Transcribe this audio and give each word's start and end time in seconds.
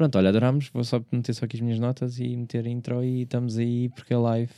Pronto, 0.00 0.16
olha, 0.16 0.30
adorámos. 0.30 0.70
Vou 0.72 0.82
só 0.82 0.98
meter 1.12 1.34
só 1.34 1.44
aqui 1.44 1.58
as 1.58 1.60
minhas 1.60 1.78
notas 1.78 2.18
e 2.18 2.34
meter 2.34 2.64
a 2.64 2.70
intro 2.70 3.04
e 3.04 3.24
estamos 3.24 3.58
aí 3.58 3.90
porque 3.90 4.14
é 4.14 4.16
live. 4.16 4.50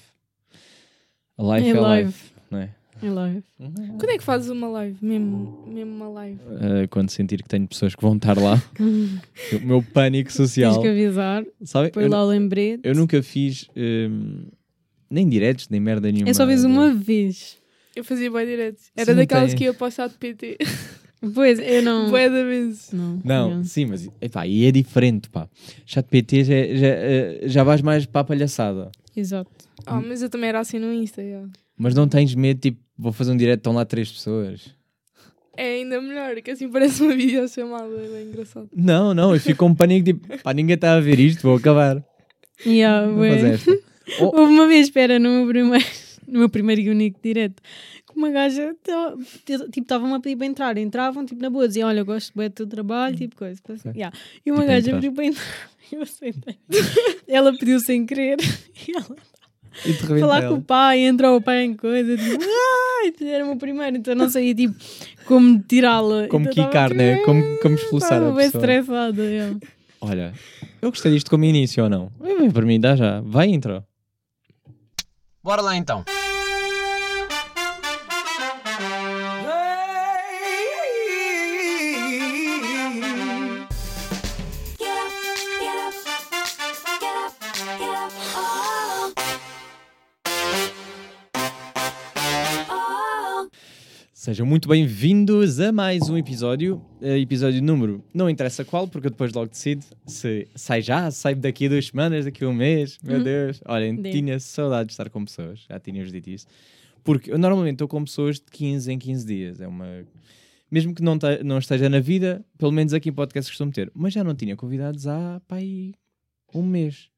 A 1.37 1.43
live 1.43 1.67
é, 1.67 1.71
É 1.71 1.81
live, 1.81 2.05
live. 2.05 2.15
não 2.49 2.59
é? 2.61 2.71
É 3.03 3.11
live. 3.11 3.45
Quando 3.59 4.11
é 4.11 4.19
que 4.19 4.23
fazes 4.23 4.49
uma 4.51 4.69
live? 4.69 4.97
Mesmo, 5.05 5.65
mesmo 5.67 5.97
uma 5.97 6.09
live? 6.11 6.39
Uh, 6.45 6.87
quando 6.91 7.11
sentir 7.11 7.43
que 7.43 7.49
tenho 7.49 7.67
pessoas 7.67 7.93
que 7.97 8.01
vão 8.03 8.15
estar 8.15 8.39
lá. 8.39 8.55
o 8.81 9.67
meu 9.67 9.83
pânico 9.83 10.29
Tens 10.29 10.37
social. 10.37 10.81
que 10.81 10.87
avisar, 10.87 11.45
Sabe? 11.65 11.91
põe 11.91 12.05
Eu, 12.05 12.11
lá 12.11 12.23
o 12.23 12.29
lembrete. 12.29 12.83
eu 12.85 12.95
nunca 12.95 13.21
fiz 13.21 13.67
hum, 13.77 14.45
nem 15.11 15.29
diretos, 15.29 15.69
nem 15.69 15.81
merda 15.81 16.07
nenhuma. 16.13 16.31
É 16.31 16.35
só 16.35 16.47
vez 16.47 16.63
uma 16.65 16.95
vez. 16.95 17.59
Eu 17.97 18.05
fazia 18.05 18.31
bem 18.31 18.47
direto. 18.47 18.79
Sim, 18.79 18.91
Era 18.97 19.13
daquelas 19.13 19.51
tem- 19.51 19.59
que 19.59 19.65
ia 19.65 19.75
para 19.75 19.89
o 19.89 19.91
chat 19.91 20.13
PT. 20.17 20.59
Pois, 21.35 21.59
eu 21.61 21.83
não. 21.83 22.11
Bué 22.11 22.29
da 22.29 22.43
vezes. 22.43 22.91
Não, 22.93 23.21
Não, 23.25 23.55
não. 23.57 23.65
sim, 23.65 23.87
mas 23.87 24.09
epá, 24.21 24.47
e 24.47 24.65
é 24.67 24.73
diferente, 24.73 25.29
pá. 25.31 25.49
Chat 25.87 26.07
PT 26.09 26.45
já, 26.45 26.55
já, 26.75 26.87
eh, 26.89 27.41
já 27.45 27.63
vais 27.65 27.81
mais 27.81 28.05
para 28.07 28.23
a 28.23 28.25
palhaçada. 28.25 28.91
Exato. 29.17 29.51
Ah, 29.87 30.01
mas 30.01 30.21
eu 30.23 30.29
também 30.29 30.49
era 30.49 30.59
assim 30.61 30.79
no 30.79 30.93
Insta, 30.93 31.23
já. 31.23 31.45
Mas 31.77 31.95
não 31.95 32.09
tens 32.09 32.35
medo, 32.35 32.61
tipo, 32.61 32.81
vou 32.99 33.13
fazer 33.13 33.33
um 33.33 33.37
direto, 33.37 33.61
estão 33.61 33.73
lá 33.73 33.85
três 33.85 34.11
pessoas. 34.11 34.75
É 35.57 35.75
ainda 35.77 36.01
melhor, 36.01 36.35
que 36.43 36.51
assim 36.51 36.69
parece 36.69 37.03
uma 37.03 37.15
videochamada, 37.15 37.95
é 37.95 38.09
bem 38.09 38.29
engraçado. 38.29 38.69
Não, 38.75 39.13
não, 39.15 39.35
eu 39.35 39.41
fico 39.41 39.59
com 39.59 39.75
pânico, 39.75 40.07
tipo, 40.07 40.39
pá, 40.43 40.53
ninguém 40.55 40.75
está 40.75 40.95
a 40.95 41.01
ver 41.01 41.21
isto, 41.21 41.43
vou 41.43 41.57
acabar. 41.57 42.03
Yeah, 42.67 43.07
Vou 43.07 43.17
bué. 43.19 43.31
fazer 43.35 43.55
esta. 43.55 43.79
Oh, 44.21 44.41
Houve 44.41 44.53
uma 44.55 44.67
vez, 44.67 44.87
espera, 44.87 45.19
no 45.19 45.29
meu 45.29 45.47
primeiro, 45.49 45.85
no 46.27 46.39
meu 46.41 46.49
primeiro 46.49 46.81
e 46.81 46.91
único 46.91 47.21
direto, 47.23 47.63
uma 48.17 48.31
gaja, 48.31 48.75
tá- 48.83 49.15
tipo, 49.45 49.81
estavam 49.81 50.15
a 50.15 50.21
pedir 50.21 50.37
para 50.37 50.47
entrar, 50.47 50.79
entravam, 50.79 51.25
tipo, 51.25 51.41
na 51.43 51.51
boa, 51.51 51.67
diziam, 51.69 51.89
olha, 51.89 52.01
eu 52.01 52.05
gosto 52.05 52.33
bem 52.37 52.49
do 52.49 52.53
teu 52.55 52.67
trabalho, 52.67 53.17
tipo, 53.17 53.37
coisa. 53.37 53.61
assim, 53.69 53.89
yeah. 53.95 54.17
E 54.45 54.51
uma 54.51 54.61
Tipo, 54.61 54.69
gaja 54.73 54.87
entrar. 54.91 54.95
pediu 55.01 55.13
para 55.13 55.25
entrar, 55.27 55.71
eu 55.93 56.03
aceitei. 56.03 56.57
ela 57.29 57.53
pediu 57.57 57.81
sem 57.81 58.05
querer, 58.07 58.37
e 58.89 58.97
ela 58.97 59.17
e 59.87 59.93
de 59.93 60.01
repente 60.03 60.21
falar 60.21 60.43
ela- 60.43 60.49
com 60.49 60.55
o 60.57 60.63
pai, 60.63 61.01
entrou 61.01 61.37
o 61.37 61.41
pai 61.41 61.63
em 61.65 61.75
coisa, 61.75 62.17
tipo, 62.17 62.45
ai, 62.45 63.29
era 63.29 63.45
o 63.45 63.49
meu 63.49 63.57
primeiro, 63.57 63.97
então 63.97 64.15
não 64.15 64.29
sabia, 64.29 64.55
tipo, 64.55 64.75
como 65.25 65.59
tirá-la. 65.63 66.29
Como 66.29 66.49
então, 66.49 66.67
quicar, 66.67 66.93
né? 66.95 67.17
Como, 67.25 67.43
como 67.61 67.75
expulsar 67.75 68.23
a 68.23 68.27
bem 68.27 68.35
pessoa. 68.37 68.61
estressada, 68.63 69.23
yeah. 69.23 69.59
Olha, 70.01 70.33
eu 70.83 70.91
gostei 70.91 71.13
disto 71.13 71.31
como 71.31 71.45
início 71.45 71.83
ou 71.85 71.89
não? 71.89 72.11
Bem, 72.21 72.51
para 72.51 72.67
mim 72.67 72.79
dá 72.79 72.95
já. 72.97 73.21
Vai, 73.23 73.49
intro. 73.49 73.83
Bora 75.43 75.63
lá 75.63 75.77
então. 75.77 76.05
Sejam 94.33 94.47
muito 94.47 94.67
bem-vindos 94.67 95.61
a 95.61 95.71
mais 95.71 96.09
um 96.09 96.17
episódio. 96.17 96.81
Eh, 97.03 97.19
episódio 97.19 97.63
número, 97.63 98.03
não 98.15 98.31
interessa 98.31 98.65
qual, 98.65 98.89
porque 98.89 99.09
eu 99.09 99.11
depois 99.11 99.31
logo 99.31 99.51
decido 99.51 99.85
se 100.07 100.49
sai 100.55 100.81
já, 100.81 101.11
sai 101.11 101.35
daqui 101.35 101.67
a 101.67 101.69
duas 101.69 101.89
semanas, 101.89 102.25
daqui 102.25 102.43
a 102.43 102.49
um 102.49 102.55
mês. 102.55 102.99
Meu 103.05 103.19
Uhum. 103.19 103.25
Deus. 103.25 103.61
Olhem, 103.67 103.95
tinha 104.01 104.41
saudade 104.41 104.87
de 104.87 104.93
estar 104.95 105.11
com 105.11 105.23
pessoas. 105.23 105.67
Já 105.69 105.79
tínhamos 105.79 106.11
dito 106.11 106.31
isso. 106.31 106.47
Porque 107.05 107.31
eu 107.31 107.37
normalmente 107.37 107.75
estou 107.75 107.87
com 107.87 108.03
pessoas 108.03 108.37
de 108.37 108.47
15 108.51 108.91
em 108.91 108.99
15 108.99 109.27
dias. 109.27 109.61
É 109.61 109.69
uma. 109.69 110.03
Mesmo 110.71 110.95
que 110.95 111.03
não, 111.03 111.19
te- 111.19 111.45
não 111.45 111.59
esteja 111.59 111.91
na 111.91 112.01
vida, 112.01 112.43
pelo 112.57 112.73
menos 112.73 112.95
aqui 112.95 113.11
em 113.11 113.13
podcast 113.13 113.51
costumo 113.51 113.71
ter. 113.71 113.93
Mas 113.95 114.15
já 114.15 114.25
não 114.25 114.35
tinha 114.35 114.57
convidados 114.57 115.07
há, 115.07 115.43
pá, 115.47 115.57
aí 115.57 115.93
um 116.55 116.63
mês. 116.63 117.11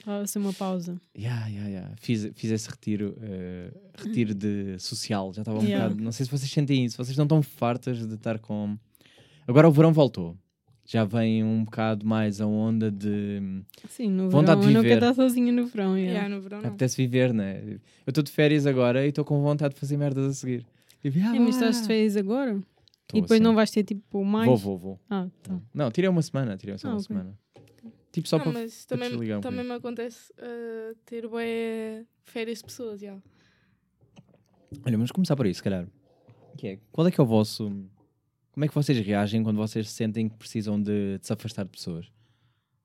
Estava 0.00 0.22
a 0.22 0.26
ser 0.26 0.38
uma 0.38 0.52
pausa. 0.52 1.00
Ya, 1.16 1.46
ya, 1.48 1.68
ya. 1.68 1.90
Fiz, 2.00 2.30
fiz 2.34 2.50
esse 2.50 2.68
retiro, 2.68 3.16
eh, 3.20 3.70
retiro 3.96 4.34
de 4.34 4.78
social. 4.78 5.32
Já 5.32 5.42
estava 5.42 5.58
um 5.58 5.62
Yeah. 5.62 5.84
bocado. 5.88 6.02
Não 6.02 6.10
sei 6.12 6.26
se 6.26 6.32
vocês 6.32 6.50
sentem 6.50 6.84
isso. 6.84 6.96
Vocês 6.96 7.16
não 7.16 7.24
estão 7.26 7.42
fartas 7.42 8.06
de 8.06 8.14
estar 8.14 8.38
com. 8.38 8.76
Agora 9.46 9.68
o 9.68 9.72
verão 9.72 9.92
voltou. 9.92 10.36
Já 10.86 11.04
vem 11.04 11.44
um 11.44 11.62
bocado 11.64 12.04
mais 12.06 12.40
a 12.40 12.46
onda 12.46 12.90
de. 12.90 13.62
Sim, 13.88 14.10
no 14.10 14.28
Vontade 14.30 14.60
verão, 14.60 14.60
de 14.62 14.66
eu 14.68 14.74
não 14.74 14.82
quero 14.82 14.94
viver. 15.00 15.10
estar 15.10 15.14
sozinha 15.22 15.52
no 15.52 15.66
verão. 15.66 15.96
yeah. 15.96 16.12
Yeah, 16.20 16.34
no 16.34 16.40
verão 16.42 16.62
não. 16.62 16.68
Apetece 16.70 16.96
viver, 16.96 17.32
né? 17.32 17.62
Eu 18.06 18.10
estou 18.10 18.24
de 18.24 18.32
férias 18.32 18.66
agora 18.66 19.04
e 19.06 19.10
estou 19.10 19.24
com 19.24 19.40
vontade 19.42 19.74
de 19.74 19.80
fazer 19.80 19.96
merdas 19.96 20.24
a 20.26 20.32
seguir. 20.34 20.66
E, 21.04 21.08
ah, 21.20 21.36
É, 21.36 21.38
mas 21.38 21.54
estás 21.54 21.80
de 21.82 21.86
férias 21.86 22.16
agora? 22.16 22.58
Tô, 23.06 23.18
e 23.18 23.20
depois 23.20 23.38
sim. 23.38 23.44
não 23.44 23.54
vais 23.54 23.70
ter 23.70 23.84
tipo 23.84 24.24
mais. 24.24 24.46
Vou, 24.46 24.56
vou, 24.56 24.78
vou. 24.78 25.00
Ah, 25.10 25.26
tá. 25.42 25.58
Não, 25.74 25.90
tirei 25.90 26.08
uma 26.08 26.22
semana. 26.22 26.56
Tirei 26.56 26.76
só 26.78 26.88
Ah, 26.88 26.90
uma 26.92 26.96
ok. 26.96 27.06
semana. 27.06 27.38
Tipo, 28.12 28.28
só 28.28 28.38
não, 28.38 28.44
para. 28.44 28.52
mas 28.54 28.86
para 28.86 28.96
também, 28.96 29.10
desligar 29.10 29.38
um 29.38 29.40
também 29.40 29.64
me 29.64 29.72
acontece 29.72 30.32
uh, 30.32 30.94
ter 31.06 31.28
bué 31.28 32.04
férias 32.24 32.58
de 32.58 32.64
pessoas, 32.64 33.00
já. 33.00 33.16
Olha, 34.84 34.96
vamos 34.96 35.12
começar 35.12 35.36
por 35.36 35.46
isso, 35.46 35.58
se 35.58 35.62
calhar. 35.62 35.86
Que 36.56 36.68
é, 36.68 36.78
qual 36.90 37.06
é 37.06 37.10
que 37.10 37.20
é 37.20 37.24
o 37.24 37.26
vosso. 37.26 37.64
Como 38.52 38.64
é 38.64 38.68
que 38.68 38.74
vocês 38.74 38.98
reagem 38.98 39.42
quando 39.42 39.56
vocês 39.56 39.88
sentem 39.90 40.28
que 40.28 40.36
precisam 40.36 40.80
de, 40.80 41.18
de 41.18 41.26
se 41.26 41.32
afastar 41.32 41.64
de 41.64 41.70
pessoas? 41.70 42.10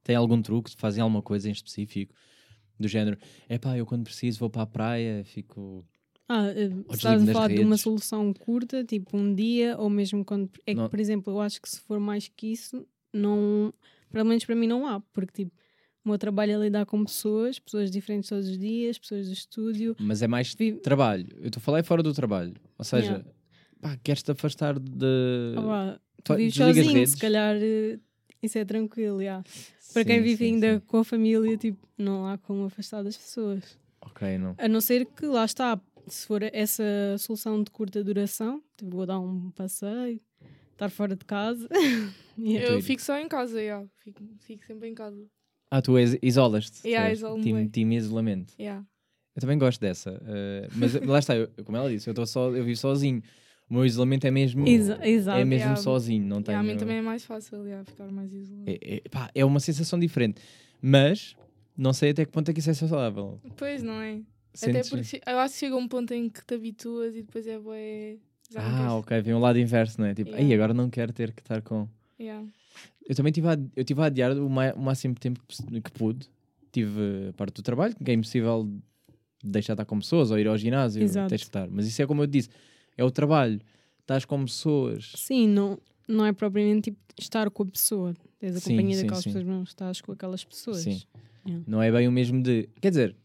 Tem 0.04 0.16
algum 0.16 0.40
truque? 0.42 0.72
Fazem 0.78 1.02
alguma 1.02 1.22
coisa 1.22 1.50
em 1.50 1.52
específico? 1.52 2.14
Do 2.80 2.88
género, 2.88 3.18
é 3.48 3.58
pá, 3.58 3.78
eu 3.78 3.86
quando 3.86 4.04
preciso 4.04 4.40
vou 4.40 4.50
para 4.50 4.64
a 4.64 4.68
praia, 4.68 5.24
fico. 5.24 5.84
Ah, 6.28 6.48
eh, 6.48 6.70
estás 6.92 7.28
a 7.28 7.34
falar 7.34 7.48
de 7.48 7.62
uma 7.62 7.78
solução 7.78 8.34
curta, 8.34 8.84
tipo 8.84 9.18
um 9.18 9.34
dia, 9.34 9.78
ou 9.78 9.90
mesmo 9.90 10.26
quando. 10.26 10.50
É 10.66 10.74
que, 10.74 10.82
Não. 10.82 10.90
por 10.90 11.00
exemplo, 11.00 11.34
eu 11.34 11.40
acho 11.40 11.62
que 11.62 11.70
se 11.70 11.80
for 11.80 12.00
mais 12.00 12.28
que 12.28 12.48
isso, 12.48 12.86
não. 13.14 13.74
Pelo 14.16 14.30
menos 14.30 14.46
para 14.46 14.56
mim 14.56 14.66
não 14.68 14.88
há, 14.88 15.00
porque 15.12 15.44
tipo, 15.44 15.52
o 16.06 16.10
meu 16.10 16.18
trabalho 16.18 16.54
é 16.54 16.58
lidar 16.58 16.86
com 16.86 17.04
pessoas, 17.04 17.60
pessoas 17.60 17.92
diferentes 17.92 18.30
todos 18.30 18.48
os 18.48 18.58
dias, 18.58 18.98
pessoas 18.98 19.28
do 19.28 19.34
estúdio. 19.34 19.96
Mas 20.00 20.22
é 20.22 20.28
mais 20.28 20.54
Vi- 20.54 20.74
trabalho. 20.74 21.28
Eu 21.42 21.48
estou 21.48 21.60
a 21.60 21.64
falar 21.64 21.80
é 21.80 21.84
fora 21.84 22.02
do 22.02 22.14
trabalho. 22.14 22.54
Ou 22.78 22.86
seja, 22.86 23.06
Yeah. 23.12 23.26
pá, 23.82 23.98
queres-te 24.04 24.32
afastar 24.32 24.80
de. 24.80 25.56
Ah, 25.58 26.00
tu 26.24 26.36
vives 26.36 26.56
sozinho, 26.56 27.06
se 27.08 27.18
calhar 27.18 27.58
eh, 27.62 28.00
isso 28.42 28.58
é 28.58 28.64
tranquilo, 28.64 29.22
já. 29.22 29.44
Para 29.94 30.06
quem 30.06 30.22
vive 30.22 30.38
sim, 30.46 30.54
ainda 30.54 30.76
sim. 30.76 30.80
com 30.88 30.98
a 31.00 31.04
família, 31.04 31.58
tipo, 31.58 31.86
não 31.98 32.26
há 32.28 32.38
como 32.38 32.66
afastar 32.66 33.04
das 33.04 33.18
pessoas. 33.18 33.78
Ok, 34.02 34.38
não. 34.38 34.56
A 34.58 34.68
não 34.68 34.80
ser 34.82 35.06
que 35.06 35.26
lá 35.26 35.44
está, 35.46 35.80
se 36.08 36.26
for 36.28 36.42
essa 36.44 36.84
solução 37.18 37.62
de 37.64 37.70
curta 37.72 38.04
duração, 38.04 38.62
tipo, 38.78 38.92
vou 38.96 39.06
dar 39.06 39.20
um 39.20 39.50
passeio, 39.52 40.22
estar 40.76 40.90
fora 40.90 41.16
de 41.16 41.26
casa. 41.26 41.68
Yeah. 42.38 42.70
Eu 42.74 42.80
ir. 42.80 42.82
fico 42.82 43.02
só 43.02 43.18
em 43.18 43.28
casa, 43.28 43.64
já. 43.64 43.84
Fico, 44.04 44.22
fico 44.42 44.64
sempre 44.66 44.90
em 44.90 44.94
casa. 44.94 45.26
Ah, 45.72 45.82
tu 45.82 45.98
is- 45.98 46.18
isolas-te. 46.22 46.88
Yeah, 46.88 47.12
isolo-me 47.12 47.70
time, 47.70 47.96
isolamento. 47.96 48.54
Yeah. 48.60 48.86
Eu 49.36 49.42
também 49.42 49.58
gosto 49.58 49.82
dessa. 49.82 50.22
eh, 50.28 50.68
mas 50.76 50.94
lá 51.06 51.20
está, 51.20 51.36
eu- 51.36 51.50
como 51.64 51.78
ela 51.78 51.90
disse, 51.90 52.10
eu, 52.10 52.14
tô 52.14 52.26
só, 52.26 52.50
eu 52.56 52.64
vivo 52.64 52.78
sozinho. 52.78 53.22
O 53.70 53.74
meu 53.74 53.86
isolamento 53.86 54.28
é 54.28 54.32
mesmo. 54.32 54.68
Exa- 54.68 55.00
exato. 55.06 55.40
é 55.40 55.44
mesmo 55.46 55.64
Yeah. 55.64 55.76
sozinho. 55.82 56.24
Não 56.24 56.38
Yeah, 56.38 56.46
tenho. 56.46 56.60
a 56.60 56.64
mim 56.64 56.78
também 56.78 56.98
é 56.98 57.02
mais 57.02 57.26
fácil, 57.26 57.68
já, 57.68 57.84
ficar 57.84 58.08
mais 58.12 58.32
isolado. 58.32 58.70
é, 58.70 58.78
é, 58.98 59.02
pá, 59.10 59.30
é 59.34 59.44
uma 59.44 59.60
sensação 59.60 59.98
diferente. 60.00 60.40
Mas 60.82 61.36
não 61.76 61.92
sei 61.94 62.12
até 62.12 62.26
que 62.26 62.32
ponto 62.32 62.50
é 62.50 62.54
que 62.54 62.60
isso 62.60 62.70
é 62.70 62.74
saudável. 62.74 63.40
Pois, 63.58 63.82
não 63.82 64.00
é? 64.02 64.22
Sentes- 64.54 64.88
Até 64.88 64.90
porque 65.02 65.22
eu 65.30 65.40
acho 65.40 65.54
que 65.56 65.60
chega 65.62 65.76
um 65.76 65.88
ponto 65.88 66.14
em 66.14 66.30
que 66.30 66.46
te 66.46 66.54
habituas 66.54 67.16
e 67.16 67.24
depois 67.24 67.46
é 67.48 67.58
bué... 67.60 68.18
Ah, 68.56 68.96
ok, 68.96 69.22
vem 69.22 69.34
um 69.34 69.40
lado 69.40 69.58
inverso, 69.60 70.00
não 70.00 70.08
é? 70.08 70.14
Tipo, 70.14 70.30
Yeah. 70.32 70.46
aí 70.48 70.54
agora 70.54 70.74
não 70.74 70.90
quero 70.90 71.12
ter 71.14 71.32
que 71.34 71.42
estar 71.42 71.62
com. 71.62 71.88
Yeah. 72.20 72.46
Eu 73.08 73.16
também 73.16 73.32
tive 73.32 73.48
a, 73.48 73.58
eu 73.76 73.84
tive 73.84 74.02
a 74.02 74.06
adiar 74.06 74.32
o, 74.38 74.50
ma- 74.50 74.74
o 74.74 74.82
máximo 74.82 75.16
tempo 75.16 75.42
que, 75.48 75.82
que 75.82 75.92
pude. 75.92 76.28
Tive 76.72 77.30
a 77.30 77.34
parte 77.34 77.56
do 77.56 77.62
trabalho, 77.64 77.96
que 77.96 78.12
é 78.12 78.14
impossível 78.14 78.70
deixar 79.44 79.74
de 79.74 79.82
estar 79.82 79.86
com 79.86 80.00
pessoas 80.00 80.30
ou 80.32 80.38
ir 80.40 80.48
ao 80.48 80.58
ginásio, 80.58 81.02
Exato. 81.02 81.30
tens 81.30 81.42
que 81.42 81.48
estar. 81.48 81.70
Mas 81.70 81.88
isso 81.88 82.02
é 82.02 82.06
como 82.08 82.22
eu 82.24 82.28
disse: 82.28 82.50
é 82.98 83.04
o 83.04 83.10
trabalho, 83.12 83.62
estás 84.02 84.26
com 84.26 84.44
pessoas. 84.44 85.12
Sim, 85.16 85.48
não, 85.48 85.80
não 86.08 86.26
é 86.26 86.34
propriamente 86.34 86.92
tipo 86.92 86.98
estar 87.20 87.50
com 87.50 87.64
a 87.64 87.66
pessoa. 87.66 88.14
Tens 88.40 88.56
a 88.58 88.60
Sim, 88.60 88.72
companhia 88.72 88.96
sim, 88.98 89.02
daquelas 89.04 89.24
sim. 89.24 89.30
pessoas, 89.30 89.46
mas 89.46 89.56
não 89.56 89.64
estás 89.64 90.02
com 90.02 90.12
aquelas 90.12 90.44
pessoas. 90.44 90.82
Sim. 90.82 91.02
Yeah. 91.48 91.64
Não 91.68 91.82
é 91.82 91.92
bem 91.92 92.08
o 92.08 92.12
mesmo 92.12 92.42
de. 92.44 92.68
Quer 92.82 92.90
dizer, 92.90 93.16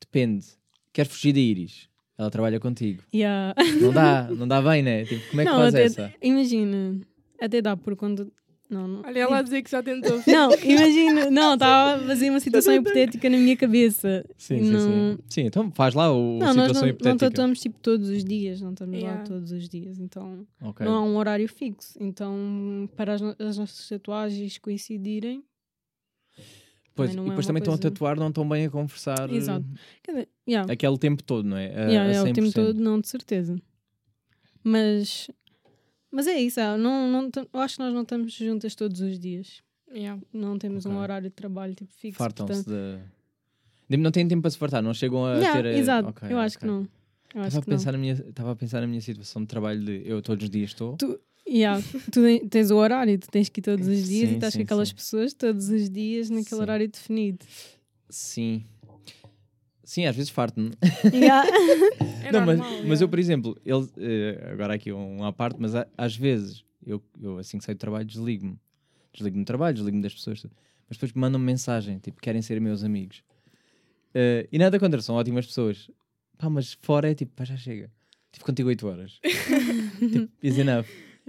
depende. 0.00 0.46
Queres 0.92 1.10
fugir 1.12 1.32
da 1.32 1.40
Iris? 1.40 1.88
Ela 2.20 2.30
trabalha 2.30 2.60
contigo. 2.60 3.02
Yeah. 3.14 3.54
Não 3.80 3.92
dá, 3.92 4.28
não 4.36 4.46
dá 4.46 4.60
bem, 4.60 4.82
né? 4.82 5.04
Tipo, 5.04 5.28
como 5.30 5.40
é 5.40 5.44
que 5.44 5.50
não, 5.50 5.58
faz 5.58 5.74
até, 5.74 5.84
essa? 5.84 6.12
imagina, 6.22 7.00
até 7.40 7.62
dá 7.62 7.76
por 7.76 7.96
quando. 7.96 8.30
Não, 8.68 8.86
não. 8.86 9.02
Olha 9.04 9.18
ela 9.18 9.38
a 9.38 9.42
dizer 9.42 9.62
que 9.62 9.70
já 9.70 9.82
tentou. 9.82 10.22
Não, 10.28 10.52
imagina, 10.62 11.28
não, 11.28 11.54
estava 11.54 11.96
a 12.04 12.06
fazer 12.06 12.30
uma 12.30 12.38
situação 12.38 12.72
hipotética 12.76 13.28
na 13.28 13.36
minha 13.36 13.56
cabeça. 13.56 14.24
Sim, 14.38 14.62
sim, 14.62 14.70
não, 14.70 14.80
sim. 14.80 15.18
Sim, 15.28 15.40
então 15.46 15.72
faz 15.72 15.92
lá 15.92 16.12
o 16.12 16.38
Não, 16.38 16.38
nós 16.38 16.50
situação 16.50 16.74
não, 16.74 16.80
não 16.82 16.88
hipotética. 16.90 17.30
tatuamos 17.30 17.58
tipo 17.58 17.80
todos 17.80 18.08
os 18.08 18.22
dias, 18.22 18.60
não 18.60 18.70
estamos 18.70 18.94
lá 18.94 19.00
Yeah. 19.08 19.24
todos 19.24 19.50
os 19.50 19.68
dias, 19.68 19.98
então 19.98 20.46
Ok. 20.62 20.86
não 20.86 20.94
há 20.94 21.02
um 21.02 21.16
horário 21.16 21.48
fixo. 21.48 21.98
Então, 21.98 22.88
para 22.96 23.14
as, 23.14 23.20
no- 23.20 23.34
as 23.40 23.58
nossas 23.58 23.88
tatuagens 23.88 24.56
coincidirem, 24.58 25.42
Pois, 27.00 27.10
também 27.10 27.16
não 27.16 27.24
e 27.24 27.26
é 27.26 27.30
depois 27.30 27.46
uma 27.46 27.48
também 27.48 27.60
estão 27.60 27.74
a 27.74 27.76
coisa- 27.78 27.90
tatuar, 27.90 28.16
não 28.18 28.28
estão 28.28 28.48
bem 28.48 28.66
a 28.66 28.70
conversar 28.70 29.30
Exato. 29.32 29.66
quer 30.02 30.12
dizer, 30.12 30.28
yeah, 30.48 30.70
eh, 30.70 30.74
aquele 30.74 30.98
tempo 30.98 31.22
todo, 31.22 31.46
não 31.46 31.56
é? 31.56 31.66
A, 31.66 31.88
yeah, 31.90 32.10
a 32.10 32.14
é 32.14 32.20
o 32.22 32.24
tempo 32.32 32.48
100%. 32.48 32.52
todo, 32.54 32.80
não, 32.80 33.00
de 33.00 33.08
certeza. 33.08 33.56
Mas, 34.62 35.30
mas 36.10 36.26
é 36.26 36.38
isso, 36.40 36.60
ah, 36.60 36.76
não, 36.76 37.08
não, 37.10 37.30
eu 37.52 37.60
acho 37.60 37.76
que 37.76 37.82
nós 37.82 37.94
não 37.94 38.02
estamos 38.02 38.32
juntas 38.32 38.74
todos 38.74 39.00
os 39.00 39.18
dias. 39.18 39.62
Yeah. 39.92 40.22
não 40.32 40.56
temos 40.56 40.86
um 40.86 40.90
Ok. 40.90 41.02
horário 41.02 41.28
de 41.28 41.34
trabalho 41.34 41.74
tipo 41.74 41.92
fixo. 41.92 42.16
Fartam-se 42.16 42.62
portanto- 42.64 43.00
de. 43.88 43.96
Não 43.96 44.12
têm 44.12 44.28
tempo 44.28 44.42
para 44.42 44.50
se 44.52 44.56
fartar, 44.56 44.80
não 44.80 44.94
chegam 44.94 45.26
a 45.26 45.34
Yeah, 45.34 45.62
ter. 45.62 45.68
exato, 45.74 46.08
Ok, 46.10 46.28
eu 46.30 46.38
acho 46.38 46.56
ok. 46.58 46.68
que 46.68 46.72
não. 46.72 46.88
Estava 47.44 47.58
a, 47.58 47.62
pensar 47.66 47.90
na 47.92 47.98
minha, 47.98 48.12
estava 48.12 48.52
a 48.52 48.56
pensar 48.56 48.80
na 48.80 48.86
minha 48.86 49.00
situação 49.00 49.42
de 49.42 49.48
trabalho 49.48 49.84
de 49.84 50.02
eu 50.04 50.22
todos 50.22 50.44
os 50.44 50.50
dias 50.50 50.70
estou. 50.70 50.96
Tu, 50.96 51.18
yeah, 51.50 51.82
tu 52.12 52.22
te- 52.22 52.46
tens 52.48 52.70
o 52.70 52.76
horário, 52.76 53.18
tu 53.18 53.28
tens 53.28 53.48
que 53.48 53.60
ir 53.60 53.62
todos 53.62 53.86
os 53.86 54.08
dias 54.08 54.28
Sim, 54.28 54.34
e 54.34 54.34
estás 54.36 54.52
sim, 54.52 54.58
com 54.60 54.62
aquelas 54.64 54.88
sim. 54.88 54.94
pessoas 54.94 55.34
todos 55.34 55.68
os 55.68 55.90
dias 55.90 56.30
naquele 56.30 56.44
Sim. 56.56 56.60
horário 56.60 56.88
definido. 56.88 57.44
Sim. 58.08 58.64
Sim, 59.84 60.06
às 60.06 60.14
vezes 60.14 60.30
farto-me. 60.30 60.70
Yeah. 61.12 61.48
É 62.22 62.30
não, 62.32 62.46
mas, 62.46 62.58
normal, 62.60 62.76
mas 62.76 62.84
yeah. 63.00 63.02
eu, 63.04 63.08
por 63.08 63.18
exemplo, 63.18 63.60
ele, 63.64 63.88
eh, 63.98 64.50
agora 64.52 64.74
aqui 64.74 64.92
um 64.92 65.24
à 65.24 65.32
parte, 65.32 65.56
mas 65.58 65.74
a- 65.74 65.86
às 65.98 66.14
vezes 66.14 66.64
eu, 66.86 67.02
eu 67.20 67.38
assim 67.38 67.58
que 67.58 67.64
saio 67.64 67.76
do 67.76 67.80
trabalho 67.80 68.04
desligo-me. 68.04 68.56
Desligo-me 69.12 69.42
do 69.42 69.46
trabalho, 69.46 69.74
desligo-me 69.74 70.02
das 70.02 70.14
pessoas. 70.14 70.44
Mas 70.88 70.96
depois 70.96 71.12
mandam-me 71.14 71.44
mensagem, 71.44 71.98
tipo, 71.98 72.20
querem 72.20 72.40
ser 72.40 72.60
meus 72.60 72.84
amigos. 72.84 73.24
Eh, 74.14 74.46
e 74.52 74.58
nada 74.58 74.78
contra, 74.78 75.00
são 75.02 75.16
ótimas 75.16 75.46
pessoas. 75.46 75.90
Pá, 76.38 76.48
mas 76.48 76.74
fora 76.82 77.10
é 77.10 77.14
tipo, 77.14 77.32
pá, 77.34 77.44
já 77.44 77.56
chega. 77.56 77.90
Tive 78.30 78.44
contigo 78.44 78.68
8 78.68 78.86
horas. 78.86 79.18
tipo, 79.98 80.28
is 80.42 80.56
enough. 80.58 80.86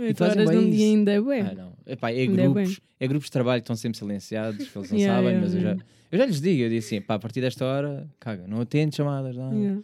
Oito 0.08 0.18
fazem 0.18 0.42
horas 0.42 0.50
bem 0.56 0.62
num 0.66 0.70
dia 0.70 0.86
ainda 0.86 1.12
é 1.12 1.22
bué. 1.22 1.40
Ah, 1.42 1.54
não. 1.56 1.74
Epá, 1.86 2.12
é, 2.12 2.22
Ainda 2.22 2.42
é 2.42 2.46
grupos, 2.50 2.82
é 3.00 3.08
grupos 3.08 3.26
de 3.28 3.32
trabalho 3.32 3.62
que 3.62 3.64
estão 3.66 3.76
sempre 3.76 3.98
silenciados, 3.98 4.68
que 4.70 4.78
eles 4.78 4.92
não 4.92 4.98
Yeah, 5.00 5.16
sabem, 5.22 5.30
yeah, 5.32 5.42
mas 5.42 5.54
eu 5.56 5.62
já, 5.62 5.70
yeah. 5.70 5.86
eu 6.12 6.18
já 6.18 6.26
lhes 6.26 6.42
digo, 6.42 6.62
eu 6.64 6.70
disse 6.70 6.96
assim, 6.96 7.06
pá, 7.06 7.16
a 7.16 7.20
partir 7.20 7.42
desta 7.42 7.66
hora, 7.66 8.10
caga, 8.20 8.48
não 8.48 8.62
atendo 8.62 8.96
chamadas, 8.96 9.36
não. 9.36 9.54
Yeah. 9.54 9.82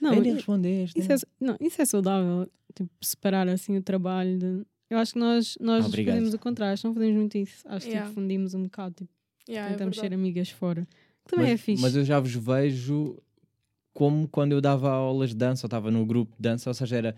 Não, 0.00 0.10
Nem 0.20 0.30
i- 0.30 0.34
respondeste. 0.34 0.98
isso 0.98 1.12
é, 1.12 1.16
não, 1.40 1.56
isso 1.60 1.82
é 1.82 1.84
saudável, 1.84 2.48
tipo, 2.74 2.90
separar 3.00 3.48
assim 3.48 3.76
o 3.76 3.82
trabalho. 3.82 4.38
de- 4.38 4.62
Eu 4.90 4.98
acho 4.98 5.12
que 5.14 5.18
nós, 5.18 5.58
nós 5.60 5.84
Obrigado. 5.86 6.14
fazemos 6.14 6.34
o 6.34 6.38
contrário, 6.38 6.80
não 6.84 6.94
fazemos 6.94 7.16
muito 7.16 7.36
isso. 7.36 7.62
Acho 7.66 7.84
que 7.86 7.92
Yeah. 7.92 8.08
tipo, 8.08 8.20
fundimos 8.20 8.54
um 8.54 8.62
bocado, 8.62 8.94
tipo, 8.94 9.10
Yeah, 9.48 9.68
é 9.68 9.72
tentamos 9.72 9.96
ser 9.96 10.02
verdade. 10.02 10.20
amigas 10.20 10.50
fora. 10.50 10.86
Que 11.24 11.30
Também 11.30 11.46
mas, 11.46 11.54
é 11.54 11.56
fixe. 11.62 11.82
Mas 11.82 11.96
eu 11.96 12.04
já 12.04 12.20
vos 12.20 12.34
vejo 12.34 13.16
como 13.92 14.28
quando 14.28 14.52
eu 14.52 14.60
dava 14.60 14.90
aulas 14.90 15.30
de 15.30 15.36
dança, 15.36 15.66
ou 15.66 15.68
estava 15.68 15.90
no 15.90 16.06
grupo 16.06 16.34
de 16.36 16.42
dança, 16.42 16.70
ou 16.70 16.74
seja, 16.74 16.96
era 16.96 17.16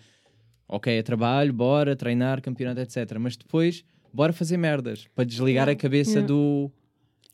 ok, 0.71 0.99
é 0.99 1.03
trabalho, 1.03 1.53
bora, 1.53 1.97
treinar, 1.97 2.41
campeonato, 2.41 2.81
etc. 2.81 3.19
Mas 3.19 3.37
depois, 3.37 3.85
bora 4.13 4.33
fazer 4.33 4.57
merdas, 4.57 5.07
para 5.15 5.25
desligar 5.25 5.67
Yeah. 5.67 5.73
a 5.73 5.77
cabeça 5.77 6.11
Yeah. 6.13 6.27
do... 6.29 6.71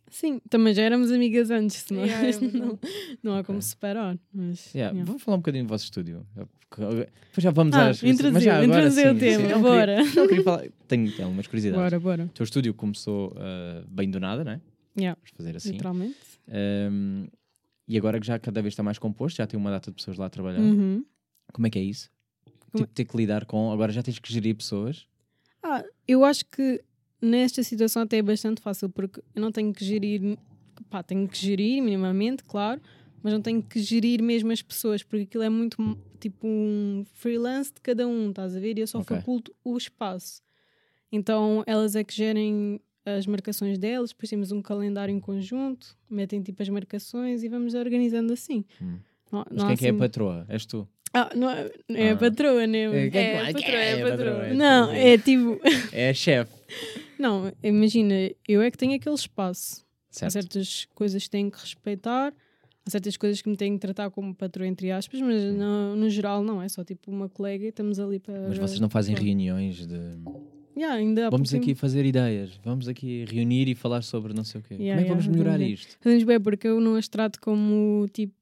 Sim, 0.09 0.41
também 0.49 0.73
já 0.73 0.83
éramos 0.83 1.11
amigas 1.11 1.51
antes, 1.51 1.77
senão 1.79 2.05
Yeah, 2.07 2.29
é 2.29 2.33
não, 2.57 2.79
não 3.23 3.37
há 3.37 3.45
como 3.45 3.61
separar. 3.61 4.17
Mas, 4.33 4.73
Yeah, 4.75 4.93
yeah. 4.95 5.05
Vamos 5.05 5.23
falar 5.23 5.37
um 5.37 5.41
bocadinho 5.41 5.65
do 5.65 5.69
vosso 5.69 5.85
estúdio. 5.85 6.27
Depois 6.71 7.09
já 7.39 7.51
vamos 7.51 7.75
Ah, 7.77 7.91
às... 7.91 8.03
mas 8.03 8.13
introduziu, 8.15 8.45
já 8.45 8.55
agora 8.55 8.67
introduziu 8.67 9.11
o 9.11 9.15
sim, 9.15 9.19
tema, 9.21 9.47
sim. 9.49 9.53
Não 9.55 9.63
bora. 9.63 9.97
Queria, 9.97 10.15
não 10.15 10.29
queria 10.29 10.45
falar... 10.45 10.65
Tenho, 10.89 11.23
algumas 11.23 11.47
curiosidades. 11.47 11.83
Bora, 11.83 12.01
bora. 12.01 12.25
O 12.25 12.29
teu 12.29 12.45
estúdio 12.45 12.75
começou 12.75 13.35
ah, 13.37 13.85
bem 13.89 14.11
do 14.11 14.19
nada, 14.21 14.45
não 14.45 14.53
é? 14.53 14.61
Yeah, 14.99 15.19
Vamos 15.21 15.31
fazer 15.37 15.57
assim. 15.57 15.73
literalmente. 15.73 16.17
Um, 16.49 17.27
e 17.89 17.97
agora 17.99 18.19
que 18.19 18.27
já 18.27 18.39
cada 18.39 18.63
vez 18.63 18.73
está 18.73 18.83
mais 18.83 18.99
composto, 18.99 19.37
já 19.39 19.47
tem 19.47 19.59
uma 19.59 19.71
data 19.71 19.91
de 19.91 19.97
pessoas 19.97 20.17
lá 20.17 20.27
a 20.27 20.31
trabalhar. 20.31 20.61
Uhum. 20.61 21.05
Como 21.53 21.67
é 21.67 21.71
que 21.71 21.79
é 21.79 21.83
isso? 21.83 22.11
Tipo, 22.77 22.93
ter 22.93 23.05
que 23.05 23.17
lidar 23.17 23.45
com. 23.47 23.71
Agora 23.73 23.93
já 23.93 24.03
tens 24.03 24.19
que 24.19 24.33
gerir 24.33 24.55
pessoas. 24.57 25.07
Ah, 25.63 25.85
eu 26.07 26.25
acho 26.25 26.45
que 26.47 26.83
nesta 27.21 27.63
situação 27.63 28.03
até 28.03 28.19
é 28.19 28.23
bastante 28.23 28.61
fácil, 28.61 28.89
porque 28.89 29.21
eu 29.35 29.41
não 29.43 29.51
tenho 29.51 29.73
que 29.73 29.85
gerir, 29.85 30.39
pá, 30.89 31.03
tenho 31.03 31.27
que 31.29 31.37
gerir 31.39 31.83
minimamente, 31.83 32.45
claro, 32.45 32.81
mas 33.23 33.33
não 33.33 33.41
tenho 33.43 33.63
que 33.63 33.81
gerir 33.81 34.23
mesmo 34.23 34.53
as 34.53 34.63
pessoas, 34.63 35.03
porque 35.03 35.25
aquilo 35.25 35.43
é 35.43 35.49
muito 35.49 35.99
tipo 36.21 36.47
um 36.47 37.05
freelance 37.15 37.73
de 37.73 37.81
cada 37.81 38.07
um, 38.07 38.31
estás 38.31 38.55
a 38.55 38.61
ver? 38.61 38.79
E 38.79 38.83
eu 38.83 38.87
só 38.87 38.99
Ok. 39.01 39.17
faculto 39.17 39.55
o 39.65 39.77
espaço. 39.77 40.41
Então 41.11 41.63
elas 41.67 41.97
é 41.97 42.05
que 42.05 42.15
gerem 42.15 42.81
as 43.05 43.27
marcações 43.27 43.79
delas, 43.79 44.11
depois 44.11 44.29
temos 44.31 44.51
um 44.53 44.61
calendário 44.61 45.13
em 45.15 45.21
conjunto, 45.21 45.97
metem 46.11 46.43
tipo 46.43 46.63
as 46.63 46.69
marcações 46.69 47.43
e 47.43 47.49
vamos 47.49 47.75
organizando 47.75 48.33
assim. 48.33 48.65
Hum. 48.83 48.99
Não, 49.33 49.45
Mas 49.51 49.59
não 49.59 49.67
quem 49.67 49.75
é 49.75 49.77
que 49.77 49.87
é 49.87 49.89
a 49.89 49.93
assim- 49.93 49.99
patroa? 49.99 50.47
És 50.49 50.67
tu? 50.67 50.89
Ah, 51.13 51.31
não 51.35 51.49
é, 51.51 51.71
é 51.91 52.11
Ah. 52.11 52.13
a 52.13 52.17
patroa, 52.17 52.67
né? 52.67 52.83
É, 52.85 53.53
patroa, 53.53 53.75
é 53.79 54.11
patroa. 54.11 54.55
Não, 54.55 54.91
é 54.93 55.17
tipo. 55.19 55.59
É 55.93 56.11
a 56.11 56.15
chefe. 56.15 56.53
Não, 57.19 57.51
imagina, 57.63 58.15
eu 58.47 58.61
é 58.61 58.71
que 58.71 58.77
tenho 58.77 58.95
aquele 58.95 59.15
espaço. 59.15 59.85
Há 60.11 60.19
Certo. 60.31 60.33
certas 60.33 60.87
coisas 60.95 61.23
que 61.25 61.31
tenho 61.31 61.51
que 61.51 61.59
respeitar, 61.61 62.33
há 62.87 62.91
certas 62.91 63.17
coisas 63.17 63.41
que 63.43 63.49
me 63.51 63.57
tenho 63.57 63.75
que 63.75 63.81
tratar 63.81 64.11
como 64.11 64.35
patroa, 64.35 64.67
entre 64.67 64.91
aspas, 64.91 65.21
mas 65.21 65.43
no, 65.55 65.95
no 65.97 66.09
geral 66.11 66.43
não, 66.43 66.61
é 66.63 66.69
só 66.69 66.83
tipo 66.85 67.11
uma 67.11 67.29
colega 67.29 67.65
e 67.65 67.69
estamos 67.69 67.99
ali 67.99 68.19
para. 68.19 68.49
Mas 68.49 68.59
vocês 68.59 68.81
não 68.81 68.89
fazem 68.91 69.15
para- 69.15 69.25
reuniões 69.25 69.87
de. 69.87 69.99
Yeah, 70.77 70.97
ainda 70.97 71.27
há 71.29 71.31
Vamos 71.31 71.55
aqui 71.55 71.75
fazer 71.75 72.05
ideias. 72.05 72.59
Vamos 72.63 72.87
aqui 72.89 73.25
reunir 73.27 73.67
e 73.69 73.75
falar 73.75 74.03
sobre 74.03 74.35
não 74.35 74.45
sei 74.45 74.61
o 74.61 74.65
quê. 74.65 74.75
Yeah, 74.75 74.91
Como 74.95 75.01
é 75.01 75.03
que 75.05 75.09
vamos 75.09 75.25
yeah, 75.25 75.33
melhorar 75.39 75.53
fazemos 75.59 75.81
isto? 75.81 75.97
Fazemos 76.03 76.25
bem, 76.25 76.41
porque 76.41 76.67
eu 76.69 76.81
não 76.81 76.97
as 76.97 77.09
trato 77.09 77.41
como 77.41 78.07
tipo. 78.13 78.35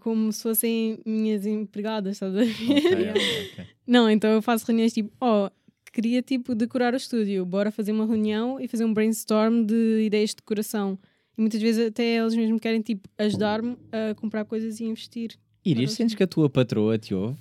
Como 0.00 0.32
se 0.32 0.42
fossem 0.42 0.98
minhas 1.04 1.46
empregadas, 1.46 2.14
estás 2.14 2.34
a 2.34 2.38
ver? 2.38 2.50
Ok, 2.50 3.10
ok, 3.10 3.42
ok. 3.58 3.66
Não, 3.86 4.10
então 4.10 4.30
eu 4.30 4.42
faço 4.42 4.66
reuniões 4.66 4.92
tipo, 4.92 5.12
ó, 5.20 5.48
queria 5.92 6.20
tipo 6.22 6.54
decorar 6.54 6.92
o 6.92 6.96
estúdio, 6.96 7.44
bora 7.46 7.70
fazer 7.70 7.92
uma 7.92 8.04
reunião 8.04 8.60
e 8.60 8.66
fazer 8.68 8.84
um 8.84 8.92
brainstorm 8.92 9.64
de 9.64 10.02
ideias 10.04 10.30
de 10.30 10.36
decoração. 10.36 10.98
E 11.36 11.40
muitas 11.40 11.60
vezes 11.60 11.86
até 11.88 12.16
eles 12.16 12.34
mesmo 12.34 12.58
querem 12.58 12.80
tipo 12.80 13.08
ajudar-me 13.18 13.76
a 13.92 14.14
comprar 14.14 14.44
coisas 14.44 14.80
e 14.80 14.84
investir. 14.84 15.38
Iris, 15.70 15.92
sentes 15.92 16.14
que 16.14 16.22
a 16.22 16.26
tua 16.26 16.48
patroa 16.48 16.98
te 16.98 17.14
ouve? 17.14 17.36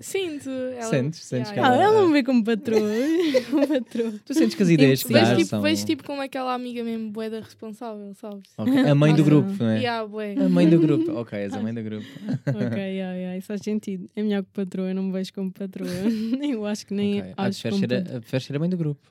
Sinto. 0.00 0.48
Ela, 0.50 0.82
Sentes? 0.90 1.20
Sentes 1.24 1.50
que 1.50 1.58
Ah, 1.58 1.66
Ela- 1.66 1.82
ela 1.82 2.00
não 2.00 2.06
me 2.08 2.12
vê 2.12 2.22
como 2.22 2.44
patroa. 2.44 2.78
como 3.50 3.66
patroa. 3.66 4.12
Tu 4.24 4.34
sentes 4.34 4.54
que 4.54 4.62
as 4.62 4.68
ideias 4.68 5.02
que 5.02 5.12
Vejo 5.12 5.24
dás 5.24 5.36
tipo, 5.38 5.48
são. 5.50 5.62
vejo 5.62 5.86
tipo 5.86 6.04
como 6.04 6.20
aquela 6.22 6.52
amiga 6.54 6.84
mesmo 6.84 7.10
boeda 7.10 7.40
responsável, 7.40 8.14
sabes? 8.14 8.42
Ok, 8.56 8.72
A 8.78 8.94
mãe 8.94 9.14
do 9.14 9.22
Ah. 9.22 9.24
grupo, 9.24 9.50
não 9.58 9.68
é? 9.70 10.06
Bué. 10.06 10.34
A 10.38 10.48
mãe 10.48 10.68
do 10.68 10.78
grupo. 10.78 11.10
Ok, 11.18 11.38
és 11.38 11.52
a 11.54 11.60
mãe 11.60 11.72
do 11.74 11.82
grupo. 11.82 12.06
ok, 12.46 12.78
yeah, 12.78 13.14
yeah, 13.14 13.36
isso 13.38 13.46
faz 13.46 13.60
sentido. 13.62 14.08
É 14.14 14.22
melhor 14.22 14.42
que 14.44 14.50
patroa, 14.52 14.88
eu 14.90 14.94
não 14.94 15.04
me 15.04 15.12
vejo 15.12 15.32
como 15.32 15.50
patroa. 15.50 15.88
eu 16.42 16.66
acho 16.66 16.86
que 16.86 16.94
nem 16.94 17.20
Ok. 17.20 17.32
Ah, 17.36 17.46
acho 17.46 17.60
preferes 17.62 17.80
como 17.80 17.80
ser, 17.80 17.88
patroa. 18.02 18.16
a, 18.16 18.20
preferes 18.20 18.46
ser 18.46 18.56
a 18.56 18.58
mãe 18.58 18.68
do 18.70 18.76
grupo. 18.76 19.10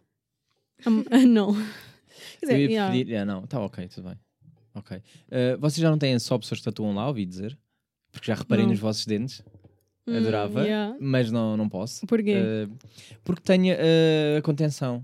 Ah, 0.85 0.89
ah, 1.11 1.17
não. 1.25 1.53
Quer 1.53 1.61
Eu 2.41 2.47
dizer, 2.49 2.59
ia 2.59 2.69
yeah. 2.69 2.91
preferir. 2.91 3.17
Ah, 3.17 3.25
não, 3.25 3.41
tá 3.47 3.59
ok, 3.59 3.87
tudo 3.87 4.07
bem. 4.09 4.17
Ok. 4.75 4.97
Uh, 4.97 5.59
vocês 5.59 5.81
já 5.81 5.89
não 5.89 5.97
têm 5.97 6.17
só 6.19 6.37
pessoas 6.37 6.59
que 6.59 6.65
tatuam 6.65 6.93
lá, 6.95 7.07
ouvi 7.07 7.25
dizer? 7.25 7.57
Porque 8.13 8.27
já 8.27 8.35
reparei 8.35 8.63
Não. 8.63 8.71
nos 8.71 8.79
vossos 8.79 9.05
dentes, 9.05 9.43
Hum, 10.05 10.17
adorava, 10.17 10.63
yeah. 10.63 10.97
mas 10.99 11.31
não, 11.31 11.55
não 11.55 11.69
posso. 11.69 12.05
Porquê? 12.05 12.35
Uh, 12.35 12.77
porque 13.23 13.41
tenho 13.41 13.73
uh, 13.73 14.37
a 14.37 14.41
contenção. 14.41 15.03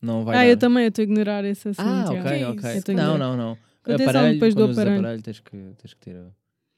Não 0.00 0.24
vai 0.24 0.36
ah, 0.36 0.38
dar. 0.38 0.46
eu 0.46 0.56
também 0.56 0.84
eu 0.84 0.88
estou 0.90 1.02
a 1.02 1.04
ignorar 1.04 1.44
esse 1.44 1.68
assunto. 1.68 1.84
Ah, 1.84 2.04
ok, 2.08 2.22
Que 2.22 2.44
ok. 2.44 2.94
Não, 2.94 3.18
não, 3.18 3.36
não. 3.36 3.58
Contenção 3.82 4.10
aparelho, 4.10 4.34
depois 4.34 4.54
do 4.54 4.64
aparelho. 4.64 4.98
aparelho 5.00 5.22
tens 5.22 5.40
que, 5.40 5.56
tens 5.76 5.94
que 5.94 6.00
ter. 6.00 6.16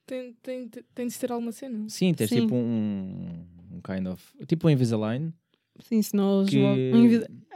Tem, 0.06 0.34
tem, 0.42 0.68
tem, 0.68 0.82
tem 0.94 1.06
de 1.06 1.18
ter 1.18 1.30
alguma 1.30 1.52
cena. 1.52 1.86
Sim, 1.88 2.14
tens 2.14 2.30
Sim. 2.30 2.40
tipo 2.42 2.54
um, 2.54 3.44
um 3.72 3.80
kind 3.82 4.06
of. 4.06 4.22
Tipo 4.46 4.68
um 4.68 4.70
Invisalign. 4.70 5.30
Sim, 5.80 6.02
senão 6.02 6.44
Que... 6.46 6.58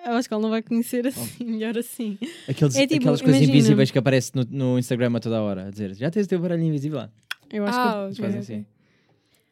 Eu 0.06 0.12
acho 0.12 0.28
que 0.28 0.34
ele 0.34 0.42
não 0.42 0.50
vai 0.50 0.62
conhecer 0.62 1.06
assim, 1.06 1.44
melhor 1.44 1.78
assim. 1.78 2.18
Aqueles, 2.46 2.76
É 2.76 2.86
tipo, 2.86 3.00
aquelas 3.00 3.22
coisas 3.22 3.40
imagina. 3.40 3.58
invisíveis 3.58 3.90
que 3.90 3.98
aparecem 3.98 4.32
no, 4.34 4.72
no 4.72 4.78
Instagram 4.78 5.16
a 5.16 5.20
toda 5.20 5.40
hora. 5.40 5.68
A 5.68 5.70
dizer, 5.70 5.94
já 5.94 6.10
tens 6.10 6.26
o 6.26 6.28
teu 6.28 6.38
aparelho 6.38 6.62
invisível 6.62 6.98
lá. 6.98 7.10
Eu 7.56 7.64
acho 7.66 7.78
ah, 7.78 8.04
Eles 8.06 8.18
ok, 8.18 8.24
fazem 8.24 8.40
assim. 8.40 8.66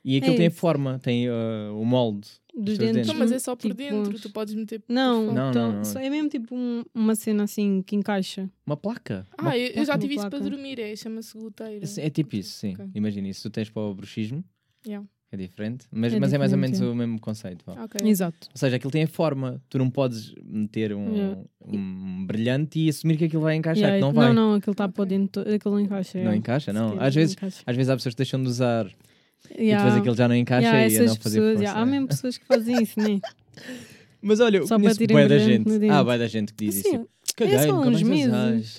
E 0.05 0.17
aquilo 0.17 0.35
É 0.35 0.37
tem 0.37 0.47
a 0.49 0.51
forma, 0.51 0.99
tem 0.99 1.29
uh, 1.31 1.33
o 1.81 1.85
molde. 1.85 2.29
que 2.49 2.61
dos 2.61 2.77
dentes. 2.77 2.95
dentes. 2.97 3.09
Então, 3.09 3.19
mas 3.21 3.31
é 3.31 3.39
só 3.39 3.55
por 3.55 3.63
tipo, 3.69 3.75
dentro, 3.75 4.13
uns- 4.15 4.21
tu 4.21 4.31
podes 4.31 4.53
meter 4.55 4.81
por 4.81 4.93
Não. 4.93 5.33
Não, 5.33 5.51
então, 5.51 5.73
não, 5.73 5.83
não. 5.83 6.01
é 6.01 6.11
mesmo 6.11 6.29
tipo 6.29 6.55
um- 6.57 6.83
uma 6.93 7.15
cena 7.15 7.45
assim 7.45 7.83
que 7.83 7.95
encaixa. 7.95 8.51
Uma 8.67 8.77
placa. 8.77 9.27
Ah, 9.39 9.43
Uma- 9.43 9.57
eu, 9.57 9.69
eu 9.69 9.85
já 9.85 9.97
tive 9.97 10.15
isso 10.15 10.29
para 10.29 10.39
placa. 10.41 10.51
dormir, 10.51 10.81
é, 10.81 10.97
chama-se 10.97 11.39
gluteira. 11.39 11.85
É 11.99 12.11
tipo 12.11 12.35
isso, 12.35 12.59
sim. 12.59 12.73
Ok. 12.75 12.87
Imagina 12.97 13.29
isso. 13.29 13.43
Tu 13.43 13.51
tens 13.51 13.71
para 13.71 13.83
o 13.83 13.95
bruxismo, 13.95 14.43
Yeah. 14.85 15.07
É 15.35 15.39
diferente, 15.39 15.87
mas, 15.91 16.13
É 16.13 16.21
mas 16.21 16.33
é 16.33 16.39
mais 16.39 16.53
ou 16.53 16.59
diferente, 16.59 16.79
menos 16.81 16.91
é. 16.91 16.93
o 16.93 16.95
mesmo 16.95 17.21
conceito. 17.21 17.65
vá. 17.67 17.85
Ok. 17.85 18.01
Exato. 18.09 18.49
Ou 18.51 18.57
seja, 18.59 18.77
aquilo 18.77 18.91
tem 18.91 19.03
a 19.05 19.09
forma. 19.09 19.61
Tu 19.71 19.79
não 19.79 19.91
podes 19.91 20.35
meter 20.45 20.93
um, 20.95 21.13
Yeah. 21.15 21.41
um 21.67 22.27
brilhante 22.27 22.79
e 22.81 22.89
assumir 22.89 23.17
que 23.17 23.25
aquilo 23.25 23.43
vai 23.43 23.55
encaixar, 23.57 23.91
Yeah, 23.91 23.97
que 23.99 24.01
não 24.03 24.13
vai. 24.13 24.33
não, 24.33 24.51
não, 24.51 24.55
aquilo 24.57 24.73
está 24.73 24.89
para 24.89 25.05
dentro, 25.05 25.43
aquilo 25.43 25.75
não 25.75 25.81
encaixa. 25.81 26.23
Não 26.23 26.33
é. 26.33 26.37
encaixa, 26.37 26.73
não. 26.73 26.91
Sim, 26.91 26.97
Às 27.01 27.15
vezes, 27.15 27.35
encaixa. 27.35 27.63
às 27.67 27.77
vezes 27.77 27.91
há 27.91 27.97
pessoas 27.97 28.15
que 28.15 28.19
deixam 28.19 28.43
de 28.43 28.49
usar 28.49 28.87
e 29.51 29.63
Yeah. 29.65 29.85
depois 29.85 30.01
aquilo 30.01 30.15
já 30.17 30.29
não 30.29 30.37
encaixa 30.37 30.67
Yeah, 30.69 30.83
e 30.83 30.87
a 30.87 30.91
fazer 30.91 31.19
pessoas, 31.19 31.35
força. 31.35 31.63
yeah, 31.63 31.81
Há 31.81 31.87
mesmo 31.87 32.09
pessoas 32.09 32.39
que 32.39 32.45
fazem 32.47 32.83
isso, 32.83 33.01
né? 33.01 33.21
Mas 34.25 34.39
olha, 34.39 34.59
eu 34.59 34.67
Só 34.69 34.77
conheço 34.79 35.01
da 35.05 35.39
gente. 35.39 35.69
Ah, 35.91 36.05
bué 36.05 36.17
da 36.17 36.29
gente 36.29 36.55
que 36.55 36.65
diz 36.67 36.79
Assim, 36.79 36.97
isso. 36.97 37.09
Caguei, 37.35 37.59
só 37.59 37.73
nunca 37.75 37.89
uns 37.89 38.03
meses. 38.03 38.79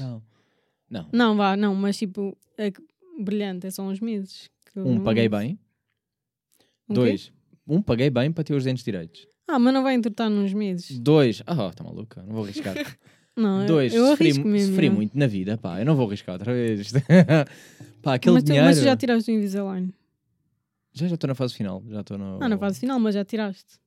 Não. 0.90 1.08
Não, 1.12 1.36
vá, 1.36 1.58
não, 1.58 1.76
mas 1.76 1.98
tipo, 1.98 2.38
é 2.58 2.72
brilhante, 3.20 3.68
é 3.68 3.72
só 3.72 3.84
uns 3.84 4.00
meses. 4.00 4.50
Um, 4.76 4.96
não 4.96 5.04
paguei 5.04 5.28
bem. 5.28 5.60
Um 6.90 6.94
quê? 6.94 7.00
Dois, 7.00 7.32
um, 7.68 7.82
paguei 7.82 8.10
bem 8.10 8.32
para 8.32 8.44
ter 8.44 8.54
os 8.54 8.64
dentes 8.64 8.84
direitos. 8.84 9.28
Ah, 9.48 9.60
mas 9.60 9.74
não 9.74 9.84
vai 9.84 9.94
entortar 9.96 10.30
nos 10.30 10.54
meses. 10.54 10.98
Dois, 11.00 11.42
ah, 11.46 11.68
está 11.70 11.84
maluca, 11.84 12.24
não 12.24 12.34
vou 12.36 12.44
arriscar. 12.44 12.76
Não, 13.36 13.62
eu- 13.62 13.68
Dois, 13.68 13.92
eu 13.96 14.06
sofri, 14.10 14.28
arrisco 14.28 14.48
mesmo. 14.48 14.70
sofri 14.70 14.90
muito 14.92 15.18
na 15.18 15.26
vida, 15.26 15.58
pá, 15.58 15.80
eu 15.80 15.86
não 15.88 15.96
vou 15.96 16.06
arriscar 16.06 16.34
outra 16.36 16.54
vez. 16.54 16.92
pá, 18.04 18.14
aquele 18.14 18.36
mas, 18.36 18.44
tu, 18.44 18.46
dinheiro. 18.46 18.68
mas 18.68 18.80
já 18.80 18.96
tiraste 18.96 19.32
o 19.32 19.34
Invisalign? 19.34 19.92
Já 20.94 21.08
já 21.08 21.16
estou 21.16 21.28
na 21.28 21.34
fase 21.34 21.56
final, 21.56 21.84
já 21.90 22.02
estou 22.02 22.16
no. 22.16 22.38
Ah, 22.40 22.48
na 22.48 22.60
fase 22.60 22.80
final, 22.80 23.00
mas 23.00 23.16
já 23.16 23.26
tiraste. 23.26 23.80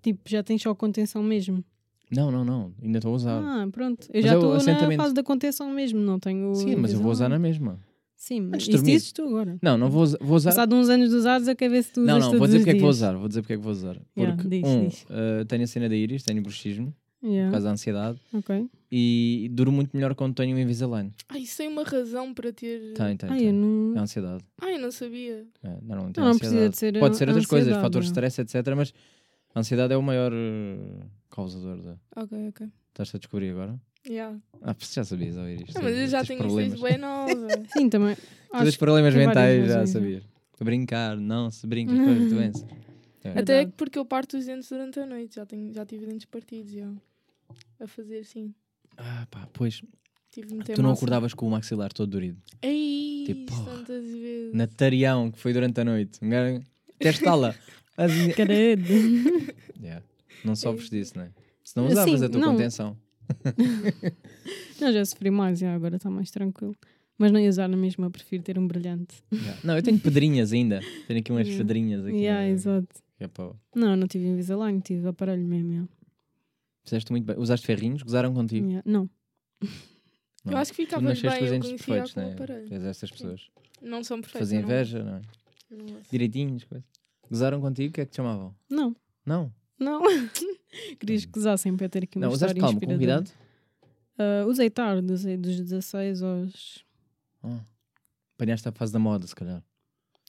Tipo, 0.00 0.22
já 0.26 0.42
tens 0.42 0.62
só 0.62 0.74
contenção 0.74 1.22
mesmo. 1.22 1.62
Não, 2.10 2.30
não, 2.30 2.42
não. 2.44 2.72
Ainda 2.82 2.98
estou 2.98 3.12
a 3.12 3.16
usar. 3.16 3.42
Ah, 3.44 3.68
pronto. 3.70 4.06
Eu 4.12 4.22
Mas 4.22 4.24
já 4.24 4.34
estou 4.34 4.88
na 4.88 4.96
fase 4.96 5.12
da 5.14 5.22
contenção 5.22 5.68
mesmo, 5.70 5.98
não 6.00 6.18
tenho. 6.18 6.54
Sim, 6.54 6.76
mas 6.76 6.92
eu 6.94 7.00
vou 7.00 7.12
usar 7.12 7.28
na 7.28 7.38
mesma. 7.38 7.78
Sim, 8.26 8.40
mas 8.40 8.66
isso 8.66 8.82
dizes 8.82 9.12
tu 9.12 9.22
agora. 9.22 9.56
Não, 9.62 9.78
não 9.78 9.88
vou, 9.88 10.02
usa- 10.02 10.18
vou 10.20 10.36
usar. 10.36 10.50
Passado 10.50 10.74
uns 10.74 10.88
anos 10.88 11.10
de 11.10 11.14
usados, 11.14 11.46
eu 11.46 11.54
quero 11.54 11.72
ver 11.72 11.82
se 11.84 11.92
tu 11.92 12.00
usas 12.00 12.08
Não, 12.12 12.18
não, 12.18 12.26
todos 12.26 12.38
vou 12.38 12.46
dizer 12.48 12.58
porque 12.58 12.70
é 12.70 12.74
que 12.74 12.80
vou 12.80 12.90
usar. 12.90 13.12
Vou 13.16 13.28
dizer 13.28 13.42
porque 13.42 13.52
é 13.52 13.56
que 13.56 13.62
vou 13.62 13.72
usar. 13.72 13.96
Yeah, 14.18 14.34
Porque, 14.36 14.48
diz, 14.60 14.68
um, 14.68 14.86
diz. 14.88 15.06
eh, 15.10 15.44
tenho 15.44 15.62
a 15.62 15.66
cena 15.68 15.88
da 15.88 15.94
íris, 15.94 16.22
tenho 16.24 16.42
bruxismo, 16.42 16.92
por 17.20 17.28
Yeah. 17.30 17.50
causa 17.52 17.66
da 17.66 17.72
ansiedade, 17.72 18.18
Ok. 18.34 18.66
e 18.90 19.48
duro 19.52 19.70
muito 19.70 19.90
melhor 19.96 20.14
quando 20.16 20.34
tenho 20.34 20.56
o 20.56 20.60
Invisalign. 20.60 21.12
Ai, 21.28 21.40
isso 21.42 21.56
tem 21.58 21.68
uma 21.68 21.84
razão 21.84 22.34
para 22.34 22.52
ter. 22.52 22.94
Tem, 22.94 23.16
tem, 23.16 23.30
Ai, 23.30 23.38
tem. 23.38 23.46
eu 23.48 23.52
não. 23.54 23.96
É 23.96 24.00
ansiedade. 24.00 24.44
Ai, 24.60 24.76
não 24.76 24.90
sabia. 24.90 25.46
É, 25.62 25.68
normalmente 25.82 26.18
é 26.18 26.20
Não, 26.22 26.30
não 26.30 26.38
precisa 26.38 26.68
de 26.68 26.76
ser. 26.76 26.98
Pode 26.98 27.16
ser 27.16 27.28
outras 27.28 27.46
coisas, 27.46 27.74
fatores 27.76 28.08
de 28.08 28.12
não. 28.20 28.26
stress, 28.26 28.40
etc. 28.40 28.74
Mas 28.76 28.92
a 29.54 29.60
ansiedade 29.60 29.92
é 29.94 29.96
o 29.96 30.02
maior 30.02 30.32
eh, 30.34 31.04
causador. 31.30 31.80
Da... 31.80 31.96
Ok, 32.16 32.48
ok. 32.48 32.66
Estás 32.88 33.14
a 33.14 33.18
descobrir 33.18 33.50
agora? 33.50 33.78
Yeah. 34.08 34.38
Ah, 34.62 34.74
você 34.78 34.94
já 34.94 35.04
sabias 35.04 35.36
ouvir 35.36 35.62
isto. 35.62 35.74
Não, 35.74 35.82
mas 35.82 35.96
eu 35.96 36.06
já 36.08 36.24
problemas. 36.24 36.72
isso 36.74 36.82
bem 36.82 36.98
nova. 36.98 37.48
Sim, 37.76 37.88
também. 37.88 38.16
Todos 38.50 38.68
os 38.68 38.76
problemas 38.76 39.14
mentais 39.14 39.66
já 39.68 39.80
é. 39.82 39.86
sabias. 39.86 40.22
A 40.60 40.64
brincar, 40.64 41.16
não, 41.16 41.50
se 41.50 41.66
brinca, 41.66 41.92
depois 41.92 42.30
doença. 42.30 42.66
É. 43.24 43.38
Até 43.40 43.66
porque 43.66 43.98
eu 43.98 44.04
parto 44.04 44.36
os 44.38 44.46
dentes 44.46 44.68
durante 44.68 45.00
a 45.00 45.06
noite. 45.06 45.34
Já, 45.36 45.44
tenho, 45.44 45.72
já 45.74 45.84
tive 45.84 46.06
dentes 46.06 46.26
partidos. 46.26 46.72
Já. 46.72 46.88
A 47.80 47.86
fazer 47.86 48.18
assim. 48.20 48.54
Ah, 48.96 49.26
pá, 49.30 49.48
pois. 49.52 49.82
Tive 50.30 50.48
Tu 50.74 50.82
não 50.82 50.90
massa. 50.90 51.00
acordavas 51.00 51.34
com 51.34 51.46
o 51.46 51.50
maxilar 51.50 51.92
todo 51.92 52.10
dorido. 52.10 52.38
Ei, 52.62 53.24
Tipo, 53.26 53.64
tantas 53.64 54.04
vezes. 54.04 54.54
Na 54.54 54.66
tarião, 54.66 55.30
que 55.30 55.38
foi 55.38 55.52
durante 55.52 55.80
a 55.80 55.84
noite. 55.84 56.18
Um 56.22 56.28
gajo- 56.28 56.62
Testá-la. 56.98 57.54
Assim- 57.96 58.30
Credo. 58.32 58.84
Yeah. 59.82 60.02
Não 60.44 60.54
sofres 60.56 60.88
disso, 60.88 61.12
não 61.16 61.24
é? 61.24 61.30
Se 61.62 61.76
não 61.76 61.86
Sim, 61.86 61.92
usavas 61.92 62.22
a 62.22 62.28
tua 62.28 62.40
não. 62.40 62.52
contenção. 62.52 62.96
Não, 64.80 64.92
já 64.92 65.04
sofri 65.04 65.30
mais, 65.30 65.58
já, 65.58 65.74
agora 65.74 65.96
está 65.96 66.10
mais 66.10 66.30
tranquilo. 66.30 66.74
Mas 67.18 67.32
não 67.32 67.40
ia 67.40 67.48
usar 67.48 67.66
na 67.66 67.76
mesma, 67.78 68.10
prefiro 68.10 68.42
ter 68.42 68.58
um 68.58 68.66
brilhante. 68.66 69.22
Yeah. 69.32 69.58
Não, 69.64 69.76
eu 69.76 69.82
tenho 69.82 69.98
pedrinhas 69.98 70.52
ainda. 70.52 70.80
Tenho 71.06 71.20
aqui 71.20 71.32
umas 71.32 71.46
Yeah. 71.46 71.64
pedrinhas 71.64 72.04
aqui. 72.04 72.16
Yeah, 72.18 72.40
né? 72.42 72.50
exato. 72.50 72.88
É 73.18 73.26
para- 73.26 73.54
Não, 73.74 73.96
não 73.96 74.06
tive 74.06 74.26
Invisalign, 74.26 74.80
tive 74.82 75.08
aparelho 75.08 75.42
mesmo. 75.46 75.70
yeah. 75.70 75.88
Fizeste 76.84 77.10
muito 77.10 77.24
bem. 77.24 77.36
Usaste 77.38 77.66
ferrinhos? 77.66 78.02
Gozaram 78.02 78.34
contigo? 78.34 78.66
Yeah. 78.66 78.82
Não. 78.84 79.08
Não. 80.44 80.52
Eu 80.52 80.58
acho 80.58 80.72
que 80.72 80.76
ficava 80.76 81.00
bem, 81.02 81.16
eu 81.16 81.20
conhecia 81.22 81.60
perfeitos, 81.76 82.12
com 82.12 82.20
né? 82.20 82.32
aparelho. 82.34 82.72
És 82.74 82.84
estas 82.84 83.10
pessoas. 83.10 83.48
Não 83.80 84.04
são 84.04 84.20
perfeitos. 84.20 84.48
Fazem 84.50 84.58
não- 84.60 84.66
inveja, 84.68 85.02
não 85.02 85.16
é? 85.16 85.22
não 85.70 85.86
gosto. 85.86 86.10
Direitinhos, 86.10 86.64
coisas. 86.64 86.86
Gozaram 87.30 87.60
contigo? 87.62 87.88
O 87.88 87.92
que 87.94 88.00
é 88.02 88.04
que 88.04 88.10
te 88.12 88.16
chamavam? 88.16 88.54
Não. 88.70 88.94
Não. 89.24 89.50
Não. 89.78 90.02
Querias 90.98 91.24
que 91.26 91.38
usassem 91.38 91.76
para 91.76 91.88
ter 91.88 92.04
aqui 92.04 92.16
uma 92.18 92.26
Não, 92.26 92.32
usaste 92.32 92.56
história 92.56 92.60
calma, 92.80 92.80
com 92.86 92.92
inspiradora. 92.92 93.30
Ah, 94.18 94.46
usei 94.46 94.70
tarde, 94.70 95.12
usei 95.12 95.36
dos 95.36 95.60
16 95.60 96.22
aos... 96.22 96.84
Ah. 97.42 97.60
Apanhaste 98.34 98.68
a 98.68 98.72
fase 98.72 98.92
da 98.92 98.98
moda, 98.98 99.26
se 99.26 99.34
calhar. 99.34 99.62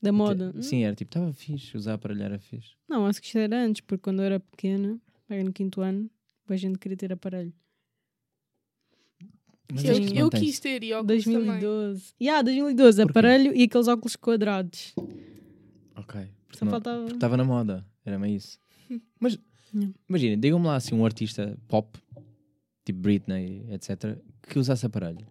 Da 0.01 0.12
moda. 0.12 0.54
Te- 0.54 0.63
Sim, 0.63 0.84
era 0.84 0.96
tipo, 0.96 1.10
estava 1.10 1.32
fixe, 1.34 1.75
usar 1.75 1.94
aparelho 1.96 2.24
era 2.24 2.39
fixe. 2.39 2.72
Não, 2.88 3.06
acho 3.06 3.20
que 3.22 3.27
isto 3.27 3.38
era 3.38 3.58
antes, 3.63 3.82
porque 3.82 4.01
quando 4.04 4.20
eu 4.20 4.25
era 4.25 4.39
pequena, 4.39 5.00
bem 5.27 5.44
no 5.44 5.51
quinto 5.51 5.82
ano, 5.82 6.10
a 6.50 6.56
gente 6.56 6.77
queria 6.77 6.96
ter 6.98 7.12
aparelho. 7.12 7.54
Mas 9.72 9.84
Eu, 9.84 9.92
acho 9.92 10.01
que 10.01 10.18
eu 10.18 10.24
mantém-se. 10.25 10.46
quis 10.46 10.60
ter 10.60 10.84
e 10.84 10.94
óculos 10.94 11.24
também. 11.25 11.44
2012. 11.46 12.13
Yeah, 12.22 12.42
2012, 12.42 12.98
Porquê? 12.98 13.10
aparelho 13.12 13.56
e 13.56 13.63
aqueles 13.63 13.88
óculos 13.88 14.16
quadrados. 14.16 14.94
Ok. 15.96 16.22
Porque 16.46 16.58
Só 16.60 16.66
não- 16.66 16.72
faltava. 16.72 17.01
porque 17.01 17.16
estava 17.16 17.36
na 17.36 17.44
moda, 17.44 17.86
era 18.06 18.18
meio 18.18 18.38
isso. 18.38 18.58
Mas 19.20 19.38
Não. 19.74 19.94
imagina, 20.10 20.38
digam-me 20.38 20.65
lá 20.67 20.75
assim 20.75 20.96
um 20.96 21.06
artista 21.06 21.58
pop, 21.67 21.98
tipo 22.86 23.00
Britney, 23.00 23.65
etc., 23.72 24.17
que 24.44 24.58
usasse 24.60 24.86
aparelho. 24.86 25.25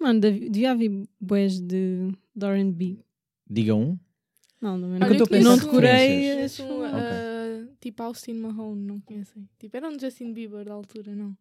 Mano, 0.00 0.20
dev- 0.20 0.48
devia 0.48 0.72
haver 0.72 1.06
boés 1.20 1.60
de, 1.60 2.12
de 2.34 2.46
RB. 2.46 2.98
Diga 3.50 3.74
um. 3.74 3.98
Não, 4.60 4.80
também 4.80 4.96
É 4.96 4.98
não. 5.00 5.14
eu 5.14 5.26
conheço 5.28 5.48
não 5.48 5.56
decorei. 5.58 6.34
Conheço 6.34 6.62
um, 6.64 6.82
as- 6.82 6.92
Ok. 6.94 7.02
ah, 7.02 7.66
tipo 7.80 8.02
Austin 8.02 8.32
Mahone, 8.34 8.80
não 8.86 9.00
conhecem? 9.00 9.48
Tipo, 9.58 9.76
era 9.76 9.88
um 9.88 9.98
Justin 9.98 10.32
Bieber 10.32 10.64
da 10.64 10.72
altura, 10.74 11.14
não? 11.14 11.36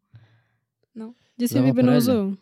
Justin 1.39 1.55
Usava 1.59 1.63
Bieber 1.65 1.85
não 1.85 1.97
usou. 1.97 2.37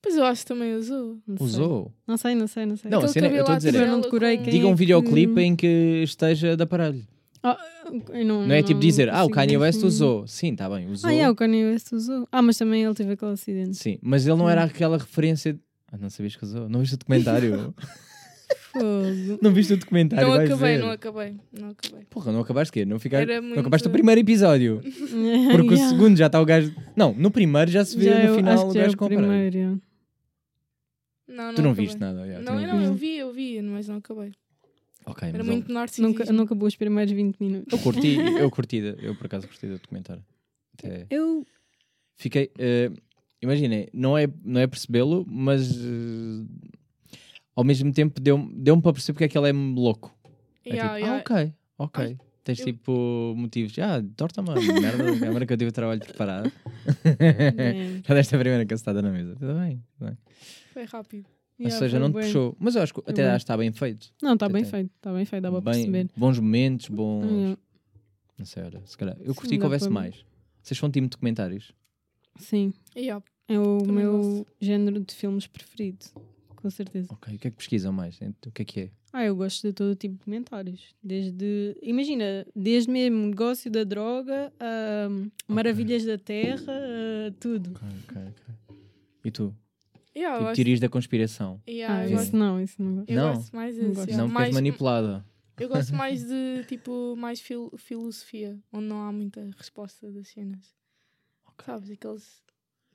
Pois 0.00 0.16
eu 0.16 0.24
acho 0.24 0.42
que 0.42 0.46
também 0.48 0.74
usou. 0.74 1.18
Não 1.26 1.36
sei. 1.36 1.46
Usou. 1.46 1.92
Não 2.06 2.16
sei, 2.16 2.34
não 2.34 2.46
sei, 2.46 2.64
não 2.66 2.76
sei. 2.76 2.90
Não, 2.90 2.98
a 2.98 3.00
Aquele 3.04 3.12
cena- 3.12 3.28
eu 3.28 3.40
estou 3.40 3.54
a 3.54 3.58
dizer 3.58 3.86
não 3.86 4.00
decorei 4.00 4.38
quem 4.38 4.50
Diga 4.50 4.66
um 4.66 4.74
videoclipe 4.74 5.34
que- 5.34 5.40
em 5.40 5.56
que 5.56 6.02
esteja 6.04 6.56
de 6.56 6.62
aparelho. 6.62 7.06
Eu 8.12 8.24
não, 8.24 8.46
Não 8.46 8.54
é 8.54 8.62
tipo 8.62 8.80
dizer, 8.80 9.08
ah, 9.10 9.24
o 9.24 9.30
Kanye 9.30 9.56
West 9.56 9.76
definir. 9.78 9.88
usou. 9.94 10.26
Sim, 10.26 10.52
está 10.52 10.68
bem, 10.68 10.88
usou. 10.90 11.08
Ah, 11.08 11.12
yeah, 11.12 11.30
o 11.32 11.36
Kanye 11.36 11.64
West 11.66 11.92
usou. 11.92 12.26
Ah, 12.32 12.42
mas 12.42 12.56
também 12.58 12.82
ele 12.84 12.94
teve 12.94 13.12
aquele 13.12 13.32
acidente. 13.32 13.76
Sim, 13.76 13.98
mas 14.02 14.26
ele 14.26 14.36
não 14.36 14.48
era 14.50 14.64
aquela 14.64 14.98
referência. 14.98 15.52
de- 15.54 15.60
Ah, 15.92 15.96
não 15.98 16.10
sabias 16.10 16.34
que 16.36 16.44
usou? 16.44 16.68
Não 16.68 16.80
viste 16.80 16.94
o 16.94 16.98
documentário? 16.98 17.72
Fogo. 18.72 19.38
não 19.40 19.52
viste 19.52 19.72
o 19.72 19.76
documentário? 19.76 20.26
Não 20.28 20.36
vais 20.36 20.50
acabei, 20.50 20.76
ver. 20.76 20.82
não 20.82 20.90
acabei, 20.90 21.36
não 21.58 21.68
acabei. 21.70 22.04
Porra, 22.10 22.30
não 22.32 22.40
acabaste 22.40 22.72
quê? 22.72 22.84
Não, 22.84 22.98
ficaste... 22.98 23.22
Era 23.30 23.40
não 23.40 23.58
acabaste 23.58 23.86
o 23.86 23.90
muito- 23.90 23.98
primeiro 23.98 24.20
episódio. 24.20 24.80
Porque 25.50 25.68
o 25.70 25.72
Yeah. 25.72 25.88
segundo 25.88 26.16
já 26.16 26.26
está 26.26 26.40
o 26.40 26.44
gajo. 26.44 26.74
Não, 26.94 27.14
no 27.14 27.30
primeiro 27.30 27.70
já 27.70 27.84
se 27.84 27.96
vê 27.96 28.04
Já 28.10 28.18
no 28.18 28.24
eu 28.26 28.34
final 28.36 28.52
acho 28.54 28.64
o 28.64 28.68
que 28.68 28.74
já 28.74 28.80
é 28.80 28.82
gajo 28.84 28.94
o 28.94 28.98
com 28.98 29.06
primeiro. 29.06 29.56
yeah. 29.56 29.78
Não, 31.28 31.54
Tu 31.54 31.62
não 31.62 31.70
acabei. 31.70 31.86
viste 31.86 31.98
nada. 31.98 32.26
já, 32.26 32.38
tu 32.38 32.44
Não, 32.44 32.60
eu 32.60 32.68
não, 32.68 32.82
eu 32.82 32.94
vi, 32.94 33.16
eu 33.16 33.32
vi, 33.32 33.60
mas 33.62 33.88
não 33.88 33.96
acabei. 33.96 34.32
Ok, 35.06 35.28
Era 35.28 35.38
mas 35.38 35.46
muito 35.46 35.68
eu, 35.70 35.74
narcisismo. 35.74 36.08
Nunca, 36.08 36.32
não 36.32 36.44
acabou 36.44 36.66
os 36.66 36.74
primeiros 36.76 37.12
20 37.12 37.36
minutos. 37.38 37.72
eu 37.72 37.78
curti, 37.78 38.16
eu 38.40 38.50
curti, 38.50 38.82
da- 38.82 39.00
eu 39.02 39.14
por 39.14 39.26
acaso 39.26 39.46
curti 39.46 39.66
do 39.68 39.78
documentário. 39.78 40.24
Até 40.78 41.06
Eu. 41.10 41.46
fiquei. 42.16 42.50
eh, 42.58 42.90
Imaginem, 43.42 43.88
não 43.92 44.16
é, 44.18 44.26
não 44.44 44.60
é 44.60 44.66
percebê-lo, 44.66 45.24
mas 45.28 45.70
eh, 45.76 46.44
ao 47.54 47.62
mesmo 47.62 47.92
tempo 47.92 48.20
deu-me 48.20 48.52
deu 48.54 48.80
para 48.80 48.92
perceber 48.94 49.12
porque 49.14 49.24
é 49.24 49.28
que 49.28 49.38
ele 49.38 49.48
é 49.50 49.52
louco. 49.52 50.12
É 50.64 50.70
Yeah, 50.74 50.94
tipo, 50.96 51.06
yeah. 51.06 51.16
ah, 51.16 51.20
ok, 51.20 51.52
ok. 51.78 52.18
Tens 52.42 52.58
eu- 52.60 52.64
tipo 52.66 53.34
motivos. 53.36 53.78
Ah, 53.78 54.02
torta-me 54.16 54.50
a 54.50 54.54
merda, 54.54 55.12
a 55.14 55.18
câmara 55.20 55.46
que 55.46 55.52
eu 55.52 55.56
tive 55.56 55.68
o 55.68 55.72
trabalho 55.72 56.00
preparado. 56.00 56.50
é, 57.04 58.00
Já 58.06 58.14
desta 58.14 58.38
primeira 58.38 58.64
cacetada 58.66 59.00
na 59.02 59.10
mesa. 59.10 59.34
Tudo 59.36 59.54
bem, 59.54 59.82
tudo 59.98 60.08
bem. 60.08 60.18
Foi 60.72 60.84
rápido. 60.84 61.26
Ou 61.58 61.64
yeah, 61.64 61.78
seja, 61.78 61.90
foi 61.92 62.00
não 62.00 62.10
te 62.10 62.12
bué. 62.12 62.22
puxou. 62.26 62.56
Mas 62.60 62.74
eu 62.76 62.82
acho 62.82 62.92
que 62.94 63.00
até 63.00 63.12
bué. 63.22 63.26
acho 63.30 63.36
que 63.38 63.42
está 63.44 63.56
bem 63.56 63.72
feito. 63.72 64.12
Não, 64.22 64.34
está 64.34 64.48
bem 64.48 64.62
Até- 64.62 64.70
feito, 64.70 64.90
está 64.96 65.12
bem 65.12 65.24
feito, 65.24 65.42
dá 65.42 65.50
para 65.50 65.60
Bem- 65.60 65.72
perceber. 65.74 66.10
Bons 66.16 66.38
momentos, 66.38 66.88
bons. 66.88 67.24
Yeah. 67.26 67.58
Não 68.38 68.44
sei, 68.46 68.62
olha, 68.64 68.82
se 68.84 68.96
calhar. 68.98 69.16
Eu 69.20 69.32
Sim, 69.32 69.34
curti 69.34 69.56
que 69.58 69.64
houvesse 69.64 69.88
mais. 69.88 70.24
Vocês 70.62 70.78
são 70.78 70.90
time 70.90 71.06
de 71.06 71.10
documentários? 71.12 71.72
Sim, 72.38 72.72
Yeah. 72.94 73.24
é 73.48 73.58
o 73.58 73.78
Também 73.78 73.94
meu 73.94 74.12
gosto. 74.18 74.46
género 74.60 75.00
de 75.00 75.14
filmes 75.14 75.46
preferido, 75.46 76.04
com 76.54 76.68
certeza. 76.68 77.08
Ok, 77.10 77.34
o 77.34 77.38
que 77.38 77.48
é 77.48 77.50
que 77.50 77.56
pesquisam 77.56 77.92
mais? 77.92 78.18
O 78.46 78.50
que 78.50 78.60
é 78.62 78.64
que 78.64 78.80
é? 78.80 78.90
Ah, 79.12 79.24
eu 79.24 79.34
gosto 79.34 79.66
de 79.66 79.72
todo 79.72 79.94
tipo 79.94 80.16
de 80.18 80.24
comentários. 80.24 80.94
Desde, 81.02 81.74
imagina, 81.80 82.46
desde 82.54 82.90
mesmo 82.90 83.16
negócio 83.28 83.70
da 83.70 83.82
droga, 83.82 84.52
a 84.60 85.08
maravilhas 85.50 86.04
da 86.04 86.18
terra, 86.18 86.72
a 87.28 87.30
tudo. 87.40 87.70
Ok, 87.70 87.88
ok, 88.10 88.22
ok. 88.68 88.76
E 89.24 89.30
tu? 89.30 89.54
Yeah, 90.16 90.34
eu 90.34 90.38
Tipo, 90.38 90.44
gosto- 90.48 90.56
teorias 90.56 90.80
da 90.80 90.88
conspiração. 90.88 91.60
yeah, 91.68 92.00
ah, 92.02 92.06
sim. 92.06 92.12
gosto- 92.14 92.26
isso 92.28 92.36
não, 92.36 92.60
isso 92.62 92.82
não 92.82 92.94
gosto. 92.96 93.10
Eu 93.10 93.16
Não. 93.16 93.34
gosto 93.34 93.54
mais 93.56 93.76
Não 93.76 93.84
gosto. 93.88 93.98
yeah. 94.08 94.16
não 94.16 94.28
porque 94.28 94.42
és 94.42 94.52
mais, 94.52 94.54
manipulada. 94.54 95.26
Eu 95.58 95.68
gosto 95.68 95.94
mais 95.94 96.24
de 96.26 96.64
tipo 96.66 97.14
mais 97.16 97.40
fil- 97.40 97.72
filosofia, 97.76 98.58
onde 98.72 98.86
não 98.86 99.02
há 99.02 99.12
muita 99.12 99.48
resposta 99.58 100.10
das 100.10 100.28
cenas. 100.28 100.74
Sabes? 101.64 101.90
Aqueles. 101.90 102.42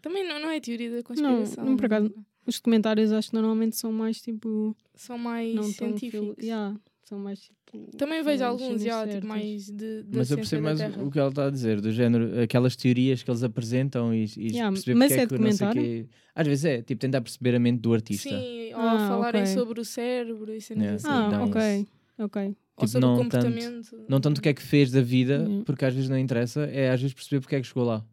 Também 0.02 0.28
não, 0.28 0.40
não 0.40 0.50
é 0.50 0.60
teoria 0.60 0.90
da 0.92 1.04
conspiração. 1.04 1.64
não, 1.66 1.76
por 1.76 1.90
mas 1.90 1.92
acaso, 1.92 2.26
Os 2.46 2.60
comentários 2.60 3.12
acho 3.12 3.30
que 3.30 3.36
normalmente 3.36 3.76
são 3.76 3.92
mais 3.92 4.20
tipo. 4.22 4.76
São 4.96 5.18
mais 5.18 5.54
Não 5.54 5.64
científicos. 5.64 6.36
fil- 6.36 6.46
yeah, 6.46 6.76
são 7.12 7.20
mais 7.20 7.40
tipo. 7.42 7.98
Também 7.98 8.24
vejo 8.24 8.44
alguns, 8.46 8.82
já, 8.82 9.06
tipo, 9.06 9.28
mais 9.28 9.66
de, 9.70 10.04
da 10.04 10.18
Mas 10.20 10.32
eu 10.32 10.38
percebo 10.38 10.64
mais 10.64 10.78
Terra. 10.80 11.04
o 11.04 11.12
que 11.12 11.20
ela 11.20 11.28
está 11.30 11.46
a 11.48 11.50
dizer, 11.50 11.82
do 11.82 11.92
género, 11.92 12.40
aquelas 12.42 12.76
teorias 12.78 13.22
que 13.22 13.30
eles 13.30 13.44
apresentam 13.44 14.14
e, 14.14 14.24
e 14.38 14.48
Yeah, 14.52 14.72
perceber 14.72 14.98
mas 14.98 15.08
porque 15.10 15.20
é 15.20 15.24
é 15.24 15.28
que 15.28 15.38
não 15.38 15.52
sei 15.52 15.68
quê. 15.70 16.10
Às 16.34 16.48
vezes 16.48 16.66
é, 16.66 16.82
tipo, 16.82 17.02
tentar 17.02 17.20
perceber 17.22 17.54
a 17.56 17.60
mente 17.60 17.82
do 17.82 17.94
artista. 17.94 18.30
Sim, 18.30 18.74
ou 18.74 18.80
Ah, 18.80 19.08
falarem 19.10 19.42
ok. 19.44 19.54
sobre 19.54 19.82
o 19.82 19.86
cérebro 19.86 20.54
e 20.54 20.62
cenas 20.62 20.84
Yeah, 20.84 20.96
assim. 20.96 21.08
Ah, 21.10 21.30
dá 21.30 21.44
ok. 21.44 21.88
Ok. 22.20 22.42
Ou 22.78 22.86
Tipo, 22.86 22.88
sobre 22.88 23.08
não 23.08 23.30
tanto-. 23.30 24.06
Não 24.08 24.22
tanto 24.22 24.38
o 24.38 24.42
que 24.42 24.50
é 24.50 24.54
que 24.54 24.62
fez 24.62 24.90
da 24.90 25.02
vida, 25.02 25.42
Uhum. 25.42 25.64
porque 25.66 25.84
às 25.84 25.94
vezes 25.94 26.10
não 26.10 26.18
interessa, 26.18 26.62
é 26.66 26.90
às 26.92 27.02
vezes 27.02 27.14
perceber 27.14 27.42
porque 27.42 27.56
é 27.58 27.62
que 27.62 27.68
chegou 27.68 27.84
lá. 27.84 28.06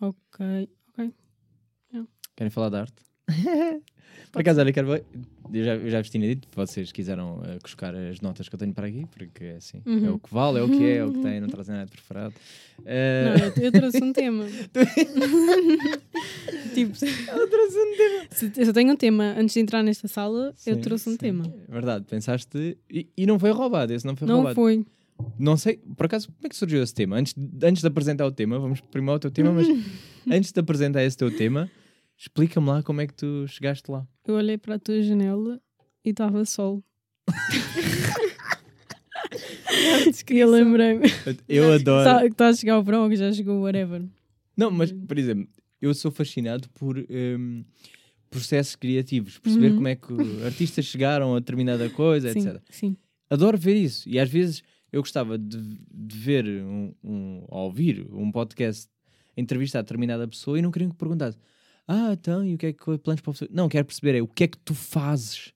Ok. 0.00 0.68
Querem 2.36 2.50
falar 2.52 2.68
de 2.68 2.76
arte? 2.76 3.02
Por 4.32 4.40
acaso, 4.40 4.60
olha, 4.60 4.72
quero... 4.72 4.88
eu, 4.94 5.64
já, 5.64 5.74
eu 5.76 5.90
já 5.90 5.98
vos 6.00 6.10
tinha 6.10 6.26
dito, 6.28 6.46
vocês 6.54 6.92
quiseram 6.92 7.38
uh, 7.38 7.58
buscar 7.62 7.94
as 7.94 8.20
notas 8.20 8.48
que 8.48 8.54
eu 8.54 8.58
tenho 8.58 8.72
para 8.74 8.86
aqui, 8.86 9.06
porque 9.10 9.44
é 9.44 9.56
assim, 9.56 9.82
é 9.86 9.90
Uhum. 9.90 10.14
o 10.14 10.18
que 10.18 10.32
vale, 10.32 10.58
é 10.58 10.62
o 10.62 10.68
que 10.68 10.84
é, 10.84 10.96
é 10.98 11.04
o 11.04 11.12
que 11.12 11.20
tem, 11.20 11.40
não 11.40 11.48
trazem 11.50 11.74
nada 11.74 11.86
de 11.86 11.92
preparado. 11.92 12.34
Não, 12.34 12.84
Uh, 12.84 13.52
eu, 13.58 13.64
eu 13.64 13.72
trouxe 13.72 14.02
um 14.04 14.12
tema. 14.12 14.44
tipo, 16.74 16.92
eu 17.04 17.48
trouxe 17.50 17.78
um 17.78 17.96
tema. 17.96 18.26
Se 18.30 18.52
eu 18.62 18.72
tenho 18.72 18.92
um 18.92 18.96
tema 18.96 19.34
antes 19.36 19.54
de 19.54 19.60
entrar 19.60 19.82
nesta 19.82 20.08
sala, 20.08 20.54
eu 20.66 20.74
sim, 20.74 20.80
trouxe 20.80 21.08
um 21.08 21.12
sim, 21.12 21.18
tema. 21.18 21.44
é 21.68 21.72
Verdade, 21.72 22.04
pensaste, 22.08 22.76
e, 22.90 23.08
e 23.16 23.26
não 23.26 23.38
foi 23.38 23.50
roubado, 23.50 23.92
esse 23.92 24.06
não 24.06 24.16
foi 24.16 24.28
Não 24.28 24.36
roubado. 24.36 24.54
foi. 24.54 24.84
Não 25.38 25.56
sei, 25.56 25.78
por 25.96 26.06
acaso, 26.06 26.28
como 26.28 26.38
é 26.44 26.48
que 26.48 26.54
surgiu 26.56 26.80
esse 26.82 26.94
tema? 26.94 27.16
Antes, 27.16 27.34
de- 27.36 27.66
antes 27.66 27.82
de 27.82 27.88
apresentar 27.88 28.24
o 28.26 28.30
tema, 28.30 28.58
vamos 28.58 28.80
primeiro 28.80 29.14
ao 29.14 29.18
teu 29.18 29.30
tema, 29.32 29.52
mas 29.52 29.66
antes 30.30 30.52
de 30.52 30.60
apresentar 30.60 31.02
esse 31.02 31.16
teu 31.16 31.34
tema, 31.36 31.68
explica-me 32.16 32.68
lá 32.68 32.82
como 32.84 33.00
é 33.00 33.06
que 33.08 33.14
tu 33.14 33.44
chegaste 33.48 33.90
lá. 33.90 34.06
Eu 34.28 34.34
olhei 34.34 34.58
para 34.58 34.74
a 34.74 34.78
tua 34.78 35.00
janela 35.02 35.58
e 36.04 36.10
estava 36.10 36.44
sol. 36.44 36.84
e 40.30 40.36
eu 40.38 40.50
lembrei-me. 40.50 41.06
Eu 41.48 41.72
adoro. 41.72 42.04
Tá- 42.04 42.20
que 42.20 42.26
está 42.26 42.48
a 42.48 42.52
chegar 42.54 42.78
o 42.78 42.82
verão, 42.82 43.08
que 43.08 43.16
já 43.16 43.32
chegou, 43.32 43.62
whatever. 43.62 44.04
Não, 44.54 44.70
mas, 44.70 44.92
por 44.92 45.18
exemplo, 45.18 45.48
eu 45.80 45.94
sou 45.94 46.10
fascinado 46.10 46.68
por 46.70 46.98
hum, 46.98 47.64
processos 48.28 48.76
criativos, 48.76 49.38
perceber 49.38 49.68
Uhum. 49.70 49.76
como 49.76 49.88
é 49.88 49.96
que 49.96 50.12
artistas 50.44 50.84
chegaram 50.84 51.34
a 51.34 51.38
determinada 51.38 51.88
coisa, 51.88 52.30
Sim, 52.30 52.40
etc. 52.40 52.62
sim. 52.68 52.96
Adoro 53.30 53.56
ver 53.56 53.76
isso. 53.76 54.06
E 54.08 54.18
às 54.18 54.28
vezes 54.28 54.62
eu 54.92 55.00
gostava 55.00 55.38
de, 55.38 55.56
de 55.90 56.18
ver 56.18 56.44
um, 56.62 56.92
um, 57.02 57.44
ou 57.48 57.64
ouvir 57.64 58.06
um 58.12 58.30
podcast 58.30 58.88
entrevistar 59.36 59.80
determinada 59.80 60.28
pessoa 60.28 60.58
e 60.58 60.62
não 60.62 60.70
queriam 60.70 60.90
que 60.90 60.96
perguntasse 60.98 61.38
ah, 61.88 62.12
então, 62.12 62.44
e 62.44 62.54
o 62.54 62.58
que 62.58 62.66
é 62.66 62.72
que 62.72 62.98
planos 62.98 63.22
para 63.22 63.30
o 63.30 63.32
futuro? 63.32 63.50
Não, 63.52 63.68
quero 63.68 63.86
perceber 63.86 64.18
é 64.18 64.22
o 64.22 64.28
que 64.28 64.44
é 64.44 64.48
que 64.48 64.58
tu 64.58 64.74
fazes 64.74 65.54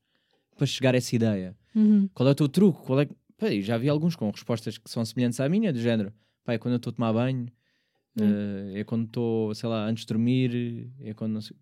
para 0.56 0.66
chegar 0.66 0.94
a 0.94 0.96
essa 0.96 1.14
ideia. 1.14 1.54
Uhum. 1.74 2.08
Qual 2.14 2.26
é 2.26 2.32
o 2.32 2.34
teu 2.34 2.48
truque? 2.48 2.80
Qual 2.86 3.00
é... 3.00 3.08
eu 3.40 3.60
já 3.60 3.76
vi 3.76 3.88
alguns 3.88 4.16
com 4.16 4.30
respostas 4.30 4.78
que 4.78 4.90
são 4.90 5.04
semelhantes 5.04 5.38
à 5.40 5.48
minha, 5.48 5.72
do 5.72 5.78
género. 5.78 6.12
Pá, 6.42 6.54
é 6.54 6.58
quando 6.58 6.72
eu 6.72 6.76
estou 6.78 6.90
a 6.90 6.94
tomar 6.94 7.12
banho, 7.12 7.46
eh, 8.18 8.80
é 8.80 8.84
quando 8.84 9.04
estou, 9.04 9.54
sei 9.54 9.68
lá, 9.68 9.86
antes 9.86 10.04
de 10.04 10.08
dormir, 10.08 10.90
é 11.00 11.12
quando 11.14 11.34
não 11.34 11.40
sei... 11.40 11.56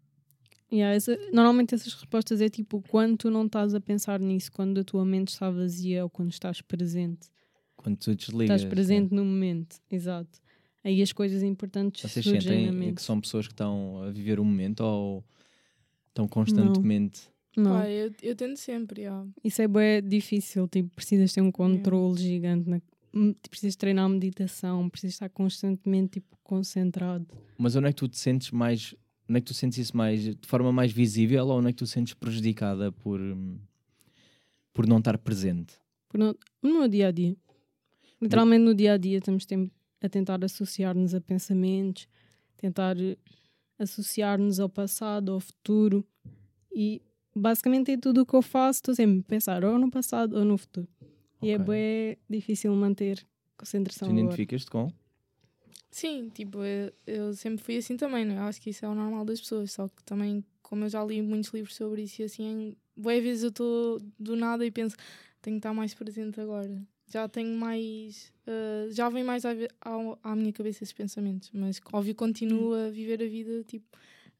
Yeah, 0.72 0.94
essa- 0.94 1.18
normalmente 1.32 1.74
essas 1.74 1.92
respostas 1.92 2.40
é 2.40 2.48
tipo 2.48 2.80
quando 2.88 3.16
tu 3.16 3.30
não 3.30 3.46
estás 3.46 3.74
a 3.74 3.80
pensar 3.80 4.20
nisso, 4.20 4.52
quando 4.52 4.78
a 4.78 4.84
tua 4.84 5.04
mente 5.04 5.28
está 5.28 5.50
vazia 5.50 6.04
ou 6.04 6.08
quando 6.08 6.30
estás 6.30 6.60
presente. 6.60 7.28
Quando 7.76 7.96
tu 7.96 8.14
desligas. 8.14 8.60
estás 8.60 8.70
presente 8.70 9.12
no 9.12 9.24
momento, 9.24 9.80
exato. 9.90 10.38
Aí 10.82 11.02
as 11.02 11.12
coisas 11.12 11.42
importantes? 11.42 12.02
Vocês 12.10 12.24
surgem 12.24 12.40
sentem 12.40 12.66
na 12.66 12.72
que 12.72 12.78
mente. 12.78 13.02
são 13.02 13.20
pessoas 13.20 13.46
que 13.46 13.52
estão 13.52 14.02
a 14.02 14.10
viver 14.10 14.40
o 14.40 14.44
momento 14.44 14.80
ou 14.80 15.24
estão 16.08 16.26
constantemente... 16.26 17.28
Não, 17.56 17.72
Pá, 17.80 17.88
eu, 17.90 18.12
eu 18.22 18.36
tento 18.36 18.56
sempre, 18.56 19.02
já. 19.02 19.26
isso 19.42 19.60
é 19.60 19.66
bem 19.66 20.00
difícil, 20.08 20.68
tipo, 20.68 20.88
precisas 20.94 21.32
ter 21.32 21.40
um 21.40 21.50
controle 21.50 22.16
gigante, 22.16 22.70
na... 22.70 22.80
precisas 23.50 23.74
treinar 23.74 24.04
a 24.04 24.08
meditação, 24.08 24.88
precisas 24.88 25.14
estar 25.16 25.28
constantemente 25.30 26.20
tipo, 26.20 26.38
concentrado. 26.44 27.26
Mas 27.58 27.74
onde 27.74 27.88
é 27.88 27.92
que 27.92 27.96
tu 27.96 28.06
te 28.08 28.16
sentes 28.18 28.52
mais. 28.52 28.94
Onde 29.28 29.38
é 29.38 29.40
que 29.40 29.46
tu 29.46 29.54
sentes 29.54 29.78
isso 29.78 29.96
mais 29.96 30.22
de 30.22 30.38
forma 30.46 30.70
mais 30.72 30.92
visível 30.92 31.44
ou 31.48 31.58
onde 31.58 31.68
é 31.68 31.72
que 31.72 31.78
tu 31.78 31.84
te 31.84 31.90
sentes 31.90 32.14
prejudicada 32.14 32.92
por, 32.92 33.20
hum, 33.20 33.58
por 34.72 34.86
não 34.86 34.98
estar 34.98 35.18
presente? 35.18 35.74
Por 36.08 36.18
não- 36.18 36.36
No 36.62 36.88
dia 36.88 37.08
a 37.08 37.10
dia. 37.10 37.36
Literalmente 38.22 38.62
no 38.64 38.74
dia 38.74 38.92
a 38.92 38.96
dia 38.96 39.18
estamos 39.18 39.44
tem- 39.44 39.70
a 40.00 40.08
tentar 40.08 40.42
associar-nos 40.44 41.14
a 41.14 41.20
pensamentos, 41.20 42.08
tentar 42.56 42.98
eh, 43.00 43.16
associar-nos 43.78 44.60
ao 44.60 44.68
passado, 44.68 45.32
ao 45.32 45.40
futuro 45.40 46.04
e 46.72 47.02
basicamente 47.34 47.90
em 47.92 47.98
tudo 47.98 48.22
o 48.22 48.26
que 48.26 48.34
eu 48.34 48.42
faço 48.42 48.78
estou 48.78 48.94
sempre 48.94 49.20
a 49.20 49.22
pensar 49.28 49.64
ou 49.64 49.78
no 49.78 49.90
passado 49.90 50.36
ou 50.36 50.44
no 50.44 50.56
futuro. 50.58 50.88
E 51.42 51.50
é 51.50 51.58
bem 51.58 52.18
difícil 52.28 52.74
manter 52.74 53.18
Tu 53.18 53.26
concentração 53.56 54.08
agora. 54.08 54.24
identificas-te 54.24 54.70
com? 54.70 54.92
Sim, 55.90 56.28
tipo, 56.28 56.62
eu, 56.62 56.92
eu 57.06 57.34
sempre 57.34 57.64
fui 57.64 57.76
assim 57.76 57.96
também, 57.96 58.24
não 58.24 58.34
é? 58.34 58.38
Eu 58.38 58.42
acho 58.44 58.60
que 58.60 58.70
isso 58.70 58.84
é 58.84 58.88
o 58.88 58.94
normal 58.94 59.24
das 59.24 59.40
pessoas, 59.40 59.72
só 59.72 59.88
que 59.88 60.02
também, 60.04 60.44
como 60.62 60.84
eu 60.84 60.88
já 60.88 61.02
li 61.04 61.20
muitos 61.20 61.50
livros 61.52 61.74
sobre 61.74 62.02
isso 62.02 62.22
e 62.22 62.24
assim, 62.24 62.76
boas 62.96 63.22
vezes 63.22 63.42
eu 63.42 63.48
estou 63.48 64.00
do 64.18 64.36
nada 64.36 64.64
e 64.64 64.70
penso, 64.70 64.96
tenho 65.42 65.56
que 65.56 65.58
estar 65.58 65.74
mais 65.74 65.92
presente 65.94 66.40
agora. 66.40 66.80
Já 67.12 67.28
tenho 67.28 67.56
mais. 67.56 68.32
eh, 68.46 68.88
já 68.90 69.08
vem 69.08 69.24
mais 69.24 69.44
à, 69.44 69.50
à 70.22 70.36
minha 70.36 70.52
cabeça 70.52 70.84
esses 70.84 70.92
pensamentos, 70.92 71.50
mas 71.52 71.80
óbvio 71.92 72.14
continuo 72.14 72.72
a 72.74 72.88
viver 72.90 73.20
a 73.22 73.26
vida, 73.26 73.64
tipo, 73.64 73.84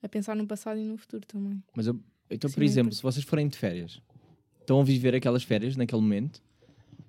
a 0.03 0.09
pensar 0.09 0.37
no 0.37 0.47
passado 0.47 0.79
e 0.79 0.85
no 0.85 0.97
futuro 0.97 1.27
também. 1.27 1.62
Mas 1.75 1.87
eu- 1.89 1.99
então, 2.31 2.49
Sim, 2.49 2.55
por 2.55 2.62
é 2.62 2.65
exemplo, 2.67 2.81
importante. 2.93 2.97
se 2.97 3.03
vocês 3.03 3.25
forem 3.27 3.49
de 3.49 3.59
férias, 3.59 4.00
estão 4.61 4.80
a 4.80 4.85
viver 4.85 5.15
aquelas 5.15 5.43
férias 5.43 5.76
naquele 5.76 6.00
momento? 6.00 6.41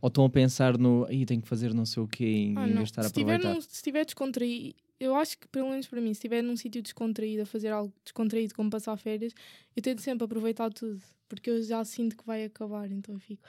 Ou 0.01 0.07
estão 0.07 0.25
a 0.25 0.29
pensar 0.29 0.77
no. 0.79 1.05
Aí 1.05 1.25
tenho 1.27 1.41
que 1.43 1.47
fazer 1.47 1.73
não 1.75 1.85
sei 1.85 2.01
o 2.01 2.07
quê 2.07 2.25
em, 2.25 2.57
Ah, 2.57 2.81
estar 2.81 3.03
a 3.03 3.07
aproveitar? 3.07 3.53
num, 3.53 3.61
se 3.61 3.69
estiver 3.75 4.03
descontraído, 4.03 4.75
eu 4.99 5.13
acho 5.15 5.37
que, 5.37 5.47
pelo 5.47 5.69
menos 5.69 5.85
para 5.87 6.01
mim, 6.01 6.07
se 6.07 6.19
estiver 6.19 6.41
num 6.41 6.55
sítio 6.57 6.81
descontraído, 6.81 7.43
a 7.43 7.45
fazer 7.45 7.69
algo 7.69 7.93
descontraído 8.03 8.55
como 8.55 8.69
passar 8.71 8.97
férias, 8.97 9.31
eu 9.75 9.81
tento 9.83 10.01
sempre 10.01 10.25
aproveitar 10.25 10.71
tudo, 10.73 10.99
porque 11.29 11.51
eu 11.51 11.61
já 11.61 11.83
sinto 11.85 12.17
que 12.17 12.25
vai 12.25 12.43
acabar, 12.45 12.91
então 12.91 13.13
eu 13.13 13.19
fico, 13.19 13.43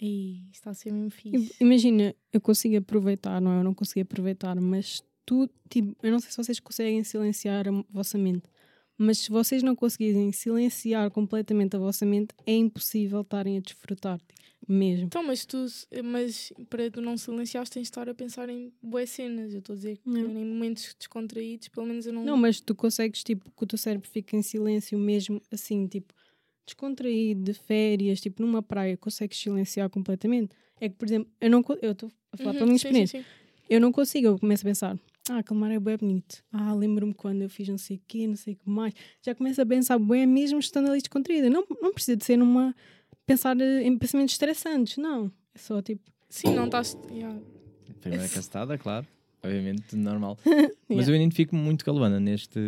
isto 0.00 0.52
está 0.52 0.70
a 0.70 0.74
ser 0.74 0.92
mesmo 0.92 1.10
fixe. 1.10 1.54
Imagina, 1.60 2.14
eu 2.32 2.40
consigo 2.40 2.76
aproveitar, 2.76 3.40
não 3.40 3.52
é? 3.52 3.60
Eu 3.60 3.64
não 3.64 3.74
consigo 3.74 4.00
aproveitar, 4.02 4.60
mas 4.60 5.02
tu, 5.24 5.48
tipo, 5.68 5.96
eu 6.02 6.12
não 6.12 6.18
sei 6.18 6.30
se 6.30 6.36
vocês 6.36 6.60
conseguem 6.60 7.02
silenciar 7.04 7.66
a 7.68 7.84
vossa 7.90 8.18
mente, 8.18 8.48
mas 8.96 9.18
se 9.18 9.30
vocês 9.30 9.62
não 9.62 9.74
conseguirem 9.74 10.30
silenciar 10.32 11.10
completamente 11.10 11.76
a 11.76 11.78
vossa 11.78 12.06
mente, 12.06 12.34
é 12.46 12.54
impossível 12.54 13.22
estarem 13.22 13.56
a 13.56 13.60
desfrutar, 13.60 14.18
tipo, 14.18 14.34
mesmo. 14.68 15.06
Então, 15.06 15.22
mas 15.22 15.44
tu, 15.44 15.66
mas 16.04 16.52
para 16.70 16.90
tu 16.90 17.00
não 17.00 17.16
silenciares, 17.16 17.70
tens 17.70 17.82
de 17.82 17.88
estar 17.88 18.08
a 18.08 18.14
pensar 18.14 18.48
em 18.48 18.72
boas 18.82 19.10
cenas. 19.10 19.52
Eu 19.52 19.58
estou 19.58 19.74
a 19.74 19.76
dizer 19.76 19.98
que 19.98 20.08
Não. 20.08 20.20
em 20.20 20.44
momentos 20.44 20.94
descontraídos, 20.98 21.68
pelo 21.68 21.86
menos 21.86 22.06
eu 22.06 22.12
não. 22.12 22.24
Não, 22.24 22.36
mas 22.36 22.60
tu 22.60 22.74
consegues, 22.74 23.22
tipo, 23.22 23.50
que 23.50 23.64
o 23.64 23.66
teu 23.66 23.78
cérebro 23.78 24.08
fique 24.08 24.36
em 24.36 24.42
silêncio 24.42 24.98
mesmo, 24.98 25.40
assim, 25.50 25.86
tipo, 25.86 26.14
descontraído, 26.66 27.42
de 27.42 27.54
férias, 27.54 28.20
tipo, 28.20 28.42
numa 28.42 28.62
praia, 28.62 28.96
consegues 28.96 29.38
silenciar 29.38 29.88
completamente. 29.90 30.54
É 30.80 30.88
que, 30.88 30.94
por 30.96 31.06
exemplo, 31.06 31.30
eu 31.40 31.50
não, 31.50 31.64
eu 31.82 31.92
estou 31.92 32.10
a 32.32 32.36
falar 32.36 32.50
Uhum, 32.50 32.54
pela 32.54 32.66
minha 32.66 32.78
sim, 32.78 32.86
experiência. 32.88 33.18
sim, 33.20 33.24
sim. 33.24 33.30
Eu 33.70 33.80
não 33.80 33.90
consigo, 33.92 34.26
eu 34.26 34.38
começo 34.38 34.62
a 34.66 34.68
pensar, 34.68 34.98
ah, 35.30 35.38
aquele 35.38 35.58
mar 35.58 35.70
é 35.70 35.80
bem 35.80 35.96
bonito. 35.96 36.44
Ah, 36.52 36.74
lembro-me 36.74 37.14
quando 37.14 37.42
eu 37.42 37.48
fiz 37.48 37.68
não 37.68 37.78
sei 37.78 37.96
o 37.96 38.00
quê, 38.06 38.26
não 38.26 38.36
sei 38.36 38.54
o 38.54 38.56
que 38.56 38.68
mais. 38.68 38.92
Já 39.22 39.34
começo 39.34 39.60
a 39.62 39.66
pensar, 39.66 39.98
bem, 39.98 40.26
mesmo 40.26 40.58
estando 40.58 40.90
ali 40.90 40.98
descontraída. 41.00 41.48
Não, 41.48 41.64
não 41.80 41.92
precisa 41.92 42.16
de 42.16 42.24
ser 42.24 42.36
numa. 42.36 42.74
pensar 43.24 43.58
eh, 43.60 43.82
em 43.82 43.96
pensamentos 43.96 44.34
estressantes, 44.34 44.96
não. 44.98 45.32
É 45.54 45.58
só 45.58 45.80
tipo. 45.80 46.02
Sim, 46.28 46.54
não 46.54 46.66
estás. 46.66 46.96
yeah. 47.10 47.38
Primeira 48.00 48.28
castada, 48.28 48.76
claro. 48.76 49.06
Obviamente, 49.44 49.94
normal. 49.96 50.38
Mas 50.88 51.08
eu 51.08 51.14
identifico-me 51.14 51.60
muito 51.60 51.84
com 51.84 51.90
a 51.90 51.94
Luana 51.94 52.18
neste. 52.18 52.58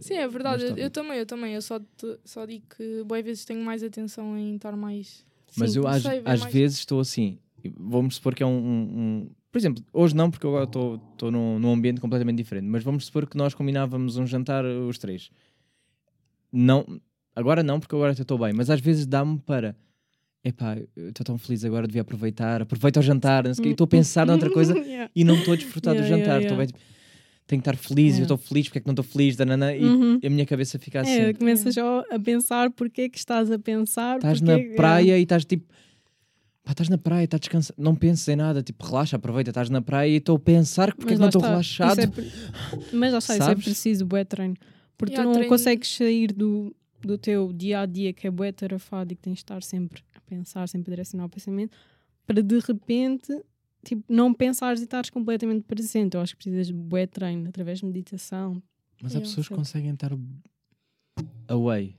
Sim, 0.00 0.14
é 0.14 0.28
verdade. 0.28 0.64
Eu, 0.64 0.76
eu 0.76 0.90
também, 0.90 1.18
eu 1.18 1.26
também. 1.26 1.54
Eu 1.54 1.62
só, 1.62 1.78
te- 1.78 2.18
só 2.24 2.44
digo 2.44 2.64
que 2.76 3.02
boas 3.04 3.24
vezes 3.24 3.44
tenho 3.44 3.64
mais 3.64 3.82
atenção 3.82 4.36
em 4.36 4.56
estar 4.56 4.76
mais. 4.76 5.24
Mas 5.56 5.72
Sim, 5.72 5.78
eu 5.78 5.86
às, 5.86 6.02
sei, 6.02 6.18
às 6.24 6.40
mais- 6.40 6.52
vezes 6.52 6.78
estou 6.78 7.00
assim. 7.00 7.38
Vamos 7.76 8.16
supor 8.16 8.34
que 8.34 8.42
é 8.42 8.46
um. 8.46 8.50
um- 8.50 8.98
um- 9.00 9.30
por 9.50 9.58
exemplo, 9.58 9.82
hoje 9.92 10.14
não, 10.14 10.30
porque 10.30 10.46
agora 10.46 10.64
estou 10.64 11.00
estou 11.12 11.30
num, 11.30 11.58
num 11.58 11.72
ambiente 11.72 12.00
completamente 12.00 12.36
diferente. 12.36 12.66
Mas 12.66 12.84
vamos 12.84 13.06
supor 13.06 13.26
que 13.26 13.36
nós 13.36 13.54
combinávamos 13.54 14.16
um 14.18 14.26
jantar 14.26 14.64
os 14.64 14.98
três. 14.98 15.30
Não, 16.52 17.00
agora 17.34 17.62
não, 17.62 17.78
porque 17.80 17.94
agora 17.94 18.12
estou 18.12 18.38
bem. 18.38 18.52
Mas 18.52 18.70
às 18.70 18.80
vezes 18.80 19.06
dá-me 19.06 19.38
para. 19.38 19.76
Epá, 20.44 20.76
eu 20.96 21.08
estou 21.08 21.24
tão 21.24 21.36
feliz 21.38 21.64
agora, 21.64 21.86
devia 21.86 22.02
aproveitar. 22.02 22.62
Aproveita 22.62 23.00
o 23.00 23.02
jantar. 23.02 23.44
não 23.44 23.52
sei 23.54 23.60
o 23.60 23.64
quê, 23.64 23.68
e 23.70 23.72
Estou 23.72 23.84
a 23.84 23.88
pensar 23.88 24.26
noutra 24.26 24.50
coisa 24.50 24.72
Yeah. 24.78 25.10
e 25.14 25.24
não 25.24 25.34
estou 25.36 25.52
a 25.54 25.56
desfrutar 25.56 25.94
do 25.94 26.00
Yeah, 26.00 26.16
yeah, 26.16 26.24
jantar. 26.32 26.42
Estou 26.42 26.56
yeah. 26.56 26.72
bem, 26.72 26.82
tenho 27.46 27.62
que 27.62 27.68
estar 27.70 27.76
feliz, 27.88 28.16
eu 28.18 28.22
estou 28.22 28.36
feliz, 28.36 28.66
porque 28.68 28.78
é 28.78 28.80
que 28.82 28.86
não 28.86 28.92
estou 28.92 29.04
feliz? 29.04 29.36
Danana, 29.36 29.74
e 29.74 29.84
Uhum. 29.84 30.20
a 30.24 30.30
minha 30.30 30.46
cabeça 30.46 30.78
fica 30.78 31.00
assim. 31.00 31.10
É, 31.12 31.32
começas 31.32 31.74
só 31.74 32.04
a 32.10 32.18
pensar 32.18 32.70
porque 32.70 33.02
é 33.02 33.08
que 33.08 33.18
estás 33.18 33.50
a 33.50 33.58
pensar. 33.58 34.16
Estás 34.16 34.40
na 34.40 34.52
é 34.54 34.74
praia 34.74 35.18
e 35.18 35.22
estás 35.22 35.44
tipo. 35.44 35.66
Pá, 36.62 36.72
estás 36.72 36.88
na 36.90 36.98
praia, 36.98 37.24
estás 37.24 37.40
descansado. 37.40 37.74
Não 37.82 37.94
penses 37.96 38.28
em 38.28 38.36
nada, 38.36 38.62
tipo, 38.62 38.84
relaxa, 38.86 39.16
aproveita, 39.16 39.50
estás 39.50 39.70
na 39.70 39.80
praia 39.82 40.10
e 40.10 40.16
estou 40.16 40.36
a 40.36 40.38
pensar 40.38 40.94
porque 40.94 41.14
é 41.14 41.16
que 41.16 41.20
não 41.20 41.28
estou 41.28 41.40
está, 41.40 41.50
relaxado. 41.50 41.98
é 42.00 42.06
pre- 42.06 42.30
Mas 42.92 43.12
lá 43.12 43.18
está, 43.18 43.34
isso 43.38 43.50
é 43.50 43.54
preciso 43.54 44.04
bué 44.06 44.24
treino. 44.24 44.54
Porque 44.98 45.14
tu 45.14 45.22
não 45.22 45.32
treino- 45.32 45.48
consegues 45.48 45.88
sair 45.96 46.32
do, 46.32 46.74
do 47.00 47.16
teu 47.16 47.52
dia 47.52 47.80
a 47.80 47.86
dia 47.86 48.12
que 48.12 48.26
é 48.26 48.30
bué 48.30 48.52
tarafado 48.52 49.12
e 49.12 49.16
que 49.16 49.22
tens 49.22 49.34
de 49.34 49.38
estar 49.40 49.62
sempre 49.62 50.02
a 50.14 50.20
pensar, 50.20 50.68
sempre 50.68 50.90
a 50.90 50.94
direcionar 50.94 51.26
o 51.26 51.28
pensamento, 51.28 51.76
para 52.26 52.42
de 52.42 52.58
repente 52.58 53.32
tipo, 53.84 54.04
não 54.08 54.34
pensares 54.34 54.80
e 54.80 54.84
estares 54.84 55.10
completamente 55.10 55.64
presente. 55.64 56.14
Eu 56.14 56.20
acho 56.20 56.36
que 56.36 56.44
precisas 56.44 56.66
de 56.66 56.72
bué 56.72 57.06
treino 57.06 57.48
através 57.48 57.80
de 57.80 57.86
meditação. 57.86 58.62
Mas 59.02 59.14
há 59.14 59.20
pessoas 59.20 59.48
que 59.48 59.54
conseguem 59.54 59.92
estar 59.92 60.10
away. 61.46 61.94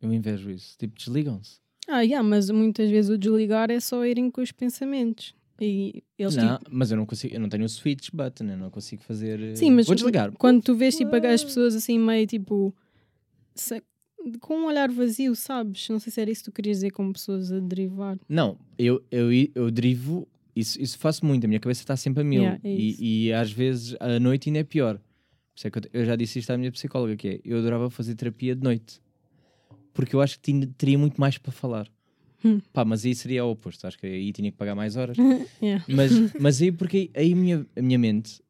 Eu 0.00 0.12
invejo 0.12 0.50
isso. 0.50 0.76
Tipo, 0.78 0.96
desligam-se. 0.96 1.58
Ah, 1.88 2.02
yeah, 2.02 2.26
mas 2.26 2.48
muitas 2.50 2.88
vezes 2.90 3.10
o 3.10 3.18
desligar 3.18 3.70
é 3.70 3.80
só 3.80 4.04
irem 4.04 4.30
com 4.30 4.40
os 4.40 4.52
pensamentos. 4.52 5.34
E 5.60 6.02
eles 6.16 6.36
Não, 6.36 6.56
tipo, 6.58 6.70
mas 6.72 6.90
eu 6.90 6.96
não 6.96 7.04
consigo, 7.04 7.34
eu 7.34 7.40
não 7.40 7.48
tenho 7.48 7.64
o 7.64 7.68
switch 7.68 8.08
button, 8.12 8.44
eu 8.44 8.56
não 8.56 8.70
consigo 8.70 9.02
fazer. 9.02 9.56
Sim, 9.56 9.72
mas 9.72 9.86
Vou 9.86 9.94
desligar. 9.94 10.32
quando 10.38 10.62
tu 10.62 10.74
vês 10.74 10.96
tipo, 10.96 11.14
as 11.14 11.44
pessoas 11.44 11.74
assim 11.74 11.98
meio 11.98 12.26
tipo 12.26 12.74
com 14.40 14.54
um 14.60 14.66
olhar 14.66 14.90
vazio, 14.90 15.34
sabes? 15.34 15.88
Não 15.88 15.98
sei 15.98 16.12
se 16.12 16.20
era 16.20 16.30
isso 16.30 16.44
que 16.44 16.50
tu 16.50 16.54
querias 16.54 16.78
dizer 16.78 16.90
com 16.90 17.12
pessoas 17.12 17.50
a 17.52 17.58
derivar. 17.60 18.18
Não, 18.28 18.58
eu, 18.78 19.02
eu, 19.10 19.28
eu 19.54 19.70
derivo, 19.70 20.26
isso, 20.54 20.80
isso 20.80 20.98
faço 20.98 21.24
muito, 21.24 21.44
a 21.44 21.48
minha 21.48 21.60
cabeça 21.60 21.80
está 21.82 21.96
sempre 21.96 22.20
a 22.22 22.24
mil. 22.24 22.42
Yeah, 22.42 22.60
é 22.62 22.68
e, 22.74 23.26
e 23.26 23.32
às 23.32 23.50
vezes 23.50 23.96
à 24.00 24.18
noite 24.20 24.48
ainda 24.48 24.58
é 24.60 24.64
pior. 24.64 24.96
Por 24.96 25.02
isso 25.56 25.66
é 25.66 25.70
que 25.70 25.78
eu, 25.78 25.82
eu 25.92 26.04
já 26.04 26.16
disse 26.16 26.38
isto 26.38 26.50
à 26.50 26.56
minha 26.58 26.70
psicóloga, 26.72 27.16
que 27.16 27.28
é, 27.28 27.40
eu 27.44 27.58
adorava 27.58 27.90
fazer 27.90 28.14
terapia 28.14 28.54
de 28.54 28.62
noite. 28.62 29.00
Porque 29.92 30.14
eu 30.14 30.20
acho 30.20 30.38
que 30.40 30.52
tinha- 30.52 30.66
teria 30.78 30.98
muito 30.98 31.20
mais 31.20 31.36
para 31.38 31.52
falar. 31.52 31.88
Hum. 32.44 32.60
Pá, 32.72 32.84
mas 32.84 33.04
aí 33.04 33.14
seria 33.14 33.44
o 33.44 33.50
oposto. 33.50 33.86
Acho 33.86 33.98
que 33.98 34.06
aí 34.06 34.32
tinha 34.32 34.50
que 34.50 34.56
pagar 34.56 34.74
mais 34.74 34.96
horas. 34.96 35.16
Yeah. 35.62 35.84
Mas, 35.88 36.12
mas 36.40 36.62
aí, 36.62 36.72
porque 36.72 37.10
aí, 37.14 37.24
aí 37.26 37.34
minha, 37.34 37.66
a 37.76 37.82
minha 37.82 37.98
mente 37.98 38.40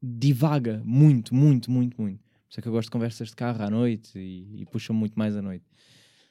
divaga 0.00 0.82
muito, 0.84 1.34
muito, 1.34 1.70
muito, 1.70 2.00
muito. 2.00 2.20
Por 2.52 2.56
isso 2.56 2.60
é 2.60 2.62
que 2.64 2.68
eu 2.68 2.72
gosto 2.72 2.88
de 2.88 2.92
conversas 2.92 3.28
de 3.30 3.34
carro 3.36 3.62
à 3.64 3.70
noite 3.70 4.18
e, 4.18 4.60
e 4.60 4.66
puxam 4.66 4.94
muito 4.94 5.18
mais 5.18 5.34
à 5.34 5.40
noite. 5.40 5.64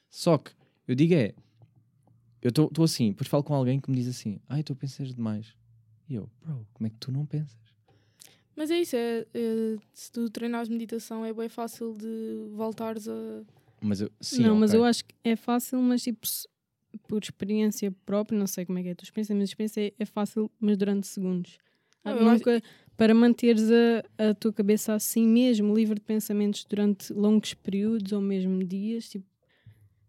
Só 0.07 0.37
que 0.37 0.51
eu 0.87 0.93
digo 0.93 1.15
é, 1.15 1.33
eu 2.43 2.49
estou 2.49 2.83
assim, 2.83 3.09
depois 3.09 3.27
falo 3.27 3.43
com 3.43 3.55
alguém 3.55 3.79
que 3.79 3.89
me 3.89 3.97
diz 3.97 4.07
assim, 4.07 4.39
ai, 4.47 4.61
tu 4.61 4.75
pensas 4.75 5.15
demais. 5.15 5.55
E 6.07 6.13
eu, 6.13 6.29
bro, 6.45 6.67
como 6.75 6.85
é 6.85 6.91
que 6.91 6.97
tu 6.97 7.11
não 7.11 7.25
pensas? 7.25 7.57
Mas 8.55 8.69
é 8.69 8.79
isso, 8.79 8.95
é, 8.95 9.25
é- 9.33 9.77
se 9.95 10.11
tu 10.11 10.29
treinares 10.29 10.69
meditação 10.69 11.25
é 11.25 11.33
bem 11.33 11.49
fácil 11.49 11.91
de 11.97 12.49
voltares 12.55 13.07
a. 13.07 13.41
Mas 13.81 14.01
eu, 14.01 14.11
sim, 14.21 14.43
não, 14.43 14.55
mas 14.55 14.71
ok. 14.71 14.79
eu 14.79 14.85
acho 14.85 15.03
que 15.05 15.15
é 15.23 15.35
fácil, 15.35 15.81
mas 15.81 16.03
tipo, 16.03 16.27
por 17.07 17.23
experiência 17.23 17.91
própria, 18.05 18.37
não 18.37 18.45
sei 18.45 18.63
como 18.63 18.77
é 18.77 18.83
que 18.83 18.89
é 18.89 18.91
a 18.91 18.95
tua 18.95 19.05
experiência, 19.05 19.33
mas 19.33 19.41
a 19.41 19.45
experiência 19.45 19.87
é, 19.87 19.93
é 19.97 20.05
fácil, 20.05 20.51
mas 20.59 20.77
durante 20.77 21.07
segundos. 21.07 21.57
Ah, 22.03 22.11
eu 22.11 22.17
acho- 22.19 22.29
nunca, 22.47 22.61
para 23.01 23.15
manteres 23.15 23.63
a, 23.71 24.29
a 24.29 24.33
tua 24.35 24.53
cabeça 24.53 24.93
assim 24.93 25.25
mesmo, 25.27 25.73
livre 25.75 25.95
de 25.95 26.01
pensamentos 26.01 26.63
durante 26.63 27.11
longos 27.11 27.55
períodos 27.55 28.11
ou 28.11 28.21
mesmo 28.21 28.63
dias, 28.63 29.09
tipo, 29.09 29.25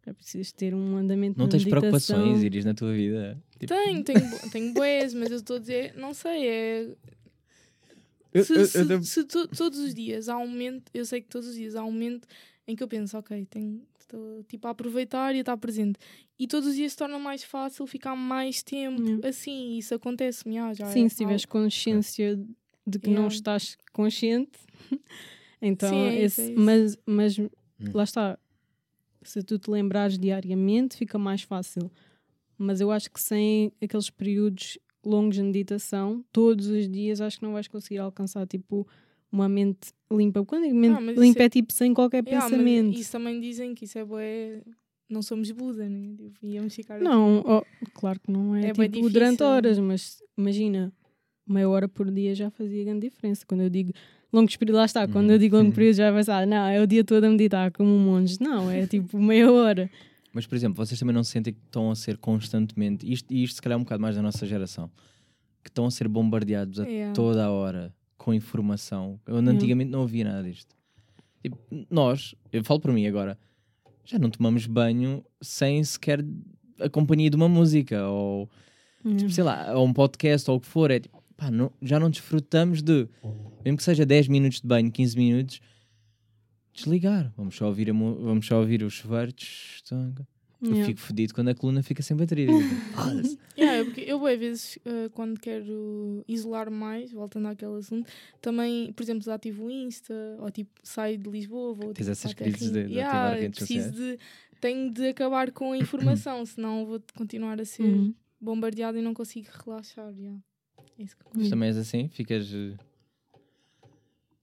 é 0.05 0.13
preciso 0.13 0.55
ter 0.55 0.75
um 0.75 0.99
andamento 0.99 1.39
Não 1.39 1.49
tens 1.49 1.65
meditação. 1.65 2.17
preocupações, 2.19 2.43
Iris, 2.43 2.67
na 2.67 2.75
tua 2.75 2.93
vida? 2.93 3.43
Tipo, 3.59 3.73
Tenho, 3.73 4.05
tenho, 4.05 4.39
tenho 4.51 4.75
boés, 4.75 5.15
mas 5.15 5.31
eu 5.31 5.39
estou 5.39 5.57
a 5.57 5.59
dizer, 5.59 5.95
não 5.97 6.13
sei, 6.13 6.47
é. 6.47 6.95
eu- 8.35 8.45
se 8.45 8.53
eu- 8.53 8.59
eu 8.61 8.67
se- 8.67 8.85
devo- 8.85 9.05
se 9.05 9.25
to- 9.25 9.49
todos 9.49 9.79
os 9.79 9.95
dias 9.95 10.29
há 10.29 10.37
um 10.37 10.47
momento, 10.47 10.91
eu 10.93 11.07
sei 11.07 11.23
que 11.23 11.29
todos 11.29 11.49
os 11.49 11.55
dias 11.55 11.75
há 11.75 11.83
um 11.83 11.93
momento 11.93 12.29
em 12.69 12.77
que 12.77 12.83
eu 12.83 12.89
penso, 12.89 13.17
ok, 13.17 13.47
tenho, 13.49 13.83
estou 13.99 14.43
tipo 14.45 14.67
a 14.67 14.71
aproveitar 14.71 15.35
e 15.35 15.39
a 15.39 15.41
estar 15.41 15.57
presente. 15.57 15.99
E 16.39 16.47
todos 16.47 16.69
os 16.69 16.75
dias 16.77 16.93
se 16.93 16.99
torna 16.99 17.19
mais 17.19 17.43
fácil 17.43 17.87
ficar 17.87 18.15
mais 18.15 18.63
tempo 18.63 19.01
Yeah. 19.03 19.29
assim, 19.29 19.79
isso 19.79 19.95
acontece-me. 19.95 20.59
ah, 20.59 20.75
já 20.75 20.85
Sim, 20.89 21.07
é 21.07 21.09
se 21.09 21.17
tiveres 21.17 21.47
consciência 21.47 22.39
de 22.87 22.99
que 22.99 23.09
não 23.09 23.23
Yeah. 23.25 23.35
estás 23.35 23.79
consciente, 23.93 24.59
então 25.61 25.91
Sim, 25.91 26.07
é 26.09 26.25
isso, 26.25 26.41
esse, 26.41 26.53
é 26.53 26.55
mas, 26.57 26.99
mas 27.07 27.39
Hum. 27.39 27.49
lá 27.95 28.05
está. 28.05 28.39
Se 29.23 29.43
tu 29.43 29.59
te 29.59 29.71
lembrares 29.71 30.19
diariamente, 30.19 30.97
fica 30.97 31.19
mais 31.19 31.43
fácil. 31.43 31.91
Mas 32.59 32.81
eu 32.81 32.91
acho 32.91 33.11
que 33.11 33.21
sem 33.21 33.73
aqueles 33.83 34.11
períodos 34.11 34.79
longos 35.05 35.37
de 35.37 35.43
meditação, 35.43 36.25
todos 36.33 36.67
os 36.69 36.89
dias, 36.89 37.21
acho 37.21 37.39
que 37.39 37.45
não 37.45 37.53
vais 37.55 37.67
conseguir 37.69 37.99
alcançar 37.99 38.47
tipo 38.47 38.87
uma 39.31 39.49
mente 39.49 39.93
limpa. 40.13 40.45
Quando 40.45 40.65
digo 40.65 40.77
mente 40.77 40.97
Ah, 40.97 41.21
limpa 41.21 41.43
é- 41.43 41.47
é 41.47 41.49
tipo 41.49 41.73
sem 41.73 41.93
qualquer 41.95 42.23
Yeah, 42.25 42.45
mas 42.49 42.53
pensamento. 42.53 42.99
isso 42.99 43.11
também 43.13 43.41
dizem 43.41 43.75
que 43.75 43.85
isso 43.85 43.99
é 43.99 44.05
bué. 44.05 44.63
Não 45.09 45.23
somos 45.23 45.51
Buda, 45.51 45.89
né? 45.89 46.15
Tipo, 46.17 46.47
íamos 46.47 46.75
ficar. 46.75 47.01
Não, 47.01 47.41
oh, 47.45 47.65
claro 47.95 48.19
que 48.21 48.31
não 48.31 48.55
é, 48.55 48.69
É 48.69 48.73
tipo 48.73 49.11
durante 49.11 49.31
difícil. 49.39 49.47
horas, 49.47 49.79
mas 49.79 50.23
imagina, 50.39 50.93
meia 51.47 51.69
hora 51.69 51.89
por 51.89 52.11
dia 52.11 52.35
já 52.35 52.51
fazia 52.51 52.85
grande 52.85 53.09
diferença. 53.09 53.45
Quando 53.47 53.63
eu 53.63 53.71
digo 53.71 53.93
longos 54.33 54.57
períodos, 54.57 54.79
lá 54.79 54.85
está, 54.85 55.07
quando 55.09 55.31
eu 55.31 55.39
digo 55.39 55.57
longo 55.57 55.69
Uhum. 55.69 55.75
período 55.75 55.95
já 55.97 56.11
vai 56.11 56.21
pensar, 56.21 56.47
não, 56.47 56.67
é 56.67 56.81
o 56.81 56.87
dia 56.87 57.05
todo 57.05 57.25
a 57.25 57.29
meditar 57.31 57.71
como 57.73 57.91
um 57.91 57.99
monge. 57.99 58.39
Não, 58.41 58.71
é 58.71 58.87
tipo 58.87 59.19
meia 59.19 59.51
hora. 59.51 59.91
Mas, 60.33 60.47
por 60.47 60.55
exemplo, 60.57 60.77
vocês 60.85 60.99
também 60.99 61.15
não 61.15 61.23
sentem 61.25 61.53
que 61.53 61.61
estão 61.67 61.91
a 61.91 61.95
ser 61.95 62.17
constantemente, 62.17 63.11
isto, 63.11 63.31
e 63.33 63.43
isto 63.43 63.57
se 63.57 63.63
calhar 63.63 63.77
é 63.77 63.81
um 63.81 63.85
bocado 63.85 64.01
mais 64.01 64.17
da 64.17 64.23
nossa 64.23 64.47
geração, 64.47 64.91
que 65.63 65.69
estão 65.69 65.85
a 65.85 65.91
ser 65.91 66.09
bombardeados 66.09 66.81
a 66.81 66.85
Yeah. 66.85 67.13
toda 67.13 67.45
a 67.45 67.51
hora 67.51 67.95
com 68.17 68.33
informação. 68.33 69.21
Eu 69.27 69.35
Yeah. 69.35 69.51
antigamente 69.53 69.91
não 69.91 70.01
ouvia 70.01 70.25
nada 70.25 70.43
disto. 70.43 70.75
Tipo, 71.43 71.59
nós, 71.91 72.35
eu 72.53 72.65
falo 72.65 72.81
por 72.81 72.93
mim 72.93 73.07
agora, 73.07 73.37
já 74.05 74.19
não 74.19 74.31
tomamos 74.31 74.67
banho 74.67 75.23
sem 75.41 75.83
sequer 75.85 76.25
a 76.81 76.89
companhia 76.89 77.29
de 77.29 77.37
uma 77.37 77.49
música 77.49 78.07
ou, 78.09 78.49
Hum. 79.05 79.29
sei 79.29 79.45
lá, 79.45 79.75
ou 79.77 79.87
um 79.87 79.93
podcast 79.93 80.51
ou 80.51 80.57
o 80.57 80.61
que 80.61 80.67
for. 80.67 80.91
É 80.91 80.99
tipo, 81.01 81.22
pá, 81.37 81.51
não- 81.51 81.73
já 81.83 81.99
não 82.01 82.11
desfrutamos 82.11 82.83
de, 82.83 83.09
mesmo 83.65 83.77
que 83.77 83.83
seja 83.83 84.05
10 84.07 84.29
minutos 84.29 84.61
de 84.61 84.67
banho, 84.67 84.91
15 84.91 85.17
minutos, 85.17 85.61
desligar. 86.73 87.33
Vamos 87.37 87.55
só 87.57 87.67
ouvir, 87.67 87.91
a 87.91 87.93
vamos 87.93 88.47
só 88.47 88.59
ouvir 88.61 88.83
os 88.83 88.95
chuveiros. 88.95 89.73
estão- 89.77 90.15
Eu 90.65 90.69
Yeah. 90.71 90.87
fico 90.87 91.01
fedido 91.01 91.35
quando 91.35 91.49
a 91.49 91.55
coluna 91.57 91.83
fica 91.83 92.03
sem 92.05 92.17
bateria. 92.17 92.47
Yeah, 93.59 93.85
porque 93.85 94.01
eu, 94.03 94.25
às 94.25 94.39
vezes, 94.39 94.79
eh, 94.85 95.09
quando 95.13 95.39
quero 95.41 96.25
isolar 96.29 96.71
mais, 96.71 97.11
voltando 97.13 97.49
àquele 97.49 97.77
assunto, 97.79 98.09
também, 98.41 98.93
por 98.93 99.03
exemplo, 99.03 99.19
desativo 99.21 99.65
o 99.67 99.71
Insta, 99.71 100.15
ou 100.39 100.51
tipo, 100.53 100.71
saio 100.85 101.19
de 101.19 101.29
Lisboa, 101.29 101.75
vou 101.75 101.93
Tens 101.93 102.05
tipo, 102.07 102.11
essas 102.13 102.33
crises 102.33 102.71
de- 102.71 102.85
de 102.87 102.93
Yeah, 102.95 103.11
ativar 103.23 103.41
redes 103.41 103.59
preciso 103.59 103.89
sociais? 103.91 104.19
de 104.19 104.25
Tenho 104.61 104.93
de 104.93 105.09
acabar 105.09 105.51
com 105.51 105.73
a 105.73 105.77
informação, 105.77 106.47
senão 106.47 106.87
vou 106.87 107.03
continuar 107.17 107.61
a 107.61 107.65
ser 107.65 107.83
Uhum. 107.83 108.15
bombardeado 108.41 108.97
e 108.97 109.03
não 109.03 109.13
consigo 109.13 109.49
relaxar. 109.67 110.15
yeah. 110.17 110.39
É 111.03 111.43
isso 111.43 111.51
também 111.51 111.69
és 111.69 111.77
assim, 111.77 112.09
ficas 112.09 112.53
eh, 112.53 112.75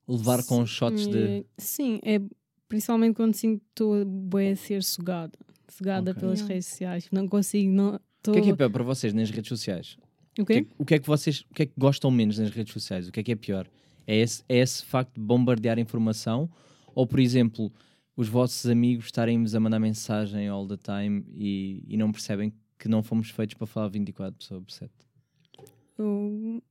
levar 0.07 0.43
com 0.45 0.61
os 0.61 0.69
shots 0.69 1.07
de. 1.07 1.17
Eh, 1.17 1.43
Sim, 1.57 1.99
é 2.03 2.19
principalmente 2.67 3.15
quando 3.15 3.33
sinto 3.33 3.59
que 3.59 3.65
estou 3.71 3.95
a 3.95 4.55
ser 4.55 4.83
sugada. 4.83 5.37
Sugada 5.67 6.11
Ok. 6.11 6.21
pelas 6.21 6.41
redes 6.41 6.65
sociais. 6.67 7.07
Não 7.11 7.27
consigo, 7.27 7.71
não. 7.71 7.95
O 7.95 7.99
Tô... 8.21 8.31
que 8.33 8.39
é 8.39 8.41
que 8.41 8.49
é 8.51 8.55
pior 8.55 8.69
para 8.71 8.83
vocês 8.83 9.13
nas 9.13 9.29
redes 9.29 9.49
sociais? 9.49 9.97
O 10.37 10.41
O 10.41 10.45
que, 10.45 10.61
quê? 10.61 10.67
é, 10.69 10.75
o 10.77 10.85
que 10.85 10.93
é 10.95 10.99
que 10.99 11.07
vocês 11.07 11.41
o 11.49 11.53
que 11.53 11.63
é 11.63 11.65
que 11.65 11.73
gostam 11.77 12.09
menos 12.11 12.37
nas 12.39 12.49
redes 12.49 12.73
sociais? 12.73 13.07
O 13.07 13.11
que 13.11 13.19
é 13.19 13.23
que 13.23 13.31
é 13.31 13.35
pior? 13.35 13.67
É 14.07 14.15
esse, 14.17 14.43
é 14.49 14.57
esse 14.57 14.83
facto 14.83 15.13
de 15.13 15.21
bombardear 15.21 15.77
informação? 15.77 16.49
Ou, 16.95 17.05
por 17.05 17.19
exemplo, 17.19 17.71
os 18.15 18.27
vossos 18.27 18.65
amigos 18.65 19.05
estarem-vos 19.05 19.53
a 19.53 19.59
mandar 19.59 19.79
mensagem 19.79 20.47
all 20.47 20.67
the 20.67 20.77
time 20.77 21.23
e, 21.33 21.83
e 21.87 21.95
não 21.95 22.11
percebem 22.11 22.51
que 22.77 22.87
não 22.89 23.03
fomos 23.03 23.29
feitos 23.29 23.53
para 23.55 23.67
falar 23.67 23.87
24 23.89 24.43
sobre 24.43 24.73
7? 24.73 24.91
Eu... 26.01 26.63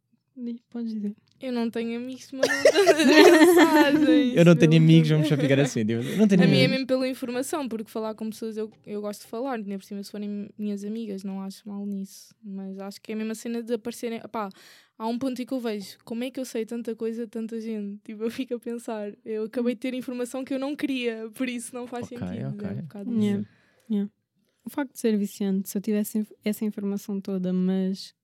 Podes 0.70 0.92
dizer. 0.94 1.16
Eu 1.40 1.52
não 1.52 1.68
tenho 1.68 1.96
amigos 1.96 2.26
que 2.26 2.36
me 2.36 2.42
mensagens. 2.46 4.36
Eu 4.36 4.44
não 4.44 4.54
tenho 4.56 4.76
amigos, 4.76 5.08
vamos 5.08 5.28
só 5.28 5.36
ficar 5.36 5.58
assim. 5.58 5.84
tipo, 5.84 6.00
Eu 6.02 6.16
não 6.16 6.28
tenho 6.28 6.42
A 6.44 6.46
mim 6.46 6.58
é 6.60 6.68
mesmo 6.68 6.86
pela 6.86 7.08
informação, 7.08 7.68
porque 7.68 7.90
falar 7.90 8.14
com 8.14 8.30
pessoas 8.30 8.56
eu, 8.56 8.70
eu 8.86 9.00
gosto 9.00 9.22
de 9.22 9.26
falar, 9.26 9.54
ainda 9.54 9.76
por 9.78 9.84
cima 9.84 10.02
se 10.02 10.10
forem 10.10 10.48
minhas 10.56 10.84
amigas, 10.84 11.24
não 11.24 11.40
acho 11.42 11.68
mal 11.68 11.84
nisso. 11.84 12.34
Mas 12.42 12.78
acho 12.78 13.00
que 13.00 13.12
é 13.12 13.14
a 13.14 13.18
mesma 13.18 13.34
cena 13.34 13.62
de 13.62 13.74
aparecerem. 13.74 14.20
Pá, 14.30 14.48
há 14.96 15.06
um 15.08 15.18
ponto 15.18 15.40
em 15.42 15.46
que 15.46 15.52
eu 15.52 15.60
vejo 15.60 15.98
como 16.04 16.22
é 16.24 16.30
que 16.30 16.38
eu 16.38 16.44
sei 16.44 16.64
tanta 16.64 16.94
coisa 16.94 17.24
de 17.24 17.30
tanta 17.30 17.60
gente. 17.60 18.00
Tipo, 18.04 18.22
eu 18.24 18.30
fico 18.30 18.54
a 18.54 18.60
pensar, 18.60 19.12
eu 19.24 19.44
acabei 19.44 19.74
de 19.74 19.80
ter 19.80 19.94
informação 19.94 20.44
que 20.44 20.54
eu 20.54 20.58
não 20.58 20.76
queria, 20.76 21.28
por 21.34 21.48
isso 21.48 21.74
não 21.74 21.86
faz 21.86 22.06
Ok, 22.06 22.18
sentido. 22.18 22.48
ok. 22.54 22.68
É 22.94 23.08
um. 23.08 23.20
Yeah. 23.22 23.44
Yeah. 23.90 24.10
O 24.64 24.70
facto 24.70 24.92
de 24.92 25.00
ser 25.00 25.16
viciante, 25.16 25.68
se 25.68 25.76
eu 25.78 25.82
tivesse 25.82 26.26
essa 26.44 26.64
informação 26.64 27.20
toda, 27.20 27.52
mas 27.52 28.14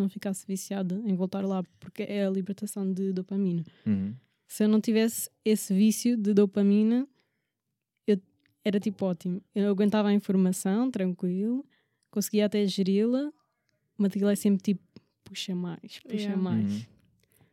não 0.00 0.08
ficasse 0.08 0.46
viciada 0.46 1.00
em 1.04 1.14
voltar 1.14 1.44
lá, 1.44 1.62
porque 1.78 2.02
é 2.02 2.26
a 2.26 2.30
libertação 2.30 2.90
de 2.92 3.12
dopamina. 3.12 3.64
Uhum. 3.86 4.14
Se 4.46 4.64
eu 4.64 4.68
não 4.68 4.80
tivesse 4.80 5.30
esse 5.44 5.72
vício 5.72 6.16
de 6.16 6.34
dopamina, 6.34 7.06
eu 8.06 8.18
era 8.64 8.80
tipo 8.80 9.04
ótimo. 9.06 9.40
Eu 9.54 9.70
aguentava 9.70 10.08
a 10.08 10.12
informação, 10.12 10.90
tranquilo, 10.90 11.64
conseguia 12.10 12.46
até 12.46 12.66
geri-la, 12.66 13.32
mas 13.96 14.10
aquilo 14.10 14.28
é 14.30 14.34
sempre 14.36 14.62
tipo, 14.62 14.82
puxa 15.24 15.54
mais, 15.54 15.98
puxa 16.02 16.16
Yeah. 16.16 16.36
mais. 16.42 16.72
Uhum. 16.72 16.82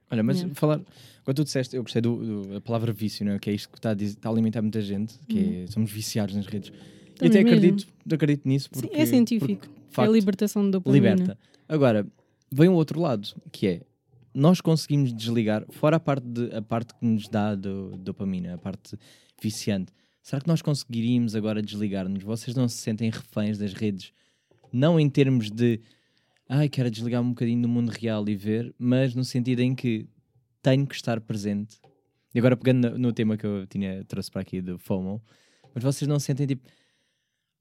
Olha, 0.09 0.23
mas 0.23 0.37
Yeah. 0.37 0.55
falar. 0.55 0.81
Quando 1.23 1.35
tu 1.37 1.43
disseste, 1.43 1.75
eu 1.75 1.83
gostei 1.83 2.01
do, 2.01 2.43
do- 2.45 2.55
a 2.55 2.61
palavra 2.61 2.91
vício, 2.93 3.25
não 3.25 3.33
é? 3.33 3.39
que 3.39 3.49
é 3.49 3.53
isto 3.53 3.69
que 3.69 3.77
está 3.77 3.91
a, 3.91 3.93
dizer- 3.93 4.17
está 4.17 4.29
a 4.29 4.31
alimentar 4.31 4.61
muita 4.61 4.81
gente, 4.81 5.19
que 5.27 5.63
é, 5.63 5.67
somos 5.67 5.91
viciados 5.91 6.33
nas 6.33 6.45
redes. 6.47 6.69
e 6.69 7.11
Também 7.19 7.41
até 7.41 7.43
mesmo. 7.43 7.49
acredito, 7.75 8.13
acredito 8.15 8.47
nisso 8.47 8.69
Sim, 8.73 8.81
porque. 8.81 8.95
é 8.95 9.05
científico. 9.05 9.47
porque, 9.47 9.67
de 9.67 9.73
é 9.75 9.89
a 9.89 9.91
facto, 9.91 10.13
libertação 10.13 10.63
de 10.63 10.71
dopamina. 10.71 11.09
liberta. 11.15 11.37
Agora, 11.67 12.07
vem 12.51 12.69
o 12.69 12.73
outro 12.73 12.99
lado, 12.99 13.27
que 13.51 13.67
é 13.67 13.81
nós 14.33 14.61
conseguimos 14.61 15.11
desligar, 15.11 15.65
fora 15.69 15.95
a 15.95 15.99
parte, 15.99 16.27
de, 16.27 16.55
a 16.55 16.61
parte 16.61 16.93
que 16.93 17.03
nos 17.03 17.27
dá 17.27 17.55
do, 17.55 17.97
dopamina, 17.97 18.53
a 18.53 18.57
parte 18.57 18.95
viciante. 19.41 19.91
Será 20.21 20.39
que 20.39 20.47
nós 20.47 20.61
conseguiríamos 20.61 21.35
agora 21.35 21.59
desligar-nos? 21.59 22.23
Vocês 22.23 22.55
não 22.55 22.67
se 22.67 22.77
sentem 22.77 23.09
reféns 23.09 23.57
das 23.57 23.73
redes? 23.73 24.13
Não 24.71 24.99
em 24.99 25.09
termos 25.09 25.49
de 25.49 25.81
ai, 26.47 26.69
quero 26.69 26.91
desligar 26.91 27.21
um 27.21 27.29
bocadinho 27.29 27.63
do 27.63 27.67
mundo 27.67 27.89
real 27.89 28.27
e 28.29 28.35
ver, 28.35 28.75
mas 28.77 29.15
no 29.15 29.23
sentido 29.23 29.61
em 29.61 29.73
que 29.73 30.07
tenho 30.61 30.85
que 30.85 30.93
estar 30.93 31.19
presente. 31.19 31.77
E 32.35 32.37
agora 32.37 32.55
pegando 32.55 32.91
no, 32.91 32.97
no 32.97 33.13
tema 33.13 33.37
que 33.37 33.45
eu 33.45 33.65
tinha 33.65 34.03
trouxe 34.05 34.29
para 34.29 34.41
aqui 34.41 34.61
do 34.61 34.77
FOMO, 34.77 35.19
mas 35.73 35.83
vocês 35.83 36.07
não 36.07 36.19
sentem 36.19 36.45
tipo 36.45 36.67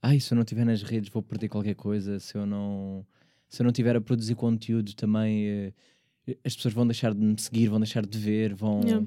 ai, 0.03 0.21
se 0.21 0.33
eu 0.33 0.37
não 0.37 0.43
estiver 0.43 0.67
nas 0.67 0.83
redes 0.83 1.09
vou 1.09 1.23
perder 1.23 1.49
qualquer 1.49 1.75
coisa, 1.75 2.21
se 2.21 2.37
eu 2.37 2.45
não 2.45 3.07
se 3.49 3.61
eu 3.63 3.65
não 3.65 3.71
estiver 3.71 3.97
a 3.97 4.01
produzir 4.01 4.35
conteúdo 4.35 4.95
também 4.95 5.47
eh, 5.49 5.73
as 6.45 6.57
pessoas 6.57 6.75
vão 6.75 6.87
deixar 6.87 7.15
de 7.15 7.21
me 7.21 7.41
seguir, 7.41 7.69
vão 7.69 7.79
deixar 7.79 8.05
de 8.05 8.19
ver, 8.19 8.55
vão 8.55 8.81
Yeah. 8.85 9.07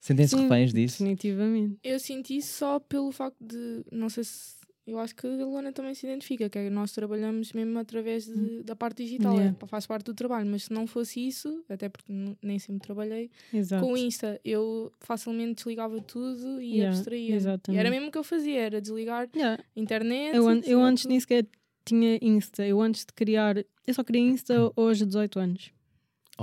sentem-se 0.00 0.36
reféns 0.36 0.72
disso. 0.72 0.98
Definitivamente. 0.98 1.78
Eu 1.82 1.98
senti 1.98 2.36
isso 2.36 2.56
só 2.58 2.78
pelo 2.78 3.10
facto 3.12 3.36
de. 3.40 3.84
Não 3.90 4.08
sei 4.08 4.24
se. 4.24 4.58
Eu 4.86 4.98
acho 4.98 5.14
que 5.14 5.26
a 5.26 5.30
Luana 5.44 5.70
também 5.70 5.94
se 5.94 6.06
identifica, 6.06 6.48
que 6.48 6.58
é 6.58 6.64
que 6.64 6.70
nós 6.70 6.92
trabalhamos 6.92 7.52
mesmo 7.52 7.78
através 7.78 8.24
de- 8.24 8.62
da 8.62 8.74
parte 8.74 9.04
digital, 9.04 9.34
Yeah. 9.34 9.54
é, 9.62 9.66
faz 9.66 9.86
parte 9.86 10.06
do 10.06 10.14
trabalho, 10.14 10.48
mas 10.50 10.64
se 10.64 10.72
não 10.72 10.86
fosse 10.86 11.26
isso, 11.28 11.62
até 11.68 11.90
porque 11.90 12.10
nem 12.42 12.58
sempre 12.58 12.86
trabalhei, 12.86 13.30
Exato. 13.52 13.84
com 13.84 13.92
o 13.92 13.98
Insta 13.98 14.40
eu 14.42 14.90
facilmente 15.00 15.56
desligava 15.56 16.00
tudo 16.00 16.58
e 16.62 16.76
Yeah, 16.76 16.96
abstraía. 16.96 17.36
E 17.68 17.76
era 17.76 17.90
mesmo 17.90 18.08
o 18.08 18.10
que 18.10 18.16
eu 18.16 18.24
fazia, 18.24 18.60
era 18.62 18.80
desligar 18.80 19.28
Yeah. 19.34 19.62
internet. 19.76 20.34
Eu, 20.34 20.48
an- 20.48 20.62
eu 20.64 20.80
antes 20.82 21.04
nem 21.04 21.20
sequer 21.20 21.46
tinha 21.88 22.18
Insta. 22.22 22.66
Eu 22.66 22.80
antes 22.80 23.04
de 23.04 23.12
criar. 23.12 23.56
Eu 23.86 23.94
só 23.94 24.02
queria 24.04 24.20
Insta 24.22 24.54
aos 24.76 24.98
18 24.98 25.38
anos. 25.38 25.72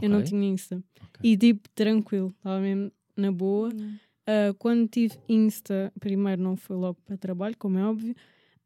Eu 0.02 0.10
não 0.10 0.24
tinha 0.24 0.48
Insta. 0.50 0.84
Ok. 1.02 1.20
E 1.24 1.38
tipo, 1.38 1.70
tranquilo. 1.70 2.34
Estava 2.38 2.60
mesmo 2.60 2.92
na 3.16 3.32
boa. 3.32 3.70
Hum. 3.74 3.98
Ah, 4.28 4.54
quando 4.58 4.88
tive 4.88 5.18
Insta, 5.30 5.92
primeiro 6.00 6.42
não 6.42 6.56
foi 6.58 6.76
logo 6.76 7.00
para 7.06 7.16
trabalho, 7.18 7.56
como 7.58 7.78
é 7.78 7.86
óbvio. 7.86 8.16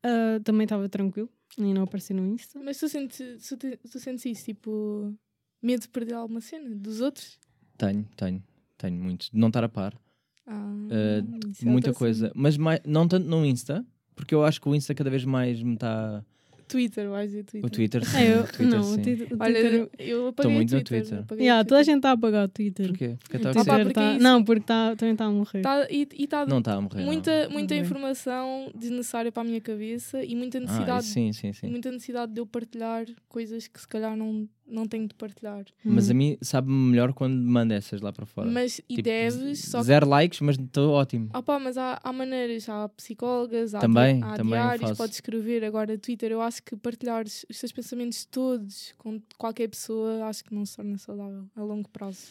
Ah, 0.03 0.39
também 0.43 0.63
estava 0.63 0.87
tranquilo. 0.89 1.29
E 1.57 1.73
não 1.73 1.83
apareci 1.83 2.13
no 2.13 2.25
Insta. 2.25 2.59
Mas 2.63 2.77
tu 2.79 2.87
sentes, 2.87 3.47
tu, 3.47 3.57
te- 3.57 3.77
tu 3.77 3.99
sentes 3.99 4.23
isso, 4.25 4.45
tipo, 4.45 5.13
medo 5.61 5.81
de 5.81 5.89
perder 5.89 6.13
alguma 6.13 6.39
cena 6.41 6.73
dos 6.75 7.01
outros? 7.01 7.37
Tenho, 7.77 8.05
tenho, 8.15 8.43
tenho 8.77 8.95
muito. 9.03 9.29
De 9.31 9.37
não 9.37 9.47
estar 9.49 9.63
a 9.63 9.69
par. 9.69 9.93
Ah, 10.47 10.73
Uh, 10.89 11.69
muita 11.69 11.93
coisa. 11.93 12.27
cena. 12.27 12.33
Mas 12.35 12.57
mai- 12.57 12.79
não 12.85 13.07
tanto 13.07 13.27
no 13.27 13.45
Insta, 13.45 13.85
porque 14.15 14.33
eu 14.33 14.43
acho 14.43 14.59
que 14.61 14.67
o 14.69 14.73
Insta 14.75 14.95
cada 14.95 15.09
vez 15.09 15.23
mais 15.25 15.61
me 15.61 15.73
está. 15.75 16.23
Twitter, 16.69 17.09
vais 17.09 17.29
dizer 17.31 17.43
Twitter. 17.43 17.65
O 17.67 17.69
Twitter. 17.69 18.05
Sim, 18.05 18.17
É, 18.17 18.33
eu, 18.35 18.39
o 18.39 18.43
Twitter, 18.47 18.67
não, 18.67 18.83
sim. 18.83 18.93
o 18.99 19.03
Twitter. 19.03 19.27
o 19.33 19.37
Olha, 19.43 19.59
Twitter- 19.59 19.89
eu 19.99 20.27
apaguei 20.27 20.53
muito 20.53 20.71
o 20.71 20.75
no 20.77 20.83
Twitter. 20.83 21.17
Twitter. 21.25 21.37
Yeah, 21.39 21.63
toda 21.65 21.75
a 21.75 21.83
Twitter. 21.83 21.85
gente 21.85 21.95
está 21.97 22.09
a 22.09 22.13
apagar 22.13 22.45
o 22.45 22.47
Twitter. 22.49 22.87
Porquê? 22.87 23.15
Porque 23.19 23.37
está 23.37 23.51
Twitter 23.51 23.75
porque 23.79 23.93
tá- 23.93 24.13
isso- 24.13 24.23
Não, 24.23 24.43
porque 24.43 24.61
tá, 24.65 24.95
também 24.95 25.13
está 25.13 25.25
a 25.25 25.31
morrer. 25.31 25.61
Tá, 25.61 25.87
e 25.89 26.07
está 26.17 26.45
Não 26.45 26.59
está 26.59 26.73
a 26.75 26.81
morrer. 26.81 26.99
não. 26.99 27.05
muita, 27.05 27.49
muita 27.49 27.75
informação 27.75 28.71
desnecessária 28.75 29.31
para 29.31 29.41
a 29.43 29.45
minha 29.45 29.59
cabeça 29.61 30.23
e 30.23 30.35
muita 30.35 30.57
Ah, 30.57 30.61
necessidade, 30.61 31.03
isso 31.05 31.13
sim, 31.13 31.33
sim, 31.33 31.53
sim. 31.53 31.67
muita 31.69 31.91
necessidade 31.91 32.31
de 32.31 32.39
eu 32.39 32.45
partilhar 32.45 33.05
coisas 33.27 33.67
que 33.67 33.79
se 33.81 33.87
calhar 33.87 34.15
não, 34.15 34.47
não 34.69 34.87
tenho 34.87 35.07
de 35.07 35.13
partilhar. 35.15 35.65
Mas 35.83 36.07
Hum. 36.07 36.11
a 36.11 36.13
mim 36.13 36.37
sabe-me 36.41 36.75
melhor 36.91 37.13
quando 37.13 37.35
manda 37.35 37.73
essas 37.75 37.99
lá 38.01 38.11
para 38.13 38.25
fora. 38.25 38.49
Mas 38.49 38.79
e 38.87 38.95
Tipo, 38.95 39.03
deves, 39.03 39.59
só 39.65 39.79
que. 39.79 39.85
Zero 39.85 40.07
likes, 40.07 40.39
mas 40.41 40.57
estou 40.57 40.91
ótimo. 40.93 41.29
Opa, 41.33 41.57
mas 41.59 41.77
há, 41.77 41.99
há 42.03 42.13
maneiras, 42.13 42.67
há 42.69 42.87
psicólogas, 42.89 43.73
há, 43.75 43.79
Também, 43.79 44.17
di- 44.19 44.23
há 44.25 44.35
também 44.35 44.53
diários, 44.53 44.89
faço. 44.89 44.97
podes 45.01 45.15
escrever. 45.17 45.63
Agora, 45.63 45.97
Twitter, 45.97 46.31
eu 46.31 46.41
acho 46.41 46.61
que 46.63 46.75
partilhar 46.75 47.25
os 47.25 47.45
teus 47.59 47.71
pensamentos 47.71 48.25
todos 48.25 48.93
com 48.97 49.21
qualquer 49.37 49.67
pessoa, 49.69 50.25
acho 50.25 50.43
que 50.43 50.53
não 50.53 50.65
se 50.65 50.75
torna 50.75 50.97
saudável 50.97 51.45
a 51.55 51.61
longo 51.63 51.89
prazo. 51.89 52.27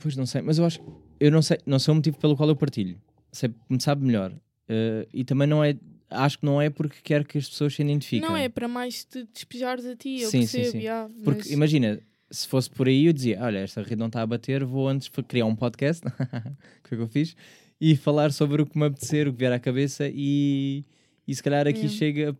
Pois 0.00 0.16
não 0.16 0.24
sei, 0.26 0.40
mas 0.42 0.58
eu 0.58 0.64
acho 0.64 0.80
eu 1.20 1.32
não 1.32 1.42
sei, 1.42 1.58
não 1.66 1.78
sei 1.80 1.90
o 1.92 1.94
motivo 1.96 2.16
pelo 2.18 2.36
qual 2.36 2.48
eu 2.48 2.54
partilho. 2.56 3.00
Sei, 3.32 3.52
me 3.68 3.80
sabe 3.80 4.04
melhor. 4.04 4.32
Eh, 4.68 5.08
e 5.12 5.24
também 5.24 5.48
não 5.48 5.64
é, 5.64 5.76
acho 6.10 6.38
que 6.38 6.44
não 6.46 6.60
é 6.60 6.70
porque 6.70 6.96
quero 7.02 7.24
que 7.24 7.38
as 7.38 7.48
pessoas 7.48 7.74
se 7.74 7.82
identifiquem. 7.82 8.28
Não 8.28 8.36
é 8.36 8.48
para 8.48 8.66
mais 8.68 9.04
te 9.04 9.24
despejares 9.32 9.84
a 9.86 9.94
ti, 9.96 10.20
eu 10.20 10.30
Sim, 10.30 10.46
sim, 10.46 10.56
percebo, 10.58 10.72
sim. 10.72 10.78
yeah, 10.84 11.14
Porque 11.24 11.40
mas- 11.40 11.50
imagina, 11.50 12.00
se 12.30 12.46
fosse 12.46 12.68
por 12.70 12.86
aí 12.88 13.06
eu 13.06 13.12
dizia, 13.12 13.40
olha, 13.42 13.58
esta 13.58 13.82
rede 13.82 13.96
não 13.96 14.06
está 14.08 14.22
a 14.22 14.26
bater, 14.26 14.64
vou 14.64 14.88
antes 14.88 15.08
criar 15.26 15.46
um 15.46 15.56
podcast, 15.56 16.02
que 16.82 16.88
foi 16.88 16.98
o 16.98 17.00
que 17.00 17.04
eu 17.04 17.08
fiz, 17.08 17.36
e 17.80 17.96
falar 17.96 18.32
sobre 18.32 18.62
o 18.62 18.66
que 18.66 18.78
me 18.78 18.86
apetecer, 18.86 19.28
o 19.28 19.32
que 19.32 19.38
vier 19.38 19.52
à 19.52 19.58
cabeça 19.58 20.08
e, 20.12 20.84
e 21.26 21.34
se 21.34 21.42
calhar 21.42 21.66
aqui 21.66 21.78
Yeah. 21.80 21.96
chega 21.98 22.38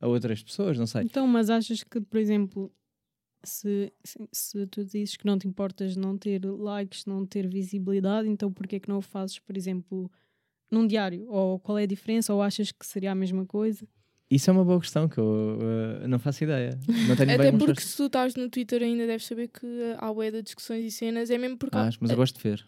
a 0.00 0.06
outras 0.08 0.42
pessoas, 0.42 0.78
não 0.78 0.86
sei. 0.86 1.02
Então, 1.02 1.26
mas 1.26 1.48
achas 1.50 1.82
que, 1.82 2.00
por 2.00 2.18
exemplo, 2.18 2.72
se, 3.44 3.92
se, 4.04 4.18
se 4.32 4.66
tu 4.66 4.84
dizes 4.84 5.16
que 5.16 5.24
não 5.26 5.38
te 5.38 5.46
importas 5.46 5.92
de 5.94 5.98
não 5.98 6.16
ter 6.18 6.44
likes, 6.44 7.06
não 7.06 7.24
ter 7.24 7.46
visibilidade, 7.48 8.28
então 8.28 8.52
porquê 8.52 8.78
que 8.80 8.88
não 8.88 8.98
o 8.98 9.02
fazes, 9.02 9.38
por 9.38 9.56
exemplo, 9.56 10.10
num 10.70 10.86
diário? 10.86 11.26
Ou 11.28 11.58
qual 11.58 11.78
é 11.78 11.82
a 11.84 11.86
diferença? 11.86 12.32
Ou 12.32 12.42
achas 12.42 12.70
que 12.72 12.86
seria 12.86 13.12
a 13.12 13.14
mesma 13.14 13.44
coisa? 13.44 13.86
Isso 14.30 14.48
é 14.48 14.52
uma 14.52 14.64
boa 14.64 14.78
questão 14.78 15.08
que 15.08 15.18
eu 15.18 15.58
eh, 16.02 16.06
não 16.06 16.18
faço 16.18 16.44
ideia. 16.44 16.78
Não 17.08 17.16
tenho 17.16 17.32
Até 17.34 17.50
porque 17.50 17.80
se 17.80 17.96
tu 17.96 18.06
estás 18.06 18.36
no 18.36 18.48
Twitter 18.48 18.80
ainda 18.80 19.04
deves 19.04 19.26
saber 19.26 19.48
que 19.48 19.66
há 19.98 20.12
bué 20.12 20.30
de 20.30 20.40
discussões 20.42 20.84
e 20.84 20.90
cenas, 20.90 21.30
é 21.30 21.38
mesmo 21.38 21.58
porque 21.58 21.76
Ah, 21.76 21.90
mas 22.00 22.10
eu 22.10 22.16
gosto 22.16 22.36
de 22.36 22.42
ver. 22.48 22.64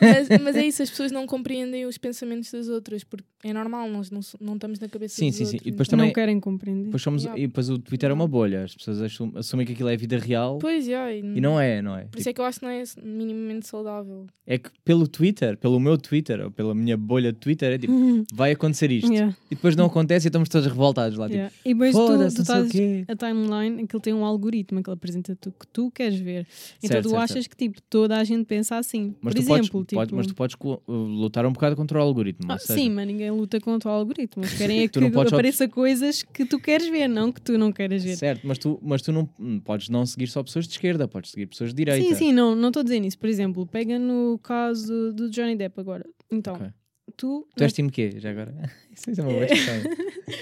Mas, 0.00 0.28
mas 0.42 0.56
é 0.56 0.66
isso, 0.66 0.82
as 0.82 0.90
pessoas 0.90 1.10
não 1.10 1.26
compreendem 1.26 1.84
os 1.86 1.98
pensamentos 1.98 2.50
das 2.50 2.68
outras, 2.68 3.02
porque 3.04 3.24
é 3.42 3.52
normal, 3.52 3.88
nós 3.90 4.10
não, 4.10 4.20
não 4.40 4.54
estamos 4.54 4.78
na 4.78 4.88
cabeça 4.88 5.16
Sim, 5.16 5.28
dos 5.28 5.36
sim, 5.36 5.44
sim. 5.44 5.52
outros. 5.56 5.66
E 5.66 5.70
depois 5.70 5.88
então- 5.88 5.98
também- 5.98 6.08
Não 6.08 6.14
querem 6.14 6.40
compreender. 6.40 6.84
Depois 6.84 7.02
somos, 7.02 7.24
Yeah. 7.24 7.40
E 7.42 7.46
depois 7.46 7.70
o 7.70 7.78
Twitter 7.78 8.10
é 8.10 8.12
uma 8.12 8.28
bolha. 8.28 8.64
As 8.64 8.74
pessoas 8.74 9.00
assum- 9.00 9.32
assumem 9.34 9.66
que 9.66 9.72
aquilo 9.72 9.88
é 9.88 9.96
vida 9.96 10.18
real 10.18 10.58
Pois, 10.58 10.86
yeah, 10.86 11.12
e, 11.12 11.18
e 11.20 11.40
não 11.40 11.58
é, 11.58 11.80
não 11.80 11.96
é? 11.96 12.04
Por 12.04 12.18
isso 12.18 12.28
é 12.28 12.32
que 12.32 12.40
eu 12.40 12.44
acho 12.44 12.60
que 12.60 12.66
não 12.66 12.70
é 12.72 12.82
minimamente 13.02 13.66
saudável. 13.66 14.26
É 14.46 14.58
que 14.58 14.68
pelo 14.84 15.08
Twitter, 15.08 15.56
pelo 15.56 15.80
meu 15.80 15.96
Twitter, 15.96 16.40
ou 16.44 16.50
pela 16.50 16.74
minha 16.74 16.96
bolha 16.96 17.32
de 17.32 17.38
Twitter, 17.38 17.72
é 17.72 17.78
tipo, 17.78 17.92
vai 18.32 18.52
acontecer 18.52 18.90
isto. 18.90 19.10
Yeah, 19.12 19.34
E 19.50 19.54
depois 19.54 19.74
não 19.76 19.86
acontece 19.86 20.26
e 20.26 20.28
estamos 20.28 20.48
todos 20.48 20.66
revoltados 20.66 21.16
lá. 21.18 21.26
Tipo, 21.26 21.36
yeah. 21.36 21.54
E 21.64 21.72
depois 21.72 21.92
tu, 21.94 22.06
tu 22.06 22.12
o 22.20 22.26
estás 22.26 22.68
a 23.08 23.16
timeline, 23.16 23.82
aquilo 23.84 24.00
tem 24.02 24.12
um 24.12 24.24
algoritmo 24.24 24.82
que 24.82 24.90
ele 24.90 24.94
apresenta 24.94 25.34
tu 25.36 25.50
que 25.52 25.66
tu 25.68 25.90
queres 25.90 26.18
ver. 26.18 26.46
Então 26.78 26.88
Certo, 26.88 27.02
tu 27.04 27.10
certo, 27.10 27.22
achas 27.22 27.46
que 27.46 27.56
tipo 27.56 27.80
toda 27.88 28.16
a 28.18 28.24
gente 28.24 28.44
pensa 28.44 28.76
assim. 28.76 29.14
Mas 29.20 29.34
por 29.34 29.40
tu, 29.68 29.72
podes, 29.72 29.92
exemplo, 29.92 30.06
tipo, 30.06 30.16
mas 30.16 30.26
tu 30.26 30.34
podes 30.34 30.56
uh, 30.62 30.92
lutar 30.92 31.44
um 31.46 31.52
bocado 31.52 31.76
contra 31.76 31.98
o 31.98 32.02
algoritmo. 32.02 32.50
Ah, 32.52 32.58
seja, 32.58 32.74
sim, 32.80 32.90
mas 32.90 33.06
ninguém 33.06 33.30
luta 33.30 33.60
contra 33.60 33.88
o 33.90 33.92
algoritmo. 33.92 34.42
Querem 34.58 34.80
é 34.80 34.88
que 34.88 35.00
não 35.00 35.10
podes 35.10 35.32
apareça 35.32 35.68
coisas 35.68 36.22
que 36.22 36.44
tu 36.44 36.58
queres 36.58 36.88
ver, 36.88 37.08
não 37.08 37.30
que 37.32 37.40
tu 37.40 37.56
não 37.58 37.72
queres 37.72 38.02
ver. 38.04 38.16
Certo, 38.16 38.46
mas 38.46 38.58
tu, 38.58 38.78
mas 38.82 39.02
tu 39.02 39.12
não 39.12 39.28
hum, 39.38 39.60
podes 39.60 39.88
não 39.88 40.04
seguir 40.06 40.26
só 40.28 40.42
pessoas 40.42 40.66
de 40.66 40.72
esquerda, 40.72 41.06
podes 41.08 41.30
seguir 41.30 41.46
pessoas 41.46 41.70
de 41.70 41.76
direita. 41.76 42.06
Sim, 42.08 42.14
sim, 42.14 42.32
não 42.32 42.54
não 42.54 42.68
estou 42.68 42.80
a 42.80 42.84
dizer 42.84 43.04
isso. 43.04 43.18
Por 43.18 43.28
exemplo, 43.28 43.66
pega 43.66 43.98
no 43.98 44.38
caso 44.42 45.12
do 45.12 45.30
Johnny 45.30 45.56
Depp 45.56 45.80
agora. 45.80 46.04
Então, 46.30 46.54
Ok. 46.54 46.68
tu. 47.16 47.46
Tu 47.56 47.62
és 47.62 47.72
time 47.72 47.90
quê, 47.90 48.14
já 48.18 48.30
agora? 48.30 48.54
Isso 48.94 49.20
é 49.20 49.22
uma 49.24 49.32
boa 49.32 49.46
questão. 49.46 49.74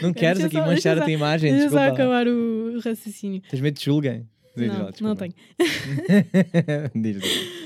Não 0.03 0.13
queres 0.13 0.45
aqui 0.45 0.57
só- 0.57 0.67
manchar 0.67 0.99
a 0.99 1.03
tua 1.03 1.11
imagem, 1.11 1.53
Deixa 1.53 1.71
só 1.71 1.79
acabar 1.89 2.27
o 2.29 2.79
raciocínio. 2.81 3.43
Tens 3.51 3.61
medo 3.61 3.79
de 3.79 3.85
julguem? 3.85 4.29
Lá, 4.55 4.91
Não, 5.01 5.09
não 5.09 5.17
tenho. 5.17 5.33
diz, 6.95 7.21
diz. 7.23 7.62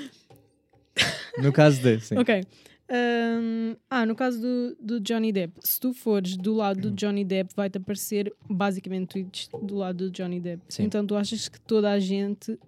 No 1.42 1.52
caso 1.52 1.80
de, 1.82 2.00
sim. 2.00 2.16
Ok. 2.18 2.42
Ahm, 2.88 3.74
ah, 3.90 4.06
no 4.06 4.14
caso 4.14 4.40
do, 4.40 4.76
do 4.80 5.00
Johnny 5.00 5.32
Depp, 5.32 5.54
se 5.60 5.80
tu 5.80 5.92
fores 5.92 6.36
do 6.36 6.54
lado 6.54 6.80
do 6.82 6.90
Johnny 6.92 7.24
Depp, 7.24 7.52
vai-te 7.56 7.78
aparecer 7.78 8.32
basicamente 8.48 9.08
tweets 9.08 9.48
do 9.62 9.74
lado 9.76 10.04
do 10.06 10.10
Johnny 10.10 10.38
Depp. 10.40 10.62
Sim. 10.68 10.84
Então 10.84 11.04
tu 11.06 11.16
achas 11.16 11.48
que 11.48 11.60
toda 11.60 11.90
a 11.90 11.98
gente 11.98 12.58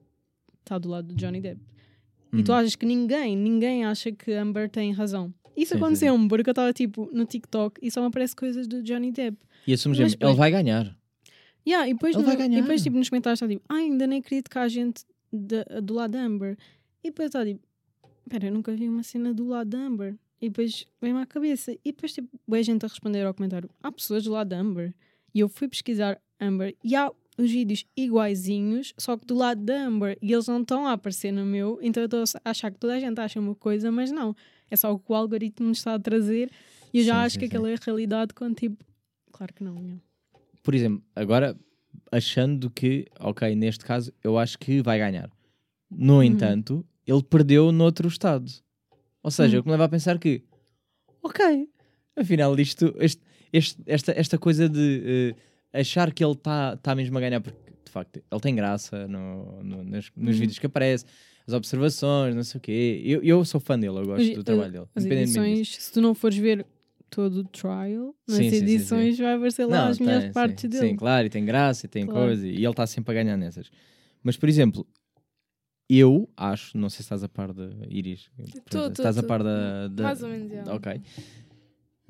está 0.60 0.76
do 0.78 0.88
lado 0.88 1.08
do 1.08 1.14
Johnny 1.14 1.40
Depp. 1.40 1.60
E 2.32 2.42
tu 2.42 2.50
Uhum. 2.52 2.58
achas 2.58 2.74
que 2.76 2.84
ninguém, 2.84 3.36
ninguém 3.36 3.84
acha 3.84 4.10
que 4.12 4.32
Amber 4.32 4.68
tem 4.68 4.92
razão. 4.92 5.32
Isso 5.56 5.74
aconteceu-me, 5.76 6.28
porque 6.28 6.50
eu 6.50 6.52
estava 6.52 6.72
tipo 6.72 7.08
no 7.12 7.24
TikTok 7.24 7.80
e 7.82 7.90
só 7.90 8.00
me 8.00 8.08
aparece 8.08 8.34
coisas 8.36 8.66
do 8.66 8.82
Johnny 8.82 9.10
Depp. 9.12 9.36
E 9.66 9.72
assumes 9.72 9.98
Mas 9.98 10.04
mesmo, 10.12 10.16
ele 10.16 10.18
depois- 10.32 10.36
vai 10.36 10.50
ganhar. 10.50 10.96
Yeah, 11.66 11.88
e 11.88 11.92
depois, 11.94 12.14
Ele 12.14 12.24
vai 12.24 12.34
no- 12.34 12.38
ganhar. 12.38 12.58
E 12.58 12.62
depois 12.62 12.82
tipo, 12.82 12.96
nos 12.96 13.08
comentários 13.08 13.38
está 13.40 13.48
tipo, 13.48 13.62
ah, 13.68 13.74
ainda 13.74 14.06
nem 14.06 14.20
acredito 14.20 14.48
que 14.50 14.58
há 14.58 14.66
gente 14.68 15.04
da- 15.32 15.80
do 15.80 15.94
lado 15.94 16.12
da 16.12 16.22
Amber. 16.22 16.56
E 17.04 17.08
depois 17.08 17.26
está 17.26 17.44
tipo, 17.44 17.60
pera, 18.28 18.46
eu 18.46 18.52
nunca 18.52 18.74
vi 18.74 18.88
uma 18.88 19.02
cena 19.02 19.32
do 19.34 19.46
lado 19.46 19.70
da 19.70 19.78
Amber. 19.78 20.16
E 20.40 20.48
depois 20.48 20.86
vem-me 21.00 21.20
à 21.20 21.26
cabeça. 21.26 21.72
E 21.72 21.78
depois 21.92 22.12
tipo, 22.12 22.28
a 22.54 22.62
gente 22.62 22.84
a 22.84 22.88
responder 22.88 23.24
ao 23.26 23.34
comentário, 23.34 23.68
há 23.82 23.90
pessoas 23.90 24.24
do 24.24 24.30
lado 24.32 24.48
da 24.48 24.58
Amber. 24.58 24.94
E 25.34 25.40
eu 25.40 25.48
fui 25.48 25.68
pesquisar 25.68 26.20
Amber 26.40 26.76
e 26.84 26.94
há 26.94 27.10
os 27.36 27.50
vídeos 27.50 27.84
iguaizinhos, 27.96 28.92
só 28.98 29.16
que 29.16 29.24
do 29.26 29.34
lado 29.34 29.62
da 29.62 29.86
Amber. 29.86 30.16
E 30.22 30.32
eles 30.32 30.46
não 30.46 30.60
estão 30.60 30.86
a 30.86 30.92
aparecer 30.92 31.32
no 31.32 31.44
meu. 31.44 31.78
Então 31.82 32.02
eu 32.02 32.06
estou 32.06 32.22
a 32.44 32.50
achar 32.50 32.70
que 32.70 32.78
toda 32.78 32.94
a 32.94 33.00
gente 33.00 33.18
acha 33.20 33.38
uma 33.40 33.54
coisa, 33.54 33.90
mas 33.90 34.10
não. 34.10 34.34
É 34.70 34.76
só 34.76 34.92
o 34.92 34.98
que 34.98 35.10
o 35.10 35.14
algoritmo 35.14 35.70
está 35.72 35.94
a 35.94 35.98
trazer. 35.98 36.50
E 36.92 36.98
eu 37.00 37.04
já 37.04 37.14
Sim, 37.14 37.20
acho 37.26 37.32
sim, 37.34 37.38
que 37.40 37.46
sim. 37.46 37.50
aquela 37.50 37.70
é 37.70 37.74
a 37.74 37.78
realidade 37.80 38.34
quando 38.34 38.54
tipo. 38.56 38.84
Claro 39.32 39.52
que 39.54 39.62
não, 39.62 39.74
meu. 39.74 40.00
Por 40.62 40.74
exemplo, 40.74 41.02
agora 41.14 41.56
achando 42.10 42.70
que, 42.70 43.06
ok, 43.20 43.54
neste 43.54 43.84
caso 43.84 44.12
eu 44.22 44.38
acho 44.38 44.58
que 44.58 44.82
vai 44.82 44.98
ganhar. 44.98 45.30
No 45.90 46.16
Uhum. 46.16 46.22
entanto, 46.22 46.84
ele 47.10 47.22
perdeu 47.22 47.72
noutro 47.72 48.06
estado. 48.08 48.50
Ou 49.22 49.30
seja, 49.30 49.56
Hum. 49.56 49.60
o 49.60 49.62
que 49.62 49.68
me 49.68 49.72
leva 49.72 49.84
a 49.84 49.88
pensar 49.88 50.18
que, 50.18 50.42
ok, 51.22 51.68
afinal 52.16 52.58
isto, 52.58 52.94
este- 52.98 53.22
este- 53.52 53.82
esta, 53.86 54.12
esta 54.12 54.38
coisa 54.38 54.68
de 54.68 55.34
eh, 55.72 55.80
achar 55.80 56.12
que 56.12 56.22
ele 56.24 56.32
está 56.32 56.76
tá 56.76 56.94
mesmo 56.94 57.16
a 57.18 57.20
ganhar, 57.20 57.40
porque 57.40 57.58
de 57.84 57.90
facto 57.90 58.22
ele 58.30 58.40
tem 58.40 58.54
graça 58.54 59.08
no, 59.08 59.62
no- 59.62 59.84
nos, 59.84 60.10
nos 60.16 60.34
Uhum. 60.34 60.40
vídeos 60.40 60.58
que 60.58 60.66
aparece, 60.66 61.04
as 61.46 61.54
observações, 61.54 62.34
não 62.34 62.42
sei 62.44 62.58
o 62.58 62.60
quê. 62.60 63.02
Eu, 63.04 63.22
eu 63.22 63.44
sou 63.44 63.58
fã 63.60 63.78
dele, 63.78 63.96
eu 63.98 64.04
gosto 64.06 64.22
Os- 64.28 64.34
do 64.34 64.44
trabalho 64.44 64.72
dele. 64.72 64.86
As 64.94 65.02
disso. 65.04 65.14
edições, 65.14 65.76
se 65.76 65.92
tu 65.92 66.00
não 66.00 66.14
fores 66.14 66.36
ver 66.36 66.64
todo 67.10 67.40
o 67.40 67.44
trial, 67.44 68.14
nas 68.28 68.36
Sim, 68.36 68.50
sim, 68.50 68.50
sim, 68.50 68.56
edições 68.64 69.18
vai 69.18 69.34
aparecer 69.34 69.64
lá 69.64 69.84
Não, 69.84 69.88
as 69.88 69.98
melhores 69.98 70.30
partes 70.32 70.60
sim, 70.60 70.68
dele. 70.68 70.88
Sim, 70.90 70.96
claro, 70.96 71.26
e 71.26 71.30
tem 71.30 71.42
graça 71.44 71.86
e 71.86 71.88
tem 71.88 72.04
Claro. 72.04 72.20
coisa, 72.26 72.46
e 72.46 72.56
ele 72.56 72.68
está 72.68 72.86
sempre 72.86 73.12
a 73.18 73.22
ganhar 73.22 73.36
nessas. 73.38 73.70
Mas, 74.22 74.36
por 74.36 74.46
exemplo, 74.48 74.86
eu 75.88 76.28
acho, 76.36 76.76
não 76.76 76.88
sei 76.90 76.96
se 76.98 77.02
estás 77.02 77.22
a 77.24 77.28
par 77.28 77.52
da 77.52 77.68
Iris, 77.88 78.30
Tô, 78.70 78.82
tô, 78.82 78.92
estás 78.92 79.16
a 79.18 79.22
tô. 79.22 79.28
par 79.28 79.42
da. 79.42 79.88
da- 79.88 80.02
Mais 80.04 80.22
ou 80.22 80.28
menos, 80.28 80.50
já. 80.52 80.74
Ok. 80.74 81.00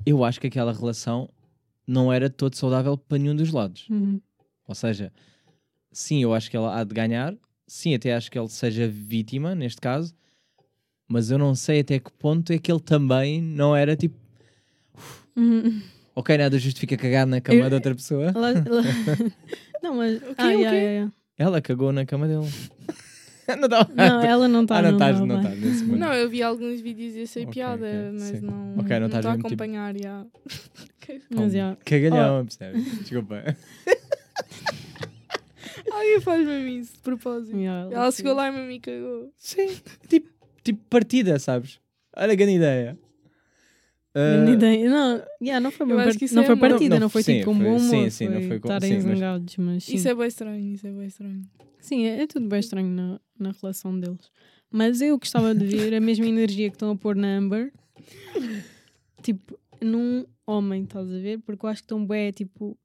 Eu 0.05 0.23
acho 0.23 0.39
que 0.39 0.47
aquela 0.47 0.71
relação 0.73 1.29
não 1.87 2.11
era 2.11 2.29
todo 2.29 2.55
saudável 2.55 2.97
para 2.97 3.17
nenhum 3.17 3.35
dos 3.35 3.51
lados. 3.51 3.87
Uhum. 3.89 4.19
Ou 4.67 4.75
seja, 4.75 5.11
sim, 5.91 6.21
eu 6.23 6.33
acho 6.33 6.49
que 6.49 6.55
ela 6.57 6.77
há 6.79 6.83
de 6.83 6.93
ganhar, 6.93 7.35
sim, 7.67 7.93
até 7.93 8.13
acho 8.15 8.29
que 8.31 8.37
ele 8.39 8.47
seja 8.49 8.87
vítima, 8.87 9.55
neste 9.55 9.81
caso, 9.81 10.13
mas 11.07 11.31
eu 11.31 11.37
não 11.37 11.55
sei 11.55 11.79
até 11.81 11.99
que 11.99 12.11
ponto 12.13 12.51
é 12.53 12.59
que 12.59 12.71
ele 12.71 12.79
também 12.79 13.41
não 13.41 13.75
era 13.75 13.95
tipo, 13.95 14.15
Uhum. 15.35 15.81
ok, 16.15 16.37
nada 16.37 16.57
justifica 16.59 16.97
cagar 16.97 17.25
na 17.25 17.39
cama 17.41 17.59
Eu- 17.61 17.69
de 17.69 17.75
outra 17.75 17.95
pessoa. 17.95 18.33
Não, 19.81 19.95
mas. 19.95 20.17
O 20.17 20.25
quê, 20.27 20.35
ah, 20.37 20.45
o 20.47 20.49
yeah, 20.51 20.69
quê? 20.69 20.75
yeah, 20.75 20.91
yeah. 20.91 21.13
Ela 21.37 21.61
cagou 21.61 21.91
na 21.93 22.05
cama 22.05 22.27
dele. 22.27 22.45
não 23.59 23.69
tá- 23.69 23.87
Não, 23.95 24.21
ela 24.23 24.47
não 24.47 24.61
está. 24.63 24.77
Ah, 24.77 24.81
não 24.81 24.91
estás, 24.93 25.15
tá 25.19 25.25
não 25.25 25.27
bem. 25.27 25.37
estás 25.37 25.59
nesse 25.61 25.83
momento. 25.83 25.99
Não, 25.99 26.13
eu 26.13 26.29
vi 26.29 26.43
alguns 26.43 26.81
vídeos 26.81 27.15
e 27.15 27.21
achei 27.23 27.43
Ok, 27.43 27.53
piada, 27.53 27.85
ok, 27.85 28.11
mas 28.13 28.21
sim. 28.23 28.39
não 28.45 28.71
Ok, 28.79 28.89
não 28.89 28.99
não 28.99 29.05
estás 29.07 29.25
estou 29.25 29.31
a 29.31 29.35
tipo- 29.35 29.47
acompanhar. 29.47 29.95
já. 29.97 30.25
Mas, 31.31 31.53
já. 31.53 31.75
Cagalhão, 31.83 32.45
percebes? 32.45 32.99
Desculpa. 32.99 33.43
Alguém 35.91 36.19
faz 36.21 36.45
mesmo 36.47 36.67
isso, 36.67 36.93
de 36.93 36.99
propósito. 36.99 37.59
já, 37.61 37.87
Ela 37.91 38.11
chegou 38.11 38.33
lá 38.33 38.47
e 38.47 38.51
mesmo 38.51 38.67
me 38.67 38.79
cagou. 38.79 39.31
Sim. 39.37 39.67
Tipo, 40.07 40.29
tipo 40.63 40.79
partida, 40.89 41.39
sabes? 41.39 41.79
Olha, 42.15 42.35
grande 42.35 42.53
ideia. 42.55 42.97
Grande 44.13 44.51
Ah, 44.51 44.53
ideia. 44.53 44.89
Não, 44.89 45.21
yeah, 45.41 45.59
não 45.59 45.71
foi, 45.71 45.85
Eu 45.85 45.91
uma 45.91 45.97
acho 46.01 46.05
part- 46.09 46.19
que 46.19 46.25
isso 46.25 46.35
não 46.35 46.43
é 46.43 46.45
foi 46.45 46.55
partida, 46.57 46.95
Não, 46.95 47.01
não, 47.01 47.09
foi 47.09 47.23
sim, 47.23 47.39
tipo 47.39 47.51
um 47.51 47.59
bom 47.59 47.79
sim, 47.79 47.95
humor. 47.97 48.11
sim, 48.11 48.27
não 48.27 48.41
foi 48.43 48.59
com- 48.59 48.67
estarem 48.67 49.01
sim, 49.01 49.07
mas- 49.07 49.19
zangados, 49.19 49.57
mas 49.57 49.83
sim. 49.83 49.95
Isso 49.95 50.07
é 50.09 50.15
bem 50.15 50.27
estranho, 50.27 50.73
isso 50.73 50.87
é 50.87 50.91
bem 50.91 51.07
estranho. 51.07 51.41
Sim, 51.79 52.03
é, 52.05 52.21
é 52.23 52.27
tudo 52.27 52.47
bem 52.47 52.59
estranho 52.59 52.87
na, 52.89 53.19
na 53.39 53.51
relação 53.51 53.97
deles. 53.99 54.29
Mas 54.71 55.01
eu 55.01 55.17
gostava 55.17 55.55
de 55.55 55.65
ver 55.65 55.93
a 55.95 55.99
mesma 55.99 56.25
energia 56.27 56.69
que 56.69 56.75
estão 56.75 56.91
a 56.91 56.95
pôr 56.95 57.15
na 57.15 57.37
Amber, 57.37 57.73
tipo, 59.23 59.57
num 59.81 60.25
homem, 60.45 60.83
estás 60.83 61.07
a 61.07 61.17
ver? 61.17 61.39
Porque 61.39 61.65
eu 61.65 61.69
acho 61.69 61.81
que 61.81 61.85
estão 61.85 62.05
bem, 62.05 62.31
tipo, 62.31 62.77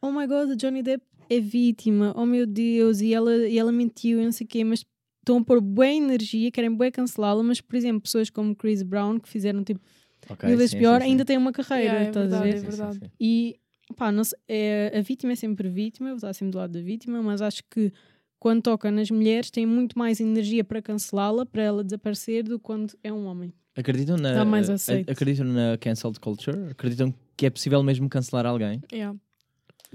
oh 0.00 0.10
my 0.10 0.26
god, 0.26 0.50
a 0.50 0.54
Johnny 0.54 0.82
Depp 0.82 1.04
é 1.30 1.40
vítima, 1.40 2.12
oh 2.16 2.26
meu 2.26 2.46
Deus, 2.46 3.00
e 3.00 3.14
ela, 3.14 3.34
e 3.48 3.58
ela 3.58 3.72
mentiu 3.72 4.20
e 4.20 4.24
não 4.24 4.32
sei 4.32 4.44
o 4.44 4.48
quê, 4.48 4.64
mas 4.64 4.84
estão 5.20 5.38
a 5.38 5.44
pôr 5.44 5.60
boa 5.60 5.86
energia, 5.88 6.50
querem 6.50 6.76
bem 6.76 6.90
cancelá-la, 6.90 7.42
mas, 7.42 7.60
por 7.60 7.76
exemplo, 7.76 8.02
pessoas 8.02 8.28
como 8.28 8.54
Chris 8.54 8.82
Brown, 8.82 9.18
que 9.18 9.28
fizeram 9.28 9.62
tipo 9.64 9.80
ok, 10.28 10.48
mil 10.48 10.58
vezes 10.58 10.72
sim, 10.72 10.78
pior, 10.78 11.00
sim, 11.00 11.06
sim. 11.06 11.10
ainda 11.12 11.24
têm 11.24 11.38
uma 11.38 11.52
carreira, 11.52 11.84
Yeah, 11.84 12.04
é 12.04 12.08
estás 12.08 12.32
a 12.32 12.40
verdade, 12.40 12.50
ver? 12.50 12.56
é 12.56 12.60
verdade. 12.60 13.12
E 13.20 13.56
pá, 13.92 14.10
sei, 14.24 14.38
é, 14.48 14.98
a 14.98 15.02
vítima 15.02 15.32
é 15.32 15.36
sempre 15.36 15.68
vítima, 15.68 16.08
eu 16.08 16.12
vou 16.12 16.16
estar 16.16 16.32
sempre 16.34 16.52
do 16.52 16.58
lado 16.58 16.72
da 16.72 16.80
vítima, 16.80 17.22
mas 17.22 17.40
acho 17.42 17.62
que 17.70 17.92
quando 18.38 18.62
toca 18.62 18.90
nas 18.90 19.10
mulheres 19.10 19.50
tem 19.50 19.64
muito 19.64 19.96
mais 19.98 20.20
energia 20.20 20.64
para 20.64 20.82
cancelá-la, 20.82 21.46
para 21.46 21.62
ela 21.62 21.84
desaparecer, 21.84 22.42
do 22.44 22.58
que 22.58 22.64
quando 22.64 22.92
é 23.02 23.12
um 23.12 23.26
homem. 23.26 23.52
Acreditam 23.76 24.16
na, 24.16 24.34
Dá 24.34 24.44
mais 24.44 24.68
aceito. 24.68 25.10
acreditam 25.10 25.46
na 25.46 25.78
cancelled 25.78 26.18
culture? 26.20 26.70
Acreditam 26.70 27.14
que 27.36 27.46
é 27.46 27.50
possível 27.50 27.82
mesmo 27.82 28.08
cancelar 28.08 28.44
alguém? 28.44 28.82
Yeah. 28.92 29.16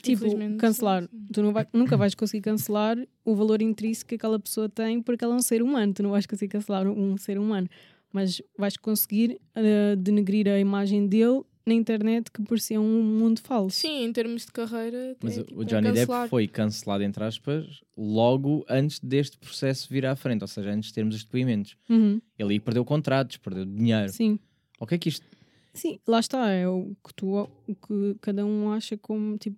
Tipo, 0.01 0.25
Infelizmente, 0.25 0.57
cancelar. 0.57 1.03
sim. 1.03 1.09
Tu 1.33 1.41
não 1.41 1.51
vai- 1.51 1.67
nunca 1.73 1.97
vais 1.97 2.13
conseguir 2.15 2.41
cancelar 2.43 2.97
o 3.25 3.35
valor 3.35 3.61
intrínseco 3.61 4.09
que 4.09 4.15
aquela 4.15 4.39
pessoa 4.39 4.69
tem 4.69 5.01
porque 5.01 5.23
ela 5.23 5.33
é 5.33 5.37
um 5.37 5.41
ser 5.41 5.61
humano. 5.61 5.93
Tu 5.93 6.03
não 6.03 6.11
vais 6.11 6.25
conseguir 6.25 6.51
cancelar 6.51 6.87
um, 6.87 7.17
ser 7.17 7.37
humano. 7.39 7.67
Mas 8.13 8.41
vais 8.57 8.77
conseguir 8.77 9.39
eh, 9.55 9.95
denegrir 9.97 10.47
a 10.47 10.59
imagem 10.59 11.07
dele 11.07 11.41
na 11.67 11.73
internet 11.73 12.31
que 12.31 12.41
por 12.41 12.59
ser 12.59 12.77
um 12.77 13.03
mundo 13.03 13.41
falso. 13.41 13.77
Sim, 13.79 14.03
em 14.05 14.13
termos 14.13 14.45
de 14.45 14.51
carreira. 14.51 15.15
Mas 15.21 15.37
é, 15.37 15.41
o- 15.41 15.43
tipo, 15.43 15.59
o 15.59 15.63
é 15.63 15.65
Johnny 15.65 15.81
Depp 15.91 15.97
cancelar. 16.07 16.29
foi 16.29 16.47
cancelado, 16.47 17.03
entre 17.03 17.23
aspas, 17.23 17.81
logo 17.95 18.65
antes 18.69 18.99
deste 18.99 19.37
processo 19.37 19.87
vir 19.89 20.05
à 20.05 20.15
frente, 20.15 20.41
ou 20.43 20.47
seja, 20.47 20.69
antes 20.71 20.87
de 20.89 20.93
termos 20.95 21.15
os 21.15 21.23
depoimentos. 21.23 21.75
Uhum, 21.89 22.21
Ele 22.39 22.53
aí 22.53 22.59
perdeu 22.59 22.85
contratos, 22.85 23.37
perdeu 23.37 23.65
dinheiro. 23.65 24.09
Sim. 24.11 24.39
O 24.79 24.85
que 24.87 24.95
é 24.95 24.97
que 24.97 25.09
isto. 25.09 25.25
Sim, 25.73 25.99
lá 26.07 26.19
está, 26.19 26.49
é 26.49 26.67
o 26.67 26.95
que, 27.05 27.13
tu, 27.13 27.35
o 27.67 27.75
que 27.75 28.15
cada 28.21 28.45
um 28.45 28.71
acha 28.71 28.97
como 28.97 29.37
tipo 29.37 29.57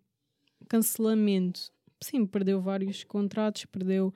cancelamento. 0.68 1.72
Sim, 2.02 2.26
perdeu 2.26 2.62
vários 2.62 3.04
contratos, 3.04 3.66
perdeu 3.66 4.14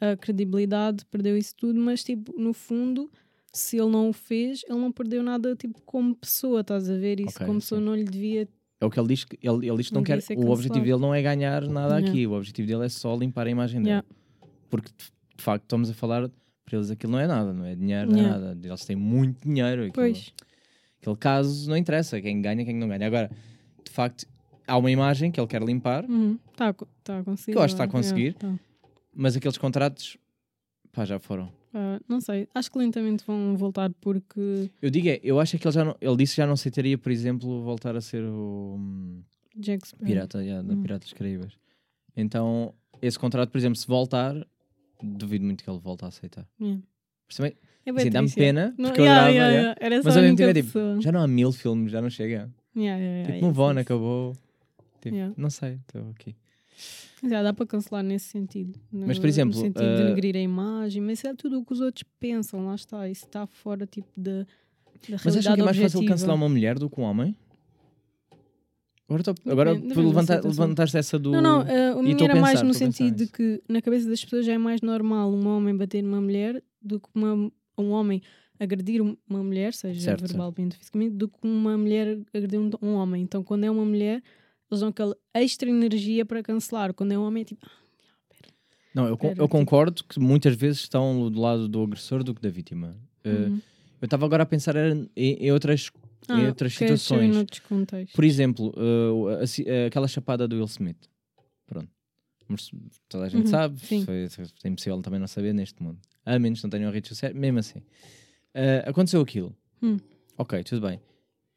a 0.00 0.16
credibilidade, 0.16 1.04
perdeu 1.06 1.36
isso 1.36 1.54
tudo, 1.56 1.78
mas 1.80 2.02
tipo, 2.04 2.34
no 2.38 2.52
fundo, 2.52 3.10
se 3.56 3.76
ele 3.78 3.90
não 3.90 4.08
o 4.10 4.12
fez, 4.12 4.62
ele 4.68 4.78
não 4.78 4.92
perdeu 4.92 5.22
nada 5.22 5.54
tipo 5.56 5.80
como 5.82 6.14
pessoa, 6.14 6.60
estás 6.60 6.88
a 6.90 6.96
ver? 6.96 7.20
Isso 7.20 7.36
Ok, 7.36 7.46
como 7.46 7.58
pessoa 7.60 7.80
não 7.80 7.94
lhe 7.94 8.04
devia. 8.04 8.48
É 8.80 8.84
o 8.84 8.90
que 8.90 9.00
ele 9.00 9.08
diz 9.08 9.24
que 9.24 9.38
ele, 9.42 9.68
ele 9.68 9.76
diz 9.78 9.88
que 9.88 9.94
não 9.94 10.00
Não 10.00 10.04
quer. 10.04 10.18
O 10.36 10.50
objetivo 10.50 10.84
dele 10.84 10.98
não 11.00 11.14
é 11.14 11.22
ganhar 11.22 11.62
nada 11.68 11.94
Yeah. 11.94 12.08
aqui, 12.10 12.26
o 12.26 12.32
objetivo 12.32 12.68
dele 12.68 12.84
é 12.84 12.88
só 12.88 13.16
limpar 13.16 13.46
a 13.46 13.50
imagem 13.50 13.80
dele. 13.80 13.88
Yeah. 13.90 14.08
Porque 14.68 14.90
de, 14.90 15.42
facto 15.42 15.62
estamos 15.64 15.88
a 15.90 15.94
falar, 15.94 16.28
para 16.64 16.76
eles 16.76 16.90
aquilo 16.90 17.12
não 17.12 17.18
é 17.20 17.26
nada, 17.26 17.52
não 17.54 17.64
é 17.64 17.74
dinheiro, 17.74 18.10
não 18.10 18.18
é 18.18 18.20
Yeah. 18.22 18.38
nada. 18.48 18.68
Eles 18.68 18.84
têm 18.84 18.96
muito 18.96 19.42
dinheiro. 19.48 19.82
Aquilo, 19.82 19.92
Pois, 19.94 20.32
aquele 21.00 21.16
caso 21.16 21.68
não 21.70 21.76
interessa, 21.76 22.20
quem 22.20 22.42
ganha, 22.42 22.64
quem 22.64 22.74
não 22.76 22.88
ganha. 22.88 23.06
Agora, 23.06 23.30
de 23.84 23.90
facto, 23.90 24.26
há 24.66 24.76
uma 24.76 24.90
imagem 24.90 25.30
que 25.30 25.40
ele 25.40 25.46
quer 25.46 25.62
limpar, 25.62 26.04
está 26.52 26.68
a, 26.68 26.74
co- 26.74 26.88
tá 27.02 27.18
a 27.20 27.24
conseguir. 27.24 27.52
Que 27.52 27.58
eu 27.58 27.62
acho 27.62 27.74
que 27.74 27.82
está 27.82 27.84
a 27.84 27.88
conseguir. 27.88 28.34
tá. 28.34 28.54
mas 29.14 29.34
aqueles 29.36 29.56
contratos 29.56 30.18
pá, 30.92 31.04
já 31.06 31.18
foram. 31.18 31.50
Ah, 31.78 32.00
não 32.08 32.22
sei, 32.22 32.48
acho 32.54 32.70
que 32.72 32.78
lentamente 32.78 33.22
vão 33.26 33.54
voltar 33.54 33.90
porque 34.00 34.70
Eu 34.80 34.88
digo 34.88 35.08
é, 35.10 35.20
eu 35.22 35.38
acho 35.38 35.58
que 35.58 35.66
ele 35.66 35.74
já 35.74 35.84
não, 35.84 35.94
ele 36.00 36.16
disse 36.16 36.32
que 36.34 36.38
já 36.38 36.46
não 36.46 36.54
aceitaria, 36.54 36.96
por 36.96 37.12
exemplo, 37.12 37.62
voltar 37.62 37.94
a 37.94 38.00
ser 38.00 38.24
o 38.24 38.76
hum, 38.78 39.22
Jack 39.54 39.86
Sparrow. 39.86 40.06
pirata 40.06 40.42
yeah, 40.42 40.66
da 40.66 40.72
Hum. 40.74 40.80
Piratas 40.80 41.10
dos 41.10 41.18
Caraíbas. 41.18 41.52
Então, 42.16 42.72
esse 43.02 43.18
contrato, 43.18 43.50
por 43.50 43.58
exemplo, 43.58 43.76
se 43.76 43.86
voltar, 43.86 44.34
duvido 45.02 45.44
muito 45.44 45.62
que 45.62 45.68
ele 45.68 45.78
volte 45.78 46.06
a 46.06 46.08
aceitar. 46.08 46.48
Yeah. 46.58 46.82
Também, 47.36 47.52
É 47.84 47.90
assim, 47.90 48.10
dá-me 48.10 48.28
yeah. 48.28 48.34
pena, 48.34 48.74
Não, 48.78 48.86
porque 48.88 49.00
eu 49.02 49.04
yeah, 49.04 49.26
adorava, 49.26 49.34
yeah, 49.34 49.52
yeah. 49.52 49.78
yeah. 49.82 50.02
Mas 50.02 50.16
ao 50.16 50.22
mesmo 50.22 50.36
tempo 50.38 50.50
é 50.50 50.54
tipo, 50.62 51.00
já 51.02 51.12
não 51.12 51.20
há 51.22 51.28
mil 51.28 51.52
filmes, 51.52 51.92
já 51.92 52.00
não 52.00 52.08
chega. 52.08 52.50
Yeah, 52.74 52.98
yeah, 52.98 53.04
yeah, 53.04 53.34
tipo, 53.34 53.44
move 53.46 53.52
isso, 53.58 53.62
on, 53.62 53.70
isso. 53.72 53.80
acabou. 53.80 54.32
Tipo, 55.02 55.14
Yeah. 55.14 55.34
Não 55.36 55.50
sei, 55.50 55.74
estou 55.86 56.08
aqui. 56.10 56.34
Já 57.26 57.42
dá 57.42 57.52
para 57.52 57.66
cancelar 57.66 58.02
nesse 58.04 58.26
sentido. 58.26 58.78
No- 58.92 59.06
Mas, 59.06 59.18
por 59.18 59.26
exemplo, 59.28 59.54
No 59.56 59.60
sentido 59.60 59.82
de 59.82 59.94
uh, 59.94 59.96
denegrir 60.04 60.36
a 60.36 60.40
imagem, 60.40 61.02
mas 61.02 61.18
isso 61.18 61.26
é 61.28 61.34
tudo 61.34 61.58
o 61.60 61.64
que 61.64 61.72
os 61.72 61.80
outros 61.80 62.04
pensam, 62.20 62.66
lá 62.66 62.74
está. 62.74 63.08
Isso 63.08 63.24
está 63.24 63.46
fora 63.46 63.86
tipo 63.86 64.08
da, 64.16 64.40
da 64.42 64.46
Mas 65.10 65.22
realidade 65.24 65.38
acham 65.38 65.54
que 65.54 65.60
é 65.60 65.64
mais 65.64 65.76
fácil 65.76 65.98
objetiva. 65.98 66.06
cancelar 66.14 66.36
uma 66.36 66.48
mulher 66.48 66.78
do 66.78 66.90
que 66.90 67.00
um 67.00 67.04
homem? 67.04 67.34
Agora, 69.08 69.22
tô, 69.22 69.34
agora 69.50 69.70
Depende- 69.74 69.86
tu 69.86 69.88
depende 70.00 70.02
da 70.02 70.08
levanta, 70.20 70.34
situação. 70.36 70.64
levantaste 70.64 70.96
essa 70.96 71.18
do. 71.18 71.30
Não, 71.30 71.40
não, 71.40 71.60
uh, 71.60 71.98
o 71.98 72.02
meu 72.02 72.16
era 72.24 72.40
mais 72.40 72.60
no 72.62 72.74
sentido 72.74 73.14
de 73.16 73.26
que 73.28 73.62
na 73.68 73.80
cabeça 73.80 74.08
das 74.08 74.22
pessoas 74.24 74.44
já 74.44 74.52
é 74.52 74.58
mais 74.58 74.80
normal 74.82 75.32
um 75.32 75.46
homem 75.46 75.76
bater 75.76 76.02
numa 76.02 76.20
mulher 76.20 76.60
do 76.82 76.98
que 76.98 77.08
uma, 77.14 77.50
um 77.78 77.90
homem 77.90 78.20
agredir 78.58 79.00
um- 79.00 79.16
uma 79.28 79.44
mulher, 79.44 79.72
seja 79.74 80.00
Certo, 80.00 80.20
certo. 80.20 80.30
verbalmente 80.32 80.74
ou 80.74 80.78
fisicamente, 80.80 81.14
do 81.14 81.28
que 81.28 81.38
uma 81.44 81.78
mulher 81.78 82.18
agredir 82.34 82.58
um, 82.58 82.68
um 82.82 82.94
homem. 82.94 83.22
Então, 83.22 83.44
quando 83.44 83.62
é 83.64 83.70
uma 83.70 83.84
mulher, 83.84 84.20
eles 84.70 84.80
dão 84.80 84.88
aquela 84.88 85.16
extra 85.34 85.68
energia 85.70 86.24
para 86.24 86.42
cancelar. 86.42 86.92
Quando 86.94 87.12
é 87.12 87.18
um 87.18 87.22
homem, 87.26 87.42
é 87.42 87.44
tipo, 87.44 87.66
Não, 88.94 89.04
eu, 89.06 89.18
eu 89.20 89.28
tipo- 89.30 89.48
concordo 89.48 90.02
que 90.04 90.18
muitas 90.18 90.54
vezes 90.56 90.80
estão 90.80 91.30
do 91.30 91.40
lado 91.40 91.68
do 91.68 91.82
agressor 91.82 92.22
do 92.24 92.34
que 92.34 92.40
da 92.40 92.48
vítima. 92.48 92.96
Uh, 93.24 93.28
uhum. 93.50 93.60
Eu 94.00 94.06
estava 94.06 94.24
agora 94.26 94.42
a 94.42 94.46
pensar 94.46 94.76
em, 94.76 95.08
em 95.16 95.50
outras, 95.52 95.90
em 96.28 96.44
Ah, 96.44 96.48
outras 96.48 96.76
queres 96.76 97.02
saber 97.02 97.32
situações. 97.32 98.10
Por 98.14 98.24
exemplo, 98.24 98.72
uh, 98.76 99.28
a 99.42 99.46
ci- 99.46 99.64
aquela 99.86 100.06
chapada 100.08 100.46
do 100.46 100.56
Will 100.56 100.64
Smith. 100.66 101.08
Pronto. 101.66 101.88
Toda 103.08 103.24
a 103.24 103.28
gente 103.28 103.46
Uhum, 103.46 103.50
sabe. 103.50 103.80
sim. 103.80 104.04
Foi, 104.04 104.28
é 104.64 104.68
impossível 104.68 105.00
também 105.02 105.18
não 105.18 105.26
saber 105.26 105.52
neste 105.52 105.82
mundo. 105.82 105.98
A 106.24 106.38
menos 106.38 106.60
que 106.60 106.64
não 106.64 106.70
tenham 106.70 106.92
redes 106.92 107.08
sociais. 107.08 107.34
Mesmo 107.34 107.58
assim. 107.58 107.78
Uh, 107.80 108.88
aconteceu 108.88 109.20
aquilo. 109.20 109.54
Hum. 109.82 109.96
Ok, 110.38 110.62
tudo 110.62 110.86
bem. 110.86 111.00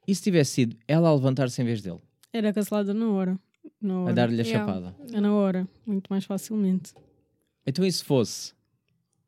E 0.07 0.15
se 0.15 0.23
tivesse 0.23 0.51
sido 0.53 0.75
ela 0.87 1.09
a 1.09 1.13
levantar-se 1.13 1.61
em 1.61 1.65
vez 1.65 1.81
dele? 1.81 1.99
Era 2.33 2.53
cancelada 2.53 2.93
na 2.93 3.09
hora. 3.09 3.39
Na 3.81 4.01
hora. 4.01 4.11
A 4.11 4.13
dar-lhe 4.13 4.41
a 4.41 4.45
Yeah. 4.45 4.65
chapada? 4.65 4.95
É 5.13 5.19
na 5.19 5.33
hora, 5.33 5.67
muito 5.85 6.07
mais 6.09 6.25
facilmente. 6.25 6.93
Então 7.65 7.85
e 7.85 7.91
se 7.91 8.03
fosse 8.03 8.53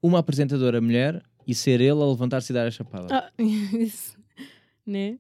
uma 0.02 0.20
apresentadora 0.20 0.80
mulher 0.82 1.24
e 1.48 1.54
ser 1.56 1.82
ele 1.82 2.02
a 2.02 2.06
levantar-se 2.06 2.52
e 2.52 2.56
dar 2.56 2.68
a 2.68 2.72
chapada? 2.72 3.08
Ah, 3.12 3.32
isso. 3.78 4.18
Né? 4.86 5.18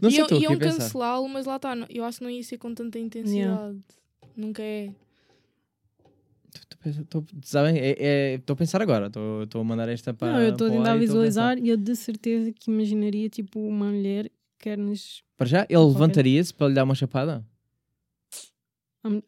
não 0.00 0.10
sei, 0.10 0.18
Iam, 0.18 0.26
estou 0.26 0.40
iam 0.42 0.58
cancelá-lo, 0.58 1.28
mas 1.28 1.46
lá 1.46 1.56
está. 1.56 1.74
Eu 1.88 2.04
acho 2.04 2.18
que 2.18 2.24
não 2.24 2.30
ia 2.30 2.42
ser 2.42 2.58
com 2.58 2.74
tanta 2.74 2.98
intensidade. 2.98 3.78
Nunca 4.36 4.62
é. 4.62 4.90
Sabem? 7.42 7.78
É- 7.78 7.96
é- 7.98 8.34
Estou 8.34 8.54
a 8.54 8.56
pensar 8.56 8.82
agora. 8.82 9.06
Estou 9.06 9.44
estou 9.44 9.60
a 9.60 9.64
mandar 9.64 9.88
esta 9.88 10.12
para. 10.12 10.32
não, 10.32 10.40
eu 10.42 10.52
estou 10.52 10.66
a 10.66 10.70
tentar 10.70 10.82
estou 10.90 10.98
visualizar 10.98 11.58
e 11.58 11.68
eu 11.68 11.76
de 11.76 11.94
certeza 11.94 12.52
que 12.52 12.70
imaginaria 12.70 13.28
tipo 13.28 13.60
uma 13.60 13.86
mulher 13.86 14.30
que 14.62 14.68
quer 14.70 14.78
nos. 14.78 15.22
Para 15.36 15.46
já, 15.48 15.66
ele 15.68 15.78
levantaria-se 15.84 16.54
para 16.54 16.68
lhe 16.68 16.74
dar 16.74 16.84
uma 16.84 16.94
chapada? 16.94 17.44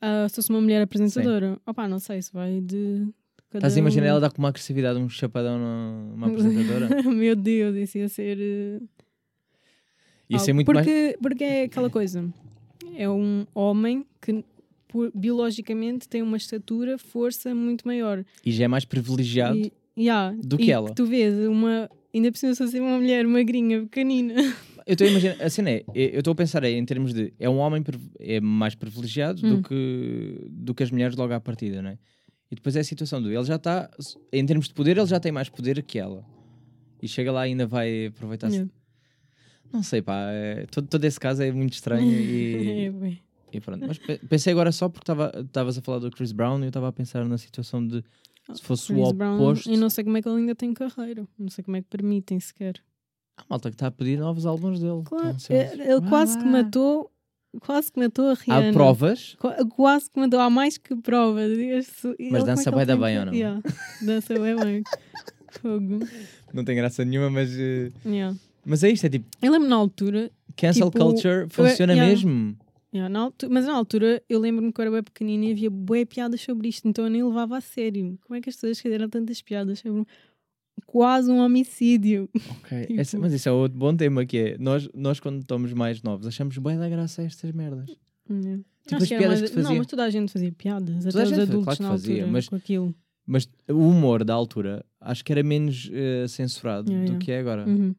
Ah, 0.01 0.27
se 0.29 0.37
fosse 0.37 0.51
uma 0.51 0.61
mulher 0.61 0.81
apresentadora. 0.83 1.59
Opá, 1.67 1.89
não 1.89 1.99
sei 1.99 2.23
se 2.23 2.33
vai 2.33 2.61
de. 2.61 3.09
cada 3.51 3.59
Estás 3.59 3.77
a 3.77 3.79
imaginar 3.81 4.07
ela 4.07 4.21
dar 4.21 4.31
com 4.31 4.39
uma 4.41 4.49
agressividade 4.49 4.99
um 4.99 5.09
chapadão 5.09 5.59
numa 5.59 6.29
apresentadora? 6.29 7.03
Meu 7.11 7.35
Deus, 7.35 7.75
isso 7.77 7.99
ia 7.99 8.09
ser. 8.09 8.39
eh, 8.41 8.81
Ia 10.31 10.39
ser 10.39 10.53
muito 10.53 10.73
mais. 10.73 10.87
porque, 10.87 11.19
porque 11.21 11.45
é 11.45 11.63
aquela 11.65 11.91
coisa. 11.91 12.33
É 12.97 13.09
um 13.11 13.45
homem 13.53 14.07
que 14.23 14.45
biologicamente 15.13 16.09
tem 16.09 16.23
uma 16.23 16.37
estatura, 16.37 16.97
força 16.97 17.53
muito 17.53 17.85
maior. 17.85 18.25
E 18.47 18.53
já 18.53 18.65
é 18.65 18.69
mais 18.69 18.85
privilegiado. 18.85 19.59
E, 19.59 19.73
yeah, 19.99 20.37
do 20.41 20.57
que 20.57 20.71
ela. 20.71 20.95
tu 20.95 21.05
vês 21.05 21.35
uma. 21.49 21.91
Ainda 22.15 22.31
precisa 22.31 22.69
ser 22.69 22.81
uma 22.81 22.97
mulher 22.97 23.27
magrinha, 23.27 23.81
pequenina. 23.83 24.35
Eu 24.87 24.93
estou 24.93 25.07
a 25.07 25.11
imaginar. 25.11 25.43
A 25.43 25.49
cena 25.51 25.71
é, 25.71 25.85
eu 25.95 26.19
estou 26.19 26.33
a 26.33 26.35
pensar 26.35 26.63
é, 26.65 26.71
em 26.71 26.85
termos 26.85 27.15
de. 27.15 27.33
É 27.39 27.49
um 27.49 27.59
homem 27.59 27.83
é 28.21 28.41
mais 28.41 28.75
privilegiado 28.75 29.45
Hum. 29.47 29.57
do, 29.57 29.69
que, 29.69 30.47
do 30.51 30.75
que 30.75 30.83
as 30.83 30.91
mulheres 30.91 31.17
logo 31.17 31.33
à 31.33 31.41
partida, 31.41 31.81
não 31.81 31.91
é? 31.91 31.99
E 32.51 32.55
depois 32.55 32.77
é 32.77 32.81
a 32.81 32.85
situação 32.85 33.21
do. 33.23 33.31
Ele 33.33 33.45
já 33.45 33.57
está. 33.57 33.91
Em 34.33 34.45
termos 34.45 34.69
de 34.69 34.75
poder, 34.75 34.97
ele 34.99 35.07
já 35.07 35.19
tem 35.19 35.33
mais 35.33 35.49
poder 35.49 35.83
que 35.83 35.99
ela. 35.99 36.25
E 37.03 37.09
chega 37.09 37.33
lá 37.33 37.47
e 37.47 37.51
ainda 37.51 37.67
vai 37.67 38.07
aproveitar-se. 38.07 38.57
Yeah. 38.57 38.73
Não 39.73 39.83
sei, 39.83 40.03
pá. 40.03 40.31
é- 40.31 40.67
todo, 40.71 40.87
todo 40.87 41.05
esse 41.05 41.19
caso 41.19 41.43
é 41.43 41.51
muito 41.51 41.73
estranho 41.75 42.07
e. 42.13 42.93
É. 43.03 43.25
E 43.57 43.61
pronto, 43.61 43.87
mas 43.87 43.99
pe- 43.99 44.19
pensei 44.29 44.53
agora 44.53 44.73
só 44.73 44.89
porque 44.89 45.11
estavas 45.41 45.79
a 45.79 45.81
falar 45.81 46.01
do 46.01 46.11
Chris 46.11 46.33
Brown 46.33 46.59
e 46.61 46.63
eu 46.65 46.69
estava 46.69 46.89
a 46.89 46.93
pensar 46.93 47.25
na 47.25 47.39
situação 47.39 47.87
de 47.87 48.03
se 48.53 48.61
fosse 48.63 48.93
Chris 48.93 49.09
o 49.09 49.13
Brown, 49.13 49.37
oposto. 49.41 49.71
eu 49.71 49.79
não 49.79 49.89
sei 49.89 50.03
como 50.03 50.17
é 50.17 50.23
que 50.23 50.29
ele 50.29 50.39
ainda 50.41 50.55
tem 50.57 50.75
carreira. 50.75 51.25
Não 51.39 51.49
sei 51.49 51.63
como 51.65 51.77
é 51.77 51.81
que 51.81 51.87
permitem 51.89 52.39
sequer. 52.41 52.75
Há 53.37 53.45
malta 53.49 53.69
que 53.71 53.75
está 53.75 53.89
a 53.89 53.91
pedir 53.91 54.19
novos 54.19 54.47
álbuns 54.47 54.81
dele. 54.81 55.03
Claro, 55.05 55.29
ansiosos. 55.29 55.79
ele 55.81 56.01
quase 56.09 56.39
que 56.39 56.45
matou, 56.45 57.11
quase 57.61 57.93
que 57.93 57.99
matou 57.99 58.29
a 58.31 58.35
Rihanna. 58.35 58.71
Há 58.71 58.73
provas, 58.73 59.37
Qu- 59.41 59.69
Quase 59.75 60.11
que 60.11 60.21
mandou, 60.21 60.39
há 60.41 60.49
mais 60.49 60.79
que 60.79 60.95
provas. 60.97 61.51
Isso- 61.59 62.15
ele- 62.19 62.31
como 62.31 62.45
dança 62.45 62.71
é 62.71 62.73
ele 62.75 62.85
da 62.87 62.97
bem, 62.97 63.19
ou 63.19 63.27
não? 63.27 63.35
Yeah, 63.35 63.61
Dança 64.03 64.35
bem 64.39 64.57
bem. 64.57 64.83
Fogo. 65.61 66.01
não 66.53 66.65
tem 66.65 66.77
graça 66.77 67.05
nenhuma, 67.05 67.31
mas. 67.31 67.51
eh, 67.59 67.91
Yeah. 68.05 68.37
Mas 68.67 68.83
é 68.83 68.91
isto, 68.91 69.05
é 69.07 69.11
tipo, 69.11 69.27
Eu 69.43 69.53
lembro 69.53 69.69
na 69.69 69.77
altura, 69.77 70.31
cancel 70.57 70.91
Tipo, 70.91 71.05
culture 71.05 71.47
funciona 71.51 71.93
yeah. 71.93 72.11
mesmo. 72.11 72.57
yeah, 72.95 73.09
na 73.13 73.21
altu- 73.21 73.49
mas 73.51 73.67
na 73.67 73.73
altura 73.75 74.23
eu 74.29 74.41
lembro-me 74.41 74.73
que 74.73 74.81
eu 74.81 74.83
era 74.83 74.91
bem 74.93 75.03
pequenina 75.03 75.45
e 75.47 75.53
havia 75.53 75.71
bué 75.71 76.05
piadas 76.05 76.41
sobre 76.41 76.69
isto, 76.69 76.89
então 76.89 77.05
eu 77.05 77.11
nem 77.11 77.23
levava 77.23 77.59
a 77.59 77.61
sério. 77.61 78.19
Como 78.25 78.37
é 78.37 78.41
que 78.41 78.49
as 78.49 78.55
pessoas 78.57 78.81
fizeram 78.81 79.09
tantas 79.09 79.43
piadas 79.43 79.81
sobre 79.81 80.05
quase 80.87 81.31
um 81.31 81.39
homicídio? 81.39 82.29
Ok, 82.35 82.87
Tipo- 82.87 83.01
esse- 83.01 83.17
mas 83.19 83.33
isso 83.33 83.49
é 83.49 83.53
outro 83.53 83.79
bom 83.79 83.95
tema 83.97 84.25
que 84.27 84.39
é. 84.39 84.59
Nós, 84.59 84.89
nós 84.95 85.21
quando 85.21 85.41
estamos 85.41 85.73
mais 85.73 86.03
novos, 86.03 86.27
achamos 86.27 86.57
bem 86.59 86.79
da 86.79 86.89
graça 86.89 87.23
a 87.23 87.25
estas 87.25 87.53
merdas. 87.53 87.89
Yeah. 88.31 88.63
Tipo 88.87 88.97
Acho 88.97 89.05
as 89.05 89.09
piadas 89.09 89.27
mais- 89.27 89.41
que 89.43 89.49
te 89.49 89.57
Não, 89.57 89.63
fazia. 89.65 89.79
mas 89.79 89.87
toda 89.87 90.05
a 90.05 90.11
gente 90.11 90.33
fazia 90.33 90.53
piadas, 90.53 91.05
Toda 91.05 91.19
a 91.19 91.23
até 91.23 91.33
os 91.33 91.39
adultos 91.39 91.65
claro 91.65 91.77
que 91.77 91.83
na 91.83 91.89
fazia, 91.91 92.15
altura, 92.17 92.33
mas- 92.33 92.49
com 92.49 92.57
aquilo. 92.57 92.95
Mas 93.27 93.49
o 93.69 93.89
humor 93.89 94.23
da 94.25 94.35
altura 94.35 94.85
acho 95.01 95.25
que 95.25 95.33
era 95.33 95.43
menos 95.43 95.89
eh, 95.93 96.27
censurado 96.29 96.91
Yeah, 96.91 97.05
do 97.07 97.13
yeah. 97.13 97.25
que 97.25 97.33
é 97.33 97.39
agora. 97.41 97.67
Uhum. 97.67 97.95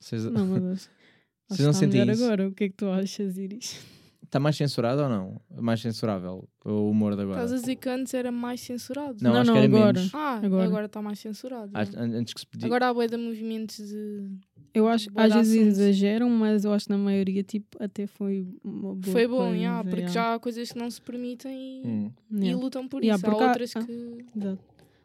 Vocês- 0.00 0.24
Não, 0.24 0.46
mas 0.46 0.88
Vocês 1.50 1.66
não 1.66 1.72
sentem 1.72 2.08
isso? 2.08 2.22
agora. 2.24 2.46
O 2.48 2.52
que 2.52 2.64
é 2.64 2.68
que 2.68 2.74
tu 2.76 2.86
achas, 2.88 3.36
Iris? 3.36 3.80
Está 4.28 4.38
mais 4.38 4.56
censurado 4.56 5.00
ou 5.02 5.08
não? 5.08 5.40
Mais 5.58 5.80
censurável 5.80 6.46
o 6.62 6.90
humor 6.90 7.16
de 7.16 7.22
agora? 7.22 7.38
Estás 7.44 7.52
a 7.52 7.56
dizer 7.62 7.76
que 7.76 7.88
antes 7.88 8.12
era 8.12 8.30
mais 8.30 8.60
censurado? 8.60 9.16
Não, 9.22 9.32
Não, 9.32 9.40
acho 9.40 9.46
não, 9.50 9.54
que 9.54 9.58
era 9.64 9.66
agora. 9.76 9.92
menos. 9.94 10.14
Ah, 10.14 10.40
Agora. 10.44 10.64
agora 10.66 10.84
está 10.86 11.00
mais 11.00 11.18
censurado. 11.18 11.70
Ah, 11.72 11.82
já. 11.84 11.98
an- 11.98 12.14
Antes 12.18 12.34
que 12.34 12.40
se 12.40 12.46
pedia. 12.46 12.66
Agora 12.66 12.88
há 12.88 12.94
bué 12.94 13.06
de 13.06 13.16
movimentos 13.16 13.78
de... 13.78 14.28
Eu 14.74 14.86
acho 14.86 15.08
que 15.10 15.18
às 15.18 15.32
vezes 15.32 15.56
assuntos. 15.56 15.78
exageram, 15.78 16.28
mas 16.28 16.64
eu 16.66 16.72
acho 16.74 16.84
que 16.84 16.92
na 16.92 16.98
maioria 16.98 17.42
tipo, 17.42 17.82
até 17.82 18.06
foi 18.06 18.46
uma 18.62 18.94
boa 18.94 19.12
Foi 19.12 19.26
bom, 19.26 19.38
coisa, 19.38 19.56
yeah, 19.56 19.82
porque 19.82 19.96
yeah. 19.96 20.12
já 20.12 20.34
há 20.34 20.38
coisas 20.38 20.70
que 20.72 20.78
não 20.78 20.90
se 20.90 21.00
permitem 21.00 21.82
e, 21.82 21.86
Hum. 21.88 22.12
e 22.32 22.36
Yeah. 22.44 22.62
lutam 22.62 22.86
por 22.86 23.02
Yeah, 23.02 23.16
isso. 23.18 23.34
há 23.34 23.42
há- 23.44 23.46
outras 23.48 23.76
ah. 23.76 23.82
que... 23.82 24.24
Exato. 24.36 24.58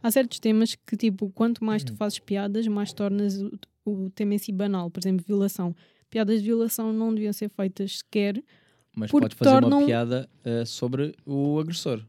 Há 0.04 0.12
certos 0.12 0.38
temas 0.40 0.76
que, 0.76 0.98
tipo, 0.98 1.30
quanto 1.30 1.64
mais 1.64 1.82
Hum. 1.82 1.86
tu 1.86 1.96
fazes 1.96 2.20
piadas, 2.20 2.68
mais 2.68 2.92
tornas 2.92 3.42
o, 3.42 3.52
o 3.86 4.10
tema 4.10 4.34
em 4.36 4.38
si 4.38 4.52
banal. 4.52 4.92
Por 4.92 5.00
exemplo, 5.00 5.24
violação. 5.26 5.74
Piadas 6.10 6.42
de 6.42 6.46
violação 6.48 6.92
não 6.92 7.14
deviam 7.16 7.32
ser 7.32 7.50
feitas 7.50 8.00
sequer 8.00 8.44
Mas 8.96 9.10
porque 9.12 9.24
podes 9.26 9.38
fazer 9.38 9.52
uma 9.52 9.62
tornam- 9.62 9.86
piada 9.86 10.30
eh, 10.44 10.66
sobre 10.66 11.16
o 11.26 11.60
agressor. 11.60 12.02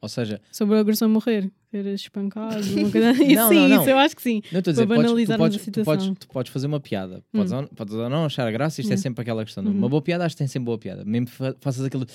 Ou 0.00 0.08
seja, 0.08 0.40
sobre 0.52 0.76
a 0.76 0.80
agressão 0.80 1.08
a 1.08 1.10
morrer. 1.10 1.50
Ser 1.70 1.86
espancado, 1.86 2.54
uma 2.74 2.90
coisa 2.90 3.10
assim. 3.12 3.34
Não, 3.34 3.48
sim, 3.48 3.54
não, 3.56 3.68
não. 3.68 3.80
isso 3.80 3.90
eu 3.90 3.98
acho 3.98 4.14
que 4.16 4.22
sim. 4.22 4.42
não 4.52 4.58
estou 4.60 4.70
a 4.70 4.74
dizer, 4.74 4.86
podes, 4.86 5.24
tu, 5.26 5.36
podes, 5.36 5.62
tu, 5.66 5.84
podes, 5.84 6.12
tu 6.20 6.28
podes 6.28 6.52
fazer 6.52 6.66
uma 6.66 6.78
piada. 6.80 7.24
Podes, 7.32 7.50
ou, 7.52 7.66
podes 7.68 7.94
ou 7.94 8.08
não 8.08 8.26
achar 8.26 8.50
graça, 8.52 8.80
isto 8.80 8.90
é 8.90 8.94
Hum. 8.94 8.98
sempre 8.98 9.22
aquela 9.22 9.44
questão. 9.44 9.64
de 9.64 9.70
Uhum. 9.70 9.76
Uma 9.78 9.88
boa 9.88 10.00
piada, 10.02 10.24
acho 10.24 10.34
que 10.34 10.38
tem 10.38 10.46
sempre 10.46 10.66
boa 10.66 10.78
piada. 10.78 11.04
Mesmo 11.04 11.26
faças 11.60 11.84
aquilo. 11.84 12.06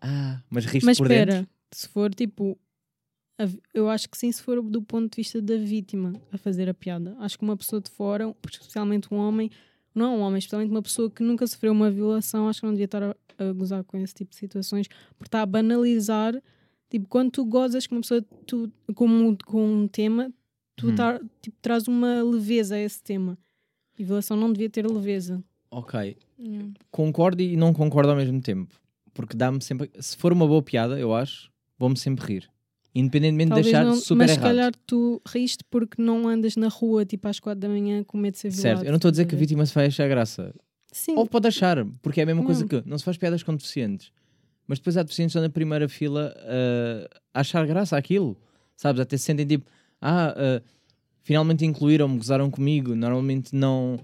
Ah, 0.00 0.40
mas 0.50 0.64
riste 0.64 0.86
Mas 0.86 0.98
por 0.98 1.04
espera, 1.06 1.32
dentro. 1.32 1.50
se 1.72 1.88
for 1.88 2.12
tipo. 2.14 2.58
Eu 3.72 3.88
acho 3.88 4.08
que 4.10 4.18
sim, 4.18 4.30
se 4.30 4.42
for 4.42 4.60
do 4.60 4.82
ponto 4.82 5.10
de 5.12 5.16
vista 5.16 5.40
da 5.40 5.56
vítima 5.56 6.12
a 6.30 6.36
fazer 6.36 6.68
a 6.68 6.74
piada. 6.74 7.16
Acho 7.20 7.38
que 7.38 7.44
uma 7.44 7.56
pessoa 7.56 7.80
de 7.80 7.90
fora, 7.90 8.34
especialmente 8.50 9.08
um 9.12 9.16
homem, 9.16 9.50
não 9.94 10.06
é 10.06 10.16
um 10.16 10.20
homem, 10.20 10.38
especialmente 10.38 10.70
uma 10.70 10.82
pessoa 10.82 11.10
que 11.10 11.22
nunca 11.22 11.46
sofreu 11.46 11.72
uma 11.72 11.90
violação, 11.90 12.48
acho 12.48 12.60
que 12.60 12.66
não 12.66 12.72
devia 12.72 12.84
estar 12.86 13.02
a, 13.02 13.14
a 13.38 13.52
gozar 13.52 13.82
com 13.84 13.96
esse 13.98 14.14
tipo 14.14 14.30
de 14.30 14.36
situações, 14.36 14.88
porque 15.18 15.28
está 15.28 15.42
a 15.42 15.46
banalizar. 15.46 16.40
Tipo, 16.88 17.06
quando 17.08 17.30
tu 17.30 17.44
gozas 17.44 17.86
com 17.86 17.94
uma 17.96 18.00
pessoa 18.00 18.24
tu, 18.46 18.70
com, 18.94 19.06
um- 19.06 19.36
com 19.36 19.64
um 19.64 19.88
tema, 19.88 20.32
tu 20.76 20.88
Hum. 20.90 20.94
tá- 20.94 21.20
tipo, 21.40 21.56
traz 21.62 21.86
uma 21.88 22.22
leveza 22.22 22.74
a 22.74 22.78
esse 22.80 23.02
tema. 23.02 23.38
E 23.98 24.04
violação 24.04 24.36
não 24.36 24.52
devia 24.52 24.68
ter 24.70 24.86
leveza. 24.86 25.42
Ok, 25.70 26.16
Yeah. 26.38 26.70
concordo 26.90 27.42
e 27.42 27.54
não 27.56 27.72
concordo 27.72 28.10
ao 28.10 28.16
mesmo 28.16 28.40
tempo. 28.40 28.74
Porque 29.12 29.36
dá-me 29.36 29.62
sempre. 29.62 29.90
Se 30.00 30.16
for 30.16 30.32
uma 30.32 30.46
boa 30.46 30.62
piada, 30.62 30.98
eu 30.98 31.14
acho, 31.14 31.50
vou-me 31.78 31.96
sempre 31.96 32.24
rir. 32.26 32.50
Independentemente 32.94 33.48
de 33.50 33.54
Talvez 33.54 33.74
achar 33.74 33.84
não, 33.84 33.94
super 33.96 34.16
mas 34.16 34.30
se 34.32 34.36
errado. 34.38 34.48
calhar 34.48 34.72
tu 34.86 35.22
riste 35.28 35.62
porque 35.70 36.02
não 36.02 36.26
andas 36.26 36.56
na 36.56 36.66
rua 36.68 37.04
tipo 37.04 37.28
às 37.28 37.38
quatro 37.38 37.60
da 37.60 37.68
manhã 37.68 38.02
com 38.02 38.18
medo 38.18 38.32
de 38.34 38.40
ser 38.40 38.50
violado. 38.50 38.62
Certo, 38.78 38.84
eu 38.84 38.90
não 38.90 38.96
estou 38.96 39.08
a 39.08 39.12
dizer 39.12 39.26
que 39.26 39.34
a 39.34 39.38
vítima 39.38 39.64
se 39.64 39.74
vai 39.74 39.86
achar 39.86 40.08
graça. 40.08 40.52
Sim, 40.92 41.14
Ou 41.16 41.24
pode 41.26 41.46
achar, 41.46 41.84
porque 42.02 42.18
é 42.20 42.24
a 42.24 42.26
mesma 42.26 42.42
coisa 42.44 42.62
Não. 42.62 42.68
que 42.68 42.82
não 42.84 42.98
se 42.98 43.04
faz 43.04 43.16
piadas 43.16 43.44
com 43.44 43.54
deficientes. 43.54 44.10
Mas 44.66 44.78
depois 44.80 44.96
há 44.96 45.02
deficientes 45.04 45.32
que 45.32 45.38
estão 45.38 45.42
na 45.42 45.50
primeira 45.52 45.88
fila 45.88 46.34
uh, 46.36 47.08
a 47.32 47.40
achar 47.40 47.64
graça 47.66 47.96
àquilo. 47.96 48.36
Sabes? 48.76 49.00
Até 49.00 49.16
se 49.16 49.24
sentem 49.24 49.46
tipo, 49.46 49.70
ah, 50.00 50.34
uh, 50.36 50.64
finalmente 51.22 51.64
incluíram-me, 51.64 52.16
gozaram 52.16 52.50
comigo. 52.50 52.94
Normalmente 52.96 53.54
não 53.54 54.00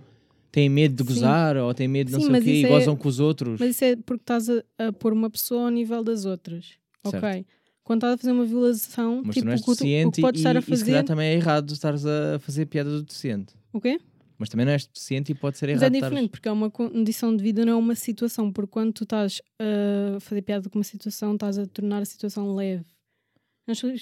têm 0.53 0.69
medo 0.69 0.95
de 1.03 1.09
Sim. 1.09 1.15
gozar 1.21 1.57
ou 1.57 1.75
têm 1.75 1.89
medo 1.89 2.07
de 2.09 2.13
não 2.13 2.21
Sim, 2.21 2.27
sei 2.27 2.31
o 2.31 2.33
mas 2.37 2.45
quê 2.45 2.53
e 2.53 2.65
é- 2.65 2.69
gozam 2.69 2.97
com 2.97 3.09
os 3.09 3.19
outros. 3.21 3.59
mas 3.59 3.71
isso 3.71 3.85
é 3.85 3.97
porque 3.97 4.23
estás 4.23 4.49
a, 4.49 4.63
a 4.79 4.93
pôr 4.93 5.13
uma 5.13 5.29
pessoa 5.29 5.65
ao 5.65 5.71
nível 5.71 6.05
das 6.05 6.25
outras. 6.25 6.75
Certo. 7.05 7.25
Ok. 7.25 7.47
Quando 7.87 7.99
estás 8.01 8.15
a 8.15 8.17
fazer 8.19 8.33
uma 8.33 8.45
violação, 8.45 9.23
Mas 9.25 9.35
tipo, 9.37 9.47
não 9.47 9.53
és 9.53 9.61
o 9.61 9.65
que 9.65 9.71
o 9.71 10.11
que 10.11 10.21
podes 10.23 10.41
e, 10.41 10.43
estar 10.43 10.57
a 10.57 10.59
e 10.59 10.63
se 10.63 10.69
calhar 10.71 10.79
fazer. 10.81 11.03
também 11.05 11.29
é 11.29 11.35
errado 11.35 11.73
estares 11.73 12.05
a 12.05 12.37
fazer 12.41 12.67
piada 12.67 12.91
do 12.91 13.03
deficiente. 13.05 13.55
O 13.73 13.81
quê? 13.81 14.01
Mas 14.37 14.49
também 14.49 14.67
não 14.67 14.73
és 14.73 14.85
deficiente 14.87 15.31
e 15.31 15.35
pode 15.37 15.57
ser 15.57 15.67
Mas 15.69 15.81
errado. 15.81 15.95
é 15.95 15.97
estares- 15.97 16.11
diferente, 16.15 16.31
porque 16.33 16.49
é 16.49 16.53
uma 16.53 16.69
condição 16.69 17.35
de 17.37 17.43
vida, 17.45 17.65
não 17.65 17.75
é 17.75 17.77
uma 17.77 17.95
situação. 17.95 18.51
Porque 18.53 18.73
quando 18.73 18.93
tu 18.93 19.05
estás 19.05 19.41
a 19.61 20.19
fazer 20.19 20.43
piada 20.43 20.69
com 20.69 20.79
uma 20.81 20.85
situação, 20.85 21.35
estás 21.35 21.59
a 21.59 21.67
tornar 21.67 22.03
a 22.03 22.05
situação 22.05 22.55
leve. 22.57 22.85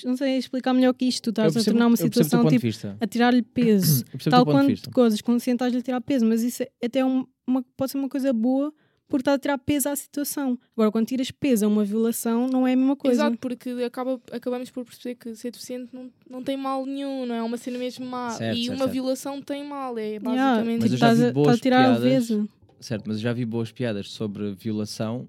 Não 0.05 0.17
sei- 0.17 0.37
explicar 0.39 0.73
melhor 0.75 0.93
que 0.95 1.05
isto. 1.05 1.25
Tu 1.25 1.31
estás 1.31 1.55
a 1.55 1.63
tornar 1.63 1.87
uma 1.87 1.97
situação 1.97 2.47
tipo 2.49 2.67
a 3.01 3.07
tirar-lhe 3.07 3.43
peso. 3.55 4.05
Tal 4.31 4.45
quanto 4.47 4.91
coisas, 4.91 5.21
consciente 5.21 5.57
estás-lhe 5.57 5.79
a 5.79 5.83
tirar 5.83 6.01
peso, 6.01 6.25
mas 6.27 6.43
isso 6.43 6.63
é 6.63 6.71
até 6.87 7.05
um- 7.05 7.27
uma, 7.47 7.63
pode 7.77 7.93
ser 7.93 7.99
uma 7.99 8.09
coisa 8.09 8.33
boa 8.33 8.73
porque 9.09 9.23
está 9.23 9.35
a 9.35 9.39
tirar 9.39 9.59
peso 9.59 9.89
à 9.89 9.97
situação. 9.97 10.59
Agora, 10.73 10.91
quando 10.91 11.07
tiras 11.07 11.31
peso 11.31 11.65
a 11.65 11.69
uma 11.69 11.85
violação, 11.85 12.49
não 12.49 12.67
é 12.67 12.73
a 12.73 12.77
mesma 12.77 12.97
coisa. 12.97 13.23
Exato, 13.23 13.39
porque 13.39 13.71
acaba, 13.85 14.21
acabamos 14.33 14.71
por 14.71 14.85
perceber 14.85 15.15
que 15.15 15.35
ser 15.35 15.51
deficiente 15.51 15.95
não, 15.95 16.11
não 16.29 16.43
tem 16.43 16.57
mal 16.57 16.85
nenhum, 16.87 17.27
não 17.27 17.35
é 17.35 17.43
uma 17.43 17.57
cena 17.57 17.79
mesmo 17.79 18.07
má. 18.07 18.31
Certo, 18.31 18.57
e 18.57 18.65
certo, 18.65 18.77
uma 18.77 18.85
certo. 18.85 18.93
violação 18.93 19.43
tem 19.43 19.65
mal, 19.65 19.99
é 19.99 20.15
Yeah, 20.15 20.25
basicamente 20.25 20.81
Mas 20.81 20.93
eu 20.93 20.99
já 20.99 21.13
estás, 21.13 21.33
vi 21.33 21.49
a, 21.49 21.53
a 21.53 21.59
tirar 21.59 21.79
a 21.79 21.83
piadas 21.83 22.03
leveza. 22.03 22.49
Certo, 22.81 23.05
mas 23.07 23.17
eu 23.17 23.23
já 23.23 23.33
vi 23.33 23.45
boas 23.45 23.73
piadas 23.73 24.11
sobre 24.11 24.55
violação 24.55 25.29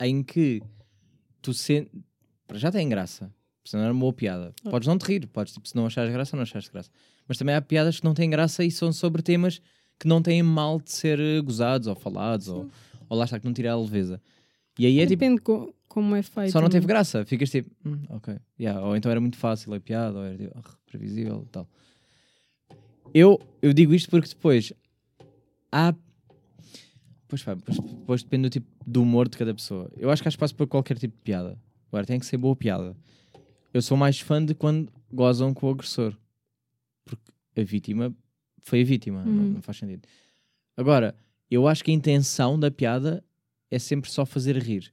em 0.00 0.22
que 0.22 0.62
tu 1.40 1.52
sentes. 1.52 1.90
Já 2.54 2.70
tem 2.70 2.88
graça. 2.88 3.32
Se 3.64 3.76
não 3.76 3.84
era 3.84 3.92
uma 3.92 4.00
boa 4.00 4.12
piada. 4.12 4.52
Ah. 4.64 4.70
Podes 4.70 4.86
não 4.86 4.98
te 4.98 5.06
rir, 5.06 5.26
podes, 5.26 5.54
tipo, 5.54 5.66
se 5.66 5.74
não 5.74 5.86
achares 5.86 6.12
graça, 6.12 6.36
não 6.36 6.42
achares 6.42 6.68
graça. 6.68 6.90
Mas 7.26 7.38
também 7.38 7.54
há 7.54 7.62
piadas 7.62 7.98
que 7.98 8.04
não 8.04 8.12
têm 8.12 8.28
graça 8.28 8.62
e 8.62 8.70
são 8.70 8.92
sobre 8.92 9.22
temas 9.22 9.60
que 9.98 10.06
não 10.08 10.20
têm 10.22 10.42
mal 10.42 10.80
de 10.80 10.90
ser 10.92 11.18
gozados 11.42 11.86
ou 11.86 11.94
falados, 11.94 12.48
ou, 12.48 12.68
ou 13.08 13.16
lá 13.18 13.24
está, 13.24 13.38
que 13.38 13.46
não 13.46 13.52
tira 13.54 13.72
a 13.72 13.76
leveza. 13.78 14.20
E 14.78 14.86
aí 14.86 14.98
é 15.00 15.06
tipo, 15.06 15.20
Depende 15.20 15.40
co- 15.40 15.74
como 15.88 16.14
é 16.16 16.22
feito. 16.22 16.50
só 16.52 16.60
não 16.60 16.68
teve 16.68 16.84
é? 16.84 16.88
graça. 16.88 17.24
Ficas 17.24 17.50
tipo, 17.50 17.70
"Hum, 17.86 18.02
ok. 18.10 18.36
Yeah, 18.58 18.80
Ou 18.84 18.96
então 18.96 19.10
era 19.10 19.20
muito 19.20 19.36
fácil 19.38 19.72
a 19.74 19.80
piada, 19.80 20.18
ou 20.18 20.24
era 20.24 20.36
tipo, 20.36 20.52
"Ah, 20.58 20.62
previsível 20.86 21.44
e 21.46 21.50
tal. 21.50 21.68
Eu, 23.12 23.40
eu 23.62 23.72
digo 23.72 23.94
isto 23.94 24.10
porque 24.10 24.28
depois 24.28 24.72
há. 25.70 25.94
Pois, 27.28 27.42
pá, 27.42 27.54
depois, 27.54 27.78
depois 27.78 28.22
depende 28.22 28.48
do 28.48 28.50
tipo 28.52 28.66
do 28.86 29.02
humor 29.02 29.28
de 29.28 29.36
cada 29.38 29.54
pessoa. 29.54 29.90
Eu 29.96 30.10
acho 30.10 30.22
que 30.22 30.28
há 30.28 30.30
espaço 30.30 30.54
para 30.54 30.66
qualquer 30.66 30.98
tipo 30.98 31.16
de 31.16 31.22
piada. 31.22 31.58
Agora 31.88 32.04
tem 32.06 32.18
que 32.18 32.26
ser 32.26 32.36
boa 32.36 32.54
piada. 32.56 32.96
Eu 33.72 33.80
sou 33.82 33.96
mais 33.96 34.18
fã 34.20 34.44
de 34.44 34.54
quando 34.54 34.92
gozam 35.12 35.54
com 35.54 35.66
o 35.68 35.70
agressor. 35.70 36.16
Porque 37.04 37.32
a 37.56 37.62
vítima 37.62 38.14
foi 38.64 38.80
a 38.80 38.84
vítima. 38.84 39.24
Não, 39.24 39.32
Uhum. 39.44 39.50
não 39.54 39.62
faz 39.62 39.76
sentido. 39.78 40.02
Agora, 40.76 41.14
eu 41.50 41.68
acho 41.68 41.84
que 41.84 41.90
a 41.90 41.94
intenção 41.94 42.58
da 42.58 42.70
piada 42.70 43.22
é 43.70 43.78
sempre 43.78 44.10
só 44.10 44.26
fazer 44.26 44.56
rir 44.56 44.92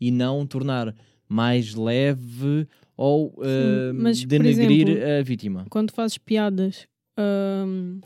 e 0.00 0.10
não 0.10 0.46
tornar 0.46 0.94
mais 1.28 1.74
leve 1.74 2.68
ou 2.96 3.28
uh, 3.38 3.94
mas, 3.94 4.20
por 4.20 4.28
denegrir 4.28 4.88
exemplo, 4.88 5.10
a 5.18 5.22
vítima. 5.22 5.66
Quando 5.70 5.90
fazes 5.92 6.18
piadas. 6.18 6.86
hum, 7.18 8.00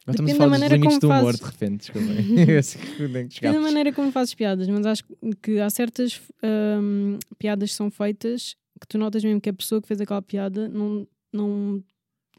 estamos 0.00 0.30
depende 0.32 0.38
da 0.38 0.48
maneira 0.48 0.74
limites 0.74 0.98
do 0.98 1.08
como 1.08 1.20
humor, 1.20 1.36
fazes. 1.36 1.90
de 1.90 1.92
repente, 1.92 1.92
Depende 3.40 3.40
da 3.40 3.60
maneira 3.60 3.92
como 3.92 4.10
fazes 4.12 4.34
piadas, 4.34 4.68
mas 4.68 4.84
acho 4.86 5.04
que 5.40 5.58
há 5.58 5.70
certas 5.70 6.20
hum, 6.42 7.18
piadas 7.38 7.70
que 7.70 7.76
são 7.76 7.90
feitas 7.90 8.56
que 8.80 8.86
tu 8.88 8.98
notas 8.98 9.22
mesmo 9.22 9.40
que 9.40 9.48
a 9.48 9.52
pessoa 9.54 9.80
que 9.80 9.86
fez 9.88 10.00
aquela 10.00 10.20
piada 10.22 10.68
não. 10.68 11.06
não 11.32 11.82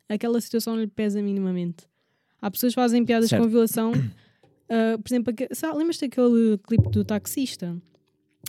aquela 0.09 0.39
situação 0.41 0.75
não 0.75 0.81
lhe 0.81 0.87
pesa 0.87 1.21
minimamente. 1.21 1.85
Há 2.43 2.51
pessoas 2.51 2.73
que 2.73 2.81
fazem 2.81 3.05
piadas 3.05 3.29
Certo. 3.29 3.41
com 3.41 3.47
violação. 3.49 3.93
ah, 4.69 4.97
por 5.01 5.07
exemplo, 5.09 5.33
lembras-te 5.77 6.09
daquele 6.09 6.57
clipe 6.57 6.89
do 6.89 7.05
taxista? 7.05 7.81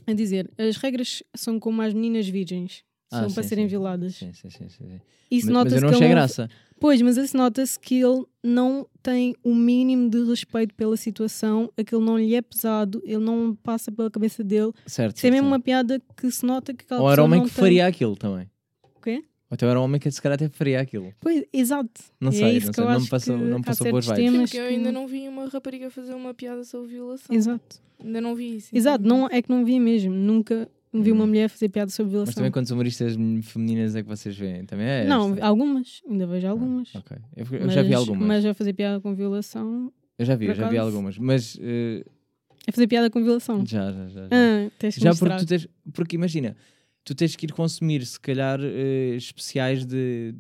A 0.04 0.12
dizer, 0.12 0.50
as 0.58 0.76
regras 0.76 1.22
são 1.32 1.60
como 1.60 1.80
as 1.80 1.94
meninas 1.94 2.28
virgens. 2.28 2.82
Ah, 3.12 3.20
São 3.20 3.28
sim, 3.28 3.34
para 3.36 3.42
serem 3.44 3.64
sim. 3.66 3.68
violadas. 3.68 4.16
Sim, 4.16 4.32
sim, 4.32 4.50
sim, 4.50 4.68
sim, 4.68 4.88
sim. 4.88 5.00
Isso 5.30 5.52
Mas, 5.52 5.64
mas 5.64 5.72
eu 5.74 5.80
não 5.82 5.88
achei 5.90 6.02
ele 6.06 6.14
graça. 6.14 6.50
Pois, 6.80 7.00
mas 7.00 7.16
isso 7.16 7.36
nota-se 7.36 7.78
que 7.78 8.00
ele 8.00 8.24
não 8.42 8.88
tem 9.00 9.36
o 9.44 9.54
mínimo 9.54 10.10
de 10.10 10.24
respeito 10.24 10.74
pela 10.74 10.96
situação, 10.96 11.70
aquilo 11.78 12.04
não 12.04 12.18
lhe 12.18 12.34
é 12.34 12.42
pesado, 12.42 13.00
ele 13.04 13.24
não 13.24 13.54
passa 13.62 13.92
pela 13.92 14.10
cabeça 14.10 14.42
dele. 14.42 14.72
Certo. 14.86 15.16
Isso 15.16 15.26
é 15.28 15.30
mesmo 15.30 15.46
uma 15.46 15.60
piada 15.60 16.02
que 16.16 16.28
se 16.30 16.44
nota 16.44 16.74
que 16.74 16.84
aquela 16.84 17.02
Ou 17.02 17.10
era 17.10 17.22
homem 17.22 17.44
que 17.44 17.50
tem... 17.50 17.62
faria 17.62 17.86
aquilo 17.86 18.16
também. 18.16 18.50
O 18.96 19.00
quê? 19.00 19.22
Então 19.54 19.68
era 19.68 19.80
um 19.80 19.84
homem 19.84 20.00
que 20.00 20.10
se 20.10 20.20
calhar 20.20 20.34
até 20.34 20.48
faria 20.48 20.80
aquilo. 20.80 21.12
Pois, 21.20 21.44
exato. 21.52 22.00
Não 22.20 22.30
E 22.32 22.34
é 22.36 22.38
sei, 22.38 22.56
isso 22.58 22.66
não 22.66 22.72
que 22.72 22.76
sei. 22.76 22.84
eu 22.84 22.90
Não 22.90 23.00
me 23.00 23.08
passou, 23.08 23.38
que 23.38 23.44
não 23.44 23.58
me 23.58 23.64
passou 23.64 23.90
boas 23.90 24.06
vibes. 24.06 24.32
Porque 24.50 24.58
eu 24.58 24.64
ainda 24.64 24.92
não 24.92 25.06
vi 25.06 25.28
uma 25.28 25.46
rapariga 25.48 25.90
fazer 25.90 26.14
uma 26.14 26.34
piada 26.34 26.62
sobre 26.64 26.88
violação. 26.88 27.34
Exato. 27.34 27.80
Ainda 28.04 28.20
não 28.20 28.34
vi 28.34 28.56
isso. 28.56 28.68
Exato, 28.76 29.04
não, 29.04 29.26
é 29.30 29.40
que 29.40 29.48
não 29.50 29.64
vi 29.64 29.78
mesmo. 29.80 30.12
Nunca 30.12 30.68
vi 30.92 31.10
uma 31.10 31.24
Hum. 31.24 31.28
mulher 31.28 31.48
fazer 31.48 31.68
piada 31.70 31.90
sobre 31.90 32.06
Mas 32.08 32.12
violação. 32.12 32.34
também 32.34 32.50
quantas 32.52 32.70
humoristas 32.70 33.16
femininas 33.42 33.96
é 33.96 34.02
que 34.02 34.08
vocês 34.08 34.36
veem? 34.36 34.64
Também 34.64 34.86
é 34.86 35.04
não, 35.06 35.32
esta? 35.32 35.46
algumas. 35.46 36.02
Ainda 36.08 36.26
vejo 36.26 36.46
algumas. 36.46 36.94
Ok. 36.94 37.16
Eu, 37.36 37.46
eu 37.60 37.68
já 37.70 37.82
vi 37.82 37.90
Mas- 37.90 37.98
algumas. 37.98 38.26
Mas 38.28 38.44
a 38.46 38.54
fazer 38.54 38.72
piada 38.74 39.00
com 39.00 39.14
violação. 39.14 39.92
eu 40.18 40.24
já 40.24 40.36
vi, 40.36 40.46
eu 40.46 40.54
já 40.54 40.68
vi 40.68 40.78
algumas. 40.78 41.18
Mas 41.18 41.58
É 41.60 42.72
fazer 42.72 42.86
piada 42.86 43.10
com 43.10 43.22
violação. 43.22 43.64
já, 43.66 43.92
já, 43.92 44.08
já. 44.08 44.22
já. 44.22 44.28
Ah, 44.30 44.90
Já 44.90 45.14
porque 45.14 45.36
tu 45.38 45.46
tens. 45.46 45.68
Porque 45.92 46.16
imagina, 46.16 46.56
tu 47.04 47.14
tens 47.14 47.36
que 47.36 47.46
ir 47.46 47.52
consumir, 47.52 48.04
se 48.06 48.18
calhar, 48.18 48.58
eh, 48.62 49.14
especiais 49.16 49.84
de 49.84 50.34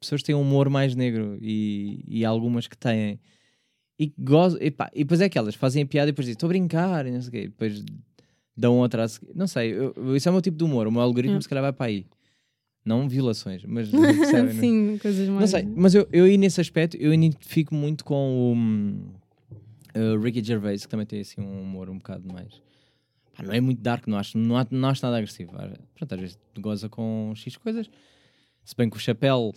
pessoas 0.00 0.20
que 0.22 0.26
têm 0.26 0.34
um 0.34 0.40
humor 0.40 0.68
mais 0.70 0.94
negro 0.94 1.38
e, 1.40 2.02
e 2.06 2.24
algumas 2.24 2.66
que 2.66 2.76
têm. 2.76 3.18
E, 3.98 4.08
que 4.08 4.14
gozam, 4.18 4.58
e, 4.60 4.70
pá, 4.70 4.90
e 4.94 5.04
depois 5.04 5.20
é 5.20 5.24
aquelas, 5.24 5.54
fazem 5.54 5.82
a 5.82 5.86
piada 5.86 6.08
e 6.08 6.12
depois 6.12 6.26
dizem, 6.26 6.34
estou 6.36 6.46
a 6.48 6.50
brincar, 6.50 7.06
e 7.06 7.10
não 7.10 7.20
sei 7.22 7.28
o 7.28 7.32
quê. 7.32 7.38
E 7.38 7.48
depois 7.48 7.84
dão 8.56 8.78
outra 8.78 9.04
a. 9.04 9.08
Não 9.34 9.46
sei, 9.46 9.72
eu- 9.72 10.16
isso 10.16 10.28
é 10.28 10.30
o 10.30 10.34
meu 10.34 10.42
tipo 10.42 10.56
de 10.56 10.64
humor. 10.64 10.86
O 10.86 10.92
meu 10.92 11.00
algoritmo, 11.00 11.36
Ah. 11.38 11.40
se 11.40 11.48
calhar, 11.48 11.62
vai 11.62 11.72
para 11.72 11.86
aí. 11.86 12.06
Não 12.84 13.08
violações, 13.08 13.64
mas. 13.64 13.88
percebem, 13.90 14.42
não 14.42 14.50
é? 14.50 14.52
Sim, 14.60 14.98
coisas 14.98 15.28
mais. 15.28 15.40
Não 15.40 15.46
sei, 15.60 15.68
mas 15.74 15.94
eu, 15.94 16.06
eu 16.12 16.24
aí 16.24 16.36
nesse 16.38 16.60
aspecto 16.60 16.96
eu 16.98 17.12
identifico 17.12 17.74
muito 17.74 18.04
com 18.04 18.14
o 18.14 18.52
hum, 18.54 19.00
uh, 19.96 20.20
Ricky 20.20 20.42
Gervais, 20.44 20.84
que 20.84 20.90
também 20.90 21.06
tem 21.06 21.20
assim 21.20 21.40
um 21.40 21.62
humor 21.62 21.88
um 21.90 21.96
bocado 21.98 22.30
mais. 22.32 22.62
Pá, 23.36 23.42
não 23.42 23.52
é 23.52 23.60
muito 23.60 23.80
dark, 23.82 24.06
não 24.06 24.16
acho, 24.18 24.38
não, 24.38 24.56
há- 24.56 24.66
não 24.70 24.88
acho 24.88 25.04
nada 25.04 25.16
agressivo. 25.18 25.52
Pronto, 25.94 26.14
às 26.14 26.20
vezes 26.20 26.38
goza 26.58 26.88
com 26.88 27.32
X 27.36 27.56
coisas. 27.56 27.90
Se 28.64 28.74
bem 28.76 28.88
que 28.90 28.96
o 28.96 29.00
Chapéu 29.00 29.52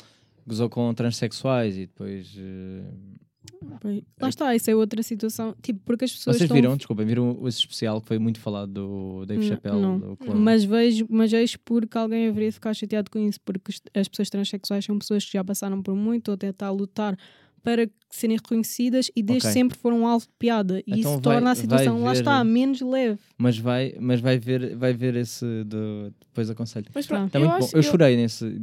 gozou 0.46 0.70
com 0.70 0.94
transexuais 0.94 1.76
e 1.78 1.82
depois. 1.88 2.36
uh. 2.36 3.20
Lá 4.22 4.30
está, 4.30 4.54
isso 4.56 4.70
é 4.70 4.76
outra 4.76 5.02
situação. 5.02 5.56
Tipo, 5.62 5.80
porque 5.86 6.06
as 6.06 6.12
pessoas. 6.12 6.36
Vocês 6.38 6.44
estão- 6.46 6.56
viram, 6.56 6.76
desculpem, 6.78 7.06
viram 7.06 7.48
esse 7.48 7.60
especial 7.60 8.02
que 8.02 8.08
foi 8.08 8.20
muito 8.20 8.40
falado 8.40 8.72
do 8.72 9.26
Dave 9.26 9.42
Não, 9.42 9.48
Chappelle? 9.48 9.82
não. 9.82 10.00
do 10.00 10.18
clone? 10.18 10.40
Mas 10.40 10.64
vejo, 10.64 11.06
mas 11.10 11.32
vejo 11.32 11.58
porque 11.64 11.98
alguém 11.98 12.28
haveria 12.28 12.50
de 12.50 12.54
ficar 12.54 12.74
chateado 12.74 13.10
com 13.10 13.18
isso, 13.20 13.40
porque 13.42 13.72
as 13.94 14.08
pessoas 14.08 14.30
transexuais 14.30 14.84
são 14.86 15.00
pessoas 15.00 15.24
que 15.26 15.32
já 15.32 15.44
passaram 15.44 15.82
por 15.82 15.96
muito, 15.96 16.28
ou 16.30 16.34
até 16.36 16.50
está 16.50 16.68
a 16.68 16.72
lutar 16.72 17.18
para 17.64 17.90
serem 18.10 18.36
reconhecidas 18.38 19.12
e 19.16 19.22
desde 19.24 19.48
Ok. 19.48 19.54
sempre 19.54 19.78
foram 19.78 20.06
alvo 20.08 20.26
de 20.26 20.32
piada. 20.40 20.80
E 20.80 20.84
Então 20.88 20.98
isso 21.00 21.10
vai- 21.12 21.22
torna 21.22 21.52
a 21.52 21.56
situação, 21.56 22.02
lá 22.04 22.14
ver- 22.14 22.20
está, 22.20 22.44
menos 22.44 22.82
leve. 22.82 23.20
Mas, 23.38 23.58
vai, 23.58 23.96
mas 24.00 24.20
vai, 24.22 24.38
ver, 24.40 24.76
vai 24.76 24.94
ver 24.94 25.16
esse 25.16 25.46
do, 25.66 26.14
depois 26.20 26.50
aconselho. 26.50 26.88
Mas 26.94 27.06
Tá. 27.06 27.16
pronto, 27.16 27.32
Tá 27.32 27.40
eu 27.40 27.46
muito 27.46 27.60
bom. 27.60 27.66
acho 27.66 27.78
Eu 27.78 27.84
chorei 27.84 28.16
nesse. 28.16 28.62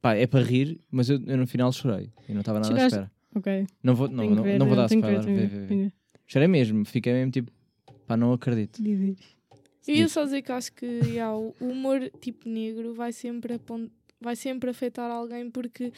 Pá, 0.00 0.14
é 0.14 0.26
para 0.26 0.44
rir, 0.44 0.78
mas 0.90 1.08
eu, 1.10 1.20
eu 1.26 1.36
no 1.36 1.46
final 1.46 1.72
chorei. 1.72 2.10
E 2.28 2.32
não 2.32 2.40
estava 2.40 2.60
nada 2.60 2.68
Choraste? 2.70 2.98
à 2.98 3.02
espera. 3.02 3.12
Ok. 3.34 3.66
Não 3.82 3.94
vou, 3.94 4.08
não, 4.08 4.30
não, 4.30 4.42
ver, 4.42 4.58
não 4.58 4.66
vou 4.66 4.76
dar 4.76 4.86
ver, 4.86 4.94
spoiler. 4.96 5.22
ver, 5.24 5.48
vê. 5.48 5.66
tenho 5.66 5.92
Chorei 6.26 6.48
mesmo, 6.48 6.84
fiquei 6.84 7.12
mesmo 7.12 7.30
tipo. 7.32 7.52
Pá, 8.06 8.16
não 8.16 8.32
acredito. 8.32 8.82
ver. 8.82 9.16
Eu 9.86 9.94
ia 9.94 10.08
só 10.08 10.24
dizer 10.24 10.42
que 10.42 10.52
acho 10.52 10.72
que 10.72 10.84
yeah, 10.86 11.34
o 11.34 11.54
humor 11.60 12.10
tipo 12.20 12.48
negro 12.48 12.94
vai 12.94 13.10
sempre, 13.12 13.58
vai 14.20 14.36
sempre 14.36 14.68
afetar 14.70 15.10
alguém 15.10 15.50
porque 15.50 15.92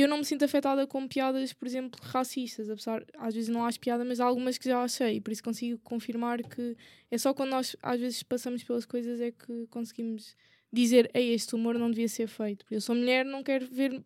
eu 0.00 0.08
não 0.08 0.18
me 0.18 0.24
sinto 0.24 0.44
afetada 0.44 0.86
com 0.86 1.06
piadas, 1.06 1.52
por 1.52 1.66
exemplo, 1.66 2.00
racistas, 2.02 2.70
apesar 2.70 3.04
às 3.18 3.34
vezes 3.34 3.50
não 3.50 3.64
acho 3.64 3.78
piada, 3.78 4.04
mas 4.04 4.20
há 4.20 4.24
algumas 4.24 4.56
que 4.56 4.68
já 4.68 4.82
achei, 4.82 5.20
por 5.20 5.30
isso 5.32 5.42
consigo 5.42 5.78
confirmar 5.84 6.42
que 6.42 6.76
é 7.10 7.18
só 7.18 7.34
quando 7.34 7.50
nós 7.50 7.76
às 7.82 8.00
vezes 8.00 8.22
passamos 8.22 8.64
pelas 8.64 8.86
coisas 8.86 9.20
é 9.20 9.30
que 9.30 9.66
conseguimos 9.68 10.34
dizer, 10.72 11.10
ei, 11.12 11.34
este 11.34 11.54
humor 11.54 11.78
não 11.78 11.90
devia 11.90 12.08
ser 12.08 12.26
feito. 12.26 12.64
Eu 12.70 12.80
sou 12.80 12.94
mulher, 12.94 13.24
não 13.26 13.42
quero 13.42 13.66
ver 13.66 14.02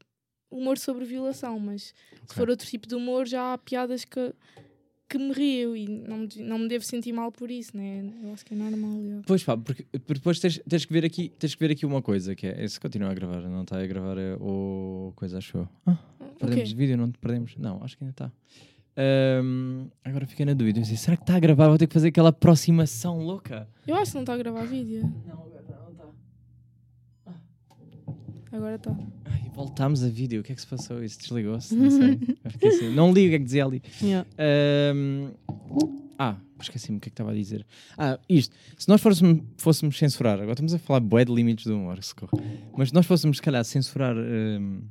humor 0.51 0.79
sobre 0.79 1.05
violação, 1.05 1.61
mas 1.61 1.95
se 2.27 2.35
for 2.35 2.51
outro 2.51 2.67
tipo 2.67 2.89
de 2.89 2.95
humor 2.95 3.27
já 3.27 3.53
há 3.53 3.59
piadas 3.59 4.05
que, 4.05 4.35
que 5.09 5.19
me 5.19 5.33
rio 5.33 5.77
e 5.77 5.87
não 5.87 6.19
me, 6.19 6.29
não 6.39 6.59
me 6.59 6.69
devo 6.69 6.85
sentir 6.85 7.13
mal 7.13 7.31
por 7.31 7.51
isso, 7.51 7.77
né? 7.77 8.05
Eu 8.23 8.33
acho 8.33 8.45
que 8.45 8.55
é 8.55 8.57
normal. 8.57 9.01
yeah. 9.01 9.23
Pois 9.27 9.45
pá, 9.45 9.57
porque, 9.57 9.87
depois 9.93 10.41
tens, 10.41 10.61
tens, 10.69 10.85
que 10.85 10.93
ver 10.93 11.05
aqui, 11.05 11.29
tens 11.39 11.55
que 11.55 11.61
ver 11.61 11.73
aqui 11.73 11.87
uma 11.87 12.03
coisa 12.03 12.35
que 12.35 12.47
é. 12.47 12.65
Esse 12.65 12.81
continua 12.81 13.11
a 13.11 13.15
gravar, 13.15 13.41
não 13.43 13.63
está 13.63 13.81
a 13.81 13.87
gravar 13.87 14.19
é, 14.19 14.35
o 14.41 15.13
coisa, 15.15 15.39
acho 15.39 15.59
eu. 15.59 15.69
Ah, 15.87 15.97
perdemos 16.39 16.71
Ok. 16.71 16.75
vídeo, 16.75 16.97
não 16.97 17.11
perdemos? 17.13 17.57
Não, 17.57 17.83
acho 17.83 17.97
que 17.97 18.05
ainda 18.05 18.13
está. 18.13 18.33
Ahm, 18.99 19.89
agora 20.05 20.27
fiquei 20.27 20.47
na 20.47 20.55
dúvida. 20.55 20.79
Eu 20.79 20.83
disse, 20.83 20.97
será 20.97 21.17
que 21.17 21.23
está 21.23 21.37
a 21.37 21.41
gravar? 21.41 21.69
Vou 21.69 21.79
ter 21.79 21.87
que 21.87 21.95
fazer 21.95 22.09
aquela 22.09 22.31
aproximação 22.31 23.19
louca. 23.19 23.69
Eu 23.87 23.95
acho 23.95 24.13
que 24.13 24.15
não 24.17 24.23
está 24.23 24.35
a 24.35 24.39
gravar 24.39 24.65
vídeo. 24.65 25.03
Não, 25.27 25.35
agora 25.35 25.63
não 25.69 25.91
está. 25.93 26.07
Agora 28.53 28.75
está. 28.77 28.97
Voltámos 29.57 30.05
a 30.05 30.09
vídeo. 30.09 30.43
O 30.43 30.45
que 30.45 30.53
é 30.53 30.55
que 30.55 30.61
se 30.61 30.67
passou? 30.67 31.03
Isso 31.03 31.19
desligou-se? 31.19 31.75
Não 31.75 31.91
sei. 31.91 32.21
Assim, 32.69 32.95
não 32.95 33.11
li 33.11 33.27
o 33.27 33.31
que 33.31 33.37
é 33.37 33.39
que 33.39 33.45
dizia 33.47 33.65
ali. 33.65 33.83
Yeah. 34.03 34.29
Ahm, 34.39 35.31
ah, 36.19 36.37
esqueci-me 36.61 36.99
o 36.99 37.01
que 37.01 37.09
é 37.09 37.11
que 37.11 37.15
estava 37.15 37.31
a 37.31 37.35
dizer. 37.35 37.67
Ah, 37.97 38.19
isto. 38.29 38.55
Se 38.77 38.87
nós 38.87 39.01
fôssemos, 39.01 39.43
fôssemos 39.57 39.97
censurar, 39.97 40.35
agora 40.35 40.53
estamos 40.53 40.75
a 40.75 40.79
falar 40.79 41.01
bué 41.01 41.25
de 41.25 41.33
limites 41.33 41.65
do 41.65 41.75
humor, 41.75 42.03
socorro. 42.03 42.39
Mas 42.77 42.91
se 42.91 42.95
nós 42.95 43.07
fôssemos, 43.07 43.39
se 43.39 43.43
calhar, 43.43 43.65
censurar 43.65 44.15
ahm, 44.15 44.83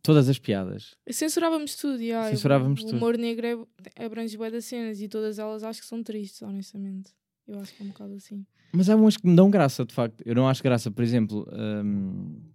todas 0.00 0.28
as 0.28 0.38
piadas. 0.38 0.94
Censurávamos 1.10 1.74
tudo, 1.74 2.00
yeah. 2.00 2.30
Censurávamos 2.30 2.82
o 2.82 2.86
tudo. 2.86 2.96
humor 2.96 3.18
negro 3.18 3.66
é, 3.96 4.04
abrange 4.04 4.36
bué 4.36 4.48
das 4.48 4.64
cenas 4.64 5.00
e 5.00 5.08
todas 5.08 5.40
elas 5.40 5.64
acho 5.64 5.80
que 5.80 5.88
são 5.88 6.04
tristes, 6.04 6.40
honestamente. 6.42 7.10
Eu 7.48 7.58
acho 7.58 7.74
que 7.74 7.82
é 7.82 7.86
um 7.86 7.88
bocado 7.88 8.14
assim. 8.14 8.46
Mas 8.72 8.88
há 8.88 8.94
umas 8.94 9.16
que 9.16 9.26
me 9.26 9.34
dão 9.34 9.50
graça, 9.50 9.84
de 9.84 9.92
facto. 9.92 10.22
Eu 10.24 10.36
não 10.36 10.48
acho 10.48 10.62
graça, 10.62 10.88
por 10.88 11.02
exemplo. 11.02 11.48
ahm, 11.50 12.53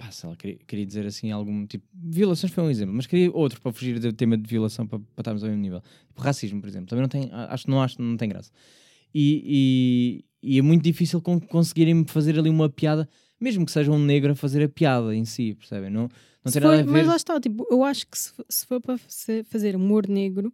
pá, 0.00 0.10
sei 0.10 0.30
lá, 0.30 0.34
queria, 0.36 0.58
queria 0.66 0.86
dizer 0.86 1.06
assim 1.06 1.30
algum 1.30 1.66
tipo. 1.66 1.84
Violações 1.92 2.50
foi 2.52 2.64
um 2.64 2.70
exemplo, 2.70 2.94
mas 2.94 3.06
queria 3.06 3.30
outro 3.30 3.60
para 3.60 3.70
fugir 3.72 3.98
do 4.00 4.12
tema 4.14 4.36
de 4.38 4.48
violação 4.48 4.86
para, 4.86 4.98
para 4.98 5.20
estarmos 5.20 5.42
ao 5.44 5.50
mesmo 5.50 5.62
nível. 5.62 5.82
Tipo, 6.08 6.22
racismo, 6.22 6.60
por 6.60 6.68
exemplo. 6.68 6.88
Também 6.88 7.02
não 7.02 7.08
tem. 7.08 7.28
Acho 7.32 7.64
que 7.66 7.70
não 7.70 7.82
acho 7.82 8.00
não 8.00 8.16
tem 8.16 8.28
graça. 8.30 8.50
E, 9.14 10.24
e, 10.42 10.54
e 10.54 10.58
é 10.58 10.62
muito 10.62 10.82
difícil 10.82 11.20
con- 11.20 11.40
conseguirem 11.40 12.04
fazer 12.06 12.38
ali 12.38 12.48
uma 12.48 12.68
piada, 12.70 13.08
mesmo 13.38 13.66
que 13.66 13.72
seja 13.72 13.90
um 13.90 13.98
negro 13.98 14.32
a 14.32 14.34
fazer 14.34 14.62
a 14.64 14.68
piada 14.68 15.14
em 15.14 15.24
si, 15.24 15.54
percebem? 15.54 15.90
Não, 15.90 16.08
não 16.44 16.52
tem 16.52 16.62
nada 16.62 16.74
for- 16.76 16.80
a 16.80 16.86
ver. 16.86 16.90
Mas 16.92 17.06
lá 17.06 17.16
está, 17.16 17.40
tipo, 17.40 17.66
eu 17.70 17.84
acho 17.84 18.06
que 18.06 18.18
se, 18.18 18.32
se 18.48 18.64
for 18.66 18.80
para 18.80 18.96
fazer 19.44 19.76
humor 19.76 20.08
negro, 20.08 20.52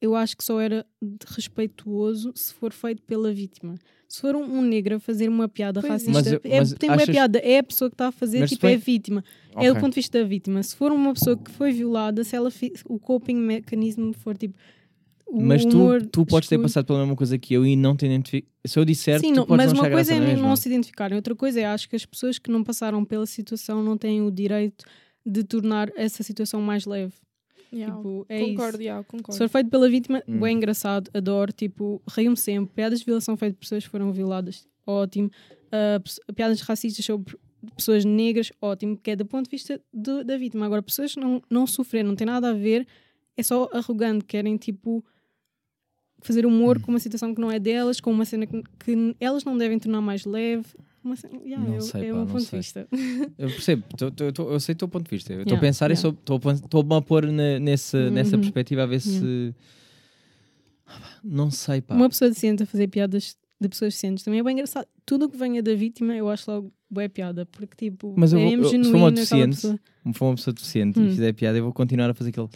eu 0.00 0.14
acho 0.14 0.36
que 0.36 0.44
só 0.44 0.60
era 0.60 0.86
respeituoso 1.26 2.32
se 2.34 2.52
for 2.54 2.72
feito 2.72 3.02
pela 3.02 3.32
vítima. 3.32 3.76
Se 4.08 4.20
for 4.22 4.34
um, 4.34 4.42
um 4.58 4.62
negro 4.62 4.96
a 4.96 5.00
fazer 5.00 5.28
uma 5.28 5.48
piada 5.48 5.80
Pois 5.80 5.90
é. 5.90 5.92
racista, 5.94 6.12
Mas 6.12 6.32
eu- 6.32 6.40
é, 6.44 6.58
mas 6.60 6.72
tem 6.72 6.88
uma 6.88 6.96
achas- 6.96 7.08
piada, 7.10 7.38
é 7.40 7.58
a 7.58 7.62
pessoa 7.62 7.90
que 7.90 7.94
está 7.94 8.08
a 8.08 8.12
fazer, 8.12 8.40
Mas 8.40 8.50
tipo, 8.50 8.66
se 8.66 8.72
é 8.72 8.74
a 8.74 8.78
vítima. 8.78 9.22
É 9.54 9.58
Ok. 9.58 9.68
do 9.74 9.80
ponto 9.80 9.90
de 9.92 9.96
vista 9.96 10.18
da 10.18 10.24
vítima. 10.24 10.62
Se 10.62 10.74
for 10.76 10.90
uma 10.92 11.12
pessoa 11.12 11.36
que 11.36 11.50
foi 11.50 11.72
violada, 11.72 12.24
se 12.24 12.34
ela 12.34 12.50
fi- 12.50 12.72
o 12.86 12.98
coping 12.98 13.36
mecanismo 13.36 14.12
for 14.14 14.36
tipo. 14.36 14.54
o 15.26 15.42
Mas 15.42 15.62
tu, 15.62 15.76
humor 15.76 16.06
tu 16.06 16.24
podes 16.24 16.48
ter 16.48 16.58
passado 16.58 16.86
pela 16.86 17.00
mesma 17.00 17.14
coisa 17.14 17.36
que 17.36 17.52
eu 17.52 17.66
e 17.66 17.76
não 17.76 17.94
te 17.94 18.06
identificar. 18.06 18.48
Se 18.66 18.78
eu 18.78 18.84
disser, 18.86 19.20
Sim, 19.20 19.32
tu 19.34 19.36
não, 19.36 19.46
podes 19.46 19.66
mas 19.66 19.72
não 19.74 19.82
uma 19.82 19.90
coisa 19.90 20.14
é 20.14 20.18
não 20.20 20.26
mesma. 20.26 20.56
se 20.56 20.68
identificarem, 20.70 21.14
outra 21.16 21.34
coisa 21.34 21.60
é 21.60 21.66
acho 21.66 21.86
que 21.86 21.96
as 21.96 22.06
pessoas 22.06 22.38
que 22.38 22.50
não 22.50 22.64
passaram 22.64 23.04
pela 23.04 23.26
situação 23.26 23.82
não 23.82 23.98
têm 23.98 24.22
o 24.22 24.30
direito 24.30 24.86
de 25.26 25.44
tornar 25.44 25.90
essa 25.96 26.22
situação 26.22 26.62
mais 26.62 26.86
leve. 26.86 27.12
Yeah, 27.72 27.94
Tipo, 27.96 28.26
é 28.28 28.40
concordo, 28.40 28.76
isso. 28.76 28.82
yeah, 28.82 29.04
concordo. 29.04 29.32
Se 29.32 29.38
for 29.38 29.48
feito 29.48 29.68
pela 29.70 29.88
vítima, 29.90 30.22
Hum. 30.26 30.40
bem 30.40 30.56
engraçado, 30.56 31.10
adoro, 31.14 31.52
tipo, 31.52 32.00
rio-me 32.10 32.36
sempre. 32.36 32.74
Piadas 32.74 33.00
de 33.00 33.04
violação 33.04 33.36
feitas 33.36 33.56
por 33.56 33.60
pessoas 33.60 33.84
que 33.84 33.90
foram 33.90 34.12
violadas, 34.12 34.66
ótimo. 34.86 35.30
Pes- 36.02 36.18
piadas 36.34 36.60
racistas 36.62 37.04
sobre 37.04 37.36
pessoas 37.76 38.04
negras, 38.04 38.50
ótimo, 38.62 38.96
que 38.96 39.10
é 39.10 39.16
do 39.16 39.26
ponto 39.26 39.44
de 39.44 39.50
vista 39.50 39.80
do- 39.92 40.24
da 40.24 40.38
vítima. 40.38 40.64
Agora, 40.64 40.80
pessoas 40.82 41.12
que 41.14 41.20
não, 41.20 41.42
não 41.50 41.66
sofreram, 41.66 42.08
não 42.08 42.16
tem 42.16 42.26
nada 42.26 42.50
a 42.50 42.54
ver, 42.54 42.86
é 43.36 43.42
só 43.42 43.68
arrogante, 43.72 44.24
querem, 44.24 44.56
tipo, 44.56 45.04
fazer 46.20 46.46
humor 46.46 46.78
Hum. 46.78 46.80
com 46.82 46.90
uma 46.92 46.98
situação 46.98 47.34
que 47.34 47.40
não 47.40 47.50
é 47.50 47.58
delas, 47.58 48.00
com 48.00 48.10
uma 48.10 48.24
cena 48.24 48.46
que, 48.46 48.62
que 48.80 49.14
elas 49.20 49.44
não 49.44 49.56
devem 49.58 49.78
tornar 49.78 50.00
mais 50.00 50.24
leve. 50.24 50.66
Uma 51.04 51.14
yeah, 51.44 51.64
Não 51.66 51.74
eu- 51.76 51.80
sei, 51.80 52.04
é 52.08 52.12
pá, 52.12 52.18
não 52.18 52.26
ponto 52.26 52.40
sei. 52.40 52.50
de 52.50 52.56
vista. 52.64 52.88
Eu 53.38 53.48
percebo, 53.48 53.84
tô- 53.96 54.10
tô- 54.10 54.32
tô- 54.32 54.50
eu 54.50 54.60
sei 54.60 54.72
o 54.74 54.76
teu 54.76 54.88
ponto 54.88 55.04
de 55.04 55.10
vista. 55.16 55.32
Eu 55.32 55.40
estou 55.42 55.54
a 55.54 55.58
Yeah, 55.58 55.68
pensar 55.68 55.90
e 55.90 55.94
yeah. 55.94 56.08
a 56.08 56.38
pon- 56.38 56.50
estou-me 56.52 56.94
a 56.94 57.00
pôr 57.02 57.26
na- 57.30 57.58
nesse, 57.58 58.10
nessa 58.10 58.34
Uhum. 58.36 58.42
perspectiva 58.42 58.82
a 58.82 58.86
ver 58.86 59.00
se. 59.00 59.54
Ah, 60.86 61.20
Não 61.22 61.50
sei, 61.50 61.80
pá. 61.80 61.94
Uma 61.94 62.08
pessoa 62.08 62.28
decente 62.30 62.62
a 62.62 62.66
fazer 62.66 62.88
piadas 62.88 63.36
de 63.60 63.68
pessoas 63.68 63.94
decentes 63.94 64.24
também 64.24 64.40
é 64.40 64.42
bem 64.42 64.52
engraçado. 64.54 64.86
Tudo 65.04 65.26
o 65.26 65.28
que 65.28 65.36
venha 65.36 65.62
da 65.62 65.74
vítima 65.74 66.14
eu 66.14 66.28
acho 66.28 66.50
logo 66.50 66.72
boa 66.90 67.08
piada, 67.08 67.44
porque 67.46 67.90
tipo, 67.90 68.14
Mas 68.16 68.32
eu 68.32 68.38
é 68.38 68.44
vou- 68.56 68.72
eu- 68.72 68.84
se 68.84 68.90
for 68.90 68.96
uma 68.96 69.10
deficiente. 69.12 69.56
Se 69.56 69.78
for 70.14 70.26
uma 70.26 70.34
pessoa 70.36 70.54
deficiente 70.54 70.98
Hum. 70.98 71.06
e 71.06 71.10
fizer 71.10 71.32
piada, 71.34 71.58
eu 71.58 71.64
vou 71.64 71.72
continuar 71.72 72.08
a 72.10 72.14
fazer 72.14 72.30
aquele. 72.30 72.48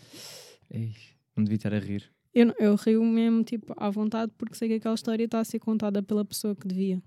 Ei, 0.71 0.93
não 1.37 1.45
devia 1.45 1.57
estar 1.57 1.75
a 1.75 1.79
rir. 1.79 2.05
Eu, 2.35 2.55
eu 2.59 2.75
rio 2.77 3.05
mesmo 3.05 3.45
tipo 3.45 3.75
à 3.77 3.91
vontade 3.91 4.33
porque 4.39 4.55
sei 4.55 4.67
que 4.69 4.75
aquela 4.77 4.95
história 4.95 5.25
está 5.25 5.41
a 5.41 5.45
ser 5.45 5.59
contada 5.59 6.03
pela 6.03 6.25
pessoa 6.25 6.57
que 6.57 6.67
devia. 6.67 7.03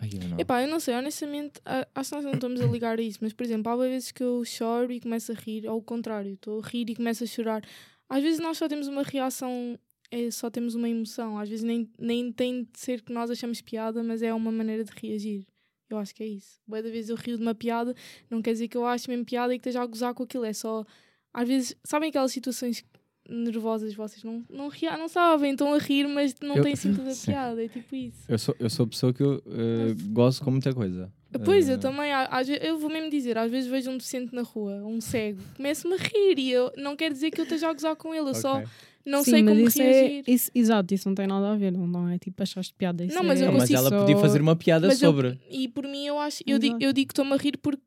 Ai, 0.00 0.10
eu 0.14 0.28
não. 0.28 0.40
Epá, 0.40 0.62
eu 0.62 0.68
não 0.68 0.80
sei, 0.80 0.94
honestamente, 0.94 1.60
acho 1.94 2.10
que 2.10 2.16
nós 2.16 2.24
não 2.24 2.32
estamos 2.32 2.60
a 2.60 2.66
ligar 2.66 2.98
a 2.98 3.02
isso, 3.02 3.18
mas 3.20 3.32
por 3.32 3.44
exemplo, 3.44 3.70
há 3.70 3.76
vezes 3.76 4.10
que 4.10 4.22
eu 4.22 4.42
choro 4.44 4.90
e 4.90 5.00
começo 5.00 5.30
a 5.30 5.34
rir, 5.34 5.68
ou 5.68 5.78
o 5.78 5.82
contrário, 5.82 6.32
estou 6.32 6.60
a 6.60 6.66
rir 6.66 6.88
e 6.88 6.96
começo 6.96 7.22
a 7.22 7.26
chorar. 7.26 7.62
Às 8.08 8.22
vezes 8.22 8.40
nós 8.40 8.56
só 8.56 8.66
temos 8.66 8.88
uma 8.88 9.02
reação, 9.02 9.78
é, 10.10 10.30
só 10.30 10.50
temos 10.50 10.74
uma 10.74 10.88
emoção, 10.88 11.38
às 11.38 11.48
vezes 11.48 11.62
nem, 11.62 11.88
nem 11.98 12.32
tem 12.32 12.64
de 12.64 12.80
ser 12.80 13.02
que 13.02 13.12
nós 13.12 13.30
achamos 13.30 13.60
piada, 13.60 14.02
mas 14.02 14.22
é 14.22 14.32
uma 14.32 14.50
maneira 14.50 14.82
de 14.82 14.90
reagir. 14.96 15.46
Eu 15.88 15.98
acho 15.98 16.14
que 16.14 16.22
é 16.22 16.26
isso. 16.26 16.60
Boa 16.66 16.82
da 16.82 16.88
vez 16.88 17.08
eu 17.08 17.16
rio 17.16 17.36
de 17.36 17.42
uma 17.42 17.54
piada, 17.54 17.94
não 18.30 18.40
quer 18.40 18.52
dizer 18.52 18.68
que 18.68 18.76
eu 18.76 18.86
acho 18.86 19.10
mesmo 19.10 19.24
piada 19.24 19.54
e 19.54 19.58
que 19.58 19.68
esteja 19.68 19.82
a 19.82 19.86
gozar 19.86 20.14
com 20.14 20.22
aquilo. 20.22 20.44
É 20.44 20.52
só. 20.52 20.84
Às 21.32 21.48
vezes, 21.48 21.76
sabem 21.84 22.10
aquelas 22.10 22.32
situações 22.32 22.84
nervosas, 23.30 23.94
vocês 23.94 24.22
não, 24.24 24.42
não, 24.50 24.68
ria, 24.68 24.96
não 24.98 25.08
sabem, 25.08 25.52
estão 25.52 25.72
a 25.72 25.78
rir, 25.78 26.06
mas 26.08 26.34
não 26.42 26.56
Eu- 26.56 26.62
têm 26.64 26.74
toda 26.96 27.10
a 27.12 27.14
piada. 27.14 27.64
É 27.64 27.68
tipo 27.68 27.94
isso. 27.94 28.18
Eu 28.28 28.38
sou, 28.38 28.54
eu 28.58 28.68
sou 28.68 28.84
a 28.84 28.88
pessoa 28.88 29.12
que 29.14 29.22
eu 29.22 29.42
eh, 29.46 29.94
gosto 30.10 30.44
com 30.44 30.50
muita 30.50 30.72
coisa. 30.74 31.12
Pois, 31.44 31.68
Eh, 31.68 31.74
eu 31.74 31.78
também, 31.78 32.12
à- 32.12 32.26
às 32.26 32.48
vezes, 32.48 32.62
eu 32.64 32.76
vou 32.78 32.90
mesmo 32.90 33.08
dizer, 33.08 33.38
às 33.38 33.50
vezes 33.50 33.70
vejo 33.70 33.90
um 33.90 33.96
deficiente 33.96 34.34
na 34.34 34.42
rua, 34.42 34.82
um 34.84 35.00
cego, 35.00 35.40
começo-me 35.56 35.94
a 35.94 35.98
rir 35.98 36.38
e 36.38 36.50
eu 36.50 36.72
não 36.76 36.96
quer 36.96 37.12
dizer 37.12 37.30
que 37.30 37.40
eu 37.40 37.44
esteja 37.44 37.68
a 37.70 37.72
gozar 37.72 37.94
com 37.96 38.12
ele, 38.12 38.28
eu 38.30 38.34
só 38.34 38.56
ok. 38.56 38.66
não 39.06 39.22
Sim, 39.22 39.30
sei 39.30 39.42
mas 39.42 39.54
como 39.54 39.68
isso 39.68 39.78
reagir. 39.78 40.24
É, 40.26 40.30
isso, 40.32 40.50
exato, 40.52 40.92
isso 40.92 41.08
não 41.08 41.14
tem 41.14 41.28
nada 41.28 41.52
a 41.52 41.56
ver, 41.56 41.70
não, 41.70 41.86
não 41.86 42.08
é 42.08 42.18
tipo 42.18 42.42
achaste 42.42 42.74
piada. 42.74 43.04
Isso 43.04 43.14
Não, 43.14 43.22
mas 43.22 43.40
é 43.40 43.44
eu 43.46 43.52
Não, 43.52 43.58
mas 43.58 43.70
ela 43.70 43.88
só- 43.88 44.00
podia 44.00 44.16
fazer 44.16 44.40
uma 44.40 44.56
piada 44.56 44.88
Mas 44.88 45.00
eu- 45.00 45.10
sobre. 45.12 45.38
E 45.48 45.68
por 45.68 45.84
mim 45.86 46.04
eu 46.04 46.18
acho, 46.18 46.42
eu 46.46 46.58
digo, 46.58 46.76
eu 46.80 46.92
digo 46.92 47.06
que 47.08 47.12
estou-me 47.12 47.32
a 47.32 47.36
rir 47.36 47.56
porque 47.58 47.82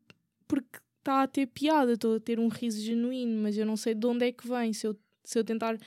porque 0.48 0.78
está 1.00 1.24
a 1.24 1.28
ter 1.28 1.48
piada, 1.48 1.94
estou 1.94 2.16
a 2.16 2.20
ter 2.20 2.40
um 2.40 2.48
riso 2.48 2.80
genuíno, 2.82 3.42
mas 3.44 3.58
eu 3.58 3.66
não 3.66 3.76
sei 3.76 3.94
de 3.94 4.06
onde 4.06 4.26
é 4.26 4.32
que 4.32 4.48
vem. 4.48 4.72
Se 4.72 4.88
eu, 4.88 4.96
se 5.24 5.38
eu 5.40 5.44
tentar 5.44 5.78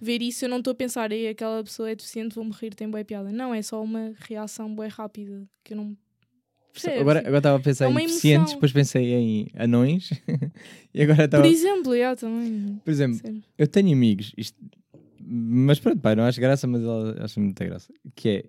ver 0.00 0.22
isso, 0.22 0.44
eu 0.44 0.48
não 0.48 0.58
estou 0.58 0.72
a 0.72 0.74
pensar, 0.74 1.12
Ei, 1.12 1.28
aquela 1.28 1.62
pessoa 1.62 1.90
é 1.90 1.94
deficiente, 1.94 2.34
vou-me 2.34 2.52
rir, 2.52 2.74
tem 2.74 2.88
boa 2.90 3.04
piada. 3.04 3.30
Não, 3.30 3.52
é 3.54 3.60
só 3.62 3.82
uma 3.82 4.12
reação 4.20 4.74
bem 4.74 4.88
rápida 4.88 5.46
que 5.62 5.74
eu 5.74 5.76
não 5.76 5.96
percebo. 6.72 7.00
Agora 7.00 7.18
agora 7.20 7.38
estava 7.38 7.56
a 7.58 7.60
pensar 7.60 7.86
É 7.86 7.90
em 7.90 7.94
deficientes, 8.06 8.54
depois 8.54 8.72
pensei 8.72 9.12
em 9.12 9.48
anões. 9.54 10.10
e 10.94 11.02
agora 11.02 11.24
estava. 11.24 11.42
Por 11.42 11.50
exemplo, 11.50 11.94
yeah, 11.94 12.16
também. 12.16 12.80
Por 12.84 12.90
exemplo, 12.90 13.18
Sério. 13.18 13.42
eu 13.58 13.66
tenho 13.66 13.92
amigos, 13.92 14.32
isto- 14.36 14.58
mas 15.32 15.78
pronto, 15.78 16.00
pai, 16.00 16.16
não 16.16 16.24
acho 16.24 16.40
graça, 16.40 16.66
mas 16.66 16.82
acho 17.20 17.38
muita 17.38 17.64
graça. 17.64 17.92
Que 18.16 18.28
é, 18.28 18.44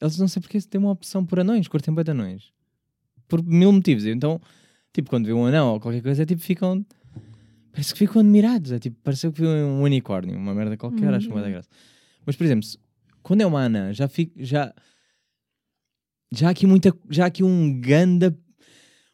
eles 0.00 0.18
não 0.18 0.28
sei 0.28 0.40
porque 0.40 0.60
têm 0.60 0.80
uma 0.80 0.92
opção 0.92 1.24
por 1.26 1.40
anões, 1.40 1.66
curtem 1.66 1.92
bem 1.94 2.04
de 2.04 2.10
anões. 2.12 2.52
Por 3.26 3.42
mil 3.42 3.72
motivos. 3.72 4.04
Então, 4.06 4.40
tipo, 4.92 5.08
quando 5.10 5.26
vê 5.26 5.32
um 5.32 5.44
anão 5.46 5.72
ou 5.74 5.80
qualquer 5.80 6.02
coisa, 6.02 6.22
é 6.22 6.26
tipo, 6.26 6.40
ficam. 6.42 6.84
Parece 7.72 7.92
que 7.92 7.98
ficam 7.98 8.20
admirados. 8.20 8.72
É 8.72 8.78
tipo, 8.78 8.96
pareceu 9.02 9.32
que 9.32 9.40
viu 9.40 9.50
um 9.50 9.82
unicórnio, 9.82 10.36
uma 10.36 10.54
merda 10.54 10.76
qualquer, 10.76 11.12
acho 11.14 11.30
uma 11.30 11.40
da 11.40 11.50
graça. 11.50 11.68
Mas, 12.26 12.36
por 12.36 12.44
exemplo, 12.44 12.68
quando 13.22 13.40
é 13.42 13.46
uma 13.46 13.62
anã, 13.62 13.92
já 13.92 14.08
fico. 14.08 14.32
Já, 14.36 14.74
já 16.32 16.48
há 16.48 16.50
aqui 16.50 16.66
muita. 16.66 16.92
Já 17.08 17.24
há 17.24 17.26
aqui 17.26 17.42
um 17.42 17.80
ganda. 17.80 18.36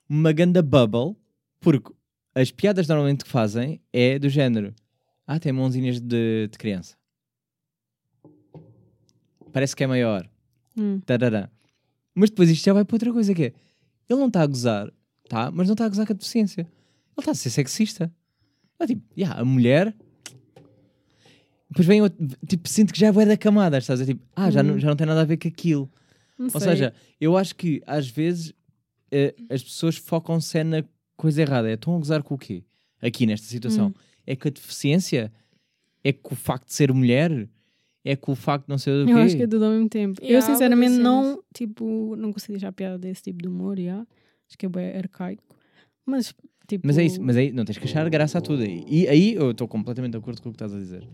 Uma 0.09 0.33
ganda 0.33 0.63
bubble, 0.63 1.17
porque 1.61 1.93
as 2.33 2.53
piadas 2.53 2.87
normalmente 2.87 3.25
que 3.25 3.31
fazem 3.31 3.81
é 3.93 4.19
do 4.21 4.29
género. 4.29 4.73
Ah, 5.27 5.41
tem 5.41 5.53
mãozinhas 5.53 6.01
de, 6.01 6.49
de 6.49 6.57
criança. 6.59 6.97
Parece 9.53 9.75
que 9.75 9.83
é 9.83 9.87
maior. 9.87 10.29
Hum. 10.79 11.01
Tarará. 11.01 11.51
Mas 12.15 12.31
depois 12.31 12.49
isto 12.49 12.65
já 12.65 12.73
vai 12.73 12.85
para 12.85 12.95
outra 12.95 13.13
coisa 13.13 13.35
que 13.35 13.47
é. 13.47 13.53
Ele 14.09 14.21
não 14.21 14.29
está 14.29 14.43
a 14.43 14.47
gozar, 14.47 14.93
tá? 15.29 15.51
Mas 15.51 15.67
não 15.67 15.73
está 15.73 15.87
a 15.87 15.89
gozar 15.89 16.07
com 16.07 16.13
a 16.13 16.17
deficiência. 16.17 16.61
Ele 16.63 16.71
está 17.19 17.33
a 17.33 17.35
ser 17.35 17.51
sexista. 17.51 18.15
É 18.79 18.87
tipo, 18.87 19.03
yeah, 19.17 19.41
a 19.41 19.45
mulher. 19.45 19.95
Depois 21.69 21.87
vem 21.87 22.01
outro, 22.01 22.27
tipo, 22.47 22.69
sinto 22.69 22.93
que 22.93 22.99
já 22.99 23.09
é 23.09 23.13
da 23.13 23.37
camada, 23.37 23.77
estás 23.79 24.01
a 24.01 24.05
dizer, 24.05 24.15
tipo, 24.15 24.27
ah, 24.35 24.51
já, 24.51 24.63
não, 24.63 24.75
Uhum. 24.75 24.81
já 24.81 24.89
não 24.89 24.97
tem 24.97 25.07
nada 25.07 25.21
a 25.23 25.25
ver 25.25 25.37
com 25.37 25.49
aquilo. 25.49 25.91
Não 26.39 26.47
Ou 26.47 26.61
sei. 26.61 26.61
seja, 26.61 26.95
eu 27.21 27.37
acho 27.37 27.55
que 27.55 27.83
às 27.87 28.09
vezes 28.09 28.55
eh, 29.11 29.35
as 29.51 29.63
pessoas 29.63 29.97
focam-se 29.97 30.59
é 30.59 30.65
na 30.65 30.85
coisa 31.17 31.41
errada. 31.43 31.69
É, 31.69 31.75
estão 31.75 31.95
a 31.95 31.99
gozar 31.99 32.23
com 32.23 32.35
o 32.35 32.39
quê? 32.39 32.63
Aqui 33.01 33.27
nesta 33.27 33.47
situação. 33.47 33.89
Hum. 33.89 33.95
É 34.27 34.37
com 34.37 34.49
a 34.49 34.51
deficiência? 34.51 35.33
É 36.05 36.13
com 36.13 36.35
o 36.35 36.37
facto 36.37 36.67
de 36.67 36.75
ser 36.75 36.93
mulher? 36.93 37.49
É 38.05 38.15
com 38.15 38.33
o 38.33 38.37
facto 38.37 38.67
de 38.67 38.71
não 38.71 38.79
ser 38.79 39.01
do 39.01 39.07
quê? 39.07 39.13
Eu 39.13 39.19
acho 39.19 39.37
que 39.37 39.43
é 39.43 39.47
tudo 39.47 39.65
ao 39.65 39.73
mesmo 39.73 39.89
tempo. 39.89 40.21
Yeah, 40.23 40.39
eu 40.39 40.43
sinceramente 40.43 40.95
não, 40.95 41.43
tipo, 41.53 42.15
não 42.17 42.33
consigo 42.33 42.53
deixar 42.53 42.71
piada 42.73 42.99
desse 42.99 43.23
tipo 43.23 43.43
de 43.43 43.49
humor, 43.49 43.79
yeah. 43.79 44.07
acho 44.49 44.57
que 44.57 44.67
é 44.67 44.69
bem 44.69 44.97
arcaico. 44.97 45.43
Mas, 46.05 46.33
tipo... 46.67 46.87
Mas 46.87 46.99
é 46.99 47.05
isso, 47.05 47.21
mas 47.23 47.37
aí 47.37 47.53
não 47.53 47.65
tens 47.65 47.79
que 47.79 47.85
achar 47.85 48.09
graça 48.11 48.39
a 48.39 48.41
tudo. 48.41 48.65
E, 48.65 49.07
aí 49.09 49.35
eu 49.35 49.51
estou 49.51 49.67
completamente 49.69 50.13
de 50.13 50.19
acordo 50.19 50.43
com 50.43 50.49
o 50.49 50.53
que 50.53 50.57
estás 50.57 50.75
a 50.75 50.79
dizer. 50.79 51.07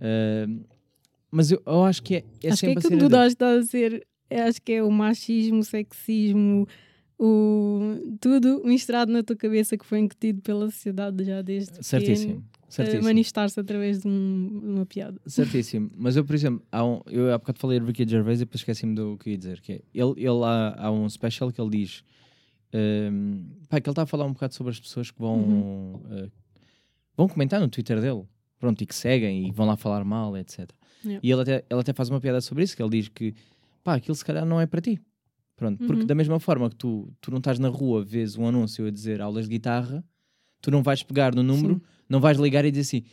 Ah, 0.00 0.46
mas 1.30 1.50
eu, 1.50 1.60
eu 1.66 1.84
acho 1.84 2.02
que 2.02 2.16
é, 2.16 2.18
é 2.18 2.20
acho 2.20 2.38
que 2.40 2.46
é 2.48 2.54
sempre 2.56 2.74
que 2.74 2.80
tu 2.82 2.88
cena 3.00 3.08
de- 3.08 3.26
estás 3.26 3.64
a 3.64 3.66
ser, 3.66 4.06
eu 4.30 4.42
acho 4.44 4.62
que 4.62 4.72
é 4.72 4.82
o 4.82 4.90
machismo, 4.90 5.58
o 5.58 5.64
sexismo, 5.64 6.66
o, 7.18 8.16
tudo 8.20 8.62
misturado 8.64 9.12
na 9.12 9.22
tua 9.22 9.34
cabeça 9.36 9.76
que 9.76 9.84
foi 9.84 9.98
incutido 9.98 10.40
pela 10.42 10.66
sociedade 10.70 11.24
já 11.24 11.42
desde 11.42 11.84
Certíssimo. 11.84 12.44
Certíssimo. 12.68 13.04
manifestar-se 13.04 13.58
através 13.60 14.00
de, 14.00 14.08
um- 14.08 14.60
de 14.60 14.66
uma 14.66 14.86
piada. 14.86 15.20
Certíssimo. 15.26 15.90
Mas 15.96 16.16
eu, 16.16 16.24
por 16.24 16.34
exemplo, 16.34 16.62
há 16.72 16.84
um, 16.84 17.00
eu 17.06 17.32
há 17.32 17.38
bocado 17.38 17.58
falei 17.60 17.78
de 17.78 17.86
Ricky 17.86 18.08
Gervais 18.08 18.40
e 18.40 18.44
depois 18.44 18.60
esqueci-me 18.60 18.94
do 18.96 19.16
que 19.16 19.30
ia 19.30 19.38
dizer. 19.38 19.60
Que 19.60 19.72
é, 19.74 19.80
ele, 19.94 20.12
ele 20.16 20.44
há, 20.44 20.74
há 20.86 20.90
um 20.90 21.08
special 21.08 21.52
que 21.52 21.60
ele 21.60 21.70
diz 21.70 22.02
pá, 23.68 23.80
que 23.80 23.88
ele 23.88 23.92
está 23.92 24.02
a 24.02 24.06
falar 24.06 24.24
um 24.26 24.32
bocado 24.32 24.54
sobre 24.54 24.70
as 24.72 24.80
pessoas 24.80 25.10
que 25.10 25.18
vão, 25.18 25.36
Uhum. 25.38 26.00
eh, 26.10 26.28
vão 27.16 27.28
comentar 27.28 27.60
no 27.60 27.68
Twitter 27.68 28.00
dele. 28.00 28.24
Pronto, 28.58 28.80
e 28.82 28.86
que 28.86 28.94
seguem 28.94 29.46
e 29.48 29.50
vão 29.52 29.66
lá 29.66 29.76
falar 29.76 30.04
mal, 30.04 30.36
etc. 30.36 30.70
Yeah. 31.04 31.20
E 31.22 31.30
ele 31.30 31.42
até, 31.42 31.64
ele 31.68 31.80
até 31.80 31.92
faz 31.92 32.08
uma 32.08 32.20
piada 32.20 32.40
sobre 32.40 32.64
isso, 32.64 32.74
que 32.74 32.82
ele 32.82 32.90
diz 32.90 33.08
que 33.08 33.34
pá, 33.82 33.94
aquilo 33.96 34.14
se 34.14 34.24
calhar 34.24 34.46
não 34.46 34.60
é 34.60 34.66
para 34.66 34.80
ti. 34.80 34.98
Pronto, 35.56 35.84
porque 35.86 36.00
Uhum. 36.00 36.06
da 36.06 36.14
mesma 36.14 36.40
forma 36.40 36.68
que 36.70 36.76
tu, 36.76 37.12
tu 37.20 37.30
não 37.30 37.38
estás 37.38 37.58
na 37.58 37.68
rua, 37.68 38.02
vês 38.04 38.36
um 38.36 38.46
anúncio 38.46 38.86
a 38.86 38.90
dizer 38.90 39.20
aulas 39.20 39.44
de 39.44 39.50
guitarra, 39.50 40.02
tu 40.62 40.70
não 40.70 40.82
vais 40.82 41.02
pegar 41.02 41.34
no 41.34 41.42
número, 41.42 41.74
Sim. 41.74 41.80
não 42.08 42.20
vais 42.20 42.38
ligar 42.38 42.64
e 42.64 42.70
dizer 42.70 42.80
assim: 42.98 43.04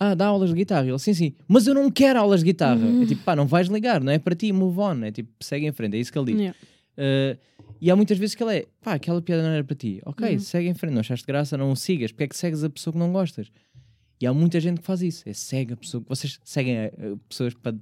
Ah, 0.00 0.14
dá 0.14 0.26
aulas 0.26 0.48
de 0.50 0.56
guitarra. 0.56 0.88
Ele, 0.88 0.98
sim, 0.98 1.12
sim, 1.14 1.34
mas 1.46 1.66
eu 1.66 1.74
não 1.74 1.90
quero 1.90 2.18
aulas 2.18 2.40
de 2.40 2.46
guitarra. 2.46 2.80
Uhum. 2.84 3.02
É 3.02 3.06
tipo, 3.06 3.22
pá, 3.22 3.36
não 3.36 3.46
vais 3.46 3.68
ligar, 3.68 4.02
não 4.02 4.10
é 4.10 4.18
para 4.18 4.34
ti, 4.34 4.50
move 4.52 4.78
on. 4.80 5.04
É 5.04 5.12
tipo, 5.12 5.30
segue 5.40 5.66
em 5.66 5.72
frente, 5.72 5.96
é 5.96 6.00
isso 6.00 6.10
que 6.10 6.18
ele 6.18 6.32
diz. 6.32 6.40
Yeah. 6.40 6.58
Uh, 6.96 7.38
e 7.84 7.90
há 7.90 7.96
muitas 7.96 8.16
vezes 8.16 8.34
que 8.34 8.42
ele 8.42 8.58
é, 8.58 8.66
pá, 8.80 8.94
aquela 8.94 9.20
piada 9.20 9.42
não 9.42 9.50
era 9.50 9.64
para 9.64 9.74
ti. 9.76 10.00
Ok, 10.06 10.32
Uhum. 10.34 10.38
segue 10.38 10.68
em 10.68 10.74
frente, 10.74 10.92
não 10.94 11.00
achaste 11.00 11.26
graça, 11.26 11.56
não 11.58 11.70
o 11.72 11.76
sigas. 11.76 12.12
Porque 12.12 12.24
é 12.24 12.28
que 12.28 12.36
segues 12.36 12.62
a 12.64 12.70
pessoa 12.70 12.92
que 12.92 12.98
não 12.98 13.12
gostas? 13.12 13.50
E 14.20 14.26
há 14.26 14.32
muita 14.32 14.60
gente 14.60 14.80
que 14.80 14.86
faz 14.86 15.02
isso. 15.02 15.28
É 15.28 15.32
segue 15.32 15.72
a 15.72 15.76
pessoa. 15.76 16.04
Vocês 16.08 16.38
seguem 16.44 16.78
a, 16.78 16.84
a 16.86 17.16
pessoas 17.28 17.54
para. 17.54 17.76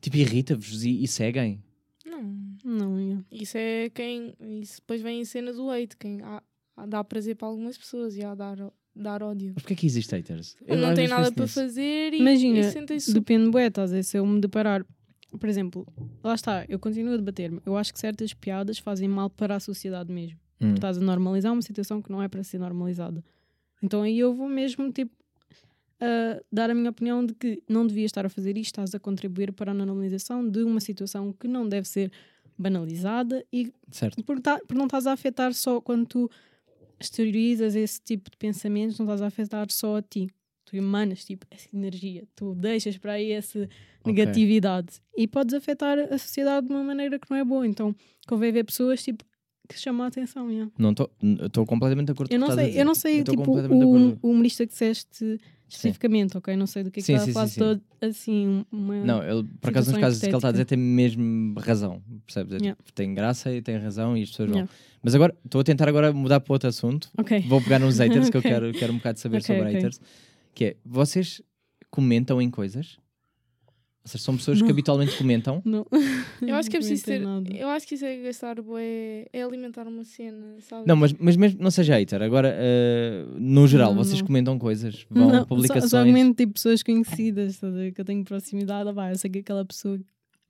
Tipo, 0.00 0.16
irrita-vos 0.16 0.84
e, 0.84 1.02
e 1.04 1.06
seguem. 1.06 1.62
Não. 2.06 2.56
Não. 2.64 3.24
Isso 3.30 3.56
é 3.58 3.90
quem. 3.90 4.34
Isso 4.60 4.76
depois 4.80 5.00
vem 5.02 5.20
em 5.20 5.24
cena 5.24 5.52
do 5.52 5.70
hate. 5.70 5.96
Quem 5.98 6.20
há, 6.22 6.42
há- 6.76 6.86
dá 6.86 7.04
prazer 7.04 7.36
para 7.36 7.48
algumas 7.48 7.76
pessoas 7.76 8.16
e 8.16 8.24
há 8.24 8.34
dar, 8.34 8.56
dar 8.96 9.22
ódio. 9.22 9.52
Mas 9.54 9.62
porquê 9.62 9.74
é 9.74 9.76
que 9.76 9.86
existe 9.86 10.14
haters? 10.14 10.56
Eu 10.66 10.78
não 10.78 10.94
tem 10.94 11.06
nada 11.06 11.30
para 11.30 11.44
nisso. 11.44 11.54
fazer 11.60 12.14
e, 12.14 12.18
Imagina, 12.20 12.58
e 12.60 12.64
sentem-se. 12.70 13.12
Depende, 13.12 13.50
bué, 13.50 13.66
estás 13.66 13.92
a 13.92 13.96
ver? 13.96 14.02
Se 14.04 14.16
eu 14.16 14.24
me 14.26 14.40
deparar, 14.40 14.84
por 15.38 15.48
exemplo, 15.48 15.86
lá 16.22 16.34
está, 16.34 16.64
eu 16.68 16.78
continuo 16.78 17.14
a 17.14 17.16
debater-me. 17.16 17.60
Eu 17.64 17.76
acho 17.76 17.92
que 17.92 17.98
certas 17.98 18.32
piadas 18.34 18.78
fazem 18.78 19.08
mal 19.08 19.30
para 19.30 19.56
a 19.56 19.60
sociedade 19.60 20.12
mesmo. 20.12 20.38
Hum. 20.60 20.74
Estás 20.74 20.98
a 20.98 21.00
normalizar 21.00 21.52
uma 21.52 21.62
situação 21.62 22.00
que 22.00 22.10
não 22.10 22.22
é 22.22 22.28
para 22.28 22.42
ser 22.44 22.58
normalizada. 22.58 23.24
Então 23.82 24.02
aí 24.02 24.18
eu 24.18 24.32
vou 24.34 24.48
mesmo, 24.48 24.92
tipo, 24.92 25.12
dar 26.50 26.70
a 26.70 26.74
minha 26.74 26.90
opinião 26.90 27.24
de 27.24 27.34
que 27.34 27.62
não 27.68 27.86
devias 27.86 28.08
estar 28.08 28.26
a 28.26 28.28
fazer 28.28 28.56
isto, 28.56 28.72
estás 28.72 28.94
a 28.94 28.98
contribuir 28.98 29.52
para 29.52 29.70
a 29.70 29.74
normalização 29.74 30.48
de 30.48 30.62
uma 30.62 30.80
situação 30.80 31.32
que 31.32 31.46
não 31.46 31.68
deve 31.68 31.86
ser 31.88 32.10
banalizada 32.58 33.44
e 33.52 33.72
Certo. 33.90 34.22
porque, 34.24 34.42
tá, 34.42 34.58
porque 34.58 34.74
não 34.74 34.86
estás 34.86 35.06
a 35.06 35.12
afetar 35.12 35.54
só 35.54 35.80
quando 35.80 36.06
tu 36.06 36.30
exteriorizas 37.00 37.74
esse 37.74 38.00
tipo 38.00 38.30
de 38.30 38.36
pensamentos, 38.36 38.98
não 38.98 39.06
estás 39.06 39.22
a 39.22 39.26
afetar 39.26 39.66
só 39.70 39.96
a 39.96 40.02
ti. 40.02 40.28
Tu 40.72 40.76
emanas 40.76 41.22
tipo 41.22 41.46
essa 41.50 41.68
energia, 41.74 42.24
tu 42.34 42.54
deixas 42.54 42.96
para 42.96 43.12
aí 43.12 43.30
essa 43.30 43.68
negatividade 44.06 45.02
e 45.14 45.26
podes 45.28 45.54
afetar 45.54 45.98
a 45.98 46.16
sociedade 46.16 46.66
de 46.66 46.72
uma 46.72 46.82
maneira 46.82 47.18
que 47.18 47.30
não 47.30 47.36
é 47.36 47.44
boa. 47.44 47.66
Então 47.66 47.94
convém 48.26 48.50
ver 48.50 48.64
pessoas 48.64 49.02
tipo 49.02 49.22
que 49.68 49.78
chamam 49.78 50.04
a 50.04 50.08
atenção. 50.08 50.50
yeah. 50.50 50.70
Não 50.78 50.92
estou 50.92 51.66
completamente 51.66 52.06
de 52.06 52.12
acordo 52.12 52.32
Eu 52.32 52.38
com 52.40 52.44
o 52.46 52.48
não 52.48 52.54
sei, 52.56 52.80
eu 52.80 52.84
não 52.86 52.94
sei 52.94 53.22
tô 53.22 53.32
tipo 53.32 53.50
o, 53.50 54.18
humorista 54.30 54.64
que 54.66 54.72
disseste 54.72 55.38
especificamente, 55.68 56.36
ok? 56.36 56.56
Não 56.56 56.66
sei 56.66 56.84
do 56.84 56.90
que 56.90 57.00
é 57.00 57.02
que 57.02 57.06
Sim, 57.06 57.14
está 57.14 57.24
sim, 57.24 57.30
a 57.30 57.34
falar 57.34 57.46
sim, 57.46 57.52
sim. 57.54 57.60
todo 57.60 57.82
assim 58.00 58.64
uma 58.72 58.94
Não, 58.96 59.22
ele, 59.22 59.44
por 59.60 59.70
acaso, 59.70 59.90
nos 59.90 60.00
casos 60.00 60.20
que 60.20 60.26
ele 60.26 60.36
está 60.36 60.48
a 60.48 60.52
dizer, 60.52 60.64
tem 60.64 60.78
mesmo 60.78 61.58
razão. 61.60 62.02
Percebes? 62.26 62.54
É 62.54 62.56
Yeah. 62.56 62.76
tipo, 62.82 62.92
Tem 62.92 63.14
graça 63.14 63.52
e 63.54 63.60
tem 63.62 63.76
razão 63.78 64.16
e 64.16 64.22
as 64.22 64.30
pessoas 64.30 64.48
vão. 64.48 64.58
Yeah. 64.58 64.72
Mas 65.02 65.14
agora, 65.14 65.34
estou 65.44 65.60
a 65.60 65.64
tentar 65.64 65.88
agora 65.88 66.12
mudar 66.12 66.40
para 66.40 66.52
outro 66.52 66.68
assunto. 66.68 67.10
Ok. 67.16 67.40
Vou 67.48 67.60
pegar 67.62 67.78
nos 67.78 67.98
haters, 67.98 68.28
que 68.30 68.36
eu 68.36 68.42
quero, 68.42 68.72
quero 68.72 68.92
um 68.92 68.96
bocado 68.96 69.18
saber 69.18 69.38
Ok, 69.38 69.56
sobre 69.56 69.72
haters. 69.72 70.00
Que 70.54 70.64
é, 70.66 70.76
vocês 70.84 71.40
comentam 71.90 72.40
em 72.40 72.50
coisas? 72.50 72.98
Vocês 74.04 74.20
são 74.20 74.36
pessoas 74.36 74.58
que 74.58 74.64
Não. 74.64 74.70
habitualmente 74.72 75.16
comentam? 75.16 75.62
Não. 75.64 75.86
Eu 76.42 76.56
acho 76.56 76.68
que 76.68 76.76
é 76.76 76.80
Não 76.80 76.86
preciso 76.86 77.04
ter. 77.04 77.20
nada. 77.20 77.54
Eu 77.54 77.68
acho 77.68 77.86
que 77.86 77.94
isso 77.94 78.04
é 78.04 78.16
gastar 78.20 78.60
bué, 78.60 79.26
é 79.32 79.42
alimentar 79.42 79.86
uma 79.86 80.02
cena, 80.04 80.56
sabe? 80.60 80.88
Não, 80.88 80.96
mas, 80.96 81.12
mas 81.12 81.36
mesmo 81.36 81.62
não 81.62 81.70
seja 81.70 81.94
hater. 81.96 82.20
Agora, 82.20 82.52
eh, 82.52 83.24
no 83.38 83.64
geral, 83.68 83.94
Não, 83.94 84.02
vocês 84.02 84.18
não. 84.20 84.26
comentam 84.26 84.58
coisas? 84.58 85.06
Vão 85.08 85.28
a 85.30 85.32
Não, 85.34 85.44
publicações? 85.46 85.88
Só, 85.90 86.04
comento 86.04 86.34
tipo 86.36 86.54
pessoas 86.54 86.82
conhecidas, 86.82 87.62
a 87.62 87.70
ver? 87.70 87.92
que 87.92 88.00
eu 88.00 88.04
tenho 88.04 88.24
proximidade, 88.24 88.90
ah, 88.90 88.92
pá, 88.92 89.10
eu 89.12 89.16
sei 89.18 89.30
que 89.30 89.38
aquela 89.38 89.64
pessoa 89.64 90.00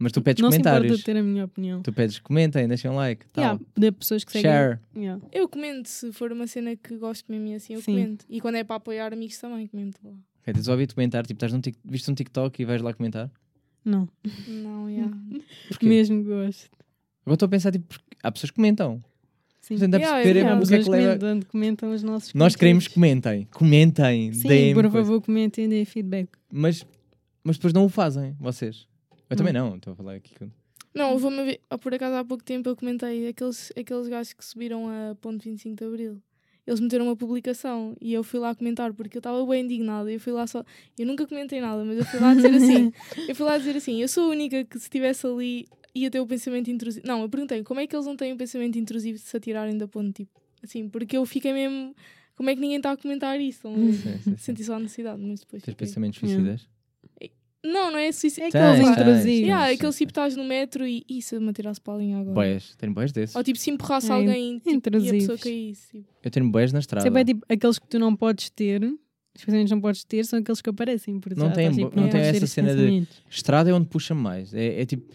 Mas 0.03 0.11
tu 0.13 0.21
pedes 0.21 0.43
não 0.43 0.51
se 0.51 0.59
importa 0.59 0.79
comentários. 0.79 0.99
de 0.99 1.05
ter 1.05 1.17
a 1.17 1.23
minha 1.23 1.45
opinião. 1.45 1.81
Tu 1.81 1.93
pedes 1.93 2.19
comentem, 2.19 2.67
deixem 2.67 2.91
um 2.91 2.97
like. 2.97 3.25
Tal. 3.33 3.45
Yeah, 3.45 3.65
de 3.77 3.93
pessoas 3.93 4.25
que 4.25 4.33
seguem. 4.33 4.51
Share. 4.51 4.79
Yeah. 4.97 5.23
Eu 5.31 5.49
comento 5.49 5.89
se 5.89 6.11
for 6.13 6.33
uma 6.33 6.47
cena 6.49 6.75
que 6.75 6.97
gosto 6.97 7.31
mesmo 7.31 7.47
e 7.47 7.55
assim, 7.55 7.75
eu 7.75 7.81
Sim. 7.83 7.93
comento. 7.93 8.25
E 8.29 8.41
quando 8.41 8.57
é 8.57 8.65
para 8.65 8.77
apoiar 8.77 9.13
amigos 9.13 9.39
também, 9.39 9.67
comento 9.69 9.99
lá. 10.03 10.11
Ok, 10.41 10.55
tens 10.55 10.67
ouvido 10.67 10.95
comentar? 10.95 11.25
Tipo, 11.25 11.37
estás 11.37 11.53
num 11.53 11.61
tic... 11.61 11.77
viste 11.85 12.11
um 12.11 12.15
TikTok 12.15 12.61
e 12.61 12.65
vais 12.65 12.83
lá 12.83 12.93
comentar? 12.93 13.31
Não, 13.85 14.09
Não, 14.49 14.89
yeah. 14.91 15.17
Porquê? 15.69 15.87
mesmo 15.87 16.25
gosto. 16.25 16.69
Agora 17.25 17.35
estou 17.35 17.47
a 17.47 17.51
pensar, 17.51 17.71
tipo, 17.71 17.87
porque 17.87 18.05
há 18.25 18.33
pessoas 18.33 18.51
que 18.51 18.57
comentam. 18.57 19.01
Sim. 19.61 19.77
Tentar 19.77 19.99
Yeah, 19.99 20.17
perceber 20.17 20.39
yeah, 20.41 20.61
o 20.61 20.67
que 20.67 20.75
é 20.75 20.83
que 20.83 20.91
leva. 20.91 21.19
comentam, 21.19 21.49
comentam 21.49 21.93
os 21.93 22.03
nossos 22.03 22.35
Nós 22.35 22.57
queremos 22.57 22.89
que 22.89 22.95
comentem. 22.95 23.47
Comentem. 23.53 24.33
Sim, 24.33 24.75
por 24.75 24.83
coisa. 24.83 24.91
favor, 24.99 25.21
comentem 25.23 25.67
e 25.67 25.69
deem 25.69 25.85
feedback. 25.85 26.29
Mas, 26.53 26.85
mas 27.45 27.57
depois 27.57 27.73
não 27.73 27.85
o 27.85 27.89
fazem, 27.89 28.35
vocês. 28.41 28.89
Eu 29.33 29.37
também 29.37 29.53
não, 29.53 29.77
estou 29.77 29.93
a 29.93 29.97
falar 29.97 30.15
aqui. 30.15 30.35
com- 30.39 30.51
Não, 30.95 31.19
vou-me 31.19 31.45
ver. 31.45 31.61
Por 31.81 31.95
acaso 31.95 32.17
há 32.17 32.25
pouco 32.25 32.45
tempo 32.45 32.69
eu 32.69 32.77
comentei 32.77 33.29
aqueles, 33.29 33.73
aqueles 33.77 34.09
gajos 34.09 34.33
que 34.33 34.45
subiram 34.45 34.89
a 34.89 35.15
ponto 35.15 35.43
25 35.43 35.77
de 35.77 35.85
Abril. 35.85 36.23
Eles 36.67 36.79
meteram 36.79 37.07
uma 37.07 37.17
publicação 37.17 37.97
e 38.01 38.13
eu 38.13 38.23
fui 38.23 38.39
lá 38.39 38.55
comentar 38.55 38.93
porque 38.93 39.17
eu 39.17 39.21
estava 39.21 39.45
bem 39.45 39.65
indignada. 39.65 40.13
Eu 40.13 40.21
fui 40.21 40.33
lá 40.33 40.47
só. 40.47 40.65
Eu 40.97 41.07
nunca 41.07 41.27
comentei 41.27 41.61
nada, 41.61 41.85
mas 41.85 41.99
eu 41.99 42.05
fui 42.05 42.21
lá 42.21 42.35
dizer 42.35 42.55
assim. 42.55 42.93
eu 43.29 43.35
fui 43.35 43.45
lá 43.47 43.59
dizer 43.59 43.77
assim: 43.77 44.01
eu 44.01 44.07
sou 44.07 44.25
a 44.27 44.29
única 44.29 44.65
que 44.65 44.79
se 44.79 44.85
estivesse 44.85 45.27
ali 45.27 45.67
ia 45.95 46.09
ter 46.11 46.21
o 46.21 46.27
pensamento 46.27 46.71
intrusivo. 46.71 47.05
Não, 47.07 47.23
eu 47.23 47.29
perguntei 47.29 47.63
como 47.65 47.81
é 47.81 47.87
que 47.87 47.97
eles 47.97 48.07
não 48.07 48.15
têm 48.17 48.33
o 48.33 48.37
pensamento 48.37 48.79
intrusivo 48.79 49.19
de 49.19 49.25
se 49.25 49.37
atirarem 49.37 49.77
da 49.77 49.89
ponte? 49.89 50.25
Tipo, 50.25 50.31
assim, 50.63 50.89
porque 50.89 51.17
eu 51.17 51.27
fiquei 51.27 51.53
mesmo. 51.53 51.97
Como 52.37 52.49
é 52.49 52.55
que 52.55 52.61
ninguém 52.61 52.77
está 52.79 52.93
a 52.93 52.97
comentar 52.97 53.41
isso? 53.41 53.69
Senti 54.39 54.63
só 54.65 54.75
a 54.75 54.79
necessidade, 54.79 55.21
mas 55.21 55.41
depois. 55.41 55.63
Ter 55.65 55.75
pensamentos 55.75 56.21
suicidas. 56.21 56.69
Não, 57.65 57.93
não 57.93 57.99
é 57.99 58.11
suicídio. 58.11 58.49
É 58.49 58.51
Tens, 58.51 58.65
aqueles 58.65 58.85
tens, 58.89 58.99
intrusivos. 58.99 59.41
Yeah, 59.47 59.69
Sim, 59.69 59.75
aquele 59.75 59.93
sim, 59.93 59.99
tipo 59.99 60.11
estás 60.11 60.37
no 60.37 60.45
metro 60.45 60.87
e 60.87 61.05
isso, 61.09 61.41
me 61.41 61.51
atirasse 61.51 61.81
para 61.81 61.95
a 61.95 61.97
linha 61.99 62.19
agora. 62.19 62.35
Boias, 62.35 62.75
tenho 62.77 62.93
boias 62.93 63.13
desses. 63.13 63.37
Ou 63.37 63.43
tipo, 63.45 63.59
se 63.59 63.71
empurrasse 63.71 64.11
É, 64.11 64.15
alguém 64.15 64.59
tipo, 64.59 64.97
e 64.99 65.09
a 65.09 65.13
pessoa 65.13 65.39
caísse. 65.39 65.99
Tipo. 65.99 66.09
Eu 66.25 66.31
tenho 66.31 66.51
boias 66.51 66.73
na 66.73 66.81
estrada. 66.81 67.05
Sempre 67.05 67.21
é 67.21 67.25
tipo 67.25 67.45
aqueles 67.49 67.79
que 67.79 67.87
tu 67.87 67.99
não 68.01 68.17
podes 68.17 68.51
ter, 68.51 68.81
que 69.39 69.51
não 69.71 69.81
podes 69.81 70.03
ter, 70.05 70.25
são 70.25 70.39
aqueles 70.41 70.61
que 70.61 70.71
aparecem. 70.71 71.21
Porque 71.21 71.39
Não 71.39 71.49
já 71.49 71.53
tem 71.55 71.69
estás, 71.69 71.77
tipo, 71.85 71.97
não 72.01 72.09
tem 72.09 72.13
podes 72.13 72.23
ter 72.23 72.29
essa 72.29 72.37
esses 72.39 72.51
cena 72.53 72.69
de- 72.75 72.77
pensamentos. 72.83 73.23
Estrada 73.31 73.71
é 73.71 73.73
onde 73.73 73.87
puxa 73.87 74.15
mais. 74.15 74.53
É, 74.53 74.81
é 74.81 74.85
tipo. 74.85 75.13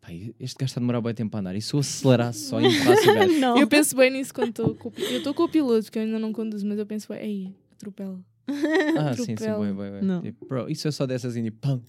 Pai, 0.00 0.32
este 0.38 0.56
gajo 0.56 0.70
está 0.70 0.78
a 0.78 0.82
demorar 0.82 1.00
bem 1.00 1.14
tempo 1.14 1.36
a 1.36 1.40
andar. 1.40 1.56
E 1.56 1.60
se 1.60 1.74
eu 1.74 1.80
acelerasse 1.80 2.44
só 2.48 2.60
e 2.60 2.66
empurrasse 2.66 3.10
o 3.10 3.14
gajo? 3.14 3.40
Não. 3.40 3.58
Eu 3.58 3.66
penso 3.66 3.96
bem 3.96 4.10
nisso 4.12 4.32
quando 4.32 4.50
estou 4.50 4.72
com 4.76 4.88
o 4.88 4.92
pi- 4.92 5.02
Eu 5.02 5.18
estou 5.18 5.34
com 5.34 5.42
o 5.42 5.48
piloto, 5.48 5.82
porque 5.86 5.98
eu 5.98 6.02
ainda 6.04 6.18
não 6.20 6.32
conduzo, 6.32 6.64
mas 6.64 6.78
eu 6.78 6.86
penso 6.86 7.08
bem, 7.12 7.18
ei, 7.20 7.54
atropela. 7.74 8.20
Ah, 8.98 9.14
sim, 9.14 9.24
sim, 9.24 9.34
bem, 9.36 9.74
bem, 9.74 9.90
bem. 9.92 10.02
Não. 10.02 10.22
Tipo, 10.22 10.46
bro, 10.46 10.70
isso 10.70 10.86
é 10.88 10.90
só 10.90 11.06
dessas 11.06 11.32
assim, 11.32 11.42
tipo, 11.44 11.58
pão. 11.58 11.82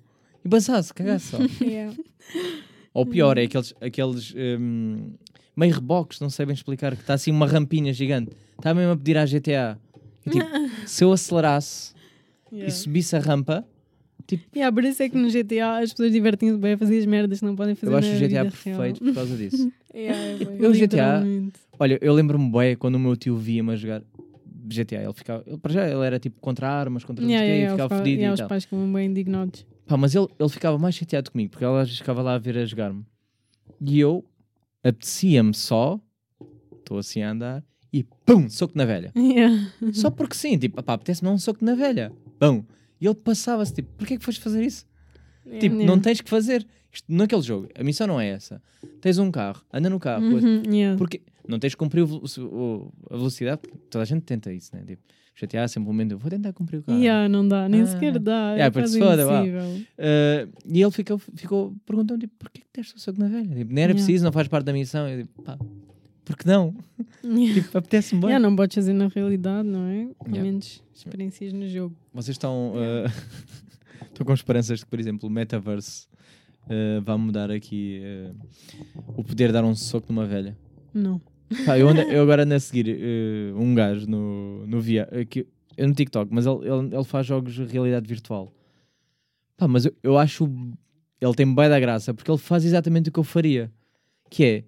E 0.44 0.48
basasse, 0.48 0.94
cagasse 0.94 1.28
só. 1.28 1.38
Yeah. 1.62 1.96
Ou 2.94 3.06
pior, 3.06 3.38
é 3.38 3.44
aqueles, 3.44 3.74
aqueles 3.80 4.34
hum, 4.36 5.14
meio 5.56 5.74
reboques, 5.76 6.20
não 6.20 6.30
sei 6.30 6.46
bem 6.46 6.54
explicar, 6.56 6.96
que 6.96 7.02
está 7.02 7.14
assim 7.14 7.32
uma 7.32 7.46
rampinha 7.46 7.94
gigante. 7.94 8.32
Está 8.58 8.74
mesmo 8.74 8.94
a 8.94 8.98
pedir 8.98 9.18
à 9.18 9.26
GTA. 9.26 9.78
E, 10.26 10.30
tipo, 10.32 10.46
se 10.86 11.04
eu 11.04 11.12
acelerasse 11.12 11.96
Yeah. 12.50 12.70
e 12.70 12.72
subisse 12.72 13.14
a 13.16 13.20
rampa, 13.20 13.66
Yeah, 14.56 14.74
por 14.74 14.84
isso 14.84 15.02
é 15.04 15.10
que 15.10 15.18
no 15.18 15.30
GTA 15.30 15.78
as 15.80 15.92
pessoas 15.92 16.12
divertem-se 16.12 16.58
bem 16.58 16.74
a 16.74 16.78
fazer 16.78 16.98
as 16.98 17.06
merdas 17.06 17.40
que 17.40 17.46
não 17.46 17.56
podem 17.56 17.76
fazer 17.76 17.92
eu 17.94 17.98
acho 17.98 18.10
na 18.10 18.16
o 18.16 18.18
GTA 18.20 18.28
vida 18.28 18.52
perfeito 18.52 18.76
real. 18.76 18.94
por 18.96 19.14
causa 19.14 19.38
disso. 19.38 19.72
Yeah, 19.94 20.22
é 20.22 20.36
bué. 20.38 20.56
Eu- 20.60 20.74
GTA 20.74 21.20
Literalmente. 21.20 21.60
Olha, 21.80 21.98
eu 22.02 22.14
lembro-me 22.14 22.52
bem 22.52 22.76
quando 22.76 22.96
o 22.96 23.00
meu 23.00 23.16
tio 23.16 23.36
via-me 23.38 23.72
a 23.72 23.76
jogar 23.76 24.02
GTA. 24.76 25.04
Ele 25.04 25.14
ficava, 25.14 25.44
ele, 25.48 25.58
para 25.58 25.74
já, 25.74 25.88
ele 25.88 26.06
era 26.06 26.20
tipo 26.20 26.40
contra 26.40 26.70
armas, 26.70 27.04
contra 27.04 27.24
Yeah, 27.26 27.46
quê, 27.46 27.52
yeah, 27.52 27.68
e 27.68 27.72
ficava 27.72 27.96
fodido 27.96 28.18
yeah, 28.18 28.32
e 28.32 28.34
os 28.34 28.40
tal. 28.40 28.50
pais 28.50 28.64
ficam 28.66 28.94
bem 28.94 29.10
indignados. 29.10 29.66
Pá, 29.88 29.96
mas 29.98 30.14
ele, 30.16 30.28
ele 30.40 30.50
ficava 30.50 30.78
mais 30.78 30.96
chateado 30.96 31.32
comigo, 31.32 31.52
porque 31.52 31.64
ela 31.64 31.82
às 31.82 31.88
vezes 31.88 32.00
ficava 32.00 32.22
lá 32.22 32.36
a 32.36 32.38
ver 32.38 32.58
a 32.58 32.66
jogar-me. 32.66 33.06
E 33.82 34.00
eu 34.00 34.24
apetecia-me 34.84 35.54
só, 35.54 36.00
estou 36.78 36.98
assim 36.98 37.22
a 37.22 37.32
andar, 37.32 37.64
e 37.92 38.04
pum, 38.26 38.50
soco 38.50 38.74
na 38.78 38.86
velha. 38.86 39.12
Yeah. 39.18 39.72
Só 39.94 40.10
porque 40.10 40.36
sim, 40.36 40.58
tipo, 40.58 40.82
pá, 40.84 40.94
apetece-me 40.94 41.30
um 41.30 41.38
soco 41.38 41.64
na 41.64 41.76
velha. 41.76 42.12
Pum. 42.40 42.64
E 43.00 43.06
ele 43.06 43.16
passava-se, 43.16 43.74
tipo, 43.74 43.90
porquê 43.98 44.16
é 44.16 44.18
que 44.18 44.26
foste 44.26 44.42
fazer 44.42 44.64
isso? 44.64 44.86
Yeah. 45.46 45.62
Tipo, 45.62 45.76
Yeah. 45.76 45.96
não 45.96 46.02
tens 46.02 46.22
que 46.22 46.30
fazer. 46.30 46.66
Isto, 46.92 47.06
naquele 47.10 47.42
jogo, 47.42 47.70
a 47.76 47.84
missão 47.84 48.08
não 48.08 48.20
é 48.20 48.28
essa. 48.30 48.62
Tens 49.02 49.18
um 49.20 49.30
carro, 49.32 49.62
anda 49.72 49.90
no 49.90 50.00
carro. 50.00 50.24
Uhum. 50.24 50.64
Porque 50.98 51.22
não 51.48 51.60
tens 51.60 51.74
que 51.74 51.78
cumprir 51.78 52.04
o 52.04 52.24
o- 52.40 52.92
a 53.10 53.16
velocidade, 53.18 53.62
toda 53.90 54.02
a 54.04 54.06
gente 54.06 54.22
tenta 54.24 54.52
isso, 54.54 54.76
né? 54.76 54.84
Tipo, 54.86 55.02
GTA 55.40 55.62
é 55.62 55.68
sempre 55.68 55.90
um 55.90 55.94
momento, 55.94 56.14
eu 56.14 56.18
vou 56.18 56.32
tentar 56.32 56.52
cumprir 56.52 56.80
o 56.80 56.84
carro. 56.84 56.98
Yeah, 57.00 57.30
não 57.30 57.48
dá, 57.48 57.70
nem 57.70 57.82
Ah. 57.82 57.86
sequer 57.86 58.18
dá. 58.18 58.54
Yeah, 58.54 58.66
é 58.66 58.70
pois 58.72 58.96
quase 58.98 59.22
se 59.22 59.28
foda. 59.28 59.48
Uh, 59.98 60.54
e 60.66 60.82
ele 60.82 60.92
ficou, 60.92 61.18
ficou 61.20 61.76
perguntando, 61.86 62.22
tipo, 62.22 62.34
porquê 62.40 62.62
que 62.62 62.68
deste 62.82 62.96
o 62.96 63.00
soco 63.00 63.20
na 63.20 63.28
velha? 63.28 63.44
Tipo, 63.56 63.72
nem 63.74 63.84
era 63.84 63.92
Yeah. 63.92 63.94
preciso, 63.94 64.26
não 64.26 64.32
faz 64.32 64.48
parte 64.48 64.66
da 64.66 64.74
missão. 64.74 65.08
Eu 65.08 65.18
digo, 65.24 65.44
pá, 65.44 65.58
porque 66.26 66.50
não? 66.50 66.74
Yeah. 67.24 67.54
Tipo, 67.62 67.78
apetece-me 67.78 68.22
bem. 68.22 68.30
Yeah, 68.32 68.50
não 68.50 68.56
podes 68.56 68.74
fazer 68.76 68.94
na 68.94 69.08
realidade, 69.10 69.68
não 69.68 69.86
é? 69.88 70.08
Pelo 70.24 70.36
Yeah. 70.36 70.42
menos 70.44 70.84
experiências 70.94 71.54
no 71.54 71.68
jogo. 71.70 71.96
Vocês 72.14 72.34
estão, 72.36 72.74
uh, 72.74 73.06
estão 74.12 74.26
com 74.26 74.34
esperanças 74.34 74.80
de 74.80 74.86
que, 74.86 74.90
por 74.90 75.00
exemplo, 75.00 75.30
o 75.30 75.32
Metaverse 75.32 76.08
uh, 76.66 77.02
vá 77.04 77.16
mudar 77.16 77.52
aqui 77.52 78.02
uh, 78.34 78.36
o 79.16 79.24
poder 79.24 79.48
de 79.48 79.54
dar 79.54 79.64
um 79.64 79.76
soco 79.76 80.12
numa 80.12 80.26
velha? 80.26 80.58
Não. 80.94 81.22
Pá, 81.66 81.78
eu, 81.78 81.88
ando- 81.90 82.02
eu 82.02 82.22
agora 82.24 82.44
ando 82.44 82.54
a 82.56 82.60
seguir 82.60 82.88
uh, 83.54 83.58
um 83.60 83.74
gajo 83.74 84.06
no, 84.10 84.66
no 84.68 84.80
via, 84.82 85.08
uh, 85.12 85.26
que, 85.26 85.46
eu 85.78 85.88
no 85.88 85.94
TikTok, 85.94 86.34
mas 86.34 86.46
ele, 86.46 86.58
ele, 86.68 86.96
ele 86.96 87.04
faz 87.04 87.26
jogos 87.26 87.54
de 87.54 87.64
realidade 87.66 88.08
virtual. 88.08 88.52
Pá, 89.56 89.68
mas 89.68 89.86
eu, 89.86 89.94
eu 90.04 90.18
acho 90.18 90.46
ele 91.20 91.34
tem 91.34 91.46
bem 91.54 91.68
da 91.70 91.80
graça 91.80 92.14
porque 92.14 92.30
ele 92.30 92.38
faz 92.38 92.64
exatamente 92.64 93.10
o 93.10 93.12
que 93.12 93.20
eu 93.20 93.24
faria, 93.24 93.72
que 94.30 94.44
é 94.46 94.64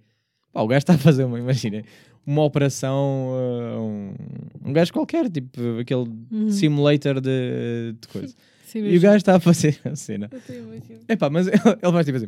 pá, 0.52 0.62
o 0.62 0.68
gajo 0.68 0.80
está 0.80 0.94
a 0.94 0.98
fazer 0.98 1.24
uma, 1.26 1.38
imagina, 1.40 1.84
uma 2.26 2.44
operação 2.44 3.30
uh, 3.30 3.82
um, 3.82 4.70
um 4.70 4.74
gajo 4.74 4.92
qualquer, 4.94 5.30
tipo 5.30 5.60
aquele 5.80 6.10
Uhum. 6.32 6.50
simulator 6.52 7.20
de, 7.22 7.94
de 8.00 8.08
coisa. 8.08 8.34
E 8.76 8.98
o 8.98 9.02
gajo 9.02 9.18
está 9.18 9.36
a 9.36 9.40
fazer 9.40 9.80
a 9.84 9.96
cena. 9.96 10.30
Eu 10.32 10.40
tenho 10.42 10.64
imagino. 10.74 11.00
Epá, 11.10 11.28
mas 11.30 11.48
ele, 11.50 11.58
ele 11.82 11.92
vai 11.92 12.04
tipo 12.04 12.18
assim. 12.18 12.28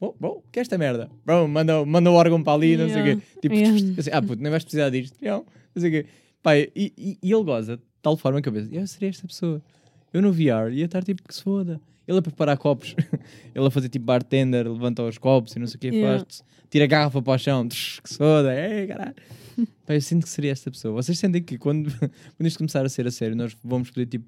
Oh, 0.00 0.12
bro, 0.18 0.42
que 0.52 0.58
é 0.58 0.62
esta 0.62 0.76
merda? 0.76 1.10
Bro, 1.24 1.48
manda, 1.48 1.84
manda 1.86 2.10
o 2.10 2.14
órgão 2.14 2.42
para 2.42 2.52
ali, 2.52 2.76
não 2.76 2.86
sei 2.88 2.96
o 3.02 3.04
Yeah. 3.06 3.20
quê. 3.20 3.40
Tipo, 3.40 3.54
Yeah. 3.54 3.94
assim, 3.98 4.10
ah, 4.12 4.20
puto, 4.22 4.42
nem 4.42 4.50
vais 4.50 4.62
precisar 4.62 4.90
disto. 4.90 5.16
Não, 5.22 5.44
não 5.74 5.80
sei 5.80 5.88
o 5.88 5.92
quê. 5.92 6.06
Pá, 6.42 6.56
e, 6.56 6.70
e, 6.76 7.18
e 7.22 7.32
ele 7.32 7.42
goza 7.44 7.76
de 7.78 7.82
tal 8.02 8.16
forma 8.16 8.40
que 8.42 8.48
eu 8.48 8.52
penso, 8.52 8.68
eu 8.74 8.86
seria 8.86 9.08
esta 9.08 9.26
pessoa. 9.26 9.62
Eu 10.12 10.20
no 10.22 10.32
VR 10.32 10.70
ia 10.72 10.84
estar 10.84 11.02
tipo 11.02 11.22
que 11.26 11.34
se 11.34 11.42
foda. 11.42 11.80
Ele 12.06 12.18
a 12.18 12.22
preparar 12.22 12.56
copos, 12.56 12.94
ele 13.54 13.66
a 13.66 13.70
fazer 13.70 13.88
tipo 13.88 14.04
bartender, 14.04 14.70
levanta 14.70 15.02
os 15.02 15.18
copos 15.18 15.56
e 15.56 15.58
não 15.58 15.66
sei 15.66 15.76
o 15.76 15.80
quê, 15.80 15.88
Yeah. 15.88 16.18
faz 16.24 16.44
tira 16.70 16.84
a 16.84 16.88
garrafa 16.88 17.22
para 17.22 17.32
o 17.32 17.38
chão, 17.38 17.66
tsh, 17.66 18.00
que 18.00 18.08
se 18.10 18.18
foda, 18.18 18.52
é 18.52 18.86
caralho. 18.86 19.14
Pá, 19.86 19.94
eu 19.94 20.00
sinto 20.00 20.24
que 20.24 20.28
seria 20.28 20.52
esta 20.52 20.70
pessoa. 20.70 20.92
Vocês 20.94 21.18
sentem 21.18 21.42
que 21.42 21.56
quando, 21.56 21.90
quando 22.36 22.46
isto 22.46 22.58
começar 22.58 22.84
a 22.84 22.88
ser 22.88 23.06
a 23.06 23.10
sério, 23.10 23.34
nós 23.34 23.56
vamos 23.64 23.90
poder 23.90 24.06
tipo, 24.06 24.24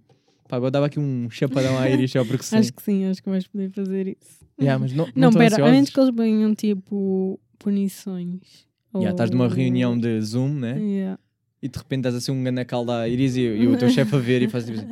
pá, 0.48 0.56
agora 0.56 0.70
dava 0.70 0.86
aqui 0.86 0.98
um 0.98 1.28
chapadão 1.30 1.78
à 1.78 1.88
Iris 1.90 2.10
só 2.10 2.24
porque 2.24 2.42
sim. 2.44 2.56
Acho 2.56 2.72
que 2.72 2.82
sim, 2.82 3.04
acho 3.04 3.22
que 3.22 3.28
vais 3.28 3.46
poder 3.46 3.70
fazer 3.70 4.08
isso. 4.08 4.38
Yeah, 4.60 4.78
mas 4.78 4.92
não, 4.92 5.04
Não, 5.14 5.28
estão 5.28 5.32
pera, 5.40 5.44
a 5.44 5.46
ansiosos? 5.54 5.72
menos 5.72 5.90
que 5.90 6.00
eles 6.00 6.14
venham 6.14 6.54
tipo 6.54 7.38
punições. 7.58 8.66
Yeah, 8.94 9.10
estás 9.12 9.30
numa 9.30 9.44
Ou- 9.44 9.50
reunião 9.50 9.96
de 9.98 10.20
Zoom, 10.20 10.48
né? 10.54 10.78
Yeah. 10.80 11.18
E 11.62 11.68
de 11.68 11.78
repente 11.78 12.00
estás 12.00 12.14
assim 12.14 12.32
um 12.32 12.42
ganacal 12.42 12.84
da 12.84 13.06
Iris 13.08 13.36
e, 13.36 13.40
e 13.42 13.66
o 13.66 13.76
teu 13.76 13.88
chefe 13.90 14.14
a 14.16 14.18
ver 14.18 14.42
e 14.42 14.48
faz 14.48 14.64
tipo 14.64 14.78
assim. 14.78 14.88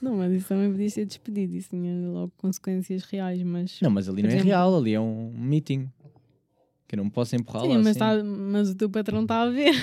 Não, 0.00 0.16
mas 0.16 0.32
isso 0.32 0.48
também 0.48 0.70
podia 0.70 0.90
ser 0.90 1.06
despedido, 1.06 1.54
isso 1.56 1.70
tinha 1.70 1.92
logo 2.10 2.32
consequências 2.36 3.02
reais, 3.04 3.42
mas. 3.42 3.80
Não, 3.80 3.90
mas 3.90 4.08
ali 4.08 4.22
não 4.22 4.28
é 4.28 4.32
exemplo- 4.32 4.46
real, 4.48 4.76
ali 4.76 4.94
é 4.94 5.00
um 5.00 5.32
meeting. 5.34 5.88
Que 6.86 6.94
eu 6.94 6.98
não 6.98 7.10
posso 7.10 7.34
empurrá-la 7.34 7.66
Sim, 7.66 7.78
mas, 7.78 7.86
assim. 7.88 7.98
tá, 7.98 8.22
mas 8.22 8.70
o 8.70 8.74
teu 8.76 8.88
patrão 8.90 9.22
está 9.22 9.40
a 9.42 9.50
ver. 9.50 9.74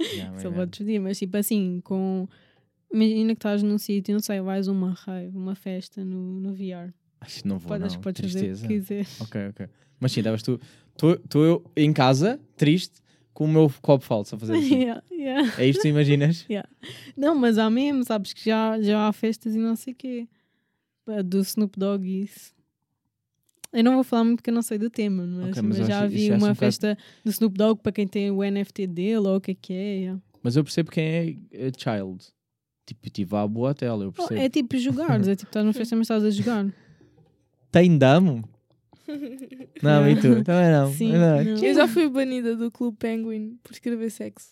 Yeah, 0.00 0.34
ele 0.36 0.42
bem. 0.48 0.52
pode 0.52 0.70
despedir, 0.72 1.00
mas 1.00 1.18
tipo 1.18 1.36
assim, 1.36 1.80
com. 1.84 2.28
Imagina 2.92 3.34
que 3.34 3.38
estás 3.38 3.62
num 3.62 3.76
sítio, 3.78 4.14
não 4.14 4.20
sei, 4.20 4.40
vais 4.40 4.66
a 4.68 4.72
uma 4.72 4.92
rave, 4.92 5.36
uma 5.36 5.54
festa 5.54 6.04
no, 6.04 6.40
no 6.40 6.54
VR. 6.54 6.92
Acho 7.20 7.42
que 7.42 7.48
não 7.48 7.58
vou, 7.58 7.68
Podes, 7.68 7.94
não. 7.94 8.00
podes 8.00 8.20
fazer 8.22 8.38
o 8.38 8.40
Tristeza. 8.40 8.66
que 8.68 8.74
quiseres. 8.74 9.20
Ok, 9.20 9.40
ok. 9.50 9.68
Mas 10.00 10.12
sim, 10.12 10.20
estavas 10.20 10.42
tu. 10.42 10.60
Estou 10.94 11.44
eu 11.44 11.64
em 11.76 11.92
casa, 11.92 12.40
triste, 12.56 13.00
com 13.34 13.44
o 13.44 13.48
meu 13.48 13.70
copo 13.82 14.04
falso 14.04 14.34
a 14.34 14.38
fazer 14.38 14.54
assim. 14.54 14.74
Yeah, 14.78 15.02
yeah. 15.12 15.54
é 15.62 15.66
isto 15.66 15.78
que 15.82 15.88
tu 15.88 15.88
imaginas? 15.88 16.46
Não, 17.16 17.34
mas 17.34 17.58
há 17.58 17.68
mesmo, 17.68 18.04
sabes 18.04 18.32
que 18.32 18.44
já, 18.44 18.80
já 18.80 19.06
há 19.08 19.12
festas 19.12 19.54
e 19.54 19.58
não 19.58 19.76
sei 19.76 19.92
o 19.92 19.96
quê. 19.96 20.28
Do 21.24 21.40
Snoop 21.40 21.78
Dogg 21.78 22.04
e 22.06 22.22
isso. 22.24 22.52
Eu 23.72 23.84
não 23.84 23.94
vou 23.94 24.04
falar 24.04 24.24
muito 24.24 24.38
porque 24.38 24.50
eu 24.50 24.54
não 24.54 24.62
sei 24.62 24.78
do 24.78 24.88
tema, 24.88 25.26
mas, 25.26 25.50
Ok, 25.50 25.62
mas 25.62 25.78
mas 25.80 25.88
já 25.88 26.00
acho- 26.00 26.08
vi 26.14 26.30
acho 26.32 26.42
uma 26.44 26.52
um 26.52 26.54
festa 26.54 26.96
do 27.24 27.30
Snoop 27.30 27.56
Dogg 27.56 27.82
para 27.82 27.92
quem 27.92 28.06
tem 28.06 28.30
o 28.30 28.42
NFT 28.42 28.86
dele 28.86 29.16
ou 29.28 29.36
o 29.36 29.40
que 29.40 29.50
é 29.50 29.54
que 29.54 29.72
é. 29.74 29.96
yeah. 29.98 30.22
Mas 30.42 30.56
eu 30.56 30.64
percebo 30.64 30.90
quem 30.90 31.04
é 31.04 31.36
eh, 31.52 31.70
child. 31.76 32.24
Tipo, 32.88 33.10
tive 33.10 33.36
à 33.36 33.46
boa 33.46 33.74
tela, 33.74 34.02
eu 34.04 34.08
Oh, 34.08 34.12
percebo. 34.12 34.40
é 34.40 34.48
tipo 34.48 34.78
jogar, 34.78 35.20
é 35.20 35.34
tipo 35.36 35.50
estás 35.50 35.62
numa 35.64 35.74
festa 35.74 35.94
mas 35.94 36.06
estás 36.06 36.24
a 36.24 36.30
jogar. 36.30 36.66
Tem 37.70 37.98
damo? 37.98 38.48
Não, 39.82 40.08
e 40.08 40.14
tu? 40.16 40.42
Também 40.42 40.70
não. 40.70 40.92
Sim, 40.92 41.12
não. 41.12 41.44
não. 41.44 41.64
Eu 41.64 41.74
já 41.74 41.86
fui 41.88 42.08
banida 42.08 42.54
do 42.56 42.70
Clube 42.70 42.96
Penguin 42.98 43.58
por 43.62 43.72
escrever 43.72 44.10
sexo. 44.10 44.48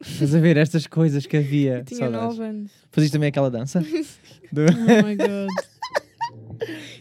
Estás 0.00 0.34
a 0.34 0.38
ver 0.40 0.56
estas 0.56 0.86
coisas 0.86 1.26
que 1.26 1.36
havia. 1.36 1.78
Eu 1.78 1.84
tinha 1.84 1.98
Saudades. 2.00 2.38
9 2.38 2.42
anos. 2.50 2.72
Faziste 2.92 3.12
também 3.12 3.28
aquela 3.28 3.50
dança? 3.50 3.80
Do- 4.52 4.62
Oh 4.62 5.06
my 5.06 5.16
god. 5.16 5.48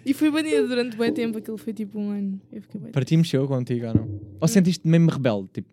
E 0.06 0.14
fui 0.14 0.30
banida 0.32 0.68
durante 0.68 0.96
bem 0.98 1.12
tempo, 1.14 1.38
aquilo 1.38 1.58
foi 1.58 1.74
tipo 1.74 2.00
um 2.00 2.10
ano. 2.12 2.40
Eu 2.52 2.62
fiquei 2.62 2.80
bem. 2.82 2.92
Para 2.92 3.04
ti 3.06 3.18
mexeu 3.18 3.48
contigo 3.48 3.88
ou 3.88 3.94
não? 3.94 4.22
Ou 4.42 4.48
sentiste 4.48 4.88
mesmo 4.88 5.10
rebelde? 5.10 5.50
Tipo, 5.54 5.70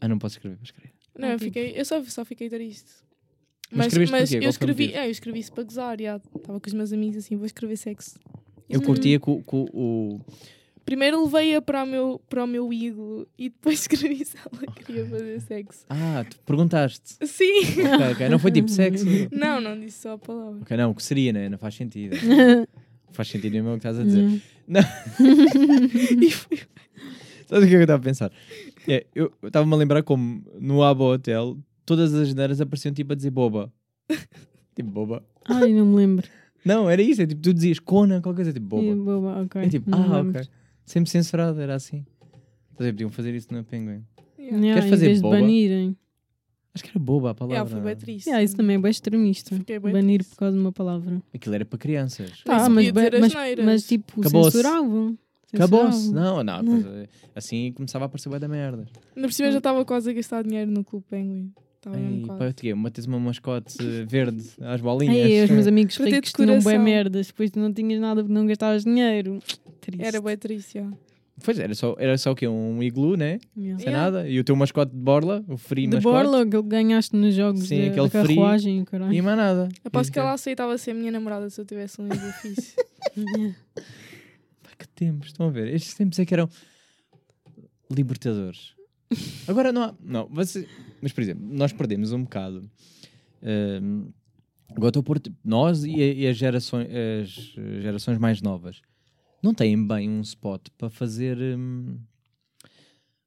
ah, 0.00 0.08
não 0.08 0.18
posso 0.18 0.36
escrever, 0.36 0.56
vou 0.56 0.64
escrever. 0.64 0.92
Não, 1.18 1.28
eu, 1.28 1.34
tipo- 1.38 1.44
fiquei, 1.44 1.72
eu 1.78 1.84
só, 1.84 2.02
só 2.04 2.24
fiquei 2.24 2.48
triste. 2.48 2.90
Mas 3.74 3.94
Mas, 3.96 4.10
mas 4.10 4.32
eu 4.32 4.42
o 4.42 4.48
escrevi, 4.48 4.92
é, 4.92 5.06
eu 5.06 5.10
escrevi 5.10 5.38
isso 5.40 5.52
para 5.52 5.64
gozar. 5.64 5.98
Estava 6.00 6.60
com 6.60 6.66
os 6.66 6.74
meus 6.74 6.92
amigos 6.92 7.16
assim, 7.16 7.36
vou 7.36 7.46
escrever 7.46 7.76
sexo. 7.76 8.18
Eu 8.68 8.80
curtia 8.82 9.18
que, 9.18 9.30
o- 9.30 9.42
que 9.42 9.54
o- 9.72 10.20
Primeiro 10.84 11.22
levei-a 11.24 11.62
para 11.62 11.84
o 11.84 11.86
meu, 11.86 12.20
para 12.28 12.42
o 12.42 12.46
meu 12.46 12.72
iglo 12.72 13.26
e 13.38 13.48
depois 13.48 13.80
escrevi 13.88 14.24
se 14.24 14.36
ela 14.36 14.66
queria 14.74 15.06
fazer 15.06 15.40
sexo. 15.40 15.84
Ah, 15.88 16.24
tu 16.28 16.36
perguntaste. 16.44 17.16
Sim! 17.26 17.60
Ok, 17.94 18.12
ok. 18.12 18.28
Não 18.28 18.38
foi 18.38 18.50
tipo 18.50 18.68
sexo? 18.68 19.04
Não, 19.32 19.60
não 19.60 19.78
disse 19.78 20.02
só 20.02 20.12
a 20.14 20.18
palavra. 20.18 20.60
Ok, 20.60 20.76
não, 20.76 20.90
o 20.90 20.94
que 20.94 21.02
seria, 21.02 21.32
né? 21.32 21.48
Não 21.48 21.56
faz 21.56 21.74
sentido. 21.76 22.16
Não 22.26 22.66
faz 23.14 23.28
sentido 23.28 23.52
mesmo 23.52 23.68
o 23.70 23.72
que 23.72 23.78
estás 23.86 23.98
a 24.00 24.02
dizer. 24.02 24.42
E 26.20 26.30
foi- 26.30 26.58
Sabe 27.46 27.64
o 27.64 27.68
que 27.68 27.74
é 27.74 27.76
que 27.76 27.76
eu 27.76 27.80
estava 27.82 28.00
a 28.00 28.04
pensar? 28.04 28.32
É, 28.88 29.06
eu 29.14 29.32
estava-me 29.42 29.72
a 29.74 29.76
lembrar 29.76 30.02
como 30.02 30.42
no 30.58 30.82
Abo 30.82 31.12
Hotel 31.12 31.56
todas 31.84 32.14
as 32.14 32.34
neiras 32.34 32.60
apareciam 32.60 32.92
tipo 32.92 33.12
a 33.12 33.16
dizer 33.16 33.30
boba. 33.30 33.72
tipo 34.74 34.90
boba. 34.90 35.24
Ai, 35.44 35.72
não 35.72 35.86
me 35.86 35.96
lembro. 35.96 36.28
Não, 36.64 36.88
era 36.88 37.02
isso. 37.02 37.22
É 37.22 37.26
tipo, 37.26 37.40
tu 37.40 37.52
dizias 37.52 37.78
Conan, 37.78 38.20
qualquer 38.20 38.44
coisa, 38.44 38.52
tipo 38.52 38.80
Ih, 38.80 38.94
boba. 38.94 39.20
boba, 39.20 39.42
ok. 39.42 39.62
É 39.62 39.68
tipo, 39.68 39.90
não 39.90 40.02
ah, 40.02 40.16
lembro. 40.18 40.40
ok. 40.40 40.50
Sempre 40.84 41.10
censurado, 41.10 41.60
era 41.60 41.74
assim. 41.74 42.04
Estás 42.70 42.80
a 42.80 42.84
ver, 42.84 42.92
podiam 42.92 43.10
fazer 43.10 43.34
isso 43.34 43.52
no 43.52 43.64
Penguin. 43.64 44.04
Yeah. 44.38 44.58
Yeah, 44.58 44.74
Queres 44.74 44.90
fazer 44.90 45.20
boba? 45.20 45.36
banirem. 45.36 45.96
Acho 46.74 46.84
que 46.84 46.90
era 46.90 46.98
boba 46.98 47.30
a 47.30 47.34
palavra. 47.34 47.56
Yeah, 47.56 47.70
foi 47.70 47.80
bem 47.80 47.96
triste. 47.96 48.26
Yeah, 48.28 48.42
isso 48.42 48.56
também 48.56 48.76
é 48.76 48.78
bem 48.78 48.90
extremista. 48.90 49.54
Bué 49.56 49.92
Banir 49.92 50.20
triste. 50.20 50.30
por 50.30 50.38
causa 50.38 50.56
de 50.56 50.62
uma 50.62 50.72
palavra. 50.72 51.22
Aquilo 51.34 51.54
era 51.54 51.64
para 51.66 51.78
crianças. 51.78 52.42
Tá, 52.44 52.68
mas, 52.68 52.90
mas, 52.92 53.14
asneiras. 53.14 53.64
mas 53.64 53.86
tipo, 53.86 54.20
Acabou-se. 54.20 54.52
censuravam. 54.52 55.18
Acabou-se. 55.52 55.98
Censuravam. 55.98 56.42
Não, 56.44 56.62
não. 56.62 56.82
pois, 56.82 56.96
é, 56.96 57.08
Assim 57.34 57.72
começava 57.72 58.04
a 58.04 58.06
aparecer 58.06 58.30
bué 58.30 58.38
da 58.38 58.48
merda. 58.48 58.86
Ainda 59.14 59.28
por 59.28 59.32
cima 59.34 59.48
eu 59.48 59.52
já 59.52 59.58
estava 59.58 59.84
quase 59.84 60.08
a 60.10 60.12
gastar 60.14 60.44
dinheiro 60.44 60.70
no 60.70 60.82
Clube 60.82 61.04
Penguin. 61.10 61.52
Ai, 61.90 62.00
mesmo 62.00 62.26
pá, 62.28 62.36
quase. 62.36 62.44
eu 62.50 62.52
te 62.54 62.72
uma 62.72 62.90
tens 62.90 63.06
uma 63.06 63.18
mascote 63.18 63.76
verde 64.06 64.44
às 64.60 64.80
bolinhas. 64.80 65.16
Ai, 65.16 65.44
os 65.44 65.50
meus 65.50 65.66
amigos 65.66 65.96
Para 65.96 66.06
ter 66.06 66.14
ricos 66.16 66.32
tinham 66.32 66.60
bem 66.62 66.78
merdas, 66.78 67.26
depois 67.28 67.50
tu 67.50 67.58
não 67.58 67.72
tinhas 67.72 68.00
nada 68.00 68.22
porque 68.22 68.34
não 68.34 68.46
gastavas 68.46 68.84
dinheiro. 68.84 69.38
Triste. 69.80 70.04
Era 70.04 70.20
bem 70.20 70.36
triste, 70.36 70.78
já. 70.78 70.90
Pois 71.44 71.58
era 71.58 71.74
só, 71.74 71.96
era 71.98 72.16
só 72.18 72.32
o 72.32 72.34
quê? 72.36 72.46
Um 72.46 72.80
iglu, 72.82 73.16
né? 73.16 73.40
Yeah. 73.56 73.78
Sem 73.82 73.88
Yeah. 73.88 73.98
nada. 74.12 74.28
E 74.28 74.38
o 74.38 74.44
teu 74.44 74.54
mascote 74.54 74.92
de 74.92 74.98
borla, 74.98 75.42
o 75.48 75.56
free 75.56 75.86
De 75.88 75.96
mascote. 75.96 76.14
borla, 76.14 76.42
aquele 76.42 76.62
que 76.62 76.68
ganhaste 76.68 77.16
nos 77.16 77.34
jogos 77.34 77.62
Sim, 77.66 77.76
de, 77.80 77.88
aquele 77.88 78.08
da 78.08 78.22
free. 78.24 78.36
carruagem, 78.36 78.80
e 78.80 78.84
caralho. 78.84 79.12
E 79.12 79.22
mais 79.22 79.36
nada. 79.36 79.68
Aposto 79.82 80.12
que 80.12 80.18
Então, 80.18 80.24
ela 80.24 80.34
aceitava 80.34 80.76
ser 80.78 80.94
minha 80.94 81.10
namorada 81.10 81.48
se 81.50 81.60
eu 81.60 81.64
tivesse 81.64 82.00
um 82.00 82.06
exercício. 82.06 82.74
pá, 84.62 84.70
que 84.78 84.86
tempos, 84.94 85.28
estão 85.28 85.46
a 85.48 85.50
ver? 85.50 85.74
Estes 85.74 85.94
tempos 85.94 86.18
é 86.18 86.24
que 86.26 86.34
eram 86.34 86.48
libertadores. 87.90 88.74
Agora 89.48 89.72
não 89.72 89.82
há. 89.82 89.94
Não, 90.02 90.28
você- 90.30 90.66
mas 91.02 91.12
por 91.12 91.20
exemplo, 91.20 91.44
nós 91.46 91.72
perdemos 91.72 92.12
um 92.12 92.22
bocado. 92.22 92.70
hum, 93.82 94.08
agora 94.70 94.88
estou 94.90 95.02
pôr. 95.02 95.18
tipo, 95.18 95.36
Nós 95.44 95.84
e, 95.84 95.90
e 95.96 96.26
as, 96.26 96.36
gerações, 96.36 96.88
as 97.22 97.28
gerações 97.82 98.18
mais 98.18 98.40
novas 98.40 98.80
não 99.42 99.52
têm 99.52 99.86
bem 99.86 100.08
um 100.08 100.20
spot 100.20 100.68
para 100.78 100.88
fazer. 100.88 101.36
hum, 101.58 101.98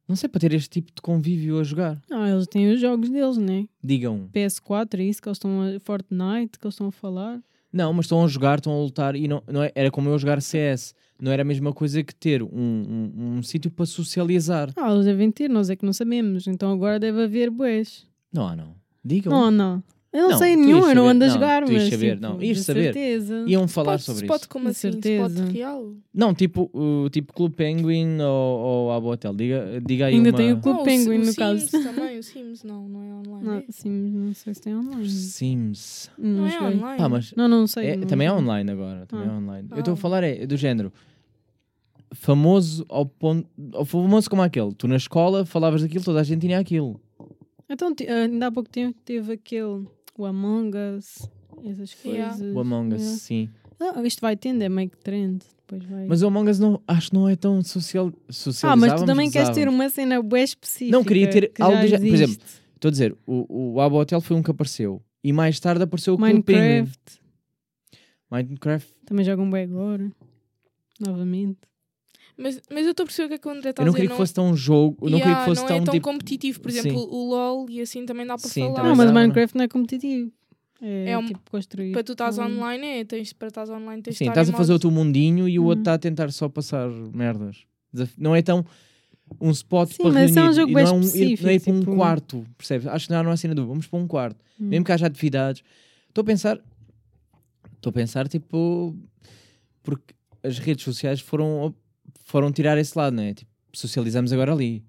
não 0.08 0.16
sei, 0.16 0.30
para 0.30 0.40
ter 0.40 0.54
este 0.54 0.70
tipo 0.70 0.92
de 0.96 1.02
convívio 1.02 1.60
a 1.60 1.64
jogar. 1.64 2.00
Ah, 2.12 2.30
eles 2.30 2.46
têm 2.48 2.72
os 2.72 2.80
jogos 2.80 3.10
deles, 3.10 3.38
né? 3.38 3.68
Digam. 3.84 4.30
PS4, 4.32 5.00
é 5.00 5.04
isso 5.04 5.20
que 5.22 5.28
eles 5.28 5.38
estão 5.38 5.62
a. 5.62 5.80
Fortnite, 5.80 6.60
que 6.60 6.66
eles 6.66 6.76
estão 6.76 6.88
a 6.88 6.92
falar. 6.92 7.42
Não, 7.74 7.92
mas 7.92 8.06
estão 8.06 8.24
a 8.24 8.28
jogar, 8.28 8.60
estão 8.60 8.72
a 8.72 8.78
lutar 8.84 9.16
e 9.16 9.28
não, 9.28 9.44
não 9.52 9.64
é- 9.64 9.72
era 9.76 9.90
como 9.92 10.08
eu 10.10 10.18
jogar 10.20 10.42
CS. 10.42 10.94
Não 11.20 11.32
era 11.32 11.42
a 11.44 11.46
mesma 11.46 11.72
coisa 11.74 12.04
que 12.04 12.14
ter 12.14 12.44
um, 12.44 12.48
um, 12.52 13.12
um 13.38 13.44
sítio 13.44 13.72
para 13.72 13.86
socializar. 13.86 14.70
Ah, 14.76 14.92
eles 14.92 15.06
devem 15.06 15.32
ter, 15.32 15.50
nós 15.50 15.70
é 15.70 15.76
que 15.76 15.86
não 15.86 15.94
sabemos. 15.94 16.48
Então 16.48 16.72
agora 16.72 17.00
deve 17.00 17.24
haver 17.24 17.50
boés. 17.50 18.06
Não 18.34 18.56
não. 18.56 18.76
Digam. 19.04 19.32
Não, 19.32 19.52
não. 19.52 19.84
Eu 20.16 20.22
não, 20.22 20.30
Não, 20.30 20.38
sei 20.38 20.56
nenhum, 20.56 20.78
ias 20.78 20.88
eu 20.88 20.96
não 20.96 21.04
saber. 21.04 21.10
ando 21.10 21.24
a 21.24 21.28
Não, 21.28 21.34
jogar, 21.34 21.66
tu 21.66 21.72
ias 21.74 21.84
mas. 21.84 21.92
saber, 21.92 22.16
tipo, 22.16 22.22
não, 22.22 22.42
ias 22.42 22.60
saber. 22.62 22.84
certeza. 22.94 23.44
Iam 23.48 23.68
falar 23.68 23.96
Spot- 23.96 24.06
sobre 24.06 24.26
spot 24.26 24.40
isso. 24.40 24.50
como 24.50 24.64
Com 24.66 24.70
assim? 24.72 24.92
certeza. 24.92 25.28
Spot 25.40 25.52
real? 25.54 25.94
Não, 26.14 26.34
tipo, 26.34 26.70
o 26.74 27.10
tipo 27.10 27.34
Clube 27.34 27.56
Penguin 27.56 28.18
ou, 28.22 28.60
ou 28.60 28.92
Abo 28.94 29.12
Hotel. 29.12 29.36
Diga, 29.36 29.82
diga 29.86 30.06
aí 30.06 30.16
Ainda 30.16 30.30
uma... 30.30 30.38
tem 30.38 30.54
o 30.54 30.60
Clube 30.62 30.78
Não, 30.80 30.86
Penguin, 30.86 31.18
o, 31.20 31.26
no 31.26 31.32
o 31.32 31.36
caso. 31.36 31.68
Sims 31.68 31.84
também, 31.84 32.18
o 32.20 32.24
Sims 32.24 32.64
não, 32.64 32.88
não 32.88 33.02
é 33.04 33.14
online. 33.28 33.44
Não, 33.46 33.54
é? 33.56 33.64
sim, 33.70 33.90
não 33.92 34.34
sei 34.34 34.54
se 34.54 34.62
tem 34.62 34.74
online. 34.76 35.10
Sims. 35.10 36.10
Não, 36.18 36.30
Não 36.30 36.48
é 36.48 36.52
joguei. 36.52 36.78
online. 36.78 36.98
Pá, 36.98 37.10
mas 37.10 37.34
Não, 37.36 37.48
não 37.50 37.68
sei. 37.68 37.88
é- 37.88 37.96
não 37.98 38.08
também 38.08 38.28
é 38.28 38.32
sei. 38.32 38.40
online 38.40 38.72
agora. 38.72 39.06
Também 39.08 39.28
Ah. 39.28 39.32
é 39.34 39.36
online. 39.36 39.68
Eu 39.72 39.80
estou 39.80 39.92
a 39.92 39.96
Ah. 39.96 39.98
falar 39.98 40.24
é 40.24 40.46
do 40.48 40.56
género 40.56 40.94
famoso 42.14 42.86
ao 42.88 43.06
ponto... 43.06 43.48
Ao 43.74 43.84
famoso 43.86 44.30
como 44.30 44.42
aquele. 44.42 44.74
Tu 44.74 44.88
na 44.88 44.96
escola 44.96 45.46
falavas 45.46 45.82
daquilo, 45.82 46.04
toda 46.04 46.20
a 46.20 46.24
gente 46.24 46.42
tinha 46.42 46.60
aquilo. 46.60 47.00
Então, 47.70 47.94
ah, 48.08 48.14
ainda 48.24 48.48
há 48.48 48.52
pouco 48.52 48.70
tempo 48.70 48.98
teve 49.04 49.34
aquele. 49.34 49.86
O 50.18 50.26
Among 50.26 50.72
Us, 50.98 51.28
essas 51.66 51.96
Yeah. 52.04 52.34
coisas. 52.36 52.56
O 52.56 52.60
Among 52.60 52.96
Us, 52.96 53.02
Yeah. 53.02 53.20
sim. 53.20 53.50
Ah, 53.80 54.02
isto 54.04 54.22
vai 54.22 54.36
tendo, 54.38 54.62
é 54.62 54.70
meio 54.70 54.90
que 54.90 54.98
trend. 54.98 55.42
Depois 55.68 55.84
vai. 55.90 56.06
Mas 56.08 56.22
o 56.22 56.28
Among 56.28 56.50
Us 56.50 56.60
não, 56.60 56.82
acho 56.88 57.10
que 57.10 57.16
não 57.16 57.28
é 57.28 57.36
tão 57.36 57.62
social, 57.64 58.08
ah, 58.08 58.32
socializávamos. 58.32 58.88
mas 58.90 59.02
tu 59.02 59.06
também 59.06 59.30
queres 59.32 59.50
ter 59.50 59.68
uma 59.68 59.90
cena 59.90 60.22
bem 60.24 60.44
específica. 60.44 60.96
Não, 60.98 61.04
queria 61.04 61.30
ter 61.30 61.52
que 61.52 61.62
algo 61.62 61.86
já. 61.88 61.98
Por 61.98 62.06
exemplo, 62.08 62.38
Estou 62.76 62.90
a 62.90 62.92
dizer, 62.92 63.18
o, 63.26 63.74
o 63.76 63.82
Abo 63.82 64.00
Hotel 64.00 64.22
foi 64.22 64.36
um 64.38 64.44
que 64.44 64.52
apareceu. 64.52 65.02
E 65.24 65.34
mais 65.34 65.60
tarde 65.60 65.82
apareceu 65.84 66.14
o. 66.14 66.20
Minecraft. 66.20 67.20
Minecraft. 68.30 68.94
Também 69.06 69.26
jogam 69.26 69.50
bem 69.50 69.64
agora. 69.64 70.12
Novamente. 71.00 71.58
Mas, 72.38 72.62
mas 72.70 72.84
eu 72.86 72.92
estou 72.92 73.04
a 73.04 73.08
perceber 73.08 73.26
o 73.26 73.30
que 73.30 73.36
é 73.36 73.38
que 73.38 73.48
o 73.48 73.52
André 73.52 73.70
está 73.70 73.82
Eu 73.82 73.84
a 73.84 73.88
não 73.88 73.92
dizer. 73.94 74.02
queria 74.02 74.10
que 74.12 74.18
fosse 74.18 74.34
tão 74.34 74.56
jogo. 74.56 74.98
Eu 75.02 75.10
não 75.10 75.20
queria 75.20 75.36
que 75.38 75.46
fosse 75.46 75.62
não 75.62 75.68
tão 75.68 75.78
é 75.78 75.82
tão 75.84 75.94
tipo. 75.94 76.04
competitivo. 76.08 76.60
Por 76.60 76.72
Sim. 76.72 76.80
exemplo, 76.80 77.02
o 77.02 77.30
LOL 77.30 77.70
e 77.70 77.80
assim 77.82 78.06
também 78.06 78.26
dá 78.26 78.38
para 78.38 78.50
Sim, 78.50 78.62
falar. 78.74 78.84
Não, 78.84 78.96
mas 78.96 79.12
não 79.12 79.20
é? 79.20 79.22
Minecraft 79.24 79.56
não 79.58 79.64
é 79.64 79.68
competitivo. 79.68 80.32
É, 80.82 81.12
É 81.12 81.18
um- 81.18 81.26
tipo 81.26 81.40
construir. 81.50 81.94
Para 81.94 82.04
tu 82.04 82.12
estás 82.12 82.38
Ah. 82.38 82.46
online, 82.46 82.86
é, 82.86 83.06
tens, 83.06 83.32
para 83.32 83.48
estás 83.48 83.70
online 83.70 84.02
tens 84.02 84.14
de 84.14 84.18
Sim, 84.20 84.24
estar 84.26 84.42
estás 84.42 84.50
a 84.50 84.58
fazer 84.58 84.72
o 84.72 84.76
modo- 84.76 84.82
teu 84.82 84.92
mundinho 84.92 85.48
e 85.48 85.58
o 85.58 85.64
outro 85.64 85.78
Uhum. 85.78 85.82
está 85.82 85.94
a 85.94 85.98
tentar 85.98 86.32
só 86.34 86.50
passar 86.50 86.90
merdas. 86.90 87.64
Não 88.18 88.36
é 88.36 88.42
tão 88.42 88.66
um 89.40 89.50
spot 89.52 89.90
Sim, 89.92 90.04
para 90.04 90.12
mas 90.12 90.36
é 90.36 90.40
um 90.42 90.44
reunir. 90.44 90.56
jogo 90.58 90.72
e 90.72 90.74
não, 90.74 90.80
é 90.82 90.84
um, 90.84 90.86
ir- 90.88 90.90
não 90.92 91.00
é 91.00 91.18
ir 91.18 91.34
específico, 91.34 91.64
para 91.64 91.74
um 91.74 91.80
tipo- 91.80 91.96
quarto, 91.96 92.46
percebes? 92.58 92.88
Acho 92.88 93.08
que 93.08 93.14
não 93.14 93.20
há 93.20 93.22
uma 93.22 93.38
cena 93.38 93.56
do 93.56 93.66
vamos 93.66 93.88
para 93.88 93.98
um 94.00 94.06
quarto. 94.08 94.38
Hum. 94.60 94.68
Mesmo 94.68 94.84
que 94.86 94.92
haja 94.92 95.08
atividades. 95.08 95.64
Estou 96.10 96.22
a 96.22 96.26
pensar. 96.26 96.60
Estou 97.78 97.90
a 97.90 97.94
pensar, 97.94 98.28
tipo. 98.28 98.94
Porque 99.82 100.14
as 100.44 100.60
redes 100.60 100.84
sociais 100.84 101.22
foram, 101.22 101.74
foram 102.26 102.52
tirar 102.52 102.78
esse 102.78 102.98
lado, 102.98 103.16
né? 103.16 103.34
Tipo, 103.34 103.52
socializamos 103.72 104.34
agora 104.34 104.52
ali. 104.52 104.84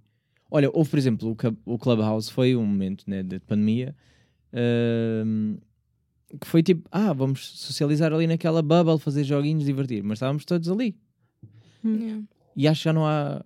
Olha, 0.50 0.70
houve, 0.72 0.90
por 0.90 0.98
exemplo, 0.98 1.36
o, 1.64 1.78
Clubhouse 1.78 2.30
foi 2.32 2.56
um 2.56 2.64
momento 2.64 3.04
né, 3.06 3.22
de 3.22 3.38
pandemia 3.40 3.94
ahm, 4.52 5.56
que 6.40 6.46
foi 6.46 6.62
tipo, 6.62 6.88
ah, 6.90 7.12
vamos 7.12 7.46
socializar 7.58 8.12
ali 8.12 8.26
naquela 8.26 8.62
bubble, 8.62 8.98
fazer 8.98 9.22
joguinhos, 9.22 9.64
divertir, 9.64 10.02
mas 10.02 10.16
estávamos 10.16 10.44
todos 10.44 10.68
ali. 10.68 10.96
Yeah. 11.84 12.22
E 12.56 12.66
acho 12.66 12.80
que 12.80 12.84
já 12.84 12.92
não 12.92 13.06
há. 13.06 13.44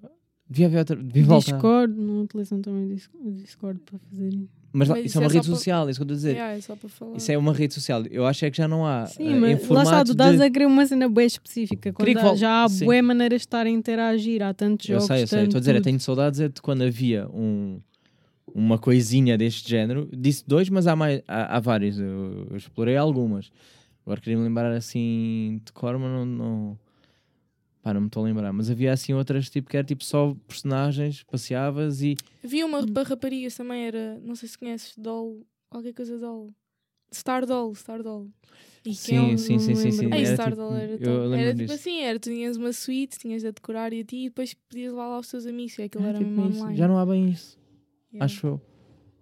Devia 0.48 0.66
haver 0.66 0.78
outra. 0.78 0.96
Devia. 0.96 1.38
Discord, 1.38 1.92
não 1.94 2.22
utilizam 2.22 2.62
também 2.62 2.96
o 3.14 3.32
Discord 3.32 3.80
para 3.80 3.98
fazer. 3.98 4.48
Mas, 4.72 4.88
Mas 4.88 5.04
isso 5.06 5.18
é 5.18 5.20
uma 5.20 5.30
é 5.30 5.32
rede 5.34 5.46
social, 5.46 5.88
é 5.88 5.90
isso 5.90 5.98
que 5.98 6.02
eu 6.02 6.04
estou 6.04 6.14
a 6.14 6.16
dizer. 6.16 6.30
Yeah, 6.36 6.54
é. 6.54 6.58
Isso 7.16 7.32
é 7.32 7.36
uma 7.38 7.52
rede 7.52 7.74
social. 7.74 8.04
Eu 8.08 8.24
acho 8.24 8.44
é 8.44 8.50
que 8.50 8.56
já 8.56 8.68
não 8.68 8.86
há. 8.86 9.06
Sim, 9.06 9.24
em 9.34 9.40
mas 9.40 9.68
lá 9.68 9.82
está, 9.82 10.04
tu 10.04 10.12
estás 10.12 10.36
de- 10.36 10.42
a 10.44 10.50
querer 10.50 10.66
uma 10.66 10.86
cena 10.86 11.08
bem 11.08 11.26
específica. 11.26 11.92
Vol- 11.92 12.36
já 12.36 12.62
há 12.64 12.68
Sim. 12.68 12.84
boas 12.84 13.02
maneiras 13.02 13.40
de 13.40 13.46
estar 13.46 13.66
a 13.66 13.68
interagir, 13.70 14.42
há 14.42 14.54
tantos 14.54 14.88
Eu 14.88 14.94
jogos. 15.00 15.06
sei, 15.08 15.22
eu 15.22 15.26
sei. 15.26 15.38
tanto 15.40 15.46
Estou 15.48 15.58
a 15.58 15.60
dizer, 15.60 15.74
eu 15.76 15.82
tenho 15.82 15.98
saudades 15.98 16.38
é 16.38 16.48
de 16.48 16.62
quando 16.62 16.82
havia 16.82 17.26
um, 17.30 17.80
uma 18.54 18.78
coisinha 18.78 19.36
deste 19.36 19.68
género. 19.68 20.08
Disse 20.16 20.44
dois, 20.46 20.68
mas 20.68 20.86
há, 20.86 20.94
mais, 20.94 21.20
há, 21.26 21.56
há 21.56 21.60
vários. 21.60 21.98
Eu, 21.98 22.46
eu 22.50 22.56
explorei 22.56 22.96
algumas. 22.96 23.50
Agora 24.06 24.20
queria 24.20 24.38
me 24.38 24.44
lembrar 24.44 24.72
assim 24.72 25.60
de 25.64 25.72
cor, 25.72 25.98
mas 25.98 26.10
não. 26.10 26.24
não... 26.24 26.78
Pá, 27.82 27.94
não 27.94 28.02
me 28.02 28.06
estou 28.08 28.22
a 28.22 28.26
lembrar. 28.26 28.52
Mas 28.52 28.70
havia 28.70 28.92
assim 28.92 29.14
outras 29.14 29.48
tipo 29.48 29.70
que 29.70 29.76
era 29.76 29.86
tipo 29.86 30.04
só 30.04 30.34
personagens, 30.46 31.22
passeavas 31.22 32.02
e. 32.02 32.16
Havia 32.44 32.66
uma 32.66 32.86
para 32.86 33.08
raparigas 33.08 33.54
também, 33.56 33.86
era, 33.86 34.18
não 34.22 34.34
sei 34.34 34.48
se 34.48 34.58
conheces, 34.58 34.94
Doll, 34.96 35.46
qualquer 35.70 35.94
coisa 35.94 36.18
Doll. 36.18 36.52
Star 37.12 37.44
Doll, 37.46 37.74
Star 37.74 38.02
Doll. 38.02 38.28
E 38.84 38.90
é 38.90 38.94
Sim, 38.94 39.18
um- 39.18 39.38
sim, 39.38 39.58
sim, 39.58 39.74
sim, 39.74 39.90
sim. 39.90 40.06
Era 40.12 40.34
Star 40.34 40.46
tipo- 40.50 40.56
Doll 40.56 40.74
era, 40.76 41.40
era 41.40 41.54
tipo 41.54 41.72
assim, 41.72 42.00
era, 42.00 42.18
tu 42.20 42.30
tinhas 42.30 42.56
uma 42.56 42.72
suite, 42.72 43.18
tinhas 43.18 43.42
de 43.42 43.48
a 43.48 43.50
decorar 43.50 43.92
e 43.92 44.00
a 44.00 44.04
ti 44.04 44.16
e 44.16 44.28
depois 44.28 44.54
podias 44.54 44.92
levar 44.92 45.08
lá 45.08 45.18
os 45.18 45.28
teus 45.28 45.46
amigos, 45.46 45.78
e 45.78 45.82
aquilo 45.82 46.04
Ah, 46.04 46.08
era 46.08 46.18
tipo 46.18 46.40
online. 46.40 46.76
Já 46.76 46.86
não 46.88 46.98
há 46.98 47.04
bem 47.06 47.30
isso. 47.30 47.58
Yeah. 48.12 48.24
Acho 48.24 48.46
eu. 48.46 48.60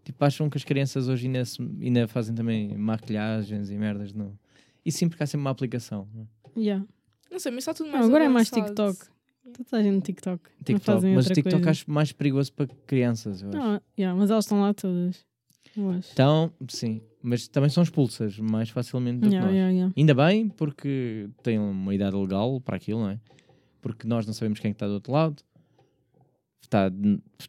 Tipo, 0.04 0.24
acham 0.24 0.48
que 0.50 0.56
as 0.56 0.64
crianças 0.64 1.08
hoje 1.08 1.26
ainda, 1.26 1.42
ainda 1.80 2.08
fazem 2.08 2.34
também 2.34 2.76
maquilhagens 2.76 3.70
e 3.70 3.76
merdas. 3.76 4.12
Não. 4.12 4.38
E 4.84 4.90
sim, 4.92 5.08
porque 5.08 5.22
há 5.22 5.26
sempre 5.26 5.42
uma 5.42 5.50
aplicação. 5.50 6.08
não 6.14 6.22
é? 6.22 6.60
Yeah. 6.60 6.86
Não 7.30 7.38
sei, 7.38 7.52
mas 7.52 7.62
está 7.62 7.74
tudo 7.74 7.86
Não, 7.86 7.94
mais 7.94 8.06
agora 8.06 8.24
é 8.24 8.28
mais. 8.28 8.50
TikTok. 8.50 8.98
Tu 9.54 9.62
estás 9.62 9.86
no 9.86 10.00
TikTok. 10.00 10.42
não 10.42 10.64
TikTok, 10.64 10.84
fazem 10.84 11.14
mas 11.14 11.26
o 11.26 11.28
TikTok 11.32 11.54
coisa. 11.56 11.70
acho 11.70 11.90
mais 11.90 12.12
perigoso 12.12 12.52
para 12.52 12.66
crianças. 12.86 13.42
Eu 13.42 13.48
acho. 13.48 13.56
Não, 13.58 13.80
yeah, 13.98 14.18
mas 14.18 14.30
elas 14.30 14.44
estão 14.44 14.60
lá 14.60 14.74
todas. 14.74 15.24
Eu 15.76 15.90
acho. 15.90 16.10
Então, 16.12 16.52
sim, 16.68 17.00
mas 17.22 17.48
também 17.48 17.70
são 17.70 17.82
expulsas 17.82 18.38
mais 18.38 18.68
facilmente 18.70 19.20
do 19.20 19.28
Yeah, 19.28 19.40
que 19.40 19.44
nós. 19.46 19.54
yeah, 19.56 19.72
yeah. 19.72 19.94
Ainda 19.96 20.14
bem, 20.14 20.48
porque 20.48 21.28
têm 21.42 21.58
uma 21.58 21.94
idade 21.94 22.16
legal 22.16 22.60
para 22.60 22.76
aquilo, 22.76 23.00
não 23.00 23.10
é? 23.10 23.20
Porque 23.80 24.06
nós 24.06 24.26
não 24.26 24.34
sabemos 24.34 24.58
quem 24.60 24.70
é 24.70 24.72
está 24.72 24.86
do 24.86 24.94
outro 24.94 25.12
lado. 25.12 25.42
Está, 26.60 26.90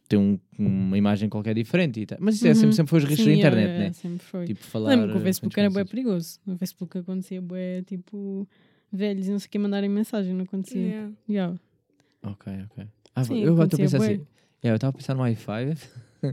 tem 0.08 0.18
um- 0.18 0.38
uma 0.58 0.96
imagem 0.96 1.28
qualquer 1.28 1.54
diferente. 1.54 2.00
E 2.00 2.06
tá. 2.06 2.16
Mas 2.18 2.36
isso 2.36 2.46
é, 2.46 2.50
Uhum. 2.50 2.54
sempre, 2.54 2.72
sempre 2.76 2.90
foi 2.90 2.98
os 3.00 3.04
riscos 3.04 3.26
da 3.26 3.32
Sim, 3.32 3.38
internet, 3.38 3.68
é, 3.70 3.78
né? 3.78 3.86
é, 3.88 3.92
sempre 3.92 4.18
foi. 4.24 4.46
Tipo, 4.46 4.60
falar. 4.64 4.90
Lembro 4.90 5.10
que 5.12 5.18
o 5.18 5.20
Facebook 5.20 5.60
era 5.60 5.68
bem 5.68 5.84
perigoso. 5.84 6.38
No 6.46 6.56
Facebook 6.56 6.96
acontecia 6.98 7.42
bué, 7.42 7.82
tipo, 7.82 8.48
velhos 8.92 9.26
e 9.28 9.30
não 9.30 9.38
sei 9.38 9.46
o 9.46 9.50
que 9.50 9.58
mandarem 9.58 9.88
mensagem, 9.90 10.34
não 10.34 10.44
acontecia. 10.44 10.80
Yeah. 10.80 11.12
Yeah. 11.28 11.60
Ok, 12.22 12.52
ok. 12.70 12.86
Ah, 13.14 13.24
Sim, 13.24 13.40
eu 13.42 13.52
agora 13.52 13.64
estou 13.68 13.78
a 13.78 13.82
pensar 13.82 13.98
bué. 13.98 14.12
assim. 14.14 14.26
É, 14.62 14.70
eu 14.70 14.74
estava 14.74 14.90
a 14.90 14.96
pensar 14.96 15.14
no 15.14 15.22
i5. 15.22 15.78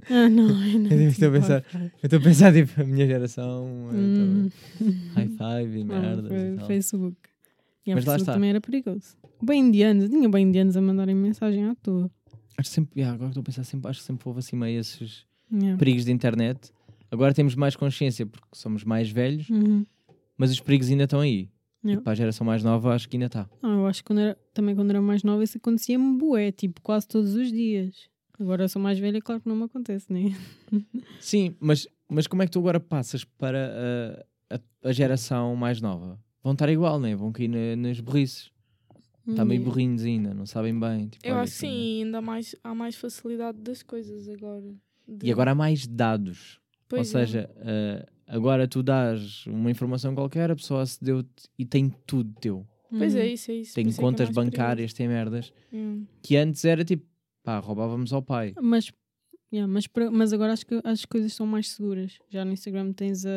Ah, 0.10 0.28
não, 0.30 0.66
eu 0.68 0.80
não. 0.80 0.92
Eu 0.92 1.10
estou 1.10 1.30
a 1.30 1.32
pensar-. 1.32 1.64
Eu 1.74 1.90
estou 2.04 2.20
a 2.20 2.22
pensar, 2.22 2.54
tipo, 2.54 2.82
a 2.82 2.84
minha 2.84 3.08
geração. 3.08 3.66
Hum. 3.94 4.50
High 5.16 5.28
five 5.64 5.80
e 5.80 5.84
Não, 5.86 6.02
merda. 6.02 6.28
foi 6.28 6.68
Facebook. 6.68 7.16
E 7.86 7.92
a 7.94 7.96
Mas 7.96 8.04
lá 8.06 8.18
está. 8.18 8.34
também 8.34 8.50
era 8.50 8.60
perigoso. 8.60 9.16
Bem 9.42 9.62
indianos, 9.68 10.04
eu 10.04 10.10
tinha 10.10 10.28
bem 10.28 10.46
indianos 10.48 10.76
a 10.76 10.82
mandarem 10.82 11.16
mensagem 11.16 11.64
à 11.66 11.76
toa. 11.76 12.12
Acho 12.58 12.70
sempre, 12.70 13.00
yeah, 13.00 13.14
agora 13.16 13.30
que 13.30 13.40
estou 13.40 13.42
a 13.42 13.46
pensar, 13.46 13.64
sempre, 13.64 13.90
acho 13.90 14.00
que 14.02 14.06
sempre 14.06 14.28
houve 14.28 14.40
assim 14.40 14.56
meio 14.58 14.80
esses 14.80 15.26
Yeah. 15.50 15.78
perigos 15.78 16.04
de 16.04 16.12
internet. 16.12 16.74
Agora 17.10 17.34
temos 17.34 17.56
mais 17.56 17.74
consciência 17.78 18.26
porque 18.26 18.48
somos 18.54 18.84
mais 18.84 19.10
velhos, 19.10 19.50
Uhum. 19.50 19.86
mas 20.38 20.52
os 20.52 20.60
perigos 20.60 20.90
ainda 20.90 21.06
estão 21.06 21.22
aí. 21.22 21.50
Yeah. 21.88 22.02
E 22.02 22.04
para 22.04 22.12
a 22.14 22.16
geração 22.16 22.46
mais 22.46 22.64
nova, 22.64 22.94
acho 22.94 23.08
que 23.10 23.16
ainda 23.16 23.28
está. 23.28 23.50
Ah, 23.64 23.68
eu 23.70 23.88
acho 23.88 24.04
que 24.04 24.08
quando 24.08 24.20
era, 24.20 24.36
também 24.54 24.76
quando 24.76 24.90
era 24.90 25.02
mais 25.02 25.24
nova 25.24 25.44
isso 25.44 25.58
acontecia-me 25.58 26.18
bué, 26.18 26.52
tipo, 26.52 26.82
quase 26.82 27.08
todos 27.08 27.34
os 27.36 27.52
dias. 27.52 28.10
Agora 28.40 28.64
eu 28.66 28.70
sou 28.70 28.82
mais 28.82 29.00
velha, 29.00 29.20
claro 29.22 29.42
que 29.42 29.50
não 29.50 29.56
me 29.56 29.64
acontece, 29.64 30.12
né? 30.12 30.36
Sim, 31.20 31.56
mas, 31.60 31.88
mas 32.10 32.28
como 32.28 32.44
é 32.44 32.46
que 32.46 32.52
tu 32.52 32.60
agora 32.60 32.80
passas 32.80 33.24
para 33.24 34.26
a, 34.50 34.56
a, 34.56 34.90
a 34.90 34.92
geração 34.92 35.56
mais 35.56 35.82
nova? 35.82 36.20
Vão 36.44 36.54
estar 36.54 36.70
igual, 36.70 37.00
né? 37.00 37.16
Vão 37.16 37.32
cair 37.32 37.48
na, 37.48 37.76
nas 37.76 38.00
burrices. 38.00 38.52
Está 39.28 39.44
meio 39.44 39.62
burrinhos 39.62 40.04
ainda, 40.04 40.34
não 40.34 40.46
sabem 40.46 40.78
bem. 40.80 41.10
Tipo, 41.10 41.28
Eu 41.28 41.36
acho 41.36 41.52
que 41.52 41.58
sim, 41.60 42.04
ainda 42.04 42.22
mais, 42.22 42.56
há 42.64 42.74
mais 42.74 42.96
facilidade 42.96 43.58
das 43.60 43.84
coisas 43.84 44.28
agora. 44.30 44.74
De- 45.08 45.28
E 45.28 45.32
agora 45.32 45.52
há 45.52 45.56
mais 45.56 45.86
dados. 45.86 46.60
Ou 46.90 46.98
Pois 46.98 47.14
é. 47.14 47.26
seja, 47.26 47.50
eh, 47.58 48.06
agora 48.28 48.68
tu 48.68 48.82
dás 48.82 49.46
uma 49.46 49.70
informação 49.70 50.16
qualquer, 50.16 50.50
a 50.52 50.56
pessoa 50.56 50.82
acedeu-te 50.84 51.50
e 51.60 51.66
tem 51.66 51.90
tudo 52.06 52.34
teu. 52.40 52.66
Pois 52.90 53.14
é 53.16 53.24
Uhum. 53.24 53.28
isso, 53.34 53.52
é 53.52 53.56
isso. 53.56 53.76
Tem 53.76 53.88
isso 53.88 54.00
é 54.00 54.00
que 54.00 54.06
é 54.06 54.10
contas 54.10 54.30
mais 54.30 54.36
bancárias, 54.36 54.94
tem 54.94 55.08
merdas. 55.10 55.52
Hum. 55.74 56.06
Que 56.24 56.38
antes 56.38 56.64
era 56.64 56.86
tipo, 56.86 57.06
pá, 57.44 57.60
roubávamos 57.60 58.14
ao 58.14 58.22
pai. 58.22 58.54
Mas, 58.62 58.90
yeah, 59.52 59.72
mas, 59.72 59.86
pra- 59.88 60.10
mas 60.10 60.32
agora 60.32 60.54
acho 60.54 60.66
que 60.66 60.80
as 60.84 61.04
coisas 61.04 61.34
são 61.34 61.46
mais 61.46 61.70
seguras. 61.72 62.18
Já 62.30 62.46
no 62.46 62.54
Instagram 62.54 62.94
tens 62.94 63.26
a, 63.26 63.30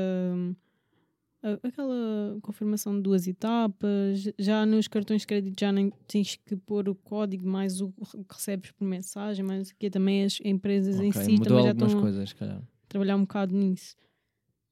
a- 1.42 1.59
aquela 1.66 2.38
confirmação 2.42 2.94
de 2.94 3.03
duas 3.03 3.26
etapas. 3.26 4.30
Já 4.38 4.64
nos 4.64 4.86
cartões 4.86 5.22
de 5.22 5.26
crédito 5.26 5.59
já 5.59 5.72
nem 5.72 5.90
tens 6.07 6.36
que 6.36 6.55
pôr 6.55 6.88
o 6.88 6.94
código 6.94 7.48
mais 7.48 7.80
o 7.80 7.88
que 7.90 8.34
recebes 8.34 8.70
por 8.70 8.84
mensagem, 8.86 9.44
mas 9.44 9.70
aqui 9.70 9.90
também 9.90 10.22
as 10.24 10.38
empresas 10.44 11.01
em 11.01 11.09
Ok, 11.11 11.24
si 11.24 11.32
mudou 11.32 11.46
também 11.46 11.62
já 11.64 11.68
algumas 11.70 11.88
estão 11.90 12.01
coisas, 12.03 12.28
se 12.28 12.34
calhar. 12.36 12.62
Trabalhar 12.91 13.16
um 13.16 13.22
bocado 13.22 13.55
nisso. 13.57 13.95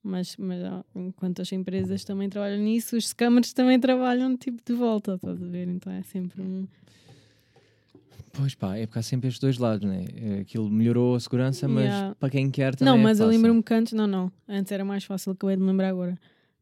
Mas, 0.03 0.37
mas 0.37 0.63
ah, 0.63 0.85
enquanto 0.95 1.41
as 1.43 1.51
empresas 1.53 2.05
também 2.05 2.29
trabalham 2.29 2.59
nisso, 2.63 2.97
os 2.97 3.09
scammers 3.09 3.53
também 3.53 3.79
trabalham 3.81 4.37
tipo 4.37 4.63
de 4.65 4.73
volta, 4.75 5.15
estás 5.15 5.43
a 5.43 5.47
ver? 5.47 5.69
Então 5.69 5.93
é 5.93 6.03
sempre 6.03 6.43
um. 6.43 6.67
Pois 8.33 8.55
pá, 8.55 8.77
é 8.77 8.87
porque 8.87 9.01
há 9.01 9.03
sempre 9.03 9.29
estes 9.29 9.41
dois 9.41 9.59
lados, 9.59 9.89
né? 9.89 10.05
Eh, 10.15 10.41
Aquilo 10.41 10.71
melhorou 10.71 11.15
a 11.17 11.21
segurança, 11.21 11.67
mas 11.67 11.85
Yeah. 11.87 12.15
para 12.15 12.31
quem 12.31 12.51
quer 12.51 12.75
também. 12.77 12.93
Não, 12.95 13.01
é 13.01 13.03
mas 13.03 13.19
eu 13.19 13.27
fácil. 13.27 13.37
lembro-me 13.43 13.63
que 13.63 13.75
antes, 13.75 13.93
não, 13.93 14.07
não. 14.07 14.31
Antes 14.49 14.71
era 14.71 14.85
mais 14.85 15.03
fácil, 15.05 15.33
acabei 15.33 15.57
de 15.57 15.63
lembrar 15.63 15.89
agora. 15.89 16.17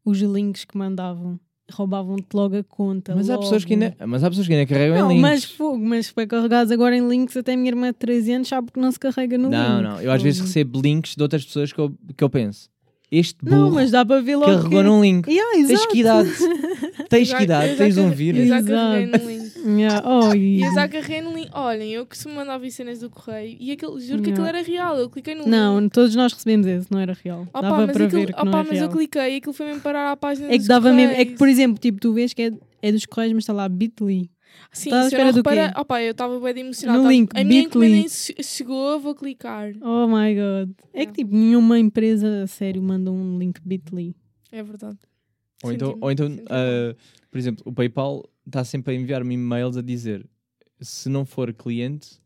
Os 0.05 0.19
links 0.21 0.65
que 0.65 0.77
mandavam 0.79 1.39
roubavam-te 1.73 2.27
logo 2.35 2.57
a 2.57 2.63
conta. 2.65 3.15
Mas 3.15 3.29
há, 3.31 3.39
pessoas 3.39 3.65
que 3.65 3.75
logo. 3.75 3.85
ainda, 3.85 4.07
mas 4.07 4.23
há 4.25 4.29
pessoas 4.29 4.47
que 4.47 4.53
ainda 4.55 4.67
carregam 4.67 4.99
Não, 4.99 5.11
em 5.11 5.15
links. 5.17 5.23
mas 5.31 5.45
fogo, 5.45 5.79
mas 5.85 6.09
foi 6.09 6.27
carregados 6.27 6.71
agora 6.73 6.97
em 6.97 7.07
links. 7.09 7.37
Até 7.37 7.55
a 7.55 7.57
minha 7.57 7.71
irmã 7.71 7.89
de 7.89 7.95
13 7.95 8.33
anos 8.33 8.49
sabe 8.49 8.71
que 8.73 8.79
não 8.81 8.91
se 8.93 8.99
carrega 8.99 9.37
no 9.37 9.51
Não, 9.51 9.77
link. 9.79 9.83
não. 9.89 10.01
Eu 10.01 10.13
às 10.13 10.23
vezes 10.23 10.41
recebo 10.41 10.81
links 10.81 11.15
de 11.17 11.23
outras 11.23 11.45
pessoas 11.45 11.73
que 11.73 11.79
eu, 11.79 11.93
que 12.17 12.23
eu 12.23 12.31
penso. 12.31 12.69
Este 13.11 13.37
burro 13.45 13.57
Não, 13.57 13.71
mas 13.71 13.93
dá 13.93 14.05
para 14.05 14.21
ver 14.21 14.35
logo. 14.37 14.47
carregou 14.51 14.71
que... 14.81 14.83
num 14.83 15.01
link. 15.01 15.29
Yeah, 15.31 15.67
Tens 15.69 15.87
que 15.87 15.99
idade? 16.01 16.31
Tens 17.09 17.33
que 17.33 17.43
idade? 17.45 17.77
Tens 17.77 17.97
um 17.99 18.11
vírus? 18.11 18.41
Eu 18.41 18.47
já 18.49 18.63
carreguei 18.63 19.05
Exato. 19.09 19.25
no 19.25 19.31
link. 19.31 19.36
Yeah. 19.67 20.03
Oh, 20.09 20.33
E 20.35 20.59
e- 20.59 20.63
eu 20.63 20.73
já 20.75 20.87
carreguei 20.89 21.21
no 21.21 21.35
link. 21.35 21.49
Olhem, 21.53 21.91
eu 21.93 22.07
costumo 22.07 22.35
mandar 22.37 22.57
vir 22.59 22.71
cenas 22.71 23.01
do 23.01 23.11
correio 23.11 23.57
e 23.59 23.73
aquele, 23.73 23.99
juro 24.01 24.23
que 24.23 24.31
aquilo 24.31 24.47
era 24.47 24.63
real. 24.63 24.97
Eu 24.97 25.11
cliquei 25.11 25.35
no 25.35 25.41
link. 25.43 25.51
Não, 25.51 25.89
todos 25.89 26.15
nós 26.15 26.33
recebemos 26.33 26.67
esse, 26.67 26.91
não 26.91 27.01
era 27.01 27.13
real. 27.25 27.43
Opa, 27.49 27.61
dava 27.63 27.87
mas 27.87 27.93
para 27.97 28.05
aquilo- 28.07 28.21
ver 28.21 28.27
que 28.29 28.33
opa, 28.41 28.45
não 28.45 28.59
é 28.59 28.63
mas 28.63 28.71
real. 28.73 28.85
eu 28.85 28.91
cliquei 28.91 29.35
e 29.35 29.37
aquilo 29.39 29.53
foi 29.53 29.67
mesmo 29.67 29.81
parar 29.83 30.13
à 30.13 30.17
página 30.17 30.47
É 30.49 30.53
que 30.53 30.59
dos 30.59 30.69
dava 30.69 30.93
mesmo. 30.93 31.13
É 31.15 31.25
que, 31.25 31.33
por 31.37 31.49
exemplo, 31.49 31.79
tipo, 31.79 31.99
tu 32.01 32.13
vês 32.13 32.33
que 32.33 32.43
é, 32.43 32.53
é 32.83 32.93
dos 32.93 33.05
correios, 33.07 33.33
mas 33.35 33.43
está 33.43 33.53
lá 33.53 33.69
Bitly. 33.69 34.31
Sim, 34.73 34.89
Estás 34.91 35.07
à 35.07 35.09
se 35.11 35.15
espera 35.15 35.33
do 35.33 35.43
quê? 35.43 35.81
Opa, 35.81 36.03
eu 36.03 36.13
estava 36.13 36.41
bem 36.41 36.59
emocionada. 36.65 36.99
No 36.99 37.05
Tava- 37.05 37.13
link, 37.15 37.31
a 37.35 37.45
minha 37.45 37.63
encomenda 37.63 37.97
Bitly. 37.97 38.09
che- 38.11 38.43
chegou, 38.43 38.91
eu 38.93 39.01
vou 39.01 39.15
clicar. 39.15 39.73
Oh 39.83 40.07
my 40.07 40.35
god. 40.35 40.71
É 40.95 41.05
que 41.07 41.13
tipo, 41.13 41.35
nenhuma 41.35 41.79
empresa 41.79 42.43
a 42.45 42.47
sério 42.47 42.83
manda 42.83 43.11
um 43.11 43.39
link 43.39 43.61
Bitly. 43.65 44.15
É 44.53 44.63
verdade. 44.63 44.97
Ou 45.63 45.73
então, 45.73 45.89
Senti-me- 45.89 46.05
ou 46.05 46.11
então 46.11 46.27
senti-me 46.29 46.47
ah, 46.51 46.95
por 47.31 47.39
exemplo, 47.39 47.63
o 47.67 47.73
PayPal 47.73 48.25
está 48.47 48.65
sempre 48.65 48.95
a 48.95 48.99
enviar-me 48.99 49.35
e-mails 49.35 49.77
a 49.77 49.83
dizer 49.83 50.27
se 50.81 51.09
não 51.09 51.25
for 51.25 51.53
cliente, 51.53 52.21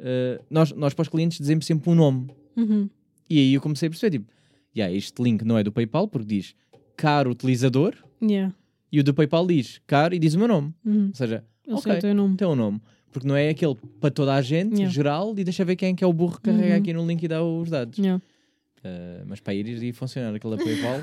ah, 0.00 0.40
nós, 0.50 0.72
nós 0.72 0.94
para 0.94 1.02
os 1.02 1.08
clientes 1.08 1.38
dizemos 1.38 1.64
sempre 1.66 1.90
um 1.90 1.94
nome. 1.94 2.28
Uhum. 2.56 2.88
E 3.30 3.38
aí 3.38 3.54
eu 3.54 3.60
comecei 3.60 3.86
a 3.86 3.90
perceber, 3.90 4.18
tipo, 4.18 4.32
yeah, 4.76 4.94
este 4.94 5.22
link 5.22 5.42
não 5.44 5.56
é 5.58 5.62
do 5.62 5.72
PayPal 5.72 6.08
porque 6.08 6.26
diz 6.26 6.54
caro 6.96 7.30
utilizador 7.30 7.94
Yeah. 8.22 8.54
e 8.92 9.00
o 9.00 9.04
do 9.04 9.12
PayPal 9.14 9.46
diz 9.46 9.80
caro 9.86 10.14
e 10.14 10.18
diz 10.18 10.34
o 10.34 10.38
meu 10.38 10.48
nome. 10.48 10.74
Uhum. 10.84 11.08
Ou 11.08 11.14
seja, 11.14 11.44
Eu 11.66 11.76
Ok. 11.76 11.98
teu 11.98 12.14
nome. 12.14 12.36
tem 12.36 12.46
um 12.46 12.54
nome. 12.54 12.80
Porque 13.12 13.26
não 13.28 13.36
é 13.36 13.48
aquele 13.50 13.74
para 14.00 14.10
toda 14.10 14.34
a 14.34 14.40
gente, 14.42 14.74
Yeah. 14.74 14.90
geral, 14.92 15.34
e 15.38 15.44
deixa 15.44 15.64
ver 15.64 15.76
quem 15.76 15.90
é 15.92 15.94
que 15.94 16.02
é 16.04 16.06
o 16.06 16.12
burro 16.12 16.36
que 16.36 16.42
carrega 16.50 16.74
Uhum. 16.74 16.80
aqui 16.80 16.92
no 16.92 17.06
link 17.06 17.22
e 17.22 17.28
dá 17.28 17.42
os 17.42 17.68
dados. 17.70 17.98
Yeah. 17.98 18.22
Ah, 18.84 19.22
mas 19.26 19.38
para 19.40 19.54
ir 19.54 19.66
e 19.82 19.92
funcionar 19.92 20.34
aquele 20.34 20.56
da 20.56 20.62
PayPal 20.64 21.00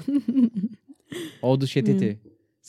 ou 1.41 1.57
do 1.57 1.68
CTT. 1.68 2.18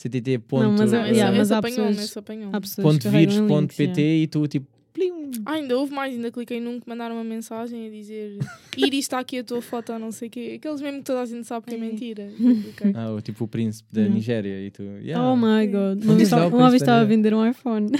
CTT 0.01 0.39
ponto, 0.39 0.63
Não, 0.63 0.71
mas 0.73 0.93
esse, 0.93 1.11
yeah, 1.13 1.31
mas 1.37 1.47
esse 1.47 1.53
há 1.53 1.57
apanhou, 1.57 1.87
pessoas- 1.87 2.05
esse 2.05 2.19
apanhou. 2.19 2.49
Há 2.53 2.61
pessoas 2.61 2.83
ponto 2.87 2.97
que 2.99 3.03
carregam 3.03 3.33
vírus 3.33 3.47
ponto 3.47 3.75
pt 3.75 4.01
yeah. 4.01 4.23
e 4.23 4.27
tu 4.27 4.47
tipo 4.47 4.67
plim. 4.93 5.31
Ah, 5.45 5.53
ainda 5.53 5.77
houve 5.77 5.93
mais, 5.93 6.13
ainda 6.13 6.29
cliquei 6.31 6.59
num 6.59 6.79
que 6.79 6.89
mandaram 6.89 7.15
uma 7.15 7.23
mensagem 7.23 7.87
a 7.87 7.89
dizer 7.89 8.37
Iris 8.75 8.99
está 9.05 9.19
aqui 9.19 9.37
a 9.39 9.43
tua 9.43 9.61
foto, 9.61 9.97
não 9.97 10.11
sei 10.11 10.27
o 10.27 10.31
quê. 10.31 10.53
Aqueles 10.57 10.81
mesmo 10.81 10.99
que 10.99 11.05
toda 11.05 11.21
a 11.21 11.25
gente 11.25 11.47
sabe 11.47 11.65
que 11.65 11.75
é 11.75 11.77
mentira. 11.77 12.29
Ah, 12.95 13.11
o, 13.11 13.21
tipo 13.21 13.45
o 13.45 13.47
príncipe 13.47 13.87
da. 13.93 14.01
Nigéria 14.07 14.59
e 14.65 14.69
tu. 14.71 14.83
yeah. 14.83 15.23
Oh 15.25 15.35
my 15.37 15.65
god. 15.67 16.03
Uma 16.03 16.15
vez 16.15 16.23
estava- 16.27 16.47
uma 16.47 16.49
príncipe 16.49 16.69
vez 16.71 16.81
estava 16.81 17.01
a 17.01 17.05
vender 17.05 17.33
um 17.33 17.47
iPhone. 17.49 17.87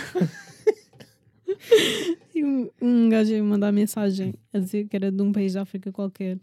e 2.36 2.44
um, 2.44 2.70
um 2.82 3.10
gajo 3.10 3.32
ia 3.34 3.44
mandar 3.44 3.72
mensagem 3.72 4.34
a 4.54 4.60
dizer 4.60 4.88
que 4.88 4.96
era 4.96 5.12
de 5.12 5.22
um 5.22 5.32
país 5.32 5.54
da 5.54 5.62
África 5.62 5.92
qualquer. 5.92 6.38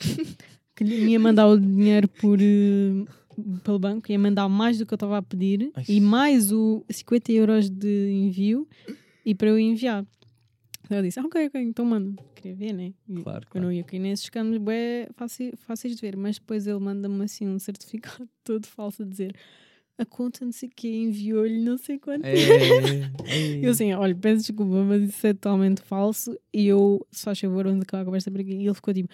que 0.77 0.85
lhe 0.85 1.11
ia 1.11 1.19
mandar 1.19 1.49
o 1.49 1.59
dinheiro 1.59 2.07
por, 2.09 2.39
eh, 2.41 3.05
pelo 3.64 3.78
banco, 3.78 4.11
ia 4.11 4.18
mandar 4.18 4.49
mais 4.49 4.78
do 4.78 4.86
que 4.86 4.93
eu 4.93 4.97
estava 4.97 5.18
a 5.18 5.22
pedir 5.22 5.70
Ai. 5.74 5.84
e 5.89 6.01
mais 6.01 6.51
o 6.53 6.84
50 6.91 7.32
euros 7.32 7.70
de 7.70 8.11
envio 8.11 8.66
e 9.24 9.34
para 9.34 9.49
eu 9.49 9.59
enviar. 9.59 10.05
Eu 10.91 11.03
disse, 11.03 11.20
ah, 11.20 11.24
ok, 11.24 11.47
ok, 11.49 11.61
então 11.61 11.84
manda. 11.84 12.20
Queria 12.34 12.55
ver, 12.57 12.72
né? 12.72 12.95
E 13.09 13.22
Claro, 13.22 13.45
Eu 13.45 13.51
claro. 13.51 13.66
não 13.66 13.72
ia 13.72 13.84
cair 13.84 13.99
nesses 14.01 14.30
canos 14.30 14.57
bué 14.59 15.07
fácil- 15.14 15.53
fáceis 15.59 15.95
de 15.95 16.01
ver, 16.01 16.16
mas 16.16 16.39
depois 16.39 16.66
ele 16.66 16.78
manda-me 16.78 17.22
assim 17.24 17.47
um 17.47 17.59
certificado 17.59 18.26
todo 18.43 18.66
falso 18.66 19.03
a 19.03 19.07
dizer 19.07 19.34
a 19.99 20.07
conta 20.07 20.45
não 20.45 20.53
sei 20.53 20.70
que 20.74 20.89
enviou-lhe 20.89 21.59
não 21.61 21.76
sei 21.76 21.99
quanto. 21.99 22.24
É, 22.24 22.32
é, 22.32 23.01
é. 23.03 23.11
Eu 23.66 23.72
assim, 23.72 23.93
olha, 23.93 24.14
peço 24.14 24.43
desculpa, 24.47 24.84
mas 24.84 25.03
isso 25.09 25.26
é 25.26 25.34
totalmente 25.34 25.82
falso. 25.82 26.39
E 26.55 26.68
eu, 26.68 27.05
se 27.11 27.24
faz 27.24 27.39
favor, 27.41 27.64
vamos 27.66 27.82
acabar 27.82 28.03
a 28.03 28.05
conversa 28.05 28.30
por 28.30 28.41
aqui. 28.41 28.53
E 28.53 28.64
ele 28.66 28.74
ficou 28.74 28.95
tipo, 28.95 29.09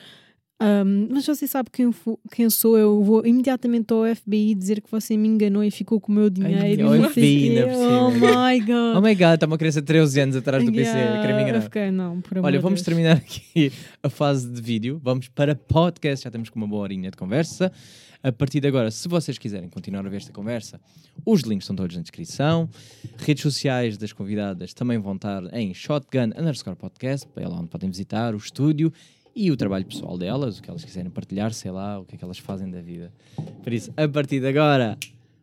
"Ahm, 0.60 1.08
mas 1.10 1.26
você 1.26 1.46
sabe 1.46 1.68
quem, 1.72 1.90
quem 2.32 2.48
sou? 2.48 2.78
Eu 2.78 3.02
vou 3.02 3.26
imediatamente 3.26 3.92
ao 3.92 4.04
FBI 4.14 4.54
dizer 4.54 4.80
que 4.80 4.90
você 4.90 5.16
me 5.16 5.28
enganou 5.28 5.62
e 5.64 5.70
ficou 5.70 6.00
com 6.00 6.12
o 6.12 6.14
meu 6.14 6.30
dinheiro. 6.30 6.84
não 6.84 7.10
sei 7.10 7.10
FBI 7.10 7.40
quê." 7.40 7.58
ainda 7.58 7.66
por 7.72 7.92
Oh 7.92 8.10
my 8.10 8.60
god. 8.60 8.96
Oh 8.96 9.00
my 9.00 9.14
god, 9.14 9.34
está 9.34 9.46
uma 9.46 9.58
criança 9.58 9.80
de 9.80 9.86
13 9.86 10.20
anos 10.20 10.36
atrás 10.36 10.64
do 10.64 10.70
PC 10.72 10.90
Yeah, 10.90 11.18
a 11.18 11.20
querer 11.22 11.34
me 11.36 11.42
enganar. 11.42 11.60
fiquei, 11.62 11.90
não, 11.90 12.22
Olha, 12.42 12.60
vamos 12.60 12.80
Deus. 12.80 12.84
terminar 12.86 13.16
aqui 13.16 13.72
a 14.02 14.08
fase 14.08 14.48
de 14.48 14.60
vídeo. 14.62 15.00
Vamos 15.02 15.28
para 15.28 15.54
podcast. 15.54 16.24
Já 16.24 16.30
temos 16.30 16.48
com 16.50 16.58
uma 16.58 16.68
boa 16.68 16.82
horinha 16.82 17.10
de 17.10 17.16
conversa. 17.16 17.72
A 18.22 18.32
partir 18.32 18.58
de 18.58 18.66
agora, 18.66 18.90
se 18.90 19.06
vocês 19.06 19.36
quiserem 19.36 19.68
continuar 19.68 20.06
a 20.06 20.08
ver 20.08 20.16
esta 20.16 20.32
conversa, 20.32 20.80
os 21.26 21.42
links 21.42 21.64
estão 21.64 21.76
todos 21.76 21.94
na 21.94 22.00
descrição. 22.00 22.70
Redes 23.18 23.42
sociais 23.42 23.98
das 23.98 24.14
convidadas 24.14 24.72
também 24.72 24.96
vão 24.98 25.14
estar 25.16 25.42
em 25.52 25.74
shotgun 25.74 26.30
underscore 26.34 26.74
podcast, 26.74 27.28
é 27.36 27.46
lá 27.46 27.58
onde 27.60 27.68
podem 27.68 27.90
visitar 27.90 28.34
o 28.34 28.38
estúdio 28.38 28.90
e 29.34 29.50
o 29.50 29.56
trabalho 29.56 29.84
pessoal 29.84 30.16
delas, 30.16 30.58
o 30.58 30.62
que 30.62 30.70
elas 30.70 30.84
quiserem 30.84 31.10
partilhar, 31.10 31.52
sei 31.52 31.70
lá, 31.70 31.98
o 31.98 32.04
que 32.04 32.14
é 32.14 32.18
que 32.18 32.24
elas 32.24 32.38
fazem 32.38 32.70
da 32.70 32.80
vida. 32.80 33.12
Por 33.62 33.72
isso, 33.72 33.92
a 33.96 34.06
partir 34.08 34.40
de 34.40 34.46
agora, 34.46 34.96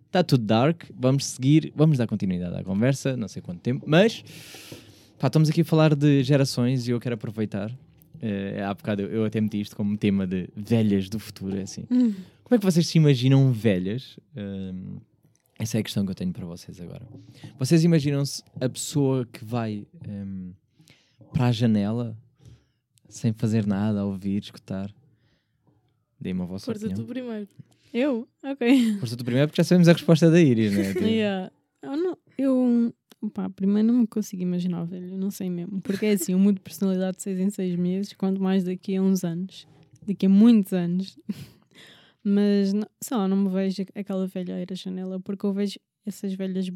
está 0.06 0.24
tudo 0.24 0.46
dark. 0.46 0.84
Vamos 0.98 1.26
seguir, 1.26 1.72
vamos 1.76 1.98
dar 1.98 2.08
continuidade 2.08 2.56
à 2.56 2.64
conversa, 2.64 3.18
não 3.18 3.28
sei 3.28 3.42
quanto 3.42 3.60
tempo, 3.60 3.84
mas 3.88 4.24
Pá, 5.22 5.28
estamos 5.28 5.50
aqui 5.50 5.62
a 5.62 5.66
falar 5.66 5.94
de 5.94 6.24
gerações 6.24 6.88
e 6.88 6.92
eu 6.92 7.00
quero 7.00 7.14
aproveitar. 7.14 7.72
eh, 8.20 8.64
há 8.64 8.74
bocado 8.74 9.04
eu, 9.04 9.12
eu 9.12 9.26
até 9.26 9.40
meti 9.40 9.62
isto 9.62 9.76
como 9.76 9.96
tema 9.96 10.26
de 10.26 10.50
velhas 10.56 11.08
do 11.10 11.20
futuro, 11.20 11.56
é 11.56 11.62
assim. 11.62 11.86
Hum. 11.92 12.16
Como 12.44 12.56
é 12.56 12.58
que 12.58 12.66
vocês 12.66 12.88
se 12.88 12.98
imaginam 12.98 13.52
velhas? 13.52 14.18
Hum, 14.36 14.98
essa 15.60 15.78
é 15.78 15.80
a 15.80 15.84
questão 15.84 16.04
que 16.06 16.10
eu 16.10 16.16
tenho 16.16 16.34
para 16.34 16.44
vocês 16.44 16.82
agora. 16.82 17.08
Vocês 17.60 17.84
imaginam-se 17.84 18.42
a 18.60 18.68
pessoa 18.68 19.28
que 19.32 19.46
vai 19.46 19.86
hum, 20.10 20.54
para 21.32 21.46
a 21.46 21.52
janela 21.52 22.18
sem 23.12 23.34
fazer 23.34 23.66
nada, 23.66 24.06
ouvir, 24.06 24.42
escutar? 24.42 24.94
Dê-me 26.20 26.42
a 26.42 26.46
vossa 26.46 26.66
Força 26.66 26.86
opinião. 26.86 27.06
tu 27.06 27.08
primeiro. 27.08 27.48
Eu? 27.94 28.28
Ok. 28.44 28.98
Força 29.00 29.18
tu 29.18 29.26
primeiro 29.26 29.48
porque 29.48 29.62
já 29.62 29.66
sabemos 29.66 29.88
a 29.88 29.94
resposta 29.94 30.30
da 30.30 30.40
Iris, 30.40 30.74
né? 30.74 30.94
Yeah. 31.08 31.52
Eu, 31.82 31.98
não, 31.98 32.18
eu 32.38 32.94
Pá, 33.30 33.50
primeiro 33.50 33.88
não 33.88 34.00
me 34.00 34.08
consigo 34.08 34.42
imaginar, 34.42 34.84
velho. 34.86 35.16
Não 35.16 35.30
sei 35.30 35.50
mesmo. 35.50 35.80
Porque 35.82 36.08
é 36.08 36.12
assim, 36.14 36.32
eu 36.32 36.40
mudo 36.40 36.56
de 36.56 36.62
personalidade 36.62 37.18
de 37.18 37.24
seis 37.24 37.40
em 37.40 37.50
seis 37.52 37.76
meses, 37.76 38.14
quanto 38.14 38.42
mais 38.42 38.64
daqui 38.64 38.96
a 38.96 39.02
uns 39.02 39.24
anos. 39.24 39.68
Daqui 40.08 40.26
a 40.26 40.30
muitos 40.30 40.74
anos. 40.74 41.20
Mas 42.24 42.74
não, 42.74 42.88
sei 43.02 43.18
lá, 43.18 43.28
não 43.28 43.38
me 43.38 43.50
vejo 43.50 43.84
aquela 43.96 44.26
velha 44.28 44.54
era 44.54 44.76
janela, 44.76 45.20
porque 45.20 45.46
eu 45.46 45.54
vejo 45.54 45.80
essas 46.06 46.34
velhas 46.34 46.72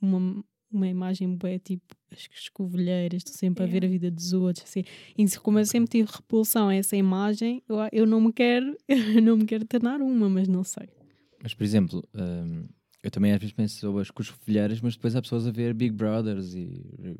uma, 0.00 0.44
uma 0.76 0.88
imagem 0.88 1.34
boa, 1.34 1.58
tipo 1.58 1.96
as 2.12 2.28
escovilheiras, 2.32 3.18
estão 3.18 3.34
sempre 3.34 3.64
a 3.64 3.66
ver 3.66 3.84
a 3.84 3.88
vida 3.88 4.10
dos 4.10 4.32
outros, 4.32 4.64
assim. 4.64 4.84
E 5.16 5.26
como 5.38 5.58
eu 5.58 5.66
sempre 5.66 5.90
tive 5.90 6.10
repulsão 6.10 6.68
a 6.68 6.74
essa 6.74 6.96
imagem, 6.96 7.62
eu, 7.68 7.76
eu 7.92 8.06
não 8.06 8.20
me 8.20 8.32
quero, 8.32 8.76
eu 8.88 9.22
não 9.22 9.36
me 9.36 9.44
quero 9.44 9.64
tornar 9.66 10.00
uma, 10.00 10.28
mas 10.28 10.46
não 10.48 10.62
sei. 10.62 10.88
Mas, 11.42 11.54
por 11.54 11.64
exemplo, 11.64 12.02
hum, 12.14 12.66
eu 13.06 13.10
também 13.10 13.32
às 13.32 13.38
vezes 13.38 13.52
penso 13.54 13.78
sobre 13.78 14.02
as 14.02 14.10
coscovilheiras, 14.10 14.80
mas 14.80 14.94
depois 14.94 15.14
há 15.14 15.22
pessoas 15.22 15.46
a 15.46 15.50
ver 15.50 15.72
Big 15.72 15.92
Brothers 15.94 16.54
e 16.54 16.68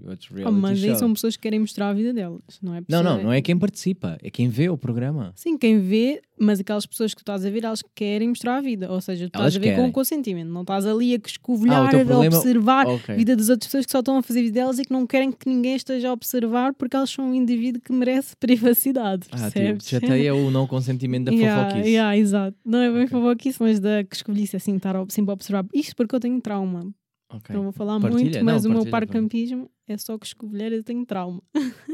outros 0.06 0.28
Oh, 0.30 0.34
reality 0.34 0.60
mas 0.60 0.82
aí 0.82 0.86
shows. 0.88 0.98
são 0.98 1.12
pessoas 1.14 1.36
que 1.36 1.42
querem 1.42 1.60
mostrar 1.60 1.90
a 1.90 1.94
vida 1.94 2.12
delas, 2.12 2.40
não 2.60 2.74
é? 2.74 2.82
Não, 2.88 3.02
não, 3.02 3.22
não 3.22 3.32
é 3.32 3.40
quem 3.40 3.56
participa, 3.56 4.18
é 4.22 4.28
quem 4.30 4.48
vê 4.48 4.68
o 4.68 4.76
programa. 4.76 5.32
Sim, 5.36 5.56
quem 5.56 5.78
vê, 5.80 6.20
mas 6.38 6.58
aquelas 6.60 6.84
pessoas 6.86 7.14
que 7.14 7.18
tu 7.18 7.22
estás 7.22 7.44
a 7.46 7.50
ver, 7.50 7.64
elas 7.64 7.82
querem 7.94 8.28
mostrar 8.30 8.56
a 8.56 8.60
vida. 8.60 8.90
Ou 8.90 9.00
seja, 9.00 9.28
tu 9.30 9.38
Elas 9.38 9.54
estás 9.54 9.56
a 9.56 9.58
ver 9.60 9.70
com 9.70 9.76
querem. 9.76 9.90
o 9.90 9.92
consentimento. 9.92 10.48
Não 10.48 10.62
estás 10.62 10.84
ali 10.86 11.14
a 11.14 11.18
escovilhar, 11.24 11.86
Ah, 11.86 11.88
teu 11.90 12.00
a 12.00 12.04
problema- 12.04 12.36
observar 12.36 12.86
Ok. 12.86 13.14
a 13.14 13.16
vida 13.16 13.36
das 13.36 13.48
outras 13.48 13.68
pessoas 13.68 13.86
que 13.86 13.92
só 13.92 14.00
estão 14.00 14.18
a 14.18 14.22
fazer 14.22 14.42
vida 14.42 14.54
delas 14.54 14.78
e 14.78 14.84
que 14.84 14.92
não 14.92 15.06
querem 15.06 15.30
que 15.30 15.48
ninguém 15.48 15.76
esteja 15.76 16.08
a 16.08 16.12
observar 16.12 16.74
porque 16.74 16.96
elas 16.96 17.10
são 17.10 17.30
um 17.30 17.34
indivíduo 17.34 17.80
que 17.80 17.92
merece 17.92 18.34
privacidade. 18.40 19.26
Ah, 19.30 19.36
tipo, 19.36 19.52
Percebes? 19.52 19.88
chateia 19.88 20.34
o 20.34 20.50
não 20.50 20.66
consentimento 20.66 21.26
da 21.26 21.32
Yeah, 21.36 21.64
fofoquice. 21.64 21.90
yeah, 21.90 22.16
exato. 22.16 22.56
Não 22.64 22.78
é 22.80 22.90
bem 22.90 23.04
Ok. 23.04 23.08
fofoquice, 23.08 23.56
mas 23.62 23.78
da 23.78 24.00
escovilhice, 24.00 24.56
assim, 24.56 24.76
estar 24.76 24.96
a- 24.96 25.06
sempre 25.08 25.30
a 25.30 25.34
observar. 25.34 25.64
Isto 25.78 25.96
porque 25.96 26.14
eu 26.16 26.20
tenho 26.20 26.40
trauma. 26.40 26.94
Ok, 27.28 27.52
Não 27.54 27.64
vou 27.64 27.72
falar 27.72 27.98
Partilha, 28.00 28.22
muito, 28.22 28.44
mas 28.44 28.62
não, 28.64 28.70
o 28.70 28.74
meu 28.74 28.86
parcampismo 28.88 29.68
é 29.88 29.98
só 29.98 30.16
que 30.16 30.24
escovilheira 30.26 30.76
eu 30.76 30.84
tenho 30.84 31.04
trauma. 31.04 31.42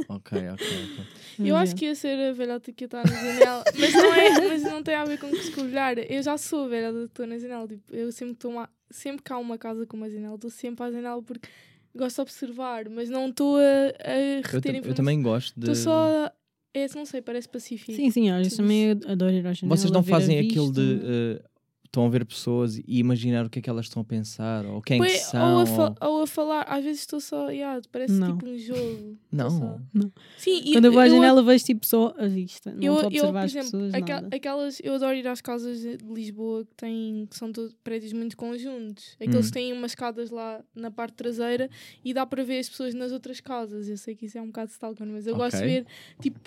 ok, 0.09 0.39
ok. 0.51 0.51
ok. 0.51 1.05
Eu 1.49 1.57
acho 1.57 1.75
que 1.75 1.87
ia 1.87 1.95
ser 1.95 2.19
a 2.29 2.33
velhota 2.35 2.71
que 2.71 2.85
estar 2.85 3.03
na 3.03 3.15
janela, 3.15 3.65
mas 3.79 3.93
não, 3.95 4.13
é, 4.15 4.49
mas 4.49 4.63
não 4.63 4.83
tem 4.83 4.95
a 4.95 5.05
ver 5.07 5.19
com 5.19 5.29
escovilhar. 5.29 5.97
Eu 5.99 6.23
já 6.23 6.37
sou 6.37 6.65
a 6.67 6.69
velhota 6.69 6.99
que 6.99 7.05
estou 7.07 7.27
na 7.27 7.39
janela. 7.39 7.67
Tipo, 7.67 7.97
eu 7.97 8.13
sempre 8.13 8.35
estou 8.35 8.51
uma, 8.53 8.69
sempre 8.91 9.23
que 9.23 9.33
há 9.33 9.39
uma 9.39 9.57
casa 9.57 9.87
com 9.87 9.97
uma 9.97 10.11
janela, 10.11 10.35
estou 10.35 10.51
sempre 10.51 10.85
à 10.85 10.91
janela 10.93 11.23
porque 11.23 11.49
gosto 11.97 12.17
de 12.17 12.21
observar, 12.23 12.89
mas 12.91 13.09
não 13.09 13.29
estou 13.31 13.57
a, 13.57 13.61
a 13.61 14.19
Eu, 14.21 14.43
reter 14.45 14.75
eu 14.75 14.79
informação. 14.81 14.95
também 14.95 15.23
gosto 15.23 15.55
de. 15.59 15.71
Estou 15.71 15.75
só. 15.77 16.27
a- 16.27 16.33
É, 16.75 16.87
não 16.95 17.07
sei, 17.07 17.23
parece 17.23 17.49
pacífico. 17.49 17.93
Sim, 17.93 18.11
sim, 18.11 18.31
vezes 18.33 18.53
Tudo 18.53 18.63
também 18.65 18.85
eu 18.91 19.11
adoro 19.11 19.33
ir 19.33 19.47
à 19.47 19.53
janela. 19.55 19.77
Vocês 19.77 19.91
não 19.91 20.03
fazem 20.03 20.39
aquilo 20.39 20.71
de. 20.73 20.95
vista. 20.97 21.52
Estão 21.93 22.07
a 22.07 22.09
ver 22.09 22.25
pessoas 22.25 22.79
e 22.79 22.85
imaginar 23.01 23.45
o 23.45 23.51
que 23.51 23.59
é 23.59 23.63
que 23.63 23.69
elas 23.69 23.85
estão 23.85 24.01
a 24.01 24.05
pensar, 24.05 24.65
ou 24.65 24.81
quem 24.81 24.99
que 24.99 25.07
Pois, 25.07 25.21
são. 25.21 25.57
ou, 25.57 25.61
a 25.61 25.67
fa- 25.67 25.95
ou- 26.01 26.13
ou 26.17 26.23
a 26.23 26.27
falar, 26.27 26.63
às 26.63 26.83
vezes 26.83 27.01
estou 27.03 27.21
só. 27.21 27.51
Yeah, 27.51 27.83
parece 27.93 28.15
Não. 28.15 28.33
tipo 28.39 28.47
um 28.49 28.57
jogo. 28.57 29.19
Não. 29.31 29.51
só- 29.51 29.79
Não. 29.93 30.11
Sim, 30.39 30.73
Quando 30.73 30.87
eu 30.87 30.93
vou 30.93 31.01
à 31.03 31.07
eu- 31.07 31.15
janela 31.15 31.43
vejo 31.43 31.65
tipo 31.67 31.85
só 31.87 32.15
a 32.17 32.27
vista. 32.27 32.73
Não 32.73 32.83
Eu, 32.83 32.95
estou 32.95 33.09
a 33.11 33.13
eu, 33.13 33.17
observar 33.25 33.33
por 33.41 33.45
as 33.45 33.51
exemplo, 33.51 33.71
pessoas, 33.91 33.93
nada. 33.93 34.29
aquelas, 34.37 34.81
eu 34.83 34.95
adoro 34.95 35.15
ir 35.15 35.29
às 35.29 35.43
casas 35.43 35.81
de 35.83 35.99
Lisboa 36.11 36.65
que, 36.65 36.75
têm, 36.77 37.27
que 37.29 37.37
são 37.37 37.53
todos 37.53 37.75
prédios 37.85 38.15
muito 38.15 38.39
conjuntos. 38.39 39.15
Aqueles 39.21 39.37
Hum. 39.47 39.49
que 39.49 39.53
têm 39.53 39.73
umas 39.75 39.91
escadas 39.91 40.31
lá 40.31 40.63
na 40.75 40.91
parte 40.91 41.13
traseira 41.15 41.69
e 42.03 42.15
dá 42.15 42.25
para 42.25 42.43
ver 42.43 42.59
as 42.61 42.71
pessoas 42.71 42.95
nas 42.95 43.13
outras 43.13 43.39
casas. 43.39 43.87
Eu 43.91 43.99
sei 43.99 44.15
que 44.15 44.25
isso 44.25 44.39
é 44.39 44.41
um 44.41 44.47
bocado 44.47 44.71
stalker, 44.71 45.07
mas 45.07 45.27
eu 45.27 45.37
gosto 45.37 45.59
de 45.59 45.63
ver, 45.65 45.87
tipo, 46.23 46.41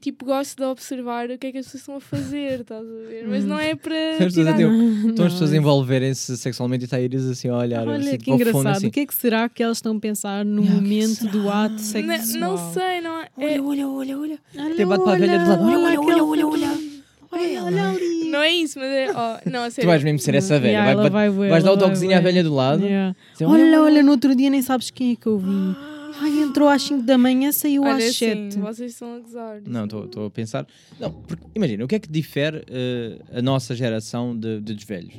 tipo, 0.00 0.24
gosto 0.24 0.56
de 0.56 0.64
observar 0.64 1.30
o 1.30 1.38
que 1.38 1.46
é 1.46 1.52
que 1.52 1.58
as 1.58 1.66
pessoas 1.66 1.80
estão 1.82 1.96
a 1.96 2.00
fazer, 2.00 2.60
estás 2.60 2.80
a 2.82 3.08
ver? 3.08 3.26
Mas 3.28 3.44
Hum. 3.44 3.48
não 3.48 3.58
é 3.58 3.74
para. 3.74 3.94
Tirar- 4.18 4.28
Estão 4.28 4.50
as 4.50 5.04
Não, 5.16 5.24
pessoas 5.28 5.52
a 5.52 5.54
é- 5.54 5.58
envolverem-se 5.58 6.36
sexualmente 6.36 6.82
e 6.82 6.86
está 6.86 6.96
a 6.96 7.00
ir 7.00 7.14
assim 7.16 7.48
a 7.48 7.56
olhar. 7.58 7.86
Olha 7.86 7.98
assim, 7.98 8.18
que 8.18 8.24
para 8.24 8.34
o 8.34 8.38
fundo, 8.38 8.48
engraçado. 8.50 8.76
assim. 8.76 8.86
O 8.86 8.90
que 8.90 9.00
é 9.00 9.06
que 9.06 9.14
será 9.14 9.48
que 9.48 9.62
elas 9.62 9.78
estão 9.78 9.96
a 9.96 10.00
pensar 10.00 10.44
no 10.44 10.62
que 10.62 10.68
momento 10.70 11.26
do 11.28 11.48
ato 11.50 11.72
Não, 11.72 11.78
sexual? 11.78 12.40
não 12.40 12.72
sei, 12.72 13.00
não 13.00 13.20
é? 13.20 13.28
é- 13.38 13.60
olha, 13.60 13.88
olha, 13.88 14.18
olha. 14.18 14.38
Até 14.72 14.84
bate 14.84 15.04
para 15.04 15.12
a 15.12 15.16
velha 15.16 15.38
de 15.38 15.48
lado. 15.48 15.62
Olha, 15.64 15.78
olha, 15.78 16.00
olha, 16.00 16.24
olha, 16.24 16.46
olha. 16.48 16.92
Olha, 17.34 17.64
olha 17.64 17.88
ali. 17.88 18.28
não 18.30 18.42
é 18.42 18.52
isso, 18.52 18.78
mas 18.78 18.88
é. 18.88 19.06
Oh, 19.10 19.50
não, 19.50 19.64
a 19.64 19.70
Tu 19.70 19.86
vais 19.86 20.02
mesmo 20.04 20.18
ser 20.18 20.34
essa 20.34 20.60
velha. 20.60 20.72
Yeah, 20.72 20.94
vai, 21.00 21.08
vai- 21.10 21.30
vai 21.30 21.48
vais 21.48 21.64
dar 21.64 21.72
o 21.72 21.78
toquezinho 21.78 22.14
à 22.14 22.20
velha 22.20 22.44
do 22.44 22.54
lado. 22.54 22.84
Yeah. 22.84 23.16
Dizer, 23.32 23.46
Olha, 23.46 23.80
olha, 23.80 24.02
no 24.02 24.10
outro 24.10 24.34
dia 24.34 24.50
nem 24.50 24.60
sabes 24.60 24.90
quem 24.90 25.12
é 25.12 25.16
que 25.16 25.26
eu 25.28 25.38
vi. 25.38 25.74
Ai, 26.22 26.38
entrou 26.40 26.68
às 26.68 26.82
5 26.82 27.02
da 27.02 27.18
manhã, 27.18 27.50
saiu 27.52 27.82
Olha, 27.82 27.96
às 27.96 28.04
assim, 28.04 28.50
7. 28.50 28.58
vocês 28.58 28.92
estão 28.92 29.16
a 29.16 29.18
gozar. 29.18 29.60
Não, 29.66 29.84
estou 29.86 30.26
a 30.26 30.30
pensar. 30.30 30.66
Não, 31.00 31.10
porque 31.10 31.44
imagina, 31.54 31.84
o 31.84 31.88
que 31.88 31.94
é 31.96 31.98
que 31.98 32.08
difere 32.08 32.62
eh, 32.68 33.18
a 33.32 33.42
nossa 33.42 33.74
geração 33.74 34.36
de, 34.38 34.60
de 34.60 34.74
dos 34.74 34.84
velhos? 34.84 35.14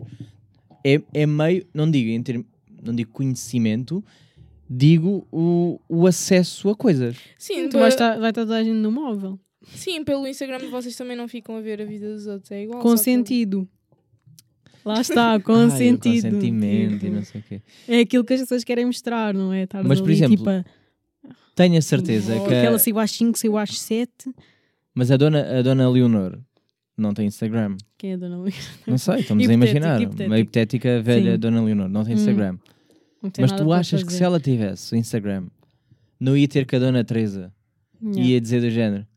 É, 0.86 1.02
é 1.14 1.26
meio, 1.26 1.66
não 1.74 1.90
digo 1.90 2.10
em 2.10 2.22
termos, 2.24 2.46
não 2.82 2.94
digo 2.96 3.12
conhecimento, 3.12 4.04
digo 4.70 5.28
o, 5.32 5.80
o 5.90 6.08
acesso 6.08 6.70
a 6.70 6.76
coisas. 6.76 7.18
Sim, 7.38 7.68
Tu 7.70 7.78
vai 7.78 7.90
estar, 7.90 8.18
vai 8.20 8.30
estar 8.30 8.42
toda 8.44 8.58
a 8.58 8.64
gente 8.64 8.76
no 8.78 8.92
móvel. 8.92 9.40
Sim, 9.76 10.04
pelo 10.04 10.28
Instagram 10.28 10.60
vocês 10.70 10.96
também 10.96 11.16
não 11.18 11.28
ficam 11.28 11.56
a 11.58 11.62
ver 11.62 11.82
a 11.82 11.86
vida 11.86 12.14
dos 12.14 12.28
outros. 12.28 12.52
É 12.52 12.64
igual. 12.64 12.82
Com 12.82 12.90
só 12.90 12.96
que- 12.96 13.04
sentido. 13.04 13.68
Lá 14.84 15.00
está, 15.02 15.40
com 15.40 15.54
Ai, 15.54 15.70
sentido. 15.70 16.30
consentimento 16.32 17.06
e 17.06 17.10
não 17.10 17.24
sei 17.24 17.40
o 17.40 17.44
quê. 17.46 17.62
É 17.88 18.00
aquilo 18.02 18.24
que 18.26 18.34
as 18.34 18.42
pessoas 18.42 18.64
querem 18.66 18.86
mostrar, 18.86 19.34
não 19.34 19.54
é? 19.54 19.64
Estar 19.64 19.82
Mas, 19.84 20.02
por 20.02 20.10
exemplo, 20.10 20.36
tipo, 20.36 20.50
a- 20.50 20.66
Tenho 21.56 21.78
a 21.78 21.82
certeza 21.82 22.34
que. 22.40 22.46
aquela 22.54 22.76
a- 22.76 22.80
saiu 22.80 23.00
às 23.00 23.12
5, 23.12 23.38
saiu 23.38 23.58
às 23.58 23.80
7. 23.80 24.10
Mas 24.96 25.12
a 25.12 25.18
dona, 25.18 25.60
a 25.60 25.62
dona 25.62 25.90
Leonor 25.90 26.40
não 26.98 27.14
tem 27.14 27.26
Instagram. 27.28 27.76
Quem 27.98 28.12
é 28.12 28.14
a 28.14 28.18
Dona 28.18 28.38
Luísa? 28.38 28.70
Não 28.86 28.98
sei, 28.98 29.16
estamos 29.22 29.48
a 29.50 29.54
imaginar. 29.54 30.00
hipotético. 30.02 30.30
Uma 30.30 30.40
hipotética 30.40 31.02
velha 31.02 31.32
Sim. 31.34 31.40
dona 31.40 31.62
Leonor 31.64 31.90
não 31.90 32.04
tem 32.04 32.14
Hum, 32.14 32.18
Instagram. 32.18 32.58
Não 33.22 33.30
tem 33.30 33.42
Mas 33.44 33.52
tu 33.52 33.72
achas 33.74 34.04
que 34.04 34.10
se 34.12 34.18
fazer. 34.20 34.24
ela 34.26 34.40
tivesse 34.40 34.96
Instagram, 34.98 35.46
não 36.20 36.36
ia 36.38 36.48
ter 36.48 36.66
com 36.68 36.76
a 36.76 36.80
dona 36.80 37.04
Teresa? 37.04 37.52
Yeah. 38.02 38.22
Ia 38.22 38.42
dizer 38.42 38.62
do 38.62 38.70
género. 38.70 39.08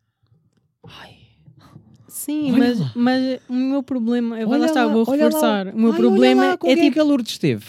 Sim, 2.08 2.52
Olha 2.52 2.58
mas, 2.58 2.80
lá. 2.80 2.92
mas 2.94 3.40
o 3.48 3.52
meu 3.52 3.82
problema, 3.82 4.40
eu 4.40 4.48
vou 4.48 4.56
lá 4.58 4.66
estar, 4.66 4.86
vou 4.86 5.04
olha 5.06 5.22
lá. 5.22 5.26
reforçar. 5.26 5.68
O 5.68 5.78
meu 5.78 5.90
Ai, 5.92 5.96
problema 5.98 6.40
olha 6.42 6.48
lá, 6.48 6.54
é 6.54 6.56
quem 6.56 6.74
tipo, 6.76 6.92
que 6.94 7.00
a 7.00 7.04
Lourdes 7.04 7.32
esteve. 7.32 7.64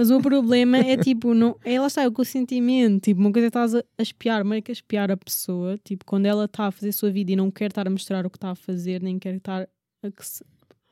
Mas 0.00 0.10
o 0.10 0.18
problema 0.20 0.78
é 0.78 0.96
tipo, 0.96 1.34
não, 1.34 1.54
é 1.62 1.78
lá 1.78 1.86
está, 1.86 2.02
é 2.02 2.08
o 2.08 2.12
consentimento. 2.12 3.02
Tipo, 3.02 3.20
uma 3.20 3.30
coisa 3.30 3.48
é 3.48 3.50
que 3.50 3.58
estás 3.58 3.74
a, 3.74 3.84
a 3.98 4.02
espiar, 4.02 4.42
meio 4.44 4.62
que 4.62 4.70
a 4.70 4.72
espiar 4.72 5.10
a 5.10 5.16
pessoa, 5.16 5.78
tipo, 5.84 6.06
quando 6.06 6.24
ela 6.24 6.46
está 6.46 6.68
a 6.68 6.70
fazer 6.70 6.88
a 6.88 6.92
sua 6.92 7.10
vida 7.10 7.32
e 7.32 7.36
não 7.36 7.50
quer 7.50 7.66
estar 7.66 7.86
a 7.86 7.90
mostrar 7.90 8.24
o 8.24 8.30
que 8.30 8.38
está 8.38 8.50
a 8.50 8.54
fazer, 8.54 9.02
nem 9.02 9.18
quer 9.18 9.34
estar 9.34 9.68
a 10.02 10.10
que 10.10 10.26
se. 10.26 10.42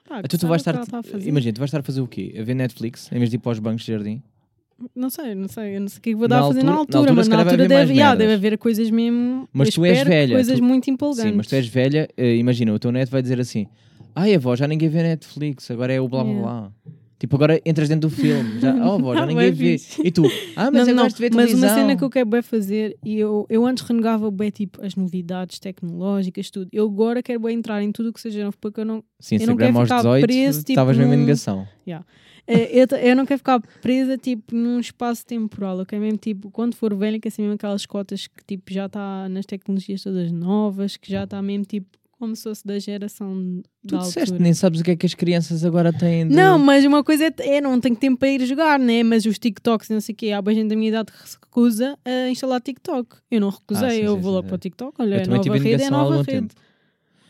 pá, 0.07 0.17
a 0.17 0.19
Então 0.19 0.29
que 0.29 0.39
tu 0.39 0.47
vais 0.47 0.61
estar. 0.61 0.75
ela 0.75 1.03
fazer. 1.03 1.27
Imagina, 1.27 1.53
tu 1.55 1.59
vais 1.59 1.69
estar 1.69 1.81
a 1.81 1.83
fazer 1.83 2.01
o 2.03 2.07
quê? 2.07 2.35
A 2.39 2.43
ver 2.43 2.53
Netflix 2.55 3.11
em 3.11 3.19
vez 3.19 3.31
de 3.31 3.37
ir 3.37 3.39
para 3.39 3.53
os 3.53 3.59
bancos 3.59 3.85
de 3.87 3.93
jardim? 3.93 4.23
Não 4.95 5.11
sei, 5.11 5.35
não 5.35 5.49
sei, 5.49 5.77
eu 5.77 5.81
não 5.81 5.89
sei 5.89 5.99
o 5.99 6.03
que 6.03 6.11
é 6.11 6.13
que 6.13 6.17
vou 6.19 6.29
Na 6.29 6.37
dar 6.37 6.43
a 6.43 6.47
fazer 6.49 6.63
na 6.63 6.73
altura- 6.73 6.93
na 6.93 6.99
altura, 7.01 7.13
mas 7.17 7.29
na 7.29 7.39
altura 7.39 7.67
deve, 7.67 7.95
yeah, 7.95 8.15
deve 8.15 8.33
haver 8.35 8.59
coisas 8.59 8.91
mesmo. 8.91 9.49
Mas 9.53 9.71
tu 9.71 9.85
és 9.85 10.03
velha, 10.07 10.35
Coisas 10.37 10.59
tu- 10.59 10.65
muito 10.65 10.89
empolgantes. 10.91 11.31
Sim, 11.31 11.37
mas 11.37 11.47
tu 11.49 11.55
és 11.57 11.67
velha, 11.67 12.09
eh, 12.17 12.37
imagina, 12.37 12.73
o 12.73 12.79
teu 12.79 12.93
neto 12.93 13.11
vai 13.11 13.21
dizer 13.21 13.41
assim: 13.41 13.67
Ai 14.15 14.35
avó, 14.37 14.55
já 14.55 14.69
ninguém 14.69 14.89
vê 14.89 15.03
Netflix, 15.03 15.69
agora 15.73 15.93
é 15.93 16.01
o 16.01 16.07
blá 16.09 16.23
blá 16.23 16.33
Yeah. 16.33 16.49
blá. 16.61 16.73
Tipo, 17.19 17.37
agora 17.37 17.61
entras 17.65 17.89
dentro 17.89 18.09
do 18.09 18.15
filme. 18.15 18.61
Já, 18.61 18.75
oh 18.87 18.93
avó, 18.95 19.15
já 19.15 19.27
ninguém 19.27 19.51
bué 19.53 19.77
vê. 19.77 19.77
E 20.05 20.11
tu? 20.11 20.23
Ah, 20.55 20.71
mas 20.71 20.83
não, 20.83 20.89
eu 20.89 20.95
não, 20.95 21.03
gosto 21.03 21.17
de 21.17 21.23
ver 21.23 21.35
mas 21.35 21.47
televisão. 21.47 21.69
uma 21.69 21.75
cena 21.75 21.97
que 21.97 22.05
eu 22.05 22.11
quero 22.11 22.27
bem 22.27 22.43
fazer, 22.43 22.97
e 23.05 23.19
eu, 23.19 23.47
eu 23.49 23.67
antes 23.67 23.83
renegava 23.83 24.31
bem 24.31 24.51
tipo 24.51 24.85
as 24.85 24.95
novidades 24.95 25.59
tecnológicas, 25.59 26.51
tudo. 26.51 26.69
Eu 26.73 26.87
agora 26.87 27.23
quero 27.23 27.41
bem 27.41 27.57
entrar 27.57 27.83
em 27.83 27.91
tudo 27.91 28.11
o 28.11 28.13
que 28.13 28.21
seja 28.21 28.45
novo, 28.45 28.57
porque 28.61 28.81
eu 28.81 28.85
não, 28.85 29.03
Sim, 29.19 29.39
eu 29.41 29.47
não 29.49 29.57
quero 29.57 29.77
aos 29.77 29.89
ficar 29.89 29.97
18, 29.99 30.23
preso, 30.23 30.59
tipo, 30.61 30.73
estavas 30.73 30.97
mesmo 30.97 31.15
em 31.15 31.17
negação. 31.19 31.67
eh, 32.47 32.71
eu, 32.73 32.87
eu 32.99 33.15
não 33.15 33.27
quero 33.27 33.39
ficar 33.39 33.61
presa 33.83 34.17
tipo 34.17 34.55
num 34.55 34.81
espaço 34.81 35.27
temporal. 35.27 35.79
Eu 35.79 35.87
quero 35.87 36.01
mesmo 36.01 36.19
tipo, 36.19 36.51
quando 36.51 36.75
for 36.75 36.95
velha, 36.95 37.21
que 37.21 37.29
é 37.29 37.31
assim 37.31 37.43
mesmo 37.43 37.57
aquelas 37.57 37.85
cotas 37.85 38.27
que 38.27 38.45
tipo 38.47 38.73
já 38.73 38.87
está 38.87 39.29
nas 39.29 39.45
tecnologias 39.45 40.03
todas 40.03 40.33
novas, 40.33 40.97
que 40.97 41.11
já 41.11 41.25
está 41.25 41.43
mesmo 41.43 41.65
tipo 41.65 41.99
como 42.19 42.35
se 42.35 42.43
fosse 42.43 42.67
da 42.67 42.79
geração 42.79 43.63
Tu 43.87 43.93
da 43.95 43.99
disseste, 43.99 44.21
altura. 44.21 44.39
nem 44.43 44.53
sabes 44.55 44.81
o 44.81 44.85
que 44.85 44.91
é 44.91 44.97
que 44.97 45.07
as 45.07 45.15
crianças 45.15 45.65
agora 45.65 45.93
têm 45.93 46.27
de... 46.29 46.35
Não, 46.35 46.59
mas 46.59 46.85
uma 46.85 47.03
coisa 47.05 47.25
é, 47.27 47.57
é 47.57 47.61
não 47.61 47.81
tenho 47.81 47.95
tempo 47.97 48.19
para 48.19 48.29
ir 48.29 48.45
jogar, 48.47 48.79
né? 48.79 49.03
Mas 49.03 49.25
os 49.25 49.39
TikToks 49.39 49.89
não 49.89 50.01
sei 50.01 50.13
o 50.13 50.17
quê, 50.17 50.33
há 50.33 50.43
bem 50.43 50.55
gente 50.57 50.69
da 50.69 50.77
minha 50.77 50.89
idade 50.89 51.13
que 51.13 51.29
se 51.29 51.37
recusa 51.41 51.97
a 52.05 52.29
instalar 52.29 52.61
TikTok. 52.61 53.17
Eu 53.31 53.41
não 53.41 53.51
recusei, 53.51 53.87
Ah, 53.87 53.91
sim, 53.91 54.01
eu 54.01 54.17
sim, 54.17 54.21
vou 54.21 54.31
sim, 54.33 54.37
logo 54.37 54.47
para 54.49 54.55
o 54.55 54.59
TikTok. 54.59 54.95
Olha, 54.99 55.15
Eu 55.17 55.21
é 55.21 55.27
nova 55.27 55.57
rede, 55.59 55.83
é 55.83 55.91
nova 55.91 56.17
rede. 56.17 56.27
tempo. 56.27 56.55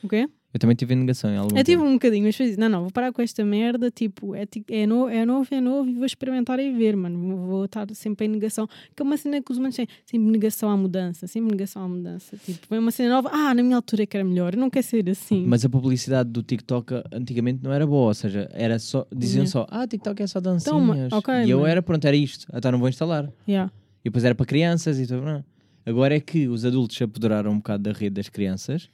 O 0.03 0.09
quê? 0.09 0.29
Eu 0.53 0.59
também 0.59 0.75
tive 0.75 0.95
negação 0.95 1.31
em 1.31 1.37
algum 1.37 1.55
Eu 1.57 1.63
tive 1.63 1.83
um 1.83 1.93
bocadinho, 1.93 2.25
mas 2.25 2.35
fiz, 2.35 2.57
não, 2.57 2.71
não, 2.71 2.81
vou 2.83 2.91
parar 2.91 3.13
com 3.13 3.21
esta 3.21 3.45
merda, 3.45 3.91
tipo, 3.91 4.35
é, 4.35 4.47
é, 4.71 4.87
no, 4.87 5.07
é 5.07 5.27
novo, 5.27 5.47
é 5.55 5.61
novo 5.61 5.91
e 5.91 5.95
vou 5.95 6.07
experimentar 6.07 6.59
e 6.59 6.73
ver, 6.73 6.97
mano. 6.97 7.37
Vou, 7.47 7.65
estar 7.67 7.87
sempre 7.95 8.25
em 8.25 8.29
negação. 8.31 8.67
Que 8.97 9.03
é 9.03 9.05
uma 9.05 9.17
cena 9.19 9.43
que 9.43 9.53
os 9.53 9.59
humanos 9.59 9.77
têm, 9.77 9.87
sempre 10.07 10.31
negação 10.31 10.71
à 10.71 10.77
mudança, 10.77 11.27
sempre 11.27 11.51
negação 11.53 11.83
à 11.83 11.89
mudança. 11.89 12.35
Tipo, 12.39 12.67
vem 12.71 12.79
uma 12.79 12.91
cena 12.91 13.11
nova, 13.17 13.29
ah, 13.31 13.53
na 13.53 13.63
minha 13.63 13.77
altura 13.77 14.05
é 14.05 14.07
que 14.07 14.17
era 14.17 14.25
melhor, 14.25 14.55
eu 14.55 14.61
não 14.61 14.71
quero 14.71 14.87
ser 14.87 15.09
assim. 15.11 15.45
Mas 15.47 15.67
a 15.67 15.69
publicidade 15.69 16.31
do 16.31 16.43
TikTok 16.43 16.95
antigamente 17.13 17.63
não 17.63 17.71
era 17.73 17.87
boa, 17.87 18.09
ou 18.09 18.15
seja, 18.15 18.49
era 18.55 18.79
só, 18.79 19.07
diziam 19.15 19.45
Yeah. 19.45 19.51
só, 19.53 19.67
ah, 19.71 19.87
TikTok 19.87 20.23
é 20.23 20.27
só 20.27 20.39
Então, 20.39 20.55
dancinhas. 20.55 21.11
ma- 21.11 21.19
ok, 21.19 21.35
e 21.45 21.51
eu 21.51 21.61
mas- 21.61 21.71
era, 21.71 21.83
pronto, 21.83 22.05
era 22.07 22.17
isto, 22.17 22.47
então 22.55 22.73
não 22.73 22.79
vou 22.79 22.89
instalar. 22.89 23.31
Yeah. 23.47 23.71
E 24.01 24.05
depois 24.05 24.25
era 24.25 24.35
para 24.35 24.47
crianças 24.47 24.99
e 24.99 25.07
tudo. 25.07 25.21
Não. 25.27 25.45
Agora 25.85 26.17
é 26.17 26.21
que 26.21 26.49
os 26.49 26.65
adultos 26.65 26.97
se 26.97 27.05
apoderaram 27.05 27.51
um 27.53 27.57
bocado 27.59 27.83
da 27.83 27.93
rede 27.93 28.15
das 28.15 28.29
crianças 28.31 28.89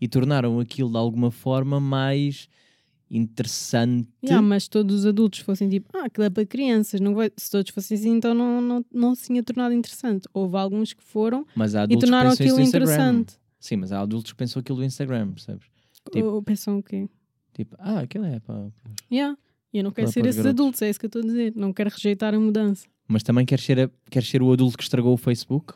e 0.00 0.06
tornaram 0.08 0.58
aquilo 0.60 0.90
de 0.90 0.96
alguma 0.96 1.30
forma 1.30 1.78
mais 1.80 2.48
interessante. 3.10 4.08
Yeah, 4.22 4.46
mas 4.46 4.68
todos 4.68 4.94
os 5.00 5.06
adultos 5.06 5.40
fossem 5.40 5.68
tipo, 5.68 5.88
ah, 5.96 6.04
aquilo 6.06 6.24
é 6.24 6.30
para 6.30 6.44
crianças, 6.46 7.00
não 7.00 7.14
vai... 7.14 7.30
se 7.36 7.50
todos 7.50 7.70
fossem 7.72 7.96
assim, 7.96 8.10
então 8.16 8.34
não, 8.34 8.60
não, 8.60 8.84
não 8.92 9.14
se 9.14 9.26
tinha 9.26 9.42
tornado 9.42 9.74
interessante. 9.74 10.28
Houve 10.32 10.56
alguns 10.56 10.92
que 10.92 11.02
foram 11.02 11.46
e 11.88 11.98
tornaram 11.98 12.30
aquilo 12.30 12.60
interessante. 12.60 13.34
Sim, 13.58 13.76
mas 13.76 13.92
há 13.92 14.00
adultos 14.00 14.32
que 14.32 14.38
pensam 14.38 14.60
aquilo 14.60 14.78
do 14.78 14.84
Instagram, 14.84 15.32
percebes? 15.32 15.66
Tipo- 16.12 16.26
Ou 16.26 16.42
pensam 16.42 16.78
o 16.78 16.82
quê? 16.82 17.08
Tipo, 17.54 17.74
ah, 17.78 18.00
aquilo 18.00 18.24
é 18.24 18.38
pá. 18.40 18.66
Yeah. 19.10 19.36
E 19.72 19.78
eu 19.78 19.84
não 19.84 19.90
quero 19.90 20.06
Para- 20.06 20.12
ser 20.12 20.20
para 20.20 20.28
esses 20.30 20.42
garotos. 20.42 20.60
adultos, 20.60 20.82
é 20.82 20.90
isso 20.90 20.98
que 21.00 21.06
eu 21.06 21.08
estou 21.08 21.22
a 21.22 21.24
dizer. 21.24 21.52
Não 21.56 21.72
quero 21.72 21.90
rejeitar 21.90 22.34
a 22.34 22.38
mudança. 22.40 22.86
Mas 23.08 23.22
também 23.22 23.44
queres 23.44 23.64
ser, 23.64 23.80
a- 23.80 23.90
queres 24.10 24.28
ser 24.28 24.42
o 24.42 24.52
adulto 24.52 24.76
que 24.76 24.82
estragou 24.84 25.12
o 25.12 25.16
Facebook? 25.16 25.74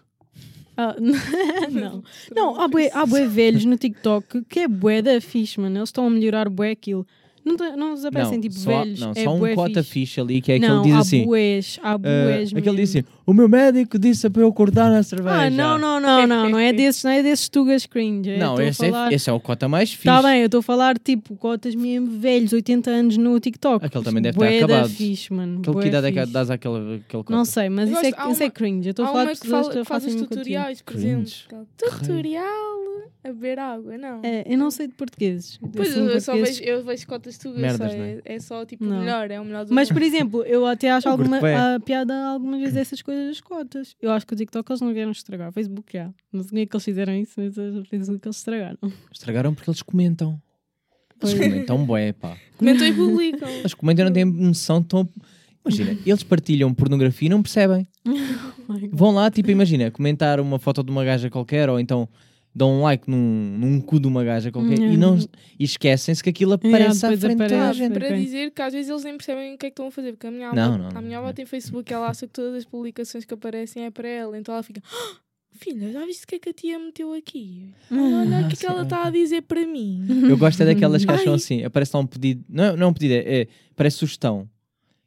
Ah, 0.76 0.96
não. 1.70 2.02
Não, 2.34 2.60
há 2.60 2.66
bué, 2.68 2.90
há 2.92 3.04
bué 3.04 3.26
velhos 3.26 3.64
no 3.64 3.76
TikTok 3.76 4.42
que 4.48 4.60
é 4.60 4.68
bué 4.68 5.02
da 5.02 5.20
fixe, 5.20 5.60
mano. 5.60 5.78
Eles 5.78 5.88
estão 5.88 6.06
a 6.06 6.10
melhorar 6.10 6.48
bué 6.48 6.70
aquilo. 6.70 7.06
Não, 7.44 7.56
não 7.76 7.92
os 7.92 8.04
aparecem 8.04 8.40
tipo 8.40 8.54
só, 8.54 8.70
há- 8.70 8.84
velhos. 8.84 9.00
não, 9.00 9.10
é 9.10 9.24
só 9.24 9.34
um 9.34 9.54
cota 9.54 9.82
fixe. 9.82 9.92
fixe 9.92 10.20
ali 10.20 10.40
que 10.40 10.52
é 10.52 10.58
não, 10.60 10.78
aquele 10.78 10.82
diz 10.84 10.94
há 10.94 10.98
assim. 11.00 11.24
bués, 11.24 11.78
há 11.82 11.92
ah, 11.92 11.98
bués 11.98 12.52
aquele 12.54 12.76
diz 12.76 12.94
mesmo. 12.94 13.08
assim: 13.10 13.21
O 13.24 13.32
meu 13.32 13.48
médico 13.48 13.98
disse 13.98 14.28
para 14.28 14.42
eu 14.42 14.52
cortar 14.52 14.92
a 14.92 15.02
cerveja. 15.02 15.42
Ah, 15.42 15.50
não, 15.50 15.78
não, 15.78 16.00
não, 16.00 16.26
não. 16.26 16.50
Não 16.50 16.58
é 16.58 16.72
desses, 16.74 17.04
não 17.04 17.10
é 17.10 17.22
desses 17.22 17.48
tugas 17.48 17.86
cringe. 17.86 18.30
é, 18.30 18.38
Não, 18.38 18.60
esse, 18.60 18.90
falar... 18.90 19.12
é, 19.12 19.14
esse 19.14 19.30
é 19.30 19.32
o 19.32 19.38
cota 19.40 19.68
mais 19.68 19.92
fixe. 19.92 20.04
Tá 20.04 20.22
bem, 20.22 20.40
eu 20.40 20.46
estou 20.46 20.60
a 20.60 20.62
falar 20.62 20.98
tipo 20.98 21.36
cotas 21.36 21.74
mesmo 21.74 22.18
velhos, 22.18 22.52
80 22.52 22.90
anos 22.90 23.16
no 23.16 23.38
TikTok. 23.38 23.84
Aquele 23.84 24.04
também 24.04 24.22
deve 24.22 24.38
da 24.38 24.48
acabado. 24.48 24.88
fixe, 24.88 25.32
mano. 25.32 25.60
Aquele 25.60 25.80
que 25.80 25.88
idade 25.88 26.06
é 26.08 26.12
que 26.12 26.26
dás 26.32 26.50
àquele, 26.50 26.96
aquele 26.96 27.22
cota? 27.22 27.32
Não 27.32 27.44
sei, 27.44 27.68
mas 27.68 27.90
isso 27.90 28.00
é, 28.04 28.30
isso 28.30 28.42
é 28.42 28.50
cringe. 28.50 28.88
Eu 28.88 28.90
estou 28.90 29.04
a 29.04 29.08
falar 29.08 29.32
de 29.32 29.40
que 29.40 29.40
pessoas 29.42 29.68
que 29.68 29.78
que 29.78 29.84
faz 29.84 30.04
fazem 30.04 30.18
tutoriais, 30.18 30.82
por 30.82 30.96
exemplo. 30.96 31.30
Tutorial 31.76 32.82
a 33.24 33.28
beber 33.28 33.58
água, 33.58 33.96
não. 33.96 34.20
É, 34.24 34.44
eu 34.52 34.58
não 34.58 34.70
sei 34.70 34.88
de 34.88 34.94
portugueses. 34.94 35.58
Pois 35.74 35.96
eu, 35.96 36.20
só 36.20 36.34
vejo, 36.34 36.62
eu 36.64 36.82
vejo 36.82 37.06
cotas 37.06 37.38
tugas, 37.38 37.60
Merdas, 37.60 37.92
é, 37.92 38.20
é? 38.24 38.34
é 38.34 38.40
só 38.40 38.64
tipo 38.64 38.84
Não. 38.84 38.96
o 38.96 39.00
melhor, 39.00 39.30
é 39.30 39.40
o 39.40 39.44
melhor 39.44 39.64
do 39.64 39.72
Mas, 39.72 39.90
por 39.90 40.02
exemplo, 40.02 40.42
eu 40.42 40.66
até 40.66 40.90
acho 40.90 41.08
alguma, 41.08 41.38
piada 41.84 42.14
algumas 42.26 42.60
vezes 42.60 42.76
essas 42.76 43.00
coisas 43.00 43.11
das 43.28 43.40
cotas. 43.40 43.96
Eu 44.00 44.10
acho 44.10 44.26
que 44.26 44.34
o 44.34 44.36
TikTok 44.36 44.70
eles 44.70 44.80
não 44.80 44.92
vieram 44.92 45.12
estragar. 45.12 45.48
O 45.50 45.52
Facebook 45.52 45.92
já. 45.92 46.12
Não 46.32 46.42
sei 46.42 46.50
como 46.50 46.60
é 46.60 46.66
que 46.66 46.76
eles 46.76 46.84
fizeram 46.84 47.14
isso, 47.14 47.32
mas 47.36 47.56
o 47.56 47.84
Facebook 47.84 48.26
eles 48.26 48.36
estragaram. 48.36 48.78
Estragaram 49.10 49.54
porque 49.54 49.70
eles 49.70 49.82
comentam. 49.82 50.40
Eles 51.22 51.34
comentam 51.34 51.86
bué, 51.86 52.12
pá. 52.12 52.36
Comentam 52.56 52.86
e 52.86 52.92
publicam. 52.92 53.48
Eles 53.48 53.74
comentam 53.74 54.04
e 54.04 54.06
não 54.06 54.12
têm 54.12 54.24
noção 54.24 54.82
tão... 54.82 55.08
Imagina, 55.64 55.96
eles 56.04 56.22
partilham 56.24 56.74
pornografia 56.74 57.26
e 57.26 57.30
não 57.30 57.40
percebem. 57.40 57.86
Vão 58.92 59.12
lá, 59.12 59.30
tipo, 59.30 59.50
imagina, 59.50 59.90
comentar 59.90 60.40
uma 60.40 60.58
foto 60.58 60.82
de 60.82 60.90
uma 60.90 61.04
gaja 61.04 61.30
qualquer 61.30 61.70
ou 61.70 61.78
então 61.78 62.08
dão 62.54 62.70
um 62.70 62.82
like 62.82 63.08
num, 63.10 63.56
num 63.58 63.80
cu 63.80 63.98
de 63.98 64.06
uma 64.06 64.22
gaja 64.22 64.52
qualquer 64.52 64.78
e, 64.78 64.96
não, 64.96 65.16
e 65.58 65.64
esquecem-se 65.64 66.22
que 66.22 66.28
aquilo 66.30 66.52
aparece 66.52 67.06
à 67.06 67.08
depois 67.10 67.20
frente 67.20 67.38
de 67.38 67.48
toda 67.48 67.54
a 67.54 67.58
aparece. 67.70 67.78
gente. 67.78 67.92
Para 67.94 68.06
Ok. 68.08 68.24
dizer 68.24 68.50
que 68.50 68.62
às 68.62 68.72
vezes 68.72 68.90
eles 68.90 69.04
nem 69.04 69.16
percebem 69.16 69.54
o 69.54 69.58
que 69.58 69.66
é 69.66 69.70
que 69.70 69.72
estão 69.72 69.86
a 69.86 69.90
fazer, 69.90 70.12
porque 70.12 70.26
a 70.26 70.30
minha 70.30 70.50
avó, 70.50 70.58
a 70.94 71.00
minha 71.00 71.18
não. 71.18 71.24
avó 71.24 71.32
tem 71.32 71.46
Facebook 71.46 71.90
e 71.90 71.94
ela 71.94 72.08
acha 72.08 72.26
que 72.26 72.32
todas 72.32 72.54
as 72.54 72.64
publicações 72.64 73.24
que 73.24 73.32
aparecem 73.34 73.84
é 73.84 73.90
para 73.90 74.06
ela, 74.08 74.38
então 74.38 74.52
ela 74.54 74.62
fica, 74.62 74.82
"Ah, 74.84 75.16
filha, 75.54 75.90
já 75.92 76.04
viste 76.04 76.24
o 76.24 76.26
que 76.26 76.34
é 76.34 76.38
que 76.38 76.48
a 76.50 76.52
tia 76.52 76.78
meteu 76.78 77.14
aqui? 77.14 77.70
Olha 77.90 78.44
o 78.44 78.48
que 78.48 78.54
é 78.54 78.56
que 78.58 78.66
Ah, 78.66 78.70
ela 78.72 78.82
está 78.82 79.06
a 79.06 79.10
dizer 79.10 79.42
para 79.42 79.66
mim. 79.66 80.04
Eu 80.28 80.36
gosto 80.36 80.60
é 80.62 80.66
daquelas 80.66 81.04
que 81.04 81.10
acham 81.10 81.32
Ai. 81.32 81.36
assim, 81.36 81.64
aparece 81.64 81.92
lá 81.94 82.00
um 82.00 82.06
pedido, 82.06 82.44
não 82.48 82.64
é, 82.64 82.76
não 82.76 82.86
é 82.86 82.90
um 82.90 82.92
pedido, 82.92 83.14
é, 83.14 83.40
é 83.42 83.48
parece 83.74 83.96
sugestão. 83.98 84.48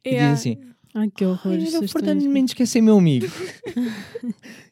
E 0.04 0.10
É, 0.14 0.30
diz 0.30 0.40
assim, 0.40 0.56
Ai, 0.94 1.10
que 1.14 1.24
horror. 1.24 1.52
Ai, 1.52 1.58
estas 1.58 1.74
era 1.74 1.84
o 1.84 1.88
Fernando 1.88 2.14
sugestões. 2.20 2.32
Mendes 2.34 2.54
quer 2.54 2.66
ser 2.66 2.80
meu 2.80 2.96
amigo. 2.98 3.26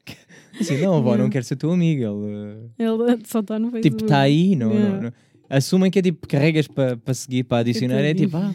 assim, 0.60 0.78
não, 0.80 0.96
avó, 0.96 1.16
não 1.16 1.28
quero 1.30 1.44
ser 1.44 1.56
teu 1.56 1.70
amigo. 1.72 2.02
Ele, 2.02 2.70
Ele 2.78 3.18
só 3.26 3.40
está 3.40 3.58
no 3.58 3.70
Facebook. 3.70 3.90
tipo, 3.96 4.04
está 4.04 4.20
aí, 4.20 4.54
não, 4.56 4.72
Yeah. 4.72 4.94
não, 4.96 5.02
não. 5.04 5.12
Assumem 5.48 5.90
que 5.90 5.98
é 5.98 6.02
tipo, 6.02 6.26
carregas 6.26 6.66
para 6.66 6.96
pa 6.96 7.12
seguir, 7.14 7.44
para 7.44 7.58
adicionar, 7.58 8.00
é 8.00 8.14
tipo, 8.14 8.36
ah, 8.36 8.52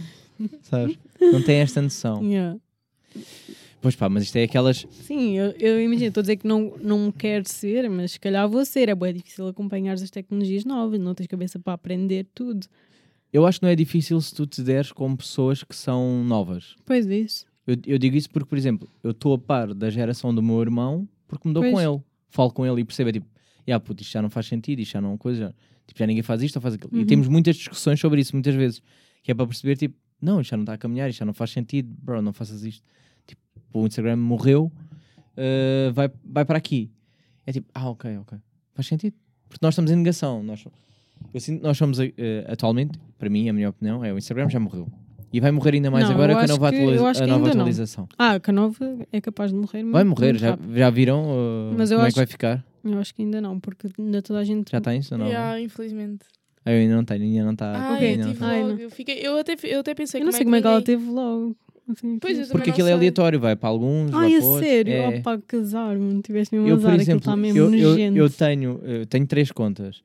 sabes? 0.64 0.98
Não 1.22 1.42
tem 1.42 1.58
esta 1.58 1.82
noção. 1.82 2.22
Yeah. 2.24 2.58
Pois 3.82 3.96
pá, 3.96 4.10
mas 4.10 4.24
isto 4.24 4.36
é 4.36 4.44
aquelas. 4.44 4.86
Sim, 4.92 5.38
eu, 5.38 5.52
eu 5.58 5.82
imagino, 5.82 6.08
estou 6.10 6.20
a 6.20 6.24
dizer 6.24 6.36
que 6.36 6.46
não, 6.48 6.74
não 6.82 7.12
quero 7.12 7.48
ser, 7.48 7.90
mas 7.90 8.12
se 8.14 8.20
calhar 8.20 8.48
vou 8.50 8.66
ser. 8.66 8.90
É 8.90 8.96
bem 8.96 9.14
difícil 9.14 9.48
acompanhar 9.48 9.94
as 9.94 10.10
tecnologias 10.10 10.66
novas, 10.66 11.00
não 11.00 11.16
tens 11.16 11.28
cabeça 11.28 11.58
para 11.60 11.74
aprender 11.74 12.26
tudo. 12.36 12.68
Eu 13.32 13.46
acho 13.46 13.60
que 13.60 13.66
não 13.66 13.72
é 13.72 13.76
difícil 13.76 14.20
se 14.20 14.34
tu 14.36 14.46
te 14.46 14.62
deres 14.62 14.92
com 14.92 15.16
pessoas 15.16 15.64
que 15.64 15.76
são 15.76 16.24
novas. 16.26 16.76
Pois 16.86 17.08
é 17.08 17.20
isso. 17.20 17.46
Eu, 17.66 17.78
eu 17.86 17.98
digo 17.98 18.18
isso 18.18 18.30
porque, 18.30 18.50
por 18.50 18.58
exemplo, 18.58 18.90
eu 19.04 19.12
estou 19.12 19.34
a 19.36 19.38
par 19.38 19.74
da 19.74 19.90
geração 19.90 20.34
do 20.36 20.42
meu 20.44 20.60
irmão 20.62 21.08
porque 21.30 21.48
me 21.48 21.54
dou 21.54 21.64
com 21.64 21.72
Pois. 21.72 21.86
ele. 21.86 22.02
Falo 22.30 22.52
com 22.52 22.66
ele 22.66 22.82
e 22.82 22.84
percebo, 22.86 23.10
é 23.10 23.14
tipo, 23.14 23.28
yeah, 23.68 23.84
puto, 23.84 24.04
isto 24.04 24.12
já 24.12 24.22
não 24.22 24.30
faz 24.30 24.46
sentido, 24.48 24.80
isto 24.80 24.92
já 24.92 25.00
não 25.02 25.10
é 25.10 25.12
uma 25.14 25.18
coisa, 25.18 25.40
já, 25.40 25.50
tipo, 25.88 25.98
já 26.00 26.06
ninguém 26.06 26.22
faz 26.24 26.42
isto 26.44 26.58
ou 26.58 26.62
faz 26.62 26.74
aquilo. 26.76 26.92
E 26.94 27.00
Uhum. 27.00 27.06
temos 27.06 27.28
muitas 27.28 27.56
discussões 27.56 28.00
sobre 28.00 28.20
isso, 28.22 28.36
muitas 28.36 28.54
vezes, 28.56 28.82
que 29.24 29.32
é 29.32 29.34
para 29.34 29.48
perceber, 29.48 29.78
tipo, 29.78 29.96
não, 30.22 30.42
isto 30.42 30.52
já 30.52 30.58
não 30.58 30.64
está 30.64 30.74
a 30.74 30.78
caminhar, 30.78 31.10
isto 31.10 31.20
já 31.20 31.26
não 31.26 31.34
faz 31.34 31.52
sentido, 31.52 31.90
bro, 32.04 32.22
não 32.22 32.34
faças 32.34 32.64
isto. 32.64 32.84
Tipo, 33.26 33.42
o 33.74 33.88
Instagram 33.88 34.18
morreu, 34.18 34.72
uh, 35.38 35.94
vai, 35.94 36.10
vai 36.26 36.46
para 36.46 36.58
aqui. 36.58 36.92
É 37.46 37.52
tipo, 37.52 37.68
ah, 37.74 37.90
ok, 37.90 38.18
ok, 38.18 38.38
faz 38.74 38.88
sentido. 38.88 39.16
Porque 39.48 39.66
nós 39.66 39.74
estamos 39.74 39.90
em 39.92 39.96
negação. 39.96 40.44
Nós, 40.44 40.64
eu 41.34 41.40
sinto 41.40 41.60
que 41.62 41.64
nós 41.64 41.78
somos, 41.78 41.98
uh, 42.00 42.04
atualmente, 42.48 43.00
para 43.18 43.30
mim, 43.30 43.50
a 43.50 43.54
minha 43.54 43.70
opinião, 43.70 44.04
é 44.06 44.14
o 44.14 44.18
Instagram 44.18 44.50
já 44.50 44.60
morreu. 44.60 44.92
E 45.32 45.40
vai 45.40 45.52
morrer 45.52 45.76
ainda 45.76 45.92
mais 45.92 46.06
Não, 46.06 46.12
agora 46.14 46.34
com 46.34 46.40
a 46.40 46.48
nova, 46.48 46.70
que- 46.72 46.78
atualiza- 46.78 47.04
a 47.04 47.06
nova 47.06 47.24
ainda 47.24 47.38
não. 47.38 47.48
atualização. 47.62 48.08
Ah, 48.18 48.40
que 48.40 48.50
a 48.50 48.54
nova 48.54 48.98
é 49.12 49.22
capaz 49.22 49.52
de 49.52 49.58
morrer. 49.58 49.84
Vai 49.84 50.04
muito- 50.04 50.20
morrer, 50.20 50.38
já, 50.38 50.58
já 50.74 50.90
viram 50.90 51.24
uh, 51.24 51.74
Mas 51.78 51.92
eu 51.92 51.98
como 51.98 52.06
é 52.06 52.08
acho- 52.08 52.14
que 52.16 52.20
vai 52.20 52.26
ficar? 52.28 52.66
Eu 52.84 52.98
acho 53.00 53.14
que 53.14 53.22
ainda 53.22 53.40
não, 53.42 53.60
porque 53.60 53.88
ainda 54.00 54.22
toda 54.22 54.40
a 54.40 54.44
gente. 54.44 54.72
Já 54.72 54.96
isso 54.96 55.14
ou 55.14 55.20
não? 55.20 55.28
Yeah, 55.28 55.60
infelizmente. 55.62 56.26
Ah, 56.66 56.72
Eu 56.72 56.80
ainda 56.80 56.96
não 56.96 57.04
tenho, 57.06 57.24
ainda 57.24 57.44
não 57.44 57.52
está. 57.54 57.74
Ah, 57.76 57.94
Ok. 57.96 58.14
eu 58.14 58.18
tive 58.28 58.34
tá. 58.40 58.48
Ai, 58.48 58.64
logo. 58.64 58.80
Eu, 58.82 58.90
fiquei, 58.90 59.20
eu, 59.22 59.38
até, 59.38 59.56
eu 59.64 59.80
até 59.82 59.94
pensei 59.94 60.22
Eu 60.22 60.26
não 60.26 60.32
sei 60.32 60.44
como 60.44 60.56
é 60.56 60.62
que 60.62 60.68
ela 60.68 60.82
teve 60.82 61.10
logo. 61.10 61.56
Assim, 61.92 62.20
Pois, 62.20 62.50
Porque 62.50 62.70
aquilo 62.70 62.88
é 62.88 62.92
sei. 62.92 62.98
aleatório, 63.00 63.40
vai 63.40 63.56
para 63.56 63.70
alguns, 63.70 64.12
vai 64.12 64.26
Ai, 64.28 64.36
a 64.36 64.40
para 64.40 64.48
outros. 64.48 64.68
sério? 64.70 64.94
É. 64.94 65.08
Opa, 65.20 65.42
casar, 65.48 65.98
mano. 65.98 66.22
Tiveste 66.22 66.54
mesmo 66.54 66.68
Eu, 66.70 66.76
azar, 66.76 66.84
por 66.84 66.90
aquilo 66.96 67.02
exemplo, 67.02 67.20
está 67.20 67.36
mesmo 67.36 67.58
eu, 67.60 67.74
eu, 67.74 67.90
nojento. 67.90 68.18
eu 68.18 68.30
tenho, 68.30 68.80
eu 68.84 69.06
tenho 69.06 69.26
três 69.28 69.52
contas. 69.52 70.02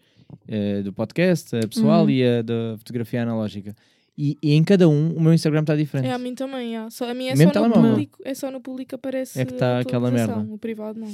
eh, 0.48 0.82
do 0.82 0.92
podcast, 0.92 1.54
a 1.54 1.60
pessoal 1.68 2.04
Uhum. 2.04 2.10
e 2.10 2.24
a 2.26 2.42
da 2.42 2.74
fotografia 2.78 3.22
analógica. 3.22 3.74
E, 4.16 4.38
e 4.42 4.52
em 4.54 4.62
cada 4.62 4.88
um 4.88 5.12
o 5.14 5.20
meu 5.20 5.32
Instagram 5.32 5.62
está 5.62 5.74
diferente. 5.74 6.08
É, 6.08 6.12
a 6.12 6.18
mim 6.18 6.34
também, 6.34 6.68
yeah. 6.70 6.88
só, 6.90 7.10
a 7.10 7.14
minha 7.14 7.32
é 7.32 7.36
Mesmo 7.36 7.52
só, 7.52 7.60
no 7.60 7.68
telemóvel. 7.68 7.90
público, 7.90 8.18
é 8.24 8.34
só 8.34 8.50
no 8.50 8.60
público 8.60 8.94
aparece 8.94 9.40
É 9.40 9.44
que 9.44 9.54
tá 9.54 9.78
a 9.78 9.80
aquela 9.80 10.10
merda. 10.10 10.38
O 10.38 10.56
privado 10.56 11.00
não. 11.00 11.12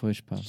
Pois 0.00 0.20
pá. 0.20 0.40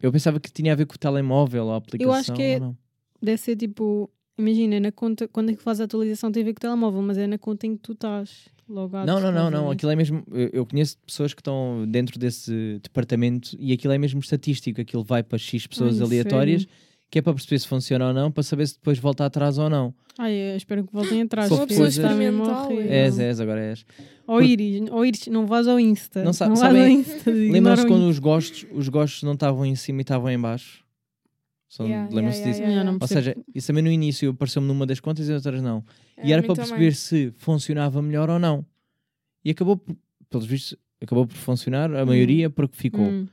Eu 0.00 0.10
pensava 0.10 0.40
que 0.40 0.50
tinha 0.50 0.72
a 0.72 0.76
ver 0.76 0.86
com 0.86 0.94
o 0.94 0.98
telemóvel, 0.98 1.70
a 1.70 1.76
aplicação. 1.76 2.14
acho 2.14 2.32
que 2.32 2.42
é- 2.42 2.54
ou 2.54 2.60
não. 2.60 2.78
Deve 3.22 3.38
ser 3.38 3.56
tipo. 3.56 4.10
Imagina, 4.36 4.80
na 4.80 4.90
conta, 4.90 5.28
quando 5.28 5.50
é 5.50 5.54
que 5.54 5.62
faz 5.62 5.80
a 5.80 5.84
atualização 5.84 6.32
tem 6.32 6.42
a 6.42 6.46
ver 6.46 6.54
com 6.54 6.58
o 6.58 6.60
telemóvel, 6.62 7.02
mas 7.02 7.16
é 7.16 7.26
na 7.26 7.38
conta 7.38 7.66
em 7.66 7.76
que 7.76 7.82
tu 7.82 7.92
estás 7.92 8.48
logado. 8.68 9.06
Não, 9.06 9.20
não, 9.20 9.30
não, 9.30 9.50
não. 9.50 9.70
Aquilo 9.70 9.92
é 9.92 9.96
mesmo. 9.96 10.24
Eu 10.32 10.50
eu 10.52 10.66
conheço 10.66 10.98
pessoas 11.06 11.32
que 11.32 11.40
estão 11.40 11.86
dentro 11.88 12.18
desse 12.18 12.80
departamento 12.82 13.56
e 13.58 13.72
aquilo 13.72 13.92
é 13.92 13.98
mesmo 13.98 14.20
estatístico. 14.20 14.80
Aquilo 14.80 15.04
vai 15.04 15.22
para 15.22 15.38
X 15.38 15.66
pessoas 15.66 16.00
Ai, 16.00 16.06
aleatórias, 16.06 16.62
sério? 16.62 16.76
Que 17.14 17.20
é 17.20 17.22
para 17.22 17.32
perceber 17.32 17.60
se 17.60 17.68
funciona 17.68 18.08
ou 18.08 18.12
não, 18.12 18.28
para 18.32 18.42
saber 18.42 18.66
se 18.66 18.74
depois 18.74 18.98
volta 18.98 19.24
atrás 19.24 19.56
ou 19.56 19.70
não. 19.70 19.94
Ai, 20.18 20.34
eu 20.34 20.56
espero 20.56 20.84
que 20.84 20.92
voltem 20.92 21.22
atrás. 21.22 21.46
Sou 21.46 21.58
porque 21.58 21.68
pessoa 21.74 21.86
experimental, 21.86 22.72
é. 22.72 23.04
És, 23.06 23.20
és, 23.20 23.38
agora 23.38 23.60
és. 23.60 23.86
Ou 24.26 24.42
Iris, 24.42 24.90
ou 24.90 25.06
Iris, 25.06 25.28
não 25.28 25.46
vais 25.46 25.68
ao 25.68 25.78
Insta. 25.78 26.24
Não 26.24 26.32
sa- 26.32 26.48
vais 26.48 26.58
sabem- 26.58 26.82
ao 26.82 26.88
Insta. 26.88 27.30
Lembram-se 27.30 27.86
quando 27.86 28.08
os 28.08 28.18
gostos, 28.18 28.66
os 28.72 28.88
gostos 28.88 29.22
não 29.22 29.34
estavam 29.34 29.64
em 29.64 29.76
cima 29.76 30.00
e 30.00 30.02
estavam 30.02 30.28
em 30.28 30.40
baixo? 30.40 30.82
Yeah, 31.80 32.08
Lembram-se 32.12 32.38
yeah, 32.40 32.50
disso? 32.50 32.60
yeah, 32.62 32.66
Yeah, 32.66 32.84
não 32.84 32.92
yeah. 32.94 32.98
Ou 33.00 33.06
seja, 33.06 33.36
isso 33.54 33.66
também 33.68 33.82
no 33.84 33.90
início 33.92 34.30
apareceu-me 34.32 34.66
numa 34.66 34.84
das 34.86 34.98
contas 34.98 35.28
e 35.28 35.32
outras 35.32 35.62
não. 35.62 35.84
É, 36.16 36.26
e 36.26 36.32
era 36.32 36.42
para 36.42 36.54
também. 36.56 36.68
perceber 36.70 36.94
se 36.96 37.32
funcionava 37.38 38.02
melhor 38.02 38.28
ou 38.28 38.40
não. 38.40 38.66
E 39.44 39.50
acabou, 39.52 39.76
por- 39.76 39.94
pelos 40.28 40.46
vistos, 40.46 40.76
acabou 41.00 41.28
por 41.28 41.36
funcionar, 41.36 41.94
a 41.94 42.04
maioria, 42.04 42.50
porque 42.50 42.76
ficou. 42.76 43.04
Hum. 43.04 43.28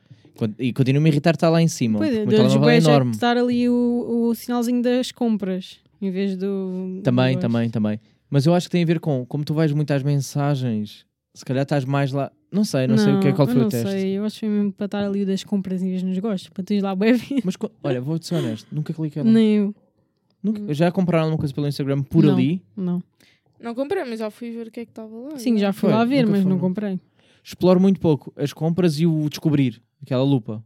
E 0.60 0.72
continua-me 0.74 1.10
a 1.10 1.12
irritar 1.12 1.34
estar 1.36 1.50
lá 1.50 1.62
em 1.62 1.68
cima. 1.68 1.98
Pois 2.00 2.14
é, 2.16 2.24
o 2.24 2.28
telemóvel 2.28 2.70
é 2.70 2.74
jeito 2.74 2.88
enorme. 2.90 3.12
de 3.12 3.18
estar 3.18 3.38
ali 3.38 3.70
o, 3.70 4.28
o 4.30 4.36
sinalzinho 4.36 4.82
das 4.82 5.12
compras, 5.12 5.80
em 6.02 6.10
vez 6.12 6.36
do... 6.38 6.96
do 6.98 7.02
Também, 7.04 7.34
gosto. 7.36 7.42
também, 7.48 7.70
também. 7.70 8.00
Mas 8.30 8.46
eu 8.46 8.54
acho 8.54 8.68
que 8.68 8.72
tem 8.72 8.84
a 8.84 8.86
ver 8.86 9.00
com 9.00 9.26
como 9.26 9.44
tu 9.44 9.54
vais 9.54 9.72
muito 9.74 9.92
às 9.92 10.02
mensagens, 10.04 11.06
se 11.34 11.44
calhar 11.46 11.64
estás 11.64 11.84
mais 11.86 12.12
lá. 12.12 12.32
Não 12.52 12.64
sei, 12.66 12.86
não, 12.88 12.98
sei 12.98 13.14
o 13.14 13.20
que 13.20 13.28
é 13.30 13.32
qual 13.34 13.48
foi 13.48 13.58
não 13.60 13.68
o 13.68 13.70
teste. 13.70 13.90
sei, 13.90 14.18
eu 14.18 14.26
acho 14.26 14.36
que 14.36 14.40
foi 14.46 14.50
mesmo 14.50 14.72
para 14.74 14.86
estar 14.86 15.04
ali 15.06 15.24
o 15.24 15.26
das 15.26 15.44
compras 15.44 15.82
em 15.82 15.90
vez 15.90 16.04
nos 16.04 16.18
gostos, 16.20 16.50
para 16.50 16.64
teres 16.64 16.84
lá 16.84 16.94
bem 16.96 17.14
vir. 17.14 17.42
Mas 17.46 17.56
olha, 17.84 18.02
vou-te 18.02 18.26
ser 18.28 18.36
honesto, 18.36 18.68
nunca 18.72 18.94
cliquei 18.94 19.24
lá. 19.24 19.30
Nem 19.30 19.56
eu, 19.58 19.76
Nunca- 20.44 20.74
já 20.74 20.92
compraram 20.92 21.26
alguma 21.26 21.38
coisa 21.38 21.54
pelo 21.54 21.68
Instagram 21.68 22.02
por 22.04 22.24
Não. 22.26 22.34
ali? 22.34 22.62
não. 22.76 23.02
Não 23.60 23.76
comprei, 23.76 24.04
mas 24.06 24.18
já 24.18 24.32
fui 24.32 24.50
ver 24.50 24.68
o 24.68 24.72
que 24.72 24.80
é 24.80 24.86
que 24.86 24.90
estava 24.92 25.16
lá. 25.16 25.38
Sim, 25.38 25.56
já 25.60 25.72
fui 25.72 25.90
Foi, 25.92 25.92
lá 26.00 26.04
ver, 26.04 26.26
mas 26.26 26.38
foi, 26.42 26.50
não 26.50 26.58
não. 26.58 26.60
comprei. 26.60 27.00
Exploro 27.44 27.80
muito 27.80 28.00
pouco 28.00 28.32
as 28.36 28.54
compras 28.54 29.00
e 29.00 29.06
o 29.06 29.28
descobrir, 29.30 29.82
aquela 30.02 30.24
lupa. 30.24 30.64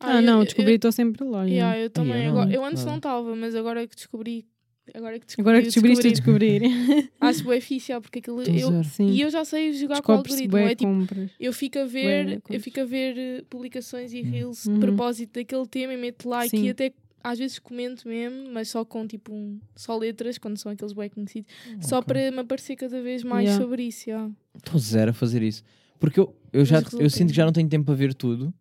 Ah, 0.00 0.16
eu- 0.16 0.22
não, 0.22 0.38
eu- 0.40 0.44
descobri, 0.44 0.74
estou 0.74 0.90
sempre 0.92 1.24
lá. 1.24 1.44
Eu, 1.44 1.48
yeah, 1.52 1.78
eu 1.78 1.90
também. 1.90 2.24
eu 2.24 2.30
agora- 2.30 2.46
não. 2.46 2.52
eu 2.52 2.64
antes 2.64 2.82
Ah. 2.82 2.86
não 2.86 2.96
estava, 2.96 3.36
mas 3.36 3.54
agora 3.54 3.86
que 3.86 3.94
descobri. 3.96 4.46
Agora 4.92 5.18
que 5.18 5.24
descobri. 5.24 5.48
Agora 5.50 5.62
que 5.62 5.68
descobriste, 5.68 6.08
descobri. 6.10 6.58
descobrir. 6.60 7.10
Acho 7.20 7.44
bem 7.48 7.60
já, 7.60 8.00
porque 8.02 8.18
aquilo. 8.18 8.42
Eu. 8.42 8.84
Sim. 8.84 9.08
e 9.12 9.20
eu 9.22 9.30
já 9.30 9.42
sei 9.44 9.72
jogar 9.72 10.02
com 10.02 10.12
o 10.12 10.16
algoritmo. 10.16 10.58
É 10.58 10.74
tipo, 10.74 10.92
compras. 10.92 11.30
eu 11.40 11.52
fico 11.54 11.78
a 11.78 11.86
ver, 11.86 12.32
eu 12.34 12.40
coisas. 12.42 12.64
fico 12.64 12.80
a 12.80 12.84
ver 12.84 13.16
eh, 13.16 13.42
publicações 13.48 14.12
e 14.12 14.20
reels 14.20 14.66
Uhum. 14.66 14.74
de 14.74 14.80
propósito 14.80 15.32
daquele 15.40 15.66
tema 15.66 15.94
e 15.94 15.96
meto 15.96 16.28
like 16.28 16.50
Sim. 16.50 16.64
e 16.66 16.68
até 16.68 16.92
às 17.22 17.38
vezes 17.38 17.58
comento 17.58 18.06
mesmo, 18.06 18.50
mas 18.52 18.68
só 18.68 18.84
com 18.84 19.06
tipo 19.06 19.32
um, 19.32 19.58
só 19.74 19.96
letras, 19.96 20.36
quando 20.36 20.58
são 20.58 20.70
aqueles 20.70 20.92
bem 20.92 21.08
conhecidos, 21.08 21.48
só 21.80 22.00
Ok. 22.00 22.08
para 22.08 22.30
me 22.30 22.40
aparecer 22.40 22.76
cada 22.76 23.00
vez 23.00 23.22
mais 23.24 23.46
Yeah. 23.48 23.64
sobre 23.64 23.84
isso. 23.84 24.10
yeah. 24.10 24.30
Estou 24.54 24.78
zero 24.78 25.12
a 25.12 25.14
fazer 25.14 25.42
isso. 25.42 25.62
Porque 26.04 26.20
eu, 26.20 26.34
eu, 26.52 26.64
já, 26.64 26.82
eu 26.98 27.08
sinto 27.10 27.30
que 27.30 27.36
já 27.36 27.44
não 27.44 27.52
tenho 27.52 27.68
tempo 27.68 27.86
para 27.86 27.94
ver 27.94 28.14
tudo. 28.14 28.52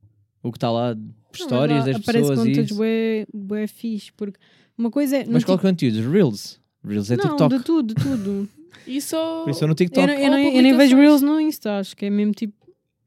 O 0.41 0.51
que 0.51 0.57
está 0.57 0.69
lá, 0.71 0.95
histórias 1.33 1.85
das 1.85 1.95
aparece 1.97 2.19
pessoas 2.29 2.39
e 2.39 2.41
conteúdos 2.41 2.71
isso. 2.71 2.75
bué, 2.75 3.25
bué 3.33 3.67
fixe, 3.67 4.11
porque 4.11 4.37
uma 4.77 4.91
coisa 4.91 5.17
é... 5.17 5.25
Mas 5.27 5.43
qual 5.43 5.57
Tik- 5.57 5.67
conteúdos? 5.69 6.05
Reels. 6.05 6.59
Reels 6.85 7.11
é 7.11 7.15
não, 7.15 7.23
TikTok. 7.23 7.57
de 7.57 7.63
tudo, 7.63 7.93
de 7.93 8.03
tudo. 8.03 8.49
Só. 9.01 9.43
Por 9.43 9.51
isso 9.51 9.63
eu 9.63 9.67
no 9.67 9.71
eu, 9.71 9.75
TikTok. 9.75 10.11
eu, 10.11 10.31
não, 10.31 10.37
Ou 10.37 10.51
eu 10.51 10.61
nem 10.61 10.75
vejo. 10.75 10.97
Reels 10.97 11.21
no 11.21 11.39
Insta, 11.39 11.79
acho 11.79 11.95
que 11.95 12.05
é 12.05 12.09
mesmo 12.09 12.33
tipo... 12.33 12.53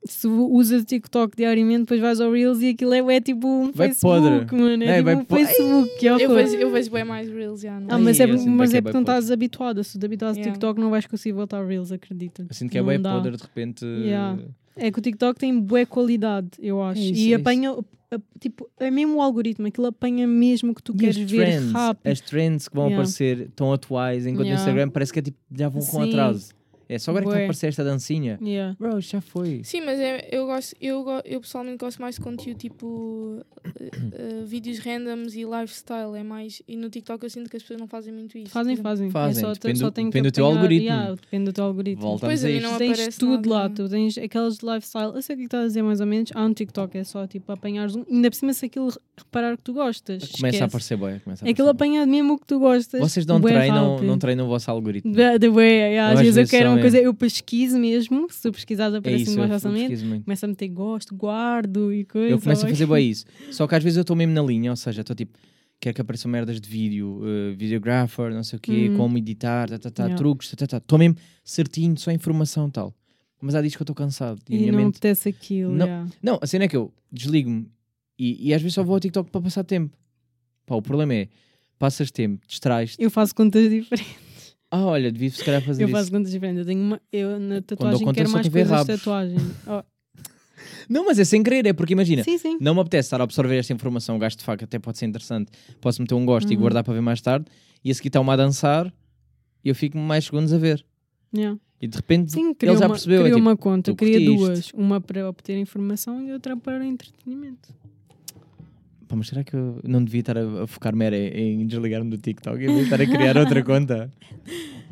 Se 0.07 0.27
usas 0.27 0.85
TikTok 0.85 1.37
diariamente, 1.37 1.81
depois 1.81 2.01
vais 2.01 2.21
ao 2.21 2.31
Reels 2.33 2.61
e 2.61 2.69
aquilo 2.71 2.95
é, 2.95 3.17
é 3.17 3.21
tipo 3.21 3.47
um 3.47 3.73
Vai 3.73 3.89
Facebook, 3.89 4.47
podre. 4.47 4.57
mano. 4.63 4.83
É, 4.85 4.87
É, 4.87 4.93
tipo 4.95 5.05
vai 5.05 5.15
um 5.17 5.25
po- 5.25 5.37
Facebook. 5.37 5.99
que 5.99 6.09
é 6.09 6.11
Eu 6.13 6.35
vejo, 6.35 6.57
eu 6.57 6.71
vejo 6.71 6.91
bem 6.91 7.05
mais 7.05 7.29
Reels, 7.29 7.61
já, 7.61 7.79
não 7.81 7.87
Ah, 7.91 7.99
mas 7.99 8.19
é, 8.21 8.25
Ai, 8.25 8.31
mas 8.47 8.71
que 8.71 8.77
é 8.77 8.79
é 8.79 8.83
porque 8.83 8.95
não 8.97 9.03
estás 9.03 9.31
habituada. 9.31 9.83
Se 9.83 9.99
tu 9.99 10.05
a 10.07 10.09
Yeah. 10.09 10.43
TikTok, 10.45 10.81
não 10.81 10.91
vais 10.91 11.07
conseguir 11.07 11.33
voltar 11.35 11.59
ao 11.59 11.67
Reels, 11.67 11.91
acredita. 11.93 12.47
Eu 12.49 12.55
sinto 12.55 12.71
que 12.71 12.79
é 12.79 12.81
Não 12.81 12.89
bem 12.89 13.01
dá. 13.01 13.15
podre 13.15 13.37
de 13.37 13.43
repente. 13.43 13.85
Yeah. 13.85 14.39
É 14.77 14.91
que 14.91 14.99
o 14.99 15.03
TikTok 15.03 15.39
tem 15.39 15.59
boa 15.59 15.87
qualidade, 15.87 16.49
eu 16.61 16.83
acho. 16.83 17.01
É 17.01 17.05
isso, 17.05 17.21
e 17.21 17.33
é 17.33 17.37
apanha, 17.37 17.75
tipo, 18.39 18.69
é 18.79 18.91
mesmo 18.91 19.17
o 19.17 19.23
algoritmo, 19.23 19.67
aquilo 19.67 19.87
apanha 19.87 20.27
mesmo 20.27 20.73
o 20.73 20.75
que 20.75 20.83
tu 20.83 20.93
E 20.95 20.99
queres 20.99 21.17
ver 21.17 21.47
trends, 21.47 21.73
rápido. 21.73 22.07
as 22.13 22.21
trends 22.21 22.69
que 22.69 22.75
vão 22.77 22.85
Yeah. 22.87 23.03
aparecer 23.03 23.41
estão 23.49 23.73
atuais, 23.73 24.27
enquanto 24.27 24.45
Yeah. 24.47 24.55
no 24.63 24.69
Instagram 24.69 24.91
parece 24.91 25.13
que 25.13 25.19
é 25.19 25.23
tipo, 25.23 25.39
já 25.57 25.69
vão 25.69 25.81
com 25.81 26.03
Sim. 26.03 26.09
atraso. 26.11 26.55
É 26.89 26.99
só 26.99 27.11
agora 27.11 27.25
que 27.25 27.31
está 27.31 27.41
a 27.41 27.45
aparecer 27.45 27.67
esta 27.69 27.85
dancinha. 27.85 28.39
Yeah. 28.43 28.77
Bro, 28.79 29.01
já 29.01 29.21
foi. 29.21 29.63
Sim, 29.65 29.81
mas 29.83 29.99
é, 29.99 30.29
eu, 30.31 30.47
gosto, 30.47 30.75
eu, 30.81 31.05
eu 31.25 31.41
pessoalmente 31.41 31.79
gosto 31.79 32.01
mais 32.01 32.15
de 32.15 32.21
conteúdo 32.21 32.57
tipo 32.59 33.45
eh, 33.65 33.91
eh, 34.13 34.43
vídeos 34.47 34.79
randoms 34.79 35.35
e 35.35 35.45
lifestyle. 35.45 36.17
É 36.17 36.23
mais. 36.23 36.63
E 36.69 36.77
no 36.77 36.89
TikTok 36.89 37.25
eu 37.25 37.31
sinto 37.31 37.51
que 37.51 37.57
as 37.57 37.63
pessoas 37.63 37.81
não 37.81 37.89
fazem 37.89 38.13
muito 38.13 38.39
isso. 38.39 38.51
Fazem, 38.51 38.77
por 38.77 38.89
exemplo. 38.91 39.11
fazem. 39.11 39.11
Fazem, 39.11 39.43
É 39.43 39.47
só, 39.47 39.53
depende 39.53 39.79
só 39.81 39.91
do- 39.91 39.95
depende 39.95 40.21
do 40.23 40.33
teu 40.33 40.45
apanhar- 40.47 40.61
algoritmo. 40.61 40.87
Yeah, 40.89 41.15
depende 41.15 41.45
do 41.45 41.53
teu 41.53 41.65
algoritmo. 41.65 42.03
Voltamos 42.03 42.41
Pois, 42.41 42.45
a 42.45 42.49
a 42.49 42.51
mim 42.79 42.79
tens 42.95 43.17
tudo 43.19 43.49
lá, 43.51 43.63
nada. 43.63 43.75
tu 43.75 43.89
tens 43.89 44.19
aqueles 44.19 44.59
lifestyle. 44.61 45.13
Eu 45.15 45.23
sei 45.23 45.35
o 45.35 45.39
que 45.39 45.45
estás 45.47 45.65
a 45.65 45.67
dizer 45.67 45.83
mais 45.83 46.01
ou 46.01 46.07
menos. 46.07 46.31
Há 46.35 46.45
um 46.45 46.53
TikTok, 46.53 46.97
é 46.99 47.05
só 47.05 47.27
tipo 47.27 47.51
apanhares 47.53 47.97
um. 47.97 48.05
Ainda 48.11 48.31
por 48.31 48.37
cima, 48.37 48.53
se 48.53 48.67
aquilo 48.67 48.93
reparar 49.17 49.57
que 49.57 49.63
tu 49.65 49.73
gostas. 49.73 50.23
Começa 50.23 50.47
a 50.47 50.49
esquece. 50.49 50.63
aparecer 50.65 50.97
bem. 50.97 51.19
Começa 51.21 51.45
a 51.45 51.49
Aquilo 51.51 51.69
aparecer 51.69 51.91
bué. 51.91 51.99
apanha 52.01 52.07
mesmo 52.07 52.35
o 52.35 52.39
que 52.39 52.47
tu 52.47 52.59
gostas. 52.59 53.01
Vocês 53.01 53.27
não 53.27 53.41
treinam, 53.41 53.93
rápido. 53.95 54.07
não 54.07 54.19
treinam 54.19 54.47
o 54.47 54.49
vosso 54.49 54.71
algoritmo. 54.71 55.13
Da, 55.13 55.37
da 55.37 55.51
way, 55.51 55.67
yeah, 55.95 56.13
às 56.13 56.21
vezes 56.21 56.37
eu 56.37 56.47
quero 56.47 56.76
uma 56.77 56.83
coisa, 56.83 56.99
eu 56.99 57.13
pesquiso 57.15 57.79
mesmo, 57.79 58.27
se 58.31 58.43
tu 58.43 58.53
pesquisares 58.53 58.95
É 58.95 58.99
aparece 58.99 59.23
isso, 59.25 59.39
mais 59.39 59.51
facilmente, 59.51 59.87
a 60.45 60.49
meter 60.49 60.69
gosto, 60.69 61.15
guardo 61.15 61.93
e 61.93 62.05
coisa. 62.05 62.31
Eu 62.31 62.41
começo 62.41 62.65
a 62.67 62.69
fazer 62.69 62.87
bem 62.87 63.11
isso. 63.11 63.25
Só 63.51 63.67
que 63.67 63.75
às 63.75 63.83
vezes 63.83 63.97
eu 63.97 64.03
estou 64.03 64.17
mesmo 64.17 64.33
na 64.33 64.43
linha, 64.43 64.71
ou 64.71 64.77
seja, 64.77 65.01
estou 65.01 65.15
tipo, 65.17 65.39
quero 65.81 65.95
que 65.95 66.01
apareçam 66.01 66.31
merdas 66.31 66.61
de 66.61 66.69
vídeo, 66.69 67.21
uh, 67.23 67.57
videographer, 67.57 68.33
não 68.33 68.43
sei 68.45 68.57
o 68.57 68.61
quê, 68.61 68.89
Uhum. 68.91 68.97
como 68.97 69.19
editar, 69.19 69.69
tá, 69.69 69.79
tá, 69.79 69.91
tá, 69.91 70.03
Yeah. 70.05 70.17
truques, 70.17 70.51
tá, 70.51 70.57
tá, 70.57 70.67
tá. 70.67 70.77
Estou 70.79 70.99
mesmo 70.99 71.17
certinho, 71.45 71.97
só 71.99 72.11
informação 72.11 72.71
tal. 72.71 72.95
Mas 73.41 73.55
há 73.55 73.61
dias 73.61 73.77
que 73.77 73.83
eu 73.83 73.85
estou 73.85 73.95
cansado. 73.95 74.41
E, 74.49 74.57
E 74.57 74.71
não 74.71 74.79
mente... 74.79 74.97
apetece 74.97 75.29
aquilo. 75.29 75.73
Não. 75.73 75.87
yeah. 75.87 76.11
Não, 76.23 76.39
a 76.41 76.47
cena 76.47 76.65
é 76.65 76.69
que 76.69 76.77
eu 76.77 76.93
desligo-me 77.13 77.69
e, 78.19 78.49
e 78.49 78.55
às 78.55 78.63
vezes 78.63 78.75
só 78.75 78.83
vou 78.83 78.95
ao 78.95 79.01
TikTok 79.01 79.31
para 79.31 79.41
passar 79.43 79.63
tempo. 79.63 79.95
Pá, 80.65 80.75
o 80.75 80.81
problema 80.83 81.15
é, 81.15 81.29
passas 81.79 82.11
tempo, 82.11 82.45
distrais-te. 82.49 83.01
Eu 83.01 83.11
faço 83.11 83.35
contas 83.35 83.69
diferentes. 83.71 84.17
Ah, 84.71 84.85
olha, 84.85 85.11
devia 85.13 85.31
se 85.31 85.45
calhar 85.45 85.63
fazer 85.63 85.83
Eu 85.83 85.89
isso. 85.89 85.97
faço 85.97 86.11
contas 86.11 86.31
diferentes. 86.33 86.61
Eu 86.61 86.67
tenho 86.67 86.81
uma, 86.81 87.01
eu 87.13 87.39
na 87.39 87.57
eu 87.57 87.63
tatuagem 87.63 88.05
conto, 88.05 88.15
quero 88.17 88.29
só 88.29 88.35
mais 88.37 88.49
coisas 88.49 88.69
de 88.69 88.75
rabos. 88.75 88.97
tatuagem. 88.97 89.39
Oh, 89.67 89.83
Não, 90.89 91.05
mas 91.05 91.19
é 91.19 91.25
sem 91.25 91.43
querer, 91.43 91.67
é 91.67 91.73
porque 91.73 91.93
imagina, 91.93 92.23
sim, 92.25 92.39
sim. 92.39 92.59
não 92.61 92.75
me 92.75 92.81
apetece 92.81 93.07
estar 93.07 93.21
a 93.21 93.25
absorver 93.25 93.57
esta 93.59 93.73
informação, 93.73 94.17
o 94.17 94.19
gajo 94.19 94.37
de 94.37 94.45
faca 94.45 94.65
até 94.65 94.79
pode 94.79 94.99
ser 94.99 95.07
interessante. 95.07 95.51
Posso 95.81 96.01
meter 96.03 96.15
um 96.15 96.25
gosto 96.25 96.51
e 96.51 96.55
Uhum. 96.55 96.61
guardar 96.63 96.83
para 96.85 96.95
ver 96.95 97.01
mais 97.01 97.21
tarde, 97.21 97.47
e 97.85 97.91
a 97.91 97.95
seguir 97.95 98.09
está 98.09 98.21
uma 98.21 98.33
a 98.33 98.37
dançar 98.37 98.93
e 99.65 99.69
eu 99.69 99.75
fico 99.75 99.97
mais 99.99 100.25
segundos 100.25 100.53
a 100.53 100.59
ver. 100.59 100.85
Yeah. 101.37 101.59
E 101.81 101.87
de 101.87 101.97
repente 101.97 102.33
Sim, 102.33 102.47
ele 102.47 102.55
criou 102.55 102.77
já 102.77 102.87
uma, 102.87 102.95
percebeu. 102.95 103.19
é 103.21 103.23
criou 103.25 103.37
tipo, 103.39 103.49
uma 103.49 103.57
conta, 103.57 103.95
queria 103.95 104.25
duas. 104.25 104.71
Uma 104.73 105.01
para 105.01 105.29
obter 105.29 105.57
informação 105.59 106.27
e 106.27 106.33
outra 106.33 106.57
para 106.57 106.85
entretenimento. 106.87 107.69
Pá, 109.09 109.15
mas 109.15 109.29
será 109.29 109.45
que 109.45 109.55
eu 109.55 109.81
não 109.85 110.03
devia 110.03 110.21
estar 110.21 110.37
a, 110.37 110.65
a 110.65 110.67
focar-me 110.67 111.05
em 111.11 111.67
desligar-me 111.67 112.11
do 112.11 112.19
TikTok 112.19 112.61
e 112.61 112.81
estar 112.83 113.01
a 113.01 113.07
criar 113.07 113.37
outra 113.37 113.63
conta? 113.65 114.11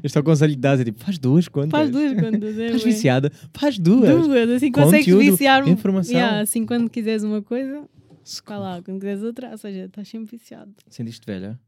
Este 0.02 0.18
é 0.18 0.20
o 0.20 0.24
conselho 0.24 0.52
que 0.54 0.60
dás, 0.60 0.80
é 0.80 0.84
tipo, 0.84 1.00
faz 1.02 1.18
duas 1.18 1.48
contas. 1.48 1.70
Faz 1.70 1.90
duas 1.90 2.12
contas. 2.12 2.58
É, 2.58 2.66
Estás 2.66 2.84
viciada? 2.84 3.32
Faz 3.52 3.78
duas. 3.78 4.08
Duas, 4.26 4.50
assim 4.50 4.70
consegues 4.70 5.14
viciar 5.14 5.66
informação. 5.68 6.12
Yeah, 6.14 6.40
assim 6.40 6.64
quando 6.66 6.88
quiseres 6.90 7.22
uma 7.24 7.42
coisa, 7.42 7.88
Se- 8.22 8.42
lá. 8.48 8.80
Quando 8.82 9.00
quiseres 9.00 9.22
outra, 9.22 9.50
ou 9.50 9.58
seja, 9.58 9.86
estás 9.86 10.06
sempre 10.08 10.36
viciado. 10.36 10.70
Sentiste 10.88 11.24
velha? 11.26 11.58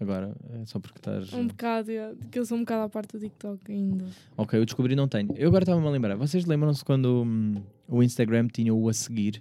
Agora, 0.00 0.34
é 0.60 0.64
só 0.66 0.80
porque 0.80 0.98
estás. 0.98 1.32
Um 1.32 1.46
bocado, 1.46 1.90
yeah, 1.90 2.16
que 2.30 2.38
eu 2.38 2.44
sou 2.44 2.56
um 2.56 2.60
bocado 2.62 2.82
à 2.82 2.88
parte 2.88 3.12
do 3.12 3.20
TikTok 3.20 3.70
ainda. 3.70 4.06
Ok, 4.36 4.58
eu 4.58 4.64
descobri 4.64 4.96
não 4.96 5.06
tenho. 5.06 5.28
Eu 5.36 5.48
agora 5.48 5.62
estava-me 5.62 5.86
a 5.86 5.90
lembrar. 5.90 6.16
Vocês 6.16 6.44
lembram-se 6.46 6.84
quando 6.84 7.22
hum, 7.24 7.54
o 7.86 8.02
Instagram 8.02 8.48
tinha 8.48 8.74
o 8.74 8.88
a 8.88 8.92
seguir? 8.92 9.40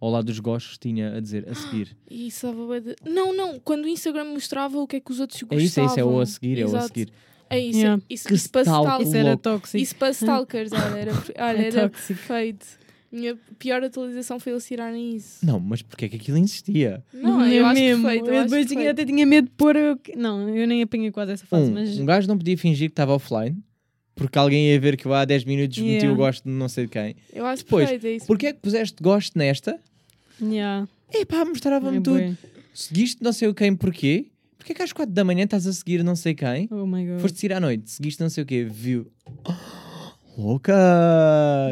Ao 0.00 0.08
lado 0.10 0.24
dos 0.26 0.38
gostos 0.40 0.78
tinha 0.78 1.14
a 1.16 1.20
dizer 1.20 1.46
a 1.48 1.54
seguir. 1.54 1.94
E 2.10 2.26
isso 2.28 2.46
dava 2.46 2.80
de... 2.80 2.96
Não, 3.04 3.34
não, 3.36 3.60
quando 3.60 3.84
o 3.84 3.88
Instagram 3.88 4.24
mostrava 4.24 4.78
o 4.78 4.86
que 4.86 4.96
é 4.96 5.00
que 5.00 5.10
os 5.12 5.20
outros 5.20 5.38
É 5.42 5.44
gostavam. 5.44 5.64
isso, 5.64 5.80
é 5.80 5.84
isso, 5.84 6.00
é 6.00 6.04
o 6.04 6.20
a 6.20 6.26
seguir, 6.26 6.58
é 6.58 6.62
o 6.62 6.66
a 6.66 6.68
Exato. 6.70 6.86
seguir. 6.88 7.12
É 7.50 7.58
isso, 7.58 7.78
Yeah. 7.80 8.02
isso, 8.08 8.28
Que 8.28 8.34
isso 8.34 8.50
para 8.50 8.60
stalkers. 8.62 9.08
Isso 9.08 9.16
era 9.16 9.36
tóxico. 9.36 9.76
Isso 9.76 9.96
para 9.96 10.10
stalkers, 10.10 10.72
olha, 10.72 10.98
era, 10.98 11.12
olha, 11.50 11.58
É 11.62 11.66
era 11.66 11.88
perfeito. 11.90 12.66
Minha 13.12 13.36
pior 13.58 13.82
atualização 13.82 14.38
foi 14.38 14.52
eles 14.52 14.64
tirarem 14.64 15.16
isso. 15.16 15.44
Não, 15.44 15.58
mas 15.58 15.82
porque 15.82 16.04
é 16.04 16.08
que 16.08 16.14
aquilo 16.14 16.38
existia? 16.38 17.02
Não, 17.12 17.44
eu 17.44 17.66
acho 17.66 17.80
mesmo. 17.80 18.04
perfeito. 18.04 18.26
Eu, 18.28 18.32
Eu 18.34 18.40
acho 18.42 18.50
depois 18.50 18.66
tinha, 18.68 18.90
até 18.92 19.04
tinha 19.04 19.26
medo 19.26 19.46
de 19.46 19.54
pôr. 19.56 19.76
o 19.76 19.96
que- 19.98 20.14
Não, 20.14 20.48
eu 20.48 20.64
nem 20.66 20.80
apanhei 20.80 21.10
quase 21.10 21.32
essa 21.32 21.44
fase, 21.44 21.68
Um, 21.70 21.74
mas. 21.74 21.98
um 21.98 22.04
gajo 22.06 22.28
não 22.28 22.38
podia 22.38 22.56
fingir 22.56 22.88
que 22.88 22.92
estava 22.92 23.12
offline 23.12 23.56
porque 24.14 24.38
alguém 24.38 24.68
ia 24.68 24.78
ver 24.78 24.96
que 24.96 25.06
eu 25.06 25.12
há 25.14 25.24
10 25.24 25.44
minutos 25.44 25.76
meti 25.78 25.90
Yeah. 26.04 26.12
o 26.12 26.14
gosto 26.16 26.44
de 26.44 26.50
não 26.50 26.68
sei 26.68 26.84
de 26.84 26.90
quem. 26.92 27.16
Eu 27.32 27.44
acho 27.46 27.64
Depois, 27.64 27.88
perfeito, 27.90 28.12
é 28.12 28.16
isso. 28.16 28.26
Porquê 28.28 28.46
é 28.46 28.52
que 28.52 28.60
puseste 28.60 29.02
gosto 29.02 29.36
nesta? 29.36 29.80
Yeah, 30.42 30.88
E 31.12 31.24
pá, 31.26 31.44
mostrava-me 31.44 31.98
é 31.98 32.00
tudo. 32.00 32.16
bué. 32.18 32.36
Seguiste 32.74 33.22
não 33.22 33.32
sei 33.32 33.48
o 33.48 33.54
quem 33.54 33.74
porquê? 33.74 34.26
Porquê 34.56 34.74
que 34.74 34.82
às 34.82 34.92
4 34.92 35.12
da 35.14 35.24
manhã 35.24 35.44
estás 35.44 35.66
a 35.66 35.72
seguir 35.72 36.02
não 36.04 36.14
sei 36.16 36.34
quem? 36.34 36.68
Oh 36.70 36.86
my 36.86 37.04
god. 37.06 37.20
Foste 37.20 37.38
sair 37.40 37.52
à 37.54 37.60
noite, 37.60 37.90
seguiste 37.90 38.20
não 38.22 38.28
sei 38.30 38.44
o 38.44 38.46
quê, 38.46 38.64
viu. 38.64 39.06
louca! 40.36 40.74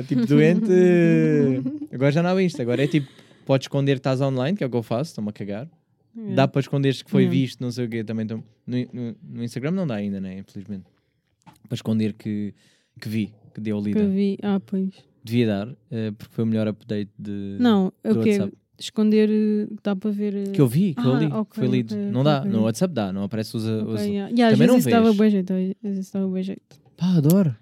Tipo 0.07 0.27
doente! 0.27 0.70
Agora 1.93 2.11
já 2.12 2.23
não 2.23 2.31
há 2.36 2.43
isto, 2.43 2.61
agora 2.61 2.82
é 2.85 2.86
tipo, 2.86 3.09
podes 3.47 3.65
esconder 3.65 3.95
que 3.95 4.01
estás 4.01 4.20
online, 4.20 4.57
que 4.57 4.62
é 4.65 4.66
o 4.66 4.70
que 4.70 4.77
eu 4.77 4.82
faço, 4.82 5.11
estou-me 5.11 5.31
a 5.31 5.32
cagar. 5.32 5.69
Yeah. 6.16 6.35
Dá 6.36 6.49
para 6.49 6.61
esconder 6.61 6.95
que 7.03 7.11
foi 7.11 7.23
Yeah. 7.23 7.39
visto, 7.40 7.61
não 7.61 7.70
sei 7.70 7.86
o 7.86 7.89
quê, 7.89 8.05
também 8.05 8.24
estou. 8.24 8.43
No, 8.66 8.77
no- 8.93 9.16
no 9.23 9.45
Instagram 9.45 9.70
não 9.70 9.86
dá 9.86 9.95
ainda, 9.95 10.20
né? 10.20 10.39
Infelizmente. 10.39 10.85
Para 11.69 11.74
esconder 11.77 12.12
que, 12.12 12.53
que 13.01 13.09
vi, 13.09 13.32
que 13.55 13.61
deu 13.61 13.81
Que 13.81 13.89
lida. 13.89 14.01
eu 14.01 14.11
vi. 14.11 14.39
Ah, 14.43 14.61
pois. 14.65 14.90
Devia 15.24 15.47
dar, 15.47 15.69
eh, 15.90 16.11
porque 16.12 16.35
foi 16.35 16.45
o 16.45 16.47
melhor 16.47 16.69
update 16.69 17.11
de. 17.19 17.57
Não, 17.61 17.93
é 18.05 18.12
do 18.12 18.20
o 18.20 18.23
quê? 18.23 18.31
WhatsApp. 18.31 18.53
Esconder. 18.78 19.28
eh, 19.31 19.66
Dá 19.82 19.97
para 19.97 20.11
ver. 20.11 20.35
eh, 20.35 20.53
Que 20.53 20.61
eu 20.61 20.66
vi, 20.69 20.95
que 20.95 21.01
eu 21.05 21.15
Ah, 21.15 21.19
li, 21.19 21.27
ok, 21.27 21.45
foi 21.51 21.66
lido. 21.69 21.95
ok, 21.95 22.11
não 22.11 22.23
dá, 22.23 22.45
no 22.45 22.62
WhatsApp 22.62 22.95
dá, 22.95 23.12
não 23.12 23.24
aparece 23.24 23.57
os. 23.57 23.66
ok, 23.66 23.95
os... 23.95 24.01
yeah. 24.03 24.31
Yeah, 24.31 24.51
Também 24.57 24.69
não 24.69 24.78
dava 24.81 25.07
vês. 25.07 25.16
bem 25.19 25.31
jeito. 25.31 25.53
Às 25.53 25.74
vezes 25.82 25.99
isso 26.07 26.12
dava 26.12 26.28
bem 26.28 26.43
jeito. 26.43 26.81
Pá, 26.97 27.16
adoro. 27.16 27.55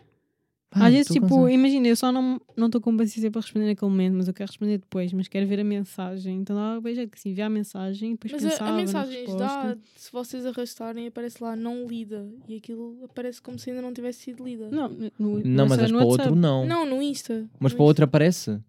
Pá, 0.78 0.86
Às 0.86 0.92
vezes, 0.92 1.08
tipo, 1.12 1.48
imagina, 1.48 1.88
eu 1.88 1.96
só 1.96 2.10
não 2.12 2.40
não 2.56 2.66
estou 2.66 2.80
com 2.80 2.96
paciência 2.96 3.30
para 3.30 3.40
responder 3.40 3.66
naquele 3.66 3.90
momento, 3.90 4.14
mas 4.14 4.28
eu 4.28 4.34
quero 4.34 4.48
responder 4.50 4.78
depois, 4.78 5.12
mas 5.12 5.28
quero 5.28 5.46
ver 5.46 5.60
a 5.60 5.64
mensagem. 5.64 6.38
Então 6.38 6.54
dava 6.56 6.80
bem 6.80 6.94
jeito 6.94 7.10
que 7.10 7.18
assim, 7.18 7.30
enviar 7.30 7.46
a 7.46 7.50
mensagem, 7.50 8.12
depois 8.12 8.32
Mas 8.32 8.44
a, 8.44 8.48
pensava 8.50 8.70
a 8.70 8.76
mensagens 8.76 9.16
resposta. 9.20 9.38
dá, 9.38 9.76
se 9.96 10.12
vocês 10.12 10.46
arrastarem, 10.46 11.06
aparece 11.06 11.42
lá 11.42 11.54
não 11.56 11.86
lida. 11.86 12.26
E 12.48 12.56
aquilo 12.56 12.96
aparece 13.04 13.40
como 13.40 13.58
se 13.58 13.70
ainda 13.70 13.82
não 13.82 13.92
tivesse 13.92 14.20
sido 14.20 14.44
lida. 14.44 14.68
Não, 14.70 14.88
no, 15.18 15.38
Não, 15.44 15.66
mas 15.66 15.78
no 15.78 15.84
as 15.84 15.92
para 15.92 16.04
o 16.04 16.08
outro 16.08 16.34
não. 16.36 16.66
Não, 16.66 16.84
no 16.86 17.02
Insta. 17.02 17.46
Mas 17.58 17.72
No 17.72 17.76
para 17.78 17.82
o 17.84 17.86
outro 17.86 18.04
aparece. 18.04 18.60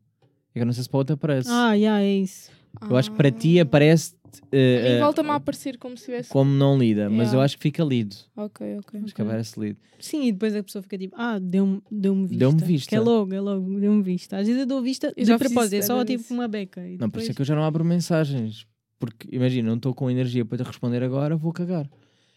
É 0.55 0.61
eu 0.61 0.65
não 0.65 0.73
sei 0.73 0.83
se 0.83 0.89
para 0.89 0.97
o 0.97 0.99
outro 0.99 1.13
aparece. 1.13 1.49
Ah, 1.51 1.73
yeah, 1.73 2.01
é 2.01 2.17
isso. 2.17 2.51
eu 2.89 2.95
acho 2.97 3.11
que 3.11 3.17
para 3.17 3.29
ti 3.31 3.59
Ah. 3.59 3.63
aparece 3.63 4.15
eh, 4.51 4.99
volta-me 4.99 5.29
a 5.29 5.35
aparecer 5.35 5.77
como 5.77 5.97
se 5.97 6.05
tivesse. 6.05 6.29
como 6.29 6.51
não 6.51 6.77
lida, 6.77 7.09
mas 7.09 7.27
Yeah. 7.27 7.37
eu 7.37 7.41
acho 7.41 7.57
que 7.57 7.63
fica 7.63 7.83
lido. 7.83 8.15
Ok, 8.35 8.77
ok. 8.79 9.01
Acho 9.03 9.15
que 9.15 9.21
aparece 9.21 9.59
lido. 9.59 9.79
Sim, 9.99 10.27
e 10.27 10.31
depois 10.31 10.55
a 10.55 10.63
pessoa 10.63 10.81
fica 10.81 10.97
tipo, 10.97 11.15
ah, 11.17 11.39
deu-me 11.39 11.81
deu 11.91 12.15
vista. 12.15 12.37
Deu-me 12.37 12.61
vista. 12.63 12.89
Que 12.89 12.95
é 12.95 12.99
logo, 12.99 13.33
é 13.33 13.39
logo, 13.41 13.79
deu-me 13.79 14.01
vista. 14.03 14.37
Às 14.37 14.47
vezes 14.47 14.61
eu 14.61 14.67
dou 14.67 14.81
vista 14.81 15.11
Eu 15.15 15.25
de 15.25 15.37
propósito, 15.37 15.73
é 15.75 15.81
só 15.81 16.03
tipo 16.05 16.21
isso. 16.21 16.33
uma 16.33 16.47
beca. 16.47 16.81
E 16.87 16.97
Não, 16.97 17.09
por 17.09 17.19
isso 17.19 17.27
é 17.27 17.33
depois- 17.33 17.35
que 17.35 17.41
eu 17.41 17.45
já 17.45 17.55
não 17.55 17.63
abro 17.63 17.83
mensagens. 17.83 18.65
Porque, 18.99 19.27
imagina, 19.31 19.67
não 19.69 19.75
estou 19.77 19.93
com 19.93 20.09
energia 20.09 20.43
para 20.43 20.57
te 20.57 20.63
responder 20.67 21.03
agora, 21.03 21.35
vou 21.35 21.51
cagar. 21.53 21.87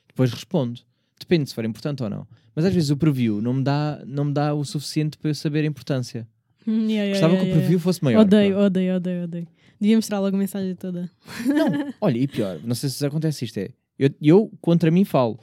Depois 0.08 0.30
respondo. 0.32 0.80
Depende 1.18 1.48
se 1.48 1.54
for 1.54 1.64
importante 1.64 2.02
ou 2.02 2.10
não. 2.10 2.26
Mas 2.54 2.64
às 2.64 2.74
vezes 2.74 2.90
o 2.90 2.96
preview 2.96 3.40
não 3.40 3.54
me 3.54 3.62
dá, 3.62 4.02
não 4.06 4.24
me 4.26 4.32
dá 4.32 4.52
o 4.54 4.64
suficiente 4.64 5.16
para 5.16 5.30
eu 5.30 5.34
saber 5.34 5.64
a 5.64 5.66
importância. 5.66 6.26
Yeah, 6.66 6.88
yeah, 6.92 7.10
Gostava 7.12 7.32
yeah, 7.32 7.40
que 7.40 7.44
o 7.44 7.48
yeah. 7.48 7.60
preview 7.60 7.80
fosse 7.80 8.04
maior. 8.04 8.20
Odeio, 8.20 8.54
pá. 8.54 8.60
odeio, 8.64 8.96
odeio, 8.96 9.24
odeio. 9.24 9.48
Devia 9.80 9.96
mostrar 9.96 10.20
logo 10.20 10.36
a 10.36 10.38
mensagem 10.38 10.74
toda. 10.74 11.10
Não, 11.46 11.92
olha, 12.00 12.18
e 12.18 12.28
pior, 12.28 12.60
não 12.62 12.74
sei 12.74 12.90
se 12.90 13.04
acontece 13.06 13.44
isto 13.44 13.58
é. 13.58 13.70
Eu, 13.98 14.10
eu 14.20 14.52
contra 14.60 14.90
mim 14.90 15.04
falo. 15.04 15.38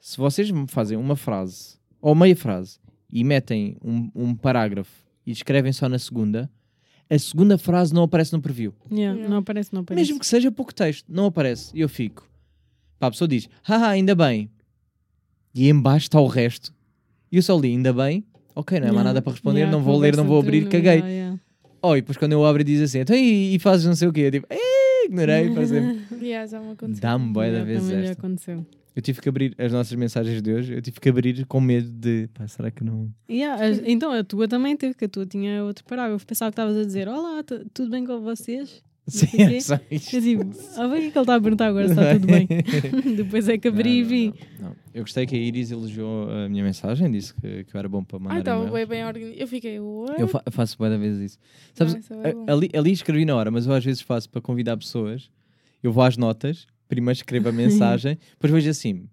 Se 0.00 0.16
vocês 0.16 0.50
me 0.50 0.66
fazem 0.66 0.96
uma 0.98 1.14
frase, 1.14 1.76
ou 2.00 2.14
meia 2.14 2.34
frase, 2.34 2.78
e 3.12 3.22
metem 3.22 3.76
um, 3.84 4.10
um 4.14 4.34
parágrafo 4.34 4.90
e 5.26 5.30
escrevem 5.30 5.72
só 5.72 5.88
na 5.88 5.98
segunda, 5.98 6.50
a 7.08 7.18
segunda 7.18 7.58
frase 7.58 7.92
não 7.94 8.04
aparece 8.04 8.32
no 8.32 8.40
preview. 8.40 8.72
Yeah, 8.90 9.14
Yeah. 9.14 9.28
Não 9.28 9.36
aparece, 9.38 9.72
não 9.72 9.82
aparece. 9.82 10.08
Mesmo 10.08 10.18
que 10.18 10.26
seja 10.26 10.50
pouco 10.50 10.74
texto, 10.74 11.04
não 11.08 11.26
aparece. 11.26 11.70
E 11.76 11.80
eu 11.80 11.88
fico. 11.88 12.26
Pá, 12.98 13.08
a 13.08 13.10
pessoa 13.10 13.28
diz, 13.28 13.48
haha, 13.62 13.88
ainda 13.88 14.14
bem. 14.14 14.50
E 15.54 15.68
em 15.68 15.78
baixo 15.78 16.06
está 16.06 16.18
o 16.18 16.26
resto. 16.26 16.74
E 17.30 17.36
eu 17.36 17.42
só 17.42 17.58
li, 17.58 17.68
ainda 17.68 17.92
bem. 17.92 18.24
Ok, 18.54 18.78
não 18.80 18.86
é 18.86 18.90
mais 18.90 18.94
Yeah, 18.96 19.10
nada 19.10 19.22
para 19.22 19.32
responder, 19.32 19.60
yeah, 19.60 19.76
não 19.76 19.84
vou 19.84 19.98
ler, 19.98 20.16
não 20.16 20.24
vou 20.24 20.40
abrir, 20.40 20.68
caguei. 20.68 21.02
Oh, 21.82 21.96
e 21.96 22.00
depois 22.00 22.16
quando 22.16 22.32
eu 22.32 22.44
abro 22.46 22.62
e 22.62 22.64
diz 22.64 22.80
assim, 22.80 23.00
então 23.00 23.16
e, 23.16 23.54
e 23.54 23.58
fazes 23.58 23.84
não 23.86 23.94
sei 23.94 24.08
o 24.08 24.12
quê? 24.12 24.20
Eu 24.22 24.30
tipo, 24.30 24.46
"Eh, 24.50 25.06
ignorei 25.06 25.50
para 25.50 25.66
sempre. 25.66 26.00
Yeah, 26.24 26.46
já 26.46 26.60
me 26.60 26.72
aconteceu. 26.72 27.00
Dá-me 27.02 27.32
bué 27.32 27.50
da 27.52 27.64
vez 27.64 27.90
esta. 27.90 28.12
aconteceu. 28.12 28.64
Eu 28.94 29.00
tive 29.02 29.20
que 29.22 29.28
abrir 29.28 29.54
as 29.58 29.72
nossas 29.72 29.94
mensagens 29.96 30.40
de 30.42 30.52
hoje, 30.52 30.74
eu 30.74 30.82
tive 30.82 31.00
que 31.00 31.08
abrir 31.08 31.46
com 31.46 31.60
medo 31.60 31.88
de, 31.90 32.28
pá, 32.34 32.46
será 32.46 32.70
que 32.70 32.84
não... 32.84 33.10
Yeah, 33.28 33.64
as- 33.64 33.80
então 33.86 34.12
a 34.12 34.22
tua 34.22 34.46
também 34.46 34.76
teve, 34.76 34.94
que 34.94 35.06
a 35.06 35.08
tua 35.08 35.24
tinha 35.26 35.64
outro 35.64 35.82
parágrafo. 35.84 36.26
Pensava 36.26 36.50
que 36.50 36.54
estavas 36.60 36.76
a 36.76 36.84
dizer: 36.84 37.08
Olá, 37.08 37.42
tu- 37.42 37.64
tudo 37.72 37.90
bem 37.90 38.04
com 38.04 38.20
vocês? 38.20 38.82
Sim, 39.06 39.26
quê. 39.26 39.42
é 39.42 39.56
isto. 39.56 40.14
Eu 40.16 40.20
digo: 40.20 40.50
Ah, 40.76 40.86
bem, 40.88 40.98
o 40.98 41.00
que 41.00 41.06
é 41.06 41.10
que 41.10 41.18
ele 41.18 41.22
está 41.22 41.34
a 41.34 41.40
perguntar 41.40 41.66
agora? 41.66 41.86
Se 41.88 41.92
está 41.92 42.12
tudo 42.14 42.26
bem. 42.28 42.46
Depois 43.16 43.48
é 43.48 43.58
que 43.58 43.66
abri 43.68 43.98
e 43.98 44.02
vi. 44.04 44.34
não, 44.60 44.68
não. 44.68 44.76
Eu 44.94 45.02
gostei 45.02 45.26
que 45.26 45.34
a 45.34 45.38
Iris 45.38 45.70
elogiou 45.72 46.30
a 46.30 46.48
minha 46.48 46.62
mensagem, 46.62 47.10
disse 47.10 47.34
que, 47.34 47.64
que 47.64 47.74
eu 47.74 47.78
era 47.78 47.88
bom 47.88 48.04
para 48.04 48.18
mandar 48.20 48.36
Ah, 48.36 48.38
estava 48.38 48.58
e-mails. 48.64 48.74
bem, 48.74 48.86
bem 48.86 49.04
organizado. 49.06 49.40
Eu 49.40 49.48
fiquei, 49.48 49.80
what? 49.80 50.20
Eu 50.20 50.28
fa- 50.28 50.42
faço 50.50 50.78
bué 50.78 50.88
da 50.90 50.96
vez 50.98 51.18
isso. 51.18 51.38
Sabes, 51.74 52.08
Não, 52.08 52.22
é 52.24 52.30
a- 52.30 52.34
bom. 52.34 52.46
ali, 52.48 52.70
ali 52.74 52.92
escrevi 52.92 53.24
na 53.24 53.34
hora, 53.34 53.50
mas 53.50 53.66
eu 53.66 53.72
às 53.72 53.84
vezes 53.84 54.02
faço 54.02 54.28
para 54.30 54.40
convidar 54.40 54.76
pessoas. 54.76 55.30
Eu 55.82 55.90
vou 55.92 56.04
às 56.04 56.16
notas, 56.16 56.66
primeiro 56.88 57.16
escrevo 57.16 57.48
a 57.48 57.52
mensagem, 57.52 58.16
depois 58.34 58.52
vejo 58.52 58.70
assim: 58.70 59.08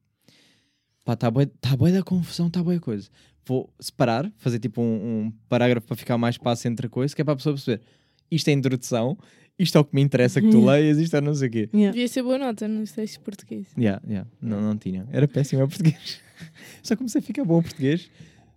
pá, 1.04 1.14
está 1.14 1.32
bué, 1.32 1.48
tá 1.60 1.76
bué 1.76 1.92
da 1.92 2.04
confusão, 2.04 2.46
está 2.48 2.62
bué 2.62 2.78
coisa. 2.80 3.10
Vou 3.46 3.74
separar, 3.80 4.32
fazer 4.38 4.60
tipo 4.60 4.82
um, 4.82 4.86
um 5.26 5.34
parágrafo 5.48 5.88
para 5.88 5.96
ficar 5.96 6.18
mais 6.18 6.36
espaço 6.36 6.68
entre 6.68 6.86
a 6.86 6.90
coisa, 6.90 7.16
que 7.16 7.22
é 7.22 7.26
para 7.26 7.34
a 7.34 7.38
pessoa 7.38 7.56
perceber 7.56 7.82
isto 8.30 8.48
é 8.48 8.52
a 8.52 8.54
introdução, 8.54 9.18
isto 9.60 9.78
é 9.78 9.82
o 9.82 9.86
que 9.86 9.94
me 9.94 10.02
interessa 10.02 10.42
que 10.42 10.50
tu 10.50 10.66
leias, 10.66 10.98
isto 10.98 11.16
é 11.16 11.22
não 11.22 11.34
sei 11.36 11.48
o 11.48 11.52
quê. 11.52 11.70
Yeah. 11.74 11.92
Devia 11.92 12.08
ser 12.08 12.24
boa 12.24 12.38
nota 12.38 12.68
nos 12.68 12.92
textos 12.92 13.18
de 13.20 13.24
português. 13.26 13.68
Yeah, 13.78 14.02
yeah. 14.08 14.30
Não, 14.42 14.62
não 14.62 14.78
tinha. 14.78 15.06
Era 15.12 15.28
péssimo 15.28 15.62
a 15.64 15.68
português. 15.68 16.20
Só 16.82 16.96
comecei 16.96 17.20
a 17.20 17.22
ficar 17.22 17.44
bom 17.44 17.60
a 17.60 17.62
português, 17.62 18.10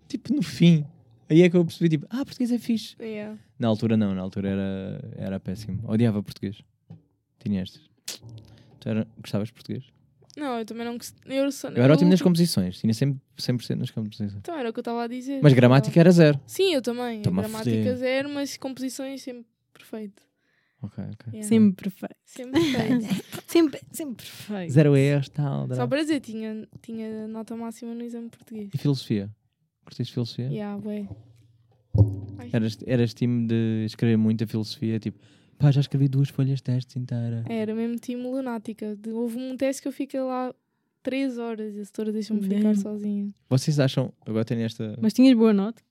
tipo 0.08 0.32
no 0.32 0.42
fim. 0.42 0.84
Aí 1.28 1.42
é 1.42 1.50
que 1.50 1.56
eu 1.56 1.64
percebi, 1.64 1.88
tipo, 1.88 2.06
ah, 2.10 2.24
português 2.24 2.52
é 2.52 2.58
fixe. 2.58 2.94
Yeah. 3.00 3.38
Na 3.58 3.68
altura 3.68 3.96
não, 3.96 4.14
na 4.14 4.20
altura 4.22 4.48
era, 4.50 5.12
era 5.16 5.40
péssimo. 5.40 5.80
Odiava 5.84 6.22
português. 6.22 6.62
Tinha 7.40 7.62
estas. 7.62 7.80
Tu 8.80 8.88
era, 8.88 9.06
gostavas 9.20 9.48
de 9.48 9.54
português? 9.54 9.84
Não, 10.36 10.58
eu 10.58 10.64
também 10.64 10.84
não 10.86 10.94
gost- 10.96 11.16
Eu, 11.26 11.50
só, 11.52 11.68
Eu 11.68 11.82
era 11.82 11.92
ótimo 11.92 12.08
nas 12.10 12.20
eu- 12.20 12.24
composições, 12.24 12.78
tinha 12.78 12.94
sempre 12.94 13.20
100% 13.38 13.76
nas 13.76 13.90
composições. 13.90 14.34
Então 14.34 14.56
era 14.58 14.70
o 14.70 14.72
que 14.72 14.78
eu 14.78 14.82
estava 14.82 15.02
a 15.04 15.06
dizer. 15.06 15.40
Mas 15.42 15.52
gramática 15.52 15.98
era 16.00 16.10
zero. 16.10 16.40
Sim, 16.46 16.74
eu 16.74 16.80
também. 16.82 17.20
Gramática 17.22 17.96
zero, 17.96 18.28
mas 18.30 18.56
composições 18.56 19.22
sempre 19.22 19.44
perfeito. 19.74 20.22
Ok, 20.82 21.04
ok. 21.04 21.32
Yeah. 21.32 21.48
Sempre 21.48 21.90
perfeito. 21.90 22.16
Sempre 22.24 22.60
perfeito. 22.60 23.32
Sempre, 23.52 23.80
sempre 23.92 24.16
perfeito. 24.26 24.72
Zero 24.72 24.96
erros, 24.96 25.28
tal. 25.28 25.68
Só 25.74 25.86
para 25.86 26.00
dizer, 26.00 26.20
tinha, 26.20 26.66
tinha 26.80 27.28
nota 27.28 27.54
máxima 27.54 27.94
no 27.94 28.02
exame 28.02 28.30
de 28.30 28.36
português. 28.36 28.70
E 28.74 28.78
filosofia? 28.78 29.30
Curtiste 29.84 30.12
filosofia? 30.14 30.46
Yeah. 30.48 30.80
Ai. 32.38 32.50
Eras, 32.52 32.78
eras 32.86 33.14
time 33.14 33.46
de 33.46 33.84
escrever 33.86 34.16
muita 34.16 34.46
filosofia, 34.46 34.98
tipo, 34.98 35.18
pá, 35.58 35.70
já 35.70 35.80
escrevi 35.80 36.08
duas 36.08 36.28
folhas 36.30 36.56
de 36.58 36.62
testes 36.64 36.96
inteira. 36.96 37.44
Era 37.48 37.74
mesmo 37.74 37.96
time 37.96 38.22
lunática. 38.22 38.96
De- 38.96 39.10
Houve 39.10 39.38
um 39.38 39.56
teste 39.56 39.82
que 39.82 39.88
eu 39.88 39.92
fiquei 39.92 40.20
lá 40.20 40.54
três 41.02 41.36
horas 41.38 41.74
e 41.74 41.80
a 41.80 41.84
setora 41.84 42.10
deixou-me 42.12 42.42
ficar 42.42 42.74
sozinha. 42.76 43.30
Vocês 43.50 43.78
acham, 43.78 44.12
agora 44.26 44.44
tenho 44.44 44.62
esta... 44.62 44.96
Mas 45.00 45.12
tinhas 45.12 45.36
boa 45.36 45.52
nota? 45.52 45.82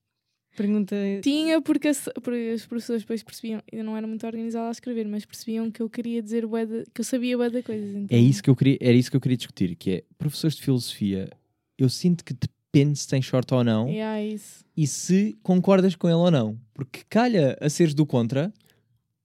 Pergunta. 0.56 0.96
Tinha 1.22 1.62
porque, 1.62 1.88
a 1.88 1.94
se- 1.94 2.12
porque 2.22 2.54
os 2.54 2.66
professores 2.66 3.04
depois 3.04 3.24
percebiam, 3.24 3.62
eu 3.72 3.84
não 3.84 3.96
era 3.96 4.06
muito 4.06 4.26
organizada 4.26 4.68
a 4.68 4.72
escrever, 4.72 5.08
mas 5.08 5.26
percebiam 5.26 5.72
que 5.72 5.82
eu 5.82 5.90
queria 5.90 6.22
dizer 6.22 6.46
bué 6.46 6.66
de, 6.66 6.84
que 6.94 7.02
eu 7.02 7.06
sabia 7.06 7.38
bué 7.38 7.50
de 7.50 7.64
coisas. 7.64 7.96
Então, 7.96 8.18
É 8.18 8.20
isso 8.20 8.44
que 8.44 8.50
eu 8.50 8.56
queria, 8.56 8.78
era 8.82 8.94
isso 8.94 9.10
que 9.10 9.16
eu 9.18 9.22
queria 9.22 9.38
discutir, 9.38 9.76
que 9.76 9.92
é, 9.92 10.04
professores 10.18 10.56
de 10.58 10.64
filosofia, 10.64 11.30
eu 11.78 11.88
sinto 11.90 12.24
que 12.26 12.34
depende 12.34 13.00
se 13.00 13.08
tem 13.08 13.22
short 13.22 13.54
ou 13.54 13.64
não, 13.64 13.88
Yeah, 13.88 14.20
é 14.20 14.28
isso. 14.28 14.66
e 14.76 14.86
se 14.86 15.38
concordas 15.42 15.96
com 15.96 16.08
ele 16.08 16.16
ou 16.18 16.30
não. 16.32 16.60
Porque 16.74 17.02
calha 17.10 17.58
a 17.62 17.70
seres 17.70 17.94
do 17.94 18.06
contra, 18.06 18.54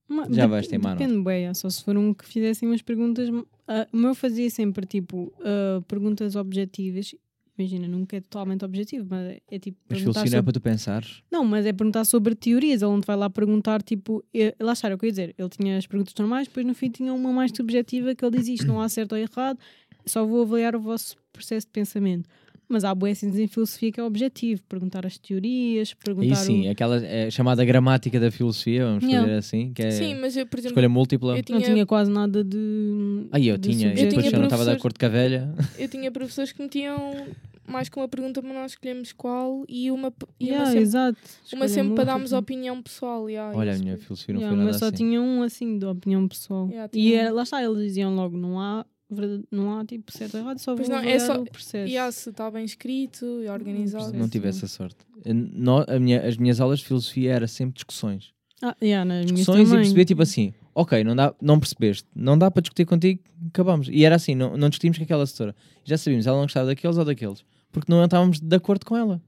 Ma- 0.07 0.27
Já 0.29 0.47
vais 0.47 0.65
teimar, 0.67 0.95
não? 0.95 1.01
Depende, 1.05 1.21
bué, 1.21 1.53
só 1.53 1.69
se 1.69 1.83
for 1.83 1.97
um 1.97 2.13
que 2.13 2.23
fizessem 2.25 2.69
umas 2.69 2.81
perguntas. 2.81 3.27
ah, 3.67 3.85
o 3.91 3.97
meu 3.97 4.15
fazia 4.15 4.49
sempre 4.49 4.85
tipo 4.85 5.33
ah, 5.41 5.81
perguntas 5.87 6.37
objetivas. 6.37 7.13
Imagina, 7.57 7.87
nunca 7.87 8.15
é 8.17 8.21
totalmente 8.21 8.63
objetivo, 8.63 9.07
mas 9.09 9.25
é, 9.27 9.41
é 9.49 9.57
tipo. 9.59 9.77
mas 9.89 9.99
filosofia 9.99 10.21
não 10.21 10.27
é 10.27 10.29
sobre- 10.41 10.43
para 10.43 10.53
tu 10.53 10.61
pensares. 10.61 11.23
Não, 11.31 11.43
mas 11.43 11.65
é 11.65 11.73
perguntar 11.73 12.05
sobre 12.05 12.35
teorias. 12.35 12.81
Ele 12.81 12.91
não 12.91 13.01
te 13.01 13.07
vai 13.07 13.15
lá 13.15 13.29
perguntar, 13.29 13.81
tipo, 13.81 14.23
lá 14.59 14.73
está, 14.73 14.93
o 14.93 14.97
que 14.97 15.05
eu 15.05 15.07
ia 15.07 15.11
dizer. 15.11 15.35
Ele 15.37 15.49
tinha 15.49 15.77
as 15.77 15.87
perguntas 15.87 16.13
normais, 16.19 16.47
depois 16.47 16.65
no 16.65 16.75
fim 16.75 16.89
tinha 16.91 17.11
uma 17.13 17.31
mais 17.33 17.51
subjetiva 17.55 18.13
que 18.13 18.23
ele 18.23 18.37
dizia 18.37 18.53
isto 18.55 18.67
não 18.67 18.79
há 18.79 18.87
certo 18.87 19.13
ou 19.13 19.17
errado, 19.17 19.57
só 20.05 20.23
vou 20.25 20.43
avaliar 20.43 20.75
o 20.75 20.79
vosso 20.79 21.15
processo 21.33 21.65
de 21.67 21.71
pensamento. 21.71 22.29
Mas 22.69 22.83
há 22.83 22.93
boas 22.93 23.23
em 23.23 23.47
filosofia 23.47 23.91
que 23.93 23.99
é 23.99 24.03
objetivo, 24.03 24.61
perguntar 24.67 25.05
as 25.05 25.17
teorias, 25.17 25.93
perguntar. 25.93 26.27
Aí 26.39 26.45
sim, 26.45 26.67
o... 26.67 26.71
aquela 26.71 26.97
é 27.05 27.29
chamada 27.31 27.63
gramática 27.63 28.19
da 28.19 28.29
filosofia, 28.29 28.85
vamos 28.85 29.03
Yeah. 29.05 29.25
fazer 29.25 29.37
assim, 29.37 29.71
que 29.73 29.83
é 29.83 29.91
Sim, 29.91 30.15
mas 30.15 30.35
eu, 30.35 30.45
por 30.45 30.59
exemplo, 30.59 30.71
escolha 30.73 30.89
múltipla. 30.89 31.37
eu 31.37 31.43
tinha, 31.43 31.59
Não 31.59 31.65
tinha 31.65 31.85
quase 31.85 32.11
nada 32.11 32.43
de. 32.43 33.27
Aí 33.31 33.47
eu 33.47 33.57
de 33.57 33.69
tinha, 33.69 33.91
e 33.93 33.95
depois 33.95 34.25
tinha 34.25 34.35
eu 34.35 34.39
não 34.39 34.43
estava 34.47 34.63
de 34.65 34.71
professores- 34.71 34.79
acordo 34.79 34.99
com 34.99 35.05
a 35.05 35.09
velha. 35.09 35.53
eu 35.79 35.87
tinha 35.87 36.11
professores 36.11 36.51
que 36.51 36.61
metiam 36.61 37.27
mais 37.65 37.87
com 37.89 38.01
uma 38.01 38.07
pergunta 38.07 38.41
para 38.41 38.53
nós 38.53 38.71
escolhermos 38.71 39.11
qual 39.13 39.63
e 39.69 39.89
uma, 39.91 40.11
e 40.39 40.45
Yeah, 40.47 40.63
uma 40.63 40.71
sempre, 40.71 40.81
exato. 40.83 41.17
uma 41.53 41.67
sempre 41.69 41.95
para 41.95 42.03
darmos 42.05 42.31
múltipla. 42.31 42.39
opinião 42.39 42.81
pessoal. 42.81 43.29
Yeah, 43.29 43.57
Olha, 43.57 43.75
a 43.75 43.77
minha 43.77 43.97
filosofia 43.97 44.33
não 44.33 44.41
Yeah, 44.41 44.55
foi 44.57 44.65
mas 44.65 44.75
nada 44.75 44.79
só 44.79 44.87
assim. 44.87 44.95
tinha 45.05 45.21
um 45.21 45.41
assim 45.41 45.77
de 45.79 45.85
opinião 45.85 46.27
pessoal. 46.27 46.67
Yeah, 46.69 46.89
e 46.93 47.13
era, 47.13 47.31
lá 47.33 47.43
está, 47.43 47.63
eles 47.63 47.77
diziam 47.81 48.13
logo: 48.15 48.37
não 48.37 48.59
há, 48.59 48.85
verdade- 49.15 49.43
não 49.51 49.77
há 49.79 49.85
tipo 49.85 50.11
certo 50.11 50.35
ou 50.35 50.41
errado, 50.41 50.59
só 50.59 50.75
Pois 50.75 50.89
não, 50.89 50.97
é 50.99 51.19
só- 51.19 51.41
o 51.41 51.45
processo. 51.45 51.87
Yeah, 51.89 52.11
se 52.11 52.29
está 52.29 52.49
bem 52.51 52.65
escrito 52.65 53.25
e 53.43 53.47
organizado. 53.49 54.03
processo. 54.05 54.19
Não 54.21 54.29
tive 54.29 54.49
essa 54.49 54.67
sorte. 54.67 54.97
Eu 55.23 55.33
não- 55.33 55.85
a 55.87 55.99
minha- 55.99 56.21
as 56.27 56.37
minhas 56.37 56.59
aulas 56.59 56.79
de 56.79 56.85
filosofia 56.85 57.33
era 57.33 57.47
sempre 57.47 57.75
discussões. 57.75 58.33
Ah, 58.61 58.75
yeah, 58.81 59.05
nas 59.05 59.25
minhas 59.25 59.37
Discussões 59.45 59.69
e 59.69 59.75
perceber 59.75 60.05
tipo 60.05 60.21
assim, 60.23 60.51
ok, 60.73 61.03
não, 61.03 61.15
dá, 61.15 61.33
não 61.41 61.59
percebeste, 61.59 62.07
não 62.15 62.37
dá 62.37 62.49
para 62.49 62.61
discutir 62.61 62.85
contigo, 62.85 63.21
acabamos. 63.49 63.87
E 63.91 64.03
era 64.03 64.15
assim, 64.15 64.33
não, 64.33 64.57
não 64.57 64.67
discutimos 64.69 64.97
com 64.97 65.03
aquela 65.03 65.25
setora. 65.27 65.55
Já 65.83 65.95
sabíamos, 65.97 66.25
ela 66.25 66.37
não 66.37 66.45
gostava 66.45 66.65
daqueles 66.65 66.97
ou 66.97 67.05
daqueles, 67.05 67.43
porque 67.71 67.91
não 67.91 68.03
estávamos 68.03 68.39
de 68.39 68.55
acordo 68.55 68.83
com 68.85 68.97
ela. 68.97 69.21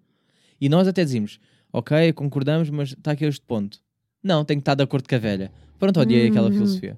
E 0.60 0.68
nós 0.68 0.88
até 0.88 1.04
dizíamos, 1.04 1.40
ok, 1.72 2.12
concordamos, 2.14 2.70
mas 2.72 2.90
está 2.90 3.12
aqui 3.12 3.24
este 3.26 3.46
ponto. 3.46 3.80
Não, 4.24 4.44
tenho 4.44 4.60
que 4.60 4.64
estar 4.64 4.74
de 4.76 4.84
acordo 4.84 5.08
com 5.08 5.16
a 5.16 5.20
velha. 5.20 5.52
Pronto, 5.78 6.00
odiei 6.00 6.28
aquela 6.28 6.48
Uhum. 6.48 6.54
filosofia. 6.54 6.98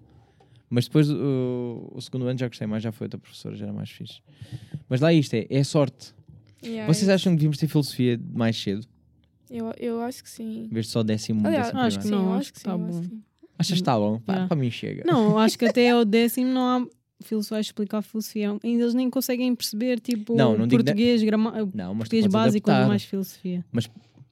Mas 0.71 0.85
depois 0.85 1.09
o, 1.11 1.91
o 1.93 1.99
segundo 2.01 2.25
ano 2.27 2.39
já 2.39 2.47
gostei 2.47 2.65
mais, 2.65 2.81
já 2.81 2.93
foi 2.93 3.05
outra 3.05 3.19
professora, 3.19 3.57
já 3.57 3.65
era 3.65 3.73
mais 3.73 3.89
fixe. 3.89 4.21
Mas 4.87 5.01
lá 5.01 5.11
isto 5.13 5.33
é, 5.33 5.45
é 5.49 5.63
sorte. 5.65 6.13
Yeah, 6.63 6.91
Vocês 6.91 7.09
é 7.09 7.13
acham 7.13 7.33
que 7.33 7.37
devíamos 7.37 7.57
ter 7.57 7.67
filosofia 7.67 8.17
mais 8.33 8.55
cedo? 8.55 8.87
Eu, 9.49 9.73
eu 9.77 10.01
acho 10.01 10.23
que 10.23 10.29
sim. 10.29 10.63
Em 10.63 10.73
vez 10.73 10.85
de 10.85 10.91
só 10.93 11.03
décimo, 11.03 11.45
Aliás, 11.45 11.65
décimo 11.67 11.81
acho 11.81 11.97
que 11.99 12.03
primeiro? 12.03 12.25
não, 12.25 12.31
eu 12.33 12.39
acho 12.39 12.53
que 12.53 12.59
sim, 12.59 12.65
tá 12.65 12.71
eu 12.71 12.77
bom. 12.77 12.87
acho 12.87 13.01
que 13.01 13.07
sim. 13.07 13.23
Achas 13.59 13.73
que 13.73 13.81
está 13.81 13.99
bom? 13.99 14.21
Yeah. 14.27 14.47
Para 14.47 14.55
mim 14.57 14.71
chega. 14.71 15.03
Não, 15.05 15.37
acho 15.37 15.59
que 15.59 15.65
até 15.65 15.89
ao 15.89 16.05
décimo 16.05 16.51
não 16.53 16.61
há 16.61 16.87
filosofia 17.21 17.57
a 17.57 17.61
explicar 17.61 18.01
filosofia. 18.01 18.49
Ainda 18.63 18.83
eles 18.83 18.93
nem 18.93 19.09
conseguem 19.09 19.53
perceber, 19.53 19.99
tipo, 19.99 20.35
Não, 20.35 20.57
não 20.57 20.65
digo 20.65 20.81
português, 20.81 21.21
grama... 21.21 21.51
Não, 21.73 21.93
mas 21.93 22.07
tu 22.07 22.11
português 22.11 22.27
básico, 22.27 22.71
adaptar. 22.71 22.87
mais 22.87 23.03
filosofia. 23.03 23.65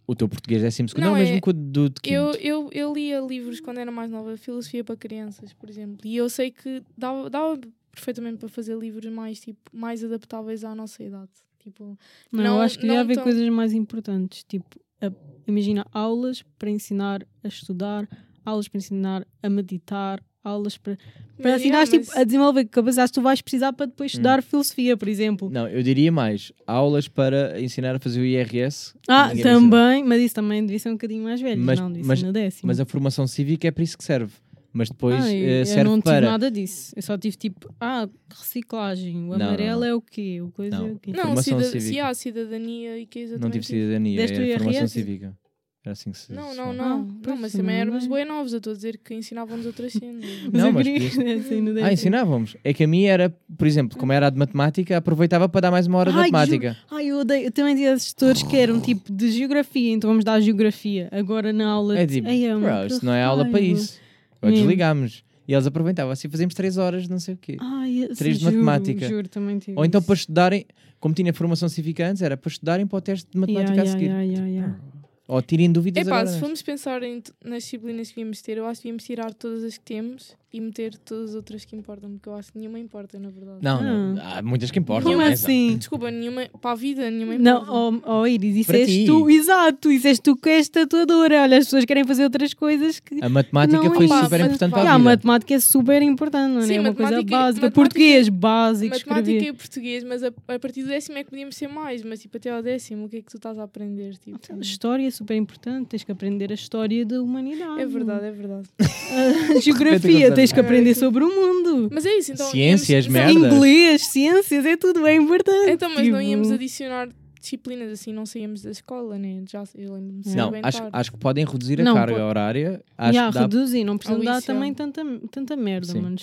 O 0.10 0.16
teu 0.16 0.28
português 0.28 0.62
décimo 0.64 0.90
segundo, 0.90 1.04
Não, 1.04 1.12
não, 1.12 1.20
mesmo 1.20 1.36
é- 1.36 1.40
que 1.42 1.50
o 1.50 1.54
do 1.54 1.88
de 1.90 2.02
quinto. 2.02 2.16
Eu, 2.16 2.34
eu, 2.42 2.70
eu 2.72 2.94
lia 2.94 3.20
livros 3.20 3.60
quando 3.60 3.78
era 3.78 3.92
mais 3.92 4.10
nova, 4.10 4.36
filosofia 4.38 4.84
para 4.84 4.96
crianças, 4.98 5.54
por 5.54 5.70
exemplo, 5.70 6.00
e 6.04 6.18
eu 6.18 6.28
sei 6.28 6.50
que 6.50 6.82
dava, 6.98 7.30
dava 7.30 7.60
perfeitamente 7.92 8.38
para 8.38 8.50
fazer 8.50 8.76
livros 8.76 9.12
mais, 9.14 9.40
tipo, 9.40 9.60
mais 9.72 10.04
adaptáveis 10.04 10.64
à 10.64 10.74
nossa 10.74 11.04
idade. 11.04 11.30
Tipo, 11.60 11.96
Não, 12.32 12.44
Não- 12.44 12.56
eu 12.56 12.62
acho 12.62 12.78
que 12.80 12.86
devia 12.88 13.02
haver 13.02 13.16
tão- 13.16 13.24
coisas 13.24 13.48
mais 13.50 13.72
importantes. 13.74 14.44
Tipo, 14.46 14.80
a- 15.00 15.12
imagina 15.46 15.86
aulas 15.92 16.42
para 16.58 16.72
ensinar 16.72 17.22
a 17.44 17.48
estudar, 17.48 18.08
aulas 18.44 18.68
para 18.68 18.78
ensinar 18.80 19.28
a 19.44 19.50
meditar, 19.50 20.24
aulas 20.50 20.78
para, 20.78 20.98
para 21.38 21.52
mas, 21.52 21.62
ensinar 21.62 21.78
yeah, 21.80 21.92
tipo, 21.92 22.06
mas- 22.08 22.18
a 22.18 22.24
desenvolver 22.24 22.66
capacidades 22.66 23.12
que 23.12 23.16
tu 23.20 23.22
vais 23.22 23.42
precisar 23.42 23.74
para 23.74 23.86
depois 23.86 24.12
Hum. 24.12 24.18
estudar 24.18 24.44
filosofia, 24.44 24.98
por 24.98 25.08
exemplo. 25.08 25.50
Não, 25.50 25.68
eu 25.68 25.82
diria 25.82 26.12
mais 26.12 26.52
aulas 26.68 27.08
para 27.08 27.60
ensinar 27.62 27.96
a 27.96 28.00
fazer 28.00 28.20
o 28.22 28.26
IRS. 28.26 28.94
Ah, 29.08 29.32
também, 29.42 30.04
mas 30.04 30.22
isso 30.22 30.36
também 30.36 30.62
devia 30.66 30.80
ser 30.80 30.90
um 30.90 30.94
bocadinho 30.94 31.24
mais 31.24 31.40
velho. 31.42 31.62
Mas- 31.62 31.80
não, 31.80 31.88
devia 31.92 32.06
mas- 32.08 32.20
ser 32.20 32.26
no 32.26 32.34
décimo. 32.34 32.68
Mas 32.68 32.80
a 32.80 32.86
formação 32.86 33.26
cívica 33.28 33.68
é 33.68 33.72
para 33.72 33.84
isso 33.84 33.98
que 33.98 34.04
serve. 34.04 34.34
Mas 34.72 34.88
depois 34.90 35.16
ah, 35.26 35.34
eu, 35.34 35.66
serve 35.66 35.82
eu 35.82 35.86
não 35.86 35.94
tive 36.00 36.04
para. 36.04 36.30
nada 36.30 36.52
disso. 36.52 36.94
Eu 36.96 37.02
só 37.02 37.18
tive 37.18 37.36
tipo, 37.36 37.74
ah, 37.80 38.08
reciclagem. 38.30 39.18
O 39.18 39.38
Não, 39.38 39.48
amarelo 39.48 39.80
não. 39.82 39.88
é 39.88 39.96
o 39.96 40.02
quê? 40.02 40.42
O 40.42 40.52
coisa 40.52 40.78
Não. 40.78 40.88
é 40.88 40.92
o 40.92 41.00
quê? 41.00 41.12
Não, 41.12 41.24
Formação 41.24 41.44
cida 41.60 41.64
cívica. 41.72 41.80
se 41.94 42.00
há 42.00 42.14
cidadania 42.14 43.00
e 43.00 43.06
que 43.08 43.26
Não 43.38 43.50
tive 43.50 43.66
cidadania, 43.66 44.22
é 44.24 44.58
formação 44.60 44.88
cívica. 44.88 45.38
Era 45.84 45.94
assim 45.94 46.12
que 46.12 46.18
se 46.18 46.34
Não, 46.34 46.52
se 46.52 46.58
não, 46.58 46.74
não. 46.74 46.86
Ah, 47.26 47.28
não, 47.30 47.38
mas 47.38 47.54
também 47.54 47.78
éramos 47.78 48.04
lembro. 48.04 48.18
bem 48.18 48.26
novos. 48.26 48.52
Eu 48.52 48.58
estou 48.58 48.74
a 48.74 48.76
dizer 48.76 48.98
que 49.02 49.14
ensinavam-nos 49.16 49.66
outras 49.66 49.94
cenas. 49.94 50.26
Não, 50.52 50.74
mas 50.74 50.86
dessem 50.86 51.62
no 51.62 51.82
Ah, 51.82 51.94
ensinávamos. 51.94 52.58
É 52.66 52.74
que 52.74 52.84
a 52.84 52.88
mim 52.88 53.04
era, 53.06 53.30
por 53.58 53.66
exemplo, 53.66 53.98
como 53.98 54.12
era 54.12 54.28
a 54.28 54.30
de 54.30 54.38
matemática, 54.38 54.98
aproveitava 54.98 55.48
para 55.48 55.62
dar 55.62 55.72
mais 55.72 55.88
uma 55.88 55.98
hora 56.00 56.12
de 56.12 56.18
matemática. 56.18 56.76
Ai, 56.92 57.06
eu 57.08 57.20
odeio. 57.20 57.46
Eu 57.46 57.52
também 57.52 57.76
tinha 57.78 57.94
assessores 57.94 58.44
que 58.44 58.58
eram 58.58 58.82
tipo 58.82 59.12
de 59.12 59.32
geografia, 59.32 59.94
então 59.94 60.10
vamos 60.10 60.26
dar 60.26 60.42
geografia. 60.42 61.08
Agora 61.14 61.54
na 61.54 61.70
aula. 61.70 61.98
É 61.98 62.06
de- 62.06 62.16
tipo, 62.16 62.28
Ai, 62.28 62.46
amor, 62.48 62.70
bro, 62.72 62.86
isso 62.88 63.06
não 63.06 63.14
é 63.14 63.24
aula 63.24 63.46
para 63.46 63.62
isso. 63.62 64.00
Ou 64.42 64.52
desligámos. 64.52 65.24
E 65.48 65.54
eles 65.54 65.66
aproveitavam 65.66 66.12
assim, 66.12 66.28
fazíamos 66.30 66.54
3 66.54 66.78
horas, 66.78 67.04
de 67.04 67.10
não 67.10 67.20
sei 67.20 67.34
o 67.34 67.38
quê. 67.38 67.56
Ai, 67.60 68.00
esse- 68.04 68.16
Três 68.16 68.38
de 68.38 68.46
matemática. 68.46 69.08
Juro, 69.08 69.28
também 69.30 69.58
tive 69.58 69.78
Ou 69.78 69.84
então 69.86 70.00
isso. 70.00 70.06
para 70.06 70.16
estudarem, 70.16 70.66
como 71.00 71.16
tinha 71.16 71.34
formação 71.34 71.68
cívica 71.70 72.06
antes, 72.08 72.22
era 72.22 72.36
para 72.38 72.50
estudarem 72.50 72.86
para 72.86 72.98
o 72.98 73.02
teste 73.02 73.28
de 73.32 73.38
matemática 73.40 73.72
Yeah, 73.74 73.90
a 73.90 73.94
seguir. 73.94 74.06
yeah, 74.06 74.22
yeah, 74.24 74.48
yeah, 74.48 74.68
yeah. 74.68 74.99
Ou 75.32 75.42
tirem 75.44 75.72
dúvidas 75.72 76.06
Epá, 76.08 76.16
agora. 76.16 76.26
se 76.26 76.32
nesta. 76.34 76.40
formos 76.40 76.62
pensar 76.64 77.04
em 77.04 77.22
t- 77.22 77.32
nas 77.46 77.64
disciplinas 77.64 78.08
que 78.10 78.16
devíamos 78.16 78.42
ter, 78.42 78.58
eu 78.58 78.66
acho 78.66 78.82
que 78.82 78.88
devíamos 78.88 79.04
tirar 79.04 79.32
todas 79.34 79.64
as 79.64 79.78
que 79.78 79.86
temos 79.86 80.36
e 80.52 80.60
meter 80.60 80.98
todas 80.98 81.30
as 81.30 81.36
outras 81.36 81.64
que 81.64 81.76
importam, 81.76 82.10
porque 82.12 82.28
eu 82.28 82.34
acho 82.34 82.52
que 82.52 82.58
nenhuma 82.58 82.80
importa, 82.80 83.20
na 83.20 83.30
verdade. 83.30 83.60
Não, 83.62 83.84
não. 84.16 84.22
Há 84.24 84.42
muitas 84.42 84.72
que 84.72 84.80
importam. 84.80 85.12
Como 85.12 85.22
não 85.24 85.30
é? 85.30 85.34
assim? 85.34 85.78
Desculpa, 85.78 86.10
nenhuma 86.10 86.48
para 86.60 86.72
a 86.72 86.76
vida, 86.76 87.10
nenhuma 87.12 87.38
Não, 87.38 87.62
importa. 87.62 88.10
oh, 88.12 88.20
oh 88.22 88.28
Iris, 88.28 88.56
isso 88.56 88.68
Para 88.68 88.80
és 88.80 88.88
ti. 88.90 89.06
tu, 89.06 89.30
exato, 89.30 89.92
isso 89.92 90.08
és 90.08 90.18
tu 90.20 90.36
que 90.36 90.50
és 90.50 90.68
tatuadora. 90.68 91.44
Olha, 91.44 91.58
as 91.60 91.66
pessoas 91.66 91.86
querem 91.86 92.04
fazer 92.04 92.24
outras 92.24 92.54
coisas 92.56 93.00
que. 93.00 93.24
A 93.24 93.30
matemática 93.30 93.84
Não, 93.84 93.94
foi 93.94 94.08
pá, 94.08 94.24
super 94.24 94.40
importante 94.42 94.72
para 94.72 94.80
Yeah, 94.80 94.92
a 94.92 94.96
a 94.96 94.98
vida. 94.98 95.10
matemática 95.12 95.54
é 95.54 95.60
super 95.60 96.02
importante, 96.02 96.52
não 96.54 96.62
é? 96.62 96.66
Sim, 96.66 96.78
é 96.78 96.80
uma 96.82 96.94
coisa 96.96 97.12
matemática- 97.12 97.38
básica. 97.38 97.72
Português, 97.72 98.30
básico, 98.30 98.96
Matemática 98.96 99.32
escrever. 99.32 99.50
e 99.50 99.54
português, 99.54 100.04
mas 100.04 100.24
a, 100.24 100.28
a 100.48 100.60
partir 100.60 100.82
do 100.82 100.88
décimo 100.88 101.18
é 101.20 101.24
que 101.24 101.30
podíamos 101.30 101.56
ser 101.56 101.68
mais, 101.68 102.02
mas 102.04 102.22
tipo 102.22 102.38
até 102.38 102.50
ao 102.50 102.64
décimo, 102.64 103.06
o 103.06 103.10
que 103.10 103.18
é 103.18 103.22
que 103.22 103.30
tu 103.30 103.38
estás 103.38 103.60
a 103.60 103.64
aprender? 103.64 104.16
Tipo, 104.18 104.40
História 104.62 105.06
é 105.08 105.12
super 105.12 105.36
importante, 105.36 105.90
tens 105.90 106.04
que 106.04 106.12
aprender 106.12 106.50
a 106.52 106.56
história 106.56 107.06
da 107.06 107.22
humanidade. 107.22 107.82
é 107.82 107.86
verdade, 107.86 108.26
é 108.26 108.32
verdade. 108.32 108.68
A 108.80 109.60
geografia, 109.62 110.32
tens 110.40 110.52
que 110.54 110.60
É, 110.60 110.64
aprender 110.64 110.96
sobre 110.96 111.24
o 111.24 111.28
mundo. 111.30 111.90
Mas 111.92 112.06
é 112.06 112.18
isso, 112.18 112.32
então. 112.34 112.50
Ciências, 112.50 113.06
íamos- 113.06 113.08
merdas. 113.14 113.54
Inglês, 113.54 114.06
ciências, 114.08 114.66
é 114.66 114.78
tudo 114.78 115.02
bem 115.04 115.22
importante. 115.22 115.72
Então, 115.72 115.90
mas 115.90 116.08
não 116.08 116.20
Tipo, 116.20 116.22
íamos 116.32 116.52
adicionar 116.52 117.10
disciplinas 117.40 117.92
assim, 117.92 118.12
não 118.12 118.26
saíamos 118.26 118.62
da 118.62 118.72
escola, 118.72 119.18
né? 119.18 119.44
Já 119.50 119.64
eu 119.76 119.94
lembro-me 119.94 120.24
ser 120.24 120.36
Não, 120.36 120.52
acho, 120.62 120.78
tarde. 120.80 120.90
acho 120.94 121.12
que 121.14 121.18
podem 121.18 121.46
reduzir 121.46 121.80
a 121.80 121.84
Não, 121.84 121.94
carga 121.94 122.14
pode- 122.14 122.26
horária. 122.26 122.84
Acho, 122.98 123.14
Já, 123.14 123.28
que 123.28 123.34
dá, 123.36 123.42
reduzir, 123.42 123.84
não 123.86 123.98
precisam 123.98 124.24
dar 124.24 124.38
é. 124.40 124.42
também 124.42 124.74
tanta, 124.74 125.02
tanta 125.32 125.56
merda, 125.56 125.88
Sim. 125.94 126.02
mano. 126.02 126.16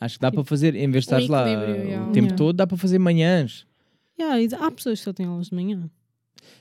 acho 0.00 0.14
que 0.16 0.20
dá 0.20 0.30
para 0.30 0.44
fazer, 0.44 0.74
em 0.74 0.90
vez 0.90 1.04
de 1.06 1.14
estar 1.14 1.32
lá 1.32 1.46
yeah. 1.48 2.02
o 2.02 2.12
tempo 2.12 2.18
Yeah. 2.26 2.36
todo, 2.36 2.54
dá 2.56 2.66
para 2.66 2.76
fazer 2.76 2.98
manhãs. 2.98 3.66
Yeah, 4.20 4.56
há 4.64 4.70
pessoas 4.70 4.98
que 5.00 5.04
só 5.04 5.12
têm 5.12 5.26
aulas 5.26 5.48
de 5.48 5.54
manhã. 5.54 5.90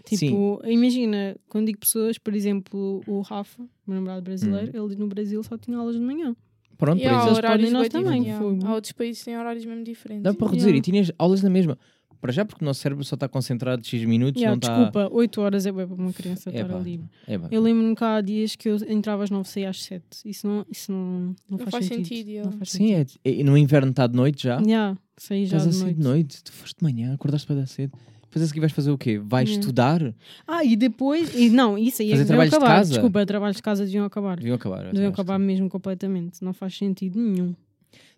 Sim. 0.05 0.15
Tipo, 0.17 0.61
imagina, 0.65 1.35
quando 1.49 1.67
digo 1.67 1.79
pessoas, 1.79 2.17
por 2.17 2.33
exemplo, 2.33 3.01
o 3.05 3.21
Rafa, 3.21 3.63
meu 3.85 3.95
namorado 3.95 4.21
brasileiro, 4.21 4.71
Hum. 4.81 4.87
ele 4.87 4.95
no 4.95 5.07
Brasil 5.07 5.43
só 5.43 5.57
tinha 5.57 5.77
aulas 5.77 5.95
de 5.95 6.01
manhã. 6.01 6.35
Pronto, 6.85 7.01
E 7.01 7.05
há 7.05 7.09
por 7.09 7.15
exemplo, 7.15 7.27
eles 7.29 7.37
horários 7.37 7.69
podem, 7.69 7.79
nós 7.79 7.89
também, 7.89 8.23
yeah. 8.23 8.67
Há 8.67 8.73
outros 8.73 8.91
países 8.91 9.19
que 9.19 9.25
têm 9.25 9.37
horários 9.37 9.63
mesmo 9.65 9.83
diferentes. 9.85 10.23
dá 10.23 10.33
para 10.33 10.47
reduzir. 10.47 10.67
Yeah. 10.67 10.77
E 10.79 10.81
tinhas 10.81 11.11
aulas 11.17 11.41
na 11.41 11.49
mesma. 11.49 11.77
Para 12.19 12.31
já, 12.31 12.45
porque 12.45 12.63
o 12.63 12.65
nosso 12.65 12.79
cérebro 12.79 13.03
só 13.03 13.15
está 13.15 13.27
concentrado 13.27 13.85
X 13.85 14.05
minutos, 14.05 14.41
Yeah, 14.41 14.55
não 14.55 14.57
está. 14.57 14.75
desculpa, 14.75 15.13
8 15.13 15.41
horas 15.41 15.65
é 15.65 15.71
bem 15.73 15.85
para 15.87 15.95
uma 15.95 16.13
criança 16.13 16.49
estar 16.49 16.61
Epá. 16.65 16.77
ali. 16.77 17.01
É, 17.27 17.37
pá. 17.37 17.47
Eu 17.51 17.61
lembro-me 17.61 17.95
que 17.95 18.03
há 18.03 18.21
dias 18.21 18.55
que 18.55 18.69
eu 18.69 18.77
entrava 18.87 19.23
às 19.23 19.29
9 19.29 19.47
e 19.47 19.51
saía 19.51 19.69
às 19.69 19.81
7. 19.83 20.03
Isso 20.25 20.47
não, 20.47 20.65
isso 20.69 20.91
não, 20.91 21.35
não, 21.49 21.57
faz, 21.59 21.69
faz 21.71 21.85
sentido. 21.85 22.07
sentido. 22.07 22.45
Não 22.45 22.51
faz 22.53 22.69
Sim, 22.71 22.93
é, 22.93 23.05
e 23.25 23.43
no 23.43 23.57
inverno 23.57 23.91
está 23.91 24.07
de 24.07 24.15
noite 24.15 24.43
já. 24.43 24.57
Yeah, 24.61 24.97
saí 25.17 25.45
já 25.45 25.57
Estás 25.57 25.63
de 25.63 25.69
assim 25.69 25.83
noite. 25.83 25.97
de 25.97 26.03
noite, 26.03 26.43
tu 26.43 26.51
foste 26.53 26.77
de 26.77 26.83
manhã, 26.83 27.13
acordaste 27.13 27.45
para 27.47 27.57
dar 27.57 27.67
cedo. 27.67 27.91
Depois 28.33 28.45
a 28.45 28.47
seguir 28.47 28.59
vais 28.61 28.71
fazer 28.71 28.89
o 28.89 28.97
quê? 28.97 29.19
Vais 29.19 29.47
Yeah. 29.47 29.59
estudar? 29.61 30.13
Ah, 30.47 30.63
e 30.65 30.75
depois. 30.75 31.35
E, 31.35 31.49
não, 31.51 31.77
isso 31.77 32.01
aí 32.01 32.09
é 32.09 32.11
Fazer 32.13 32.25
trabalhos 32.25 32.49
de 32.49 32.55
acabar. 32.57 32.75
casa? 32.77 32.89
Desculpa, 32.93 33.25
trabalhos 33.27 33.57
de 33.57 33.61
casa 33.61 33.85
deviam 33.85 34.05
acabar. 34.05 34.37
Deviam 34.37 34.55
acabar. 34.55 34.91
Deviam 34.91 35.11
que 35.11 35.21
acabar 35.21 35.37
mesmo 35.37 35.69
completamente. 35.69 36.43
Não 36.43 36.51
faz 36.51 36.75
sentido 36.75 37.19
nenhum. 37.19 37.53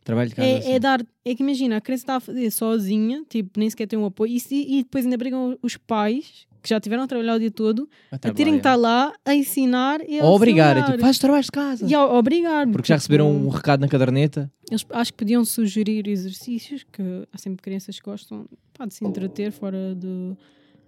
Trabalho 0.06 0.30
de 0.30 0.36
casa. 0.36 0.48
É, 0.48 0.58
assim. 0.60 0.72
é 0.72 0.80
dar. 0.80 1.06
É 1.26 1.36
que 1.36 1.44
imagina, 1.44 1.76
a 1.78 1.82
criança 1.82 2.04
está 2.04 2.16
a 2.16 2.20
fazer 2.22 2.50
sozinha, 2.52 3.24
tipo, 3.28 3.60
nem 3.60 3.70
sequer 3.70 3.88
tem 3.88 4.00
um 4.00 4.06
apoio, 4.06 4.32
e, 4.32 4.78
e 4.80 4.84
depois 4.84 5.04
ainda 5.04 5.18
brigam 5.18 5.58
os 5.62 5.76
pais, 5.76 6.46
que 6.66 6.70
já 6.72 6.80
tiveram 6.80 7.04
a 7.04 7.08
trabalhar 7.08 7.36
o 7.36 7.40
dia 7.40 7.52
todo, 7.52 7.88
A 8.12 8.16
a 8.16 8.20
terem 8.20 8.54
que 8.54 8.58
estar 8.60 8.76
lá 8.76 9.14
a 9.24 9.34
ensinar 9.36 10.02
e 10.10 10.20
a 10.20 10.26
Ou 10.26 10.36
obrigar, 10.36 10.76
é 10.76 10.84
tipo, 10.84 10.98
faz 11.00 11.16
os 11.16 11.20
trabalhos 11.20 11.46
de 11.46 11.52
casa. 11.52 11.86
E 11.88 11.94
a 11.94 12.06
obrigar. 12.06 12.68
Porque 12.68 12.88
já 12.88 12.96
tipo, 12.96 13.02
receberam 13.04 13.32
um 13.32 13.50
recado 13.50 13.82
na 13.82 13.88
caderneta. 13.88 14.52
Eles 14.70 14.86
acho 14.90 15.12
que 15.14 15.18
podiam 15.20 15.46
sugerir 15.46 16.08
exercícios, 16.08 16.84
que 16.92 17.02
há 17.32 17.38
sempre 17.38 17.62
crianças 17.62 18.00
que 18.00 18.04
gostam 18.06 18.48
pá, 18.78 18.86
de 18.86 18.94
se 18.96 19.06
entreter 19.06 19.52
fora 19.52 19.94
de. 19.96 20.36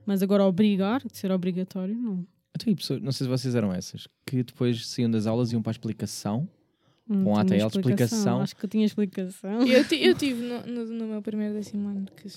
Mas 0.05 0.23
agora 0.23 0.43
obrigar, 0.45 1.01
de 1.05 1.17
ser 1.17 1.31
obrigatório, 1.31 1.95
não. 1.95 2.25
Então, 2.55 2.73
pessoas- 2.73 3.01
não 3.01 3.11
sei 3.11 3.25
se 3.25 3.29
vocês 3.29 3.53
eram 3.55 3.71
essas, 3.71 4.07
que 4.25 4.41
depois 4.41 4.87
saíam 4.87 5.11
das 5.11 5.27
aulas 5.27 5.51
e 5.51 5.53
iam 5.55 5.61
para 5.61 5.69
a 5.69 5.73
explicação. 5.73 6.47
Com 7.07 7.23
tinha 7.23 7.39
ATL 7.41 7.69
de 7.69 7.77
explicação. 7.77 8.41
Acho 8.41 8.53
que 8.55 8.65
eu 8.65 8.69
tinha 8.69 8.85
explicação. 8.85 9.61
Eu, 9.61 9.85
eu 9.91 10.15
tive 10.15 10.41
no, 10.43 10.65
no, 10.67 10.85
no 10.85 11.05
meu 11.07 11.21
primeiro 11.21 11.53
décimo 11.53 11.87
ano 11.87 12.05
que 12.17 12.27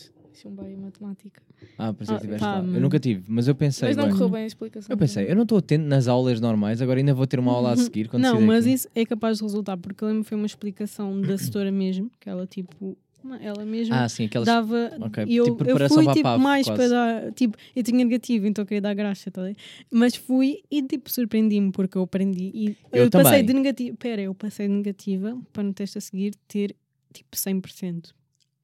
chumbei 0.43 0.73
em 0.73 0.77
matemática. 0.77 1.43
Ah, 1.79 1.93
por 1.93 2.03
isso 2.03 2.13
Ah, 2.13 2.17
que 2.17 2.23
tiveste 2.23 2.41
pá, 2.45 2.53
lá. 2.53 2.59
Eu 2.59 2.65
mano. 2.65 2.81
nunca 2.81 2.99
tive, 2.99 3.25
mas 3.29 3.49
eu 3.49 3.55
pensei. 3.55 3.89
mas 3.89 3.97
não 3.97 4.05
bem, 4.05 4.13
correu 4.13 4.29
bem 4.31 4.43
a 4.43 4.47
explicação. 4.47 4.93
eu 4.93 4.97
pensei, 4.99 5.31
eu 5.31 5.35
não 5.37 5.43
estou 5.43 5.59
atento 5.59 5.85
nas 5.85 6.09
aulas 6.09 6.41
normais, 6.41 6.81
agora 6.83 6.99
ainda 6.99 7.15
vou 7.15 7.27
ter 7.27 7.39
uma 7.39 7.53
aula 7.53 7.73
a 7.73 7.77
seguir. 7.77 8.09
Quando 8.09 8.23
não, 8.25 8.41
mas 8.41 8.65
daqui. 8.65 8.75
isso 8.75 8.89
é 8.95 9.05
capaz 9.07 9.39
de 9.39 9.45
resultar, 9.45 9.77
porque 9.77 10.03
eu 10.05 10.09
lembro 10.09 10.25
foi 10.25 10.37
uma 10.37 10.47
explicação 10.47 11.21
da 11.21 11.37
setora 11.39 11.71
mesmo, 11.73 12.11
que 12.21 12.29
ela 12.29 12.47
tipo. 12.47 12.97
Ela 13.43 13.67
mesma 13.67 14.03
Ah, 14.05 14.09
sim, 14.09 14.25
aquelas. 14.25 14.47
dava. 14.47 14.93
ok, 14.99 15.25
e 15.29 15.37
eu, 15.37 15.45
tipo 15.45 15.63
eu 15.69 15.77
fui 15.91 16.07
tipo 16.07 16.23
PAV, 16.23 16.41
mais 16.43 16.67
quase. 16.67 16.79
para 16.81 16.89
dar. 16.89 17.33
Tipo, 17.35 17.59
eu 17.77 17.83
tinha 17.83 18.03
negativo, 18.03 18.47
então 18.47 18.65
queria 18.65 18.81
dar 18.81 18.95
graxa, 18.95 19.31
tá? 19.31 19.43
Mas 19.91 20.17
fui 20.17 20.63
e 20.71 20.83
tipo 20.83 21.11
surpreendi-me 21.13 21.71
porque 21.71 21.99
eu 21.99 22.03
aprendi. 22.03 22.51
E 22.55 22.77
Eu 22.91 23.11
passei 23.11 23.31
também. 23.41 23.45
de 23.45 23.53
negativa. 23.53 23.97
Pera, 23.99 24.23
eu 24.23 24.35
passei 24.35 24.67
de 24.69 24.73
negativa 24.73 25.39
para 25.53 25.63
no 25.63 25.75
teste 25.75 25.99
a 25.99 26.01
seguir 26.01 26.35
ter 26.49 26.75
tipo 27.13 27.37
100%. 27.37 28.15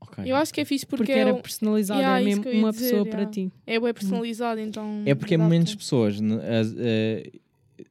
Ok. 0.01 0.25
Eu 0.27 0.37
acho 0.37 0.53
que 0.53 0.61
é 0.61 0.65
fixe 0.65 0.85
porque, 0.87 1.05
Porque, 1.05 1.13
é, 1.13 1.19
era 1.19 1.35
um- 1.35 1.41
personalizado, 1.41 2.01
Yeah, 2.01 2.21
era 2.21 2.29
isso 2.29 2.39
mesmo 2.41 2.43
que 2.51 2.57
eu 2.57 2.61
uma 2.61 2.71
dizer, 2.71 2.85
pessoa 2.85 3.03
yeah. 3.03 3.17
para 3.23 3.27
ti. 3.33 3.53
é 3.67 3.81
bem 3.81 3.95
personalizado, 3.95 4.61
então. 4.61 5.03
É 5.07 5.15
porque 5.15 5.35
é 5.35 5.39
menos 5.39 5.75
pessoas. 5.75 6.21
né? 6.21 6.37
As- 6.61 6.75
eh, 6.79 7.31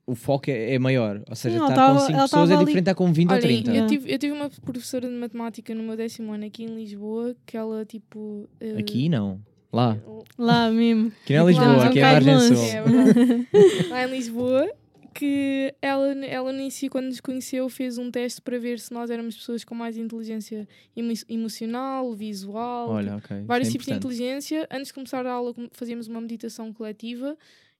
o 0.07 0.15
foco 0.15 0.49
é, 0.49 0.73
é 0.76 0.80
maior. 0.80 1.22
Ou 1.30 1.36
seja, 1.36 1.57
ela 1.57 1.69
estar 1.69 1.88
com 1.88 1.94
tava- 1.94 1.99
5 2.06 2.11
ela 2.14 2.23
pessoas 2.23 2.49
é 2.49 2.53
diferente 2.53 2.73
de 2.76 2.80
estar 2.80 2.95
com 2.95 3.11
20 3.14 3.30
ou 3.32 3.36
Olhem, 3.38 3.64
30. 3.64 3.76
eu 3.77 3.88
tive, 3.88 4.11
eu 4.14 4.18
tive 4.19 4.34
uma 4.34 4.49
professora 4.49 5.07
de 5.07 5.14
matemática 5.15 5.73
no 5.76 5.84
meu 5.84 5.98
décimo 5.98 6.32
ano 6.32 6.45
aqui 6.45 6.64
em 6.64 6.76
Lisboa 6.76 7.36
que 7.45 7.57
ela 7.57 7.84
tipo. 7.86 8.48
eh, 8.60 8.77
Aqui 8.80 9.10
não. 9.10 9.40
Lá. 9.73 9.98
Lá 10.38 10.72
mesmo. 10.72 11.11
Aqui 11.23 11.34
não 11.36 11.44
é 11.48 11.52
Lisboa, 11.52 11.86
aqui 11.86 11.99
é 11.99 12.03
bocado 12.19 12.26
Margem. 12.26 12.56
Sul. 12.56 12.65
É. 12.65 13.90
Lá 13.90 14.07
em 14.07 14.11
Lisboa, 14.11 14.69
que 15.16 15.74
ela, 15.82 16.08
ela 16.26 16.52
no 16.52 16.60
início, 16.60 16.90
quando 16.90 17.06
nos 17.06 17.22
conheceu, 17.22 17.68
fez 17.70 17.98
um 17.98 18.12
teste 18.12 18.42
para 18.42 18.60
ver 18.60 18.80
se 18.80 18.94
nós 18.94 19.10
éramos 19.10 19.36
pessoas 19.38 19.64
com 19.64 19.74
mais 19.74 19.98
inteligência 19.98 20.68
emo- 20.96 21.14
emocional, 21.30 22.14
visual, 22.14 22.90
Olha, 22.90 23.16
ok. 23.16 23.38
isso 23.38 23.46
vários 23.48 23.70
é 23.70 23.72
tipos 23.72 23.86
de 23.86 23.94
importante. 23.94 24.14
inteligência. 24.16 24.68
Antes 24.70 24.88
de 24.88 24.94
começar 24.94 25.26
a 25.26 25.32
aula, 25.32 25.54
fazíamos 25.72 26.08
uma 26.08 26.20
meditação 26.22 26.72
coletiva. 26.74 27.38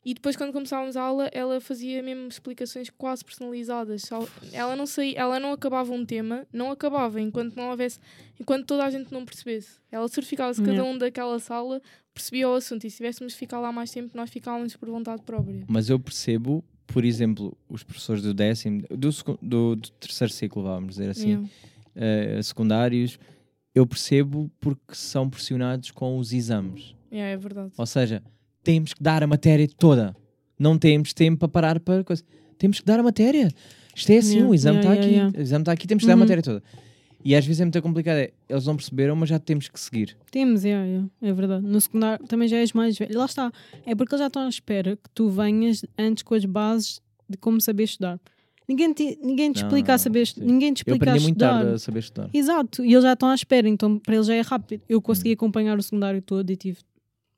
E 0.08 0.14
depois, 0.14 0.36
quando 0.36 0.54
começávamos 0.54 0.96
a 0.96 1.02
aula, 1.02 1.30
ela 1.34 1.60
fazia 1.60 2.02
mesmo 2.04 2.28
explicações 2.28 2.92
quase 2.92 3.26
personalizadas. 3.26 4.04
Ela 4.54 4.76
não 4.76 4.86
saía, 4.86 5.18
ela 5.20 5.40
não 5.40 5.52
acabava 5.52 5.92
um 5.94 6.06
tema, 6.06 6.46
não 6.54 6.70
acabava 6.72 7.20
enquanto 7.20 7.56
não 7.56 7.72
houvesse, 7.72 8.00
enquanto 8.40 8.68
toda 8.68 8.86
a 8.86 8.90
gente 8.92 9.12
não 9.12 9.26
percebesse. 9.26 9.80
Ela 9.92 10.08
certificava 10.08 10.54
se 10.54 10.62
cada 10.62 10.84
um 10.84 10.96
daquela 10.96 11.40
sala 11.40 11.82
percebia 12.14 12.48
o 12.48 12.54
assunto. 12.54 12.86
E 12.86 12.90
se 12.92 12.98
tivéssemos 12.98 13.34
de 13.34 13.40
ficar 13.40 13.60
lá 13.60 13.72
mais 13.72 13.90
tempo, 13.92 14.12
nós 14.16 14.30
ficávamos 14.30 14.76
por 14.76 14.88
vontade 14.90 15.24
própria. 15.24 15.64
Mas 15.68 15.90
eu 15.90 16.00
percebo, 16.00 16.64
por 16.88 17.04
exemplo, 17.06 17.58
os 17.70 17.84
professores 17.84 18.22
do 18.24 18.34
décimo, 18.34 18.84
do, 18.90 19.10
do, 19.42 19.76
do 19.76 19.90
terceiro 20.00 20.32
ciclo, 20.32 20.64
vamos 20.64 20.96
dizer 20.96 21.10
assim, 21.10 21.28
Yeah. 21.30 21.50
eh, 21.96 22.42
secundários, 22.44 23.18
eu 23.74 23.86
percebo 23.86 24.50
porque 24.60 24.94
são 24.96 25.30
pressionados 25.30 25.92
com 25.92 26.18
os 26.18 26.32
exames. 26.34 26.96
Yeah, 27.12 27.32
é 27.34 27.38
verdade. 27.38 27.72
Ou 27.78 27.86
seja, 27.86 28.22
temos 28.64 28.94
que 28.94 29.02
dar 29.04 29.24
a 29.24 29.28
matéria 29.28 29.68
toda. 29.78 30.16
Não 30.58 30.78
temos 30.78 31.14
tempo 31.14 31.40
para 31.40 31.48
parar 31.50 31.80
para 31.80 32.04
coisa. 32.04 32.24
Temos 32.58 32.80
que 32.80 32.86
dar 32.86 33.00
a 33.00 33.04
matéria. 33.04 33.50
Isto 33.94 34.12
é 34.12 34.18
assim, 34.18 34.34
Yeah, 34.36 34.50
o 34.50 34.54
exame 34.54 34.78
está 34.80 34.94
aqui. 34.94 35.38
O 35.38 35.42
exame 35.42 35.62
está 35.62 35.72
aqui, 35.72 35.88
temos 35.88 36.04
que 36.04 36.08
dar 36.08 36.14
a 36.14 36.16
Uhum. 36.16 36.20
matéria 36.22 36.44
toda. 36.44 36.64
E 37.26 37.36
às 37.36 37.44
vezes 37.46 37.60
é 37.60 37.66
muito 37.66 37.82
complicado. 37.82 38.18
é, 38.18 38.32
eles 38.48 38.66
não 38.68 38.76
perceberam, 38.76 39.16
mas 39.16 39.30
já 39.30 39.40
temos 39.40 39.68
que 39.68 39.80
seguir. 39.80 40.16
Temos, 40.30 40.64
é, 40.64 40.70
é, 40.72 41.02
é 41.30 41.34
verdade. 41.34 41.66
No 41.66 41.82
secundário 41.82 42.24
também 42.28 42.48
já 42.48 42.58
és 42.58 42.72
mais 42.72 42.96
velho. 42.98 43.18
Lá 43.18 43.26
está. 43.26 43.52
É 43.86 43.96
porque 43.96 44.14
eles 44.14 44.20
já 44.22 44.28
estão 44.28 44.44
à 44.44 44.50
espera 44.50 44.96
que 44.96 45.10
tu 45.14 45.28
venhas 45.30 45.84
antes 45.98 46.22
com 46.24 46.36
as 46.36 46.46
bases 46.46 47.02
de 47.28 47.36
como 47.38 47.60
saber 47.60 47.84
estudar. 47.86 48.20
Ninguém 48.68 48.94
te, 48.94 49.18
ninguém 49.24 49.52
te 49.52 49.62
Não, 49.62 49.68
explica 49.68 49.88
não, 49.90 49.96
a 49.96 49.98
saber, 49.98 50.28
sim. 50.28 50.42
ninguém 50.44 50.72
te 50.74 50.84
Eu 50.88 50.94
explica 50.94 51.06
a 51.10 51.14
aprendi 51.14 51.24
muito 51.24 51.36
estudar. 51.36 51.60
tarde 51.60 51.74
a 51.74 51.78
saber 51.80 52.00
estudar. 52.00 52.30
Exato, 52.34 52.86
e 52.86 52.92
eles 52.94 53.04
já 53.04 53.14
estão 53.14 53.30
à 53.30 53.36
espera, 53.36 53.68
então 53.70 53.98
para 54.00 54.16
eles 54.16 54.28
já 54.28 54.36
é 54.36 54.42
rápido. 54.42 54.82
Eu 54.90 55.02
consegui 55.02 55.30
Hum. 55.32 55.34
acompanhar 55.34 55.78
o 55.78 55.84
secundário 55.84 56.22
todo 56.22 56.50
e 56.52 56.56
tive. 56.56 56.80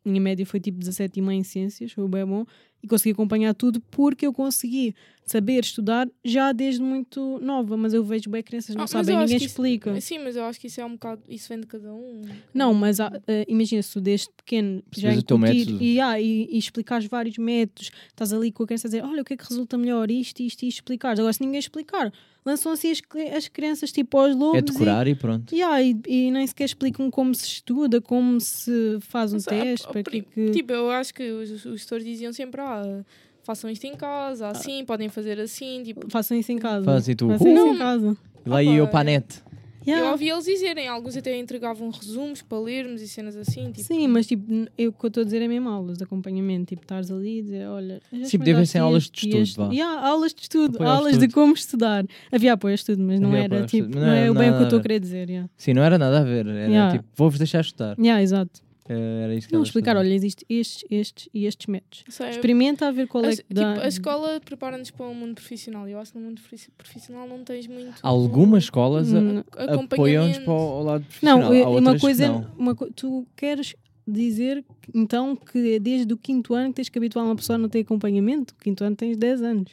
Minha 0.06 0.22
média 0.22 0.46
foi 0.46 0.60
tipo 0.62 0.80
17,5 0.80 1.32
em 1.32 1.44
ciências, 1.44 1.92
foi 1.92 2.08
bem 2.08 2.26
bom. 2.26 2.46
e 2.84 2.88
consegui 2.88 3.12
acompanhar 3.12 3.54
tudo 3.56 3.82
porque 3.92 4.26
eu 4.28 4.32
consegui 4.32 4.94
saber 5.28 5.60
estudar 5.64 6.08
já 6.26 6.52
desde 6.54 6.82
muito 6.82 7.38
nova, 7.42 7.76
mas 7.78 7.94
eu 7.94 8.04
vejo 8.04 8.30
bem 8.30 8.42
crianças 8.42 8.74
não 8.76 8.86
Ah, 8.86 8.88
sabem, 8.88 9.16
ninguém 9.18 9.36
isso- 9.36 9.46
explica. 9.46 10.00
Sim, 10.02 10.20
mas 10.20 10.36
eu 10.38 10.44
acho 10.46 10.60
que 10.60 10.68
isso 10.68 10.80
é 10.82 10.86
um 10.86 10.94
bocado. 10.94 11.22
Isso 11.30 11.50
vem 11.50 11.60
de 11.60 11.68
cada 11.68 11.94
um. 11.94 12.22
Não, 12.54 12.74
mas 12.74 13.00
eh, 13.00 13.46
imagina 13.48 13.84
se 13.84 14.00
desde 14.00 14.30
pequeno 14.38 14.78
já 14.96 15.10
Percebes 15.10 15.18
o 15.20 15.24
teu 15.24 15.38
incutir 15.38 15.58
método. 15.68 15.84
e, 15.84 16.00
ah, 16.00 16.20
e, 16.20 16.48
e 16.50 16.58
explicares 16.58 17.06
vários 17.08 17.38
métodos, 17.38 17.92
estás 18.08 18.32
ali 18.34 18.52
com 18.52 18.64
a 18.64 18.66
criança 18.66 18.88
a 18.88 18.90
dizer, 18.90 19.04
olha, 19.04 19.22
o 19.22 19.26
que 19.26 19.34
é 19.34 19.38
que 19.38 19.44
resulta 19.48 19.78
melhor, 19.78 20.10
isto, 20.10 20.40
isto, 20.42 20.64
isto, 20.64 20.78
explicares. 20.80 21.20
Agora, 21.20 21.34
se 21.34 21.42
ninguém 21.44 21.60
explicar, 21.60 22.12
lançam 22.46 22.72
assim 22.72 22.90
as, 22.92 23.02
as 23.36 23.48
crianças 23.50 23.92
tipo 23.92 24.18
aos 24.18 24.34
lobos 24.34 24.60
É 24.60 24.62
decorar 24.62 25.06
e 25.08 25.14
pronto. 25.16 25.54
e, 25.54 25.58
yeah, 25.58 25.84
e, 25.84 25.94
e 26.08 26.32
nem 26.32 26.48
sequer 26.48 26.64
explicam 26.66 27.12
como 27.12 27.36
se 27.36 27.46
estuda, 27.46 28.00
como 28.00 28.40
se 28.40 28.98
faz 29.02 29.34
um 29.34 29.36
Mas, 29.36 29.48
ah, 29.48 29.52
teste, 29.52 29.88
para 29.88 30.04
que, 30.04 30.10
pri- 30.10 30.22
que... 30.22 30.52
Tipo, 30.52 30.72
eu 30.72 30.90
acho 30.90 31.14
que 31.14 31.30
os, 31.30 31.66
os 31.66 31.82
tutores 31.84 32.06
diziam 32.06 32.32
sempre: 32.32 32.62
ah, 32.62 33.04
façam 33.48 33.70
isto 33.70 33.86
em 33.86 33.94
Ah. 33.94 33.98
casa, 33.98 34.48
assim, 34.50 34.86
podem 34.86 35.10
fazer 35.10 35.40
assim. 35.40 35.82
Tipo, 35.84 36.06
façam 36.10 36.38
isso 36.38 36.52
em 36.52 36.58
casa. 36.60 36.86
Fazem 36.86 37.16
tu, 37.16 37.28
Façam 37.30 37.52
isso 37.52 37.68
em 37.68 37.78
casa. 37.78 38.18
Lá 38.46 38.62
ia 38.62 38.76
eu 38.76 38.88
para 38.88 39.00
a 39.00 39.04
net. 39.06 39.48
Yeah. 39.86 40.06
Eu 40.06 40.12
ouvi 40.12 40.28
eles 40.28 40.44
dizerem, 40.44 40.86
alguns 40.86 41.16
até 41.16 41.40
entregavam 41.40 41.90
resumos 41.90 42.42
para 42.42 42.60
lermos 42.60 43.02
e 43.02 43.08
cenas 43.08 43.38
assim. 43.38 43.72
Tipo, 43.72 43.88
Sim, 43.88 44.06
mas 44.10 44.28
tipo, 44.28 44.44
eu, 44.78 44.90
o 44.90 44.92
que 44.94 45.06
eu 45.06 45.08
estou 45.08 45.22
a 45.22 45.24
dizer 45.24 45.42
é 45.42 45.48
mesmo 45.48 45.70
aulas 45.70 45.98
de 45.98 46.04
acompanhamento. 46.04 46.66
Tipo, 46.66 46.82
estares 46.82 47.10
ali 47.10 47.40
e 47.40 47.42
dizer, 47.42 47.68
olha. 47.70 48.02
Sim, 48.26 48.38
devem 48.40 48.66
ser 48.66 48.80
aulas 48.80 49.04
de 49.04 49.12
e 49.26 49.30
estudo, 49.40 49.42
este. 49.68 49.76
Yeah, 49.78 50.06
aulas 50.06 50.34
de 50.34 50.42
estudo, 50.42 50.76
Apoio 50.76 50.90
aulas 50.90 51.18
de 51.18 51.24
estudo. 51.26 51.34
como 51.34 51.54
estudar. 51.54 52.06
Havia 52.30 52.52
apoio 52.52 52.74
a 52.74 52.76
estudo, 52.76 53.02
mas 53.02 53.18
não 53.22 53.30
Havia 53.30 53.44
era 53.46 53.66
tipo, 53.66 53.88
não, 53.88 54.02
não 54.02 54.12
é 54.14 54.30
o 54.30 54.34
bem 54.34 54.50
o 54.50 54.54
que 54.56 54.60
eu 54.60 54.64
estou 54.64 54.78
a 54.78 54.80
a 54.80 54.84
querer 54.84 55.00
dizer. 55.00 55.30
Yeah. 55.30 55.50
Sim, 55.56 55.74
não 55.74 55.82
era 55.84 55.98
nada 55.98 56.20
a 56.20 56.24
ver. 56.24 56.46
Era 56.48 56.68
Yeah. 56.68 56.92
tipo, 56.98 57.06
vou-vos 57.16 57.40
deixar 57.40 57.62
estudar. 57.62 57.96
Yeah, 57.98 58.22
exato. 58.22 58.60
Eh, 58.90 59.24
Era 59.24 59.36
isso 59.36 59.48
que 59.48 59.54
Não 59.54 59.64
explicar, 59.64 59.98
olha, 59.98 60.14
existem 60.14 60.46
estes, 60.50 60.84
estes 60.90 61.30
e 61.34 61.46
estes 61.46 61.68
métodos. 61.68 62.04
sei, 62.10 62.30
Experimenta 62.30 62.88
a 62.88 62.92
ver 62.92 63.08
qual 63.08 63.24
a, 63.24 63.28
é 63.28 63.36
tipo, 63.36 63.48
que 63.50 63.54
dá. 63.54 63.84
a 63.84 63.88
escola 63.88 64.40
prepara-nos 64.44 64.92
para 64.92 65.06
o 65.08 65.14
mundo 65.14 65.36
profissional. 65.36 65.88
Eu 65.88 66.00
acho 66.00 66.12
que 66.14 66.18
no 66.20 66.26
mundo 66.26 66.42
profi- 66.42 66.72
profissional 66.78 67.28
não 67.28 67.44
tens 67.44 67.68
muito. 67.68 67.94
Algumas 68.02 68.64
escolas 68.64 69.12
Hum, 69.12 69.44
apoiam-nos 69.58 70.38
para 70.40 70.54
o 70.54 70.84
lado 70.84 71.04
profissional. 71.06 71.40
Não, 71.54 71.64
Há 71.66 71.70
uma 71.80 72.00
coisa, 72.00 72.26
é 72.26 72.28
não. 72.30 72.52
uma 72.58 72.76
tu 72.76 73.26
queres 73.36 73.76
dizer 74.08 74.64
então 74.96 75.36
que 75.36 75.74
é 75.76 75.80
desde 75.80 76.14
o 76.14 76.18
quinto 76.18 76.54
ano 76.54 76.70
que 76.70 76.76
tens 76.76 76.88
que 76.90 76.98
habituar 76.98 77.26
uma 77.26 77.36
pessoa 77.36 77.56
a 77.56 77.60
não 77.60 77.68
ter 77.68 77.82
acompanhamento? 77.82 78.54
O 78.54 78.58
quinto 78.58 78.84
ano 78.84 78.96
tens 78.96 79.18
10 79.18 79.42
anos. 79.42 79.72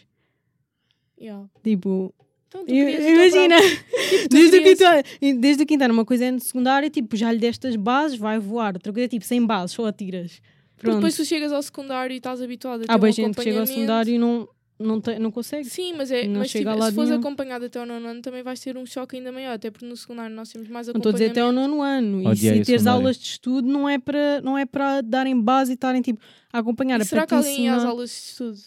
Yeah. 1.20 1.48
Tipo, 1.62 2.12
Então, 2.54 2.64
imagina, 2.68 3.56
tu 4.30 4.36
desde 4.36 4.56
o, 4.58 4.62
quinto 4.62 4.84
ano, 4.84 5.40
desde 5.40 5.62
o 5.62 5.66
quinto 5.66 5.84
ano, 5.84 5.94
uma 5.94 6.04
coisa 6.04 6.24
é 6.26 6.30
no 6.30 6.40
secundário, 6.40 6.88
tipo, 6.90 7.16
já 7.16 7.32
lhe 7.32 7.38
deste 7.38 7.66
as 7.66 7.76
bases, 7.76 8.16
vai 8.18 8.38
voar. 8.38 8.74
Outra 8.74 8.92
coisa 8.92 9.04
é 9.06 9.08
tipo, 9.08 9.24
sem 9.24 9.44
bases, 9.44 9.74
só 9.74 9.86
atiras. 9.86 10.40
Porque 10.76 10.86
Pronto. 10.86 10.96
depois 10.96 11.16
tu 11.16 11.24
chegas 11.24 11.52
ao 11.52 11.62
secundário 11.62 12.12
e 12.14 12.16
estás 12.18 12.40
habituado 12.42 12.82
a 12.82 12.86
ter 12.86 12.92
Há 12.92 12.98
boa 12.98 13.08
um 13.08 13.12
gente 13.12 13.34
que 13.36 13.42
chega 13.42 13.58
ao 13.58 13.62
acompanhamento. 13.64 13.72
secundário 13.72 14.14
e 14.14 14.18
não, 14.18 14.48
não, 14.78 15.00
tem, 15.00 15.18
não 15.18 15.30
consegue. 15.30 15.64
Sim, 15.68 15.94
mas, 15.96 16.10
é, 16.10 16.26
Não 16.26 16.40
mas 16.40 16.50
chega 16.50 16.72
tipo, 16.72 16.84
se 16.84 16.92
fores 16.92 17.10
acompanhado 17.12 17.64
até 17.64 17.78
ao 17.78 17.86
nono 17.86 18.06
ano 18.08 18.20
também 18.22 18.42
vais 18.42 18.60
ter 18.60 18.76
um 18.76 18.84
choque 18.84 19.16
ainda 19.16 19.30
maior, 19.32 19.52
até 19.54 19.70
porque 19.70 19.86
no 19.86 19.96
secundário 19.96 20.34
nós 20.34 20.48
temos 20.50 20.68
mais 20.68 20.88
Não 20.88 20.94
estou 20.96 21.10
a 21.10 21.12
dizer 21.12 21.30
até 21.30 21.40
ao 21.40 21.48
acompanhamento. 21.50 21.76
nono 21.76 21.82
ano. 22.22 22.32
E 22.32 22.36
se 22.36 22.42
teres 22.50 22.66
secundário. 22.66 22.90
aulas 22.98 23.16
de 23.16 23.24
estudo, 23.24 23.68
não 23.68 23.88
é 23.88 23.98
para, 23.98 24.40
não 24.42 24.58
é 24.58 24.66
para 24.66 25.00
darem 25.00 25.40
base 25.40 25.72
e 25.72 25.74
estarem 25.74 26.02
tipo, 26.02 26.20
a 26.52 26.58
acompanhar. 26.58 26.98
E 26.98 27.02
é 27.02 27.04
será 27.04 27.22
que 27.22 27.28
te 27.28 27.34
alguém 27.34 27.62
ia 27.64 27.70
às 27.70 27.76
ensinar- 27.78 27.90
aulas 27.90 28.10
de 28.10 28.16
estudo? 28.16 28.58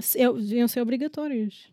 Se- 0.00 0.20
é- 0.20 0.32
deviam 0.32 0.66
ser 0.68 0.80
obrigatórios. 0.80 1.68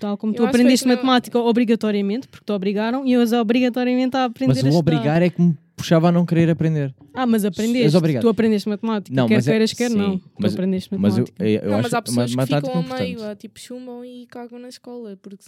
Tal 0.00 0.16
como 0.16 0.32
Eu 0.32 0.36
tu 0.36 0.42
que 0.42 0.48
aprendeste 0.48 0.84
que 0.84 0.94
matemática 0.94 1.38
obrigatoriamente, 1.38 2.28
porque 2.28 2.44
te 2.44 2.52
obrigaram, 2.52 3.06
e 3.06 3.12
eu 3.12 3.22
obrigatoriamente 3.40 4.16
a 4.16 4.24
aprender 4.26 4.54
Mas 4.54 4.62
o 4.62 4.68
estudar. 4.68 4.78
obrigar 4.96 5.22
é 5.22 5.30
que 5.30 5.40
me 5.42 5.56
puxava 5.76 6.08
a 6.08 6.12
não 6.12 6.24
querer 6.26 6.50
aprender. 6.50 6.94
Ah, 7.14 7.26
mas 7.26 7.44
aprendeste. 7.44 7.98
Tu 8.20 8.28
aprendeste 8.28 8.68
matemática. 8.68 9.14
Não, 9.14 9.26
quer 9.28 9.38
é- 9.38 9.42
queiras, 9.42 9.72
quer 9.72 9.90
sim, 9.90 9.96
não. 9.96 10.20
mas- 10.38 10.52
tu 10.52 10.56
aprendeste 10.58 10.90
Mas 10.96 11.18
eu, 11.18 11.24
matemática. 11.24 11.44
eu, 11.44 11.60
eu 11.62 11.70
não, 11.70 11.74
acho 11.78 11.82
mas 11.84 11.94
há 11.94 12.02
pessoas 12.02 12.30
que 12.30 12.36
matemática 12.36 12.72
ficam 12.78 12.96
a 12.96 12.98
meio, 13.00 13.24
a, 13.24 13.34
tipo, 13.36 13.58
chumbam 13.60 14.04
e 14.04 14.26
cagam 14.26 14.58
na 14.58 14.68
escola, 14.68 15.16
porque 15.20 15.44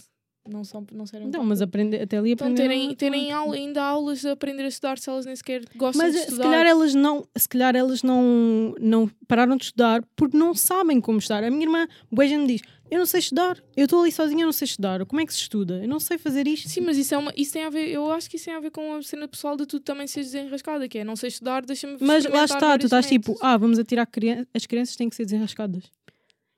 não, 0.47 0.63
são, 0.63 0.85
não 0.91 1.05
servem 1.05 1.29
Não, 1.29 1.43
mas 1.43 1.61
aprende, 1.61 1.95
até 1.97 2.17
ali 2.17 2.31
Então 2.31 2.47
aprenderam 2.47 2.69
terem, 2.69 2.95
terem 2.95 3.31
aula, 3.31 3.55
ainda 3.55 3.83
aulas 3.83 4.21
de 4.21 4.29
aprender 4.29 4.63
a 4.63 4.67
estudar 4.67 4.97
se 4.97 5.09
elas 5.09 5.25
nem 5.25 5.35
sequer 5.35 5.63
gostam 5.75 6.03
Mas 6.03 6.13
de 6.13 6.19
se 6.19 6.25
estudar. 6.25 6.43
calhar 6.43 6.65
elas 6.65 6.95
não, 6.95 7.27
se 7.37 7.47
calhar 7.47 7.75
elas 7.75 8.01
não, 8.03 8.73
não 8.79 9.09
pararam 9.27 9.55
de 9.55 9.65
estudar 9.65 10.03
porque 10.15 10.35
não 10.35 10.53
sabem 10.53 10.99
como 10.99 11.19
estudar. 11.19 11.43
A 11.43 11.51
minha 11.51 11.63
irmã, 11.63 11.87
boa 12.11 12.27
gente 12.27 12.47
diz: 12.47 12.61
Eu 12.89 12.99
não 12.99 13.05
sei 13.05 13.19
estudar, 13.19 13.61
eu 13.77 13.85
estou 13.85 14.01
ali 14.01 14.11
sozinha, 14.11 14.41
eu 14.41 14.47
não 14.47 14.51
sei 14.51 14.65
estudar. 14.65 15.05
Como 15.05 15.21
é 15.21 15.25
que 15.25 15.33
se 15.33 15.39
estuda? 15.39 15.75
Eu 15.83 15.87
não 15.87 15.99
sei 15.99 16.17
fazer 16.17 16.47
isto. 16.47 16.69
Sim, 16.69 16.81
mas 16.81 16.97
isso, 16.97 17.13
é 17.13 17.17
uma, 17.17 17.31
isso 17.37 17.53
tem 17.53 17.63
a 17.63 17.69
ver, 17.69 17.89
eu 17.89 18.11
acho 18.11 18.29
que 18.29 18.35
isso 18.37 18.45
tem 18.45 18.55
a 18.55 18.59
ver 18.59 18.71
com 18.71 18.95
a 18.95 19.01
cena 19.03 19.27
pessoal 19.27 19.55
de 19.55 19.65
tu 19.65 19.79
também 19.79 20.07
seres 20.07 20.31
desenrascada, 20.31 20.87
que 20.87 20.97
é 20.97 21.03
não 21.03 21.15
sei 21.15 21.29
estudar, 21.29 21.63
deixa-me 21.65 21.97
Mas 22.01 22.25
lá 22.25 22.45
está, 22.45 22.77
tu 22.77 22.85
estás 22.85 23.05
tipo, 23.05 23.37
ah, 23.41 23.57
vamos 23.57 23.77
atirar 23.77 24.07
crian 24.07 24.45
as 24.53 24.65
crianças 24.65 24.95
têm 24.95 25.07
que 25.09 25.15
ser 25.15 25.25
desenrascadas. 25.25 25.83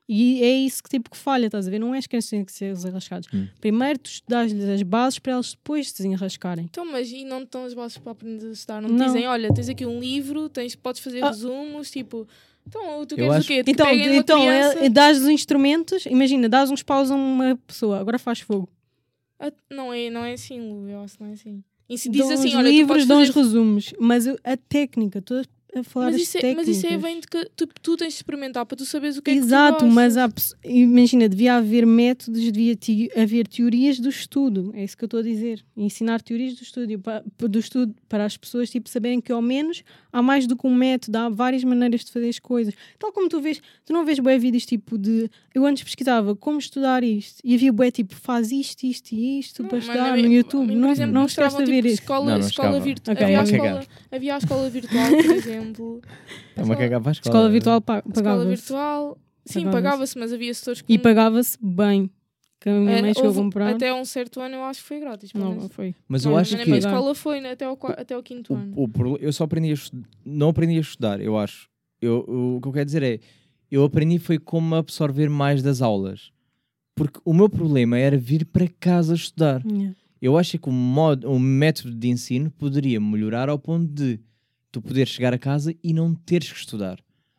E 0.08 0.42
é 0.42 0.50
isso 0.58 0.82
que 0.82 0.90
tipo 0.90 1.10
que 1.10 1.16
falha, 1.16 1.46
estás 1.46 1.66
a 1.66 1.70
ver? 1.70 1.78
Não 1.78 1.94
é 1.94 1.98
as 1.98 2.06
crianças 2.06 2.28
que 2.28 2.36
têm 2.36 2.44
que 2.44 2.52
ser 2.52 2.74
desenrascadas. 2.74 3.26
Hum. 3.32 3.46
Primeiro 3.60 3.98
tu 3.98 4.10
dás-lhes 4.28 4.62
as 4.68 4.82
bases 4.82 5.18
para 5.18 5.32
elas 5.32 5.52
depois 5.52 5.88
se 5.88 5.96
desenrascarem. 5.96 6.66
Então, 6.66 6.84
mas 6.84 7.10
e 7.10 7.24
não 7.24 7.42
dão 7.50 7.64
as 7.64 7.72
bases 7.72 7.96
para 7.96 8.12
aprender 8.12 8.46
a 8.46 8.50
estudar? 8.52 8.82
Não, 8.82 8.88
Não. 8.90 9.06
dizem, 9.06 9.26
olha, 9.26 9.52
tens 9.52 9.68
aqui 9.68 9.86
um 9.86 9.98
livro, 9.98 10.48
tens, 10.50 10.74
podes 10.76 11.00
fazer 11.00 11.22
Ah. 11.24 11.28
resumos, 11.28 11.90
tipo, 11.90 12.28
então 12.66 13.06
tu 13.06 13.12
Eu 13.14 13.16
queres 13.16 13.32
acho- 13.36 13.44
o 13.44 13.46
quê? 13.48 13.64
Que 13.64 13.70
Então, 13.70 13.90
então 13.90 14.40
criança- 14.42 14.78
é, 14.84 14.88
dás 14.90 15.22
os 15.22 15.28
instrumentos, 15.28 16.04
imagina, 16.04 16.48
dás 16.50 16.70
uns 16.70 16.82
paus 16.82 17.10
a 17.10 17.14
uma 17.14 17.58
pessoa, 17.66 17.98
agora 17.98 18.18
faz 18.18 18.40
fogo. 18.40 18.68
Ah, 19.40 19.50
não, 19.70 19.90
é, 19.92 20.10
não 20.10 20.22
é 20.24 20.34
assim, 20.34 20.60
Lu, 20.60 20.86
eu 20.88 21.00
acho 21.00 21.16
que 21.16 21.22
não 21.22 21.30
é 21.30 21.32
assim. 21.32 21.62
E 21.88 21.98
se 21.98 22.08
diz 22.10 22.20
dão 22.26 22.32
assim, 22.32 22.48
os 22.48 22.54
olha, 22.54 22.68
tu 22.68 22.72
livros, 22.72 23.06
dão 23.06 23.20
os 23.22 23.28
fazer... 23.28 23.40
resumos, 23.40 23.92
mas 23.98 24.26
a 24.26 24.56
técnica, 24.68 25.18
estou 25.18 25.42
a 25.74 25.82
falar 25.84 26.10
Mas 26.12 26.20
isso, 26.22 26.38
é, 26.38 26.54
mas 26.54 26.68
isso 26.68 26.86
é 26.86 26.96
vem 26.96 27.20
de 27.20 27.26
que 27.26 27.44
tu, 27.56 27.66
tu 27.82 27.96
tens 27.96 28.08
de 28.10 28.14
experimentar 28.16 28.64
para 28.66 28.76
tu 28.76 28.84
saberes 28.84 29.16
o 29.16 29.22
que 29.22 29.30
é 29.30 29.34
que 29.34 29.40
tu 29.40 29.44
Exato, 29.46 29.86
mas 29.86 30.16
há, 30.16 30.28
imagina, 30.64 31.28
devia 31.28 31.54
haver 31.56 31.86
métodos, 31.86 32.40
devia 32.52 32.74
te- 32.76 33.10
haver 33.16 33.46
teorias 33.48 33.98
do 33.98 34.08
estudo, 34.08 34.70
é 34.74 34.84
isso 34.84 34.96
que 34.96 35.04
eu 35.04 35.06
estou 35.06 35.20
a 35.20 35.22
dizer. 35.22 35.64
Ensinar 35.76 36.20
teorias 36.22 36.54
do 36.54 36.62
estudo, 36.62 36.98
pa- 36.98 37.22
do 37.38 37.58
estudo 37.58 37.94
para 38.08 38.24
as 38.24 38.36
pessoas 38.36 38.70
tipo, 38.70 38.88
saberem 38.88 39.20
que 39.20 39.32
ao 39.32 39.42
menos 39.42 39.82
há 40.12 40.22
mais 40.22 40.46
do 40.46 40.56
que 40.56 40.66
um 40.66 40.74
método, 40.74 41.16
há 41.18 41.28
várias 41.28 41.64
maneiras 41.64 42.04
de 42.04 42.12
fazer 42.12 42.28
as 42.28 42.38
coisas. 42.38 42.74
Tal 42.98 43.12
como 43.12 43.28
tu 43.28 43.40
vês, 43.40 43.60
tu 43.84 43.92
não 43.92 44.04
vês 44.04 44.18
bué 44.18 44.38
vídeos 44.38 44.64
tipo 44.66 44.96
de. 44.96 45.28
Eu 45.54 45.64
antes 45.66 45.82
pesquisava 45.82 46.34
como 46.36 46.58
estudar 46.58 47.02
isto 47.04 47.40
e 47.44 47.54
havia 47.54 47.72
bué 47.72 47.90
tipo 47.90 48.14
faz 48.14 48.50
isto, 48.52 48.84
isto 48.84 49.12
e 49.12 49.38
isto 49.40 49.62
Não, 49.62 49.68
para 49.68 49.78
estudar 49.78 50.12
a 50.12 50.16
no 50.16 50.26
YouTube. 50.32 50.64
a 50.64 50.66
mim, 50.66 50.74
por 50.74 50.80
não 50.80 50.90
exemplo, 50.90 51.12
não 51.14 51.26
esquece 51.26 51.56
de 51.58 51.64
ver 51.64 51.76
tipo, 51.76 51.86
isso. 51.88 52.02
Escola, 52.02 52.24
Não, 52.32 52.38
não 52.38 52.46
escola, 52.46 52.68
chegava. 52.68 52.84
virtu 52.84 53.10
Ok, 53.10 53.22
havia, 53.24 53.38
a 53.40 54.16
havia 54.16 54.34
a 54.34 54.38
escola 54.38 54.70
virtual, 54.70 55.10
por 55.10 55.24
exemplo. 55.34 55.63
É 56.56 56.62
uma 56.62 56.76
cagada 56.76 57.00
para 57.02 57.10
a 57.10 57.12
escola. 57.12 57.34
Escola 57.34 57.50
virtual 57.50 57.80
pa- 57.80 57.94
A 57.94 57.98
escola 57.98 58.12
pagava-se. 58.14 58.48
virtual. 58.48 59.18
Sim, 59.46 59.64
Pagava-se. 59.64 59.82
pagava-se, 59.82 60.18
mas 60.18 60.32
havia 60.32 60.54
setores 60.54 60.80
que. 60.82 60.92
E 60.92 60.98
pagava-se 60.98 61.58
bem. 61.60 62.10
Que 62.60 62.70
a 62.70 62.72
minha 62.72 62.96
É, 62.98 63.02
mãe 63.02 63.12
chegou 63.14 63.30
a 63.30 63.34
comprar. 63.34 63.74
Até 63.74 63.92
um 63.92 64.04
certo 64.06 64.40
ano 64.40 64.54
eu 64.54 64.62
acho 64.64 64.80
que 64.80 64.88
foi 64.88 65.00
grátis. 65.00 65.30
Não, 65.34 65.54
não 65.54 65.68
foi. 65.68 65.94
Mas 66.08 66.24
eu 66.24 66.30
Não, 66.30 66.38
acho 66.38 66.52
na 66.56 66.62
que 66.62 66.66
minha 66.70 66.78
escola 66.78 67.14
foi 67.14 67.40
né, 67.40 67.50
até 67.52 67.66
ao, 67.66 67.76
qua- 67.76 67.90
até 67.92 68.14
ao 68.14 68.22
quinto 68.22 68.54
ano. 68.54 68.72
o, 68.74 68.84
o 68.84 68.88
proble- 68.88 69.18
eu 69.20 69.30
só 69.34 69.44
aprendi 69.44 69.70
a 69.70 69.74
estudar, 69.74 70.08
não 70.24 70.48
aprendi 70.48 70.78
a 70.78 70.80
estudar, 70.80 71.20
eu 71.20 71.36
acho. 71.36 71.68
Eu, 72.00 72.24
o, 72.26 72.56
o 72.56 72.60
que 72.62 72.68
eu 72.68 72.72
quero 72.72 72.86
dizer 72.86 73.02
é, 73.02 73.20
eu 73.70 73.84
aprendi 73.84 74.18
foi 74.18 74.38
como 74.38 74.74
absorver 74.76 75.28
mais 75.28 75.62
das 75.62 75.82
aulas. 75.82 76.32
Porque 76.96 77.20
o 77.24 77.34
meu 77.34 77.50
problema 77.50 77.98
era 77.98 78.16
vir 78.16 78.46
para 78.46 78.66
casa 78.80 79.14
estudar. 79.14 79.62
Yeah. 79.66 79.94
Eu 80.22 80.38
acho 80.38 80.58
que 80.58 80.68
o, 80.68 80.72
modo, 80.72 81.30
o 81.30 81.38
método 81.38 81.94
de 81.94 82.08
ensino 82.08 82.50
poderia 82.50 82.98
melhorar 82.98 83.50
ao 83.50 83.58
ponto 83.58 83.86
de 83.92 84.18
tu 84.74 84.82
poderes 84.82 85.10
chegar 85.12 85.32
a 85.32 85.38
casa 85.38 85.74
e 85.82 85.92
não 85.92 86.14
teres 86.14 86.50
que 86.52 86.58
estudar. 86.58 86.98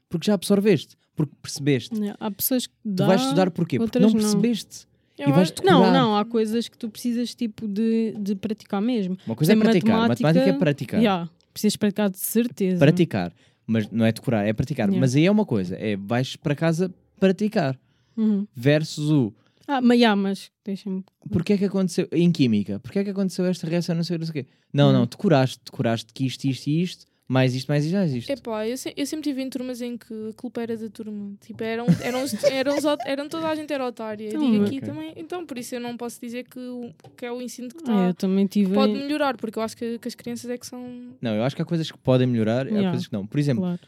Porque 0.09 0.27
já 0.27 0.33
absorveste, 0.33 0.95
porque 1.15 1.33
percebeste. 1.41 1.95
Yeah. 1.95 2.17
Há 2.19 2.31
pessoas 2.31 2.67
que 2.67 2.73
Tu 2.83 2.89
dá, 2.89 3.07
vais 3.07 3.21
estudar 3.21 3.51
porquê? 3.51 3.77
Porque 3.77 3.99
não 3.99 4.09
não. 4.09 4.15
percebeste. 4.19 4.87
Eu 5.17 5.29
e 5.29 5.31
vais 5.31 5.49
decorar. 5.51 5.71
Não, 5.73 5.91
não, 5.93 6.17
há 6.17 6.25
coisas 6.25 6.67
que 6.67 6.77
tu 6.77 6.89
precisas 6.89 7.33
tipo 7.35 7.67
de, 7.67 8.13
de 8.19 8.35
praticar 8.35 8.81
mesmo. 8.81 9.17
Uma 9.25 9.35
coisa 9.35 9.53
é 9.53 9.55
praticar, 9.55 9.97
matemática- 10.09 10.23
matemática, 10.27 10.55
é 10.55 10.59
praticar. 10.59 10.99
Yeah, 10.99 11.29
precisas 11.53 11.75
praticar 11.77 12.09
de 12.09 12.17
certeza. 12.19 12.79
Praticar, 12.79 13.33
mas 13.67 13.89
não 13.89 14.05
é 14.05 14.11
decorar, 14.11 14.45
é 14.45 14.53
praticar. 14.53 14.87
Yeah. 14.87 14.99
Mas 14.99 15.15
aí 15.15 15.25
é 15.25 15.31
uma 15.31 15.45
coisa, 15.45 15.75
é 15.75 15.95
vais 15.97 16.35
para 16.35 16.55
casa 16.55 16.93
praticar 17.19 17.79
Uhum. 18.17 18.45
versus 18.55 19.09
o 19.11 19.33
Ah, 19.67 19.81
mas, 19.81 19.97
yeah, 19.97 20.15
mas 20.21 20.51
deixa-me. 20.63 21.03
porque 21.31 21.53
é 21.53 21.57
que 21.57 21.65
aconteceu 21.65 22.07
em 22.11 22.31
química, 22.31 22.79
porque 22.79 22.99
é 22.99 23.03
que 23.03 23.09
aconteceu 23.09 23.45
esta 23.45 23.67
reação, 23.67 23.95
não 23.95 24.03
sei, 24.03 24.17
não 24.17 24.25
sei 24.25 24.41
o 24.41 24.43
quê. 24.45 24.49
Não, 24.73 24.87
Uhum. 24.87 24.93
não, 24.93 25.05
decoraste, 25.05 25.59
decoraste 25.65 26.13
que 26.13 26.25
isto, 26.25 26.45
isto 26.45 26.67
e 26.67 26.81
isto, 26.81 27.05
mais 27.27 27.55
isto, 27.55 27.67
mais 27.67 27.83
isto, 27.85 27.95
mais 27.95 28.13
isto. 28.13 28.29
Epá, 28.29 28.67
eu, 28.67 28.77
se- 28.77 28.93
eu 28.95 29.05
sempre 29.05 29.23
tive 29.29 29.41
em 29.41 29.49
turmas 29.49 29.81
em 29.81 29.97
que 29.97 30.13
a 30.29 30.33
culpa 30.33 30.61
era 30.61 30.77
da 30.77 30.89
turma. 30.89 31.33
Tipo, 31.41 31.63
eram, 31.63 31.85
eram, 32.03 32.19
eram, 32.51 32.75
eram 33.05 33.29
toda 33.29 33.49
a 33.49 33.55
gente 33.55 33.73
era 33.73 33.85
otária. 33.85 34.27
Então, 34.27 34.51
Digo 34.51 34.63
aqui 34.65 34.77
ok. 34.77 34.81
também. 34.87 35.13
Então, 35.15 35.45
por 35.45 35.57
isso 35.57 35.73
eu 35.75 35.79
não 35.81 35.97
posso 35.97 36.19
dizer 36.21 36.43
que, 36.47 36.59
o- 36.59 36.91
que 37.17 37.25
é 37.25 37.31
o 37.31 37.41
ensino 37.41 37.69
que 37.69 37.77
Ah, 37.77 37.81
está. 37.81 38.07
eu 38.07 38.13
também 38.13 38.45
tive. 38.45 38.73
pode 38.73 38.93
melhorar, 38.93 39.35
porque 39.37 39.57
eu 39.57 39.63
acho 39.63 39.75
que, 39.75 39.97
que 39.97 40.07
as 40.07 40.13
crianças 40.15 40.49
é 40.49 40.57
que 40.57 40.67
são. 40.67 41.15
Não, 41.21 41.33
eu 41.35 41.43
acho 41.43 41.55
que 41.55 41.61
há 41.61 41.65
coisas 41.65 41.89
que 41.91 41.97
podem 41.97 42.27
melhorar, 42.27 42.67
há 42.67 42.69
Yeah. 42.69 42.89
coisas 42.91 43.07
que 43.07 43.13
não. 43.13 43.25
Por 43.25 43.39
exemplo, 43.39 43.63
Claro. 43.63 43.79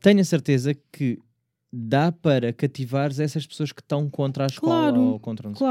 tenho 0.00 0.20
a 0.20 0.24
certeza 0.24 0.72
que 0.92 1.18
dá 1.72 2.12
para 2.12 2.52
cativares 2.52 3.18
essas 3.18 3.46
pessoas 3.46 3.72
que 3.72 3.80
estão 3.80 4.08
contra 4.08 4.44
a 4.44 4.46
escola 4.46 4.90
Claro, 4.92 5.00
ou 5.00 5.18
contra 5.18 5.48
não 5.48 5.56
sei. 5.56 5.66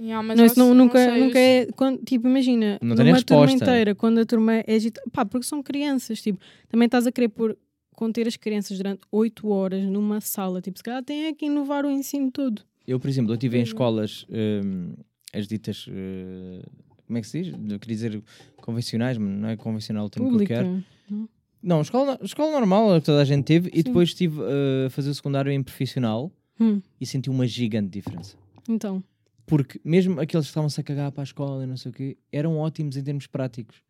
Yeah, 0.00 0.22
mas 0.22 0.38
Não, 0.38 0.46
isso 0.46 0.58
não, 0.58 0.74
nunca, 0.74 0.98
sei, 0.98 1.20
nunca 1.20 1.38
é. 1.38 1.66
Quando, 1.72 2.04
tipo, 2.04 2.28
imagina, 2.28 2.78
Não 2.80 2.94
numa 2.94 3.02
resposta. 3.04 3.34
turma 3.34 3.52
inteira, 3.52 3.94
quando 3.94 4.18
a 4.18 4.24
turma 4.26 4.54
é 4.54 4.74
agitada. 4.74 5.06
Pá, 5.12 5.24
porque 5.24 5.46
são 5.46 5.62
crianças, 5.62 6.22
tipo, 6.22 6.38
também 6.68 6.86
estás 6.86 7.06
a 7.06 7.12
querer 7.12 7.28
pôr 7.28 7.56
conter 7.96 8.28
as 8.28 8.36
crianças 8.36 8.76
durante 8.76 9.00
8 9.10 9.48
horas 9.48 9.82
numa 9.84 10.20
sala. 10.20 10.60
Tipo, 10.62 10.78
se 10.78 10.84
calhar 10.84 11.02
tem 11.02 11.26
é 11.26 11.32
que 11.34 11.46
inovar 11.46 11.84
o 11.84 11.90
ensino 11.90 12.30
todo. 12.30 12.62
Eu, 12.86 13.00
por 13.00 13.08
exemplo, 13.08 13.32
eu 13.32 13.34
estive 13.34 13.56
em 13.56 13.60
é. 13.60 13.64
escolas, 13.64 14.24
hum, 14.30 14.92
as 15.34 15.48
ditas, 15.48 15.86
eh, 15.90 16.62
como 17.06 17.18
é 17.18 17.20
que 17.20 17.26
se 17.26 17.42
diz? 17.42 17.54
Eu 17.68 17.78
queria 17.80 17.96
dizer 17.96 18.22
convencionais, 18.62 19.18
mas 19.18 19.30
não 19.36 19.48
é 19.48 19.56
convencional 19.56 20.06
o 20.06 20.10
termo 20.10 20.28
que 20.28 20.34
eu 20.34 20.38
Pública. 20.38 20.54
quero. 20.62 21.28
Não, 21.60 21.80
escola, 21.80 22.16
escola 22.22 22.52
normal, 22.52 23.00
toda 23.00 23.20
a 23.20 23.24
gente 23.24 23.44
teve, 23.44 23.68
e 23.74 23.78
Sim. 23.78 23.82
depois 23.82 24.10
estive 24.10 24.40
eh, 24.42 24.86
a 24.86 24.90
fazer 24.90 25.10
o 25.10 25.14
secundário 25.14 25.50
em 25.50 25.60
profissional 25.62 26.30
Hum, 26.60 26.80
e 27.00 27.06
senti 27.06 27.28
uma 27.30 27.46
gigante 27.46 27.88
diferença. 27.88 28.36
Então, 28.68 29.02
Porque 29.48 29.80
mesmo 29.84 30.20
aqueles 30.20 30.46
que 30.46 30.50
estavam-se 30.50 30.80
a 30.80 30.84
cagar 30.84 31.10
para 31.10 31.22
a 31.22 31.24
escola 31.24 31.64
e 31.64 31.66
não 31.66 31.76
sei 31.76 31.90
o 31.90 31.94
quê, 31.94 32.16
eram 32.30 32.58
ótimos 32.58 32.96
em 32.96 33.02
termos 33.02 33.26
práticos. 33.26 33.82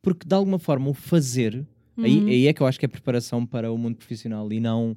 Porque 0.00 0.26
de 0.26 0.34
alguma 0.34 0.58
forma 0.58 0.88
o 0.88 0.94
fazer, 0.94 1.66
aí, 1.98 2.20
Uhum. 2.20 2.26
aí 2.28 2.46
é 2.46 2.52
que 2.52 2.62
eu 2.62 2.66
acho 2.66 2.78
que 2.78 2.84
é 2.86 2.88
preparação 2.88 3.44
para 3.44 3.70
o 3.72 3.76
mundo 3.76 3.96
profissional 3.96 4.50
e 4.52 4.58
não 4.60 4.96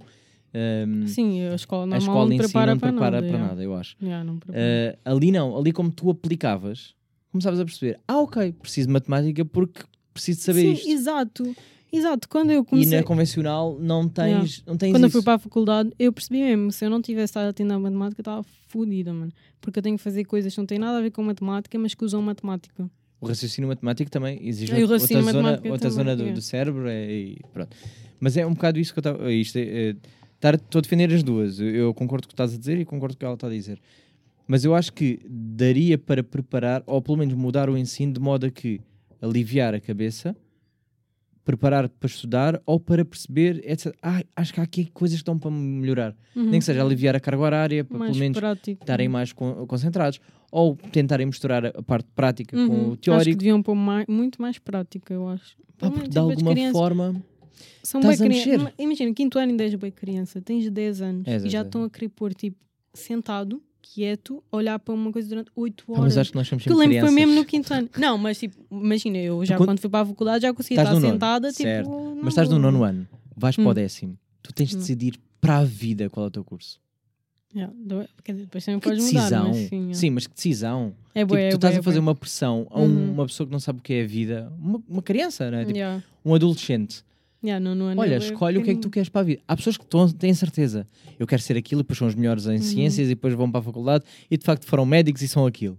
hum, 0.54 1.08
sim, 1.08 1.42
a 1.48 1.56
escola 1.56 1.84
a 1.84 1.86
normal 1.88 2.00
escola 2.00 2.26
não 2.26 2.32
em 2.34 2.38
si 2.38 2.44
prepara 2.44 2.72
não 2.72 2.80
para 2.80 2.92
prepara 2.92 3.16
nada. 3.22 3.28
para 3.28 3.38
nada, 3.40 3.64
eu 3.64 3.76
acho. 3.76 3.96
Yeah, 4.02 4.24
não 4.24 4.38
prepara. 4.40 4.98
Uh, 4.98 5.00
ali 5.06 5.32
não, 5.32 5.58
ali 5.58 5.72
como 5.72 5.92
tu 5.92 6.10
aplicavas, 6.10 6.96
começavas 7.32 7.60
a 7.60 7.66
perceber: 7.66 8.00
ah, 8.08 8.20
ok, 8.22 8.54
preciso 8.54 8.88
de 8.88 8.94
matemática 8.94 9.44
porque 9.46 9.84
preciso 10.16 10.42
saber 10.42 10.62
Sim, 10.62 10.72
isto. 10.72 10.90
exato. 10.90 11.56
Exato, 11.94 12.28
quando 12.28 12.52
eu 12.52 12.62
E 12.62 12.66
comecei... 12.66 12.98
na 12.98 13.04
convencional 13.04 13.78
não 13.80 14.10
tens, 14.10 14.64
não 14.66 14.76
tens 14.76 14.92
Quando 14.92 15.04
eu 15.04 15.08
isso. 15.08 15.18
fui 15.18 15.24
para 15.24 15.36
a 15.36 15.40
faculdade, 15.40 15.92
eu 16.00 16.12
percebi 16.12 16.40
mesmo, 16.42 16.72
se 16.72 16.84
eu 16.84 16.90
não 16.90 17.02
tivesse 17.02 17.26
estado 17.32 17.48
atendendo 17.50 17.76
à 17.76 17.80
matemática, 17.80 18.20
eu 18.20 18.24
estava 18.24 18.44
fodida, 18.68 19.14
mano. 19.14 19.32
Porque 19.62 19.80
eu 19.80 19.84
tenho 19.84 19.96
que 19.96 20.04
fazer 20.04 20.26
coisas 20.26 20.54
que 20.54 20.60
não 20.60 20.66
têm 20.66 20.78
nada 20.80 20.98
a 20.98 21.02
ver 21.02 21.12
com 21.12 21.24
matemática, 21.24 21.78
mas 21.80 21.94
que 21.94 22.04
usam 22.04 22.22
matemática. 22.22 22.90
O 23.22 23.28
raciocínio 23.28 23.68
matemático 23.70 24.12
também 24.12 24.40
exige 24.46 24.74
E 24.74 24.82
outra 24.82 24.96
raciocínio 24.98 25.24
zona, 25.32 25.52
outra 25.52 25.78
também, 25.78 25.90
zona 25.92 26.16
do, 26.18 26.24
é. 26.28 26.32
do 26.34 26.42
cérebro. 26.42 26.88
É, 26.90 27.12
e 27.12 27.38
pronto. 27.54 27.76
Mas 28.20 28.36
é 28.36 28.46
um 28.46 28.54
bocado 28.54 28.78
isso 28.80 28.92
que 28.94 29.00
eu 29.00 29.02
estava. 29.02 29.32
Isto 29.32 29.58
é, 29.58 29.62
é, 29.62 29.96
estar- 30.36 30.56
Estou 30.56 30.80
a 30.80 30.82
defender 30.82 31.14
as 31.14 31.24
duas. 31.24 31.60
Eu, 31.62 31.68
eu 31.70 31.94
concordo 31.94 32.28
com 32.28 32.32
o 32.32 32.32
que 32.32 32.34
estás 32.34 32.54
a 32.54 32.58
dizer 32.58 32.78
e 32.78 32.84
concordo 32.84 33.14
com 33.16 33.18
o 33.18 33.20
que 33.20 33.26
ela 33.26 33.36
está 33.36 33.48
a 33.48 33.52
dizer. 33.52 33.80
Mas 34.48 34.66
eu 34.66 34.76
acho 34.76 34.92
que 34.92 35.20
daria 35.30 35.98
para 35.98 36.22
preparar, 36.24 36.84
ou 36.86 37.02
pelo 37.02 37.18
menos 37.18 37.34
mudar 37.36 37.70
o 37.70 37.78
ensino 37.78 38.12
de 38.14 38.20
modo 38.20 38.46
a 38.46 38.52
que 38.52 38.82
aliviar 39.26 39.74
a 39.76 39.80
cabeça, 39.80 40.36
preparar 41.44 41.88
para 41.90 42.08
estudar 42.08 42.62
ou 42.66 42.80
para 42.80 43.06
perceber, 43.06 43.62
etc. 43.70 43.94
Ah, 44.02 44.24
acho 44.36 44.54
que 44.54 44.60
há 44.60 44.64
aqui 44.64 44.86
coisas 44.92 45.18
que 45.18 45.22
estão 45.22 45.38
para 45.38 45.52
melhorar. 45.52 46.16
Uhum. 46.36 46.50
Nem 46.50 46.60
que 46.60 46.66
seja 46.66 46.84
aliviar 46.84 47.16
a 47.16 47.20
carga 47.20 47.42
horária, 47.42 47.84
para 47.84 47.98
mais 48.00 48.12
pelo 48.12 48.20
menos 48.24 48.38
prático. 48.40 48.84
estarem 48.84 49.08
mais 49.08 49.32
con- 49.32 49.66
concentrados. 49.68 50.20
Ou 50.52 50.76
tentarem 50.92 51.26
misturar 51.26 51.66
a 51.66 51.84
parte 51.84 52.08
prática 52.16 52.58
Uhum. 52.58 52.68
com 52.68 52.74
o 52.76 52.78
Acho 52.88 52.92
que 52.96 53.02
teórico. 53.02 53.38
deviam 53.40 53.62
pôr 53.62 53.76
mais, 53.76 54.06
muito 54.08 54.42
mais 54.42 54.58
prática, 54.58 55.14
eu 55.14 55.28
acho. 55.28 55.56
Pelo 55.78 55.92
porque 55.92 56.08
de 56.10 56.18
alguma 56.18 56.52
crianças 56.52 56.72
forma. 56.72 57.24
São 57.84 58.00
a 58.02 58.16
criança- 58.18 58.74
Imagina, 58.80 59.14
quinto 59.14 59.38
ano 59.38 59.52
ainda 59.52 59.64
és 59.64 59.76
bem 59.76 59.92
criança, 59.92 60.42
tens 60.42 60.70
10 60.70 61.02
anos 61.02 61.28
És, 61.28 61.44
e 61.44 61.50
já 61.50 61.62
estão 61.62 61.84
a 61.84 61.90
querer 61.90 62.10
pôr, 62.10 62.34
tipo, 62.34 62.58
sentado, 62.94 63.62
quieto, 63.94 64.44
a 64.52 64.58
olhar 64.58 64.80
para 64.80 64.94
uma 64.94 65.12
coisa 65.12 65.28
durante 65.30 65.52
8 65.56 65.84
Ah, 65.88 65.92
horas. 65.92 66.04
mas 66.04 66.18
acho 66.18 66.32
que 66.32 66.38
nós 66.38 66.48
somos 66.48 66.64
Que 66.64 66.70
lembro 66.70 66.84
que 66.84 66.90
crianças. 66.90 67.10
foi 67.14 67.20
mesmo 67.26 67.36
no 67.36 67.46
quinto 67.46 67.74
ano. 67.74 67.90
Não, 67.98 68.18
mas 68.18 68.40
tipo, 68.40 68.56
imagina, 68.72 69.18
eu 69.18 69.46
já 69.46 69.58
quando- 69.58 69.68
quando 69.70 69.80
fui 69.80 69.90
para 69.90 70.02
a 70.02 70.06
faculdade 70.06 70.42
já 70.44 70.54
conseguia 70.54 70.82
estar 70.82 71.00
sentada, 71.00 71.52
certo. 71.52 71.86
tipo. 71.88 72.00
não 72.16 72.16
Mas 72.24 72.30
estás 72.30 72.50
no 72.50 72.58
nono 72.60 72.84
ano, 72.84 73.08
vais 73.36 73.56
para 73.56 73.66
o 73.66 73.70
Hum. 73.72 73.74
décimo. 73.74 74.18
Tu 74.42 74.54
tens 74.54 74.70
de 74.70 74.76
Hum. 74.76 74.80
decidir 74.80 75.20
para 75.40 75.58
a 75.60 75.64
vida 75.64 76.10
qual 76.10 76.26
é 76.26 76.28
o 76.28 76.32
teu 76.32 76.44
curso. 76.44 76.80
Yeah, 77.56 77.74
do- 77.78 78.06
quer 78.22 78.34
dizer, 78.34 78.46
depois 78.46 78.66
também 78.66 78.80
Que 78.82 78.90
podes 78.90 79.06
mudar, 79.06 79.20
decisão. 79.22 79.48
mas 79.48 79.58
sim. 79.70 79.94
Sim, 79.94 80.10
mas 80.10 80.28
que 80.28 80.34
decisão. 80.36 80.94
É 81.14 81.20
Tipo, 81.22 81.34
bué, 81.36 81.48
é 81.48 81.50
tu 81.52 81.56
estás 81.56 81.74
bué, 81.76 81.80
a 81.80 81.84
fazer 81.84 81.98
é 81.98 82.02
uma 82.02 82.14
pressão 82.16 82.68
a 82.70 82.82
um- 82.82 82.84
Uhum. 82.84 83.12
uma 83.14 83.26
pessoa 83.26 83.48
que 83.48 83.54
não 83.54 83.60
sabe 83.62 83.80
o 83.80 83.82
que 83.82 83.94
é 83.94 84.04
a 84.04 84.08
vida, 84.08 84.52
uma, 84.60 84.84
uma 84.90 85.02
criança, 85.02 85.50
não 85.50 85.58
é? 85.60 85.64
Tipo, 85.64 85.78
Yeah. 85.78 86.04
um 86.26 86.36
adolescente. 86.36 87.02
Yeah, 87.46 87.66
Olha, 87.98 88.16
é 88.16 88.18
escolhe 88.18 88.58
o 88.58 88.64
que 88.64 88.72
é 88.72 88.76
que 88.76 88.82
tu 88.82 88.90
queres 88.90 89.10
para 89.10 89.22
a 89.22 89.24
vida. 89.24 89.42
Há 89.48 89.56
pessoas 89.56 89.78
que 89.78 89.86
têm 90.18 90.34
certeza. 90.34 90.88
Eu 91.20 91.28
quero 91.28 91.42
ser 91.42 91.56
aquilo, 91.58 91.82
depois 91.82 91.98
são 91.98 92.08
os 92.08 92.16
melhores 92.16 92.46
em 92.48 92.56
Uhum. 92.56 92.62
ciências 92.62 93.08
e 93.08 93.16
depois 93.16 93.34
vão 93.34 93.50
para 93.52 93.60
a 93.60 93.64
faculdade 93.64 94.04
e 94.30 94.38
de 94.38 94.44
facto 94.46 94.66
foram 94.66 94.86
médicos 94.86 95.22
e 95.22 95.28
são 95.28 95.46
aquilo. 95.46 95.78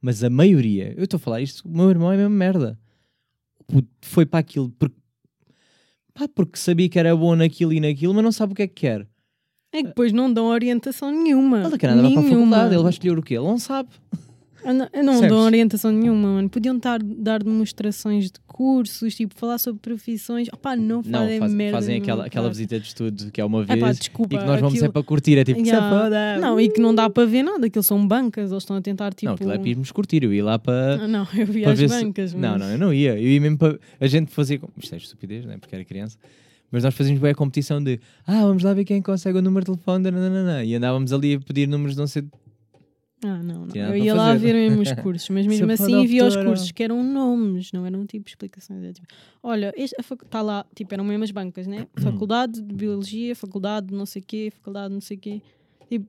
Mas 0.00 0.24
a 0.24 0.30
maioria, 0.30 0.94
eu 0.96 1.04
estou 1.04 1.16
a 1.18 1.20
falar 1.20 1.40
isto, 1.40 1.66
o 1.68 1.76
meu 1.76 1.90
irmão 1.90 2.10
é 2.10 2.14
a 2.14 2.18
mesma 2.18 2.34
merda. 2.34 2.78
Foi 4.02 4.26
para 4.26 4.40
aquilo 4.40 4.70
porque, 4.78 4.96
pá, 6.12 6.26
porque 6.28 6.58
sabia 6.58 6.88
que 6.88 6.98
era 6.98 7.14
bom 7.14 7.36
naquilo 7.36 7.72
e 7.72 7.80
naquilo, 7.80 8.14
mas 8.14 8.24
não 8.24 8.32
sabe 8.32 8.52
o 8.52 8.56
que 8.56 8.62
é 8.62 8.66
que 8.66 8.74
quer. 8.74 9.06
É 9.72 9.82
que 9.82 9.88
depois 9.88 10.12
não 10.12 10.32
dão 10.32 10.46
orientação 10.46 11.12
nenhuma. 11.12 11.62
Ele 11.64 11.78
quer 11.78 11.90
andar 11.90 12.10
para 12.10 12.20
a 12.20 12.24
faculdade, 12.24 12.74
ele 12.74 12.82
vai 12.82 12.90
escolher 12.90 13.18
o 13.18 13.22
quê? 13.22 13.34
Ele 13.34 13.44
não 13.46 13.58
sabe. 13.58 13.90
Não- 14.64 14.88
Eu 14.92 15.02
não 15.04 15.26
dou 15.28 15.38
orientação 15.40 15.90
nenhuma, 15.92 16.28
mano. 16.34 16.48
Podiam 16.50 16.78
dar, 16.78 17.00
dar 17.02 17.42
demonstrações 17.42 18.26
de 18.30 18.38
cursos, 18.46 19.14
tipo, 19.14 19.34
falar 19.34 19.58
sobre 19.58 19.80
profissões. 19.80 20.48
Opá, 20.52 20.76
não 20.76 21.02
Não, 21.04 21.20
fazem 21.20 21.38
faz- 21.38 21.52
merda 21.54 21.76
fazem 21.78 21.96
aquela, 21.96 22.06
nenhuma, 22.16 22.26
aquela 22.26 22.46
pá. 22.46 22.50
visita 22.50 22.78
de 22.80 22.86
estudo 22.86 23.30
que 23.30 23.40
é 23.40 23.44
uma 23.44 23.64
vez 23.64 23.80
pá, 23.80 23.90
e 23.90 23.94
desculpa. 23.94 24.38
que 24.38 24.44
nós 24.44 24.60
vamos 24.60 24.74
aquilo- 24.74 24.86
é 24.86 24.92
para 24.92 25.02
curtir. 25.02 25.38
É 25.38 25.44
tipo, 25.44 25.60
Yeah. 25.60 26.38
Não, 26.40 26.60
e 26.60 26.68
que 26.68 26.80
não 26.80 26.94
dá 26.94 27.08
para 27.08 27.26
ver 27.26 27.42
nada, 27.42 27.66
aquilo 27.66 27.82
são 27.82 28.06
bancas, 28.06 28.50
eles 28.50 28.62
estão 28.62 28.76
a 28.76 28.80
tentar 28.82 29.12
tipo. 29.14 29.26
Não, 29.26 29.34
aquilo 29.34 29.52
é 29.52 29.58
para 29.58 29.68
irmos 29.68 29.90
curtir. 29.92 30.22
Eu 30.24 30.32
ia 30.32 30.44
lá 30.44 30.58
para. 30.58 31.04
Ah, 31.04 31.08
não, 31.08 31.26
eu 31.36 31.46
vi 31.46 31.62
para 31.62 31.72
as 31.72 31.78
ver 31.78 31.88
se- 31.88 32.04
bancas, 32.04 32.34
mas... 32.34 32.42
Não, 32.42 32.58
não, 32.58 32.70
eu 32.70 32.78
não 32.78 32.92
ia. 32.94 33.12
Eu 33.18 33.28
ia 33.28 33.40
mesmo 33.40 33.56
para. 33.58 33.78
A 34.00 34.06
gente 34.06 34.30
fazia. 34.30 34.60
Isto 34.76 34.94
é 34.94 34.98
estupidez, 34.98 35.44
né? 35.46 35.56
Porque 35.58 35.74
era 35.74 35.84
criança. 35.84 36.18
Mas 36.72 36.84
nós 36.84 36.94
fazíamos 36.94 37.20
bem 37.20 37.32
a 37.32 37.34
competição 37.34 37.82
de. 37.82 37.98
Ah, 38.26 38.42
vamos 38.42 38.62
lá 38.62 38.72
ver 38.72 38.84
quem 38.84 39.00
consegue 39.02 39.38
o 39.38 39.42
número 39.42 39.64
de 39.64 39.72
telefone. 39.72 40.04
nananana. 40.10 40.62
E 40.64 40.74
andávamos 40.74 41.12
ali 41.12 41.34
a 41.34 41.40
pedir 41.40 41.66
números 41.66 41.94
de 41.94 42.00
não 42.00 42.06
sei. 42.06 42.24
Ah, 43.22 43.42
não, 43.42 43.66
não. 43.66 43.76
Eu 43.76 43.96
ia 43.96 44.14
lá 44.14 44.34
ver 44.34 44.54
mesmo 44.54 44.80
os 44.80 44.92
cursos, 45.02 45.28
mas 45.28 45.46
mesmo 45.46 45.70
assim 45.70 46.06
via 46.06 46.24
os 46.24 46.36
cursos 46.36 46.72
que 46.72 46.82
eram 46.82 47.02
nomes, 47.02 47.70
não 47.72 47.84
eram 47.84 48.06
tipo 48.06 48.28
explicações. 48.28 48.82
É, 48.82 48.92
tipo, 48.92 49.06
olha, 49.42 49.74
está 49.76 50.40
lá, 50.40 50.64
tipo, 50.74 50.92
eram 50.94 51.04
mesmo 51.04 51.24
as 51.24 51.30
bancas, 51.30 51.66
né? 51.66 51.86
Faculdade 51.98 52.62
de 52.62 52.74
Biologia, 52.74 53.36
Faculdade 53.36 53.88
de 53.88 53.94
não 53.94 54.06
sei 54.06 54.22
quê, 54.22 54.50
Faculdade 54.56 54.88
de 54.88 54.94
não 54.94 55.00
sei 55.02 55.16
quê. 55.18 55.42
Tipo, 55.88 56.06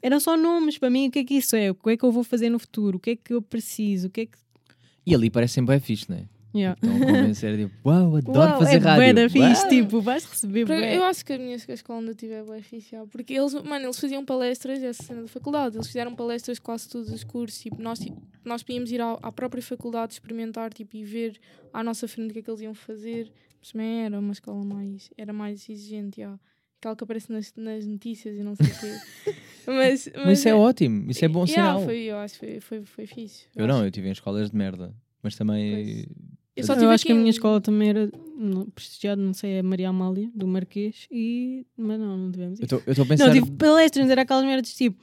eram 0.00 0.20
só 0.20 0.36
nomes 0.36 0.78
para 0.78 0.88
mim, 0.90 1.08
o 1.08 1.10
que 1.10 1.18
é 1.18 1.24
que 1.24 1.34
isso 1.34 1.56
é? 1.56 1.70
O 1.70 1.74
que 1.74 1.90
é 1.90 1.96
que 1.96 2.04
eu 2.04 2.12
vou 2.12 2.22
fazer 2.22 2.50
no 2.50 2.58
futuro? 2.60 2.98
O 2.98 3.00
que 3.00 3.10
é 3.10 3.16
que 3.16 3.34
eu 3.34 3.42
preciso? 3.42 4.06
O 4.06 4.10
que 4.10 4.20
é 4.22 4.26
que. 4.26 4.38
E 5.04 5.14
ali 5.14 5.28
parece 5.28 5.54
sempre 5.54 5.74
é 5.74 5.80
fixe, 5.80 6.10
né? 6.10 6.28
Yeah. 6.56 6.78
Então 6.82 6.98
convencer, 6.98 7.56
tipo, 7.58 7.88
uau, 7.88 8.16
adoro 8.16 8.38
Uau, 8.38 8.58
fazer 8.58 8.76
é 8.76 8.78
rádio. 8.78 9.14
da 9.14 9.28
fixe, 9.28 9.68
tipo, 9.68 10.00
vais 10.00 10.24
receber 10.24 10.66
Para- 10.66 10.76
bué. 10.76 10.96
Eu 10.96 11.04
acho 11.04 11.24
que 11.24 11.32
a 11.32 11.38
minha 11.38 11.56
escola 11.56 12.00
onde 12.00 12.10
eu 12.10 12.14
tive 12.14 12.32
é 12.34 12.42
bué 12.42 12.60
fixe, 12.62 12.96
porque 13.10 13.34
eles, 13.34 13.54
mano, 13.54 13.86
eles 13.86 13.98
faziam 13.98 14.24
palestras, 14.24 14.82
essa 14.82 15.02
cena 15.02 15.22
da 15.22 15.28
faculdade, 15.28 15.76
eles 15.76 15.86
fizeram 15.86 16.14
palestras 16.14 16.58
quase 16.58 16.88
todos 16.88 17.10
os 17.12 17.22
cursos, 17.24 17.60
tipo, 17.60 17.80
nós, 17.80 17.98
tipo, 17.98 18.20
nós 18.44 18.62
podíamos 18.62 18.90
ir 18.90 19.00
à, 19.00 19.12
à 19.22 19.30
própria 19.32 19.62
faculdade 19.62 20.14
experimentar, 20.14 20.72
tipo, 20.72 20.96
e 20.96 21.04
ver 21.04 21.38
à 21.72 21.82
nossa 21.84 22.08
frente 22.08 22.30
o 22.30 22.32
que 22.32 22.38
é 22.38 22.42
que 22.42 22.50
eles 22.50 22.60
iam 22.62 22.74
fazer, 22.74 23.30
mas 23.60 23.72
também 23.72 24.04
era 24.04 24.18
uma 24.18 24.32
escola 24.32 24.64
mais, 24.64 25.10
era 25.16 25.32
mais 25.32 25.68
exigente, 25.68 26.20
já. 26.20 26.38
Aquela 26.78 26.94
que 26.94 27.04
aparece 27.04 27.32
nas, 27.32 27.52
nas 27.56 27.86
notícias 27.86 28.36
e 28.36 28.42
não 28.42 28.54
sei 28.54 28.66
o 28.66 28.70
quê. 28.80 29.32
mas, 29.66 30.08
mas, 30.14 30.24
Mas 30.26 30.38
isso 30.38 30.48
é 30.48 30.54
ótimo, 30.54 31.10
isso 31.10 31.24
é 31.24 31.28
bom 31.28 31.44
Yeah, 31.46 31.72
sinal. 31.72 31.84
Foi, 31.84 31.98
eu 32.02 32.16
acho 32.18 32.34
que 32.34 32.40
foi, 32.40 32.60
foi, 32.60 32.82
foi 32.84 33.06
fixe. 33.06 33.46
Eu 33.56 33.66
não, 33.66 33.84
eu 33.84 33.90
tive 33.90 34.08
em 34.08 34.12
escolas 34.12 34.50
de 34.50 34.56
merda. 34.56 34.94
Mas 35.22 35.34
também. 35.34 36.06
Eu 36.56 36.64
só 36.64 36.72
Eu 36.72 36.78
tive 36.78 36.92
acho 36.92 37.04
que 37.04 37.12
a 37.12 37.14
aqui 37.14 37.20
minha 37.20 37.30
escola 37.30 37.60
também 37.60 37.90
era 37.90 38.10
prestigiada, 38.74 39.20
não 39.20 39.34
sei, 39.34 39.54
é 39.58 39.62
Maria 39.62 39.90
Amália, 39.90 40.30
do 40.34 40.46
Marquês, 40.46 41.06
e. 41.10 41.66
Mas 41.76 42.00
não, 42.00 42.16
não 42.16 42.32
tivemos 42.32 42.58
Eu 42.60 42.64
isso. 42.64 42.82
estou 42.86 43.04
a 43.04 43.06
pensar. 43.08 43.26
Não, 43.26 43.34
tive 43.34 43.50
palestras, 43.52 44.08
era 44.08 44.22
aquelas 44.22 44.44
merdas 44.44 44.74
tipo, 44.74 44.96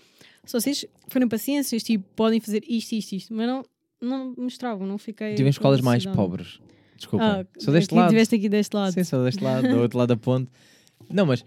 se 0.46 0.54
vocês 0.54 0.86
forem 1.08 1.28
para 1.28 1.38
ciências, 1.38 1.84
tipo, 1.84 2.04
podem 2.16 2.40
fazer 2.40 2.64
isto, 2.68 2.94
isto, 2.94 3.14
isto, 3.14 3.34
mas 3.34 3.48
não, 3.48 3.64
não 4.02 4.34
mostravam, 4.38 4.88
não 4.88 4.98
fiquei. 4.98 5.36
tive 5.36 5.48
em 5.48 5.52
escolas 5.52 5.80
mais 5.82 6.06
pobres. 6.06 6.60
Desculpa. 6.98 7.24
Ah, 7.42 7.46
Sou 7.60 7.74
deste 7.74 7.88
aqui, 7.90 7.96
lado. 7.96 8.10
Tiveste 8.10 8.36
aqui 8.36 8.50
deste 8.50 8.74
lado. 8.76 8.94
Sim, 8.94 9.04
só 9.04 9.24
deste 9.24 9.44
lado, 9.44 9.68
do 9.68 9.80
outro 9.80 9.98
lado 9.98 10.10
da 10.10 10.18
ponte. 10.18 10.50
Não, 11.10 11.26
mas 11.26 11.44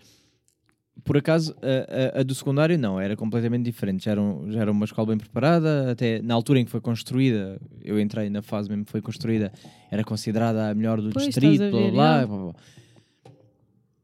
por 1.07 1.17
acaso 1.17 1.55
a, 1.63 2.19
a- 2.19 2.21
a 2.21 2.23
do 2.23 2.35
secundário 2.35 2.77
não, 2.79 3.01
era 3.01 3.17
completamente 3.17 3.65
diferente. 3.65 4.05
Já 4.05 4.11
era, 4.11 4.21
um- 4.21 4.51
já 4.53 4.61
era 4.61 4.71
uma 4.71 4.85
escola 4.85 5.07
bem 5.09 5.17
preparada, 5.19 5.91
até 5.91 6.21
na 6.21 6.35
altura 6.35 6.59
em 6.59 6.65
que 6.65 6.71
foi 6.71 6.81
construída, 6.81 7.59
eu 7.83 7.99
entrei 7.99 8.29
na 8.29 8.43
fase 8.43 8.69
mesmo 8.69 8.85
que 8.85 8.91
foi 8.91 9.01
construída, 9.01 9.51
era 9.91 10.05
considerada 10.05 10.69
a 10.69 10.75
melhor 10.75 11.01
do 11.01 11.11
Pois, 11.11 11.27
distrito, 11.27 11.63
a 11.63 11.71
blá, 11.71 11.81
blá, 11.91 12.19
ver, 12.21 12.27
blá, 12.27 12.27
blá, 12.27 12.45
blá. 12.53 12.55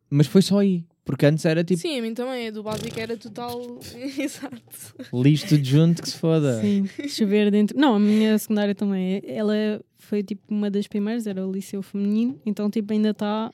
Mas 0.08 0.26
foi 0.26 0.42
só 0.42 0.58
aí, 0.58 0.84
porque 1.04 1.24
antes 1.26 1.44
era 1.44 1.64
tipo 1.64 1.80
Sim, 1.80 1.98
a 1.98 2.02
mim 2.02 2.12
também, 2.14 2.48
a 2.48 2.50
do 2.50 2.62
básico 2.62 2.98
era 3.00 3.16
total. 3.16 3.78
Exato. 4.18 4.60
lixo 5.12 5.48
tudo 5.48 5.64
junto 5.64 6.02
que 6.02 6.08
se 6.10 6.16
foda. 6.18 6.60
Sim, 6.60 6.86
chover 7.08 7.50
dentro. 7.50 7.78
Não, 7.78 7.94
a 7.94 7.98
minha 7.98 8.38
secundária 8.38 8.74
também. 8.74 9.22
Ela 9.26 9.80
foi 9.98 10.22
tipo 10.22 10.42
uma 10.50 10.70
das 10.70 10.86
primeiras, 10.86 11.26
era 11.26 11.46
o 11.46 11.50
liceu 11.50 11.82
feminino, 11.82 12.38
então 12.44 12.68
tipo 12.70 12.92
ainda 12.92 13.10
está. 13.10 13.50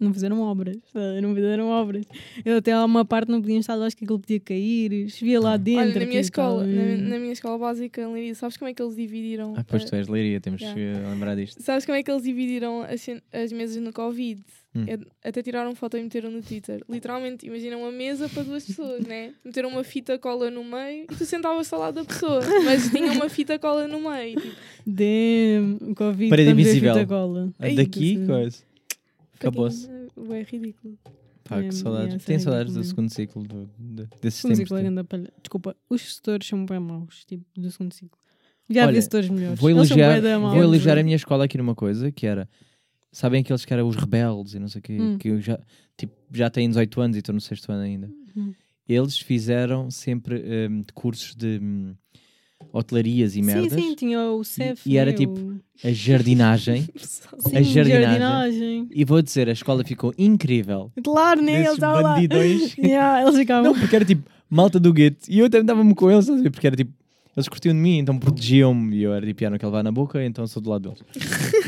Não 0.00 0.12
fizeram 0.14 0.40
obras, 0.40 0.78
não 1.22 1.34
fizeram 1.34 1.68
obras. 1.68 2.06
Eu 2.44 2.56
até 2.56 2.72
há 2.72 2.84
uma 2.84 3.04
parte 3.04 3.30
não 3.30 3.40
podia 3.40 3.58
estar, 3.58 3.74
acho 3.82 3.94
que 3.96 4.04
aquilo 4.04 4.18
podia 4.18 4.40
cair, 4.40 5.10
chovia 5.10 5.38
lá 5.38 5.56
dentro. 5.58 5.82
Olha, 5.90 6.00
na 6.00 6.06
minha 6.06 6.20
escola, 6.20 6.64
na, 6.66 6.96
na 6.96 7.18
minha 7.18 7.32
escola 7.32 7.58
básica 7.58 8.00
em 8.00 8.12
Leiria, 8.12 8.34
sabes 8.34 8.56
como 8.56 8.70
é 8.70 8.74
que 8.74 8.80
eles 8.82 8.96
dividiram? 8.96 9.54
Ah, 9.56 9.64
pois 9.64 9.84
tu 9.84 9.94
és 9.94 10.08
leiria, 10.08 10.40
temos 10.40 10.60
Yeah. 10.62 10.80
que 11.00 11.06
lembrar 11.10 11.34
disto. 11.36 11.62
Sabes 11.62 11.84
como 11.84 11.96
é 11.96 12.02
que 12.02 12.10
eles 12.10 12.22
dividiram 12.22 12.82
as, 12.82 13.06
as 13.32 13.52
mesas 13.52 13.76
no 13.82 13.92
Covid? 13.92 14.42
Hum. 14.74 14.84
É- 14.86 15.28
até 15.28 15.42
tiraram 15.42 15.74
foto 15.74 15.96
e 15.96 16.02
meteram 16.02 16.30
no 16.30 16.40
Twitter. 16.42 16.80
Literalmente, 16.88 17.44
imagina 17.44 17.76
uma 17.76 17.90
mesa 17.90 18.28
para 18.28 18.44
duas 18.44 18.64
pessoas, 18.64 19.04
né? 19.04 19.32
Meteram 19.44 19.68
uma 19.68 19.82
fita 19.82 20.16
cola 20.16 20.48
no 20.48 20.62
meio 20.62 21.04
e 21.10 21.14
tu 21.16 21.24
sentavas 21.26 21.72
ao 21.72 21.80
lado 21.80 21.94
da 21.96 22.04
pessoa, 22.04 22.40
mas 22.64 22.88
tinha 22.88 23.10
uma 23.12 23.28
fita 23.28 23.58
cola 23.58 23.88
no 23.88 24.00
meio. 24.08 24.40
Tipo, 24.40 24.54
Damn, 24.86 25.94
Covid, 25.94 26.30
Parede 26.30 26.48
estamos 26.50 26.66
a 26.66 26.70
invisível. 26.70 26.94
fita 26.94 27.06
cola. 27.06 27.52
Daqui, 27.74 28.26
coisa. 28.26 28.69
Acabou-se. 29.40 29.88
É 29.90 30.42
ridículo. 30.42 30.98
Pá, 31.44 31.62
que 31.62 31.72
saudades. 31.72 32.24
Tem 32.24 32.38
saudades 32.38 32.74
do 32.74 32.84
segundo 32.84 33.08
ciclo 33.12 33.42
do, 33.42 33.68
de, 33.78 34.06
desses 34.20 34.40
Segundo 34.40 34.56
tempos. 34.56 34.68
ciclo 34.68 34.78
é 34.78 34.82
grande 34.82 35.04
palha- 35.04 35.32
Desculpa, 35.42 35.76
os 35.88 36.00
gestores 36.00 36.46
são 36.46 36.64
bem 36.64 36.78
maus, 36.78 37.24
tipo, 37.24 37.44
do 37.58 37.70
segundo 37.70 37.92
ciclo. 37.92 38.18
Já 38.68 38.82
Olha, 38.86 38.92
vi 38.92 39.02
setores 39.02 39.28
melhores. 39.28 39.58
Vou 39.58 39.68
elogiar, 39.70 40.20
vou 40.38 40.62
elogiar 40.62 40.96
a 40.98 41.02
minha 41.02 41.16
escola 41.16 41.44
aqui 41.46 41.58
numa 41.58 41.74
coisa 41.74 42.12
que 42.12 42.26
era. 42.26 42.48
Sabem 43.10 43.40
aqueles 43.40 43.64
que 43.64 43.72
eram 43.72 43.88
os 43.88 43.96
rebeldes 43.96 44.54
e 44.54 44.60
não 44.60 44.68
sei 44.68 44.78
o 44.78 44.82
quê, 44.82 44.96
Hum. 45.00 45.18
que 45.18 45.28
eu 45.28 45.40
já, 45.40 45.58
tipo, 45.96 46.14
já 46.32 46.48
têm 46.48 46.68
18 46.68 47.00
anos 47.00 47.16
e 47.16 47.18
estou 47.18 47.34
no 47.34 47.40
sexto 47.40 47.72
ano 47.72 47.82
ainda. 47.82 48.08
Uhum. 48.36 48.54
Eles 48.88 49.18
fizeram 49.18 49.90
sempre 49.90 50.36
hum, 50.70 50.84
cursos 50.94 51.34
de 51.34 51.58
hum, 51.60 51.94
hotelarias 52.72 53.36
e 53.36 53.42
merdas. 53.42 53.72
Sim, 53.72 53.80
sim, 53.80 53.94
tinha 53.94 54.20
o 54.30 54.42
CEF. 54.44 54.82
e 54.88 54.96
era 54.96 55.10
né, 55.10 55.16
tipo 55.16 55.54
A 55.84 55.90
jardinagem. 55.92 56.82
Sim, 57.40 57.56
a 57.56 57.62
jardinagem. 57.62 58.02
jardinagem. 58.02 58.88
e 58.90 59.04
vou 59.04 59.22
dizer, 59.22 59.48
a 59.48 59.52
escola 59.52 59.82
ficou 59.84 60.12
incrível. 60.18 60.90
Claro, 61.02 61.40
né? 61.42 61.60
Eles 61.60 61.72
estavam 61.72 62.02
lá. 62.02 62.16
Yeah, 62.78 63.22
eles 63.22 63.36
ficavam. 63.36 63.72
Não, 63.72 63.78
porque 63.78 63.96
era 63.96 64.04
tipo 64.04 64.28
malta 64.48 64.78
do 64.78 64.92
gueto. 64.92 65.26
E 65.28 65.38
eu 65.38 65.46
até 65.46 65.62
dava-me 65.62 65.94
com 65.94 66.10
eles, 66.10 66.26
porque 66.50 66.66
era 66.66 66.76
tipo. 66.76 66.92
Eles 67.36 67.48
curtiam 67.48 67.72
de 67.72 67.80
mim, 67.80 67.98
então 67.98 68.18
protegiam-me. 68.18 68.96
E 68.96 69.02
eu 69.04 69.14
era 69.14 69.24
tipo, 69.24 69.44
"Ah, 69.46 69.50
não 69.50 69.56
quero 69.58 69.70
levar 69.70 69.82
na 69.84 69.92
boca, 69.92 70.22
então 70.24 70.46
sou 70.48 70.60
do 70.60 70.68
lado 70.68 70.90
deles. 70.90 71.02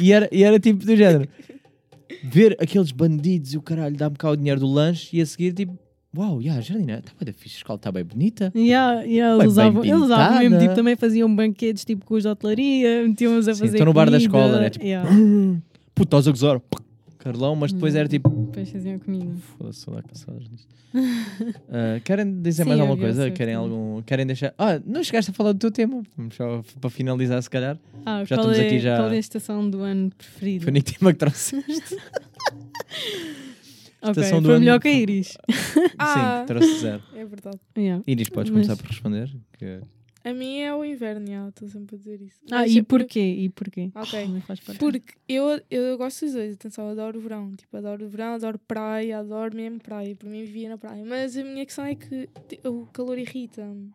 e, 0.00 0.12
era, 0.12 0.28
e 0.32 0.42
era 0.42 0.58
tipo 0.58 0.84
do 0.84 0.96
género. 0.96 1.26
Ver 2.24 2.56
aqueles 2.60 2.90
bandidos 2.92 3.54
e 3.54 3.56
o 3.58 3.62
caralho 3.62 3.96
dá-me 3.96 4.16
cá 4.16 4.30
o 4.30 4.36
dinheiro 4.36 4.60
do 4.60 4.66
lanche 4.66 5.16
e 5.16 5.20
a 5.20 5.26
seguir 5.26 5.52
tipo, 5.54 5.78
uau, 6.16 6.40
yeah, 6.40 6.58
a 6.58 6.62
jardina 6.62 6.98
está 6.98 7.12
bem 7.18 7.26
da 7.26 7.32
fixe, 7.32 7.56
a 7.56 7.58
escola 7.58 7.76
está 7.76 7.90
bem 7.92 8.04
bonita. 8.04 8.52
Yeah, 8.54 9.02
yeah, 9.02 9.32
Bem 9.36 9.42
eles 9.44 9.52
usavam, 9.52 9.84
eles 9.84 10.00
usavam 10.02 10.38
mesmo, 10.38 10.58
tipo, 10.58 10.74
também 10.74 10.96
faziam 10.96 11.34
banquedes 11.34 11.84
tipo 11.84 12.04
com 12.04 12.14
os 12.14 12.22
de 12.22 12.28
hotelaria, 12.28 13.06
metiam-os 13.06 13.48
a 13.48 13.54
Sim, 13.54 13.60
fazer. 13.60 13.76
estão 13.76 13.86
no 13.86 13.92
bar 13.92 14.10
da 14.10 14.16
escola, 14.18 14.60
né? 14.60 14.70
Tipo, 14.70 14.84
yeah. 14.84 15.08
Puto, 15.94 16.04
estás 16.16 16.28
a 16.28 16.30
gozar. 16.30 16.60
Carlão, 17.18 17.54
mas 17.54 17.72
depois 17.72 17.94
era 17.94 18.08
tipo. 18.08 18.28
Depois 18.28 18.68
faziam 18.68 18.98
comida. 18.98 19.32
Foda-se, 19.56 19.86
com 19.86 20.00
saudades 20.14 20.48
disso. 20.50 20.66
Ah, 21.70 22.00
querem 22.02 22.42
dizer 22.42 22.64
Sim, 22.64 22.68
mais 22.70 22.80
alguma 22.80 22.98
coisa? 22.98 23.30
Querem 23.30 23.54
algum. 23.54 24.02
Querem 24.02 24.26
deixar. 24.26 24.52
Ah, 24.58 24.80
não 24.84 25.04
chegaste 25.04 25.30
a 25.30 25.34
falar 25.34 25.52
do 25.52 25.58
teu 25.60 25.70
tema. 25.70 26.02
Vamos 26.16 26.34
só 26.34 26.62
para 26.80 26.90
finalizar, 26.90 27.40
se 27.40 27.48
calhar. 27.48 27.78
Ah, 28.04 28.24
Já 28.24 28.36
estamos 28.36 28.58
é, 28.58 28.66
aqui 28.66 28.80
já- 28.80 28.96
qual 28.96 29.10
é 29.10 29.16
a 29.16 29.18
estação 29.18 29.70
do 29.70 29.82
ano 29.82 30.10
preferida? 30.18 30.64
Foi 30.64 30.72
nem 30.72 30.82
tema 30.82 31.12
que 31.12 31.18
trouxe. 31.20 31.62
Ok, 34.02 34.10
estação 34.10 34.40
do 34.42 34.46
foi 34.46 34.54
ano- 34.56 34.60
melhor 34.64 34.80
que 34.80 34.88
a 34.88 34.92
Iris. 34.92 35.38
Ah. 35.98 36.40
Sim, 36.40 36.46
trouxe 36.46 36.78
zero. 36.80 37.02
É 37.14 37.24
verdade. 37.24 37.58
Yeah. 37.76 38.02
Iris, 38.06 38.28
podes 38.28 38.50
Mas- 38.50 38.66
começar 38.66 38.82
por 38.82 38.90
responder. 38.90 39.30
que- 39.58 39.80
A 40.24 40.32
mim 40.32 40.58
é 40.60 40.72
o 40.72 40.84
inverno, 40.84 41.26
já, 41.26 41.48
estou 41.48 41.68
sempre 41.68 41.96
a 41.96 41.98
dizer 41.98 42.20
isso. 42.22 42.38
Ah, 42.50 42.60
Mas 42.60 42.72
e 42.72 42.78
é 42.78 42.82
por- 42.82 43.00
porquê? 43.00 43.20
E 43.20 43.48
porquê? 43.48 43.90
Ok. 43.94 44.24
Também 44.26 44.40
faz 44.42 44.60
parte. 44.60 44.78
Porque 44.78 45.14
eu, 45.28 45.60
eu 45.70 45.98
gosto 45.98 46.24
dos 46.24 46.34
dois, 46.34 46.54
atenção, 46.54 46.88
adoro 46.88 47.18
o 47.18 47.22
verão. 47.22 47.50
Tipo, 47.56 47.76
adoro 47.76 48.04
o 48.04 48.08
verão, 48.08 48.34
adoro 48.34 48.58
praia, 48.68 49.18
adoro 49.18 49.54
mesmo 49.56 49.80
praia. 49.80 50.14
Por 50.14 50.28
mim 50.28 50.44
vivia 50.44 50.68
na 50.68 50.78
praia. 50.78 51.04
Mas 51.04 51.36
a 51.36 51.42
minha 51.42 51.64
questão 51.66 51.84
é 51.84 51.94
que 51.96 52.28
ti- 52.48 52.60
o 52.64 52.86
calor 52.92 53.18
irrita-me. 53.18 53.90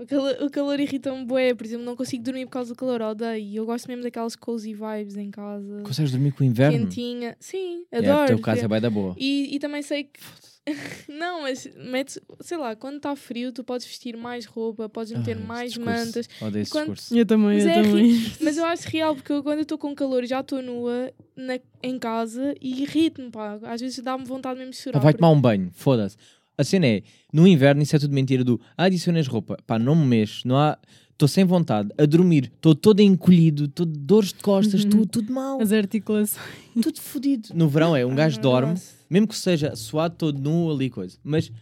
O 0.00 0.06
calor, 0.06 0.36
o 0.40 0.50
calor 0.50 0.80
irrita-me 0.80 1.26
bué, 1.26 1.52
por 1.54 1.66
exemplo, 1.66 1.84
não 1.84 1.94
consigo 1.94 2.24
dormir 2.24 2.46
por 2.46 2.52
causa 2.52 2.72
do 2.72 2.76
calor, 2.76 3.02
odeio. 3.02 3.44
E 3.44 3.56
eu 3.56 3.66
gosto 3.66 3.86
mesmo 3.86 4.02
daquelas 4.02 4.34
cozy 4.34 4.72
vibes 4.72 5.16
em 5.16 5.30
casa. 5.30 5.82
Consegues 5.84 6.10
dormir 6.10 6.32
com 6.32 6.42
o 6.42 6.46
inverno? 6.46 6.78
Quentinha. 6.86 7.36
Sim, 7.38 7.84
É, 7.92 7.98
adoro. 7.98 8.24
o 8.24 8.26
teu 8.28 8.38
caso 8.40 8.64
é 8.64 8.68
bem 8.68 8.80
da 8.80 8.88
boa. 8.88 9.14
e, 9.18 9.54
e 9.54 9.58
também 9.58 9.82
sei 9.82 10.04
que. 10.04 10.18
não, 11.08 11.42
mas 11.42 11.68
metes, 11.76 12.18
sei 12.40 12.56
lá, 12.56 12.76
quando 12.76 12.96
está 12.96 13.14
frio, 13.16 13.50
tu 13.52 13.64
podes 13.64 13.86
vestir 13.86 14.16
mais 14.16 14.44
roupa, 14.46 14.88
podes 14.88 15.12
meter 15.12 15.36
Ah, 15.36 15.46
mais 15.46 15.72
discurso. 15.72 15.90
mantas. 16.06 16.28
Odeio 16.40 16.62
esse 16.62 16.70
Quando- 16.70 16.94
discurso. 16.94 17.16
Eu 17.18 17.26
também, 17.26 17.46
Mas 17.56 17.64
eu 17.64 17.70
é 17.70 17.82
também. 17.82 18.32
Mas 18.40 18.56
eu 18.56 18.64
acho 18.64 18.88
real, 18.88 19.14
porque 19.14 19.32
eu, 19.32 19.42
quando 19.42 19.58
eu 19.58 19.62
estou 19.62 19.76
com 19.78 19.94
calor 19.94 20.24
já 20.26 20.40
estou 20.40 20.62
nua 20.62 21.12
na, 21.36 21.58
em 21.82 21.98
casa 21.98 22.54
e 22.60 22.82
irrito-me, 22.82 23.30
pá. 23.30 23.58
Às 23.64 23.80
vezes 23.80 23.98
dá-me 23.98 24.24
vontade 24.24 24.58
mesmo 24.58 24.72
de 24.72 24.78
chorar. 24.78 24.98
Pá, 24.98 25.04
vai 25.04 25.12
porque- 25.12 25.20
tomar 25.20 25.32
um 25.32 25.40
banho, 25.40 25.70
foda-se. 25.72 26.16
A 26.60 26.64
cena 26.64 26.86
é, 26.86 27.02
no 27.32 27.46
inverno 27.46 27.80
isso 27.82 27.96
é 27.96 27.98
tudo 27.98 28.12
mentira 28.14 28.44
do 28.44 28.60
ah, 28.76 28.84
adicionas 28.84 29.26
roupa. 29.26 29.56
Pá, 29.66 29.78
não 29.78 29.94
me 29.96 30.04
mexo, 30.06 30.46
não 30.46 30.56
há. 30.56 30.78
Estou 31.12 31.28
sem 31.28 31.44
vontade, 31.44 31.90
a 31.98 32.06
dormir, 32.06 32.50
estou 32.54 32.74
todo 32.74 33.00
encolhido, 33.00 33.68
todo 33.68 33.92
de 33.92 33.98
dores 33.98 34.28
de 34.28 34.36
costas, 34.36 34.84
Uhum. 34.84 34.90
tudo, 34.90 35.06
tudo 35.06 35.32
mal, 35.32 35.60
As 35.60 35.70
articulações. 35.70 36.42
tudo 36.82 36.98
fodido. 36.98 37.50
No 37.54 37.68
verão 37.68 37.94
é, 37.94 38.06
um 38.06 38.12
Ah, 38.12 38.14
gajo 38.14 38.36
não, 38.36 38.42
dorme, 38.42 38.70
nossa. 38.70 38.94
mesmo 39.10 39.28
que 39.28 39.36
seja 39.36 39.76
suado 39.76 40.14
todo 40.16 40.38
nu 40.40 40.70
ali 40.72 40.88
coisa, 40.88 41.18
mas 41.22 41.52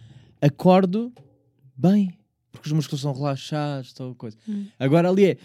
acordo 0.40 1.12
bem, 1.76 2.12
porque 2.52 2.68
os 2.68 2.72
músculos 2.72 3.00
são 3.00 3.12
relaxados, 3.12 3.92
tal 3.92 4.14
coisa. 4.14 4.36
Hum. 4.48 4.66
Agora 4.78 5.08
ali 5.10 5.24
é, 5.24 5.36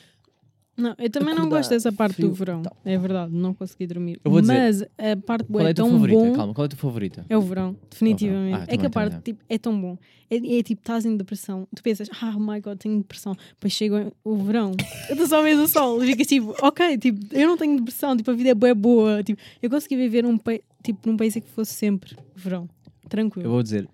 Não, 0.75 0.95
eu 0.97 1.09
também 1.09 1.35
não 1.35 1.47
gosto 1.47 1.69
dessa 1.69 1.91
parte 1.91 2.15
frio, 2.15 2.29
do 2.29 2.33
verão. 2.33 2.63
tal. 2.63 2.75
É 2.83 2.97
verdade, 2.97 3.31
não 3.31 3.53
consegui 3.53 3.85
dormir. 3.85 4.19
Eu 4.25 4.31
vou 4.31 4.41
dizer, 4.41 4.53
Mas 4.53 4.81
a 4.81 5.15
parte 5.23 5.45
boa 5.47 5.61
qual 5.61 5.67
é 5.67 5.69
é 5.69 5.71
a 5.71 5.73
tua 5.75 5.85
tão 5.85 5.91
favorita? 5.91 6.19
bom. 6.19 6.33
Calma, 6.33 6.53
qual 6.53 6.63
é 6.63 6.65
a 6.65 6.69
tua 6.69 6.79
favorita? 6.79 7.25
É 7.29 7.37
o 7.37 7.41
verão, 7.41 7.77
definitivamente. 7.89 8.55
Ah, 8.55 8.65
é 8.67 8.77
que 8.77 8.85
a 8.85 8.89
parte 8.89 9.21
tipo, 9.21 9.43
é 9.47 9.57
tão 9.59 9.79
bom. 9.79 9.97
É, 10.31 10.35
é 10.35 10.63
tipo, 10.63 10.81
estás 10.81 11.05
em 11.05 11.15
depressão, 11.15 11.67
tu 11.75 11.83
pensas, 11.83 12.09
ah, 12.19 12.33
oh 12.35 12.39
my 12.39 12.59
god, 12.59 12.79
tenho 12.79 12.97
depressão. 12.97 13.35
Depois 13.49 13.71
chega 13.71 14.11
o 14.23 14.35
verão, 14.37 14.71
eu 15.09 15.13
estou 15.13 15.27
só 15.27 15.41
a 15.41 15.43
ver 15.43 15.59
o 15.59 15.67
sol, 15.67 16.03
e 16.03 16.07
ficas 16.07 16.25
tipo, 16.25 16.55
ok, 16.59 16.97
tipo, 16.97 17.19
eu 17.35 17.47
não 17.47 17.55
tenho 17.55 17.77
depressão, 17.77 18.17
tipo, 18.17 18.31
a 18.31 18.33
vida 18.33 18.49
é 18.49 18.55
boa, 18.55 18.73
boa. 18.73 19.23
Tipo, 19.23 19.39
eu 19.61 19.69
consegui 19.69 19.95
viver 19.95 20.25
um 20.25 20.39
tipo, 20.83 21.07
num 21.07 21.15
país 21.15 21.35
em 21.35 21.41
que 21.41 21.49
fosse 21.49 21.73
sempre 21.73 22.17
verão, 22.35 22.67
tranquilo. 23.07 23.45
Eu 23.47 23.51
vou 23.51 23.61
dizer, 23.61 23.87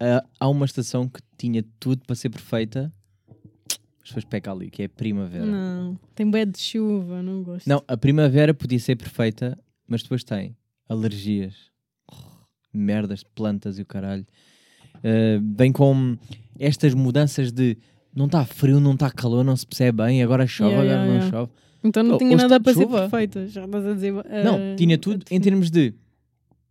ah, 0.00 0.24
há 0.40 0.48
uma 0.48 0.66
estação 0.66 1.08
que 1.08 1.20
tinha 1.38 1.64
tudo 1.78 2.02
para 2.04 2.16
ser 2.16 2.30
perfeita, 2.30 2.92
mas 4.04 4.10
depois 4.10 4.24
peca 4.26 4.52
ali, 4.52 4.70
que 4.70 4.82
é 4.82 4.88
primavera. 4.88 5.46
Não, 5.46 5.98
tem 6.14 6.30
bué 6.30 6.44
de 6.44 6.58
chuva, 6.60 7.22
não 7.22 7.42
gosto. 7.42 7.66
Não, 7.66 7.82
a 7.88 7.96
primavera 7.96 8.52
podia 8.52 8.78
ser 8.78 8.96
perfeita, 8.96 9.58
mas 9.88 10.02
depois 10.02 10.22
tem 10.22 10.54
alergias, 10.88 11.54
merdas 12.72 13.20
de 13.20 13.26
plantas 13.34 13.78
e 13.78 13.82
o 13.82 13.86
caralho. 13.86 14.26
Uh, 14.96 15.40
bem 15.40 15.72
com 15.72 16.16
estas 16.58 16.94
mudanças 16.94 17.50
de 17.52 17.76
não 18.14 18.26
está 18.26 18.44
frio, 18.44 18.78
não 18.80 18.92
está 18.92 19.10
calor, 19.10 19.44
não 19.44 19.56
se 19.56 19.66
percebe 19.66 20.02
bem, 20.02 20.22
agora 20.22 20.46
chove, 20.46 20.70
Yeah, 20.70 20.92
agora 20.92 21.06
yeah, 21.06 21.12
não 21.12 21.26
yeah. 21.26 21.30
chove. 21.46 21.52
Então 21.82 22.02
não 22.02 22.14
Oh, 22.14 22.18
tinha 22.18 22.36
nada 22.36 22.58
de 22.58 22.64
para 22.64 22.74
ser 22.74 22.82
chuva. 22.84 23.00
perfeita, 23.08 23.46
já 23.48 23.64
estás 23.64 23.86
a 23.86 23.92
dizer. 23.94 24.12
não, 24.12 24.54
ah, 24.56 24.76
tinha 24.76 24.96
tudo 24.96 25.24
em 25.30 25.40
termos 25.40 25.70
de 25.70 25.94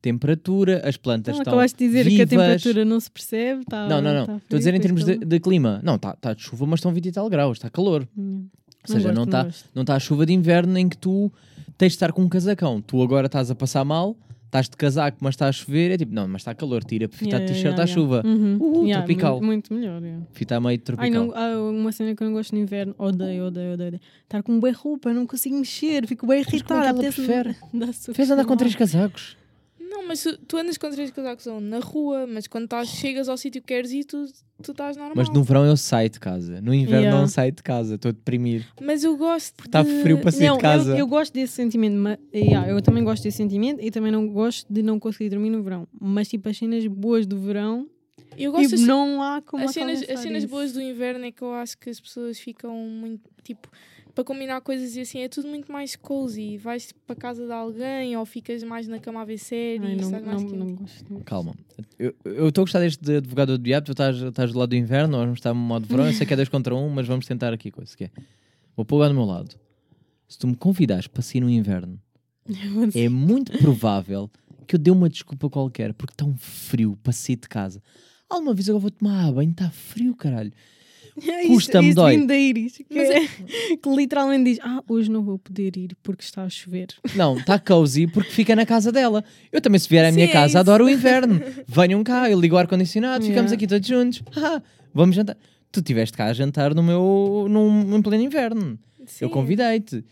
temperatura, 0.04 0.82
as 0.84 0.98
plantas 0.98 1.34
Não, 1.34 1.42
estão 1.42 1.54
acabaste 1.54 1.78
de 1.78 1.86
dizer 1.88 2.04
que 2.04 2.22
a 2.22 2.26
vivas. 2.26 2.30
temperatura 2.30 2.86
não 2.86 3.00
se 3.00 3.10
percebe. 3.10 3.64
Tá, 3.66 3.88
Não, 3.88 4.02
não, 4.02 4.14
não. 4.14 4.26
tá 4.28 4.36
Estou 4.36 4.58
a 4.58 4.60
dizer 4.60 4.74
em 4.76 4.80
termos 4.82 5.06
de, 5.06 5.18
de 5.18 5.40
clima. 5.40 5.80
Não, 5.82 5.96
está 5.96 6.14
tá 6.14 6.34
de 6.34 6.42
chuva, 6.44 6.66
mas 6.68 6.80
estão 6.80 6.94
20 6.94 7.06
e 7.06 7.12
tal 7.14 7.30
graus, 7.30 7.58
está 7.58 7.70
calor. 7.70 8.06
Hum. 8.18 8.48
Ou 8.88 8.94
seja, 8.96 9.14
não 9.14 9.24
está 9.24 9.48
não 9.74 9.86
tá 9.86 9.96
a 9.96 10.00
chuva 10.00 10.26
de 10.26 10.34
inverno 10.34 10.78
em 10.78 10.90
que 10.90 10.98
tu 10.98 11.32
tens 11.78 11.94
de 11.94 11.96
estar 11.96 12.12
com 12.12 12.22
um 12.22 12.28
casacão. 12.30 12.82
Tu 12.82 13.02
agora 13.02 13.28
estás 13.28 13.50
a 13.50 13.56
passar 13.56 13.86
mal, 13.86 14.18
estás 14.46 14.68
de 14.68 14.76
casaco, 14.76 15.18
mas 15.22 15.36
está 15.36 15.48
a 15.48 15.52
chover. 15.54 15.92
É 15.92 15.98
tipo, 15.98 16.14
não, 16.14 16.28
mas 16.28 16.42
está 16.42 16.54
calor, 16.54 16.84
tira, 16.84 17.08
fita 17.08 17.38
Yeah, 17.38 17.46
de 17.46 17.54
yeah, 17.54 17.76
t-shirt 17.78 17.80
à 17.80 17.84
yeah, 17.84 17.94
chuva. 17.94 18.22
Uhum. 18.26 18.58
Uh, 18.60 18.84
Yeah, 18.86 19.06
tropical. 19.06 19.42
Muito, 19.42 19.72
muito 19.72 19.74
melhor. 19.74 20.02
yeah. 20.04 20.26
Fita 20.34 20.60
meio 20.60 20.72
Ai, 20.72 20.78
tropical. 20.80 21.28
não, 21.28 21.34
há 21.34 21.72
uma 21.72 21.94
cena 21.94 22.14
que 22.14 22.22
eu 22.22 22.28
não 22.28 22.34
gosto 22.34 22.54
no 22.54 22.60
inverno. 22.62 22.94
Odeio, 22.98 23.46
odeio, 23.46 23.74
odeio. 23.76 24.00
Estar 24.24 24.44
com 24.44 24.60
bem 24.60 24.74
roupa, 24.74 25.14
não 25.14 25.26
consigo 25.26 25.56
mexer, 25.58 26.06
fico 26.06 26.28
bem 26.28 26.44
como 26.44 26.48
é 26.48 26.52
que 26.52 26.56
irritada. 26.58 26.82
ela 26.82 26.90
apetece-me 26.92 27.26
prefere? 27.26 27.56
Fez 28.14 28.30
andar 28.30 28.44
com 28.44 28.58
três 28.58 28.76
casacos. 28.76 29.38
Não, 30.04 30.08
mas 30.10 30.24
tu, 30.48 30.58
andas 30.58 30.78
com 30.78 30.90
três 30.92 31.10
casacos 31.12 31.46
na 31.62 31.80
rua, 31.80 32.28
mas 32.28 32.46
quando 32.48 32.66
estás, 32.66 32.90
chegas 32.90 33.30
ao 33.30 33.38
sítio 33.38 33.62
que 33.62 33.68
queres 33.68 33.92
ir, 33.92 34.04
tu, 34.04 34.26
tu 34.62 34.72
estás 34.72 34.98
normal. 34.98 35.14
Mas 35.16 35.30
no 35.30 35.42
verão 35.44 35.66
eu 35.66 35.78
saio 35.78 36.10
de 36.10 36.20
casa. 36.20 36.60
No 36.62 36.74
inverno 36.74 37.04
Yeah. 37.04 37.20
não 37.22 37.28
saio 37.28 37.52
de 37.52 37.64
casa. 37.64 37.96
Estou 37.96 38.12
deprimido. 38.12 38.66
Mas 38.82 39.04
eu 39.04 39.16
gosto. 39.16 39.64
Está 39.66 39.82
de... 39.82 40.02
frio 40.02 40.20
para 40.20 40.32
sair 40.32 40.48
Não, 40.48 40.56
de 40.58 40.62
casa. 40.62 40.92
Eu, 40.92 40.98
eu 40.98 41.08
gosto 41.08 41.34
desse 41.34 41.54
sentimento, 41.54 41.96
mas, 41.96 42.18
yeah, 42.34 42.70
eu 42.70 42.82
também 42.82 43.04
gosto 43.04 43.24
desse 43.24 43.38
sentimento 43.38 43.82
e 43.82 43.90
também 43.90 44.12
não 44.12 44.28
gosto 44.28 44.72
de 44.72 44.84
não 44.84 45.00
conseguir 45.00 45.30
dormir 45.30 45.50
no 45.50 45.64
verão. 45.64 45.88
Mas 46.00 46.28
tipo, 46.28 46.50
as 46.50 46.58
cenas 46.58 46.86
boas 46.88 47.26
do 47.26 47.40
verão, 47.40 47.88
Eu 48.38 48.52
gosto 48.52 48.64
tipo, 48.66 48.78
das- 48.78 48.88
não 48.88 49.22
há 49.24 49.42
como 49.42 49.64
as 49.64 49.72
cenas, 49.72 50.02
alcançar 50.02 50.14
as 50.14 50.20
cenas 50.20 50.44
isso. 50.44 50.52
boas 50.52 50.74
do 50.74 50.82
inverno 50.82 51.26
é 51.26 51.32
que 51.32 51.42
eu 51.42 51.54
acho 51.54 51.78
que 51.78 51.90
as 51.90 52.00
pessoas 52.00 52.38
ficam 52.40 52.76
muito 52.76 53.22
tipo 53.42 53.70
para 54.14 54.24
combinar 54.24 54.62
coisas 54.62 54.96
e 54.96 55.02
assim 55.02 55.20
é 55.20 55.28
tudo 55.28 55.48
muito 55.48 55.72
mais 55.72 55.96
cozy. 55.96 56.58
Vais 56.58 56.88
tipo, 56.88 57.00
para 57.06 57.16
casa 57.16 57.46
de 57.46 57.52
alguém 57.52 58.16
ou 58.16 58.26
ficas 58.26 58.64
mais 58.64 58.88
na 58.88 59.00
cama 59.00 59.22
a 59.22 59.26
ver 59.26 59.38
séries, 59.38 60.12
Ai, 60.14 60.22
não, 60.22 60.40
não, 60.40 60.40
não 60.42 60.76
gosto. 60.76 61.22
Calma. 61.26 61.56
Eu 61.98 62.14
eu 62.24 62.50
estou 62.50 62.62
a 62.62 62.66
gostar 62.66 62.80
deste 62.80 63.04
de 63.04 63.18
advogado 63.18 63.58
do 63.58 63.64
diabo. 63.64 63.86
Tu 63.86 63.92
estás, 63.92 64.18
estás 64.18 64.52
do 64.52 64.60
lado 64.60 64.70
do 64.70 64.76
inverno, 64.76 65.14
nós 65.14 65.22
vamos 65.22 65.40
estar 65.40 65.54
no 65.54 65.60
modo 65.60 65.88
verão. 65.88 66.06
Eu 66.06 66.14
sei 66.14 66.28
que 66.28 66.34
é 66.34 66.36
dois 66.36 66.50
contra 66.50 66.76
um, 66.76 66.90
mas 66.90 67.08
vamos 67.08 67.26
tentar 67.26 67.54
aqui 67.54 67.72
coisa. 67.72 67.96
Que 67.96 68.06
é. 68.06 68.12
Vou 68.76 68.86
pôr 68.86 68.98
lá 68.98 69.08
do 69.08 69.14
meu 69.14 69.26
lado. 69.26 69.56
Se 70.28 70.38
tu 70.38 70.48
me 70.48 70.56
convidares 70.56 71.08
para 71.08 71.22
sair 71.22 71.42
no 71.42 71.50
inverno, 71.50 72.00
é 72.96 73.10
muito 73.10 73.52
provável 73.58 74.30
que 74.68 74.76
eu 74.76 74.80
dê 74.80 74.92
uma 74.92 75.10
desculpa 75.10 75.50
qualquer 75.50 75.94
porque 75.94 76.14
está 76.14 76.26
um 76.26 76.38
frio 76.38 76.98
para 77.02 77.14
sair 77.14 77.36
de 77.36 77.48
casa. 77.48 77.82
Alguma 78.30 78.54
vez 78.54 78.68
eu 78.68 78.80
vou 78.80 78.90
tomar 78.90 79.32
banho, 79.32 79.52
está 79.52 79.70
frio, 79.70 80.16
caralho. 80.16 80.52
É 81.22 81.48
Custa-me, 81.48 81.88
isso, 81.90 81.96
dói. 81.96 82.12
Isso 82.14 82.20
vindo 82.22 82.28
da 82.28 82.38
Iris, 82.38 82.78
que, 82.78 82.86
Mas 82.90 83.10
é- 83.10 83.28
que 83.78 83.90
literalmente 83.96 84.44
diz: 84.52 84.60
Ah, 84.64 84.82
hoje 84.88 85.12
não 85.12 85.24
vou 85.24 85.38
poder 85.38 85.78
ir 85.78 85.96
porque 86.02 86.24
está 86.24 86.44
a 86.44 86.50
chover. 86.50 86.88
Não, 87.16 87.38
está 87.38 87.60
cozy 87.60 88.08
porque 88.08 88.32
fica 88.32 88.56
na 88.56 88.66
casa 88.66 88.92
dela. 88.92 89.24
Eu 89.52 89.62
também, 89.62 89.80
se 89.80 89.88
vier 89.90 90.06
à 90.06 90.12
minha 90.12 90.26
Sim, 90.26 90.32
é 90.32 90.34
casa, 90.34 90.48
isso. 90.48 90.58
adoro 90.58 90.86
o 90.86 90.90
inverno. 90.90 91.40
Venham 91.68 92.04
cá, 92.04 92.30
eu 92.30 92.40
ligo 92.40 92.56
o 92.56 92.58
ar-condicionado, 92.58 93.24
ficamos 93.24 93.52
Yeah. 93.52 93.56
aqui 93.56 93.68
todos 93.68 93.88
juntos. 93.88 94.24
Ah, 94.36 94.62
vamos 94.94 95.16
jantar. 95.16 95.38
Tu 95.72 95.80
estiveste 95.80 96.16
cá 96.18 96.26
a 96.26 96.34
jantar 96.34 96.74
no 96.76 96.82
meu, 96.84 97.48
num, 97.50 97.96
em 97.98 98.02
pleno 98.02 98.24
inverno. 98.24 98.78
Eu 99.00 99.08
Sim. 99.08 99.28
convidei-te. 99.30 100.04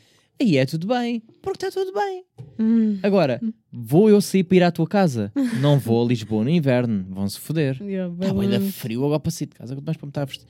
aí 0.42 0.58
é 0.58 0.66
tudo 0.66 0.88
bem, 0.88 1.22
porque 1.42 1.66
está 1.66 1.80
tudo 1.80 1.94
bem. 1.94 2.24
Hum. 2.60 2.98
Agora, 3.04 3.40
vou 3.72 4.10
eu 4.10 4.20
sair 4.22 4.44
para 4.44 4.58
ir 4.58 4.64
à 4.64 4.72
tua 4.72 4.88
casa? 4.88 5.32
Não 5.62 5.78
vou 5.78 6.04
a 6.04 6.08
Lisboa 6.08 6.44
no 6.44 6.50
inverno, 6.50 7.06
vão-se 7.10 7.40
foder. 7.40 7.78
Yeah, 7.82 8.12
Está 8.12 8.34
bem 8.34 8.40
bem 8.42 8.50
da 8.50 8.58
longe. 8.58 8.72
frio 8.72 9.06
agora 9.06 9.20
para 9.20 9.32
sair 9.32 9.48
de 9.48 9.56
casa, 9.56 9.76
quanto 9.76 9.86
mais 9.86 9.98
para 9.98 10.06
me 10.08 10.10
estar 10.10 10.22
a 10.24 10.26
vestir. 10.26 10.48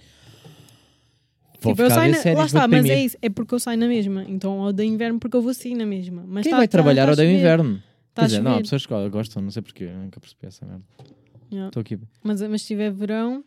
Vou 1.62 1.74
Tipo, 1.74 1.84
eu 1.84 1.90
saio 1.92 2.12
na... 2.12 2.40
Lá 2.40 2.46
está, 2.46 2.68
mas 2.68 2.86
é 2.86 3.04
isso. 3.04 3.18
É 3.22 3.30
porque 3.30 3.54
eu 3.54 3.60
saio 3.60 3.78
na 3.78 3.88
mesma. 3.88 4.26
Então 4.28 4.60
odeio 4.62 4.92
inverno 4.92 5.20
porque 5.20 5.38
eu 5.38 5.42
vou 5.42 5.54
sair 5.54 5.76
na 5.76 5.86
mesma. 5.86 6.24
Mas 6.28 6.44
Quem 6.44 6.52
tá- 6.52 6.58
vai 6.58 6.68
tá- 6.68 6.72
trabalhar 6.72 7.06
tá 7.06 7.12
a 7.12 7.14
odeia 7.14 7.30
o 7.30 7.38
inverno? 7.38 7.84
Tá 8.14 8.24
Quer 8.24 8.28
dizer, 8.28 8.42
não, 8.42 8.56
há 8.56 8.62
pessoas 8.62 8.86
que 8.86 9.10
gostam, 9.10 9.42
não 9.42 9.52
sei 9.52 9.62
porquê, 9.62 9.86
nunca 9.88 10.20
percebi 10.20 10.48
essa 10.48 10.66
merda. 10.66 10.84
Yeah. 11.52 11.68
Estou 11.70 11.82
aqui. 11.82 12.00
Mas, 12.24 12.42
mas 12.42 12.62
se 12.62 12.68
tiver 12.68 12.92
verão, 12.92 13.44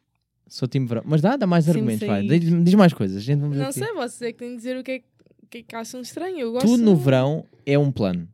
Sou 0.47 0.69
time 0.69 0.87
verão. 0.87 1.03
Mas 1.05 1.21
dá, 1.21 1.37
dá 1.37 1.47
mais 1.47 1.69
argumentos, 1.69 2.07
vai. 2.07 2.27
Diz, 2.27 2.65
diz 2.65 2.75
mais 2.75 2.93
coisas. 2.93 3.23
Gente, 3.23 3.41
Não 3.41 3.63
aqui. 3.65 3.73
sei, 3.73 3.93
vocês 3.95 4.23
é 4.23 4.33
que 4.33 4.39
têm 4.39 4.51
de 4.51 4.57
dizer 4.57 4.77
o 4.77 4.85
que 4.85 4.91
é 4.93 5.03
que, 5.51 5.59
é 5.59 5.63
que 5.63 5.77
acham 5.77 6.01
estranho. 6.01 6.39
Eu 6.39 6.53
gosto. 6.53 6.67
Tudo 6.67 6.83
no 6.83 6.97
verão 6.97 7.45
é 7.65 7.79
um 7.79 7.91
plano. 7.91 8.29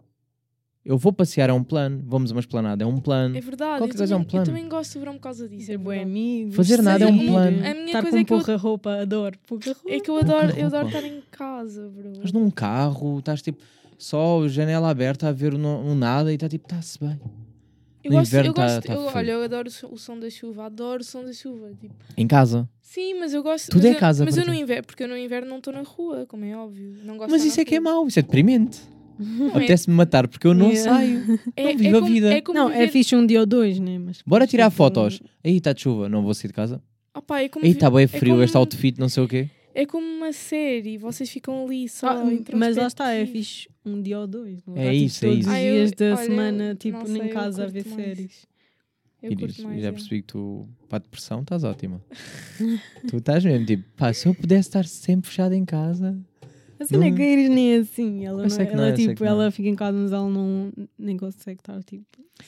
Eu 0.90 0.98
vou 0.98 1.12
passear 1.12 1.48
é 1.48 1.52
um 1.52 1.62
plano, 1.62 2.02
vamos 2.04 2.32
a 2.32 2.34
uma 2.34 2.40
esplanada 2.40 2.82
é 2.82 2.86
um 2.86 2.98
plano. 2.98 3.36
É 3.36 3.40
verdade. 3.40 3.78
Qualquer 3.78 3.94
eu, 3.94 3.98
coisa 3.98 4.14
é 4.14 4.16
um 4.16 4.20
também, 4.24 4.30
plano. 4.30 4.42
eu 4.42 4.46
também 4.54 4.68
gosto 4.68 4.92
do 4.94 4.98
verão 4.98 5.12
por 5.14 5.20
causa 5.20 5.48
disso. 5.48 5.66
ser 5.66 5.72
É 5.74 5.78
bom 5.78 5.92
amigo. 5.92 6.50
Fazer 6.52 6.82
nada 6.82 7.04
é 7.04 7.06
um 7.06 7.26
plano. 7.28 7.58
A 7.58 7.74
minha 7.74 7.86
Estar 7.86 8.02
coisa 8.02 8.16
com 8.16 8.20
é 8.20 8.24
que 8.24 8.32
eu- 8.32 8.36
pouca 8.38 8.56
roupa, 8.56 8.94
adoro. 9.00 9.38
Pouca 9.46 9.72
roupa. 9.72 9.88
É 9.88 10.00
que 10.00 10.10
eu 10.10 10.16
adoro, 10.16 10.52
eu 10.58 10.66
adoro 10.66 10.86
estar 10.88 11.04
em 11.04 11.22
casa, 11.30 11.88
bro. 11.88 12.10
Estás 12.14 12.32
num 12.32 12.50
carro, 12.50 13.20
estás 13.20 13.40
tipo 13.40 13.62
só 13.96 14.48
janela 14.48 14.90
aberta 14.90 15.28
a 15.28 15.32
ver 15.32 15.52
no, 15.52 15.84
no 15.84 15.94
nada 15.94 16.32
e 16.32 16.34
está 16.34 16.48
tipo, 16.48 16.66
está-se 16.66 16.98
bem. 16.98 17.20
Eu 18.02 18.10
no 18.10 18.16
gosto, 18.18 18.30
inverno 18.30 18.50
eu 18.50 18.54
tá- 18.54 18.62
gosto, 18.66 18.86
tá 18.86 18.92
eu, 18.94 19.00
frio. 19.04 19.16
olha, 19.16 19.30
eu 19.30 19.42
adoro 19.44 19.68
o 19.68 19.96
som- 19.98 20.18
da 20.18 20.28
chuva, 20.30 20.64
adoro 20.64 21.02
o 21.02 21.04
som 21.04 21.22
da 21.22 21.32
chuva. 21.32 21.68
Tipo, 21.80 21.94
Em 22.16 22.26
casa. 22.26 22.68
sim, 22.82 23.14
mas 23.20 23.32
eu 23.32 23.42
gosto. 23.44 23.70
Tudo 23.70 23.86
é 23.86 23.90
eu- 23.92 23.96
casa 23.96 24.24
Mas 24.24 24.36
eu 24.36 24.44
no 24.44 24.54
inverno, 24.54 24.84
porque 24.86 25.04
eu 25.04 25.08
no 25.08 25.16
inverno 25.16 25.48
não 25.50 25.58
estou 25.58 25.72
na 25.72 25.82
rua, 25.82 26.24
como 26.26 26.44
é 26.44 26.56
óbvio. 26.56 26.94
Não 27.04 27.16
gosto 27.16 27.30
Mas 27.30 27.42
de 27.42 27.48
isso 27.48 27.60
é 27.60 27.64
que 27.64 27.76
é 27.76 27.80
mau, 27.80 28.08
isso 28.08 28.18
é 28.18 28.22
deprimente. 28.22 28.80
Apetece-me 29.54 29.94
matar 29.96 30.26
porque 30.28 30.46
eu 30.46 30.54
não 30.54 30.74
saio. 30.74 31.38
É, 31.56 31.62
não 31.64 31.70
é 31.70 31.74
vivo 31.76 31.96
a 31.96 32.00
como- 32.00 32.12
vida. 32.12 32.32
É 32.34 32.40
como 32.40 32.58
Não, 32.58 32.68
é 32.70 32.72
viver- 32.80 32.88
fixe 32.92 33.14
um 33.16 33.26
dia 33.26 33.40
ou 33.40 33.46
dois, 33.46 33.78
né? 33.78 33.98
Mas 33.98 34.22
Bora 34.26 34.46
tirar 34.46 34.66
tipo, 34.70 34.76
fotos. 34.78 35.20
Aí 35.44 35.56
está 35.56 35.72
de 35.72 35.82
chuva, 35.82 36.08
não 36.08 36.22
vou 36.22 36.34
sair 36.34 36.48
de 36.48 36.54
casa. 36.54 36.82
Opa, 37.14 37.40
é 37.42 37.48
como 37.48 37.64
Aí 37.64 37.70
vi- 37.72 37.76
está 37.76 37.90
bem 37.90 38.04
é 38.04 38.06
frio, 38.06 38.32
como- 38.34 38.42
este 38.44 38.56
outfit, 38.56 38.98
não 38.98 39.08
sei 39.08 39.22
o 39.22 39.28
quê. 39.28 39.48
É 39.74 39.86
como 39.86 40.04
uma 40.04 40.32
série, 40.32 40.98
vocês 40.98 41.30
ficam 41.30 41.64
ali 41.64 41.88
só. 41.88 42.08
Ah, 42.08 42.24
mas 42.54 42.76
lá 42.76 42.86
está, 42.88 43.12
é 43.12 43.24
fixe 43.24 43.68
um 43.86 44.02
dia 44.02 44.18
ou 44.18 44.26
dois. 44.26 44.64
Não 44.66 44.76
É 44.76 44.90
tipo, 44.90 45.04
isso, 45.04 45.24
é 45.24 45.28
todos 45.28 45.40
isso. 45.40 45.48
os 45.48 45.54
Ah, 45.54 45.62
eu- 45.62 45.74
dias 45.74 45.92
da 45.92 46.06
olha, 46.06 46.16
semana, 46.16 46.64
eu 46.70 46.74
tipo, 46.76 46.98
não 46.98 47.04
em 47.16 47.18
sei, 47.20 47.30
eu 47.30 47.34
casa 47.34 47.64
a 47.64 47.66
ver 47.66 47.84
mais. 47.86 47.94
séries. 47.96 48.46
Eu 49.22 49.32
Iris, 49.32 49.56
curto 49.56 49.68
mais. 49.68 49.82
já 49.82 49.88
é. 49.88 49.92
percebi 49.92 50.22
que 50.22 50.26
tu, 50.28 50.66
para 50.88 50.96
a 50.96 51.00
depressão, 51.00 51.42
estás 51.42 51.62
ótima. 51.62 52.00
tu 53.08 53.16
estás 53.18 53.44
mesmo, 53.44 53.66
tipo, 53.66 53.84
pá, 53.96 54.12
se 54.12 54.26
eu 54.26 54.34
pudesse 54.34 54.68
estar 54.68 54.84
sempre 54.86 55.28
fechado 55.28 55.52
em 55.54 55.64
casa. 55.64 56.18
A 56.80 56.84
cena 56.86 57.06
é 57.06 57.10
Não- 57.10 57.16
que 57.16 57.22
a 57.22 57.26
Iris 57.30 57.50
nem 57.50 57.74
é 57.74 57.76
assim. 57.78 58.24
Ela, 58.24 58.42
Eu 58.44 58.48
não 58.48 58.56
é, 58.56 58.58
não 58.64 58.72
ela, 58.72 58.86
é, 58.88 58.90
eu 58.92 58.96
sei 58.96 59.08
tipo, 59.08 59.24
não 59.24 59.30
é. 59.30 59.34
ela 59.34 59.50
fica 59.50 59.68
em 59.68 59.74
casa, 59.76 59.98
mas 59.98 60.12
ela 60.12 60.28
não, 60.30 60.72
nem 60.98 61.16
consegue 61.16 61.60
estar, 61.60 61.82
tipo. 61.84 62.04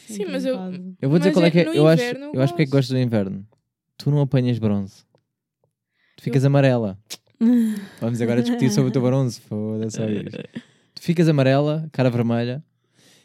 Sim, 0.06 0.24
mas 0.26 0.44
eu- 0.46 0.56
casa. 0.56 0.94
Eu 1.00 1.10
vou 1.10 1.18
dizer 1.18 1.30
Mas 1.30 1.36
qual 1.36 1.44
é 1.44 1.48
é- 1.48 1.50
que 1.50 1.58
é. 1.58 1.78
Eu 1.78 1.86
acho, 1.86 2.02
eu 2.02 2.32
eu 2.34 2.42
acho 2.42 2.54
que 2.56 2.62
é 2.62 2.64
que 2.64 2.70
gosto. 2.72 2.90
do 2.90 2.98
inverno. 2.98 3.46
Tu 3.98 4.10
não 4.10 4.20
apanhas 4.22 4.58
bronze. 4.58 5.04
Tu 6.16 6.22
ficas 6.22 6.44
amarela. 6.44 6.98
Vamos 8.00 8.20
agora 8.22 8.40
discutir 8.42 8.70
sobre 8.70 8.88
o 8.90 8.92
teu 8.92 9.02
bronze. 9.02 9.40
Foda-se. 9.40 9.98
Tu 10.94 11.02
ficas 11.02 11.28
amarela, 11.28 11.88
cara 11.92 12.08
vermelha, 12.10 12.62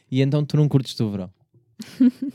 e 0.10 0.22
então 0.22 0.44
tu 0.44 0.58
não 0.58 0.68
curtes 0.68 0.96
do 0.96 1.10
verão. 1.12 1.30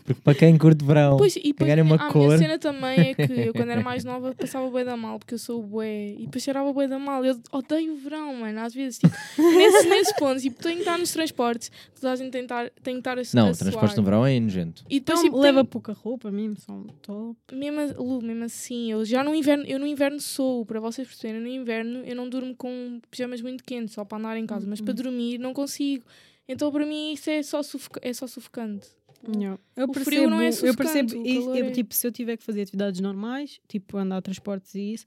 Porque 0.04 0.14
para 0.22 0.34
quem 0.38 0.56
curte 0.56 0.84
verão, 0.84 1.16
Pois, 1.16 1.34
e 1.36 1.42
depois, 1.52 1.80
uma 1.80 1.96
a 1.96 2.12
cor. 2.12 2.26
minha 2.26 2.38
cena 2.38 2.58
também 2.58 3.00
é 3.10 3.14
que 3.14 3.22
eu, 3.22 3.52
quando 3.52 3.70
era 3.70 3.80
mais 3.82 4.04
nova, 4.04 4.34
passava 4.34 4.68
bué 4.70 4.84
da 4.84 4.96
mal, 4.96 5.18
porque 5.18 5.34
eu 5.34 5.38
sou 5.38 5.62
bué, 5.62 6.10
e 6.12 6.24
depois 6.26 6.42
cheirava 6.44 6.72
bué 6.72 6.86
da 6.86 6.98
mal. 6.98 7.24
Eu 7.24 7.38
odeio 7.50 7.94
o 7.94 7.96
verão, 7.96 8.34
mano, 8.36 8.60
às 8.60 8.72
vezes, 8.72 8.98
tipo, 9.00 9.12
nesses, 9.42 9.88
nesses 9.88 10.12
pontos, 10.16 10.42
tipo, 10.42 10.62
tenho 10.62 10.76
que 10.76 10.82
estar 10.82 10.96
nos 10.98 11.10
transportes, 11.12 11.70
toda 12.00 12.12
a 12.12 12.16
gente 12.16 12.30
tem 12.30 12.42
que 12.42 12.44
estar, 12.44 12.70
tem 12.82 12.94
que 12.94 13.00
estar 13.00 13.18
a, 13.18 13.22
não, 13.34 13.48
a 13.48 13.50
o 13.52 13.56
transporte 13.56 13.94
suar. 13.94 13.96
no 13.96 14.02
verão 14.04 14.26
é 14.26 14.38
nojento. 14.38 14.84
E 14.88 15.00
depois, 15.00 15.18
Então, 15.20 15.24
tipo, 15.24 15.38
leva 15.40 15.58
tenho- 15.60 15.66
pouca 15.66 15.92
roupa 15.92 16.30
mesmo, 16.30 16.56
um 16.70 16.84
top. 17.02 17.36
mesmo, 17.52 17.80
a- 17.80 17.94
Lu, 18.02 18.22
mesmo 18.22 18.44
assim, 18.44 18.92
eu 18.92 19.04
já 19.04 19.24
no 19.24 19.34
inverno, 19.34 19.64
eu 19.66 19.78
no 19.78 19.86
inverno 19.86 20.20
sou, 20.20 20.64
para 20.64 20.78
vocês 20.80 21.06
perceberem, 21.08 21.40
no 21.40 21.48
inverno 21.48 22.00
eu 22.04 22.14
não 22.14 22.28
durmo 22.28 22.54
com 22.54 23.00
pijamas 23.10 23.40
muito 23.42 23.64
quentes, 23.64 23.94
só 23.94 24.04
para 24.04 24.18
andar 24.18 24.36
em 24.36 24.46
casa, 24.46 24.66
mas 24.68 24.78
Uhum. 24.78 24.84
para 24.84 24.94
dormir 24.94 25.38
não 25.38 25.52
consigo. 25.52 26.04
Então, 26.48 26.72
para 26.72 26.84
mim, 26.84 27.12
isso 27.12 27.30
é 27.30 27.40
só, 27.42 27.62
sufoca 27.62 28.00
é 28.02 28.12
só 28.12 28.26
sufocante. 28.26 28.88
Yeah. 29.36 29.58
Eu 29.76 29.88
O 29.88 29.92
frio 29.94 30.04
percebo, 30.04 30.30
não 30.30 30.40
é 30.40 30.48
eu 30.48 30.74
percebo, 30.74 31.14
e- 31.26 31.36
eu, 31.36 31.54
é- 31.66 31.70
tipo, 31.70 31.94
se 31.94 32.06
eu 32.06 32.12
tiver 32.12 32.36
que 32.36 32.42
fazer 32.44 32.62
atividades 32.62 33.00
normais, 33.00 33.60
tipo 33.68 33.96
andar 33.96 34.16
a 34.16 34.22
transportes 34.22 34.74
e 34.74 34.94
isso, 34.94 35.04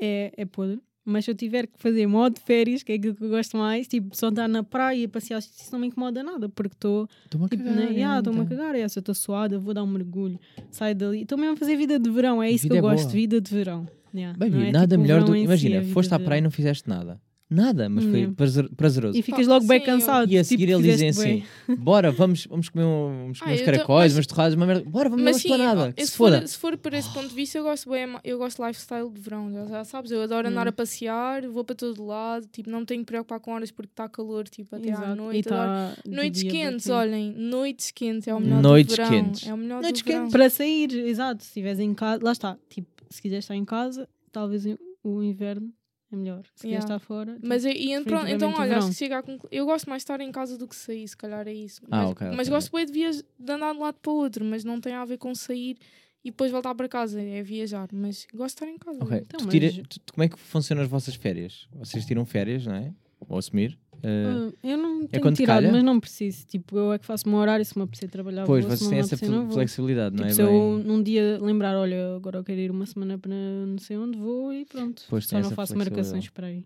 é, 0.00 0.32
é 0.36 0.44
podre. 0.44 0.80
Mas 1.08 1.24
se 1.24 1.30
eu 1.30 1.36
tiver 1.36 1.68
que 1.68 1.78
fazer 1.78 2.04
modo 2.08 2.34
de 2.34 2.40
férias, 2.40 2.82
que 2.82 2.90
é 2.90 2.96
aquilo 2.96 3.14
que 3.14 3.22
eu 3.22 3.28
gosto 3.28 3.56
mais, 3.56 3.86
tipo, 3.86 4.14
só 4.16 4.26
andar 4.26 4.48
na 4.48 4.64
praia 4.64 5.04
e 5.04 5.06
passear, 5.08 5.38
isso 5.38 5.68
não 5.70 5.78
me 5.78 5.86
incomoda 5.86 6.20
nada, 6.22 6.48
porque 6.48 6.74
estou 6.74 7.08
Estou-me 7.24 7.46
a 7.46 7.48
Tipo, 7.48 7.62
cagar. 7.62 7.76
né? 7.76 7.92
yeah, 7.92 8.18
estou-me 8.18 8.40
a 8.40 8.42
então. 8.42 8.56
cagar, 8.58 8.74
é, 8.74 8.88
se 8.88 8.98
eu 8.98 9.00
estou 9.00 9.14
suada, 9.14 9.56
vou 9.56 9.72
dar 9.72 9.84
um 9.84 9.86
mergulho, 9.86 10.38
saio 10.70 10.96
dali. 10.96 11.22
Estou 11.22 11.38
mesmo 11.38 11.52
a 11.54 11.56
fazer 11.56 11.76
vida 11.76 11.96
de 11.98 12.10
verão, 12.10 12.42
é 12.42 12.50
isso 12.50 12.64
Vida 12.64 12.74
que 12.74 12.80
eu 12.80 12.88
é 12.88 12.92
gosto, 12.92 13.04
boa. 13.04 13.14
vida 13.14 13.40
de 13.40 13.50
verão. 13.54 13.86
Yeah, 14.12 14.36
Baby, 14.36 14.50
não 14.56 14.60
é 14.62 14.72
nada 14.72 14.96
tipo 14.96 15.02
melhor 15.02 15.22
do 15.22 15.32
si, 15.32 15.38
Imagina, 15.40 15.80
vida 15.80 15.92
foste 15.92 16.12
à 16.12 16.18
praia 16.18 16.38
e 16.38 16.42
não 16.42 16.50
fizeste 16.50 16.88
nada. 16.88 17.20
Nada, 17.48 17.88
mas 17.88 18.02
foi 18.04 18.26
prazer- 18.32 18.68
prazeroso. 18.76 19.16
E 19.16 19.22
ficas 19.22 19.46
logo 19.46 19.64
bem 19.68 19.78
sim, 19.78 19.86
cansado. 19.86 20.32
E 20.32 20.36
a 20.36 20.42
tipo, 20.42 20.48
seguir 20.48 20.68
eles 20.70 20.82
dizem 20.82 21.08
assim: 21.10 21.44
bora, 21.78 22.10
vamos, 22.10 22.44
vamos 22.46 22.68
comer, 22.68 22.84
um- 22.84 23.18
vamos 23.22 23.38
comer 23.38 23.52
Ah, 23.52 23.54
uns 23.54 23.60
tô- 23.60 23.64
caracóis, 23.66 24.12
mas- 24.12 24.16
umas 24.18 24.26
torradas, 24.26 24.54
uma 24.54 24.66
merda. 24.66 24.84
Bora, 24.90 25.08
vamos 25.08 25.24
Mas 25.24 25.36
sim, 25.36 25.48
esplanada. 25.52 25.94
se 25.96 26.06
se, 26.08 26.16
for, 26.16 26.48
se 26.48 26.58
for 26.58 26.76
por 26.76 26.92
esse 26.92 27.08
ponto 27.14 27.28
de 27.28 27.34
vista, 27.36 27.56
eu 27.58 27.62
gosto 27.62 27.88
bem, 27.88 28.04
eu 28.24 28.36
gosto 28.38 28.60
de 28.60 28.66
lifestyle 28.66 29.08
de 29.08 29.20
verão, 29.20 29.52
já, 29.52 29.64
já 29.66 29.84
sabes, 29.84 30.10
eu 30.10 30.22
adoro 30.22 30.48
andar 30.48 30.66
Hum. 30.66 30.70
a 30.70 30.72
passear, 30.72 31.46
vou 31.46 31.62
para 31.64 31.76
todo 31.76 32.04
lado, 32.04 32.48
tipo, 32.50 32.68
não 32.68 32.80
me 32.80 32.86
tenho 32.86 33.00
que 33.02 33.06
preocupar 33.06 33.38
com 33.38 33.52
horas 33.52 33.70
porque 33.70 33.92
está 33.92 34.08
calor, 34.08 34.48
tipo, 34.48 34.74
até 34.74 34.88
à 34.90 34.92
Exato. 34.94 35.14
noite. 35.14 35.48
E 35.48 35.52
adoro. 35.52 35.68
tá 35.68 35.96
Noites 36.04 36.42
quentes, 36.42 36.84
quente. 36.86 36.90
olhem, 36.90 37.32
noites 37.32 37.90
quentes 37.92 38.26
é 38.26 38.34
o 38.34 38.40
melhor 38.40 38.60
Noites 38.60 38.96
do 38.96 39.02
verão. 39.04 39.10
quentes. 39.24 39.46
É 39.48 39.54
o 39.54 39.56
melhor 39.56 39.82
Noites 39.82 40.02
do 40.02 40.04
verão. 40.04 40.20
quentes. 40.22 40.32
Para 40.32 40.50
sair, 40.50 40.92
exato. 41.06 41.44
Se 41.44 41.48
estiveres 41.50 41.78
em 41.78 41.94
casa, 41.94 42.24
lá 42.24 42.32
está. 42.32 42.58
Tipo, 42.68 42.88
se 43.08 43.22
quiseres 43.22 43.44
estar 43.44 43.54
em 43.54 43.64
casa, 43.64 44.08
talvez 44.32 44.64
o 45.04 45.22
inverno 45.22 45.70
é 46.12 46.16
melhor. 46.16 46.44
Se 46.54 46.66
Yeah. 46.68 46.84
estar 46.84 46.98
fora. 46.98 47.34
tipo, 47.34 47.46
Mas 47.46 47.64
eu- 47.64 47.72
e, 47.72 47.92
en- 47.92 48.04
pronto, 48.04 48.28
então, 48.28 48.52
olha, 48.54 48.78
acho 48.78 48.88
que 48.88 48.94
chega 48.94 49.18
a 49.18 49.22
conclu... 49.22 49.48
Eu 49.52 49.64
gosto 49.66 49.88
mais 49.90 50.00
de 50.00 50.04
estar 50.04 50.20
em 50.20 50.30
casa 50.30 50.56
do 50.56 50.66
que 50.68 50.76
sair, 50.76 51.06
se 51.08 51.16
calhar 51.16 51.46
é 51.48 51.52
isso. 51.52 51.80
Ah, 51.90 52.02
mas 52.02 52.10
ok, 52.10 52.26
mas 52.28 52.40
ok. 52.48 52.50
gosto 52.50 52.72
bem 52.76 52.86
de, 52.86 52.92
viaj... 52.92 53.22
de 53.38 53.52
andar 53.52 53.72
de 53.72 53.78
um 53.78 53.82
lado 53.82 53.98
para 54.00 54.12
o 54.12 54.14
outro, 54.16 54.44
mas 54.44 54.62
não 54.64 54.80
tem 54.80 54.94
a 54.94 55.04
ver 55.04 55.18
com 55.18 55.34
sair 55.34 55.76
e 56.24 56.30
depois 56.30 56.50
voltar 56.50 56.74
para 56.74 56.88
casa, 56.88 57.20
é 57.20 57.42
viajar. 57.42 57.88
Mas 57.92 58.26
gosto 58.34 58.58
de 58.58 58.64
estar 58.64 58.66
em 58.68 58.78
casa. 58.78 59.02
Ok, 59.04 59.16
Então, 59.18 59.38
tu 59.38 59.44
mas- 59.46 59.52
tira- 59.52 59.82
tu- 59.88 60.00
como 60.12 60.24
é 60.24 60.28
que 60.28 60.38
funcionam 60.38 60.82
as 60.82 60.88
vossas 60.88 61.14
férias? 61.14 61.68
Vocês 61.72 62.04
tiram 62.06 62.24
férias, 62.24 62.64
não 62.66 62.74
é? 62.74 62.92
Ou 63.28 63.38
assumir? 63.38 63.78
Ah, 64.04 64.52
eu 64.62 64.76
não 64.76 65.06
tenho 65.06 65.22
quando 65.22 65.36
tirado, 65.36 65.62
calha? 65.62 65.72
mas 65.72 65.82
não 65.82 65.98
preciso. 65.98 66.46
Tipo, 66.46 66.76
eu 66.76 66.92
é 66.92 66.98
que 66.98 67.06
faço 67.06 67.28
meu 67.28 67.38
horário. 67.38 67.64
Se 67.64 67.76
me 67.76 67.82
apetecer 67.84 68.08
trabalhar, 68.10 68.44
pois, 68.44 68.64
vou. 68.64 68.76
se 68.76 68.84
vocês 68.84 68.90
não 68.90 68.90
têm 68.90 68.98
me 68.98 69.34
essa 69.34 69.44
não 69.44 69.50
flexibilidade, 69.50 70.14
não 70.16 70.26
Tipo, 70.26 70.30
é? 70.30 70.34
se 70.34 70.42
eu 70.42 70.48
Bem- 70.76 70.84
num 70.86 71.02
dia 71.02 71.38
lembrar, 71.40 71.76
olha, 71.76 72.14
agora 72.16 72.38
eu 72.38 72.44
quero 72.44 72.60
ir 72.60 72.70
uma 72.70 72.86
semana 72.86 73.18
para 73.18 73.32
não 73.32 73.78
sei 73.78 73.96
onde, 73.96 74.18
vou 74.18 74.52
e 74.52 74.64
pronto. 74.66 75.02
Pois, 75.08 75.26
Só 75.26 75.40
não 75.40 75.50
faço 75.50 75.76
marcações 75.76 76.28
para 76.28 76.46
aí. 76.48 76.64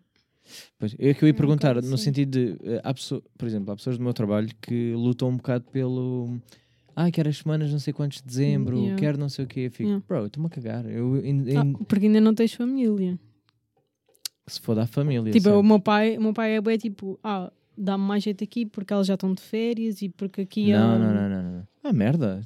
Pois, 0.79 0.95
eu 0.99 1.11
é 1.11 1.15
que 1.15 1.23
eu 1.25 1.29
ia 1.29 1.31
É 1.31 1.35
um 1.35 1.37
perguntar, 1.37 1.69
bocado 1.75 1.87
no 1.89 1.95
assim. 1.95 2.05
sentido 2.05 2.31
de, 2.31 2.57
eh, 2.69 2.81
há 2.83 2.93
pessoa- 2.93 3.23
por 3.39 3.47
exemplo, 3.47 3.73
há 3.73 3.77
pessoas 3.77 3.97
do 3.97 4.03
meu 4.03 4.13
trabalho 4.13 4.49
que 4.61 4.93
lutam 4.95 5.29
um 5.29 5.37
bocado 5.37 5.65
pelo. 5.71 6.37
Ah, 6.97 7.11
quero 7.11 7.29
as 7.29 7.37
semanas 7.39 7.71
não 7.71 7.79
sei 7.79 7.93
quantos 7.93 8.19
de 8.21 8.25
dezembro, 8.27 8.77
Yeah. 8.77 8.97
quero 8.99 9.17
não 9.19 9.29
sei 9.29 9.45
o 9.45 9.49
quê. 9.49 9.61
Eu 9.61 9.71
fico, 9.71 9.85
Yeah. 9.85 10.05
bro, 10.09 10.27
estou-me 10.27 10.49
a 10.49 10.51
cagar. 10.51 10.85
Eu, 10.91 11.25
in- 11.25 11.45
Ah, 11.57 11.65
in- 11.65 11.73
porque 11.75 12.07
ainda 12.07 12.21
não 12.21 12.35
tens 12.35 12.53
família. 12.53 13.17
Se 14.51 14.61
for 14.61 14.75
da 14.75 14.87
família. 14.87 15.33
Tipo, 15.33 15.51
o 15.51 15.63
meu 15.63 15.81
pai, 15.81 16.17
o 16.19 16.23
meu 16.23 16.33
pai 16.33 16.57
é 16.57 16.61
bem 16.61 16.77
tipo, 16.79 17.19
ah, 17.23 17.51
dá-me 17.77 18.05
mais 18.05 18.23
jeito 18.23 18.45
aqui 18.45 18.67
porque 18.67 18.93
elas 18.93 19.07
já 19.07 19.15
estão 19.15 19.33
de 19.33 19.41
férias 19.43 20.03
e 20.03 20.09
porque 20.09 20.43
aqui 20.43 20.73
não, 20.73 20.95
é. 20.95 20.99
não, 20.99 21.15
não, 21.15 21.29
não, 21.29 21.43
não. 21.53 21.71
Ah, 21.83 21.95
merda. 21.95 22.43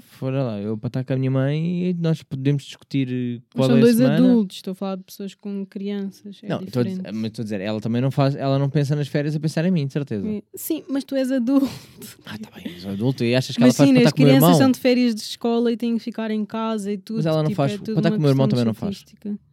Fora 0.00 0.42
lá, 0.42 0.58
eu 0.58 0.78
para 0.78 0.86
estar 0.88 1.04
com 1.04 1.12
a 1.12 1.16
minha 1.16 1.30
mãe 1.30 1.90
e 1.90 1.94
nós 1.94 2.22
podemos 2.22 2.62
discutir 2.64 3.06
eh, 3.12 3.42
Mas 3.54 3.54
qual 3.54 3.68
são 3.68 3.76
é 3.76 3.80
dois 3.80 3.96
semana. 3.96 4.14
adultos, 4.16 4.56
estou 4.56 4.72
a 4.72 4.74
falar 4.74 4.96
de 4.96 5.02
pessoas 5.02 5.34
com 5.34 5.66
crianças. 5.66 6.40
É 6.42 6.48
não, 6.48 6.62
estou 6.62 6.82
mas 7.12 7.24
estou 7.24 7.42
a 7.42 7.44
dizer, 7.44 7.60
ela 7.60 7.80
também 7.82 8.00
não 8.00 8.10
faz, 8.10 8.34
ela 8.34 8.58
não 8.58 8.70
pensa 8.70 8.96
nas 8.96 9.08
férias 9.08 9.36
a 9.36 9.40
pensar 9.40 9.66
em 9.66 9.70
mim, 9.70 9.86
de 9.86 9.92
certeza. 9.92 10.26
É, 10.26 10.42
Sim, 10.54 10.82
mas 10.88 11.04
tu 11.04 11.14
és 11.14 11.30
adulto. 11.30 11.68
Ah, 12.24 12.38
tá 12.38 12.48
bem, 12.56 12.64
adulto 12.90 13.24
e 13.24 13.34
achas 13.34 13.54
que 13.56 13.60
mas 13.60 13.78
ela 13.78 13.86
faz 13.86 13.88
sim, 13.88 13.94
para 13.94 14.02
as 14.04 14.08
estar 14.08 14.16
com 14.16 14.22
o 14.22 14.26
meu 14.26 14.28
crianças 14.36 14.48
irmão? 14.48 14.58
são 14.58 14.72
de 14.72 14.78
férias 14.80 15.14
de 15.14 15.20
escola 15.20 15.70
e 15.72 15.76
têm 15.76 15.98
que 15.98 16.02
ficar 16.02 16.30
em 16.30 16.44
casa 16.46 16.90
e 16.90 16.96
tudo. 16.96 17.16
Mas 17.16 17.26
ela 17.26 17.42
não 17.42 17.50
tipo, 17.50 17.56
faz- 17.56 17.72
é 17.74 17.76
para 17.78 17.92
estar 17.92 18.10
com 18.10 18.16
o 18.16 18.20
meu 18.20 18.30
irmão 18.30 18.48
também 18.48 18.64
não 18.64 18.72
faz. 18.74 19.04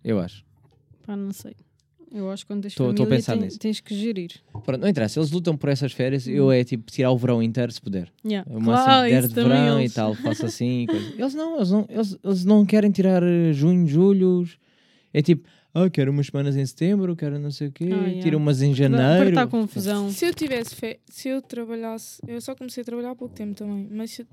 Eu 0.01 0.19
acho. 0.19 0.45
Pá, 1.05 1.17
não 1.17 1.33
sei. 1.33 1.55
Eu 2.11 2.31
acho 2.31 2.43
que 2.43 2.47
quando 2.47 2.63
tens 2.63 2.73
Tô- 2.75 2.85
tô 2.85 2.89
a 2.89 2.95
família 3.05 3.15
pensar 3.17 3.33
tem- 3.33 3.41
nisso. 3.43 3.59
tens 3.59 3.79
que 3.79 3.95
gerir. 3.95 4.31
Pronto, 4.63 4.77
não 4.81 4.87
interessa, 4.87 5.19
eles 5.19 5.29
lutam 5.31 5.55
por 5.55 5.69
essas 5.69 5.91
férias, 5.91 6.25
Hum. 6.27 6.31
eu 6.31 6.51
é 6.51 6.63
tipo 6.63 6.91
tirar 6.91 7.11
o 7.11 7.17
verão 7.17 7.41
inteiro 7.43 7.71
se 7.71 7.79
puder. 7.81 8.11
Yeah. 8.25 8.49
O 8.49 8.55
máximo 8.59 8.85
Claro, 8.85 9.07
isso 9.13 9.27
de 9.29 9.33
verão 9.35 9.79
eles. 9.79 9.91
e 9.91 9.95
tal, 9.95 10.15
faço 10.15 10.45
assim. 10.47 10.81
e 10.83 10.87
coisa. 10.87 11.13
Eles 11.17 11.33
não, 11.35 11.55
eles 11.57 11.71
não, 11.71 11.85
eles, 11.89 12.17
eles 12.23 12.45
não 12.45 12.65
querem 12.65 12.89
tirar 12.91 13.21
eh, 13.21 13.53
junho, 13.53 13.85
julho. 13.87 14.47
É 15.13 15.21
tipo, 15.21 15.47
ah, 15.73 15.89
quero 15.89 16.11
umas 16.11 16.25
semanas 16.27 16.55
em 16.55 16.65
setembro, 16.65 17.15
quero 17.15 17.37
não 17.39 17.51
sei 17.51 17.67
o 17.67 17.71
quê, 17.71 17.85
Ah, 17.91 17.95
yeah. 18.07 18.21
tira 18.21 18.37
umas 18.37 18.61
em 18.61 18.69
Para 18.73 18.77
janeiro. 18.77 19.29
estar 19.29 19.47
confusão. 19.47 20.09
Se 20.11 20.25
eu 20.25 20.33
tivesse 20.33 20.73
fé, 20.75 20.99
se 21.07 21.29
eu 21.29 21.41
trabalhasse, 21.41 22.21
eu 22.27 22.39
só 22.41 22.55
comecei 22.55 22.81
a 22.81 22.85
trabalhar 22.85 23.11
há 23.11 23.15
pouco 23.15 23.33
tempo 23.35 23.53
também, 23.55 23.87
mas 23.91 24.11
se, 24.11 24.25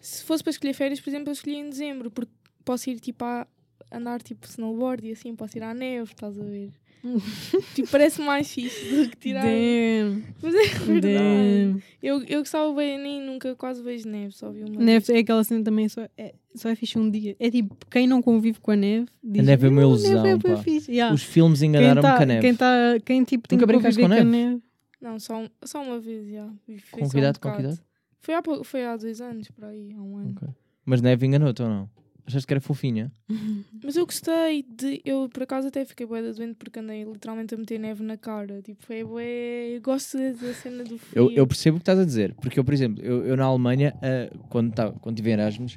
se 0.00 0.24
fosse 0.24 0.42
para 0.42 0.50
escolher 0.50 0.72
férias, 0.74 1.00
por 1.00 1.10
exemplo, 1.10 1.28
eu 1.28 1.32
escolhi 1.32 1.56
em 1.56 1.68
dezembro, 1.70 2.10
porque 2.10 2.32
posso 2.64 2.90
ir 2.90 2.98
tipo 2.98 3.24
à, 3.24 3.46
andar 3.92 4.20
tipo 4.22 4.46
snowboard 4.48 5.06
e 5.06 5.12
assim, 5.12 5.34
posso 5.36 5.56
ir 5.58 5.62
à 5.62 5.72
neve, 5.72 6.10
estás 6.12 6.38
a 6.40 6.42
ver? 6.44 6.70
tipo, 7.74 7.88
parece 7.90 8.20
mais 8.22 8.50
fixe 8.52 8.88
do 8.94 9.10
que 9.10 9.16
tirar. 9.16 9.42
Damn. 9.44 10.22
Mas 10.42 10.54
é 10.54 10.64
verdade. 10.84 11.14
Damn. 11.14 11.82
Eu, 12.02 12.22
eu 12.24 12.40
gostava 12.40 12.72
bem, 12.74 12.98
nem 12.98 13.20
nunca 13.20 13.54
quase 13.54 13.82
vejo 13.82 14.08
neve, 14.08 14.32
só 14.34 14.50
vi 14.50 14.62
uma. 14.64 14.82
Neve 14.82 15.12
é 15.12 15.18
aquela 15.18 15.44
cena 15.44 15.62
também, 15.62 15.88
só 15.88 16.06
é, 16.16 16.34
só 16.54 16.68
é 16.70 16.74
fixe 16.74 16.98
um 16.98 17.10
dia. 17.10 17.36
É 17.38 17.50
tipo, 17.50 17.76
quem 17.90 18.06
não 18.06 18.22
convive 18.22 18.58
com 18.60 18.70
a 18.70 18.76
neve. 18.76 19.06
Diz, 19.22 19.44
neve 19.44 19.66
é 19.66 19.70
uma 19.70 19.80
"Ah, 19.80 19.84
ilusão, 19.84 20.22
neve 20.22 20.48
é 20.48 20.54
pá. 20.56 20.62
fixe." 20.62 20.90
Yeah. 20.92 21.14
Os 21.14 21.22
filmes 21.22 21.62
enganaram-me 21.62 22.02
tá, 22.02 22.16
com 22.16 22.22
a 22.22 22.26
neve. 22.26 22.40
Quem, 22.40 22.54
tá, 22.54 22.74
quem 23.04 23.24
tipo 23.24 23.48
tem 23.48 23.58
Nunca 23.58 23.66
que 23.66 23.72
brincaste 23.76 24.00
com 24.00 24.08
com 24.08 24.14
a 24.14 24.24
neve? 24.24 24.62
Não, 25.00 25.18
só, 25.20 25.36
um- 25.42 25.50
só 25.64 25.82
uma 25.82 26.00
vez, 26.00 26.26
já. 26.30 26.48
Com 26.90 27.08
cuidado, 27.08 27.36
um 27.36 27.40
com 27.40 27.52
cuidado. 27.52 27.78
Foi 28.20 28.34
há, 28.34 28.42
foi 28.64 28.86
há 28.86 28.96
dois 28.96 29.20
anos, 29.20 29.48
por 29.50 29.64
aí, 29.66 29.92
há 29.94 30.00
um 30.00 30.16
ano. 30.16 30.34
Ok. 30.36 30.48
Mas 30.86 31.02
neve 31.02 31.26
enganou-te 31.26 31.62
ou 31.62 31.68
não? 31.68 31.90
Achaste 32.26 32.46
que 32.46 32.52
era 32.54 32.60
fofinha? 32.60 33.12
Mas 33.82 33.96
eu 33.96 34.06
gostei 34.06 34.62
de. 34.62 35.02
Eu 35.04 35.28
por 35.28 35.42
acaso 35.42 35.68
até 35.68 35.84
fiquei 35.84 36.06
bué 36.06 36.22
da 36.22 36.32
doente 36.32 36.54
porque 36.54 36.78
andei 36.78 37.04
literalmente 37.04 37.54
a 37.54 37.58
meter 37.58 37.78
neve 37.78 38.02
na 38.02 38.16
cara. 38.16 38.62
Tipo, 38.62 38.82
foi 38.84 39.04
bué. 39.04 39.76
Eu 39.76 39.80
gosto 39.82 40.16
da 40.16 40.54
cena 40.54 40.84
do 40.84 40.96
frio. 40.98 41.12
Eu, 41.14 41.30
eu 41.32 41.46
percebo 41.46 41.76
o 41.76 41.80
que 41.80 41.82
estás 41.82 41.98
a 41.98 42.04
dizer, 42.04 42.34
porque 42.34 42.58
eu, 42.58 42.64
por 42.64 42.72
exemplo, 42.72 43.04
eu, 43.04 43.26
eu 43.26 43.36
na 43.36 43.44
Alemanha, 43.44 43.94
ah, 44.02 44.34
quando, 44.48 44.72
tava, 44.72 44.92
quando 45.00 45.16
tive 45.16 45.30
Erasmus, 45.30 45.76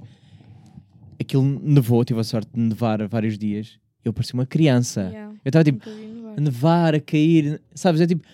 aquilo 1.19 1.44
nevou, 1.44 2.03
tive 2.06 2.19
a 2.19 2.24
sorte 2.24 2.49
de 2.53 2.60
nevar 2.60 3.06
vários 3.07 3.38
dias. 3.38 3.80
Eu 4.03 4.14
parecia 4.14 4.34
uma 4.36 4.45
criança. 4.45 5.10
Yeah, 5.11 5.34
Eu 5.44 5.49
estava 5.49 5.64
tipo, 5.65 5.90
a 6.38 6.40
nevar, 6.40 6.95
a 6.95 6.99
cair, 7.02 7.61
sabes? 7.76 7.99
É 7.99 8.07
tipo. 8.07 8.26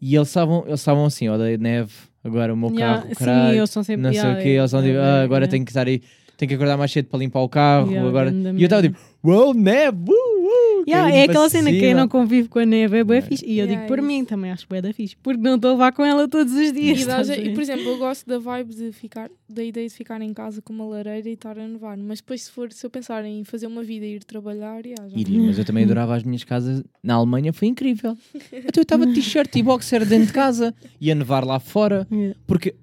E 0.00 0.16
eles 0.16 0.28
estavam 0.28 0.64
eles 0.66 0.80
estavam 0.80 1.04
assim, 1.04 1.28
odeio 1.28 1.58
neve, 1.58 1.92
agora 2.24 2.52
o 2.52 2.56
meu 2.56 2.70
Yeah, 2.70 3.02
carro, 3.02 3.08
sim, 3.10 3.14
caralho, 3.14 3.58
eles 3.58 3.70
são 3.70 3.84
sempre. 3.84 4.02
não 4.02 4.10
sei 4.10 4.20
yeah, 4.20 4.40
o 4.40 4.42
quê, 4.42 4.48
eles 4.48 4.64
estão 4.64 4.82
tipo, 4.82 4.98
ah, 4.98 5.22
agora 5.22 5.46
tenho 5.46 5.64
que 5.64 5.70
estar 5.70 5.86
aí, 5.86 6.02
tenho 6.42 6.48
que 6.48 6.54
acordar 6.54 6.76
mais 6.76 6.90
cedo 6.90 7.06
para 7.06 7.18
limpar 7.20 7.40
o 7.40 7.48
carro, 7.48 7.88
Yeah, 7.90 8.08
agora. 8.08 8.30
E 8.30 8.62
eu 8.62 8.64
estava 8.64 8.82
tipo, 8.82 8.98
uou, 9.22 9.54
neve, 9.54 9.96
uh, 10.10 10.12
uh, 10.12 10.84
Yeah, 10.88 11.10
ir 11.10 11.18
é 11.20 11.24
para 11.24 11.32
aquela 11.32 11.48
cena, 11.48 11.70
quem 11.70 11.80
cima. 11.90 12.00
não 12.00 12.08
convive 12.08 12.48
com 12.48 12.58
a 12.58 12.66
neve 12.66 12.98
é 12.98 13.04
bué 13.04 13.16
Yeah. 13.16 13.28
fixe. 13.28 13.44
E 13.46 13.50
eu 13.58 13.64
Yeah, 13.66 13.74
digo 13.76 13.86
por 13.88 13.98
isso. 14.00 14.08
mim 14.08 14.24
também, 14.24 14.50
acho 14.50 14.66
bué 14.68 14.82
da 14.82 14.92
fixe. 14.92 15.16
Porque 15.22 15.40
não 15.40 15.54
estou 15.54 15.70
a 15.70 15.72
levar 15.74 15.92
com 15.92 16.04
ela 16.04 16.26
todos 16.28 16.52
os 16.52 16.72
dias. 16.72 16.98
E, 17.02 17.04
dá 17.04 17.18
a 17.18 17.36
e, 17.36 17.54
por 17.54 17.62
exemplo, 17.62 17.84
eu 17.88 17.98
gosto 17.98 18.26
da 18.26 18.38
vibe 18.38 18.74
de 18.74 18.92
ficar, 18.92 19.30
da 19.48 19.62
ideia 19.62 19.86
de 19.88 19.94
ficar 19.94 20.20
em 20.20 20.32
casa 20.34 20.60
com 20.60 20.72
uma 20.72 20.84
lareira 20.86 21.28
e 21.28 21.32
estar 21.34 21.56
a 21.58 21.68
nevar. 21.68 21.96
Mas 21.96 22.18
depois, 22.20 22.42
se 22.42 22.50
for, 22.50 22.72
se 22.72 22.84
eu 22.84 22.90
pensar 22.90 23.24
em 23.24 23.44
fazer 23.44 23.66
uma 23.68 23.82
vida 23.84 24.04
e 24.04 24.16
ir 24.16 24.24
trabalhar, 24.24 24.84
yeah, 24.84 25.08
já 25.08 25.16
Iria, 25.16 25.40
mas 25.40 25.58
eu 25.58 25.64
também 25.64 25.84
adorava 25.84 26.16
as 26.16 26.24
minhas 26.24 26.42
casas 26.42 26.82
na 27.02 27.14
Alemanha, 27.14 27.52
foi 27.52 27.68
incrível. 27.68 28.16
Então 28.52 28.80
eu 28.80 28.82
estava 28.82 29.06
de 29.06 29.14
t-shirt 29.14 29.54
e 29.56 29.62
boxer 29.62 30.04
dentro 30.06 30.26
de 30.26 30.32
casa, 30.32 30.74
ia 31.00 31.14
nevar 31.14 31.44
lá 31.44 31.58
fora, 31.60 32.06
Yeah. 32.10 32.34
porque 32.46 32.74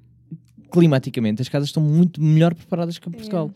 climaticamente 0.72 1.42
as 1.42 1.50
casas 1.50 1.70
estão 1.70 1.82
muito 1.84 2.22
melhor 2.22 2.54
preparadas 2.54 2.98
que 2.98 3.08
em 3.10 3.12
Portugal. 3.12 3.52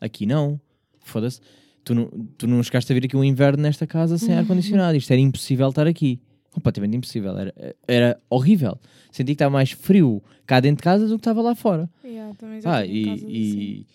Aqui 0.00 0.26
não, 0.26 0.60
foda-se. 1.00 1.40
Tu 1.84 1.94
não, 1.94 2.06
tu 2.36 2.46
não 2.46 2.62
chegaste 2.62 2.92
a 2.92 2.94
vir 2.94 3.04
aqui 3.04 3.16
um 3.16 3.22
inverno 3.24 3.62
nesta 3.62 3.86
casa 3.86 4.18
sem 4.18 4.34
ar-condicionado. 4.34 4.96
Isto 4.96 5.12
era 5.12 5.20
impossível 5.20 5.68
estar 5.68 5.86
aqui. 5.86 6.20
Completamente 6.50 6.96
impossível. 6.96 7.36
Era, 7.38 7.54
era 7.86 8.20
horrível. 8.28 8.78
Senti 9.12 9.26
que 9.26 9.32
estava 9.34 9.50
mais 9.52 9.70
frio 9.70 10.22
cá 10.46 10.58
dentro 10.58 10.78
de 10.78 10.82
casa 10.82 11.06
do 11.06 11.14
que 11.14 11.20
estava 11.20 11.40
lá 11.42 11.54
fora. 11.54 11.88
Yeah, 12.04 12.34
Ah, 12.64 12.84
e, 12.84 13.04
casas 13.04 13.18
assim. 13.24 13.30
e, 13.30 13.86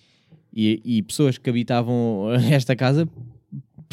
e, 0.53 0.81
e 0.98 1.02
pessoas 1.03 1.38
que 1.38 1.49
habitavam 1.49 2.27
esta 2.52 2.76
casa 2.76 3.07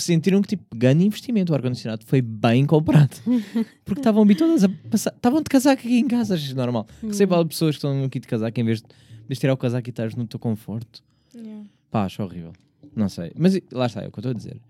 sentiram 0.02 0.40
que 0.42 0.48
tipo, 0.48 0.64
grande 0.76 1.04
investimento. 1.04 1.52
O 1.52 1.54
ar-condicionado 1.54 2.04
foi 2.06 2.20
bem 2.22 2.64
comprado. 2.66 3.16
Porque 3.84 4.00
estavam 4.00 4.22
habituadas 4.22 4.64
a 4.64 4.68
passar. 4.90 5.12
Estavam 5.14 5.38
de 5.42 5.48
casaco 5.48 5.80
aqui 5.80 5.98
em 5.98 6.08
casa, 6.08 6.34
acho 6.34 6.54
normal. 6.54 6.86
Hum. 7.02 7.12
Sei 7.12 7.26
para 7.26 7.44
pessoas 7.44 7.76
que 7.76 7.78
estão 7.78 8.04
aqui 8.04 8.18
de 8.20 8.26
casaco 8.26 8.60
em 8.60 8.64
vez 8.64 8.80
de, 8.82 8.88
de 9.28 9.36
tirar 9.36 9.52
o 9.52 9.56
casaco 9.56 9.88
e 9.88 9.90
estares 9.90 10.14
no 10.14 10.26
teu 10.26 10.38
conforto. 10.38 11.02
Yeah. 11.34 11.64
Pá, 11.90 12.04
acho 12.04 12.22
horrível. 12.22 12.52
Não 12.94 13.08
sei. 13.08 13.32
Mas 13.36 13.58
lá 13.72 13.86
está, 13.86 14.02
é 14.02 14.08
o 14.08 14.12
que 14.12 14.18
eu 14.18 14.20
estou 14.20 14.30
a 14.30 14.34
dizer. 14.34 14.60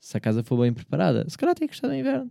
Se 0.00 0.16
a 0.16 0.20
casa 0.20 0.42
for 0.42 0.60
bem 0.60 0.72
preparada, 0.72 1.24
se 1.28 1.36
calhar 1.36 1.54
tem 1.54 1.66
que 1.66 1.74
gostar 1.74 1.88
do 1.88 1.94
inverno. 1.94 2.30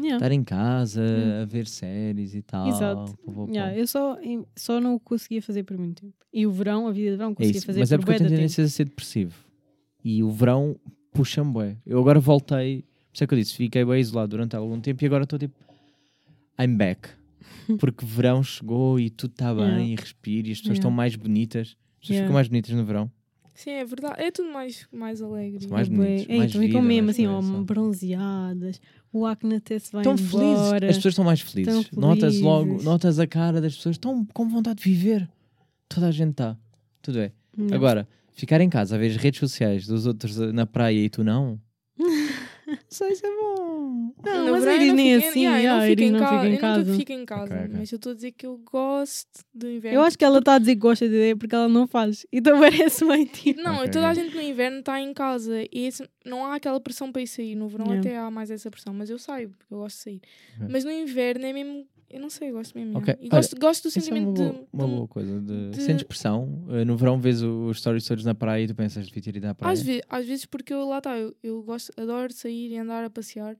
Yeah. 0.00 0.16
Estar 0.16 0.32
em 0.32 0.42
casa, 0.42 1.02
a 1.42 1.44
ver 1.44 1.66
séries 1.68 2.34
e 2.34 2.42
tal. 2.42 2.66
Exato. 2.68 3.16
pô, 3.24 3.32
pô, 3.32 3.46
pô. 3.46 3.52
Yeah, 3.52 3.76
eu 3.76 3.86
só, 3.86 4.18
em- 4.20 4.44
só 4.56 4.80
não 4.80 4.98
conseguia 4.98 5.40
fazer 5.40 5.62
por 5.62 5.78
muito 5.78 6.02
tempo. 6.02 6.14
E 6.32 6.46
o 6.46 6.50
verão, 6.50 6.88
a 6.88 6.92
vida 6.92 7.12
de 7.12 7.16
verão, 7.16 7.30
É 7.30 7.34
conseguia 7.34 7.58
isso, 7.58 7.66
fazer 7.66 7.78
mas 7.80 7.92
é 7.92 7.96
por 7.96 8.04
porque 8.04 8.14
eu 8.14 8.18
tenho 8.18 8.28
tempo. 8.30 8.38
tendência 8.38 8.64
a 8.64 8.68
ser 8.68 8.84
depressivo. 8.86 9.34
E 10.04 10.22
o 10.24 10.30
verão 10.30 10.76
puxa-me 11.18 11.50
bué. 11.52 11.76
Eu 11.84 11.98
agora 11.98 12.20
voltei, 12.20 12.82
por 12.82 13.14
isso 13.14 13.24
é 13.24 13.26
que 13.26 13.34
eu 13.34 13.38
disse, 13.38 13.54
fiquei 13.54 13.84
bem 13.84 14.00
isolado 14.00 14.30
durante 14.30 14.54
algum 14.54 14.80
tempo 14.80 15.02
e 15.02 15.06
agora 15.06 15.24
estou 15.24 15.36
tipo, 15.38 15.54
I'm 16.60 16.76
back. 16.76 17.08
Porque 17.80 18.04
verão 18.06 18.42
chegou 18.42 19.00
e 19.00 19.10
tudo 19.10 19.32
está 19.32 19.52
bem 19.54 19.64
Yeah. 19.64 19.84
e 19.84 19.94
respiro 19.96 20.46
e 20.48 20.52
as 20.52 20.58
pessoas 20.58 20.76
Yeah. 20.76 20.78
estão 20.78 20.90
mais 20.90 21.16
bonitas. 21.16 21.68
As 21.68 21.74
pessoas 21.74 22.08
Yeah. 22.10 22.26
ficam 22.26 22.34
mais 22.34 22.48
bonitas 22.48 22.70
no 22.74 22.84
verão. 22.84 23.10
Sim, 23.54 23.70
é 23.70 23.84
verdade. 23.84 24.14
É 24.22 24.30
tudo 24.30 24.52
mais, 24.52 24.86
mais 24.92 25.20
alegre. 25.20 25.62
São 25.62 25.70
mais 25.72 25.88
Bué. 25.88 25.96
bonitos, 25.96 26.26
É, 26.28 26.36
mais 26.38 26.50
então 26.50 26.62
ficam 26.62 26.82
mesmo 26.82 27.10
assim, 27.10 27.26
ó, 27.26 27.40
coisa. 27.42 27.62
bronzeadas, 27.64 28.80
o 29.12 29.26
acne 29.26 29.56
até 29.56 29.78
se 29.80 29.90
vai 29.90 30.02
Estão 30.02 30.16
felizes. 30.16 30.38
embora. 30.40 30.88
As 30.90 30.96
pessoas 30.96 31.12
estão 31.12 31.24
mais 31.24 31.40
felizes. 31.40 31.74
Estão 31.80 32.00
Notas 32.00 32.40
logo, 32.40 32.64
felizes. 32.66 32.84
notas 32.84 33.18
a 33.18 33.26
cara 33.26 33.60
das 33.60 33.74
pessoas, 33.74 33.94
estão 33.96 34.24
com 34.26 34.48
vontade 34.48 34.80
de 34.82 34.88
viver. 34.88 35.28
Toda 35.88 36.06
a 36.06 36.10
gente 36.12 36.30
está. 36.30 36.56
Tudo 37.02 37.18
é. 37.18 37.32
Yeah. 37.58 37.74
Agora, 37.74 38.08
ficar 38.38 38.60
em 38.60 38.70
casa 38.70 38.94
a 38.94 38.98
ver 38.98 39.08
as 39.10 39.16
redes 39.16 39.40
sociais 39.40 39.86
dos 39.86 40.06
outros 40.06 40.36
na 40.52 40.64
praia 40.66 40.98
e 41.04 41.10
tu 41.10 41.22
não. 41.24 41.60
não 42.66 42.78
sei 42.88 43.14
se 43.14 43.26
é 43.26 43.30
bom. 43.30 44.12
Não, 44.24 44.44
No 44.46 44.50
mas 44.52 44.64
verão 44.64 44.76
a 44.90 44.92
nem 44.94 45.14
fico- 45.20 45.28
assim, 45.28 45.40
yeah, 45.46 45.68
não 45.68 45.78
a 45.78 45.80
fico 45.82 45.92
Iris 45.92 46.08
em 46.08 46.10
não 46.12 46.18
ca- 46.20 46.28
fica 46.28 46.46
em 46.48 46.54
Eu 46.54 46.60
casa. 46.60 46.94
fico 46.94 47.12
em 47.12 47.24
casa. 47.24 47.44
Ok, 47.54 47.56
ok. 47.66 47.76
Mas 47.78 47.92
eu 47.92 47.96
estou 47.96 48.12
a 48.12 48.14
dizer 48.14 48.32
que 48.32 48.46
eu 48.46 48.58
gosto 48.58 49.44
do 49.54 49.70
inverno. 49.70 49.98
Eu 49.98 50.02
acho 50.02 50.18
que 50.18 50.24
ela 50.24 50.38
está 50.38 50.54
a 50.54 50.58
dizer 50.58 50.74
que 50.74 50.80
gosta 50.80 51.08
de 51.08 51.14
ideia 51.14 51.36
porque 51.36 51.54
ela 51.54 51.68
não 51.68 51.86
faz. 51.86 52.26
Então 52.32 52.58
parece 52.60 53.04
meio 53.04 53.26
tipo. 53.26 53.60
Não, 53.62 53.76
Ok. 53.76 53.88
toda 53.90 54.08
a 54.08 54.14
gente 54.14 54.34
no 54.34 54.42
inverno 54.42 54.80
está 54.80 55.00
em 55.00 55.12
casa 55.14 55.62
e 55.72 55.86
esse- 55.86 56.08
não 56.24 56.44
há 56.46 56.56
aquela 56.56 56.80
pressão 56.80 57.10
para 57.12 57.22
ir 57.22 57.26
sair. 57.26 57.54
No 57.54 57.68
verão 57.68 57.86
Yeah. 57.86 58.00
até 58.10 58.18
há 58.18 58.30
mais 58.30 58.50
essa 58.50 58.70
pressão, 58.70 58.92
mas 58.92 59.08
eu 59.08 59.18
saio, 59.18 59.50
porque 59.50 59.72
eu 59.72 59.78
gosto 59.78 59.96
de 59.96 60.02
sair. 60.02 60.20
Mas 60.68 60.84
no 60.84 60.90
inverno 60.90 61.44
é 61.46 61.52
mesmo. 61.52 61.86
Eu 62.10 62.20
não 62.20 62.30
sei, 62.30 62.48
eu 62.48 62.54
gosto 62.54 62.76
mesmo. 62.76 62.96
Ok. 62.98 63.06
yeah. 63.08 63.22
E 63.22 63.26
Olha, 63.26 63.36
gosto, 63.42 63.58
gosto 63.60 63.82
do 63.82 63.88
Essa 63.88 63.98
é 63.98 64.02
sentimento 64.02 64.28
uma 64.28 64.34
boa, 64.34 64.52
de. 64.52 64.66
uma 64.72 64.86
de- 64.86 64.94
boa 64.94 65.08
coisa. 65.08 65.40
De, 65.40 65.70
de- 65.70 65.82
Sentes 65.82 66.02
pressão. 66.04 66.64
eh, 66.70 66.84
no 66.84 66.96
verão 66.96 67.20
vês 67.20 67.42
os 67.42 67.78
stories 67.78 68.04
todos 68.06 68.24
na 68.24 68.34
praia 68.34 68.64
e 68.64 68.66
tu 68.66 68.74
pensas 68.74 69.06
devia 69.06 69.22
ter 69.22 69.36
ido 69.36 69.44
à 69.46 69.54
praia. 69.54 69.72
Às, 69.72 69.82
ve 69.82 70.02
às 70.08 70.26
vezes, 70.26 70.46
porque 70.46 70.72
eu 70.72 70.88
lá 70.88 70.98
está, 70.98 71.16
eu, 71.18 71.34
eu 71.42 71.62
gosto, 71.62 71.92
adoro 72.00 72.32
sair 72.32 72.70
e 72.72 72.78
andar 72.78 73.04
a 73.04 73.10
passear 73.10 73.56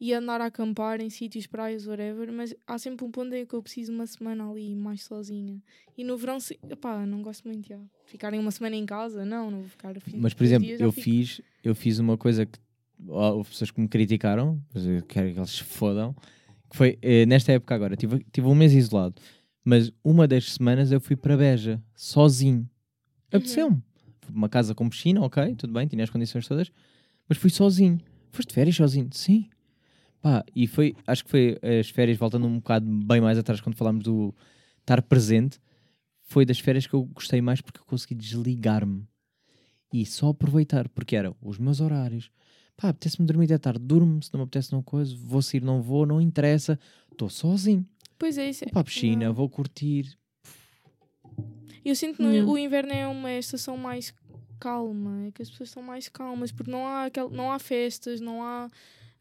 e 0.00 0.12
andar 0.14 0.40
a 0.40 0.46
acampar 0.46 1.00
em 1.00 1.10
sítios, 1.10 1.48
praias, 1.48 1.84
whatever, 1.88 2.30
mas 2.32 2.54
há 2.68 2.78
sempre 2.78 3.04
um 3.04 3.10
ponto 3.10 3.34
em 3.34 3.44
que 3.44 3.52
eu 3.54 3.60
preciso 3.60 3.92
uma 3.92 4.06
semana 4.06 4.48
ali 4.48 4.72
mais 4.76 5.02
sozinha. 5.02 5.60
E 5.96 6.04
no 6.04 6.16
verão, 6.16 6.38
se, 6.38 6.56
não 7.08 7.20
gosto 7.20 7.48
muito 7.48 7.66
de 7.66 7.76
ficarem 8.04 8.38
uma 8.38 8.52
semana 8.52 8.76
em 8.76 8.86
casa, 8.86 9.24
não, 9.24 9.50
não 9.50 9.58
vou 9.58 9.68
ficar. 9.68 9.98
fi- 10.00 10.16
Mas, 10.16 10.32
por 10.34 10.44
exemplo, 10.44 10.68
já 10.68 10.84
eu 10.84 10.92
fico. 10.92 11.04
fiz, 11.04 11.40
eu 11.64 11.74
fiz 11.74 11.98
uma 11.98 12.16
coisa 12.16 12.46
que 12.46 12.60
houve 13.08 13.50
pessoas 13.50 13.72
que 13.72 13.80
me 13.80 13.88
criticaram, 13.88 14.62
mas 14.72 14.86
eu 14.86 15.02
quero 15.02 15.32
que 15.32 15.38
eles 15.40 15.50
se 15.50 15.64
fodam. 15.64 16.14
Foi 16.70 16.98
eh, 17.00 17.24
nesta 17.26 17.52
época 17.52 17.74
agora, 17.74 17.96
tive, 17.96 18.24
tive 18.32 18.46
um 18.46 18.54
mês 18.54 18.72
isolado, 18.72 19.14
mas 19.64 19.90
uma 20.04 20.28
das 20.28 20.52
semanas 20.52 20.92
eu 20.92 21.00
fui 21.00 21.16
para 21.16 21.36
Beja, 21.36 21.82
sozinho. 21.94 22.68
Apeteceu-me. 23.32 23.82
Fui 24.20 24.32
para 24.32 24.36
uma 24.36 24.48
casa 24.48 24.74
com 24.74 24.88
piscina, 24.88 25.22
ok, 25.22 25.54
tudo 25.54 25.72
bem, 25.72 25.86
tinha 25.86 26.04
as 26.04 26.10
condições 26.10 26.46
todas, 26.46 26.70
mas 27.28 27.38
fui 27.38 27.50
sozinho. 27.50 27.98
Foste 28.30 28.48
de 28.48 28.54
férias 28.54 28.76
sozinho? 28.76 29.08
Sim. 29.12 29.48
Pá, 30.20 30.44
e 30.54 30.66
foi, 30.66 30.96
acho 31.06 31.24
que 31.24 31.30
foi 31.30 31.58
as 31.80 31.88
férias, 31.90 32.18
voltando 32.18 32.46
um 32.46 32.56
bocado 32.56 32.86
bem 32.86 33.20
mais 33.20 33.38
atrás, 33.38 33.60
quando 33.60 33.76
falámos 33.76 34.02
do 34.02 34.34
estar 34.80 35.00
presente, 35.02 35.58
foi 36.22 36.44
das 36.44 36.58
férias 36.58 36.86
que 36.86 36.94
eu 36.94 37.04
gostei 37.04 37.40
mais 37.40 37.60
porque 37.60 37.80
eu 37.80 37.84
consegui 37.84 38.14
desligar-me 38.14 39.06
e 39.92 40.04
só 40.04 40.28
aproveitar, 40.28 40.88
porque 40.88 41.16
eram 41.16 41.34
os 41.40 41.58
meus 41.58 41.80
horários. 41.80 42.30
Pá, 42.80 42.90
apetece-me 42.90 43.26
dormir 43.26 43.48
de 43.48 43.58
tarde, 43.58 43.80
durmo, 43.80 44.22
se 44.22 44.32
não 44.32 44.38
me 44.38 44.44
apetece 44.44 44.70
não 44.72 44.80
coisa, 44.84 45.12
vou 45.18 45.42
sair, 45.42 45.60
não 45.60 45.82
vou, 45.82 46.06
não 46.06 46.20
interessa, 46.20 46.78
estou 47.10 47.28
sozinho. 47.28 47.84
Pois 48.16 48.38
é, 48.38 48.48
isso 48.48 48.64
Vou 48.66 48.70
para 48.72 48.80
a 48.82 48.84
piscina, 48.84 49.26
não. 49.26 49.34
vou 49.34 49.48
curtir. 49.50 50.16
Eu 51.84 51.96
sinto 51.96 52.16
que 52.18 52.22
Não. 52.22 52.48
o 52.50 52.56
inverno 52.56 52.92
é 52.92 53.06
uma 53.08 53.32
estação 53.32 53.76
mais 53.76 54.14
calma, 54.60 55.26
é 55.26 55.30
que 55.32 55.42
as 55.42 55.50
pessoas 55.50 55.70
são 55.70 55.82
mais 55.82 56.08
calmas, 56.08 56.52
porque 56.52 56.70
não 56.70 56.86
há, 56.86 57.06
aquel, 57.06 57.30
não 57.30 57.50
há 57.50 57.58
festas, 57.58 58.20
não 58.20 58.42
há, 58.42 58.68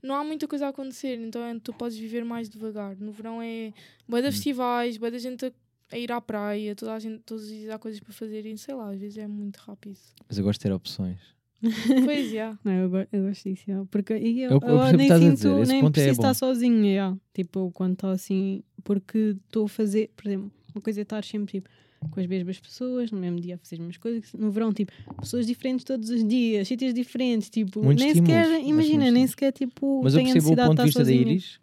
não 0.04 0.14
há 0.16 0.24
muita 0.24 0.48
coisa 0.48 0.68
a 0.68 0.70
acontecer, 0.70 1.18
então 1.20 1.42
é, 1.44 1.58
tu 1.60 1.74
podes 1.74 1.98
viver 1.98 2.24
mais 2.24 2.48
devagar. 2.50 2.96
No 3.00 3.12
verão 3.12 3.42
é 3.42 3.74
bué 4.08 4.22
de 4.22 4.28
Hum. 4.28 4.32
festivais, 4.32 4.98
bué 4.98 5.10
da 5.10 5.18
gente 5.18 5.46
a, 5.46 5.52
a 5.92 5.98
ir 5.98 6.12
à 6.12 6.20
praia, 6.22 6.76
toda 6.76 6.94
a 6.94 7.00
gente, 7.00 7.20
todos 7.24 7.44
os 7.44 7.50
dias 7.50 7.70
há 7.72 7.80
coisas 7.80 8.00
para 8.00 8.14
fazer 8.14 8.46
e 8.46 8.56
sei 8.58 8.76
lá, 8.76 8.92
às 8.92 9.00
vezes 9.00 9.18
é 9.18 9.28
muito 9.28 9.58
rápido. 9.58 9.98
Mas 10.28 10.38
eu 10.38 10.44
gosto 10.44 10.60
de 10.60 10.64
ter 10.64 10.72
opções. 10.74 11.20
pois, 12.06 12.30
já. 12.32 12.58
Não, 12.64 12.72
eu, 12.72 12.90
go- 12.90 13.08
eu 13.12 13.24
gosto 13.28 13.50
disso, 13.50 13.64
yeah. 13.68 13.88
porque 13.90 14.16
e 14.18 14.42
eu, 14.44 14.52
Eu- 14.52 14.60
eu 14.62 14.78
eu 14.78 14.98
nem 14.98 15.08
sinto, 15.10 15.34
dizer, 15.36 15.68
nem 15.68 15.86
é 15.86 15.90
preciso 15.90 16.12
estar 16.14 16.28
bom. 16.28 16.34
sozinha, 16.34 16.90
yeah. 16.92 17.18
tipo, 17.34 17.72
quando 17.72 17.94
estou 17.94 18.10
assim, 18.12 18.62
porque 18.84 19.36
estou 19.48 19.66
a 19.66 19.70
fazer, 19.70 20.12
por 20.16 20.28
exemplo, 20.28 20.52
uma 20.76 20.82
coisa 20.82 21.02
é 21.02 21.04
estar 21.04 21.24
sempre 21.24 21.54
tipo, 21.60 21.70
com 22.12 22.20
as 22.20 22.28
mesmas 22.28 22.60
pessoas, 22.60 23.12
no 23.12 23.20
mesmo 23.20 23.40
dia 23.40 23.56
a 23.56 23.58
fazer 23.58 23.76
as 23.76 23.80
mesmas 23.80 23.98
coisas, 23.98 24.34
no 24.34 24.52
verão, 24.52 24.72
tipo, 24.72 24.92
pessoas 25.20 25.48
diferentes 25.48 25.84
todos 25.84 26.10
os 26.12 26.24
dias, 26.28 26.68
sítios 26.68 26.94
diferentes, 26.94 27.50
tipo, 27.50 27.84
Muitos 27.84 28.04
nem 28.04 28.14
estímulos, 28.14 28.46
sequer, 28.48 28.62
imagina, 28.68 29.12
nem 29.12 29.26
sequer 29.26 29.52
tipo, 29.52 30.02
Mas 30.04 30.14
eu 30.14 30.24
percebo 30.24 30.52
o 30.54 30.56
ponto 30.56 30.68
de 30.68 30.72
estar 30.74 30.84
vista 30.84 31.00
da 31.00 31.06
sozinha. 31.06 31.22
Iris, 31.22 31.60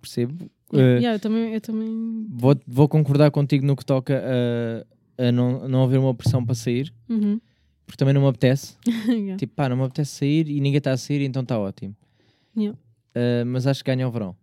percebo. 0.00 0.34
Yeah, 0.72 0.94
Eh, 0.94 0.98
yeah, 1.00 1.16
eu 1.16 1.20
também, 1.20 1.52
eu 1.52 1.60
também, 1.60 2.26
vou, 2.30 2.56
vou 2.66 2.88
concordar 2.88 3.30
contigo 3.32 3.66
no 3.66 3.74
que 3.76 3.84
toca 3.84 4.22
a, 5.18 5.22
a 5.28 5.32
não, 5.32 5.68
não 5.68 5.82
haver 5.82 5.98
uma 5.98 6.14
pressão 6.14 6.42
para 6.46 6.54
sair. 6.54 6.94
Uhum. 7.08 7.38
Porque 7.92 7.98
também 7.98 8.14
não 8.14 8.22
me 8.22 8.28
apetece. 8.28 8.74
Yeah. 9.06 9.36
Tipo, 9.36 9.54
pá, 9.54 9.68
não 9.68 9.76
me 9.76 9.82
apetece 9.84 10.12
sair 10.12 10.48
e 10.48 10.60
ninguém 10.62 10.78
está 10.78 10.92
a 10.92 10.96
sair, 10.96 11.20
então 11.22 11.42
está 11.42 11.58
ótimo. 11.58 11.94
Yeah. 12.56 12.78
Ah, 13.14 13.44
mas 13.44 13.66
acho 13.66 13.84
que 13.84 13.90
ganha 13.90 14.08
o 14.08 14.10
verão. 14.10 14.34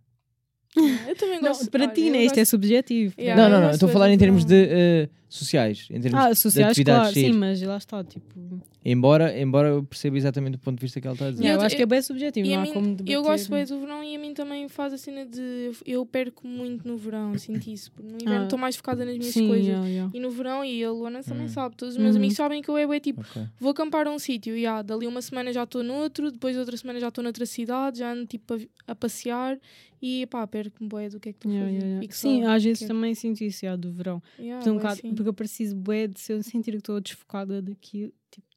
Eu 0.77 1.15
também 1.15 1.41
Não, 1.41 1.47
gosto. 1.49 1.71
para 1.71 1.85
olha, 1.85 1.93
ti, 1.93 2.11
né? 2.11 2.19
Isto 2.23 2.35
é 2.37 2.41
gosto- 2.41 2.51
subjetivo. 2.51 3.15
Yeah, 3.17 3.41
não, 3.41 3.49
não, 3.49 3.61
não. 3.65 3.71
Estou 3.71 3.89
a 3.89 3.91
falar 3.91 4.11
em 4.11 4.17
termos 4.19 4.45
de 4.45 4.69
ah, 4.71 5.09
sociais. 5.27 5.87
Em 5.89 5.99
termos 5.99 6.23
Ah, 6.23 6.29
de 6.29 6.35
sociais, 6.35 6.69
atividades 6.73 6.99
claro, 7.01 7.13
de 7.15 7.21
sair. 7.21 7.33
sim, 7.33 7.39
mas 7.39 7.61
lá 7.63 7.77
está, 7.77 8.03
tipo... 8.03 8.61
Embora, 8.83 9.37
embora 9.37 9.67
eu 9.69 9.83
perceba 9.83 10.15
exatamente 10.17 10.55
o 10.55 10.59
ponto 10.59 10.77
de 10.77 10.81
vista 10.81 11.01
que 11.01 11.05
ela 11.07 11.13
está 11.13 11.27
a 11.27 11.31
dizer. 11.31 11.43
Yeah, 11.43 11.61
eu 11.61 11.65
acho 11.65 11.75
que 11.75 11.81
é 11.81 11.85
bem 11.85 12.01
subjetivo, 12.01 12.47
não 12.47 12.55
a 12.55 12.59
há 12.59 12.61
mim- 12.63 12.73
como 12.73 12.87
debater. 12.95 13.13
eu 13.13 13.23
gosto 13.23 13.49
bem 13.51 13.65
do 13.65 13.79
verão 13.79 14.01
e 14.03 14.15
a 14.15 14.19
mim 14.19 14.33
também 14.33 14.69
faz 14.69 14.93
a 14.93 14.97
cena 14.97 15.25
de 15.25 15.71
eu 15.85 16.05
perco 16.05 16.47
muito 16.47 16.87
no 16.87 16.95
verão, 16.97 17.37
sinto 17.37 17.67
isso. 17.69 17.91
Porque 17.91 18.07
no 18.09 18.15
inverno 18.15 18.41
Ah, 18.41 18.43
estou 18.45 18.57
mais 18.57 18.77
focada 18.77 19.03
nas 19.03 19.17
minhas 19.17 19.33
Sim, 19.33 19.47
coisas. 19.47 19.67
yeah, 19.67 19.85
yeah. 19.87 20.11
E 20.15 20.19
no 20.19 20.31
verão, 20.31 20.63
e 20.63 20.81
a 20.81 20.91
Luana 20.91 21.21
também 21.23 21.45
Hum. 21.45 21.49
sabe, 21.49 21.75
todos 21.75 21.95
os 21.95 22.01
meus 22.01 22.15
Uhum. 22.15 22.19
amigos 22.21 22.37
sabem 22.37 22.61
que 22.61 22.69
eu 22.69 22.77
é 22.77 22.87
bué, 22.87 22.99
tipo, 23.01 23.19
Ok. 23.19 23.41
vou 23.59 23.71
acampar 23.71 24.07
a 24.07 24.11
um 24.11 24.17
sítio 24.19 24.55
e 24.57 24.65
ah, 24.65 24.81
dali 24.81 25.05
uma 25.07 25.21
semana 25.21 25.51
já 25.51 25.63
estou 25.63 25.83
noutro, 25.83 26.31
depois 26.31 26.55
outra 26.57 26.77
semana 26.77 27.01
já 27.01 27.09
estou 27.09 27.21
noutra 27.23 27.45
cidade, 27.45 27.99
já 27.99 28.13
ando 28.13 28.25
tipo 28.27 28.53
a, 28.53 28.57
a 28.91 28.95
passear 28.95 29.59
e 30.01 30.25
pá, 30.27 30.47
perco-me 30.47 30.87
bué 30.87 31.09
do 31.09 31.19
que 31.19 31.27
é 31.29 31.33
que 31.33 31.39
estou 31.39 31.51
a 31.51 31.53
Yeah, 31.53 31.69
fazer. 31.73 31.85
yeah, 31.85 32.01
yeah. 32.01 32.15
Sim, 32.15 32.43
às 32.45 32.63
vezes 32.63 32.79
quero- 32.79 32.93
também 32.93 33.13
sinto 33.13 33.41
isso, 33.43 33.65
yeah, 33.65 33.75
do 33.79 33.91
verão. 33.91 34.23
Yeah, 34.39 34.59
Porque, 34.59 34.69
um 34.69 34.75
bocado- 34.77 34.93
assim. 34.99 35.13
porque 35.13 35.29
eu 35.29 35.33
preciso 35.33 35.75
bué 35.75 36.07
de 36.07 36.17
se 36.19 36.31
eu 36.31 36.41
sentir 36.41 36.71
que 36.71 36.77
estou 36.77 37.01
desfocada 37.01 37.61
daqui, 37.61 38.13
tipo, 38.31 38.47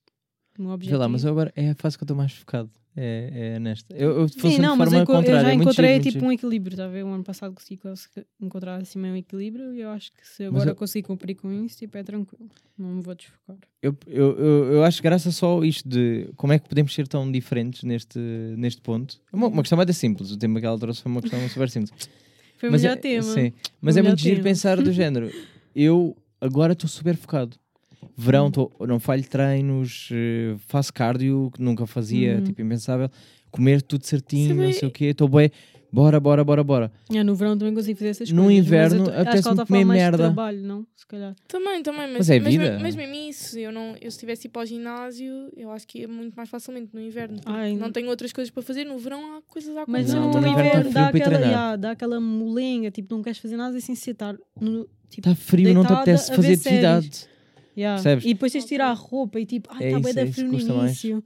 Vê 0.68 0.74
objetivo. 0.74 0.98
lá, 1.01 1.09
mas 1.09 1.24
eu 1.24 1.30
agora 1.30 1.52
é 1.56 1.70
a 1.70 1.74
fase 1.74 1.97
que 1.97 2.02
eu 2.02 2.06
estou 2.06 2.16
mais 2.16 2.32
focado. 2.32 2.70
É, 2.94 3.55
é 3.55 3.59
nesta. 3.59 3.94
Eu, 3.97 4.20
eu 4.20 4.28
Sim, 4.28 4.59
não, 4.59 4.76
mas 4.76 4.93
eu, 4.93 4.98
eu 4.98 5.24
já 5.24 5.51
é 5.51 5.55
encontrei 5.55 5.89
giro, 5.89 5.94
muito 5.94 6.02
tipo 6.02 6.12
giro. 6.12 6.26
um 6.26 6.32
equilíbrio, 6.32 6.76
tá? 6.76 6.86
O 6.89 7.09
ano 7.09 7.24
passado 7.24 7.55
consegui 7.55 7.78
cons- 7.80 8.10
encontrar 8.39 8.82
assim 8.82 8.98
meio 8.98 9.16
equilíbrio 9.16 9.74
e 9.74 9.80
eu 9.80 9.89
acho 9.89 10.12
que 10.12 10.26
se 10.28 10.44
agora 10.44 10.70
eu- 10.72 10.74
conseguir 10.76 11.06
cumprir 11.06 11.34
com 11.36 11.51
isso, 11.64 11.78
tipo, 11.78 11.97
é 11.97 12.02
tranquilo. 12.02 12.51
Não 12.76 12.90
me 12.97 13.01
vou 13.02 13.14
desfocar. 13.14 13.56
Eu, 13.80 13.97
eu, 14.06 14.39
eu, 14.39 14.72
eu 14.74 14.84
acho 14.84 15.02
graças 15.02 15.34
só 15.34 15.64
isto 15.64 15.89
de 15.89 16.28
como 16.36 16.52
é 16.52 16.59
que 16.59 16.68
podemos 16.68 16.93
ser 16.93 17.09
tão 17.09 17.32
diferentes 17.32 17.82
neste, 17.82 18.18
neste 18.59 18.82
ponto. 18.82 19.18
É 19.32 19.36
Uma, 19.36 19.47
uma 19.48 19.62
questão 19.62 19.76
mais 19.78 19.97
simples. 19.97 20.30
O 20.30 20.36
tema 20.36 20.60
que 20.60 20.66
ela 20.66 20.78
trouxe 20.78 21.01
foi 21.02 21.10
uma 21.10 21.22
questão 21.22 21.48
super 21.48 21.70
simples. 21.70 21.93
Foi 22.59 22.68
o 22.68 22.72
mas 22.72 22.82
melhor 22.82 22.97
é, 22.97 23.01
tema. 23.01 23.22
Sim, 23.24 23.52
mas 23.80 23.97
O 23.97 23.98
é 23.98 24.02
muito 24.02 24.20
giro 24.20 24.36
tema. 24.36 24.44
pensar 24.51 24.80
do 24.80 24.93
género. 24.93 25.32
Eu 25.74 26.14
agora 26.40 26.74
estou 26.74 26.89
super 26.89 27.16
focado. 27.16 27.56
Verão, 28.16 28.50
tô, 28.50 28.70
não 28.86 28.98
falho 29.00 29.24
treinos, 29.28 30.08
eh, 30.12 30.54
faço 30.66 30.92
cardio, 30.92 31.50
que 31.54 31.62
nunca 31.62 31.86
fazia, 31.86 32.36
Uhum. 32.36 32.44
tipo, 32.44 32.60
impensável. 32.62 33.08
Comer 33.50 33.82
tudo 33.82 34.04
certinho, 34.06 34.48
Sabe- 34.56 34.60
não 34.66 34.72
sei 34.72 34.88
o 34.88 34.90
quê. 34.90 35.04
Estou 35.06 35.28
bem. 35.28 35.50
Bora, 35.94 36.18
bora, 36.18 36.42
bora, 36.42 36.64
bora. 36.64 36.90
Yeah, 37.10 37.22
no 37.22 37.34
verão 37.36 37.56
também 37.58 37.74
consigo 37.74 37.98
fazer 37.98 38.10
essas 38.10 38.30
No 38.32 38.44
coisas. 38.44 38.64
inverno, 38.66 38.98
mas 39.00 39.00
eu 39.00 39.04
t- 39.04 39.10
acho 39.10 39.22
que 39.22 39.28
apetece-me 39.28 39.52
ela 39.52 39.52
está 39.52 39.62
a 39.62 39.66
comer 39.66 39.84
merda. 39.84 40.16
de 40.16 40.22
trabalho, 40.22 40.62
não? 40.62 40.86
Se 40.96 41.06
calhar. 41.06 41.36
Também, 41.46 41.82
também, 41.82 42.00
mas, 42.08 42.16
Mas 42.16 42.30
é 42.30 42.40
mas, 42.40 42.54
vida. 42.54 42.78
mas 42.80 42.96
mesmo 42.96 43.14
isso, 43.14 43.58
eu, 43.58 43.70
não, 43.70 43.94
eu 44.00 44.10
se 44.10 44.18
tivesse 44.18 44.46
ido 44.46 44.52
para 44.52 44.62
o 44.62 44.64
ginásio, 44.66 45.50
eu 45.54 45.70
acho 45.70 45.86
que 45.86 45.98
ia 45.98 46.08
muito 46.08 46.34
mais 46.34 46.48
facilmente 46.48 46.88
no 46.94 47.00
inverno. 47.00 47.38
Ai, 47.44 47.76
não 47.76 47.92
tenho 47.92 48.08
outras 48.08 48.32
coisas 48.32 48.50
para 48.50 48.62
fazer, 48.62 48.84
no 48.84 48.96
verão 48.98 49.36
há 49.36 49.42
coisas 49.42 49.76
a 49.76 49.84
Mas 49.86 50.10
acontecer. 50.10 50.16
Não, 50.16 50.28
no, 50.28 50.32
mas 50.32 50.42
no 50.42 50.48
inverno 50.48 50.70
inverno 50.70 50.92
tá 50.92 51.00
dá 51.02 51.08
aquela, 51.08 51.38
yeah, 51.46 51.76
dá 51.76 51.90
aquela 51.90 52.18
molenga, 52.20 52.90
tipo, 52.90 53.14
não 53.14 53.22
queres 53.22 53.38
fazer 53.38 53.56
nada 53.58 53.78
sem 53.78 53.94
se 53.94 54.12
estar 54.12 54.34
no, 54.58 54.88
tipo, 55.10 55.28
Está 55.28 55.34
frio, 55.34 55.74
não 55.74 55.84
te 55.84 55.92
apetece 55.92 56.34
fazer 56.34 56.54
atividade. 56.54 57.26
Yeah. 57.77 57.97
percebes? 58.03 58.24
E 58.24 58.35
depois 58.35 58.53
tens 58.53 58.62
de 58.65 58.69
tirar 58.69 58.89
a 58.90 58.93
roupa 58.94 59.39
e 59.40 59.47
tipo, 59.47 59.69
É 59.73 59.86
está 59.86 59.99
isso, 59.99 60.01
bem 60.03 60.11
é 60.11 60.15
da 60.15 60.24
isso 60.24 60.35
frio 60.35 60.49
no 60.74 60.85
início. 60.85 61.24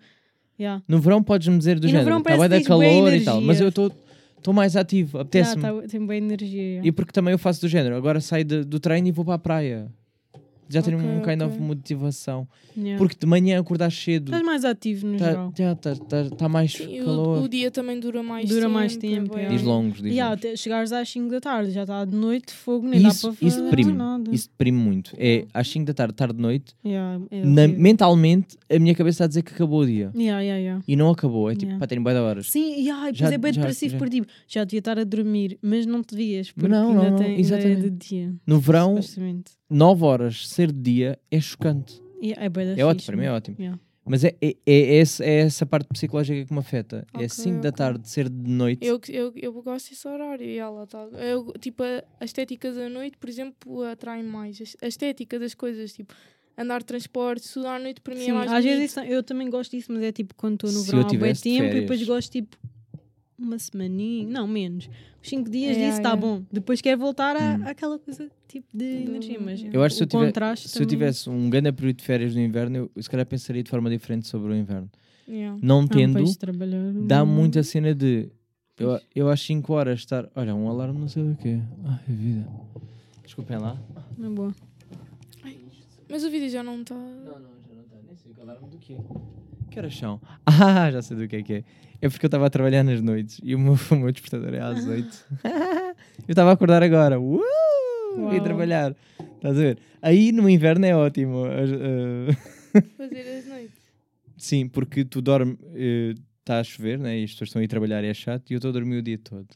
Yeah. 0.58 0.82
No 0.88 1.00
verão 1.00 1.22
podes-me 1.22 1.58
dizer 1.58 1.78
do 1.78 1.86
E 1.86 1.90
género, 1.90 2.18
está 2.18 2.36
bem 2.36 2.48
da 2.48 2.62
calor 2.62 3.12
e 3.12 3.20
tal, 3.24 3.40
mas 3.42 3.60
eu 3.60 3.68
estou 3.68 3.92
mais 4.54 4.74
ativo, 4.76 5.18
apetece-me. 5.18 5.62
Yeah, 5.62 5.82
tá, 5.82 5.88
tem 5.88 6.00
boa 6.00 6.16
energia. 6.16 6.80
E 6.82 6.90
porque 6.92 7.12
também 7.12 7.32
eu 7.32 7.38
faço 7.38 7.60
do 7.60 7.68
género, 7.68 7.94
agora 7.96 8.20
saio 8.20 8.44
de- 8.44 8.64
do 8.64 8.80
treino 8.80 9.08
e 9.08 9.12
vou 9.12 9.24
para 9.24 9.34
a 9.34 9.38
praia. 9.38 9.92
Já 10.68 10.82
tenho 10.82 10.98
Ok, 10.98 11.08
um 11.08 11.20
kind 11.22 11.42
ok. 11.42 11.46
of 11.46 11.60
motivação. 11.60 12.48
Yeah. 12.76 12.98
Porque 12.98 13.16
de 13.18 13.26
manhã 13.26 13.58
acordar 13.60 13.90
cedo, 13.90 14.26
Estás 14.26 14.42
mais 14.44 14.64
ativo 14.64 15.06
no 15.06 15.16
tá, 15.18 15.26
geral. 15.30 15.52
está 15.56 15.94
tá, 15.96 16.30
tá 16.36 16.48
mais 16.48 16.72
Sim, 16.72 17.00
o, 17.00 17.04
calor. 17.04 17.42
o 17.44 17.48
dia 17.48 17.70
também 17.70 17.98
dura 17.98 18.22
mais 18.22 18.48
Dura 18.48 18.62
tempo. 18.62 18.72
mais 18.74 18.96
tempo, 18.96 19.38
é. 19.38 19.48
Diz 19.48 19.62
longos, 19.62 20.02
diz 20.02 20.12
Yeah, 20.12 20.34
longos. 20.44 20.60
chegares 20.60 20.92
às 20.92 21.08
5 21.08 21.30
da 21.30 21.40
tarde, 21.40 21.70
já 21.70 21.82
está 21.82 22.04
de 22.04 22.14
noite, 22.14 22.52
fogo, 22.52 22.86
nem 22.86 23.00
Isso, 23.06 23.28
dá 23.30 23.34
para 23.36 23.46
isso 23.46 23.56
fazer 23.56 23.70
deprime. 23.70 23.92
nada. 23.92 24.30
Isso 24.34 24.48
deprime 24.50 24.76
muito. 24.78 25.12
É 25.16 25.46
às 25.54 25.68
5 25.68 25.86
da 25.86 25.94
tarde, 25.94 26.14
tarde 26.14 26.34
de 26.34 26.42
noite, 26.42 26.74
Yeah, 26.84 27.24
é 27.30 27.44
na- 27.44 27.68
mentalmente 27.68 28.58
a 28.70 28.78
minha 28.78 28.94
cabeça 28.94 29.14
está 29.14 29.24
a 29.24 29.28
dizer 29.28 29.42
que 29.42 29.52
acabou 29.54 29.80
o 29.80 29.86
dia. 29.86 30.10
Yeah, 30.14 30.40
yeah, 30.42 30.60
yeah. 30.60 30.82
E 30.86 30.96
não 30.96 31.10
acabou. 31.10 31.48
É 31.50 31.54
tipo, 31.54 31.66
Yeah. 31.66 31.78
para 31.78 31.86
terem 31.86 32.04
bem 32.04 32.12
da 32.14 32.22
horas. 32.22 32.50
Sim, 32.50 32.74
yeah, 32.82 33.08
e 33.08 33.12
depois 33.12 33.30
Já- 33.30 33.34
é 33.34 33.38
bem 33.38 33.52
já- 33.52 33.60
depressivo 33.62 33.92
já. 33.92 33.98
por 33.98 34.08
tipo, 34.10 34.26
já 34.46 34.64
devia 34.64 34.78
estar 34.80 34.98
a 34.98 35.04
dormir, 35.04 35.58
mas 35.62 35.86
não 35.86 36.02
te 36.02 36.14
devias, 36.14 36.50
porque 36.52 36.68
Não, 36.68 36.90
ainda, 36.90 37.10
não, 37.10 37.16
tem, 37.16 37.26
ainda 37.28 37.36
é 37.36 37.40
exatamente. 37.40 37.90
de 37.90 38.08
dia. 38.08 38.34
No 38.46 38.58
verão. 38.60 38.96
9 39.68 40.04
horas 40.04 40.48
ser 40.48 40.72
de 40.72 40.80
dia 40.80 41.18
é 41.30 41.40
chocante. 41.40 42.00
Yeah, 42.22 42.44
é, 42.44 42.48
da 42.48 42.62
É 42.80 42.84
ótimo, 42.84 43.06
para 43.06 43.16
mim 43.16 43.22
é 43.22 43.26
mano. 43.26 43.36
ótimo. 43.36 43.56
Yeah. 43.58 43.80
Mas 44.08 44.22
é, 44.22 44.36
é, 44.40 44.54
é, 44.64 44.72
esse- 45.00 45.24
é 45.24 45.40
essa 45.40 45.66
parte 45.66 45.88
psicológica 45.88 46.44
que 46.46 46.52
me 46.52 46.60
afeta. 46.60 47.04
é 47.12 47.16
Ok, 47.16 47.28
5 47.28 47.60
da 47.60 47.68
ok. 47.70 47.72
tarde 47.72 48.08
ser 48.08 48.28
de 48.28 48.48
noite. 48.50 48.86
Eu, 48.86 49.00
eu, 49.08 49.32
eu 49.34 49.52
gosto 49.62 49.90
desse 49.90 50.06
horário 50.06 50.46
e 50.46 50.56
ela 50.58 50.86
tá. 50.86 51.08
Eu, 51.12 51.52
tipo, 51.60 51.82
a, 51.82 52.04
a 52.20 52.24
estética 52.24 52.72
da 52.72 52.88
noite, 52.88 53.18
por 53.18 53.28
exemplo, 53.28 53.82
atrai 53.82 54.22
mais. 54.22 54.76
A 54.80 54.86
estética 54.86 55.38
das 55.40 55.54
coisas, 55.54 55.92
tipo, 55.92 56.14
andar 56.56 56.78
de 56.78 56.84
transporte, 56.86 57.44
estudar 57.46 57.76
à 57.76 57.78
noite 57.80 58.00
para 58.00 58.14
mim 58.14 58.20
Sim, 58.20 58.30
é 58.30 58.34
mais 58.34 58.52
às 58.52 58.64
bonito. 58.64 58.78
vezes 58.78 58.96
eu 59.10 59.22
também 59.24 59.50
gosto 59.50 59.72
disso, 59.72 59.92
mas 59.92 60.02
é 60.04 60.12
tipo 60.12 60.34
quando 60.36 60.54
estou 60.54 60.70
no 60.70 60.78
Se 60.78 60.86
verão 60.86 61.00
há 61.00 61.08
bem 61.10 61.34
tempo 61.34 61.64
e 61.64 61.80
depois 61.80 61.98
férias. 61.98 62.06
gosto 62.06 62.30
tipo 62.30 62.56
uma 63.36 63.58
semaninha, 63.58 64.26
não, 64.28 64.46
menos. 64.46 64.88
Os 65.22 65.28
5 65.28 65.50
dias 65.50 65.76
É, 65.76 65.80
disso 65.80 65.96
é, 65.96 66.00
está 66.00 66.12
é. 66.12 66.16
bom. 66.16 66.42
Depois 66.50 66.80
quero 66.80 66.98
voltar 67.00 67.36
à- 67.36 67.56
Hum. 67.56 67.62
àquela 67.66 67.98
coisa 67.98 68.30
tipo 68.48 68.66
de 68.76 69.04
Do- 69.04 69.10
energia, 69.10 69.38
mas 69.40 69.62
Eu 69.62 69.70
Eu 69.72 69.82
acho 69.82 69.94
que 69.94 69.98
se 69.98 70.02
eu, 70.04 70.06
tiver- 70.06 70.56
se 70.56 70.66
eu 70.66 70.72
também- 70.72 70.86
tivesse 70.88 71.30
um 71.30 71.50
grande 71.50 71.72
período 71.72 71.96
de 71.96 72.04
férias 72.04 72.34
no 72.34 72.40
inverno, 72.40 72.90
eu 72.94 73.02
se 73.02 73.08
calhar 73.10 73.26
pensaria 73.26 73.62
de 73.62 73.70
forma 73.70 73.90
diferente 73.90 74.26
sobre 74.28 74.52
o 74.52 74.56
inverno. 74.56 74.90
Yeah. 75.28 75.58
Não 75.62 75.80
Ah, 75.80 75.88
tendo, 75.88 76.36
trabalhar, 76.36 76.92
dá 77.06 77.22
hum, 77.24 77.26
muita 77.26 77.62
cena 77.62 77.94
de. 77.94 78.28
Eu, 78.78 79.00
eu 79.14 79.28
às 79.28 79.40
5 79.40 79.72
horas 79.72 79.98
estar. 80.00 80.28
Olha, 80.36 80.54
um 80.54 80.68
alarme 80.68 80.98
não 81.00 81.08
sei 81.08 81.24
do 81.24 81.34
quê. 81.34 81.58
Ai, 81.84 81.98
a 82.08 82.12
vida. 82.12 82.46
Desculpem 83.24 83.58
lá. 83.58 83.76
Na 84.16 84.30
boa. 84.30 84.54
Mas 86.08 86.22
o 86.24 86.30
vídeo 86.30 86.48
já 86.48 86.62
não 86.62 86.80
está. 86.82 86.94
Não, 86.94 87.04
não, 87.40 87.50
já 87.68 87.74
não 87.74 87.82
está. 87.82 87.96
Nem 88.06 88.14
sei 88.16 88.32
o 88.38 88.40
alarme 88.42 88.68
do 88.68 88.78
quê. 88.78 88.96
Que 89.70 89.78
horas 89.80 89.96
são? 89.96 90.20
Ah, 90.46 90.90
já 90.92 91.02
sei 91.02 91.16
do 91.16 91.26
que 91.26 91.36
é 91.36 91.42
que 91.42 91.52
é. 91.54 91.64
É 92.00 92.08
porque 92.08 92.26
eu 92.26 92.28
estava 92.28 92.46
a 92.46 92.50
trabalhar 92.50 92.84
nas 92.84 93.00
noites 93.02 93.40
e 93.42 93.54
o 93.54 93.58
meu, 93.58 93.74
o 93.90 93.94
meu 93.96 94.12
despertador 94.12 94.54
é 94.54 94.60
às 94.60 94.86
8. 94.86 95.24
eu 95.42 96.32
estava 96.32 96.50
a 96.50 96.52
acordar 96.52 96.82
agora. 96.82 97.18
Uh! 97.18 97.40
Uau. 98.22 98.42
trabalhar. 98.42 98.96
Estás 99.36 99.56
a 99.56 99.60
ver? 99.60 99.78
Aí 100.02 100.32
no 100.32 100.48
inverno 100.48 100.86
é 100.86 100.94
ótimo. 100.96 101.44
Eh, 101.46 102.32
Fazer 102.96 103.38
as 103.38 103.46
noites. 103.46 103.76
Sim, 104.36 104.68
porque 104.68 105.04
tu 105.04 105.20
dormes, 105.22 105.56
está 106.40 106.60
a 106.60 106.64
chover, 106.64 106.98
né? 106.98 107.18
e 107.18 107.24
as 107.24 107.30
pessoas 107.32 107.48
estão 107.48 107.60
a 107.60 107.64
ir 107.64 107.68
trabalhar 107.68 108.04
e 108.04 108.08
é 108.08 108.14
chato, 108.14 108.50
e 108.50 108.54
eu 108.54 108.58
estou 108.58 108.68
a 108.68 108.72
dormir 108.72 108.96
o 108.98 109.02
dia 109.02 109.18
todo. 109.18 109.46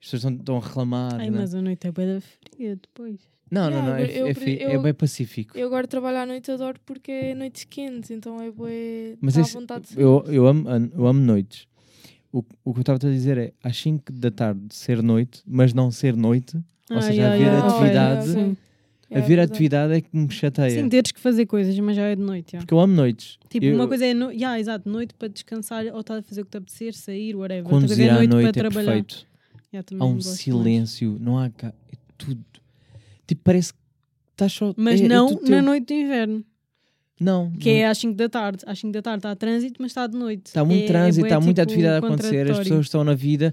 As 0.00 0.08
pessoas 0.10 0.22
estão, 0.24 0.34
estão 0.36 0.56
a 0.56 0.60
reclamar. 0.60 1.14
Ai, 1.20 1.30
né? 1.30 1.38
mas 1.40 1.54
a 1.54 1.60
noite 1.60 1.86
é 1.86 1.92
bem 1.92 2.06
da 2.06 2.20
fria 2.20 2.76
depois. 2.76 3.18
Não, 3.50 3.68
não, 3.68 3.82
não, 3.82 3.96
é, 3.96 4.02
Yeah, 4.02 4.18
eu- 4.20 4.26
é, 4.28 4.74
eu- 4.74 4.80
é 4.80 4.82
bem 4.84 4.94
pacífico. 4.94 5.58
Eu 5.58 5.66
agora 5.66 5.88
trabalho 5.88 6.18
à 6.18 6.26
noite, 6.26 6.50
adoro 6.52 6.78
porque 6.86 7.10
é 7.10 7.34
noites 7.34 7.64
quentes, 7.64 8.10
então 8.12 8.40
é 8.40 8.48
bué. 8.50 9.16
Mas 9.20 9.36
esse- 9.36 9.52
vontade 9.52 9.88
de 9.88 10.00
eu, 10.00 10.22
eu, 10.28 10.46
amo, 10.46 10.68
eu 10.94 11.06
amo 11.06 11.20
noites. 11.20 11.66
O, 12.32 12.44
o 12.64 12.72
que 12.72 12.78
eu 12.78 12.82
estava 12.82 12.96
a 12.96 13.10
dizer 13.10 13.36
é 13.38 13.52
às 13.62 13.76
5 13.76 14.12
da 14.12 14.30
tarde 14.30 14.72
ser 14.72 15.02
noite, 15.02 15.42
mas 15.44 15.74
não 15.74 15.90
ser 15.90 16.16
noite. 16.16 16.56
Ou 16.90 17.02
seja, 17.02 17.14
yeah, 17.22 17.34
haver 17.34 17.46
yeah, 17.46 17.68
atividade. 17.68 18.28
Sim. 18.28 18.56
É 19.12 19.18
haver 19.18 19.40
atividade 19.40 19.92
é 19.94 20.00
que 20.00 20.08
me 20.16 20.30
chateia. 20.30 20.70
Sim, 20.70 20.88
teres 20.88 21.10
que 21.10 21.18
fazer 21.18 21.44
coisas, 21.46 21.76
mas 21.80 21.96
já 21.96 22.02
é 22.02 22.14
de 22.14 22.22
noite. 22.22 22.52
já. 22.52 22.58
Porque 22.58 22.72
eu 22.72 22.78
amo 22.78 22.94
noites. 22.94 23.38
Tipo, 23.48 23.66
Eu- 23.66 23.74
uma 23.74 23.88
coisa 23.88 24.06
é 24.06 24.14
no... 24.14 24.30
yeah, 24.30 24.58
exato, 24.60 24.88
noite 24.88 25.14
para 25.14 25.26
descansar 25.28 25.84
ou 25.86 26.00
estar 26.00 26.18
a 26.18 26.22
fazer 26.22 26.42
o 26.42 26.44
que 26.44 26.50
te 26.52 26.56
apetecer, 26.58 26.94
sair, 26.94 27.34
whatever. 27.34 27.64
Outra 27.64 27.78
coisa 27.80 27.86
conduzir 27.94 28.06
é 28.06 28.10
à 28.10 28.14
noite, 28.14 28.30
noite 28.30 28.42
para 28.44 28.50
é 28.50 28.70
trabalhar. 28.70 28.86
perfeito. 28.92 29.26
Yeah, 29.72 29.88
Há 29.98 30.04
um 30.04 30.14
gosto 30.14 30.26
mais. 30.28 30.38
silêncio, 30.40 31.16
não 31.20 31.38
há 31.38 31.50
cá, 31.50 31.72
é 31.92 31.96
tudo. 32.16 32.44
Tipo, 33.26 33.40
parece 33.44 33.72
que 33.72 33.78
estás 34.32 34.52
só. 34.52 34.72
Mas 34.76 35.00
é- 35.00 35.04
é 35.04 35.08
não 35.08 35.28
tudo 35.28 35.50
na 35.50 35.62
noite 35.62 35.86
de 35.88 35.94
inverno, 35.94 36.44
Não. 37.20 37.50
que 37.52 37.68
é 37.68 37.86
às 37.88 37.98
5 37.98 38.14
da 38.16 38.28
tarde. 38.28 38.62
Às 38.66 38.78
5 38.78 38.92
da 38.92 39.02
tarde 39.02 39.18
está 39.18 39.34
trânsito, 39.34 39.76
mas 39.82 39.90
está 39.90 40.06
de 40.06 40.16
noite. 40.16 40.46
Está 40.46 40.64
muito 40.64 40.82
É- 40.82 40.84
é 40.84 40.86
trânsito, 40.88 41.26
está 41.26 41.40
muita 41.40 41.62
tipo, 41.62 41.72
atividade 41.72 41.94
a 42.04 42.06
acontecer, 42.08 42.50
as 42.50 42.58
pessoas 42.58 42.86
estão 42.86 43.02
na 43.04 43.14
vida 43.14 43.52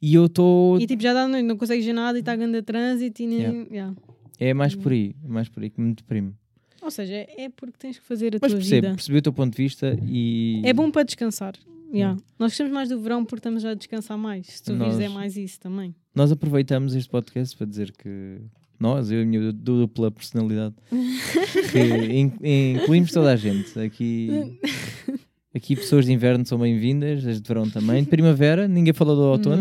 e 0.00 0.14
eu 0.14 0.26
estou. 0.26 0.78
E 0.80 0.86
tipo, 0.86 1.02
já 1.02 1.12
dá 1.12 1.26
noite, 1.28 1.44
não 1.44 1.56
consegues 1.56 1.84
ver 1.84 1.92
nada 1.92 2.18
e 2.18 2.20
está 2.20 2.34
grande 2.36 2.62
trânsito 2.62 3.22
e 3.22 3.26
nem. 3.26 3.38
Yeah. 3.40 3.66
yeah. 3.70 3.96
É 4.40 4.54
mais 4.54 4.74
por 4.74 4.92
aí, 4.92 5.14
é 5.24 5.28
mais 5.28 5.48
por 5.48 5.62
aí 5.62 5.70
que 5.70 5.80
me 5.80 5.92
deprime. 5.94 6.32
Ou 6.80 6.90
seja, 6.90 7.14
é 7.14 7.48
porque 7.54 7.74
tens 7.78 7.98
que 7.98 8.04
fazer 8.06 8.36
a 8.36 8.38
Mas 8.40 8.52
tua 8.52 8.58
percebo, 8.60 8.82
vida. 8.86 8.94
percebi 8.94 9.18
o 9.18 9.22
teu 9.22 9.32
ponto 9.32 9.56
de 9.56 9.62
vista 9.62 9.98
e. 10.06 10.62
É 10.64 10.72
bom 10.72 10.90
para 10.90 11.02
descansar. 11.02 11.54
Yeah. 11.92 12.16
Nós 12.38 12.52
gostamos 12.52 12.72
mais 12.72 12.88
do 12.90 13.00
verão 13.00 13.24
porque 13.24 13.38
estamos 13.40 13.64
a 13.64 13.74
descansar 13.74 14.16
mais. 14.18 14.46
Se 14.46 14.62
tu 14.62 14.74
Nós- 14.74 14.94
vires 14.96 15.10
é 15.10 15.12
mais 15.12 15.36
isso 15.36 15.58
também. 15.58 15.94
Nós 16.14 16.30
aproveitamos 16.30 16.94
este 16.94 17.08
podcast 17.10 17.56
para 17.56 17.66
dizer 17.66 17.92
que 17.92 18.38
nós, 18.78 19.10
eu 19.10 19.20
e 19.20 19.22
a 19.22 19.26
minha 19.26 19.52
du- 19.52 19.86
dupla 19.86 20.10
personalidade, 20.10 20.74
que 21.72 21.78
in- 22.12 22.74
incluímos 22.76 23.10
toda 23.10 23.32
a 23.32 23.36
gente. 23.36 23.76
Aqui, 23.80 24.58
aqui 25.58 25.76
pessoas 25.76 26.06
de 26.06 26.12
inverno 26.12 26.46
são 26.46 26.58
bem-vindas, 26.58 27.26
as 27.26 27.40
de 27.40 27.46
verão 27.48 27.68
também. 27.68 28.02
De 28.02 28.08
primavera, 28.08 28.66
ninguém 28.66 28.92
falou 28.94 29.14
do 29.16 29.22
outono. 29.22 29.56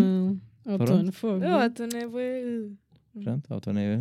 Não. 0.65 0.74
Outono, 0.74 1.11
fogo. 1.11 1.44
Eu, 1.44 1.57
outono 1.57 1.90
é 1.95 2.07
bué. 2.07 2.44
Pronto, 3.24 3.53
outono 3.53 3.80
é. 3.80 3.99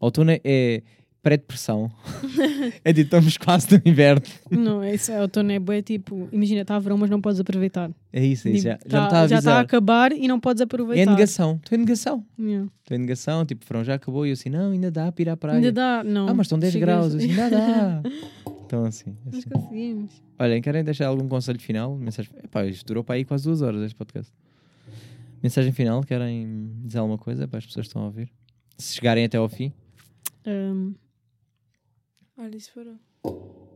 Outono 0.00 0.30
é 0.44 0.82
pré-depressão. 1.22 1.90
é 2.82 2.92
tipo, 2.94 3.02
estamos 3.04 3.36
quase 3.36 3.66
no 3.72 3.82
inverno. 3.84 4.22
Não, 4.50 4.82
isso 4.82 5.12
é 5.12 5.20
outono 5.20 5.52
é 5.52 5.58
bué, 5.58 5.82
tipo, 5.82 6.26
imagina, 6.32 6.62
está 6.62 6.78
verão, 6.78 6.96
mas 6.96 7.10
não 7.10 7.20
podes 7.20 7.38
aproveitar. 7.38 7.90
É 8.12 8.24
isso, 8.24 8.48
é 8.48 8.52
isso. 8.52 8.64
Já, 8.64 8.78
Tipo, 8.78 8.90
já 8.90 9.02
me 9.02 9.02
tá- 9.02 9.06
está 9.08 9.20
a 9.20 9.28
já 9.28 9.38
está 9.38 9.50
a 9.50 9.54
avisar. 9.56 9.64
acabar 9.64 10.12
e 10.12 10.26
não 10.26 10.40
podes 10.40 10.62
É 10.62 10.64
aproveitar. 10.64 11.10
negação. 11.10 11.60
Estou 11.62 11.76
em 11.76 11.80
negação. 11.82 12.24
Yeah. 12.38 12.68
Estou 12.82 12.96
em 12.96 13.00
negação. 13.00 13.44
Tipo, 13.44 13.64
o 13.64 13.68
verão 13.68 13.84
já 13.84 13.94
acabou 13.94 14.24
e 14.24 14.30
eu 14.30 14.32
assim, 14.32 14.48
não, 14.48 14.72
ainda 14.72 14.90
dá 14.90 15.12
para 15.12 15.22
ir 15.22 15.28
à 15.28 15.36
praia. 15.36 15.56
Ainda 15.56 15.70
dá, 15.72 16.02
não. 16.02 16.26
Ah, 16.28 16.32
mas 16.34 16.46
estão 16.46 16.58
10 16.58 16.72
Chegas- 16.72 16.88
graus. 16.88 17.12
Eu 17.12 17.18
assim, 17.20 17.30
ainda 17.30 17.50
dá. 17.50 18.02
Então 18.70 18.84
assim. 18.84 19.16
Nós 19.24 19.34
assim. 19.38 19.48
conseguimos. 19.50 20.22
Olhem, 20.38 20.62
querem 20.62 20.84
deixar 20.84 21.08
algum 21.08 21.28
conselho 21.28 21.58
final? 21.58 21.96
Mensagem... 21.96 22.32
Epá, 22.44 22.64
isto 22.66 22.86
durou 22.86 23.02
para 23.02 23.16
aí 23.16 23.24
quase 23.24 23.42
duas 23.42 23.62
horas 23.62 23.82
este 23.82 23.96
podcast. 23.96 24.32
Mensagem 25.42 25.72
final, 25.72 26.04
querem 26.04 26.70
dizer 26.84 26.98
alguma 26.98 27.18
coisa 27.18 27.48
para 27.48 27.58
as 27.58 27.66
pessoas 27.66 27.86
que 27.86 27.88
estão 27.88 28.02
a 28.02 28.04
ouvir? 28.04 28.30
Se 28.78 28.94
chegarem 28.94 29.24
até 29.24 29.38
ao 29.38 29.48
fim. 29.48 29.72
Um, 30.46 30.94
Olha, 32.38 32.56
isso 32.56 32.70
foram. 32.72 32.96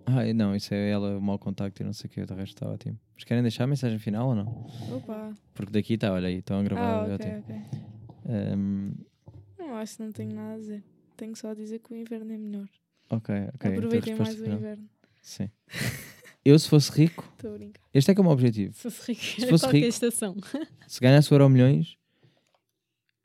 Ah, 0.07 0.33
não, 0.33 0.55
isso 0.55 0.73
é 0.73 0.91
ela, 0.91 1.19
o 1.19 1.21
mau 1.21 1.41
contacto 1.41 1.83
e 1.83 1.85
não 1.85 1.93
sei 1.93 2.07
o 2.09 2.11
que, 2.13 2.21
o 2.21 2.37
resto 2.37 2.55
está 2.55 2.69
ótimo. 2.69 2.97
Mas 3.17 3.25
querem 3.25 3.43
deixar 3.43 3.65
a 3.65 3.67
mensagem 3.67 3.99
final 3.99 4.29
ou 4.29 4.35
não? 4.37 4.67
Opa. 4.95 5.35
Porque 5.55 5.73
daqui 5.73 5.95
está, 5.95 6.13
olha 6.13 6.29
aí, 6.29 6.37
estão 6.37 6.61
a 6.61 6.63
gravar. 6.63 7.05
Ah, 7.05 7.09
é 7.09 7.15
ok, 7.15 7.27
ótimo. 7.33 7.39
ok. 7.41 7.81
Ahm, 8.29 8.93
Não, 9.59 9.75
acho 9.75 9.97
que 9.97 10.03
não 10.05 10.13
tenho 10.13 10.33
nada 10.35 10.55
a 10.55 10.59
dizer. 10.59 10.85
Tenho 11.17 11.35
só 11.35 11.49
a 11.51 11.55
dizer 11.55 11.81
que 11.81 11.93
o 11.93 11.97
inverno 11.97 12.33
é 12.33 12.39
melhor. 12.39 12.69
Ok, 13.11 13.35
ok. 13.35 13.49
então 13.55 13.73
Aproveitem 13.73 14.15
mais 14.17 14.41
o 14.41 14.47
inverno. 14.47 14.85
Sim. 15.23 15.51
Eu, 16.45 16.59
se 16.59 16.69
fosse 16.69 16.93
rico, 16.93 17.25
Estou 17.37 17.55
a 17.55 17.57
brincar. 17.59 17.81
este 17.95 18.11
é 18.11 18.15
como 18.15 18.29
objetivo. 18.31 18.75
se 18.75 18.83
fosse 18.83 19.13
rico, 19.13 19.23
Se 19.25 19.43
era 19.43 19.51
fosse 19.51 19.65
qualquer 19.65 19.79
rico. 19.79 19.89
estação. 19.89 20.37
Se 20.87 21.01
ganhasse 21.01 21.33
o 21.33 21.35
Euro 21.35 21.49
Milhões, 21.49 21.97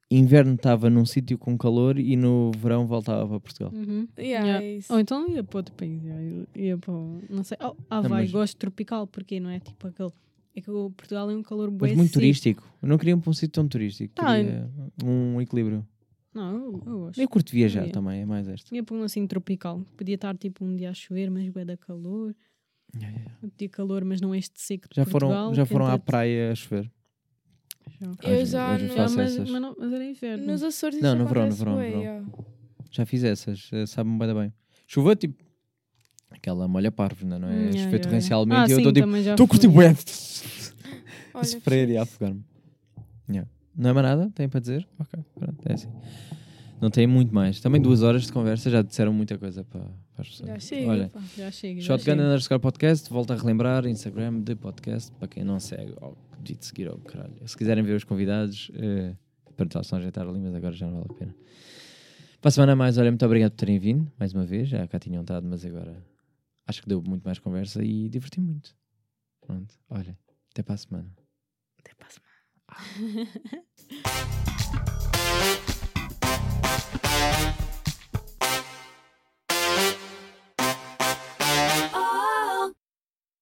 inverno 0.10 0.56
estava 0.56 0.90
num 0.90 1.06
sítio 1.06 1.38
com 1.38 1.58
calor 1.58 2.00
e 2.00 2.16
no 2.16 2.52
verão 2.58 2.88
voltava 2.88 3.28
para 3.28 3.40
Portugal. 3.40 3.72
Uhum. 3.74 4.08
Yeah, 4.18 4.46
Yeah. 4.46 4.66
é 4.66 4.78
isso. 4.78 4.94
Ou 4.94 5.00
então 5.00 5.28
ia 5.30 5.44
para 5.44 5.58
outro 5.60 5.76
país. 5.76 6.02
eu 6.06 6.48
Ia 6.56 6.78
para. 6.78 6.94
o- 6.94 7.22
Não 7.30 7.44
sei. 7.44 7.58
Oh, 7.62 7.76
ah, 7.90 8.02
Não, 8.02 8.10
vai, 8.10 8.22
mas- 8.24 8.32
gosto 8.32 8.54
de 8.54 8.58
tropical, 8.58 9.06
porque 9.06 9.40
não 9.40 9.50
é 9.50 9.60
tipo 9.60 9.86
aquele. 9.88 10.12
É 10.56 10.62
que 10.62 10.72
o 10.72 10.90
Portugal 10.92 11.30
é 11.30 11.36
um 11.36 11.44
calor 11.44 11.70
Mas 11.70 11.78
bué 11.78 11.88
muito 11.96 12.08
seco. 12.08 12.14
turístico. 12.14 12.74
Eu 12.82 12.88
não 12.90 12.98
queria 12.98 13.16
um 13.16 13.34
sítio 13.34 13.50
tão 13.50 13.68
turístico. 13.68 14.16
Tá, 14.16 14.36
Queria 14.36 14.70
um 15.04 15.40
equilíbrio. 15.40 15.86
Não, 16.34 16.54
eu, 16.54 16.84
eu 16.86 17.00
gosto. 17.00 17.20
Eu 17.22 17.28
curto 17.28 17.52
viajar 17.52 17.80
Yeah. 17.82 17.94
também, 17.94 18.22
é 18.22 18.26
mais 18.26 18.48
esta. 18.48 18.74
Ia 18.76 18.84
para 18.84 18.96
um 18.96 19.04
assim 19.04 19.26
tropical. 19.26 19.82
Podia 19.98 20.16
estar 20.16 20.38
tipo 20.38 20.64
um 20.64 20.76
dia 20.76 20.92
a 20.92 20.94
chover, 20.94 21.30
mas 21.32 21.48
bué 21.50 21.66
da 21.66 21.76
calor. 21.78 22.36
Outro 23.42 23.58
dia 23.58 23.70
calor, 23.70 24.04
mas 24.06 24.20
não 24.22 24.34
este 24.34 24.60
seco 24.62 24.88
de 24.90 24.96
Já 24.96 25.06
foram, 25.06 25.28
Portugal. 25.30 25.54
já 25.56 25.66
foram 25.66 25.88
à 25.88 25.98
praia 26.00 26.52
a 26.52 26.56
chover? 26.56 26.92
Já. 28.00 28.30
Eu 28.30 28.46
já 28.46 28.78
faço 28.96 29.16
mas, 29.18 29.38
mas, 29.38 29.50
não, 29.62 29.76
mas 29.78 29.94
era 29.94 30.06
inverno. 30.06 30.46
Nos 30.46 30.64
Açores 30.64 31.02
Não, 31.02 31.16
no 31.16 31.26
verão, 31.28 31.48
no 31.48 31.56
verão, 31.56 31.78
verão. 31.78 32.50
Já 32.92 33.06
fiz 33.06 33.24
essas, 33.24 33.70
eh, 33.72 33.86
sabe-me 33.86 34.18
bem, 34.18 34.34
bem. 34.34 34.54
Chuva, 34.88 35.16
tipo, 35.16 35.44
aquela 36.32 36.68
molha 36.68 36.92
parvo, 36.92 37.26
não 37.26 37.36
é? 37.38 37.40
Chover 37.42 37.54
yeah, 37.68 37.76
yeah, 37.90 38.00
torrencialmente 38.00 38.72
yeah. 38.72 38.72
e 38.72 38.74
eu 38.74 38.78
Ah, 38.78 38.90
estou 38.90 38.94
tipo, 38.94 39.16
estou 39.18 39.46
a 39.46 39.48
curtir 39.48 39.68
bué. 39.68 39.94
Sofrer 41.44 41.90
e 41.90 41.98
a 41.98 42.04
afogar-me. 42.04 42.44
Yeah. 43.30 43.50
Não 43.80 43.92
é 43.92 43.94
mais 43.94 44.06
nada? 44.06 44.30
Tem 44.36 44.50
para 44.50 44.60
dizer? 44.60 44.86
Ok, 45.00 45.24
pronto, 45.36 45.62
é 45.66 45.74
assim. 45.74 45.90
Não 46.82 46.90
tem 46.90 47.08
muito 47.08 47.34
mais. 47.34 47.62
Também 47.62 47.82
duas 47.82 48.04
horas 48.04 48.24
de 48.26 48.34
conversa 48.34 48.70
já 48.70 48.82
disseram 48.82 49.14
muita 49.14 49.38
coisa 49.38 49.64
para, 49.64 49.80
para 49.82 50.22
as 50.22 50.28
pessoas. 50.28 50.50
Já 50.50 50.60
chega, 50.60 50.90
Olha, 50.90 51.10
pá. 51.10 51.22
Já 51.38 51.50
chega. 51.50 51.80
já 51.80 51.88
Shotgun 51.88 52.12
chega. 52.12 52.24
underscore 52.24 52.62
podcast, 52.62 53.10
volta 53.10 53.34
a 53.34 53.38
relembrar, 53.38 53.86
Instagram 53.86 54.42
de 54.42 54.54
podcast, 54.54 55.14
para 55.14 55.30
quem 55.30 55.46
não 55.46 55.62
segue, 55.62 55.94
oh, 56.02 56.14
de 56.42 56.58
seguir 56.60 56.90
ao 56.90 56.98
caralho. 56.98 57.36
Se 57.48 57.56
quiserem 57.56 57.82
ver 57.82 57.96
os 57.96 58.04
convidados, 58.04 58.70
eh, 58.76 59.16
pronto, 59.56 59.78
eles 59.78 59.86
estão 59.86 59.98
a 59.98 60.02
ajeitar 60.02 60.28
ali, 60.28 60.40
mas 60.42 60.54
agora 60.54 60.74
já 60.76 60.86
não 60.86 60.96
vale 61.00 61.08
a 61.10 61.14
pena. 61.14 61.36
Para 62.42 62.50
a 62.50 62.52
semana 62.52 62.76
mais, 62.76 62.98
olha, 62.98 63.12
muito 63.12 63.26
obrigado 63.26 63.52
por 63.52 63.58
terem 63.58 63.80
vindo, 63.80 64.12
mais 64.20 64.34
uma 64.34 64.46
vez, 64.46 64.68
já 64.68 64.86
cá 64.88 65.00
tinham 65.00 65.22
estado, 65.22 65.48
mas 65.48 65.64
agora 65.66 66.06
acho 66.68 66.82
que 66.82 66.88
deu 66.90 67.02
muito 67.02 67.24
mais 67.24 67.40
conversa 67.40 67.82
e 67.82 68.10
diverti 68.10 68.42
muito. 68.42 68.76
Pronto, 69.40 69.74
olha, 69.90 70.18
até 70.52 70.64
para 70.64 70.76
a 70.76 70.78
semana. 70.78 71.14
Até 71.80 71.94
para 71.96 72.08
a 72.08 72.10
semana. 72.10 73.64
Thank 73.92 74.06
you. 77.48 77.59